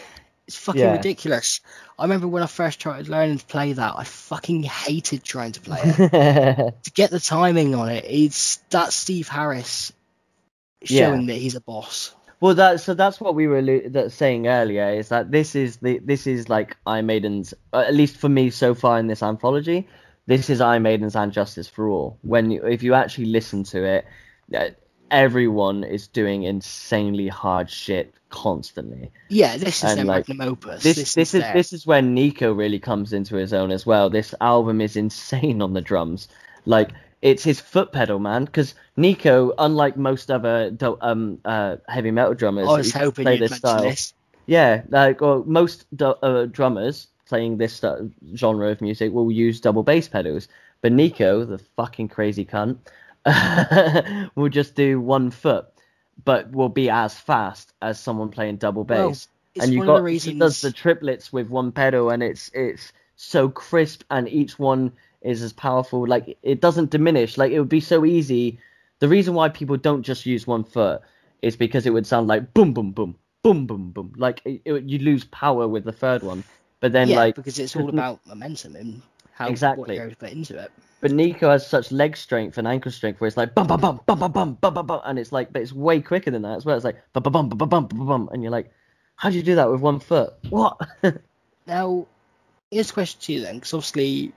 It's 0.48 0.58
fucking 0.58 0.80
Yeah. 0.82 0.92
ridiculous. 0.92 1.60
I 1.98 2.04
remember 2.04 2.28
when 2.28 2.44
I 2.44 2.46
first 2.46 2.80
tried 2.80 3.08
learning 3.08 3.40
to 3.40 3.46
play 3.46 3.74
that, 3.74 3.96
I 3.98 4.04
fucking 4.04 4.62
hated 4.62 5.24
trying 5.24 5.54
to 5.54 5.60
play 5.62 5.80
it. 5.84 6.76
to 6.84 6.92
get 6.92 7.10
the 7.10 7.20
timing 7.20 7.74
on 7.74 7.90
it, 7.90 8.06
it's 8.08 8.58
that's 8.70 8.96
Steve 8.96 9.28
Harris 9.28 9.92
Yeah. 10.82 11.08
showing 11.08 11.26
that 11.26 11.34
he's 11.38 11.56
a 11.56 11.62
boss. 11.62 12.14
Well, 12.42 12.56
that 12.56 12.80
so 12.82 12.94
that's 12.94 13.20
what 13.20 13.36
we 13.36 13.48
were 13.48 13.62
that 13.62 14.12
saying 14.12 14.48
earlier 14.48 14.90
is 14.90 15.10
that 15.10 15.32
this 15.32 15.56
is 15.56 15.78
the 15.78 16.00
this 16.00 16.28
is 16.28 16.50
like 16.50 16.76
Iron 16.86 17.06
Maiden's 17.06 17.54
at 17.74 17.94
least 17.94 18.18
for 18.18 18.30
me 18.30 18.50
so 18.50 18.74
far 18.76 19.00
in 19.00 19.08
this 19.08 19.24
anthology. 19.24 19.88
This 20.28 20.50
is 20.50 20.60
Iron 20.60 20.84
Maiden's 20.84 21.16
and 21.16 21.32
Justice 21.32 21.68
for 21.70 21.88
All. 21.88 22.18
When 22.24 22.50
you, 22.52 22.66
if 22.66 22.82
you 22.82 22.94
actually 22.96 23.28
listen 23.28 23.64
to 23.66 23.84
it, 23.86 24.06
uh, 24.56 24.70
everyone 25.12 25.84
is 25.84 26.08
doing 26.08 26.44
insanely 26.44 27.28
hard 27.28 27.70
shit 27.70 28.14
constantly. 28.30 29.12
Yeah, 29.30 29.58
this 29.58 29.84
is 29.84 29.92
And, 29.92 30.00
their 30.00 30.06
like, 30.06 30.28
magnum 30.28 30.50
opus. 30.50 30.82
This 30.84 30.96
This, 30.98 31.14
this, 31.14 31.34
is 31.36 31.42
their- 31.42 31.54
this 31.54 31.74
is 31.74 31.86
when 31.86 32.16
Nicko 32.16 32.54
really 32.54 32.80
comes 32.80 33.14
into 33.14 33.36
his 33.36 33.54
own 33.54 33.70
as 33.72 33.86
well. 33.86 34.10
This 34.10 34.34
album 34.42 34.82
is 34.82 34.96
insane 34.96 35.62
on 35.66 35.74
the 35.74 35.82
drums. 35.82 36.28
Like 36.66 36.90
it's 37.26 37.44
his 37.44 37.60
foot 37.60 37.92
pedal, 37.92 38.20
man. 38.20 38.46
Because 38.46 38.76
Nicko, 38.96 39.54
unlike 39.58 39.98
most 39.98 40.30
other 40.30 40.72
um 41.02 41.40
uh 41.44 41.78
heavy 41.90 42.12
metal 42.12 42.36
drummers, 42.36 42.68
I 42.68 42.78
was 42.78 42.94
who 42.94 43.00
hoping 43.00 43.26
play 43.26 43.38
this 43.38 43.56
style. 43.56 43.82
this. 43.82 44.14
Yeah, 44.46 44.84
like 44.90 45.22
well, 45.22 45.44
most 45.48 45.88
uh, 46.00 46.46
drummers 46.46 47.08
playing 47.28 47.58
this 47.58 47.74
st- 47.78 48.14
genre 48.36 48.70
of 48.70 48.80
music 48.80 49.12
will 49.12 49.32
use 49.32 49.60
double 49.60 49.82
bass 49.82 50.08
pedals, 50.08 50.48
but 50.82 50.92
Nicko, 50.92 51.46
the 51.46 51.58
fucking 51.58 52.10
crazy 52.10 52.46
cunt, 52.46 52.78
will 54.36 54.50
just 54.50 54.76
do 54.76 55.02
one 55.02 55.32
foot, 55.32 55.66
but 56.24 56.52
will 56.52 56.70
be 56.70 56.92
as 56.92 57.16
fast 57.16 57.74
as 57.82 58.00
someone 58.00 58.30
playing 58.30 58.58
double 58.58 58.84
Well, 58.84 59.10
bass. 59.10 59.28
It's 59.56 59.66
and 59.66 59.74
you 59.74 59.80
got 59.84 59.98
the 59.98 60.04
reasons. 60.04 60.34
he 60.34 60.40
does 60.40 60.62
the 60.62 60.72
triplets 60.72 61.34
with 61.34 61.50
one 61.50 61.72
pedal, 61.72 62.12
and 62.12 62.22
it's 62.22 62.52
it's 62.54 62.94
so 63.16 63.50
crisp, 63.50 64.04
and 64.12 64.30
each 64.30 64.60
one 64.60 64.92
is 65.26 65.42
as 65.42 65.54
powerful. 65.54 66.08
Like 66.08 66.38
it 66.44 66.62
doesn't 66.62 66.92
diminish. 66.92 67.38
Like 67.38 67.52
it 67.52 67.60
would 67.60 67.70
be 67.70 67.80
so 67.80 68.06
easy. 68.06 68.60
The 69.00 69.08
reason 69.08 69.34
why 69.34 69.50
people 69.50 69.78
don't 69.78 70.04
just 70.04 70.26
use 70.26 70.48
one 70.48 70.64
foot 70.64 71.02
is 71.42 71.56
because 71.56 71.86
it 71.86 71.92
would 71.92 72.08
sound 72.08 72.28
like 72.28 72.54
boom, 72.54 72.74
boom, 72.74 72.92
boom, 72.92 73.16
boom, 73.44 73.68
boom, 73.68 73.92
boom. 73.92 74.14
Like 74.18 74.42
it, 74.46 74.62
it, 74.66 74.84
you 74.84 75.00
lose 75.00 75.26
power 75.26 75.68
with 75.68 75.84
the 75.84 75.92
third 75.92 76.24
one. 76.24 76.44
But 76.80 76.92
then 76.92 77.10
yeah, 77.10 77.18
like 77.18 77.36
because 77.36 77.60
it's 77.60 77.76
all 77.76 77.90
about 77.90 78.26
momentum 78.26 78.76
and 78.76 79.02
how 79.34 79.50
Exactly. 79.50 79.98
what 79.98 80.08
goes 80.08 80.16
put 80.16 80.32
into 80.32 80.58
it. 80.58 80.72
But 81.02 81.12
Nicko 81.12 81.50
has 81.50 81.68
such 81.68 81.92
leg 81.92 82.18
strength 82.18 82.58
and 82.58 82.68
ankle 82.68 82.92
strength 82.92 83.20
where 83.20 83.28
it's 83.28 83.38
like 83.38 83.54
bum 83.54 83.68
bum 83.68 83.80
bum 83.82 84.00
bum 84.06 84.20
bum 84.20 84.32
bum 84.32 84.58
bum 84.60 84.74
bum 84.74 84.88
bum 84.88 85.02
and 85.04 85.20
it's 85.20 85.32
like 85.32 85.52
but 85.54 85.62
it's 85.62 85.74
way 85.74 86.02
quicker 86.02 86.32
than 86.32 86.42
that 86.44 86.56
as 86.58 86.66
well. 86.66 86.76
It's 86.76 86.86
like 86.86 86.98
bum 87.14 87.24
bum 87.24 87.32
bum 87.32 87.50
bum 87.50 87.70
bum 87.70 87.88
bum 87.88 88.08
bum 88.08 88.30
and 88.32 88.42
you're 88.42 88.52
like, 88.52 88.72
how 89.16 89.30
do 89.30 89.36
you 89.36 89.44
do 89.44 89.56
that 89.56 89.70
with 89.70 89.82
one 89.82 90.00
foot? 90.00 90.34
What? 90.50 90.80
Now, 91.68 92.06
here's 92.70 92.92
a 92.92 92.94
question 92.94 93.22
to 93.22 93.34
you 93.34 93.42
then, 93.42 93.56
because 93.56 93.74
obviously, 93.74 94.34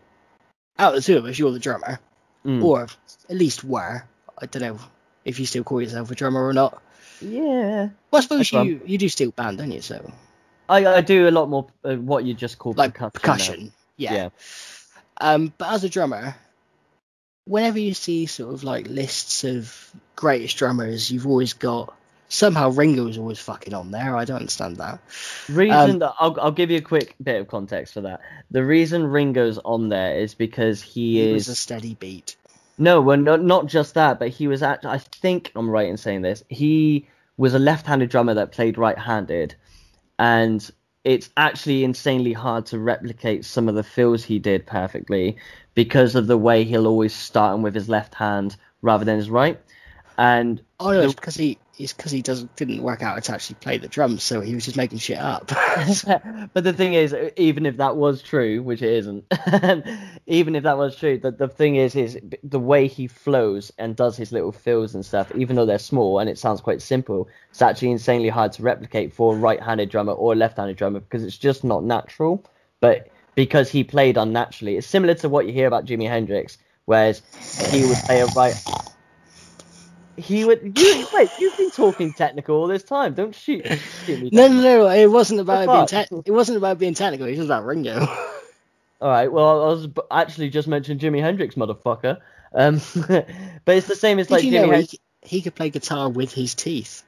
out 0.78 0.94
of 0.94 1.02
the 1.02 1.06
two 1.06 1.18
of 1.18 1.24
us, 1.24 1.38
you're 1.38 1.52
the 1.52 1.58
drummer, 1.58 1.98
Mm. 2.44 2.62
or 2.62 2.82
at 3.28 3.36
least 3.36 3.64
were. 3.64 4.04
I 4.40 4.46
don't 4.46 4.62
know 4.62 4.78
if 5.24 5.40
you 5.40 5.46
still 5.46 5.64
call 5.64 5.82
yourself 5.82 6.10
a 6.10 6.14
drummer 6.14 6.46
or 6.46 6.52
not. 6.52 6.80
yeah. 7.20 7.88
Well, 8.10 8.18
I 8.18 8.20
suppose 8.20 8.52
you, 8.52 8.80
you 8.86 8.96
do 8.96 9.08
steel 9.08 9.32
band, 9.32 9.58
don't 9.58 9.72
you? 9.72 9.80
So, 9.80 10.12
I, 10.68 10.86
I 10.86 11.00
do 11.00 11.28
a 11.28 11.32
lot 11.32 11.48
more 11.48 11.66
uh, 11.84 11.96
what 11.96 12.24
you 12.24 12.34
just 12.34 12.58
call 12.58 12.74
like 12.74 12.94
percussion. 12.94 13.12
percussion. 13.20 13.72
Yeah. 13.96 14.14
Yeah. 14.14 14.28
Um, 15.20 15.52
but 15.58 15.72
as 15.72 15.82
a 15.82 15.88
drummer, 15.88 16.36
whenever 17.44 17.80
you 17.80 17.92
see 17.94 18.26
sort 18.26 18.54
of 18.54 18.62
like 18.62 18.86
lists 18.86 19.42
of 19.42 19.90
greatest 20.14 20.56
drummers, 20.56 21.10
you've 21.10 21.26
always 21.26 21.54
got 21.54 21.92
somehow 22.28 22.70
Ringo's 22.70 23.18
always 23.18 23.38
fucking 23.38 23.74
on 23.74 23.90
there. 23.90 24.16
I 24.16 24.24
don't 24.24 24.36
understand 24.36 24.76
that. 24.76 25.00
Reason 25.48 25.90
Um, 25.90 25.98
that 26.00 26.14
I'll 26.18 26.38
I'll 26.40 26.52
give 26.52 26.70
you 26.70 26.78
a 26.78 26.82
quick 26.82 27.14
bit 27.22 27.40
of 27.40 27.48
context 27.48 27.94
for 27.94 28.02
that. 28.02 28.20
The 28.50 28.64
reason 28.64 29.04
Ringo's 29.04 29.58
on 29.64 29.88
there 29.88 30.16
is 30.18 30.34
because 30.34 30.82
he 30.82 31.20
It 31.20 31.30
is 31.30 31.34
was 31.34 31.48
a 31.48 31.54
steady 31.54 31.94
beat. 31.94 32.36
No, 32.80 33.00
well, 33.00 33.16
not, 33.16 33.42
not 33.42 33.66
just 33.66 33.94
that, 33.94 34.20
but 34.20 34.28
he 34.28 34.46
was 34.46 34.62
actually, 34.62 34.90
I 34.90 34.98
think 34.98 35.50
I'm 35.56 35.68
right 35.68 35.88
in 35.88 35.96
saying 35.96 36.22
this, 36.22 36.44
he 36.48 37.08
was 37.36 37.54
a 37.54 37.58
left 37.58 37.86
handed 37.86 38.08
drummer 38.08 38.34
that 38.34 38.52
played 38.52 38.78
right 38.78 38.96
handed. 38.96 39.56
And 40.18 40.68
it's 41.02 41.30
actually 41.36 41.82
insanely 41.82 42.32
hard 42.32 42.66
to 42.66 42.78
replicate 42.78 43.44
some 43.44 43.68
of 43.68 43.74
the 43.74 43.82
fills 43.82 44.22
he 44.22 44.38
did 44.38 44.64
perfectly 44.66 45.38
because 45.74 46.14
of 46.14 46.26
the 46.28 46.38
way 46.38 46.64
he'll 46.64 46.86
always 46.86 47.14
start 47.14 47.54
'em 47.54 47.62
with 47.62 47.74
his 47.74 47.88
left 47.88 48.14
hand 48.14 48.56
rather 48.82 49.04
than 49.04 49.16
his 49.16 49.30
right. 49.30 49.60
And 50.18 50.60
Oh 50.80 50.90
no, 50.90 50.98
The- 51.00 51.04
it's 51.06 51.14
because 51.14 51.36
he 51.36 51.58
it's 51.78 51.92
because 51.92 52.10
he 52.10 52.22
doesn't 52.22 52.56
didn't 52.56 52.82
work 52.82 53.02
out 53.02 53.14
how 53.14 53.20
to 53.20 53.32
actually 53.34 53.54
play 53.60 53.78
the 53.78 53.86
drums, 53.86 54.24
so 54.24 54.40
he 54.40 54.52
was 54.52 54.64
just 54.64 54.76
making 54.76 54.98
shit 54.98 55.16
up. 55.18 55.46
but 56.52 56.64
the 56.64 56.72
thing 56.72 56.94
is, 56.94 57.14
even 57.36 57.66
if 57.66 57.76
that 57.76 57.96
was 57.96 58.20
true, 58.20 58.60
which 58.64 58.82
it 58.82 58.92
isn't, 58.94 59.24
even 60.26 60.56
if 60.56 60.64
that 60.64 60.76
was 60.76 60.96
true, 60.96 61.18
the, 61.18 61.30
the 61.30 61.46
thing 61.46 61.76
is, 61.76 61.94
is 61.94 62.18
the 62.42 62.58
way 62.58 62.88
he 62.88 63.06
flows 63.06 63.70
and 63.78 63.94
does 63.94 64.16
his 64.16 64.32
little 64.32 64.50
fills 64.50 64.96
and 64.96 65.06
stuff, 65.06 65.30
even 65.36 65.54
though 65.54 65.66
they're 65.66 65.78
small 65.78 66.18
and 66.18 66.28
it 66.28 66.36
sounds 66.36 66.60
quite 66.60 66.82
simple, 66.82 67.28
it's 67.50 67.62
actually 67.62 67.92
insanely 67.92 68.28
hard 68.28 68.50
to 68.52 68.62
replicate 68.62 69.12
for 69.12 69.34
a 69.34 69.38
right-handed 69.38 69.88
drummer 69.88 70.12
or 70.12 70.32
a 70.32 70.36
left-handed 70.36 70.76
drummer 70.76 70.98
because 70.98 71.22
it's 71.22 71.38
just 71.38 71.62
not 71.62 71.84
natural. 71.84 72.44
But 72.80 73.08
because 73.36 73.70
he 73.70 73.84
played 73.84 74.16
unnaturally, 74.16 74.76
it's 74.78 74.86
similar 74.88 75.14
to 75.14 75.28
what 75.28 75.46
you 75.46 75.52
hear 75.52 75.68
about 75.68 75.84
Jimi 75.84 76.08
Hendrix, 76.08 76.58
whereas 76.86 77.22
he 77.70 77.86
would 77.86 77.98
play 77.98 78.20
a 78.20 78.26
right. 78.26 78.54
He 80.18 80.44
would. 80.44 80.78
You, 80.78 81.06
wait, 81.14 81.30
you've 81.38 81.56
been 81.56 81.70
talking 81.70 82.12
technical 82.12 82.56
all 82.56 82.66
this 82.66 82.82
time. 82.82 83.14
Don't 83.14 83.34
shoot, 83.34 83.64
shoot 84.04 84.20
me. 84.20 84.30
no, 84.32 84.48
no, 84.48 84.60
no, 84.60 84.88
it 84.88 85.06
wasn't 85.10 85.40
about 85.40 85.66
The 85.66 85.72
being 85.72 85.86
fuck? 85.86 86.08
te- 86.08 86.22
it 86.26 86.32
wasn't 86.32 86.58
about 86.58 86.78
being 86.78 86.94
technical. 86.94 87.26
It 87.26 87.38
was 87.38 87.46
about 87.46 87.64
Ringo. 87.64 88.00
All 89.00 89.08
right. 89.08 89.30
Well, 89.30 89.62
I 89.64 89.66
was 89.68 89.88
actually 90.10 90.50
just 90.50 90.66
mentioned 90.66 91.00
Jimi 91.00 91.20
Hendrix, 91.20 91.54
motherfucker. 91.54 92.18
Um, 92.52 92.80
but 93.64 93.76
it's 93.76 93.86
the 93.86 93.94
same 93.94 94.18
as 94.18 94.26
Did 94.26 94.34
like 94.34 94.44
you 94.44 94.50
Jimi 94.50 94.54
know 94.54 94.70
Hendrix. 94.72 94.90
he, 94.92 95.00
he 95.22 95.42
could 95.42 95.54
play 95.54 95.70
guitar 95.70 96.08
with 96.08 96.32
his 96.32 96.54
teeth? 96.54 97.04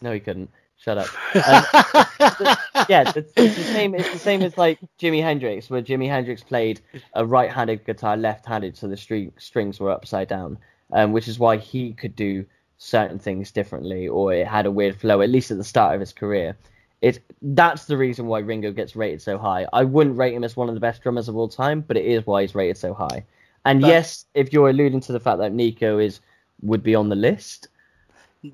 No, 0.00 0.12
he 0.12 0.20
couldn't. 0.20 0.50
Shut 0.78 0.98
up. 0.98 1.08
Um, 1.34 2.56
yeah, 2.88 3.12
it's, 3.14 3.32
it's 3.36 3.56
the 3.56 3.62
same. 3.64 3.94
It's 3.94 4.10
the 4.12 4.18
same 4.18 4.42
as 4.42 4.56
like 4.56 4.78
Jimi 5.00 5.22
Hendrix, 5.22 5.68
where 5.68 5.82
Jimi 5.82 6.08
Hendrix 6.08 6.42
played 6.42 6.80
a 7.14 7.24
right-handed 7.26 7.84
guitar, 7.84 8.16
left-handed, 8.16 8.76
so 8.76 8.88
the 8.88 8.96
string, 8.96 9.32
strings 9.38 9.78
were 9.80 9.90
upside 9.90 10.28
down, 10.28 10.58
um, 10.92 11.12
which 11.12 11.28
is 11.28 11.38
why 11.38 11.56
he 11.56 11.92
could 11.92 12.14
do 12.14 12.44
certain 12.78 13.18
things 13.18 13.50
differently, 13.52 14.08
or 14.08 14.32
it 14.32 14.46
had 14.46 14.66
a 14.66 14.70
weird 14.70 14.96
flow, 14.96 15.20
at 15.20 15.30
least 15.30 15.50
at 15.50 15.56
the 15.56 15.64
start 15.64 15.94
of 15.94 16.00
his 16.00 16.12
career. 16.12 16.56
It 17.00 17.20
that's 17.40 17.86
the 17.86 17.96
reason 17.96 18.26
why 18.26 18.40
Ringo 18.40 18.70
gets 18.72 18.94
rated 18.94 19.20
so 19.22 19.36
high. 19.38 19.66
I 19.72 19.84
wouldn't 19.84 20.16
rate 20.16 20.34
him 20.34 20.44
as 20.44 20.56
one 20.56 20.68
of 20.68 20.74
the 20.74 20.80
best 20.80 21.02
drummers 21.02 21.28
of 21.28 21.36
all 21.36 21.48
time, 21.48 21.80
but 21.80 21.96
it 21.96 22.04
is 22.04 22.26
why 22.26 22.42
he's 22.42 22.54
rated 22.54 22.76
so 22.76 22.94
high. 22.94 23.24
And 23.64 23.80
But- 23.80 23.88
yes, 23.88 24.26
if 24.34 24.52
you're 24.52 24.68
alluding 24.68 25.00
to 25.00 25.12
the 25.12 25.20
fact 25.20 25.38
that 25.38 25.52
Nicko 25.52 25.98
is 25.98 26.20
would 26.62 26.82
be 26.82 26.94
on 26.94 27.08
the 27.08 27.16
list, 27.16 27.68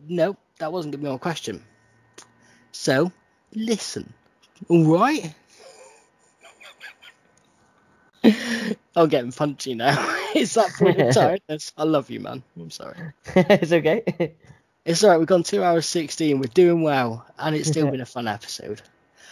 no, 0.08 0.36
that 0.58 0.72
wasn't 0.72 0.92
gonna 0.94 1.04
be 1.04 1.10
my 1.10 1.18
question. 1.18 1.62
So, 2.72 3.12
listen. 3.54 4.12
All 4.68 4.84
right. 4.84 5.34
I'm 8.98 9.08
getting 9.08 9.32
punchy 9.32 9.74
now. 9.74 9.96
it's 10.34 10.54
that 10.54 10.72
point 10.72 11.00
of 11.00 11.14
tiredness. 11.14 11.72
I 11.78 11.84
love 11.84 12.10
you, 12.10 12.20
man. 12.20 12.42
I'm 12.58 12.70
sorry. 12.70 13.12
it's 13.36 13.72
okay. 13.72 14.34
It's 14.84 15.04
alright. 15.04 15.18
We've 15.18 15.28
gone 15.28 15.44
two 15.44 15.62
hours 15.62 15.88
sixteen. 15.88 16.40
We're 16.40 16.48
doing 16.52 16.82
well, 16.82 17.24
and 17.38 17.54
it's 17.54 17.68
still 17.68 17.90
been 17.90 18.00
a 18.00 18.06
fun 18.06 18.26
episode. 18.26 18.82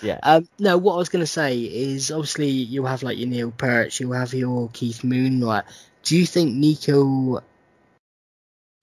yeah. 0.02 0.20
Um, 0.22 0.48
no, 0.58 0.78
what 0.78 0.94
I 0.94 0.98
was 0.98 1.08
going 1.08 1.24
to 1.24 1.26
say 1.26 1.58
is 1.58 2.12
obviously 2.12 2.48
you'll 2.48 2.86
have 2.86 3.02
like 3.02 3.18
your 3.18 3.28
Neil 3.28 3.50
Peart, 3.50 3.98
you'll 3.98 4.12
have 4.12 4.34
your 4.34 4.68
Keith 4.72 5.02
Moon. 5.02 5.40
Like, 5.40 5.64
do 6.04 6.16
you 6.16 6.26
think 6.26 6.54
Nicko 6.54 7.42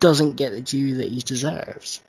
doesn't 0.01 0.35
get 0.35 0.51
the 0.51 0.61
due 0.61 0.95
that 0.97 1.09
he 1.09 1.21
deserves? 1.21 2.01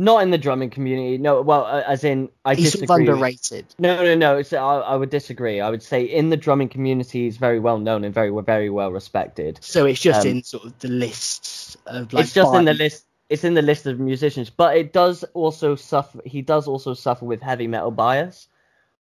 Not 0.00 0.22
in 0.22 0.30
the 0.30 0.38
drumming 0.38 0.70
community. 0.70 1.18
No, 1.18 1.42
well, 1.42 1.64
uh, 1.66 1.82
as 1.86 2.04
in, 2.04 2.28
I 2.44 2.54
He's 2.54 2.70
sort 2.72 2.82
of 2.84 2.88
disagree. 2.88 3.08
underrated. 3.08 3.66
No, 3.80 4.04
no, 4.04 4.14
no. 4.14 4.36
It's, 4.38 4.52
I, 4.52 4.58
I 4.58 4.94
would 4.96 5.10
disagree. 5.10 5.60
I 5.60 5.68
would 5.70 5.82
say 5.82 6.04
in 6.04 6.30
the 6.30 6.36
drumming 6.36 6.68
community, 6.68 7.24
he's 7.24 7.36
very 7.36 7.58
well 7.58 7.78
known 7.78 8.04
and 8.04 8.14
very, 8.14 8.30
very 8.42 8.70
well 8.70 8.92
respected. 8.92 9.58
So 9.60 9.86
it's 9.86 10.00
just 10.00 10.20
Um, 10.24 10.28
in 10.36 10.42
sort 10.44 10.66
of 10.66 10.78
the 10.78 10.88
lists 10.88 11.76
of 11.86 12.12
like. 12.12 12.24
it's 12.24 12.32
just 12.32 12.54
in 12.54 12.64
the 12.64 12.74
list. 12.74 13.04
It's 13.28 13.42
in 13.44 13.54
the 13.54 13.62
list 13.62 13.86
of 13.86 13.98
musicians, 13.98 14.48
but 14.50 14.76
it 14.76 14.92
does 14.92 15.24
also 15.34 15.74
suffer. 15.74 16.20
He 16.24 16.42
does 16.42 16.66
also 16.68 16.94
suffer 16.94 17.24
with 17.26 17.42
heavy 17.42 17.66
metal 17.66 17.90
bias, 17.90 18.48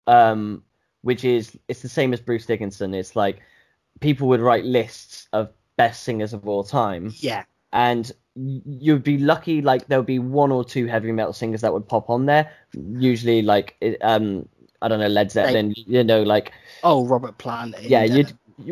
um, 0.08 0.64
which 1.02 1.24
is 1.26 1.56
it's 1.68 1.82
the 1.82 1.90
same 1.90 2.14
as 2.14 2.22
Bruce 2.22 2.46
Dickinson. 2.46 2.94
It's 2.94 3.16
like 3.16 3.42
people 4.00 4.30
would 4.30 4.40
write 4.40 4.64
lists 4.66 5.28
of 5.34 5.50
best 5.76 6.04
singers 6.04 6.34
of 6.34 6.48
all 6.48 6.64
time, 6.64 7.14
Yeah, 7.18 7.44
and 7.72 8.12
you'd 8.38 9.04
be 9.04 9.18
lucky 9.18 9.62
like 9.62 9.88
there 9.88 9.98
would 10.00 10.06
be 10.06 10.20
one 10.20 10.52
or 10.52 10.64
two 10.64 10.86
heavy 10.86 11.12
metal 11.12 11.34
singers 11.34 11.62
that 11.62 11.74
would 11.74 11.88
pop 11.88 12.10
on 12.10 12.26
there 12.28 12.52
usually 12.74 13.42
like 13.42 13.76
um 14.02 14.48
i 14.82 14.88
don't 14.88 15.00
know 15.00 15.08
led 15.08 15.32
zeppelin 15.32 15.74
you 15.76 16.04
know 16.04 16.22
like 16.24 16.52
Oh, 16.84 17.06
Robert 17.06 17.38
Plant. 17.40 17.74
and, 17.76 17.86
yeah 17.86 18.04
uh, 18.04 18.24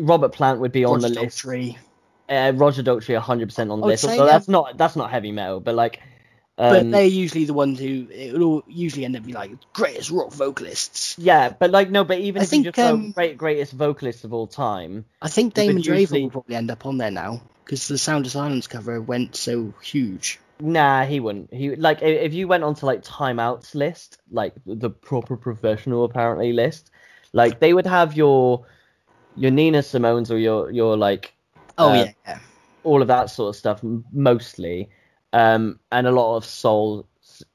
robert 0.02 0.32
plant 0.32 0.60
would 0.60 0.72
be 0.72 0.84
on 0.84 1.00
Roger 1.00 1.14
the 1.14 1.20
list 1.22 1.38
Daltrey. 1.44 1.76
uh, 2.28 2.52
roger 2.54 2.82
Daltrey 2.82 3.20
100% 3.20 3.70
on 3.72 3.80
the 3.80 3.86
list 3.86 4.04
so 4.04 4.24
that's 4.26 4.46
not 4.48 4.76
that's 4.78 4.94
not 4.96 5.10
heavy 5.10 5.32
metal 5.32 5.58
but 5.60 5.74
like 5.74 6.00
But 6.56 6.80
um, 6.82 6.90
they're 6.92 7.04
usually 7.04 7.44
the 7.44 7.52
ones 7.54 7.78
who 7.80 8.06
it 8.10 8.32
will 8.34 8.42
all 8.44 8.62
usually 8.68 9.04
end 9.04 9.16
up 9.16 9.24
being 9.24 9.34
like 9.34 9.50
greatest 9.72 10.10
rock 10.10 10.32
vocalists. 10.32 11.18
yeah 11.18 11.50
but 11.50 11.70
like 11.72 11.90
no 11.90 12.04
but 12.04 12.18
even 12.20 12.40
I 12.40 12.44
if 12.44 12.50
think, 12.50 12.64
you 12.66 12.72
just 12.72 12.88
um, 12.92 13.10
great 13.12 13.36
greatest 13.36 13.72
vocalists 13.72 14.22
of 14.24 14.32
all 14.32 14.46
time 14.46 15.04
I 15.20 15.28
think 15.28 15.54
But 15.54 15.62
David 15.62 15.82
Draiman 15.82 15.98
usually- 16.00 16.22
will 16.22 16.30
probably 16.30 16.54
end 16.56 16.70
up 16.70 16.86
on 16.86 16.98
there 16.98 17.10
now 17.10 17.42
because 17.66 17.88
the 17.88 17.98
Sound 17.98 18.24
of 18.24 18.32
Silence 18.32 18.68
cover 18.68 19.00
went 19.00 19.34
so 19.34 19.74
huge. 19.82 20.38
Nah, 20.60 21.04
he 21.04 21.20
wouldn't. 21.20 21.52
He 21.52 21.76
like 21.76 22.00
if 22.00 22.32
you 22.32 22.48
went 22.48 22.64
onto 22.64 22.86
like 22.86 23.02
timeouts 23.02 23.74
list, 23.74 24.18
like 24.30 24.54
the 24.64 24.88
proper 24.88 25.36
professional 25.36 26.04
apparently 26.04 26.52
list, 26.52 26.90
like 27.34 27.60
they 27.60 27.74
would 27.74 27.86
have 27.86 28.16
your 28.16 28.64
your 29.34 29.50
Nina 29.50 29.82
Simone's 29.82 30.30
or 30.30 30.38
your 30.38 30.70
your 30.70 30.96
like 30.96 31.34
Oh 31.78 31.92
Uh, 31.92 32.06
yeah, 32.26 32.38
all 32.84 33.02
of 33.02 33.08
that 33.08 33.26
sort 33.26 33.50
of 33.50 33.56
stuff 33.56 33.80
mostly, 34.12 34.88
um, 35.34 35.78
and 35.92 36.06
a 36.06 36.12
lot 36.12 36.36
of 36.36 36.44
soul 36.46 37.06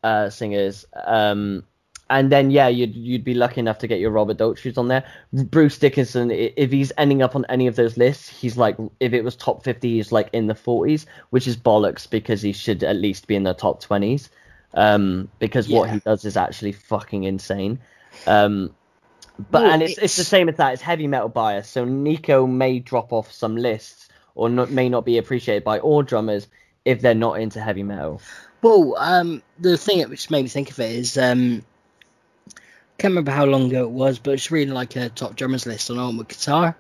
uh, 0.04 0.30
singers. 0.30 0.86
Um, 0.94 1.64
and 2.12 2.30
then 2.30 2.52
yeah, 2.52 2.68
you'd 2.68 2.94
you'd 2.94 3.24
be 3.24 3.34
lucky 3.34 3.62
enough 3.62 3.80
to 3.80 3.88
get 3.88 4.00
your 4.00 4.12
Robert 4.12 4.38
Daltrey's 4.38 4.78
on 4.78 4.90
there. 4.90 5.06
Bruce 5.32 5.80
Dickinson, 5.80 6.30
if 6.30 6.70
he's 6.70 6.92
ending 6.98 7.22
up 7.22 7.36
on 7.38 7.46
any 7.48 7.68
of 7.68 7.78
those 7.78 7.96
lists, 7.96 8.28
he's 8.28 8.58
like 8.58 8.76
if 9.00 9.14
it 9.14 9.24
was 9.24 9.36
top 9.36 9.64
fifty, 9.64 9.96
he's 9.96 10.12
like 10.12 10.30
in 10.34 10.48
the 10.48 10.54
forties, 10.54 11.06
which 11.30 11.48
is 11.48 11.56
bollocks 11.56 12.08
because 12.08 12.42
he 12.42 12.52
should 12.52 12.84
at 12.84 12.98
least 12.98 13.28
be 13.28 13.36
in 13.36 13.44
the 13.44 13.54
top 13.54 13.82
twenties. 13.82 14.30
Um, 14.74 15.30
because 15.40 15.68
what 15.70 15.90
he 15.90 16.00
does 16.00 16.26
is 16.26 16.38
actually 16.38 16.74
fucking 16.74 17.24
insane. 17.24 17.80
Um, 18.28 18.76
but 19.38 19.64
Well, 19.64 19.72
and 19.72 19.82
it's, 19.82 19.98
it's 19.98 20.18
the 20.18 20.24
same 20.24 20.50
as 20.50 20.58
that. 20.58 20.74
It's 20.74 20.82
heavy 20.82 21.08
metal 21.08 21.30
bias. 21.30 21.70
So 21.70 21.86
Nicko 21.86 22.46
may 22.46 22.80
drop 22.80 23.14
off 23.14 23.32
some 23.32 23.56
lists 23.56 24.10
or 24.36 24.50
not, 24.50 24.70
may 24.70 24.90
not 24.90 25.06
be 25.06 25.18
appreciated 25.18 25.64
by 25.64 25.80
all 25.80 26.04
drummers 26.04 26.48
if 26.86 27.02
they're 27.02 27.16
not 27.16 27.40
into 27.40 27.62
heavy 27.62 27.84
metal. 27.84 28.22
Well, 28.62 28.96
um, 28.98 29.42
the 29.60 29.78
thing 29.78 30.00
that 30.00 30.10
which 30.10 30.30
made 30.30 30.44
me 30.44 30.50
think 30.50 30.70
of 30.70 30.80
it 30.80 30.92
is 30.92 31.18
um, 31.18 31.64
can't 33.02 33.12
remember 33.12 33.32
how 33.32 33.46
long 33.46 33.66
ago 33.68 33.84
it 33.84 33.90
was, 33.92 34.20
but 34.20 34.32
it's 34.36 34.52
really 34.52 34.72
like 34.72 34.96
a 34.96 35.10
top 35.10 35.36
drummers 35.36 35.66
list 35.66 35.90
on 35.90 35.98
Ultimate 35.98 36.28
Guitar, 36.28 36.76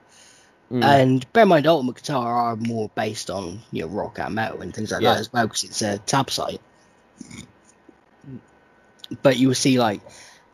Mm. 0.72 0.84
And 0.85 1.34
bear 1.34 1.43
in 1.43 1.49
mind, 1.49 1.68
Ultimate 1.68 1.98
Guitar 1.98 2.34
are 2.34 2.56
more 2.56 2.89
based 2.95 3.30
on 3.30 3.60
you 3.72 3.81
know 3.81 3.88
rock 3.89 4.19
and 4.19 4.35
metal 4.35 4.61
and 4.61 4.73
things 4.73 4.89
like 4.91 5.02
Yeah. 5.02 5.15
that 5.15 5.19
as 5.19 5.34
well 5.34 5.45
because 5.45 5.65
it's 5.65 5.81
a 5.81 5.98
tab 5.98 6.31
site. 6.31 6.61
But 9.22 9.35
you 9.38 9.48
will 9.49 9.56
see 9.56 9.77
like 9.77 9.99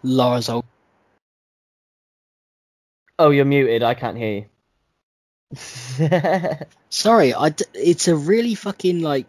Lars 0.02 0.49
Ul- 0.49 0.65
oh, 3.19 3.30
you're 3.30 3.45
muted. 3.45 3.84
I 3.84 3.94
can't 3.94 4.18
hear 4.18 4.48
you. 5.52 5.57
Sorry, 6.89 7.35
I 7.35 7.49
d- 7.49 7.65
it's 7.76 8.07
a 8.07 8.15
really 8.15 8.56
fucking 8.56 9.02
like 9.02 9.27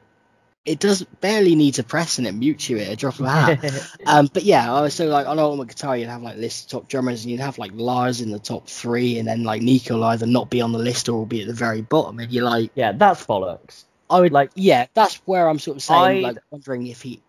it 0.69 0.79
does 0.79 1.03
barely 1.21 1.55
needs 1.55 1.79
a 1.79 1.83
press 1.85 2.19
and 2.19 2.27
it 2.27 2.33
mutes 2.33 2.69
you 2.69 2.79
at 2.79 2.89
a 2.93 2.97
drop 2.97 3.19
of 3.19 3.27
a 3.27 3.31
hat. 3.31 3.91
um, 4.07 4.29
but 4.33 4.43
yeah, 4.45 4.73
I 4.73 4.83
was 4.83 4.95
so 4.95 5.07
like 5.07 5.27
on 5.27 5.39
Ultimate 5.39 5.69
Guitar, 5.69 5.97
you'd 5.97 6.09
have 6.09 6.23
like 6.23 6.37
list 6.37 6.65
of 6.67 6.71
top 6.81 6.89
drummers, 6.89 7.23
and 7.25 7.31
you'd 7.33 7.41
have 7.41 7.59
like 7.59 7.73
Lars 7.75 8.21
in 8.21 8.31
the 8.31 8.39
top 8.39 8.69
three, 8.69 9.19
and 9.19 9.27
then 9.27 9.45
like 9.45 9.63
Nicko 9.63 9.95
will 9.95 10.05
either 10.05 10.27
not 10.27 10.51
be 10.51 10.61
on 10.61 10.73
the 10.73 10.79
list 10.79 11.09
or 11.09 11.15
will 11.15 11.27
be 11.27 11.41
at 11.41 11.47
the 11.49 11.55
very 11.55 11.83
bottom, 11.83 12.19
and 12.19 12.31
you're 12.31 12.45
like, 12.45 12.71
yeah, 12.75 12.93
that's 12.93 13.25
bollocks. 13.27 13.85
I 14.11 14.21
would 14.21 14.33
Like- 14.33 14.51
yeah, 14.55 14.87
that's 14.95 15.17
where 15.27 15.49
I'm 15.49 15.59
sort 15.59 15.79
of 15.79 15.83
saying, 15.83 16.01
I'd- 16.01 16.23
like, 16.23 16.39
wondering 16.51 16.87
if 16.87 17.03
he, 17.03 17.23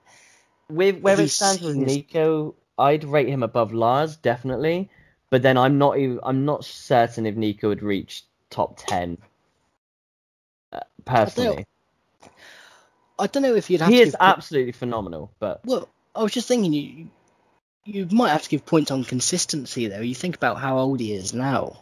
With 0.69 0.99
where 1.01 1.19
it 1.19 1.29
stands 1.29 1.61
with 1.61 1.75
Nicko, 1.75 2.55
I'd 2.77 3.03
rate 3.03 3.27
him 3.27 3.43
above 3.43 3.73
Lars 3.73 4.15
definitely, 4.17 4.89
but 5.29 5.41
then 5.41 5.57
I'm 5.57 5.77
not 5.77 5.97
even 5.97 6.19
I'm 6.23 6.45
not 6.45 6.63
certain 6.65 7.25
if 7.25 7.35
Nicko 7.35 7.69
would 7.69 7.83
reach 7.83 8.23
top 8.49 8.77
ten. 8.77 9.17
Uh, 10.71 10.79
personally, 11.05 11.65
I 13.19 13.27
don't 13.27 13.43
know 13.43 13.55
if 13.55 13.69
you'd 13.69 13.81
have 13.81 13.89
he 13.91 14.01
is 14.01 14.15
absolutely 14.19 14.71
phenomenal, 14.71 15.31
but 15.39 15.61
well, 15.65 15.87
I 16.15 16.23
was 16.23 16.31
just 16.31 16.47
thinking 16.47 16.73
you, 16.73 17.09
you 17.85 18.07
might 18.11 18.29
have 18.29 18.43
to 18.43 18.49
give 18.49 18.65
points 18.65 18.91
on 18.91 19.03
consistency 19.03 19.87
though. 19.87 20.01
You 20.01 20.15
think 20.15 20.35
about 20.35 20.57
how 20.57 20.77
old 20.79 20.99
he 20.99 21.13
is 21.13 21.33
now. 21.33 21.81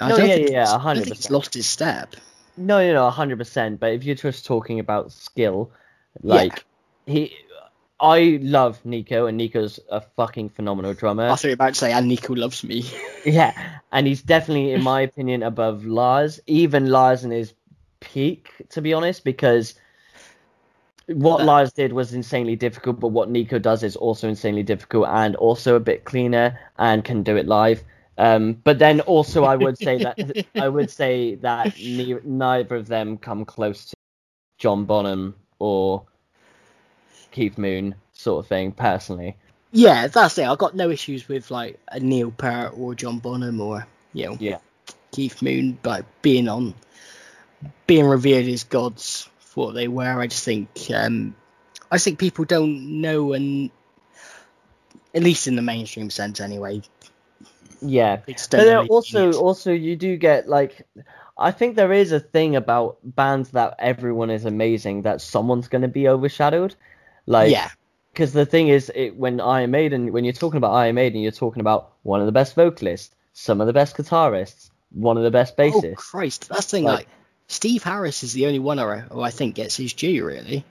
I 0.00 0.08
No, 0.10 0.16
don't 0.16 0.28
yeah, 0.28 0.34
yeah, 0.36 0.42
he's- 0.48 0.68
I 0.72 0.94
don't 0.94 1.04
think 1.04 1.14
100%. 1.14 1.16
he's 1.16 1.30
lost 1.30 1.54
his 1.54 1.66
step. 1.66 2.16
no, 2.56 2.78
no, 2.86 2.92
no, 2.94 3.10
hundred 3.10 3.38
percent. 3.38 3.80
But 3.80 3.92
if 3.92 4.04
you're 4.04 4.14
just 4.16 4.44
talking 4.44 4.80
about 4.80 5.12
skill, 5.12 5.70
like 6.22 6.64
he, 7.06 7.32
I 8.00 8.38
love 8.42 8.84
Nicko, 8.84 9.26
and 9.26 9.38
Nicko's 9.38 9.80
a 9.90 10.00
fucking 10.02 10.50
phenomenal 10.50 10.92
drummer. 10.94 11.24
I 11.28 11.36
thought 11.36 11.44
you 11.44 11.50
were 11.50 11.54
about 11.54 11.74
to 11.74 11.80
say, 11.80 11.92
and 11.92 12.08
Nicko 12.08 12.34
loves 12.34 12.62
me. 12.64 12.84
Yeah, 13.24 13.78
and 13.90 14.06
he's 14.06 14.22
definitely, 14.22 14.72
in 14.72 14.82
my 14.84 15.00
opinion, 15.00 15.42
above 15.42 15.84
Lars. 15.84 16.38
Even 16.46 16.90
Lars 16.90 17.24
in 17.24 17.30
his 17.30 17.54
peak, 18.00 18.50
to 18.70 18.80
be 18.82 18.92
honest, 18.92 19.24
because 19.24 19.74
what 21.08 21.44
Lars 21.44 21.72
did 21.72 21.92
was 21.92 22.12
insanely 22.14 22.56
difficult, 22.56 22.98
but 23.00 23.08
what 23.08 23.30
Nicko 23.30 23.58
does 23.58 23.82
is 23.82 23.96
also 23.96 24.28
insanely 24.28 24.62
difficult 24.62 25.08
and 25.08 25.36
also 25.36 25.76
a 25.76 25.80
bit 25.80 26.04
cleaner 26.04 26.58
and 26.78 27.04
can 27.04 27.22
do 27.22 27.36
it 27.36 27.46
live. 27.46 27.82
Um, 28.18 28.54
but 28.64 28.78
then 28.78 29.00
also, 29.02 29.44
I 29.44 29.56
would 29.56 29.78
say 29.78 29.98
that 29.98 30.18
I 30.56 30.68
would 30.68 30.90
say 30.90 31.36
that 31.36 31.76
ne- 31.80 32.18
neither 32.24 32.74
of 32.76 32.88
them 32.88 33.18
come 33.18 33.44
close 33.44 33.86
to 33.86 33.94
John 34.58 34.84
Bonham 34.84 35.34
or 35.58 36.02
Keith 37.30 37.58
Moon, 37.58 37.94
sort 38.12 38.44
of 38.44 38.48
thing. 38.48 38.72
Personally, 38.72 39.36
yeah, 39.72 40.06
that's 40.08 40.38
it. 40.38 40.46
I've 40.46 40.58
got 40.58 40.74
no 40.74 40.90
issues 40.90 41.28
with 41.28 41.50
like 41.50 41.78
a 41.88 42.00
Neil 42.00 42.30
Peart 42.30 42.72
or 42.76 42.94
John 42.94 43.18
Bonham 43.18 43.60
or 43.60 43.86
you 44.14 44.26
know 44.26 44.36
Yeah. 44.40 44.58
Keith 45.12 45.42
Moon, 45.42 45.78
but 45.82 46.04
being 46.22 46.48
on, 46.48 46.74
being 47.86 48.06
revered 48.06 48.46
as 48.46 48.64
gods 48.64 49.28
what 49.56 49.74
they 49.74 49.88
were. 49.88 50.20
I 50.20 50.26
just 50.26 50.44
think, 50.44 50.68
um, 50.94 51.34
I 51.90 51.96
just 51.96 52.04
think 52.04 52.18
people 52.18 52.44
don't 52.44 53.00
know, 53.00 53.32
and 53.32 53.70
at 55.14 55.22
least 55.22 55.46
in 55.46 55.56
the 55.56 55.62
mainstream 55.62 56.10
sense, 56.10 56.40
anyway. 56.40 56.82
yeah. 57.80 58.16
But 58.26 58.46
don't 58.50 58.64
then 58.64 58.74
know 58.74 58.82
who 58.82 58.88
also, 58.88 59.32
also 59.32 59.72
you 59.72 59.96
do 59.96 60.16
get 60.16 60.48
like, 60.48 60.86
I 61.38 61.50
think 61.50 61.76
there 61.76 61.92
is 61.92 62.12
a 62.12 62.20
thing 62.20 62.56
about 62.56 62.98
bands 63.02 63.50
that 63.50 63.76
everyone 63.78 64.30
is 64.30 64.44
amazing 64.44 65.02
that 65.02 65.20
someone's 65.20 65.68
going 65.68 65.82
to 65.82 65.88
be 65.88 66.08
overshadowed. 66.08 66.74
Like, 67.26 67.50
yeah, 67.50 67.70
because 68.12 68.32
the 68.32 68.46
thing 68.46 68.68
is, 68.68 68.90
it, 68.94 69.16
when 69.16 69.40
Iron 69.40 69.70
Maiden, 69.70 70.12
when 70.12 70.24
you're 70.24 70.32
talking 70.32 70.58
about 70.58 70.72
Iron 70.72 70.94
Maiden, 70.94 71.20
you're 71.20 71.32
talking 71.32 71.60
about 71.60 71.92
one 72.02 72.20
of 72.20 72.26
the 72.26 72.32
best 72.32 72.54
vocalists, 72.54 73.14
some 73.32 73.60
of 73.60 73.66
the 73.66 73.72
best 73.72 73.96
guitarists, 73.96 74.70
one 74.92 75.16
of 75.18 75.24
the 75.24 75.30
best 75.30 75.56
bassists. 75.56 75.72
oh 75.74 75.80
bassists. 75.82 75.96
Christ, 75.96 76.48
that's 76.48 76.66
the 76.66 76.70
thing. 76.78 76.84
Like- 76.84 76.98
Like, 77.00 77.08
Steve 77.48 77.82
Harris 77.82 78.22
is 78.22 78.32
the 78.32 78.46
only 78.46 78.58
one 78.58 78.78
who 78.78 79.20
I- 79.20 79.30
think 79.30 79.54
gets 79.54 79.76
his 79.76 79.92
due, 79.92 80.24
really. 80.24 80.64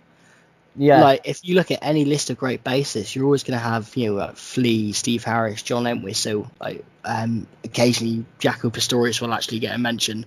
yeah, 0.75 1.01
Like, 1.01 1.21
if 1.23 1.39
you 1.43 1.55
look 1.55 1.71
at 1.71 1.79
any 1.81 2.03
list 2.03 2.29
of 2.29 2.37
great 2.37 2.63
bassists, 2.63 3.15
you're 3.15 3.23
always 3.25 3.43
going 3.43 3.57
to 3.57 3.63
have, 3.63 3.95
you 3.95 4.07
know, 4.07 4.15
like 4.15 4.35
Flea, 4.35 4.91
Steve 4.91 5.23
Harris, 5.23 5.61
John 5.61 5.87
Entwistle. 5.87 6.43
So, 6.43 6.51
like, 6.59 6.83
um, 7.05 7.47
occasionally 7.63 8.25
Jaco 8.39 8.73
Pastorius 8.73 9.21
will 9.21 9.33
actually 9.33 9.59
get 9.59 9.73
a 9.73 9.77
mention. 9.77 10.25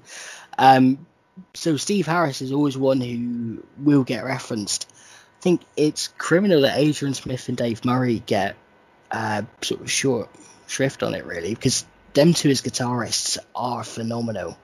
Um, 0.58 1.06
so 1.54 1.76
Steve 1.76 2.06
Harris 2.06 2.40
is 2.40 2.50
always 2.52 2.78
one 2.78 3.00
who 3.00 3.62
will 3.78 4.04
get 4.04 4.24
referenced. 4.24 4.86
I 5.38 5.40
think 5.42 5.60
it's 5.76 6.08
criminal 6.18 6.62
that 6.62 6.78
Adrian 6.78 7.14
Smith 7.14 7.48
and 7.48 7.56
Dave 7.56 7.84
Murray 7.84 8.22
get 8.24 8.56
uh, 9.10 9.42
sort 9.62 9.82
of 9.82 9.90
short 9.90 10.30
shrift 10.66 11.02
on 11.02 11.14
it, 11.14 11.26
really, 11.26 11.54
because 11.54 11.84
them 12.14 12.32
two 12.32 12.48
as 12.50 12.62
guitarists 12.62 13.38
are 13.54 13.84
phenomenal. 13.84 14.56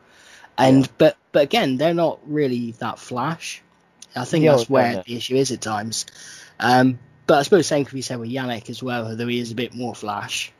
And 0.58 0.89
but 0.99 1.16
but 1.33 1.42
again, 1.42 1.76
they're 1.76 1.94
not 1.94 2.20
really 2.26 2.73
that 2.73 2.99
flash. 2.99 3.62
I 4.16 4.24
think 4.24 4.44
Yeah, 4.44 4.50
that's 4.50 4.68
where 4.68 4.97
no. 4.97 5.02
the 5.07 5.16
issue 5.16 5.36
is 5.36 5.50
at 5.52 5.60
times. 5.60 6.07
Um, 6.60 6.99
but 7.26 7.39
I 7.39 7.42
suppose 7.42 7.66
same 7.66 7.84
could 7.84 7.94
be 7.94 8.02
said 8.02 8.18
with 8.20 8.31
Yannick 8.31 8.70
as 8.70 8.83
well, 8.83 9.07
although 9.08 9.26
he 9.26 9.41
is 9.41 9.52
a 9.52 9.57
bit 9.57 9.74
more 9.74 9.94
flash. 9.94 10.52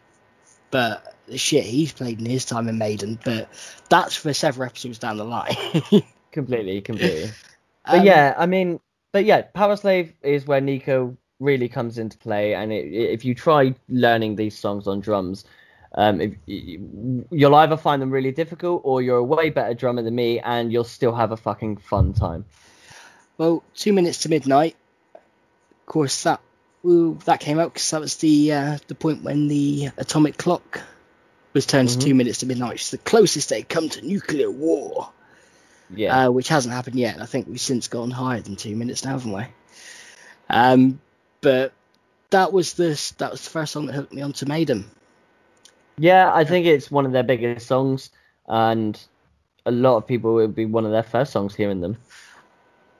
But 0.71 1.15
the 1.27 1.39
shit 1.39 1.65
he's 1.65 1.93
played 1.93 2.21
in 2.21 2.27
his 2.27 2.45
time 2.45 2.69
in 2.69 2.79
Maiden, 2.79 3.19
but 3.25 3.49
that's 3.89 4.17
for 4.17 4.33
several 4.35 4.67
episodes 4.69 4.99
down 4.99 5.17
the 5.19 5.25
line. 5.25 5.57
completely, 6.33 6.81
completely. 6.81 7.37
But 7.91 8.01
Um, 8.01 8.03
yeah, 8.03 8.35
I 8.37 8.47
mean, 8.47 8.81
but 9.13 9.25
yeah, 9.25 9.43
Powerslave 9.55 10.15
is 10.23 10.47
where 10.47 10.61
Nicko 10.61 11.17
really 11.41 11.69
comes 11.69 11.99
into 11.99 12.19
play, 12.19 12.55
and 12.55 12.73
it, 12.73 12.87
if 12.93 13.25
you 13.25 13.35
try 13.35 13.75
learning 13.89 14.37
these 14.37 14.59
songs 14.59 14.87
on 14.89 15.01
drums, 15.01 15.45
um, 15.95 16.21
if, 16.21 16.35
you'll 16.47 17.55
either 17.55 17.77
find 17.77 18.03
them 18.03 18.11
really 18.11 18.33
difficult, 18.33 18.83
or 18.85 19.01
you're 19.03 19.19
a 19.19 19.25
way 19.25 19.51
better 19.51 19.75
drummer 19.75 20.03
than 20.03 20.15
me, 20.15 20.41
and 20.41 20.73
you'll 20.73 20.85
still 20.85 21.15
have 21.15 21.31
a 21.33 21.37
fucking 21.37 21.77
fun 21.79 22.13
time. 22.13 22.45
Well, 23.39 23.63
two 23.75 23.93
minutes 23.93 24.19
to 24.23 24.29
midnight. 24.29 24.77
Of 25.15 25.87
course, 25.87 26.23
that 26.25 26.41
ooh, 26.85 27.19
that 27.25 27.41
came 27.41 27.59
out 27.59 27.73
because 27.73 27.91
that 27.91 28.01
was 28.01 28.17
the 28.17 28.53
uh, 28.53 28.79
the 28.89 28.95
point 28.95 29.23
when 29.23 29.49
the 29.49 29.91
atomic 29.97 30.37
clock 30.37 30.81
was 31.53 31.67
turned 31.67 31.89
Mhm. 31.89 32.01
to 32.01 32.07
two 32.07 32.15
minutes 32.15 32.39
to 32.39 32.47
midnight, 32.47 32.73
which 32.73 32.83
is 32.83 32.91
the 32.91 32.99
closest 32.99 33.49
they 33.49 33.63
come 33.63 33.89
to 33.89 34.05
nuclear 34.05 34.51
war, 34.51 35.11
Yeah, 35.95 36.27
uh, 36.27 36.31
which 36.31 36.49
hasn't 36.49 36.75
happened 36.75 36.97
yet. 36.97 37.21
I 37.21 37.27
think 37.27 37.47
we've 37.47 37.61
since 37.61 37.87
gone 37.89 38.11
higher 38.11 38.41
than 38.41 38.57
two 38.57 38.75
minutes 38.75 39.05
now, 39.05 39.13
haven't 39.13 39.33
we? 39.33 39.45
Um, 40.51 41.01
but 41.41 41.73
that 42.31 42.53
was 42.53 42.73
the 42.75 43.01
that 43.19 43.31
was 43.31 43.43
the 43.45 43.51
first 43.51 43.73
song 43.73 43.87
that 43.87 43.95
hooked 43.95 44.13
me 44.13 44.23
onto 44.23 44.47
Maiden. 44.47 44.91
Yeah, 45.99 46.31
I 46.33 46.45
think 46.45 46.67
it's 46.67 46.91
one 46.91 47.07
of 47.07 47.13
their 47.13 47.23
biggest 47.23 47.67
songs, 47.67 48.11
and 48.47 49.01
a 49.67 49.71
lot 49.71 49.97
of 49.97 50.07
people 50.07 50.35
would 50.35 50.55
be 50.55 50.67
one 50.67 50.85
of 50.85 50.93
their 50.93 51.03
first 51.03 51.33
songs 51.33 51.55
hearing 51.55 51.81
them. 51.81 51.97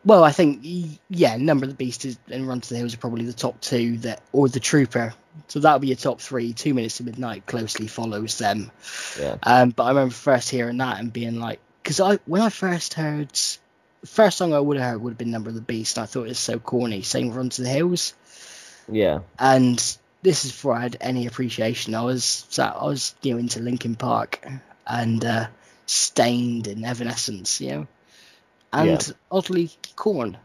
Well, 0.05 0.23
I 0.23 0.33
think 0.33 0.61
yeah, 1.09 1.37
Number 1.37 1.65
of 1.65 1.71
the 1.71 1.77
Beast 1.77 2.05
is, 2.05 2.19
and 2.31 2.47
Run 2.47 2.61
to 2.61 2.69
the 2.69 2.77
Hills 2.77 2.95
are 2.95 2.99
probably 2.99 3.25
the 3.25 3.33
top 3.33 3.61
two 3.61 3.99
that, 3.99 4.23
or 4.33 4.49
the 4.49 4.61
Trooper. 4.61 5.15
So 5.49 5.61
that 5.61 5.73
would 5.73 5.83
be 5.83 5.89
your 5.89 5.97
top 5.97 6.21
three. 6.21 6.53
Two 6.53 6.75
Minutes 6.75 6.99
to 6.99 7.05
Midnight 7.05 7.47
closely 7.47 7.87
follows 7.87 8.39
them. 8.39 8.71
Yeah, 9.19 9.37
Um, 9.43 9.71
but 9.71 9.85
I 9.85 9.89
remember 9.89 10.15
first 10.15 10.51
hearing 10.51 10.77
that 10.79 11.01
and 11.01 11.13
being 11.13 11.41
like, 11.41 11.59
because 11.83 12.01
I 12.01 12.19
when 12.27 12.43
I 12.43 12.51
first 12.51 12.95
heard, 12.95 13.31
first 14.05 14.39
song 14.39 14.53
I 14.53 14.61
would 14.61 14.77
have 14.77 14.93
heard 14.93 15.03
would 15.03 15.11
have 15.13 15.19
been 15.19 15.31
Number 15.31 15.49
of 15.49 15.55
the 15.55 15.63
Beast. 15.63 15.97
And 15.97 16.03
I 16.05 16.07
thought 16.07 16.25
it 16.25 16.29
was 16.29 16.39
so 16.39 16.59
corny. 16.59 17.03
Same 17.03 17.29
with 17.29 17.37
Run 17.37 17.49
to 17.51 17.63
the 17.63 17.69
Hills. 17.69 18.15
yeah, 18.91 19.21
And 19.39 19.97
this 20.25 20.47
is 20.47 20.53
before 20.53 20.75
I 20.75 20.81
had 20.81 20.97
any 21.01 21.27
appreciation. 21.27 21.95
I 21.95 22.03
was 22.03 22.25
sat, 22.49 22.75
I 22.75 22.85
was 22.85 23.15
you 23.23 23.33
know 23.35 23.39
into 23.39 23.61
Linkin 23.61 23.95
Park 23.95 24.45
and 24.87 25.25
uh, 25.25 25.47
Staind 25.87 26.67
and 26.67 26.85
Evanescence, 26.85 27.61
you 27.61 27.69
know, 27.71 27.87
and 28.73 28.89
Yeah. 28.89 29.15
oddly 29.31 29.71
Korn, 29.95 30.39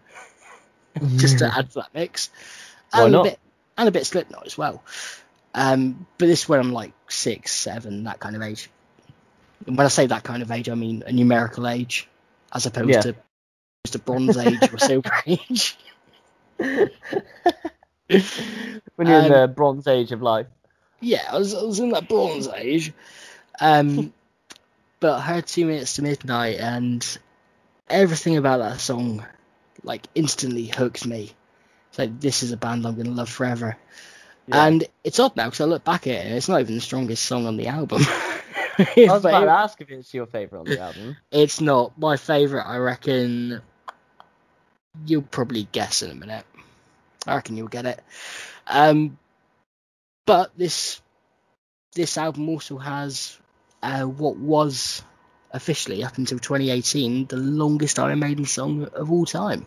just 1.16 1.40
to 1.40 1.45
add 1.58 1.69
to 1.72 1.75
that 1.75 1.93
mix, 1.93 2.30
Why 2.91 3.06
and 3.06 3.14
not? 3.14 3.25
a 3.25 3.30
bit 3.30 3.40
and 3.77 3.88
a 3.88 3.91
bit 3.91 4.06
Slipknot 4.06 4.45
as 4.45 4.58
well. 4.58 4.83
Um, 5.56 6.06
but 6.17 6.27
this 6.27 6.43
is 6.43 6.49
when 6.49 6.59
I'm 6.59 6.74
like 6.74 6.91
six, 7.09 7.51
seven, 7.53 8.03
that 8.03 8.19
kind 8.19 8.35
of 8.35 8.41
age. 8.41 8.69
And 9.66 9.77
when 9.77 9.85
I 9.85 9.90
say 9.90 10.06
that 10.08 10.24
kind 10.24 10.43
of 10.43 10.51
age, 10.51 10.69
I 10.69 10.75
mean 10.75 11.03
a 11.08 11.11
numerical 11.11 11.67
age, 11.67 12.08
as 12.53 12.66
opposed 12.66 12.90
Yeah. 12.90 13.01
to 13.01 13.16
just 13.85 13.95
a 13.95 13.99
Bronze 13.99 14.35
Age 14.35 14.72
or 14.74 14.77
Silver 14.77 15.09
Age. 15.25 15.77
when 18.96 19.08
you're 19.08 19.20
in 19.20 19.26
Um, 19.26 19.32
the 19.32 19.48
Bronze 19.48 19.88
Age 19.88 20.12
of 20.12 20.22
life. 20.22 20.48
yeah, 21.00 21.24
I 21.32 21.38
was, 21.38 21.54
I 21.54 21.64
was 21.64 21.80
in 21.80 21.90
that 21.92 22.10
Bronze 22.10 22.48
Age. 22.48 22.94
Um, 23.60 24.14
but 25.00 25.20
I 25.20 25.22
heard 25.22 25.48
Two 25.48 25.66
Minutes 25.66 25.96
to 25.96 26.02
Midnight, 26.02 26.60
and 26.60 27.06
everything 27.90 28.38
about 28.38 28.58
that 28.60 28.80
song, 28.80 29.26
like, 29.84 30.08
instantly 30.16 30.66
hooked 30.66 31.06
me. 31.06 31.32
It's 31.90 32.00
like, 32.00 32.20
this 32.20 32.44
is 32.44 32.52
a 32.52 32.58
band 32.58 32.86
I'm 32.86 32.96
going 32.96 33.08
to 33.08 33.14
love 33.14 33.30
forever. 33.30 33.78
Yeah. 34.48 34.66
And 34.66 34.84
it's 35.04 35.20
odd 35.20 35.36
now, 35.36 35.46
because 35.46 35.62
I 35.62 35.66
look 35.66 35.84
back 35.84 36.08
at 36.08 36.16
it, 36.16 36.26
and 36.26 36.36
it's 36.36 36.50
not 36.50 36.62
even 36.62 36.76
the 36.76 36.82
strongest 36.82 37.24
song 37.26 37.46
on 37.46 37.58
the 37.58 37.68
album. 37.68 38.02
I 38.80 38.94
was 38.98 39.26
about 39.26 39.42
to 39.42 39.52
ask 39.52 39.80
if 39.82 39.90
it's 39.92 40.14
your 40.14 40.26
favorite 40.26 40.60
on 40.60 40.66
the 40.66 40.80
album. 40.80 41.18
It's 41.32 41.60
not 41.60 41.98
my 42.00 42.16
favorite. 42.16 42.64
I 42.64 42.78
reckon 42.78 43.62
you'll 45.06 45.22
probably 45.22 45.68
guess 45.72 46.02
in 46.02 46.12
a 46.12 46.16
minute. 46.16 46.46
I 47.26 47.36
reckon 47.36 47.58
you'll 47.58 47.68
get 47.68 47.86
it. 47.86 48.00
Um, 48.68 49.18
but 50.26 50.52
this 50.58 51.02
this 51.96 52.18
album 52.18 52.50
also 52.50 52.78
has 52.78 53.38
uh, 53.82 54.04
what 54.04 54.38
was 54.38 55.04
officially 55.52 56.04
up 56.04 56.18
until 56.18 56.38
2018 56.38 57.26
the 57.26 57.38
longest 57.38 57.98
Iron 57.98 58.20
Maiden 58.20 58.46
song 58.46 58.86
of 58.94 59.12
all 59.12 59.26
time. 59.26 59.66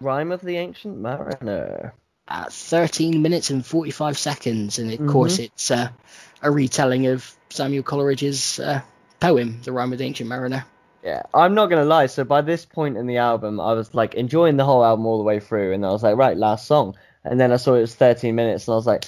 Rime 0.00 0.32
of 0.32 0.42
the 0.42 0.56
Ancient 0.56 0.98
Mariner. 0.98 1.94
At 2.28 2.52
13 2.52 3.22
minutes 3.22 3.50
and 3.50 3.64
45 3.64 4.18
seconds, 4.18 4.78
and 4.78 4.92
of 4.92 4.98
mm-hmm. 4.98 5.10
course 5.10 5.38
it's 5.38 5.70
uh, 5.70 5.88
a 6.42 6.50
retelling 6.50 7.06
of 7.06 7.32
Samuel 7.50 7.84
Coleridge's 7.84 8.58
uh, 8.58 8.80
poem, 9.20 9.60
The 9.62 9.72
Rime 9.72 9.92
of 9.92 9.98
the 9.98 10.04
Ancient 10.04 10.28
Mariner. 10.28 10.66
Yeah, 11.02 11.22
I'm 11.34 11.54
not 11.54 11.66
gonna 11.66 11.84
lie. 11.84 12.06
So 12.06 12.24
by 12.24 12.40
this 12.40 12.64
point 12.64 12.96
in 12.96 13.06
the 13.06 13.18
album, 13.18 13.60
I 13.60 13.72
was 13.72 13.94
like 13.94 14.14
enjoying 14.14 14.56
the 14.56 14.64
whole 14.64 14.84
album 14.84 15.06
all 15.06 15.18
the 15.18 15.24
way 15.24 15.40
through, 15.40 15.72
and 15.72 15.84
I 15.84 15.90
was 15.90 16.02
like, 16.02 16.16
right, 16.16 16.36
last 16.36 16.66
song. 16.66 16.96
And 17.24 17.40
then 17.40 17.52
I 17.52 17.56
saw 17.56 17.74
it 17.74 17.80
was 17.80 17.94
13 17.94 18.34
minutes, 18.34 18.66
and 18.66 18.72
I 18.72 18.76
was 18.76 18.86
like, 18.86 19.04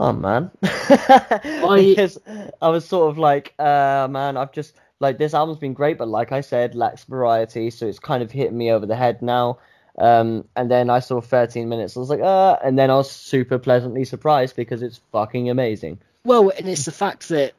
oh 0.00 0.12
man, 0.12 0.50
because 0.60 2.18
I 2.60 2.68
was 2.68 2.86
sort 2.86 3.10
of 3.10 3.18
like, 3.18 3.54
uh, 3.58 4.08
man, 4.10 4.36
I've 4.36 4.52
just 4.52 4.74
like 5.00 5.18
this 5.18 5.34
album's 5.34 5.58
been 5.58 5.74
great, 5.74 5.98
but 5.98 6.08
like 6.08 6.32
I 6.32 6.40
said, 6.40 6.74
lacks 6.74 7.04
variety, 7.04 7.70
so 7.70 7.86
it's 7.86 7.98
kind 7.98 8.22
of 8.22 8.30
hitting 8.30 8.56
me 8.56 8.70
over 8.70 8.86
the 8.86 8.96
head 8.96 9.20
now. 9.22 9.58
Um, 9.98 10.48
and 10.56 10.70
then 10.70 10.88
I 10.88 11.00
saw 11.00 11.20
13 11.20 11.68
minutes. 11.68 11.96
I 11.96 12.00
was 12.00 12.08
like, 12.08 12.20
uh, 12.20 12.56
and 12.64 12.78
then 12.78 12.90
I 12.90 12.94
was 12.94 13.10
super 13.10 13.58
pleasantly 13.58 14.04
surprised 14.04 14.56
because 14.56 14.82
it's 14.82 15.00
fucking 15.12 15.50
amazing. 15.50 15.98
Well, 16.24 16.50
and 16.56 16.68
it's 16.68 16.86
the 16.86 16.92
fact 16.92 17.28
that 17.28 17.52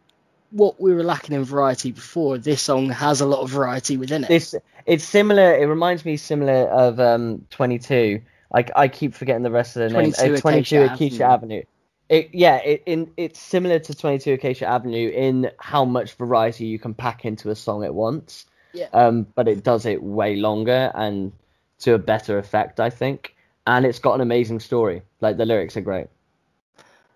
what 0.53 0.79
we 0.79 0.93
were 0.93 1.03
lacking 1.03 1.35
in 1.35 1.43
variety 1.43 1.91
before, 1.91 2.37
this 2.37 2.61
song 2.61 2.89
has 2.89 3.21
a 3.21 3.25
lot 3.25 3.41
of 3.41 3.49
variety 3.49 3.97
within 3.97 4.23
it. 4.23 4.29
It's 4.29 4.55
it's 4.85 5.03
similar. 5.03 5.55
It 5.55 5.65
reminds 5.65 6.05
me 6.05 6.15
similar 6.15 6.67
of 6.69 6.99
um 6.99 7.45
22. 7.49 8.21
I, 8.53 8.65
I 8.75 8.87
keep 8.87 9.15
forgetting 9.15 9.41
the 9.41 9.51
rest 9.51 9.75
of 9.75 9.83
the 9.83 9.89
22 9.89 10.21
name. 10.23 10.35
Uh, 10.35 10.37
22 10.37 10.81
Acacia, 10.83 10.93
Acacia 10.93 11.23
Avenue. 11.23 11.55
Avenue. 11.55 11.63
It, 12.09 12.29
yeah, 12.33 12.57
it, 12.57 12.83
in 12.85 13.11
it's 13.17 13.39
similar 13.39 13.79
to 13.79 13.95
22 13.95 14.33
Acacia 14.33 14.67
Avenue 14.67 15.09
in 15.09 15.49
how 15.57 15.85
much 15.85 16.13
variety 16.13 16.65
you 16.65 16.77
can 16.77 16.93
pack 16.93 17.25
into 17.25 17.49
a 17.49 17.55
song 17.55 17.83
at 17.83 17.95
once. 17.95 18.45
Yeah. 18.73 18.87
Um, 18.93 19.25
but 19.35 19.47
it 19.47 19.63
does 19.63 19.85
it 19.85 20.03
way 20.03 20.35
longer 20.35 20.91
and 20.93 21.31
to 21.79 21.95
a 21.95 21.99
better 21.99 22.37
effect, 22.37 22.79
I 22.79 22.91
think. 22.91 23.35
And 23.65 23.85
it's 23.85 23.99
got 23.99 24.15
an 24.15 24.21
amazing 24.21 24.59
story. 24.59 25.01
Like 25.21 25.37
the 25.37 25.45
lyrics 25.45 25.77
are 25.77 25.81
great. 25.81 26.07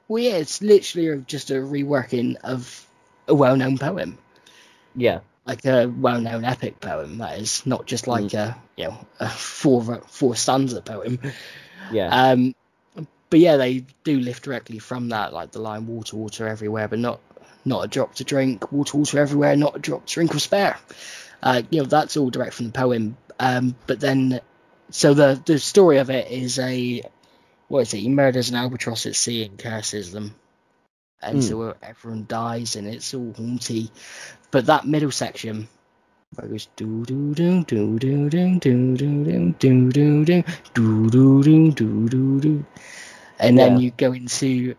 Well, 0.07 0.23
yeah, 0.23 0.37
it's 0.37 0.61
literally 0.61 1.23
just 1.27 1.51
a 1.51 1.55
reworking 1.55 2.37
of 2.43 2.86
a 3.27 3.35
well-known 3.35 3.77
poem. 3.77 4.17
Yeah. 4.95 5.19
Like 5.45 5.65
a 5.65 5.87
well-known 5.87 6.43
epic 6.43 6.79
poem. 6.79 7.19
That 7.19 7.39
is 7.39 7.65
not 7.65 7.85
just 7.85 8.07
like 8.07 8.25
mm. 8.25 8.39
a 8.39 8.57
you 8.75 8.85
know 8.85 9.07
a 9.19 9.29
four 9.29 10.01
four 10.07 10.35
stanza 10.35 10.81
poem. 10.81 11.19
Yeah. 11.91 12.09
Um, 12.09 12.53
but 13.29 13.39
yeah, 13.39 13.57
they 13.57 13.85
do 14.03 14.19
lift 14.19 14.43
directly 14.43 14.79
from 14.79 15.09
that, 15.09 15.33
like 15.33 15.51
the 15.51 15.59
line 15.59 15.87
"water, 15.87 16.17
water 16.17 16.47
everywhere, 16.47 16.87
but 16.87 16.99
not 16.99 17.21
not 17.63 17.85
a 17.85 17.87
drop 17.87 18.15
to 18.15 18.23
drink. 18.23 18.71
Water, 18.71 18.97
water 18.97 19.19
everywhere, 19.19 19.55
not 19.55 19.77
a 19.77 19.79
drop 19.79 20.05
to 20.05 20.13
drink 20.13 20.35
or 20.35 20.39
spare." 20.39 20.77
Uh, 21.41 21.61
you 21.69 21.79
know, 21.79 21.85
that's 21.85 22.17
all 22.17 22.29
direct 22.29 22.53
from 22.53 22.67
the 22.67 22.71
poem. 22.71 23.15
Um, 23.39 23.75
but 23.85 23.99
then, 23.99 24.41
so 24.89 25.13
the 25.13 25.41
the 25.45 25.59
story 25.59 25.99
of 25.99 26.09
it 26.09 26.29
is 26.31 26.59
a 26.59 27.03
what 27.67 27.81
is 27.81 27.93
it? 27.93 27.99
He 27.99 28.09
murders 28.09 28.49
an 28.49 28.55
albatross 28.55 29.05
at 29.05 29.15
sea 29.15 29.45
and 29.45 29.57
curses 29.57 30.11
them 30.11 30.35
and 31.21 31.39
mm. 31.39 31.43
so 31.43 31.75
everyone 31.81 32.25
dies 32.27 32.75
and 32.75 32.87
it's 32.87 33.13
all 33.13 33.33
haunty. 33.33 33.91
But 34.51 34.67
that 34.67 34.85
middle 34.85 35.11
section 35.11 35.67
it 36.37 36.49
goes 36.49 36.67
do 36.75 37.05
do 37.05 37.33
do 37.33 37.63
do 37.63 37.97
do 37.99 38.29
do 38.29 38.59
do 38.59 38.97
do 38.97 38.97
do 38.97 39.53
do 39.53 39.53
do 39.53 40.43
do 40.73 41.09
do 41.09 41.43
do 41.43 41.71
do 41.71 42.09
do 42.09 42.39
do 42.41 42.65
and 43.39 43.57
then 43.57 43.79
you 43.79 43.91
go 43.91 44.11
into 44.11 44.75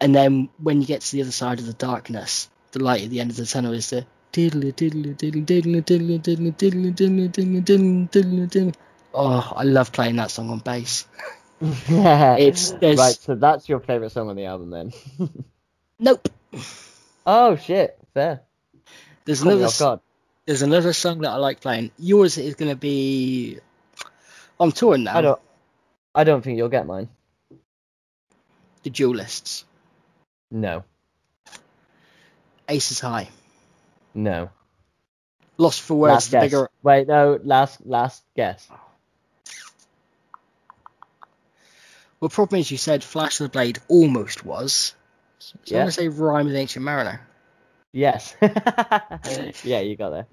and 0.00 0.14
then 0.14 0.48
when 0.62 0.80
you 0.80 0.86
get 0.86 1.02
to 1.02 1.12
the 1.12 1.22
other 1.22 1.32
side 1.32 1.58
of 1.58 1.66
the 1.66 1.72
darkness, 1.72 2.48
the 2.72 2.82
light 2.82 3.02
at 3.02 3.10
the 3.10 3.20
end 3.20 3.30
of 3.30 3.36
the 3.36 3.46
tunnel 3.46 3.72
is 3.72 3.90
the 3.90 4.06
diddly 4.32 4.72
diddly 4.72 5.16
diddly 5.16 5.44
diddly 5.44 5.82
diddly 5.82 6.22
diddly 6.22 6.54
diddly 6.54 6.94
diddly 6.94 7.32
diddly 7.32 7.64
diddly 7.64 8.08
diddly 8.10 8.50
diddly 8.50 8.74
Oh, 9.14 9.52
I 9.56 9.64
love 9.64 9.90
playing 9.92 10.16
that 10.16 10.30
song 10.30 10.50
on 10.50 10.58
bass. 10.58 11.06
it's 11.60 12.72
right. 12.72 13.14
So 13.14 13.34
that's 13.34 13.68
your 13.68 13.80
favorite 13.80 14.12
song 14.12 14.28
on 14.28 14.36
the 14.36 14.44
album, 14.44 14.70
then? 14.70 14.92
Nope. 15.98 16.28
Oh 17.26 17.56
shit! 17.56 17.98
Fair. 18.14 18.40
There's 19.24 19.42
Call 19.42 19.52
another. 19.52 20.00
There's 20.46 20.62
another 20.62 20.92
song 20.92 21.20
that 21.20 21.30
I 21.30 21.36
like 21.36 21.60
playing. 21.60 21.90
Yours 21.98 22.38
is 22.38 22.54
gonna 22.54 22.76
be. 22.76 23.58
I'm 24.58 24.72
touring 24.72 25.04
now. 25.04 25.18
I 25.18 25.20
don't. 25.20 25.40
I 26.14 26.24
don't 26.24 26.42
think 26.42 26.56
you'll 26.56 26.68
get 26.68 26.86
mine. 26.86 27.08
The 28.82 28.90
Duelists. 28.90 29.64
No. 30.50 30.84
Aces 32.68 33.00
High. 33.00 33.28
No. 34.14 34.50
Lost 35.58 35.82
for 35.82 35.94
words. 35.94 36.12
Last 36.12 36.30
guess. 36.30 36.42
Bigger... 36.44 36.70
Wait, 36.82 37.08
no. 37.08 37.38
Last 37.42 37.84
last 37.84 38.22
guess. 38.34 38.66
Well, 42.20 42.28
problem 42.28 42.60
is, 42.60 42.70
you 42.70 42.78
said 42.78 43.04
Flash 43.04 43.40
of 43.40 43.44
the 43.44 43.50
Blade 43.50 43.78
almost 43.88 44.44
was. 44.44 44.94
So 45.64 45.74
yeah. 45.74 45.80
I'm 45.80 45.86
to 45.86 45.92
say 45.92 46.06
of 46.06 46.16
the 46.16 46.56
Ancient 46.56 46.84
Mariner. 46.84 47.20
Yes. 47.92 48.36
yeah, 48.42 49.80
you 49.80 49.96
got 49.96 50.10
there. 50.10 50.26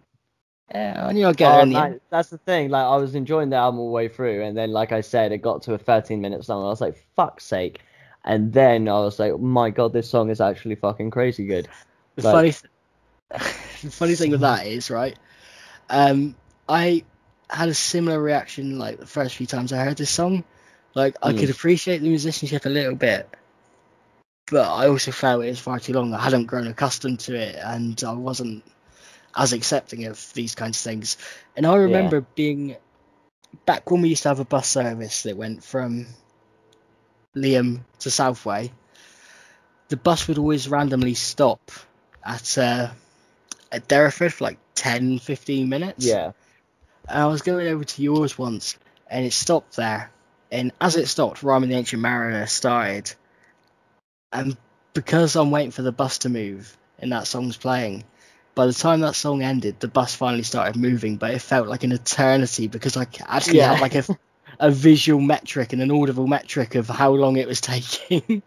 Yeah, 0.73 1.05
I 1.07 1.11
knew 1.13 1.27
I'd 1.27 1.37
get 1.37 1.51
oh, 1.51 1.63
like, 1.63 2.01
That's 2.09 2.29
the 2.29 2.39
thing. 2.39 2.69
Like, 2.69 2.85
I 2.85 2.97
was 2.97 3.13
enjoying 3.13 3.49
the 3.49 3.57
album 3.57 3.79
all 3.79 3.87
the 3.87 3.93
way 3.93 4.07
through, 4.07 4.43
and 4.43 4.57
then, 4.57 4.71
like 4.71 4.91
I 4.91 5.01
said, 5.01 5.31
it 5.31 5.37
got 5.37 5.63
to 5.63 5.73
a 5.73 5.77
13 5.77 6.21
minute 6.21 6.43
song. 6.43 6.59
And 6.59 6.67
I 6.67 6.69
was 6.69 6.81
like, 6.81 6.97
fuck's 7.15 7.45
sake. 7.45 7.81
And 8.23 8.51
then 8.51 8.89
I 8.89 8.99
was 8.99 9.19
like, 9.19 9.39
my 9.39 9.69
god, 9.69 9.93
this 9.93 10.09
song 10.09 10.29
is 10.31 10.41
actually 10.41 10.75
fucking 10.75 11.11
crazy 11.11 11.45
good. 11.45 11.67
The 12.15 12.23
like, 12.23 12.33
funny, 12.33 12.51
th- 12.51 13.81
the 13.83 13.91
funny 13.91 14.15
thing 14.15 14.31
with 14.31 14.41
that 14.41 14.65
is, 14.65 14.89
right? 14.89 15.17
Um, 15.89 16.35
I 16.67 17.05
had 17.47 17.69
a 17.69 17.75
similar 17.75 18.19
reaction 18.19 18.79
like 18.79 18.99
the 18.99 19.05
first 19.05 19.35
few 19.35 19.45
times 19.45 19.71
I 19.71 19.83
heard 19.83 19.97
this 19.97 20.09
song. 20.09 20.43
Like, 20.95 21.17
I 21.21 21.33
mm. 21.33 21.39
could 21.39 21.51
appreciate 21.51 21.99
the 22.01 22.07
musicianship 22.07 22.65
a 22.65 22.69
little 22.69 22.95
bit, 22.95 23.29
but 24.49 24.67
I 24.67 24.87
also 24.87 25.11
felt 25.11 25.43
it 25.43 25.49
was 25.49 25.59
far 25.59 25.79
too 25.79 25.93
long. 25.93 26.13
I 26.13 26.21
hadn't 26.21 26.45
grown 26.45 26.67
accustomed 26.67 27.19
to 27.21 27.35
it, 27.35 27.55
and 27.55 28.01
I 28.03 28.13
wasn't 28.13 28.63
as 29.35 29.53
accepting 29.53 30.05
of 30.05 30.33
these 30.33 30.55
kinds 30.55 30.77
of 30.77 30.83
things. 30.83 31.17
And 31.55 31.65
I 31.65 31.75
remember 31.75 32.17
yeah. 32.17 32.25
being 32.35 32.75
back 33.65 33.89
when 33.89 34.01
we 34.01 34.09
used 34.09 34.23
to 34.23 34.29
have 34.29 34.39
a 34.39 34.45
bus 34.45 34.67
service 34.67 35.23
that 35.23 35.37
went 35.37 35.63
from 35.63 36.07
Liam 37.35 37.81
to 37.99 38.11
Southway. 38.11 38.71
The 39.89 39.97
bus 39.97 40.27
would 40.27 40.37
always 40.37 40.67
randomly 40.67 41.13
stop 41.13 41.71
at 42.23 42.57
uh, 42.57 42.89
at 43.71 43.87
Derriford 43.87 44.31
for 44.31 44.45
like 44.45 44.59
10, 44.75 45.19
15 45.19 45.69
minutes. 45.69 46.05
Yeah. 46.05 46.31
And 47.07 47.19
I 47.19 47.25
was 47.27 47.41
going 47.41 47.67
over 47.67 47.83
to 47.83 48.01
yours 48.01 48.37
once, 48.37 48.77
and 49.07 49.25
it 49.25 49.33
stopped 49.33 49.75
there. 49.75 50.11
And 50.51 50.71
as 50.79 50.95
it 50.95 51.07
stopped, 51.07 51.43
Rime 51.43 51.67
the 51.67 51.75
Ancient 51.75 52.01
Mariner 52.01 52.47
started 52.47 53.13
and 54.35 54.57
because 54.93 55.35
I'm 55.35 55.51
waiting 55.51 55.71
for 55.71 55.81
the 55.81 55.91
bus 55.91 56.19
to 56.19 56.29
move 56.29 56.77
and 56.99 57.11
that 57.11 57.27
song's 57.27 57.57
playing, 57.57 58.03
by 58.55 58.65
the 58.65 58.73
time 58.73 59.01
that 59.01 59.15
song 59.15 59.43
ended, 59.43 59.79
the 59.79 59.87
bus 59.87 60.15
finally 60.15 60.43
started 60.43 60.75
moving, 60.77 61.17
but 61.17 61.31
it 61.31 61.39
felt 61.39 61.67
like 61.67 61.83
an 61.83 61.91
eternity 61.91 62.67
because 62.67 62.95
I 62.97 63.05
actually 63.27 63.57
yeah. 63.57 63.73
had 63.73 63.81
like 63.81 63.95
a, 63.95 64.05
a 64.59 64.71
visual 64.71 65.19
metric 65.19 65.73
and 65.73 65.81
an 65.81 65.91
audible 65.91 66.25
metric 66.25 66.75
of 66.75 66.87
how 66.87 67.11
long 67.11 67.35
it 67.35 67.47
was 67.47 67.59
taking. 67.61 68.41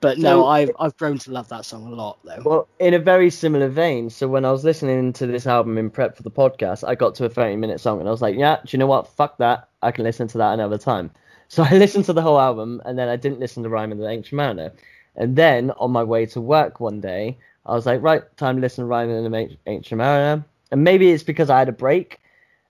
but 0.00 0.18
no, 0.18 0.42
so, 0.42 0.46
I've 0.46 0.70
I've 0.78 0.96
grown 0.96 1.18
to 1.18 1.30
love 1.30 1.48
that 1.48 1.66
song 1.66 1.86
a 1.86 1.90
lot 1.90 2.18
though. 2.24 2.42
Well, 2.44 2.68
in 2.78 2.94
a 2.94 2.98
very 2.98 3.30
similar 3.30 3.68
vein, 3.68 4.08
so 4.08 4.26
when 4.28 4.46
I 4.46 4.50
was 4.50 4.64
listening 4.64 5.12
to 5.14 5.26
this 5.26 5.46
album 5.46 5.76
in 5.76 5.90
prep 5.90 6.16
for 6.16 6.22
the 6.22 6.30
podcast, 6.30 6.86
I 6.88 6.94
got 6.94 7.14
to 7.16 7.26
a 7.26 7.28
30 7.28 7.56
minute 7.56 7.80
song 7.80 8.00
and 8.00 8.08
I 8.08 8.10
was 8.10 8.22
like, 8.22 8.36
yeah, 8.36 8.56
do 8.64 8.68
you 8.70 8.78
know 8.78 8.86
what? 8.86 9.08
Fuck 9.08 9.38
that. 9.38 9.68
I 9.82 9.92
can 9.92 10.04
listen 10.04 10.26
to 10.28 10.38
that 10.38 10.54
another 10.54 10.78
time. 10.78 11.10
So 11.48 11.62
I 11.68 11.72
listened 11.72 12.06
to 12.06 12.14
the 12.14 12.22
whole 12.22 12.40
album 12.40 12.80
and 12.86 12.98
then 12.98 13.08
I 13.08 13.16
didn't 13.16 13.40
listen 13.40 13.62
to 13.62 13.68
Rime 13.68 13.92
of 13.92 13.98
the 13.98 14.08
Ancient 14.08 14.34
Mariner. 14.34 14.72
And 15.16 15.36
then 15.36 15.70
on 15.72 15.90
my 15.90 16.02
way 16.02 16.26
to 16.26 16.40
work 16.40 16.80
one 16.80 17.00
day, 17.00 17.38
I 17.66 17.74
was 17.74 17.86
like, 17.86 18.02
right, 18.02 18.22
time 18.36 18.56
to 18.56 18.60
listen 18.60 18.88
to 18.88 18.94
in 18.94 19.30
the 19.30 19.56
Ancient 19.66 19.98
Mariner. 19.98 20.44
And 20.70 20.84
maybe 20.84 21.10
it's 21.10 21.22
because 21.22 21.50
I 21.50 21.58
had 21.58 21.68
a 21.68 21.72
break 21.72 22.20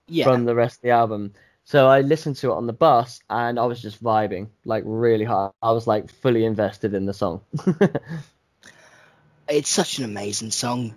yeah. 0.07 0.25
from 0.25 0.45
the 0.45 0.55
rest 0.55 0.77
of 0.77 0.81
the 0.81 0.89
album. 0.91 1.33
So 1.63 1.87
I 1.87 2.01
listened 2.01 2.35
to 2.37 2.51
it 2.51 2.55
on 2.55 2.67
the 2.67 2.73
bus 2.73 3.21
and 3.29 3.59
I 3.59 3.65
was 3.65 3.81
just 3.81 4.03
vibing 4.03 4.49
like 4.65 4.83
really 4.85 5.23
hard. 5.23 5.53
I 5.61 5.71
was 5.71 5.87
like 5.87 6.11
fully 6.11 6.43
invested 6.43 6.93
in 6.93 7.05
the 7.05 7.13
song. 7.13 7.41
it's 9.47 9.69
such 9.69 9.99
an 9.99 10.05
amazing 10.05 10.51
song. 10.51 10.95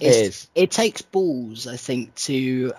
It's, 0.00 0.16
it 0.16 0.26
is. 0.26 0.48
It 0.54 0.70
takes 0.70 1.02
balls, 1.02 1.66
I 1.66 1.76
think, 1.76 2.14
to. 2.16 2.72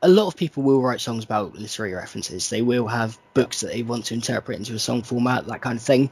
A 0.00 0.08
lot 0.08 0.28
of 0.28 0.36
people 0.36 0.62
will 0.62 0.80
write 0.80 1.00
songs 1.00 1.24
about 1.24 1.56
literary 1.56 1.92
references. 1.92 2.50
They 2.50 2.62
will 2.62 2.86
have 2.86 3.18
books 3.34 3.62
that 3.62 3.72
they 3.72 3.82
want 3.82 4.04
to 4.06 4.14
interpret 4.14 4.58
into 4.58 4.74
a 4.74 4.78
song 4.78 5.02
format, 5.02 5.46
that 5.46 5.60
kind 5.60 5.76
of 5.76 5.82
thing. 5.82 6.10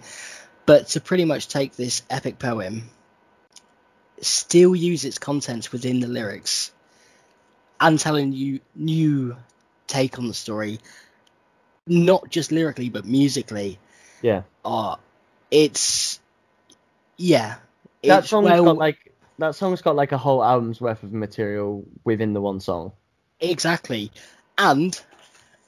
But 0.66 0.88
to 0.88 1.00
pretty 1.00 1.24
much 1.24 1.48
take 1.48 1.76
this 1.76 2.02
epic 2.10 2.38
poem 2.38 2.90
still 4.20 4.74
use 4.74 5.04
its 5.04 5.18
contents 5.18 5.72
within 5.72 6.00
the 6.00 6.08
lyrics 6.08 6.72
and 7.80 7.98
telling 7.98 8.32
you 8.32 8.60
new 8.74 9.36
take 9.86 10.18
on 10.18 10.26
the 10.26 10.34
story, 10.34 10.80
not 11.86 12.28
just 12.30 12.50
lyrically 12.50 12.88
but 12.88 13.04
musically. 13.04 13.78
Yeah. 14.22 14.42
Uh, 14.64 14.96
it's 15.50 16.18
yeah. 17.16 17.56
That 18.02 18.20
it's 18.20 18.30
song's 18.30 18.50
well- 18.50 18.64
got 18.64 18.76
like 18.76 19.12
that 19.38 19.54
song's 19.54 19.82
got 19.82 19.96
like 19.96 20.12
a 20.12 20.18
whole 20.18 20.42
album's 20.42 20.80
worth 20.80 21.02
of 21.02 21.12
material 21.12 21.84
within 22.04 22.32
the 22.32 22.40
one 22.40 22.60
song. 22.60 22.92
Exactly. 23.38 24.10
And 24.56 24.98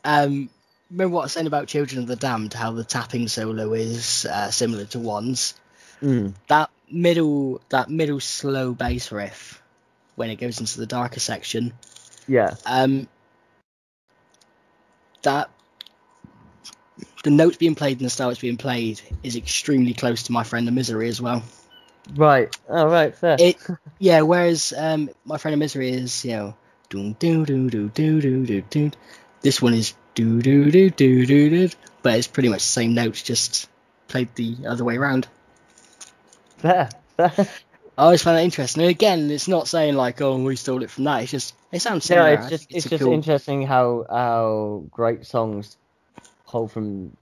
um, 0.05 0.49
remember 0.91 1.15
what 1.15 1.23
I 1.23 1.25
was 1.25 1.33
saying 1.33 1.47
about 1.47 1.69
Children 1.69 2.03
of 2.03 2.07
the 2.07 2.17
Damned, 2.17 2.55
how 2.55 2.73
the 2.73 2.85
tapping 2.85 3.29
solo 3.29 3.73
is 3.75 4.27
uh, 4.27 4.51
similar 4.51 4.85
to 4.87 4.99
one's. 4.99 5.55
Mm. 6.03 6.35
That 6.49 6.71
middle, 6.91 7.61
that 7.69 7.91
middle 7.91 8.21
slow 8.21 8.73
bass 8.73 9.13
riff, 9.13 9.63
when 10.17 10.31
it 10.31 10.37
goes 10.37 10.61
into 10.61 10.79
the 10.79 10.87
darker 10.87 11.21
section. 11.21 11.73
Yeah. 12.27 12.55
Um. 12.65 13.09
That 15.23 15.51
the 17.25 17.31
notes 17.31 17.57
being 17.57 17.75
played 17.75 17.99
and 17.99 18.07
the 18.07 18.11
style 18.11 18.31
it's 18.31 18.41
being 18.41 18.57
played 18.57 19.01
is 19.23 19.37
extremely 19.37 19.93
close 19.93 20.25
to 20.25 20.33
my 20.33 20.45
friend 20.45 20.67
the 20.67 20.73
Misery 20.73 21.09
as 21.09 21.21
well. 21.21 21.43
Right. 22.15 22.57
All 22.69 22.75
right. 22.75 22.85
oh, 22.87 22.89
right. 22.89 23.17
Fair. 23.17 23.37
It, 23.39 23.57
yeah. 23.99 24.23
Whereas 24.23 24.73
um, 24.77 25.11
my 25.25 25.39
friend 25.39 25.53
of 25.55 25.59
misery 25.59 25.91
is 25.91 26.25
you 26.25 26.33
know. 26.33 26.57
This 29.41 29.63
one 29.63 29.75
is 29.75 29.95
do 30.19 30.43
do 30.43 30.71
do 30.71 30.91
do 30.91 31.27
do 31.27 31.51
do, 31.51 31.69
but 32.03 32.15
it's 32.19 32.27
pretty 32.27 32.49
much 32.49 32.59
the 32.61 32.65
same 32.81 32.95
notes, 32.95 33.23
just 33.23 33.69
played 34.09 34.35
the 34.35 34.57
other 34.67 34.85
way 34.85 34.97
around. 34.97 35.29
fair. 36.59 36.89
Fair. 37.17 37.33
I 37.97 38.03
always 38.05 38.23
find 38.23 38.37
that 38.37 38.45
interesting. 38.45 38.83
And 38.83 38.91
again, 38.91 39.31
it's 39.31 39.49
not 39.49 39.67
saying 39.67 39.95
like, 39.97 40.21
oh, 40.21 40.37
we 40.43 40.55
stole 40.57 40.83
it 40.85 40.91
from 40.91 41.05
that. 41.05 41.23
It's 41.23 41.33
just 41.33 41.55
it 41.73 41.81
sounds 41.83 42.05
similar. 42.05 42.35
it's 42.35 42.49
just 42.49 42.69
think 42.69 42.77
it's 42.79 42.89
just 42.89 43.03
cool- 43.03 43.13
interesting 43.13 43.63
how 43.67 44.07
how 44.09 44.85
great 44.91 45.27
songs 45.27 45.77
pull 46.47 46.69
from 46.69 47.17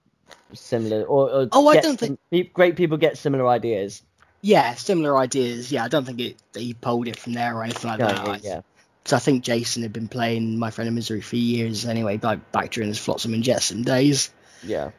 similar 0.52 1.02
or, 1.04 1.30
or 1.30 1.48
Oh, 1.52 1.66
I 1.68 1.80
don't 1.80 1.98
some- 1.98 2.18
great 2.52 2.76
people 2.76 2.98
get 2.98 3.16
similar 3.18 3.46
ideas. 3.48 4.02
Yeah, 4.42 4.74
similar 4.74 5.16
ideas. 5.16 5.72
Yeah, 5.72 5.84
I 5.84 5.88
don't 5.88 6.04
think 6.04 6.20
it 6.20 6.36
he 6.54 6.74
pulled 6.74 7.08
it 7.08 7.16
from 7.18 7.32
there 7.32 7.56
or 7.56 7.64
anything 7.64 7.90
like 7.90 8.00
Yeah, 8.00 8.12
that. 8.12 8.44
yeah, 8.44 8.50
yeah. 8.54 8.60
So 9.06 9.16
I 9.16 9.20
think 9.20 9.44
Jason 9.44 9.82
had 9.82 9.92
been 9.92 10.08
playing 10.08 10.58
My 10.58 10.70
Friend 10.70 10.88
of 10.88 10.94
Misery 10.94 11.20
for 11.20 11.36
years 11.36 11.86
anyway, 11.86 12.18
like 12.20 12.50
back 12.50 12.72
during 12.72 12.88
his 12.88 12.98
Flotsam 12.98 13.34
and 13.34 13.42
Jetsam 13.42 13.84
days. 13.84 14.30
Yeah. 14.62 14.90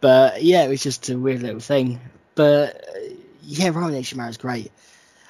But 0.00 0.44
yeah, 0.44 0.62
it 0.64 0.68
was 0.68 0.82
just 0.82 1.08
a 1.08 1.18
weird 1.18 1.42
little 1.42 1.60
thing. 1.60 2.00
But 2.36 2.76
uh, 2.76 2.98
yeah, 3.42 3.68
Roman 3.68 3.92
Nation 3.92 4.18
Mara 4.18 4.30
is 4.30 4.36
great. 4.36 4.70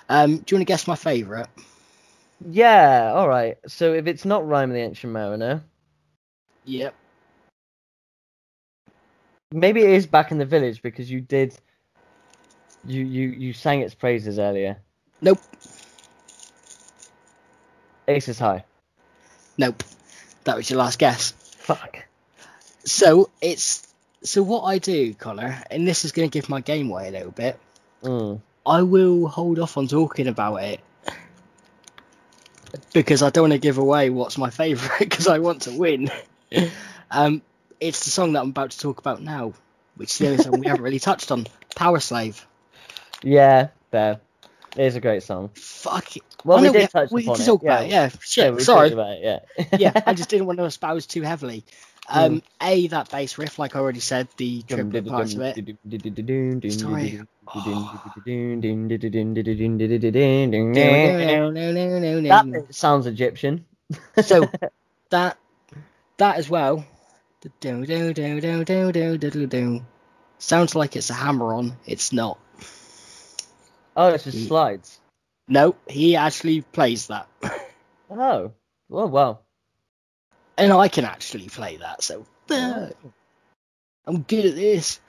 Um, 0.08 0.36
do 0.36 0.54
you 0.54 0.58
want 0.58 0.66
to 0.68 0.72
guess 0.72 0.86
my 0.86 0.96
favourite? 0.96 1.48
Yeah, 2.50 3.12
all 3.14 3.28
right. 3.28 3.56
So 3.66 3.94
if 3.94 4.06
it's 4.06 4.26
not 4.26 4.46
Rime 4.46 4.70
of 4.70 4.74
the 4.74 4.82
Ancient 4.82 5.12
Mariner, 5.12 5.64
Yep. 6.66 6.94
maybe 9.52 9.82
it 9.82 9.90
is 9.90 10.06
Back 10.06 10.30
in 10.30 10.38
the 10.38 10.44
Village 10.44 10.82
because 10.82 11.10
you 11.10 11.20
did 11.20 11.56
you 12.84 13.02
you 13.02 13.28
you 13.28 13.52
sang 13.52 13.80
its 13.80 13.94
praises 13.94 14.38
earlier. 14.38 14.76
Nope. 15.22 15.38
Aces 18.08 18.38
High. 18.38 18.64
Nope. 19.58 19.82
That 20.44 20.56
was 20.56 20.70
your 20.70 20.78
last 20.78 20.98
guess. 20.98 21.32
Fuck. 21.58 22.04
So 22.84 23.30
it's 23.40 23.86
so 24.22 24.42
what 24.42 24.62
I 24.62 24.78
do, 24.78 25.14
Connor, 25.14 25.62
and 25.70 25.86
this 25.86 26.04
is 26.04 26.12
going 26.12 26.28
to 26.28 26.32
give 26.32 26.48
my 26.48 26.60
game 26.60 26.90
away 26.90 27.08
a 27.08 27.10
little 27.10 27.30
bit. 27.30 27.58
Mm. 28.02 28.40
I 28.64 28.82
will 28.82 29.28
hold 29.28 29.58
off 29.58 29.76
on 29.76 29.88
talking 29.88 30.26
about 30.26 30.56
it 30.56 30.80
because 32.92 33.22
I 33.22 33.30
don't 33.30 33.44
want 33.44 33.52
to 33.52 33.58
give 33.58 33.78
away 33.78 34.10
what's 34.10 34.38
my 34.38 34.50
favourite 34.50 34.98
because 34.98 35.28
I 35.28 35.38
want 35.38 35.62
to 35.62 35.72
win. 35.72 36.10
um, 37.10 37.42
it's 37.80 38.04
the 38.04 38.10
song 38.10 38.32
that 38.32 38.40
I'm 38.40 38.50
about 38.50 38.70
to 38.70 38.78
talk 38.78 38.98
about 38.98 39.22
now, 39.22 39.54
which 39.96 40.12
is 40.12 40.18
the 40.18 40.26
only 40.28 40.42
song 40.42 40.60
we 40.60 40.66
haven't 40.66 40.82
really 40.82 40.98
touched 40.98 41.30
on. 41.30 41.46
Powerslave. 41.74 42.42
Yeah, 43.22 43.68
there. 43.90 44.20
It 44.76 44.84
is 44.84 44.96
a 44.96 45.00
great 45.00 45.22
song. 45.22 45.50
Fuck 45.54 46.16
it. 46.16 46.22
Well, 46.44 46.58
we 46.60 46.66
no, 46.66 46.72
did 46.72 46.82
we, 46.82 46.86
touch 46.86 47.10
we 47.10 47.22
upon 47.24 47.40
it. 47.40 47.62
yeah. 47.62 47.80
It. 47.80 47.90
yeah. 47.90 48.08
Shit, 48.20 48.54
yeah, 48.54 48.58
sorry. 48.60 48.88
It, 48.90 49.42
yeah. 49.58 49.64
yeah, 49.78 50.02
I 50.06 50.14
just 50.14 50.28
didn't 50.28 50.46
want 50.46 50.58
to 50.58 50.64
espouse 50.64 51.06
too 51.06 51.22
heavily. 51.22 51.64
Um, 52.08 52.36
mm. 52.36 52.42
A, 52.62 52.86
that 52.88 53.10
bass 53.10 53.38
riff, 53.38 53.58
like 53.58 53.74
I 53.74 53.80
already 53.80 54.00
said, 54.00 54.28
the 54.36 54.62
triple 54.62 55.02
parts 55.02 55.34
of 55.34 55.40
it. 55.40 55.56
Sorry. 56.72 57.20
That 62.28 62.66
sounds 62.70 63.06
Egyptian. 63.06 63.64
so 64.22 64.50
that 65.10 65.38
that 66.18 66.36
as 66.36 66.48
well. 66.50 66.84
Sounds 70.38 70.74
like 70.74 70.96
it's 70.96 71.10
a 71.10 71.14
hammer 71.14 71.54
on. 71.54 71.76
It's 71.86 72.12
not. 72.12 72.38
Oh, 73.96 74.08
it's 74.08 74.24
just 74.24 74.46
slides. 74.46 75.00
No, 75.48 75.74
he 75.88 76.16
actually 76.16 76.60
plays 76.60 77.06
that. 77.06 77.28
Oh, 78.08 78.52
well, 78.88 79.08
well. 79.08 79.42
and 80.56 80.72
I 80.72 80.88
can 80.88 81.04
actually 81.04 81.48
play 81.48 81.78
that, 81.78 82.02
so 82.02 82.24
uh, 82.50 82.88
I'm 84.06 84.22
good 84.22 84.46
at 84.46 84.54
this. 84.54 85.00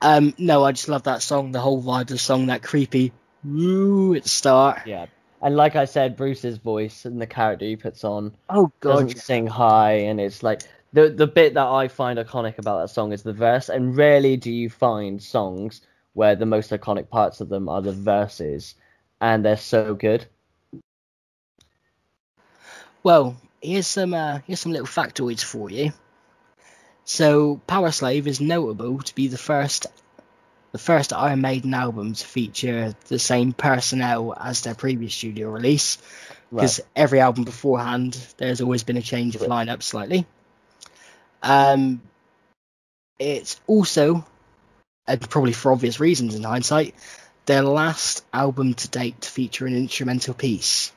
Um, 0.00 0.34
no, 0.38 0.64
I 0.64 0.72
just 0.72 0.88
love 0.88 1.04
that 1.04 1.22
song, 1.22 1.52
the 1.52 1.60
whole 1.60 1.82
vibe 1.82 2.02
of 2.02 2.06
the 2.08 2.18
song, 2.18 2.46
that 2.46 2.62
creepy 2.62 3.12
woo 3.44 4.14
at 4.14 4.22
the 4.22 4.28
start. 4.28 4.86
Yeah. 4.86 5.06
And 5.42 5.56
like 5.56 5.76
I 5.76 5.84
said, 5.84 6.16
Bruce's 6.16 6.58
voice 6.58 7.04
and 7.04 7.20
the 7.20 7.26
character 7.26 7.66
he 7.66 7.76
puts 7.76 8.04
on 8.04 8.34
Oh 8.48 8.72
god, 8.80 8.92
doesn't 8.92 9.18
sing 9.18 9.46
high, 9.46 9.92
and 9.92 10.20
it's 10.20 10.42
like 10.42 10.62
the 10.92 11.10
the 11.10 11.26
bit 11.26 11.54
that 11.54 11.66
I 11.66 11.88
find 11.88 12.18
iconic 12.18 12.58
about 12.58 12.80
that 12.80 12.88
song 12.88 13.12
is 13.12 13.22
the 13.22 13.32
verse. 13.32 13.68
And 13.68 13.96
rarely 13.96 14.36
do 14.36 14.50
you 14.52 14.70
find 14.70 15.22
songs 15.22 15.82
where 16.14 16.34
the 16.34 16.46
most 16.46 16.70
iconic 16.70 17.10
parts 17.10 17.40
of 17.40 17.48
them 17.48 17.68
are 17.68 17.82
the 17.82 17.92
verses, 17.92 18.74
and 19.20 19.44
they're 19.44 19.56
so 19.56 19.94
good. 19.94 20.26
Well, 23.02 23.36
here's 23.60 23.86
some 23.86 24.14
uh, 24.14 24.40
here's 24.46 24.60
some 24.60 24.72
little 24.72 24.86
factoids 24.86 25.44
for 25.44 25.70
you. 25.70 25.92
So, 27.04 27.60
Powerslave 27.68 28.26
is 28.26 28.40
notable 28.40 29.00
to 29.00 29.14
be 29.14 29.28
the 29.28 29.36
first 29.36 29.86
the 30.72 30.78
first 30.78 31.12
Iron 31.12 31.40
Maiden 31.40 31.72
album 31.72 32.14
to 32.14 32.26
feature 32.26 32.96
the 33.06 33.18
same 33.18 33.52
personnel 33.52 34.34
as 34.36 34.62
their 34.62 34.74
previous 34.74 35.14
studio 35.14 35.50
release. 35.50 35.98
Because 36.50 36.80
every 36.96 37.20
album 37.20 37.44
beforehand, 37.44 38.18
there's 38.38 38.60
always 38.60 38.82
been 38.84 38.96
a 38.96 39.02
change 39.02 39.36
of 39.36 39.42
Right. 39.42 39.50
lineup 39.50 39.82
slightly. 39.82 40.26
Um, 41.42 42.02
it's 43.18 43.60
also, 43.66 44.24
and 45.06 45.20
probably 45.28 45.52
for 45.52 45.72
obvious 45.72 46.00
reasons 46.00 46.34
in 46.34 46.42
hindsight, 46.42 46.94
their 47.46 47.62
last 47.62 48.24
album 48.32 48.74
to 48.74 48.88
date 48.88 49.20
to 49.22 49.30
feature 49.30 49.66
an 49.66 49.76
instrumental 49.76 50.34
piece. 50.34 50.92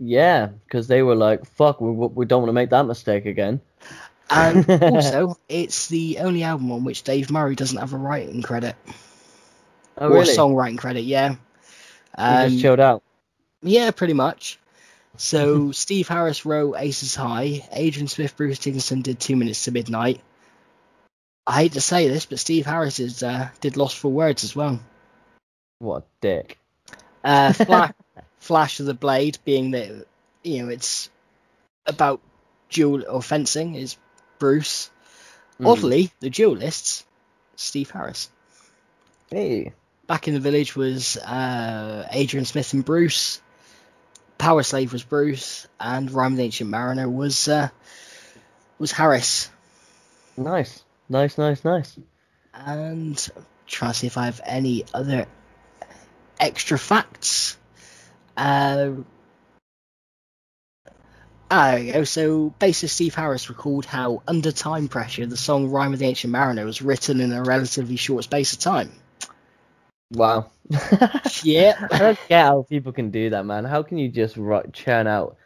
Yeah, 0.00 0.46
because 0.66 0.88
they 0.88 1.02
were 1.02 1.14
like, 1.14 1.44
"Fuck, 1.46 1.80
we, 1.80 1.90
we 1.90 2.26
don't 2.26 2.42
want 2.42 2.48
to 2.48 2.54
make 2.54 2.70
that 2.70 2.86
mistake 2.86 3.26
again." 3.26 3.60
And 4.28 4.68
also, 4.82 5.38
it's 5.48 5.88
the 5.88 6.18
only 6.18 6.42
album 6.42 6.72
on 6.72 6.82
which 6.84 7.02
Dave 7.04 7.30
Murray 7.30 7.54
doesn't 7.54 7.78
have 7.78 7.92
a 7.92 7.96
writing 7.98 8.42
credit 8.42 8.74
Oh, 9.96 10.08
or 10.08 10.14
really? 10.14 10.32
a 10.32 10.36
songwriting 10.36 10.78
credit. 10.78 11.02
Yeah, 11.04 11.36
um, 12.18 12.48
just 12.50 12.60
chilled 12.60 12.80
out. 12.80 13.02
yeah, 13.62 13.90
pretty 13.92 14.14
much. 14.14 14.58
So 15.16 15.70
Steve 15.72 16.08
Harris 16.08 16.44
wrote 16.44 16.74
Aces 16.76 17.14
High. 17.14 17.68
Adrian 17.70 18.08
Smith, 18.08 18.36
Bruce 18.36 18.58
Dickinson 18.58 19.02
did 19.02 19.20
Two 19.20 19.36
Minutes 19.36 19.64
to 19.64 19.70
Midnight. 19.70 20.20
I 21.46 21.62
hate 21.62 21.72
to 21.72 21.80
say 21.80 22.08
this, 22.08 22.26
but 22.26 22.38
Steve 22.38 22.66
Harris 22.66 23.00
is, 23.00 23.22
uh, 23.22 23.48
did 23.60 23.76
Lost 23.76 23.98
for 23.98 24.10
Words 24.10 24.44
as 24.44 24.56
well. 24.56 24.80
What 25.78 26.02
a 26.02 26.06
dick. 26.20 26.58
Uh, 27.22 27.52
Flash, 27.52 27.92
Flash 28.38 28.80
of 28.80 28.86
the 28.86 28.94
Blade, 28.94 29.38
being 29.44 29.72
that 29.72 30.06
you 30.42 30.62
know 30.62 30.68
it's 30.68 31.10
about 31.86 32.20
duel 32.70 33.04
or 33.08 33.22
fencing, 33.22 33.74
is 33.74 33.96
Bruce. 34.38 34.90
Mm. 35.60 35.66
Oddly, 35.70 36.10
the 36.20 36.30
duelists, 36.30 37.04
Steve 37.56 37.90
Harris. 37.90 38.30
Hey. 39.30 39.72
Back 40.06 40.28
in 40.28 40.34
the 40.34 40.40
Village 40.40 40.76
was 40.76 41.16
uh, 41.16 42.06
Adrian 42.10 42.44
Smith 42.44 42.72
and 42.74 42.84
Bruce. 42.84 43.40
Powerslave 44.38 44.92
was 44.92 45.02
Bruce, 45.02 45.66
and 45.80 46.10
Rime 46.10 46.32
of 46.32 46.36
the 46.38 46.44
Ancient 46.44 46.68
Mariner 46.68 47.08
was 47.08 47.48
uh, 47.48 47.68
was 48.78 48.92
Harris. 48.92 49.50
Nice, 50.36 50.82
nice, 51.14 51.38
nice, 51.38 51.64
nice. 51.64 51.98
And 52.52 53.30
I'm 53.80 53.92
to 53.92 53.94
see 53.94 54.06
if 54.06 54.18
I 54.18 54.26
have 54.26 54.40
any 54.44 54.84
other 54.92 55.26
extra 56.40 56.78
facts. 56.78 57.56
Uh, 58.36 58.90
ah, 61.50 61.70
there 61.70 61.80
we 61.80 61.92
go. 61.92 62.04
So, 62.04 62.52
bassist 62.58 62.90
Steve 62.90 63.14
Harris 63.14 63.48
recalled 63.48 63.86
how, 63.86 64.22
under 64.26 64.50
time 64.50 64.88
pressure, 64.88 65.24
the 65.26 65.36
song 65.36 65.68
Rime 65.68 65.92
of 65.92 66.00
the 66.00 66.06
Ancient 66.06 66.32
Mariner 66.32 66.64
was 66.64 66.82
written 66.82 67.20
in 67.20 67.32
a 67.32 67.42
relatively 67.42 67.96
short 67.96 68.24
space 68.24 68.52
of 68.52 68.58
time. 68.58 68.90
Wow. 70.10 70.50
Yeah. 71.42 71.88
I 71.90 71.98
don't 71.98 72.18
get 72.28 72.44
how 72.44 72.62
people 72.62 72.92
can 72.92 73.10
do 73.10 73.30
that, 73.30 73.44
man. 73.44 73.64
How 73.64 73.82
can 73.82 73.98
you 73.98 74.08
just 74.08 74.36
ru- 74.36 74.70
churn 74.72 75.06
out 75.06 75.36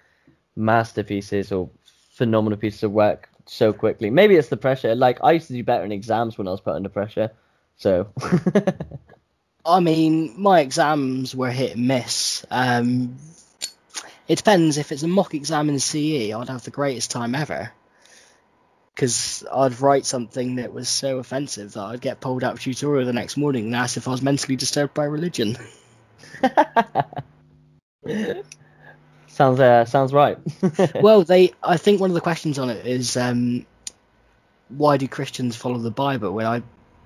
masterpieces 0.55 1.51
or 1.51 1.71
phenomenal 2.13 2.59
pieces 2.59 2.85
of 2.85 2.93
work 2.93 3.29
so 3.49 3.73
quickly? 3.73 4.11
Maybe 4.11 4.37
it's 4.37 4.49
the 4.49 4.57
pressure. 4.57 4.95
Like 4.95 5.19
I 5.23 5.33
used 5.33 5.49
to 5.49 5.55
do 5.55 5.65
better 5.65 5.85
in 5.85 5.93
exams 5.93 6.39
when 6.39 6.49
I 6.49 6.53
was 6.53 6.61
put 6.61 6.75
under 6.75 6.89
pressure. 6.89 7.33
So 7.77 8.13
I 9.69 9.81
mean, 9.81 10.41
my 10.41 10.61
exams 10.61 11.35
were 11.35 11.51
hit 11.51 11.77
and 11.77 11.89
miss. 11.89 12.47
Um, 12.51 13.17
it 14.27 14.37
depends. 14.37 14.79
If 14.79 14.93
it's 14.93 15.03
a 15.03 15.09
mock 15.09 15.35
exam 15.35 15.69
in 15.69 15.79
CE, 15.79 16.33
I'd 16.33 16.49
have 16.49 16.65
the 16.65 16.71
greatest 16.71 17.11
time 17.11 17.35
ever. 17.35 17.71
Because 18.95 19.45
I'd 19.53 19.81
write 19.81 20.07
something 20.07 20.57
that 20.57 20.73
was 20.73 20.89
so 20.89 21.19
offensive 21.19 21.75
that 21.75 21.83
I'd 21.83 22.01
get 22.01 22.21
pulled 22.21 22.43
out 22.43 22.55
of 22.55 22.61
tutorial 22.61 23.07
the 23.07 23.13
next 23.13 23.37
morning 23.37 23.67
and 23.67 23.77
asked 23.77 23.97
if 23.97 24.09
I 24.09 24.11
was 24.11 24.23
mentally 24.23 24.57
disturbed 24.57 24.95
by 24.95 25.05
religion. 25.05 25.57
sounds 29.39 29.61
uh, 29.61 29.85
sounds 29.85 30.13
right. 30.13 30.37
well, 31.01 31.23
they. 31.23 31.53
I 31.63 31.77
think 31.77 32.01
one 32.01 32.11
of 32.11 32.15
the 32.15 32.21
questions 32.21 32.59
on 32.59 32.71
it 32.71 32.85
is 32.85 33.17
um, 33.17 33.65
why 34.69 34.97
do 34.97 35.07
Christians 35.07 35.57
follow 35.57 35.79
the 35.79 35.93
Bible? 35.93 36.33
When 36.33 36.45
I 36.45 36.63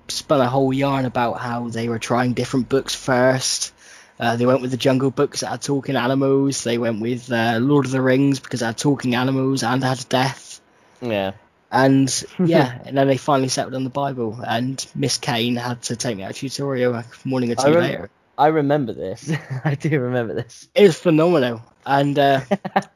spun 0.07 0.41
a 0.41 0.49
whole 0.49 0.73
yarn 0.73 1.05
about 1.05 1.33
how 1.39 1.69
they 1.69 1.87
were 1.87 1.99
trying 1.99 2.33
different 2.33 2.69
books 2.69 2.95
first. 2.95 3.73
Uh, 4.19 4.35
they 4.35 4.45
went 4.45 4.61
with 4.61 4.71
the 4.71 4.77
Jungle 4.77 5.11
Books 5.11 5.41
that 5.41 5.47
had 5.47 5.61
talking 5.61 5.95
animals. 5.95 6.63
They 6.63 6.77
went 6.77 7.01
with 7.01 7.31
uh, 7.31 7.57
Lord 7.61 7.85
of 7.85 7.91
the 7.91 8.01
Rings 8.01 8.39
because 8.39 8.61
it 8.61 8.65
had 8.65 8.77
talking 8.77 9.15
animals 9.15 9.63
and 9.63 9.83
had 9.83 10.05
death. 10.09 10.59
yeah. 11.01 11.33
And 11.71 12.23
yeah, 12.39 12.79
and 12.85 12.95
then 12.95 13.07
they 13.07 13.17
finally 13.17 13.49
settled 13.49 13.73
on 13.73 13.83
the 13.83 13.89
Bible. 13.89 14.39
And 14.45 14.85
Miss 14.93 15.17
Kane 15.17 15.55
had 15.55 15.81
to 15.83 15.95
take 15.95 16.15
me 16.15 16.23
out 16.23 16.31
of 16.31 16.37
tutorial 16.37 16.93
a 16.93 17.05
morning 17.25 17.51
or 17.51 17.55
I 17.59 17.69
rem- 17.69 17.83
later. 17.83 18.09
I 18.37 18.47
remember 18.47 18.93
this. 18.93 19.31
I 19.65 19.75
do 19.75 19.99
remember 19.99 20.35
this. 20.35 20.67
It 20.75 20.83
was 20.83 20.97
phenomenal. 20.97 21.61
And 21.85 22.17
uh, 22.17 22.41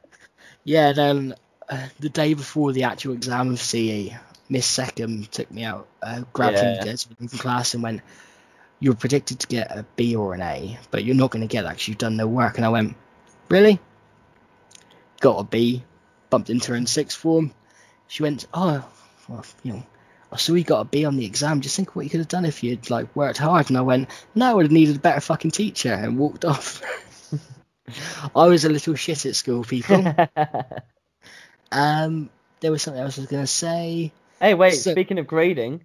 yeah, 0.64 0.92
then 0.92 1.34
uh, 1.68 1.88
the 1.98 2.08
day 2.08 2.34
before 2.34 2.72
the 2.72 2.84
actual 2.84 3.14
exam 3.14 3.50
of 3.52 3.60
CE, 3.60 4.10
Miss 4.48 4.66
Seckham 4.78 5.28
took 5.30 5.50
me 5.50 5.64
out, 5.64 5.86
uh, 6.02 6.22
grabbed 6.32 6.56
Yeah. 6.56 6.84
me 6.84 6.96
from 6.96 7.28
class, 7.28 7.74
and 7.74 7.82
went, 7.82 8.00
"You're 8.80 8.94
predicted 8.94 9.40
to 9.40 9.46
get 9.46 9.70
a 9.70 9.84
B 9.96 10.16
or 10.16 10.34
an 10.34 10.40
A, 10.42 10.78
but 10.90 11.04
you're 11.04 11.16
not 11.16 11.30
going 11.30 11.46
to 11.46 11.52
get 11.52 11.62
that 11.62 11.70
because 11.70 11.88
you've 11.88 11.98
done 11.98 12.16
no 12.16 12.26
work." 12.26 12.56
And 12.56 12.64
I 12.64 12.70
went, 12.70 12.96
"Really?" 13.48 13.78
Got 15.20 15.40
a 15.40 15.44
B, 15.44 15.82
bumped 16.30 16.48
into 16.50 16.70
her 16.70 16.76
in 16.76 16.86
sixth 16.86 17.18
form. 17.18 17.52
She 18.06 18.22
went, 18.22 18.46
"Oh, 18.54 18.84
well, 19.28 19.44
you 19.62 19.72
know." 19.74 19.86
I 20.30 20.36
saw 20.36 20.52
you 20.52 20.62
got 20.62 20.80
a 20.80 20.84
B 20.84 21.06
on 21.06 21.16
the 21.16 21.24
exam. 21.24 21.62
Just 21.62 21.74
think 21.74 21.96
what 21.96 22.04
you 22.04 22.10
could 22.10 22.20
have 22.20 22.28
done 22.28 22.44
if 22.44 22.62
you'd 22.62 22.90
like 22.90 23.16
worked 23.16 23.38
hard. 23.38 23.70
And 23.70 23.78
I 23.78 23.80
went, 23.80 24.10
no, 24.34 24.50
I 24.50 24.52
would 24.52 24.66
have 24.66 24.72
needed 24.72 24.96
a 24.96 24.98
better 24.98 25.22
fucking 25.22 25.52
teacher, 25.52 25.90
and 25.90 26.18
walked 26.18 26.44
off. 26.44 26.82
I 28.34 28.46
was 28.48 28.64
a 28.64 28.68
little 28.68 28.94
shit 28.94 29.26
at 29.26 29.36
school, 29.36 29.64
people. 29.64 30.14
Um, 31.70 32.30
there 32.60 32.70
was 32.70 32.80
something 32.82 33.02
else 33.02 33.18
I 33.18 33.22
was 33.22 33.30
gonna 33.30 33.46
say. 33.46 34.10
hey, 34.40 34.54
wait. 34.54 34.70
So- 34.72 34.92
speaking 34.92 35.18
of 35.18 35.26
grading, 35.26 35.84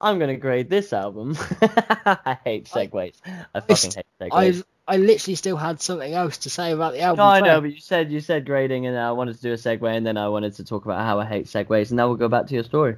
I'm 0.00 0.20
gonna 0.20 0.36
grade 0.36 0.70
this 0.70 0.92
album. 0.92 1.36
I 1.60 2.38
hate 2.44 2.66
segues. 2.66 3.16
I 3.52 3.60
fucking 3.60 3.90
hate 3.96 4.06
segues. 4.20 4.32
I've 4.32 4.64
I 4.86 4.98
literally 4.98 5.34
still 5.34 5.56
had 5.56 5.80
something 5.80 6.12
else 6.12 6.38
to 6.38 6.50
say 6.50 6.70
about 6.70 6.92
the 6.92 7.00
album. 7.00 7.24
No, 7.24 7.28
I 7.30 7.40
know, 7.40 7.60
but 7.62 7.72
you 7.72 7.80
said 7.80 8.12
you 8.12 8.20
said 8.20 8.46
grading, 8.46 8.86
and 8.86 8.96
I 8.96 9.10
wanted 9.12 9.34
to 9.36 9.42
do 9.42 9.50
a 9.52 9.56
segue, 9.56 9.92
and 9.96 10.06
then 10.06 10.16
I 10.16 10.28
wanted 10.28 10.54
to 10.54 10.64
talk 10.64 10.84
about 10.84 11.00
how 11.00 11.18
I 11.18 11.24
hate 11.24 11.46
segues, 11.46 11.88
and 11.90 11.96
now 11.96 12.06
we'll 12.06 12.16
go 12.16 12.28
back 12.28 12.46
to 12.46 12.54
your 12.54 12.64
story. 12.64 12.96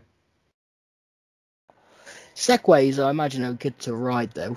Segways, 2.35 3.03
I 3.03 3.09
imagine, 3.11 3.45
are 3.45 3.53
good 3.55 3.79
to 3.81 3.95
ride 3.95 4.33
though. 4.33 4.57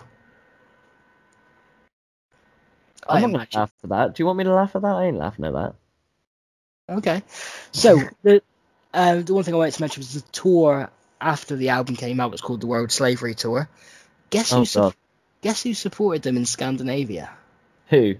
I 3.10 3.22
I'm 3.24 3.32
not 3.32 3.50
gonna 3.52 3.62
laugh 3.64 3.72
at 3.84 3.90
that. 3.90 4.16
Do 4.16 4.22
you 4.22 4.26
want 4.26 4.38
me 4.38 4.44
to 4.46 4.54
laugh 4.54 4.76
at 4.76 4.82
that? 4.84 4.96
I 4.96 5.06
ain't 5.06 5.18
laughing 5.18 5.46
at 5.46 5.54
that. 5.54 5.76
Okay, 6.90 7.22
so 7.72 8.00
the 8.24 8.42
uh, 8.94 9.22
the 9.22 9.34
one 9.34 9.44
thing 9.44 9.54
I 9.54 9.58
wanted 9.58 9.74
to 9.76 9.82
mention 9.82 10.02
was 10.02 10.14
the 10.16 10.22
tour 10.32 10.90
after 11.22 11.56
the 11.56 11.70
album 11.70 11.96
came 11.96 12.20
out 12.20 12.32
was 12.32 12.42
called 12.42 12.62
the 12.62 12.68
World 12.68 12.92
Slavery 12.92 13.36
Tour. 13.36 13.70
Guess 14.32 14.52
who 14.52 14.58
Oh 14.58 14.64
su- 14.64 14.94
guess 15.42 15.62
who 15.64 15.74
supported 15.74 16.24
them 16.24 16.38
in 16.38 16.46
Scandinavia? 16.46 17.30
who? 17.90 18.16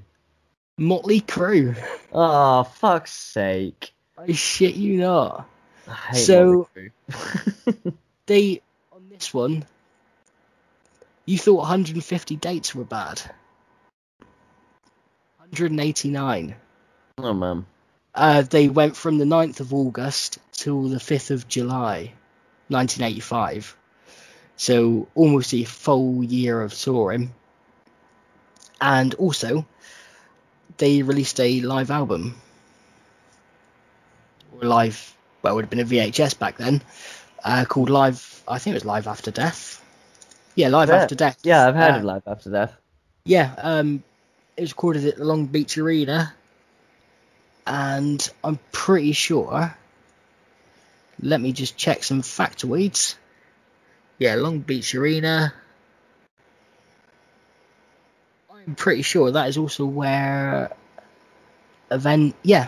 Motley 0.77 1.22
Crue. 1.22 1.76
Oh 2.14 2.64
fuck's 2.64 3.11
sake! 3.11 3.92
I 4.18 4.32
shit 4.34 4.76
you 4.76 5.00
not. 5.00 5.48
I 5.88 5.93
hate 5.93 6.26
So- 6.26 6.69
They 8.27 8.61
on 8.93 9.09
this 9.09 9.34
one, 9.34 9.66
you 11.26 11.38
thought 11.40 11.58
150 11.58 12.35
dates 12.35 12.76
were 12.76 12.84
bad. 12.84 13.19
189. 15.52 16.56
oh 17.18 17.34
man. 17.34 17.66
Uh, 18.16 18.42
they 18.42 18.68
went 18.69 18.95
from 18.95 19.18
the 19.18 19.26
9th 19.26 19.60
of 19.60 19.74
August 19.74 20.40
till 20.52 20.84
the 20.90 20.98
5th 20.98 21.32
of 21.32 21.48
July, 21.48 22.11
1985. 22.68 23.76
So 24.58 25.08
almost 25.16 25.53
a 25.53 25.64
full 25.64 26.24
year 26.24 26.61
of 26.61 26.74
touring. 26.74 27.34
And 28.82 29.14
also, 29.16 29.66
they 30.78 31.02
released 31.02 31.40
a 31.40 31.61
live 31.61 31.92
album. 31.92 32.36
Or 34.60 34.68
live, 34.68 35.16
well, 35.42 35.53
it 35.53 35.56
would 35.56 35.64
have 35.66 35.69
been 35.69 35.80
a 35.80 35.86
VHS 35.86 36.38
back 36.38 36.58
then, 36.58 36.82
uh, 37.44 37.66
called 37.68 37.90
Live, 37.90 38.44
I 38.48 38.60
think 38.60 38.74
it 38.74 38.78
was 38.78 38.86
Live 38.86 39.08
After 39.08 39.32
Death. 39.32 39.84
Yeah, 40.56 40.69
Live 40.69 40.90
Yeah. 40.90 40.95
After 40.95 41.16
Death. 41.16 41.38
Yeah, 41.44 41.68
I've 41.68 41.76
heard 41.76 41.94
Uh, 41.94 41.98
of 42.00 42.03
Live 42.03 42.24
After 42.28 42.50
Death. 42.50 42.74
yeah, 43.24 43.53
um, 43.60 44.03
it 44.59 44.63
was 44.63 44.71
recorded 44.73 45.05
at 45.05 45.15
the 45.15 45.23
Long 45.23 45.45
Beach 45.45 45.77
Arena, 45.77 46.33
and 47.65 48.29
I'm 48.43 48.59
pretty 48.73 49.13
sure. 49.13 49.73
Let 51.21 51.39
me 51.39 51.53
just 51.53 51.77
check 51.77 52.03
some 52.03 52.21
factoids. 52.21 53.15
Yeah, 54.17 54.35
Long 54.35 54.59
Beach 54.59 54.93
Arena. 54.95 55.53
I'm 58.53 58.75
pretty 58.75 59.01
sure 59.01 59.31
that 59.31 59.47
is 59.47 59.57
also 59.57 59.85
where 59.85 60.75
event. 61.89 62.35
Yeah, 62.43 62.67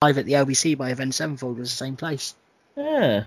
live 0.00 0.18
at 0.18 0.26
the 0.26 0.34
LBC 0.34 0.78
by 0.78 0.90
Avenged 0.90 1.16
Sevenfold 1.16 1.58
was 1.58 1.70
the 1.70 1.76
same 1.76 1.96
place. 1.96 2.36
Yeah, 2.76 3.24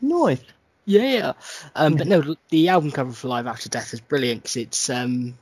nice. 0.00 0.40
Yeah, 0.86 1.34
um, 1.76 1.96
but 1.96 2.06
no, 2.06 2.36
the 2.48 2.68
album 2.70 2.90
cover 2.90 3.12
for 3.12 3.28
Live 3.28 3.46
After 3.46 3.68
Death 3.68 3.92
is 3.92 4.00
brilliant 4.00 4.42
because 4.42 4.56
it's 4.56 4.88
um, 4.88 5.36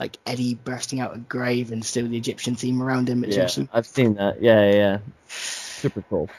like 0.00 0.16
Eddie 0.26 0.54
bursting 0.54 0.98
out 0.98 1.14
a 1.14 1.18
grave 1.18 1.70
and 1.70 1.84
still 1.84 2.08
the 2.08 2.16
Egyptian 2.16 2.56
theme 2.56 2.82
around 2.82 3.08
him. 3.08 3.22
It's 3.22 3.36
yeah, 3.36 3.44
awesome. 3.44 3.68
I've 3.72 3.86
seen 3.86 4.14
that. 4.14 4.42
Yeah, 4.42 4.70
yeah, 4.70 4.74
yeah. 4.74 4.98
Super 5.28 6.02
cool. 6.08 6.30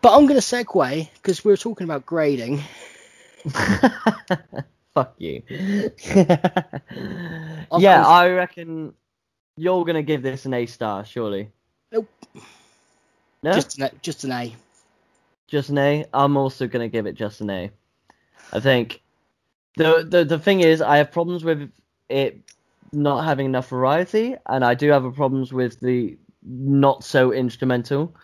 But 0.00 0.16
I'm 0.16 0.26
going 0.26 0.40
to 0.40 0.46
segue 0.46 1.08
because 1.14 1.44
we 1.44 1.50
were 1.50 1.56
talking 1.56 1.84
about 1.84 2.06
grading. 2.06 2.62
Fuck 4.94 5.14
you. 5.18 5.42
Yeah, 7.78 8.04
I 8.04 8.30
reckon 8.30 8.92
you're 9.56 9.84
gonna 9.84 10.02
give 10.02 10.22
this 10.22 10.44
an 10.44 10.54
A 10.54 10.66
star, 10.66 11.04
surely. 11.04 11.50
Nope. 11.92 12.08
No, 13.44 13.52
just, 13.52 13.78
an, 13.78 13.90
just 14.02 14.24
an 14.24 14.32
A. 14.32 14.56
Just 15.46 15.68
an 15.68 15.78
A. 15.78 16.04
I'm 16.12 16.36
also 16.36 16.66
gonna 16.66 16.88
give 16.88 17.06
it 17.06 17.14
just 17.14 17.40
an 17.40 17.50
A. 17.50 17.70
I 18.52 18.58
think 18.58 19.00
the 19.76 20.06
the 20.08 20.24
the 20.24 20.38
thing 20.38 20.60
is, 20.60 20.82
I 20.82 20.96
have 20.98 21.12
problems 21.12 21.44
with 21.44 21.70
it 22.08 22.40
not 22.92 23.24
having 23.24 23.46
enough 23.46 23.68
variety, 23.68 24.36
and 24.46 24.64
I 24.64 24.74
do 24.74 24.90
have 24.90 25.14
problems 25.14 25.52
with 25.52 25.80
the 25.80 26.18
not 26.42 27.04
so 27.04 27.32
instrumental. 27.32 28.14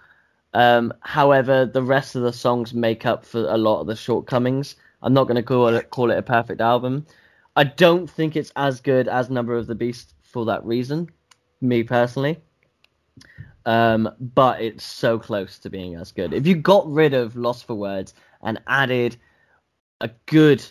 Um, 0.54 0.92
however, 1.00 1.66
the 1.66 1.82
rest 1.82 2.16
of 2.16 2.22
the 2.22 2.32
songs 2.32 2.72
make 2.72 3.04
up 3.04 3.24
for 3.24 3.40
a 3.40 3.58
lot 3.58 3.80
of 3.80 3.86
the 3.86 3.96
shortcomings. 3.96 4.76
I'm 5.02 5.12
not 5.12 5.24
going 5.24 5.36
to 5.36 5.42
call 5.42 5.68
it 5.68 5.90
call 5.90 6.10
it 6.10 6.18
a 6.18 6.22
perfect 6.22 6.60
album. 6.60 7.06
I 7.56 7.64
don't 7.64 8.08
think 8.08 8.36
it's 8.36 8.52
as 8.56 8.80
good 8.80 9.08
as 9.08 9.30
Number 9.30 9.56
of 9.56 9.66
the 9.66 9.74
Beast 9.74 10.14
for 10.22 10.44
that 10.46 10.64
reason, 10.64 11.08
me 11.60 11.82
personally. 11.82 12.38
Um, 13.64 14.08
but 14.20 14.60
it's 14.60 14.84
so 14.84 15.18
close 15.18 15.58
to 15.60 15.70
being 15.70 15.96
as 15.96 16.12
good. 16.12 16.32
If 16.32 16.46
you 16.46 16.54
got 16.54 16.90
rid 16.90 17.14
of 17.14 17.34
Losfer 17.34 17.76
Words 17.76 18.14
and 18.42 18.60
added 18.66 19.16
a 20.00 20.10
good 20.26 20.64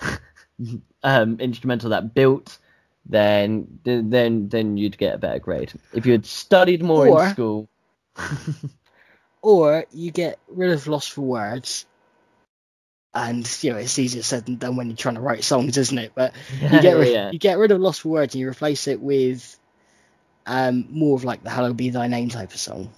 um, 1.02 1.38
instrumental 1.40 1.90
that 1.90 2.14
built, 2.14 2.58
then 3.06 3.78
then 3.84 4.48
then 4.48 4.76
you'd 4.76 4.98
get 4.98 5.14
a 5.14 5.18
better 5.18 5.38
grade. 5.38 5.72
If 5.92 6.06
you 6.06 6.12
had 6.12 6.26
studied 6.26 6.82
more 6.82 7.06
Or- 7.08 7.24
in 7.24 7.30
school, 7.32 7.68
Or 9.42 9.84
you 9.92 10.10
get 10.10 10.38
rid 10.48 10.72
of 10.72 10.84
Losfer 10.84 11.18
Words. 11.18 11.86
And 13.14 13.48
you 13.62 13.72
know 13.72 13.78
it's 13.78 13.98
easier 13.98 14.22
said 14.22 14.44
than 14.44 14.56
done 14.56 14.76
when 14.76 14.88
you're 14.88 14.96
trying 14.96 15.14
to 15.14 15.20
write 15.22 15.42
songs, 15.42 15.78
isn't 15.78 15.96
it? 15.96 16.12
But 16.14 16.34
you 16.60 16.80
get 16.82 16.96
rid, 16.98 17.12
yeah, 17.12 17.30
you 17.30 17.38
get 17.38 17.56
rid 17.58 17.70
of 17.70 17.80
Losfer 17.80 18.06
Words 18.06 18.34
and 18.34 18.40
you 18.40 18.48
replace 18.48 18.88
it 18.88 19.00
with 19.00 19.58
um, 20.44 20.86
more 20.90 21.14
of 21.16 21.24
like 21.24 21.42
the 21.42 21.48
Hallowed 21.50 21.76
Be 21.78 21.88
Thy 21.90 22.08
Name 22.08 22.28
type 22.28 22.52
of 22.52 22.58
song. 22.58 22.90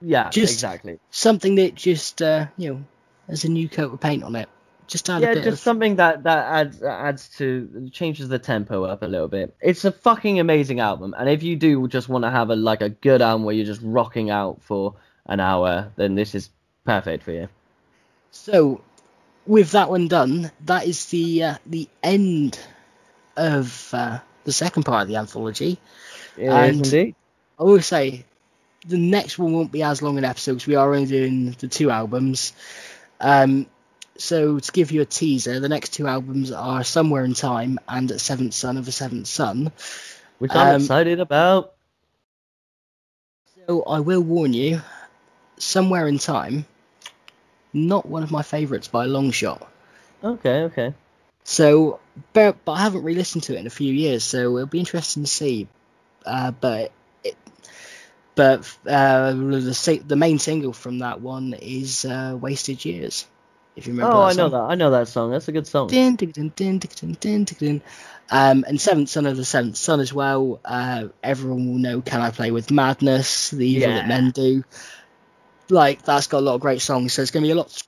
yeah, 0.00 0.28
just- 0.30 0.52
exactly. 0.52 1.00
Something 1.10 1.56
that 1.56 1.74
just 1.74 2.22
uh, 2.22 2.46
you 2.56 2.72
know 2.74 2.84
has 3.28 3.44
a 3.44 3.48
new 3.48 3.68
coat 3.68 3.92
of 3.92 4.00
paint 4.00 4.22
on 4.22 4.36
it. 4.36 4.48
Just 4.88 5.08
add 5.10 5.22
yeah, 5.22 5.32
a 5.32 5.34
bit 5.34 5.44
just 5.44 5.54
of 5.54 5.58
something 5.60 5.96
that 5.96 6.22
that 6.24 6.46
adds 6.46 6.82
adds 6.82 7.28
to 7.36 7.90
changes 7.92 8.28
the 8.28 8.38
tempo 8.38 8.84
up 8.84 9.02
a 9.02 9.06
little 9.06 9.28
bit. 9.28 9.54
It's 9.60 9.84
a 9.84 9.92
fucking 9.92 10.40
amazing 10.40 10.80
album, 10.80 11.14
and 11.16 11.28
if 11.28 11.42
you 11.42 11.56
do 11.56 11.86
just 11.88 12.08
want 12.08 12.24
to 12.24 12.30
have 12.30 12.50
a 12.50 12.56
like 12.56 12.80
a 12.80 12.88
good 12.88 13.22
album 13.22 13.44
where 13.44 13.54
you're 13.54 13.66
just 13.66 13.82
rocking 13.84 14.30
out 14.30 14.62
for 14.62 14.94
an 15.26 15.40
hour, 15.40 15.92
then 15.96 16.14
this 16.14 16.34
is 16.34 16.48
perfect 16.84 17.22
for 17.22 17.32
you. 17.32 17.48
So, 18.30 18.80
with 19.46 19.72
that 19.72 19.90
one 19.90 20.08
done, 20.08 20.50
that 20.64 20.86
is 20.86 21.04
the 21.06 21.42
uh, 21.44 21.54
the 21.66 21.86
end 22.02 22.58
of 23.36 23.90
uh, 23.92 24.18
the 24.44 24.52
second 24.52 24.84
part 24.84 25.02
of 25.02 25.08
the 25.08 25.16
anthology. 25.16 25.78
Yes, 26.36 26.52
And- 26.52 26.86
indeed. 26.86 27.14
I 27.60 27.64
will 27.64 27.82
say, 27.82 28.24
the 28.86 28.96
next 28.98 29.36
one 29.38 29.52
won't 29.52 29.72
be 29.72 29.82
as 29.82 30.00
long 30.00 30.16
an 30.16 30.24
episode 30.24 30.52
because 30.54 30.66
we 30.68 30.76
are 30.76 30.94
only 30.94 31.06
doing 31.06 31.50
the 31.58 31.66
two 31.66 31.90
albums. 31.90 32.52
Um, 33.20 33.66
so 34.18 34.58
to 34.58 34.72
give 34.72 34.90
you 34.90 35.00
a 35.00 35.06
teaser, 35.06 35.60
the 35.60 35.68
next 35.68 35.90
two 35.90 36.06
albums 36.06 36.50
are 36.50 36.82
Somewhere 36.82 37.24
in 37.24 37.34
Time 37.34 37.78
and 37.88 38.20
Seventh 38.20 38.52
Son 38.52 38.76
of 38.76 38.88
a 38.88 38.92
Seventh 38.92 39.28
Son. 39.28 39.72
Which 40.38 40.54
I'm 40.54 40.74
um, 40.74 40.80
excited 40.82 41.20
about. 41.20 41.74
So 43.66 43.82
I 43.84 44.00
will 44.00 44.20
warn 44.20 44.52
you, 44.52 44.82
Somewhere 45.58 46.08
in 46.08 46.18
Time, 46.18 46.66
not 47.72 48.06
one 48.06 48.22
of 48.24 48.30
my 48.30 48.42
favourites 48.42 48.88
by 48.88 49.04
a 49.04 49.08
long 49.08 49.30
shot. 49.30 49.70
Okay, 50.22 50.62
okay. 50.64 50.94
So, 51.44 52.00
but, 52.32 52.64
but 52.64 52.72
I 52.72 52.80
haven't 52.80 53.04
re-listened 53.04 53.44
to 53.44 53.54
it 53.54 53.60
in 53.60 53.66
a 53.66 53.70
few 53.70 53.92
years, 53.92 54.24
so 54.24 54.56
it'll 54.56 54.66
be 54.66 54.80
interesting 54.80 55.22
to 55.22 55.28
see. 55.30 55.68
Uh, 56.26 56.50
but 56.50 56.92
it, 57.22 57.36
but 58.34 58.60
uh, 58.86 59.32
the 59.32 60.02
the 60.06 60.16
main 60.16 60.38
single 60.38 60.72
from 60.72 60.98
that 60.98 61.20
one 61.20 61.54
is 61.54 62.04
uh, 62.04 62.36
"Wasted 62.38 62.84
Years." 62.84 63.26
If 63.78 63.86
you 63.86 63.92
remember. 63.92 64.16
Oh, 64.16 64.22
I 64.22 64.32
know 64.32 64.48
that. 64.48 64.60
I 64.60 64.74
know 64.74 64.90
that 64.90 65.06
song. 65.06 65.30
That's 65.30 65.46
a 65.46 65.52
good 65.52 65.66
song. 65.66 65.88
Um, 68.30 68.64
and 68.66 68.80
Seventh 68.80 69.08
Son 69.08 69.24
of 69.24 69.36
the 69.36 69.44
Seventh 69.44 69.76
Son 69.76 70.00
as 70.00 70.12
well. 70.12 70.60
Uh, 70.64 71.08
everyone 71.22 71.68
will 71.68 71.78
know 71.78 72.00
"Can 72.00 72.20
I 72.20 72.30
Play 72.30 72.50
with 72.50 72.72
Madness?" 72.72 73.50
The 73.50 73.66
Evil 73.66 73.90
Yeah. 73.90 73.96
That 73.98 74.08
Men 74.08 74.32
Do. 74.32 74.64
Like 75.70 76.02
that's 76.02 76.26
got 76.26 76.38
a 76.38 76.40
lot 76.40 76.56
of 76.56 76.60
great 76.60 76.80
songs, 76.80 77.12
so 77.12 77.22
it's 77.22 77.30
going 77.30 77.44
to 77.44 77.46
be 77.46 77.52
a 77.52 77.54
lot. 77.54 77.82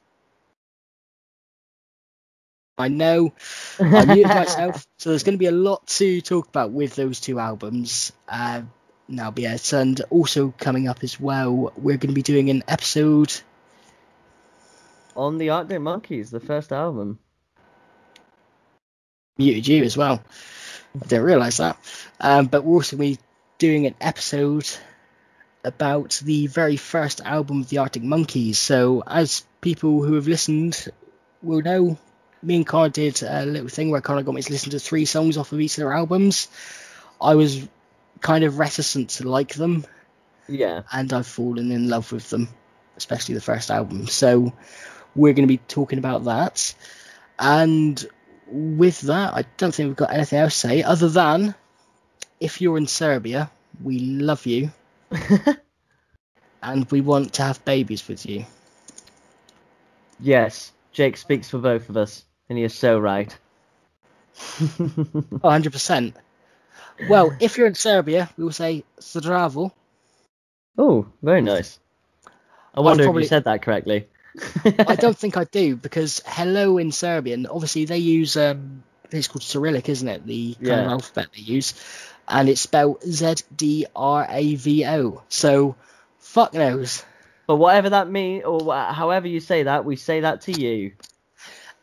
I 2.78 2.88
know. 2.88 3.34
I 3.80 4.04
muted 4.04 4.28
myself, 4.28 4.86
so 4.98 5.10
there's 5.10 5.24
going 5.24 5.34
to 5.34 5.38
be 5.38 5.46
a 5.46 5.52
lot 5.52 5.86
to 5.88 6.20
talk 6.20 6.48
about 6.48 6.70
with 6.70 6.94
those 6.94 7.20
two 7.20 7.38
albums. 7.38 8.12
Uh, 8.28 8.62
now, 9.08 9.34
yes, 9.36 9.72
and 9.72 10.00
also 10.08 10.54
coming 10.56 10.88
up 10.88 11.02
as 11.02 11.18
well, 11.18 11.72
we're 11.76 11.96
going 11.96 12.08
to 12.10 12.14
be 12.14 12.22
doing 12.22 12.48
an 12.48 12.62
episode. 12.68 13.32
On 15.16 15.38
the 15.38 15.50
Arctic 15.50 15.80
Monkeys, 15.80 16.30
the 16.30 16.40
first 16.40 16.72
album. 16.72 17.18
Muted 19.38 19.66
you 19.66 19.82
as 19.84 19.96
well. 19.96 20.22
I 20.94 21.06
didn't 21.06 21.24
realise 21.24 21.56
that. 21.58 21.76
Um, 22.20 22.46
but 22.46 22.64
we're 22.64 22.74
also 22.74 22.96
going 22.96 23.14
to 23.14 23.20
be 23.20 23.26
doing 23.58 23.86
an 23.86 23.94
episode 24.00 24.68
about 25.64 26.20
the 26.24 26.46
very 26.46 26.76
first 26.76 27.20
album 27.20 27.60
of 27.60 27.68
the 27.68 27.78
Arctic 27.78 28.02
Monkeys. 28.02 28.58
So, 28.58 29.02
as 29.06 29.44
people 29.60 30.02
who 30.02 30.14
have 30.14 30.28
listened 30.28 30.88
will 31.42 31.62
know, 31.62 31.98
me 32.42 32.56
and 32.56 32.66
Connor 32.66 32.88
did 32.90 33.22
a 33.22 33.44
little 33.44 33.68
thing 33.68 33.90
where 33.90 34.00
Connor 34.00 34.22
got 34.22 34.34
me 34.34 34.42
to 34.42 34.52
listen 34.52 34.70
to 34.70 34.78
three 34.78 35.04
songs 35.04 35.36
off 35.36 35.52
of 35.52 35.60
each 35.60 35.72
of 35.72 35.82
their 35.82 35.92
albums. 35.92 36.48
I 37.20 37.34
was 37.34 37.66
kind 38.20 38.44
of 38.44 38.58
reticent 38.58 39.10
to 39.10 39.28
like 39.28 39.54
them, 39.54 39.84
Yeah. 40.48 40.82
and 40.92 41.12
I've 41.12 41.26
fallen 41.26 41.70
in 41.70 41.88
love 41.88 42.10
with 42.12 42.28
them, 42.30 42.48
especially 42.96 43.34
the 43.34 43.40
first 43.42 43.70
album. 43.70 44.06
So 44.06 44.52
we're 45.14 45.32
going 45.32 45.46
to 45.48 45.52
be 45.52 45.60
talking 45.68 45.98
about 45.98 46.24
that. 46.24 46.74
And 47.38 48.04
with 48.46 49.00
that, 49.02 49.34
I 49.34 49.44
don't 49.56 49.74
think 49.74 49.88
we've 49.88 49.96
got 49.96 50.12
anything 50.12 50.38
else 50.38 50.60
to 50.60 50.68
say 50.68 50.82
other 50.82 51.08
than 51.08 51.54
if 52.38 52.60
you're 52.60 52.78
in 52.78 52.86
Serbia, 52.86 53.50
we 53.82 53.98
love 53.98 54.46
you 54.46 54.70
and 56.62 56.90
we 56.90 57.00
want 57.00 57.34
to 57.34 57.42
have 57.42 57.64
babies 57.64 58.06
with 58.08 58.26
you. 58.26 58.44
yes, 60.18 60.72
Jake 60.92 61.16
speaks 61.16 61.48
for 61.48 61.58
both 61.58 61.88
of 61.88 61.96
us, 61.96 62.24
and 62.48 62.58
he 62.58 62.64
is 62.64 62.74
so 62.74 62.98
right. 62.98 63.36
Oh, 64.58 64.68
100%. 64.78 66.14
Well, 67.08 67.34
if 67.40 67.56
you're 67.56 67.66
in 67.66 67.74
Serbia, 67.74 68.28
we 68.36 68.44
will 68.44 68.52
say 68.52 68.84
Zdravo. 69.00 69.72
oh, 70.76 71.06
very 71.22 71.40
nice. 71.40 71.78
I 72.74 72.80
wonder 72.80 73.04
if 73.04 73.06
probably- 73.06 73.22
you 73.22 73.28
said 73.28 73.44
that 73.44 73.62
correctly. 73.62 74.06
I 74.86 74.96
don't 74.96 75.16
think 75.16 75.36
I 75.36 75.44
do 75.44 75.76
because 75.76 76.22
hello 76.26 76.78
in 76.78 76.92
Serbian, 76.92 77.46
obviously 77.46 77.84
they 77.84 77.98
use 77.98 78.36
um, 78.36 78.82
it's 79.10 79.28
called 79.28 79.42
Cyrillic, 79.42 79.88
isn't 79.88 80.08
it? 80.08 80.26
The 80.26 80.54
kind 80.54 80.66
of 80.80 80.86
Yeah. 80.86 80.90
alphabet 80.92 81.28
they 81.34 81.42
use, 81.42 81.74
and 82.28 82.48
it's 82.48 82.60
spelled 82.60 83.02
Z 83.02 83.36
D 83.54 83.86
R 83.94 84.26
A 84.28 84.54
V 84.54 84.86
O. 84.86 85.22
So 85.28 85.74
fuck 86.18 86.54
knows. 86.54 87.04
But 87.46 87.56
whatever 87.56 87.90
that 87.90 88.08
means, 88.08 88.44
or 88.44 88.72
however 88.74 89.26
you 89.26 89.40
say 89.40 89.64
that, 89.64 89.84
we 89.84 89.96
say 89.96 90.20
that 90.20 90.42
to 90.42 90.52
you. 90.52 90.92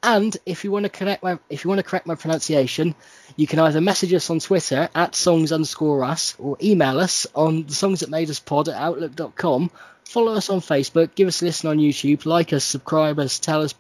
And 0.02 0.38
if 0.46 0.64
you 0.64 0.72
want 0.72 0.84
to 0.84 0.90
correct 0.90 1.24
my 1.24 1.40
if 1.50 1.66
you 1.66 1.70
want 1.70 1.80
to 1.80 1.84
correct 1.84 2.06
my 2.08 2.16
pronunciation, 2.16 2.96
you 3.36 3.48
can 3.48 3.60
either 3.60 3.82
message 3.82 4.14
us 4.14 4.30
on 4.30 4.40
Twitter 4.40 4.88
at 4.96 5.16
songs 5.16 5.52
underscore 5.52 6.04
us 6.06 6.36
or 6.40 6.56
email 6.62 7.00
us 7.00 7.28
on 7.36 7.64
the 7.66 7.74
songs 7.74 8.00
that 8.02 8.10
made 8.10 8.30
us 8.30 8.40
pod 8.40 8.70
at 8.70 8.76
outlook.com. 8.76 9.72
Follow 10.08 10.34
us 10.34 10.50
on 10.50 10.60
Facebook, 10.62 11.14
give 11.16 11.28
us 11.28 11.42
a 11.42 11.46
listen 11.46 11.70
on 11.70 11.78
YouTube, 11.78 12.26
like 12.26 12.54
us, 12.54 12.64
subscribe 12.64 13.20
us, 13.20 13.40
tell 13.40 13.62
us 13.62 13.76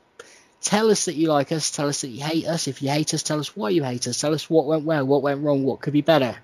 tell 0.61 0.89
us 0.91 1.05
that 1.05 1.15
you 1.15 1.29
like 1.29 1.51
us, 1.51 1.71
tell 1.71 1.87
us 1.87 2.01
that 2.01 2.09
you 2.09 2.23
hate 2.23 2.45
us. 2.47 2.67
If 2.67 2.81
you 2.81 2.89
hate 2.89 3.13
us, 3.13 3.23
tell 3.23 3.39
us 3.39 3.55
why 3.55 3.69
you 3.69 3.83
hate 3.83 4.07
us, 4.07 4.19
tell 4.19 4.33
us 4.33 4.49
what 4.49 4.65
went 4.65 4.83
well, 4.83 5.05
what 5.05 5.21
went 5.21 5.41
wrong, 5.43 5.63
what 5.63 5.79
could 5.81 5.93
be 5.93 6.01
better. 6.01 6.35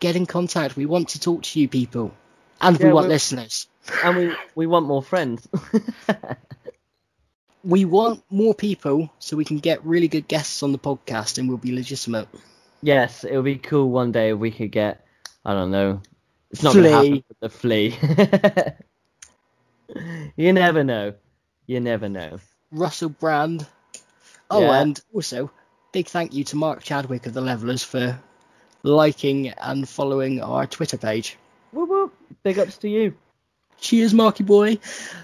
Get 0.00 0.16
in 0.16 0.26
contact. 0.26 0.76
We 0.76 0.86
want 0.86 1.10
to 1.10 1.20
talk 1.20 1.42
to 1.44 1.60
you 1.60 1.68
people. 1.68 2.12
And 2.60 2.76
we 2.78 2.86
Yeah, 2.86 2.92
want 2.92 3.04
we're- 3.04 3.14
listeners. 3.14 3.66
And 4.02 4.16
we, 4.16 4.34
we 4.54 4.66
want 4.66 4.86
more 4.86 5.02
friends. 5.02 5.46
We 7.66 7.86
want 7.86 8.22
more 8.28 8.54
people 8.54 9.10
so 9.18 9.38
we 9.38 9.44
can 9.46 9.58
get 9.58 9.82
really 9.86 10.06
good 10.08 10.28
guests 10.28 10.62
on 10.62 10.72
the 10.72 10.78
podcast 10.78 11.38
and 11.38 11.48
we'll 11.48 11.56
be 11.56 11.72
legitimate. 11.74 12.28
yes, 12.82 13.24
it 13.24 13.34
would 13.34 13.46
be 13.46 13.56
cool 13.56 13.88
one 13.90 14.12
day 14.12 14.32
if 14.32 14.38
we 14.38 14.50
could 14.50 14.70
get, 14.70 15.06
I 15.46 15.54
don't 15.54 15.70
know, 15.70 16.02
it's 16.50 16.62
not 16.62 16.74
going 16.74 16.84
to 16.84 16.90
happen 16.92 17.24
the 17.40 17.48
flea. 17.48 17.96
you 20.36 20.52
never 20.52 20.84
know. 20.84 21.14
You 21.66 21.80
never 21.80 22.08
know. 22.08 22.38
Russell 22.70 23.08
Brand. 23.08 23.66
Oh, 24.50 24.60
Yeah. 24.60 24.80
and 24.80 25.00
also 25.12 25.50
big 25.92 26.06
thank 26.08 26.34
you 26.34 26.44
to 26.44 26.56
Mark 26.56 26.82
Chadwick 26.82 27.26
of 27.26 27.34
the 27.34 27.40
Levellers 27.40 27.82
for 27.84 28.18
liking 28.82 29.48
and 29.50 29.88
following 29.88 30.40
our 30.42 30.66
Twitter 30.66 30.98
page. 30.98 31.38
Whoop, 31.72 31.88
whoop. 31.88 32.14
Big 32.42 32.58
ups 32.58 32.78
to 32.78 32.88
you. 32.88 33.14
Cheers, 33.80 34.12
Marky 34.12 34.44
boy. 34.44 34.78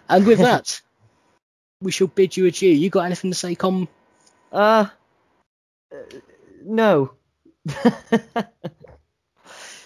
And 0.09 0.27
with 0.27 0.39
that, 0.49 0.81
we 1.83 1.93
shall 1.93 2.07
bid 2.07 2.37
you 2.37 2.47
adieu. 2.47 2.71
You 2.71 2.91
got 2.91 3.05
anything 3.07 3.31
to 3.31 3.37
say, 3.37 3.55
Com? 3.55 3.89
Uh, 4.53 4.87
uh 5.93 5.97
no. 6.65 7.13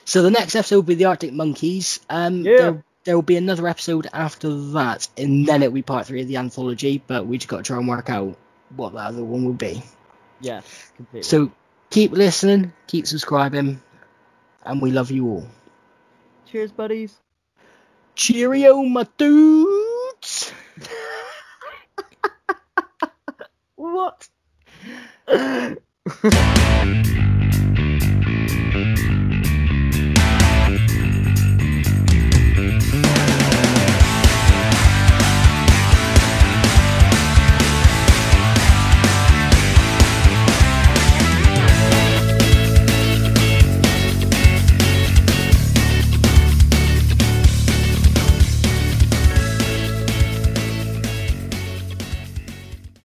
So 0.07 0.23
the 0.23 0.31
next 0.31 0.55
episode 0.55 0.77
will 0.77 0.83
be 0.83 0.95
the 0.97 1.07
Arctic 1.07 1.33
Monkeys. 1.33 1.99
Um, 2.11 2.45
Yeah. 2.45 2.77
There, 3.05 3.17
will 3.17 3.23
be 3.23 3.37
another 3.37 3.69
episode 3.69 4.07
after 4.13 4.55
that, 4.73 5.09
and 5.17 5.47
then 5.47 5.63
it'll 5.63 5.75
be 5.75 5.83
part 5.83 6.07
three 6.07 6.23
of 6.23 6.29
the 6.29 6.37
anthology. 6.37 7.03
But 7.07 7.27
we 7.27 7.39
just 7.39 7.49
got 7.49 7.59
to 7.59 7.63
try 7.63 7.79
and 7.79 7.89
work 7.89 8.11
out 8.11 8.37
what 8.75 8.93
that 8.95 9.07
other 9.07 9.25
one 9.25 9.45
will 9.45 9.53
be. 9.53 9.83
yeah, 10.41 10.63
completely. 10.97 11.23
So 11.23 11.53
keep 11.91 12.13
listening, 12.13 12.73
keep 12.87 13.07
subscribing, 13.07 13.81
and 14.65 14.83
we 14.83 14.91
love 14.91 15.11
you 15.11 15.29
all. 15.29 15.49
Cheers, 16.47 16.73
buddies. 16.73 17.17
Cheerio, 18.15 18.83
my 18.83 19.07
dudes! 19.19 20.53
What? 23.77 24.29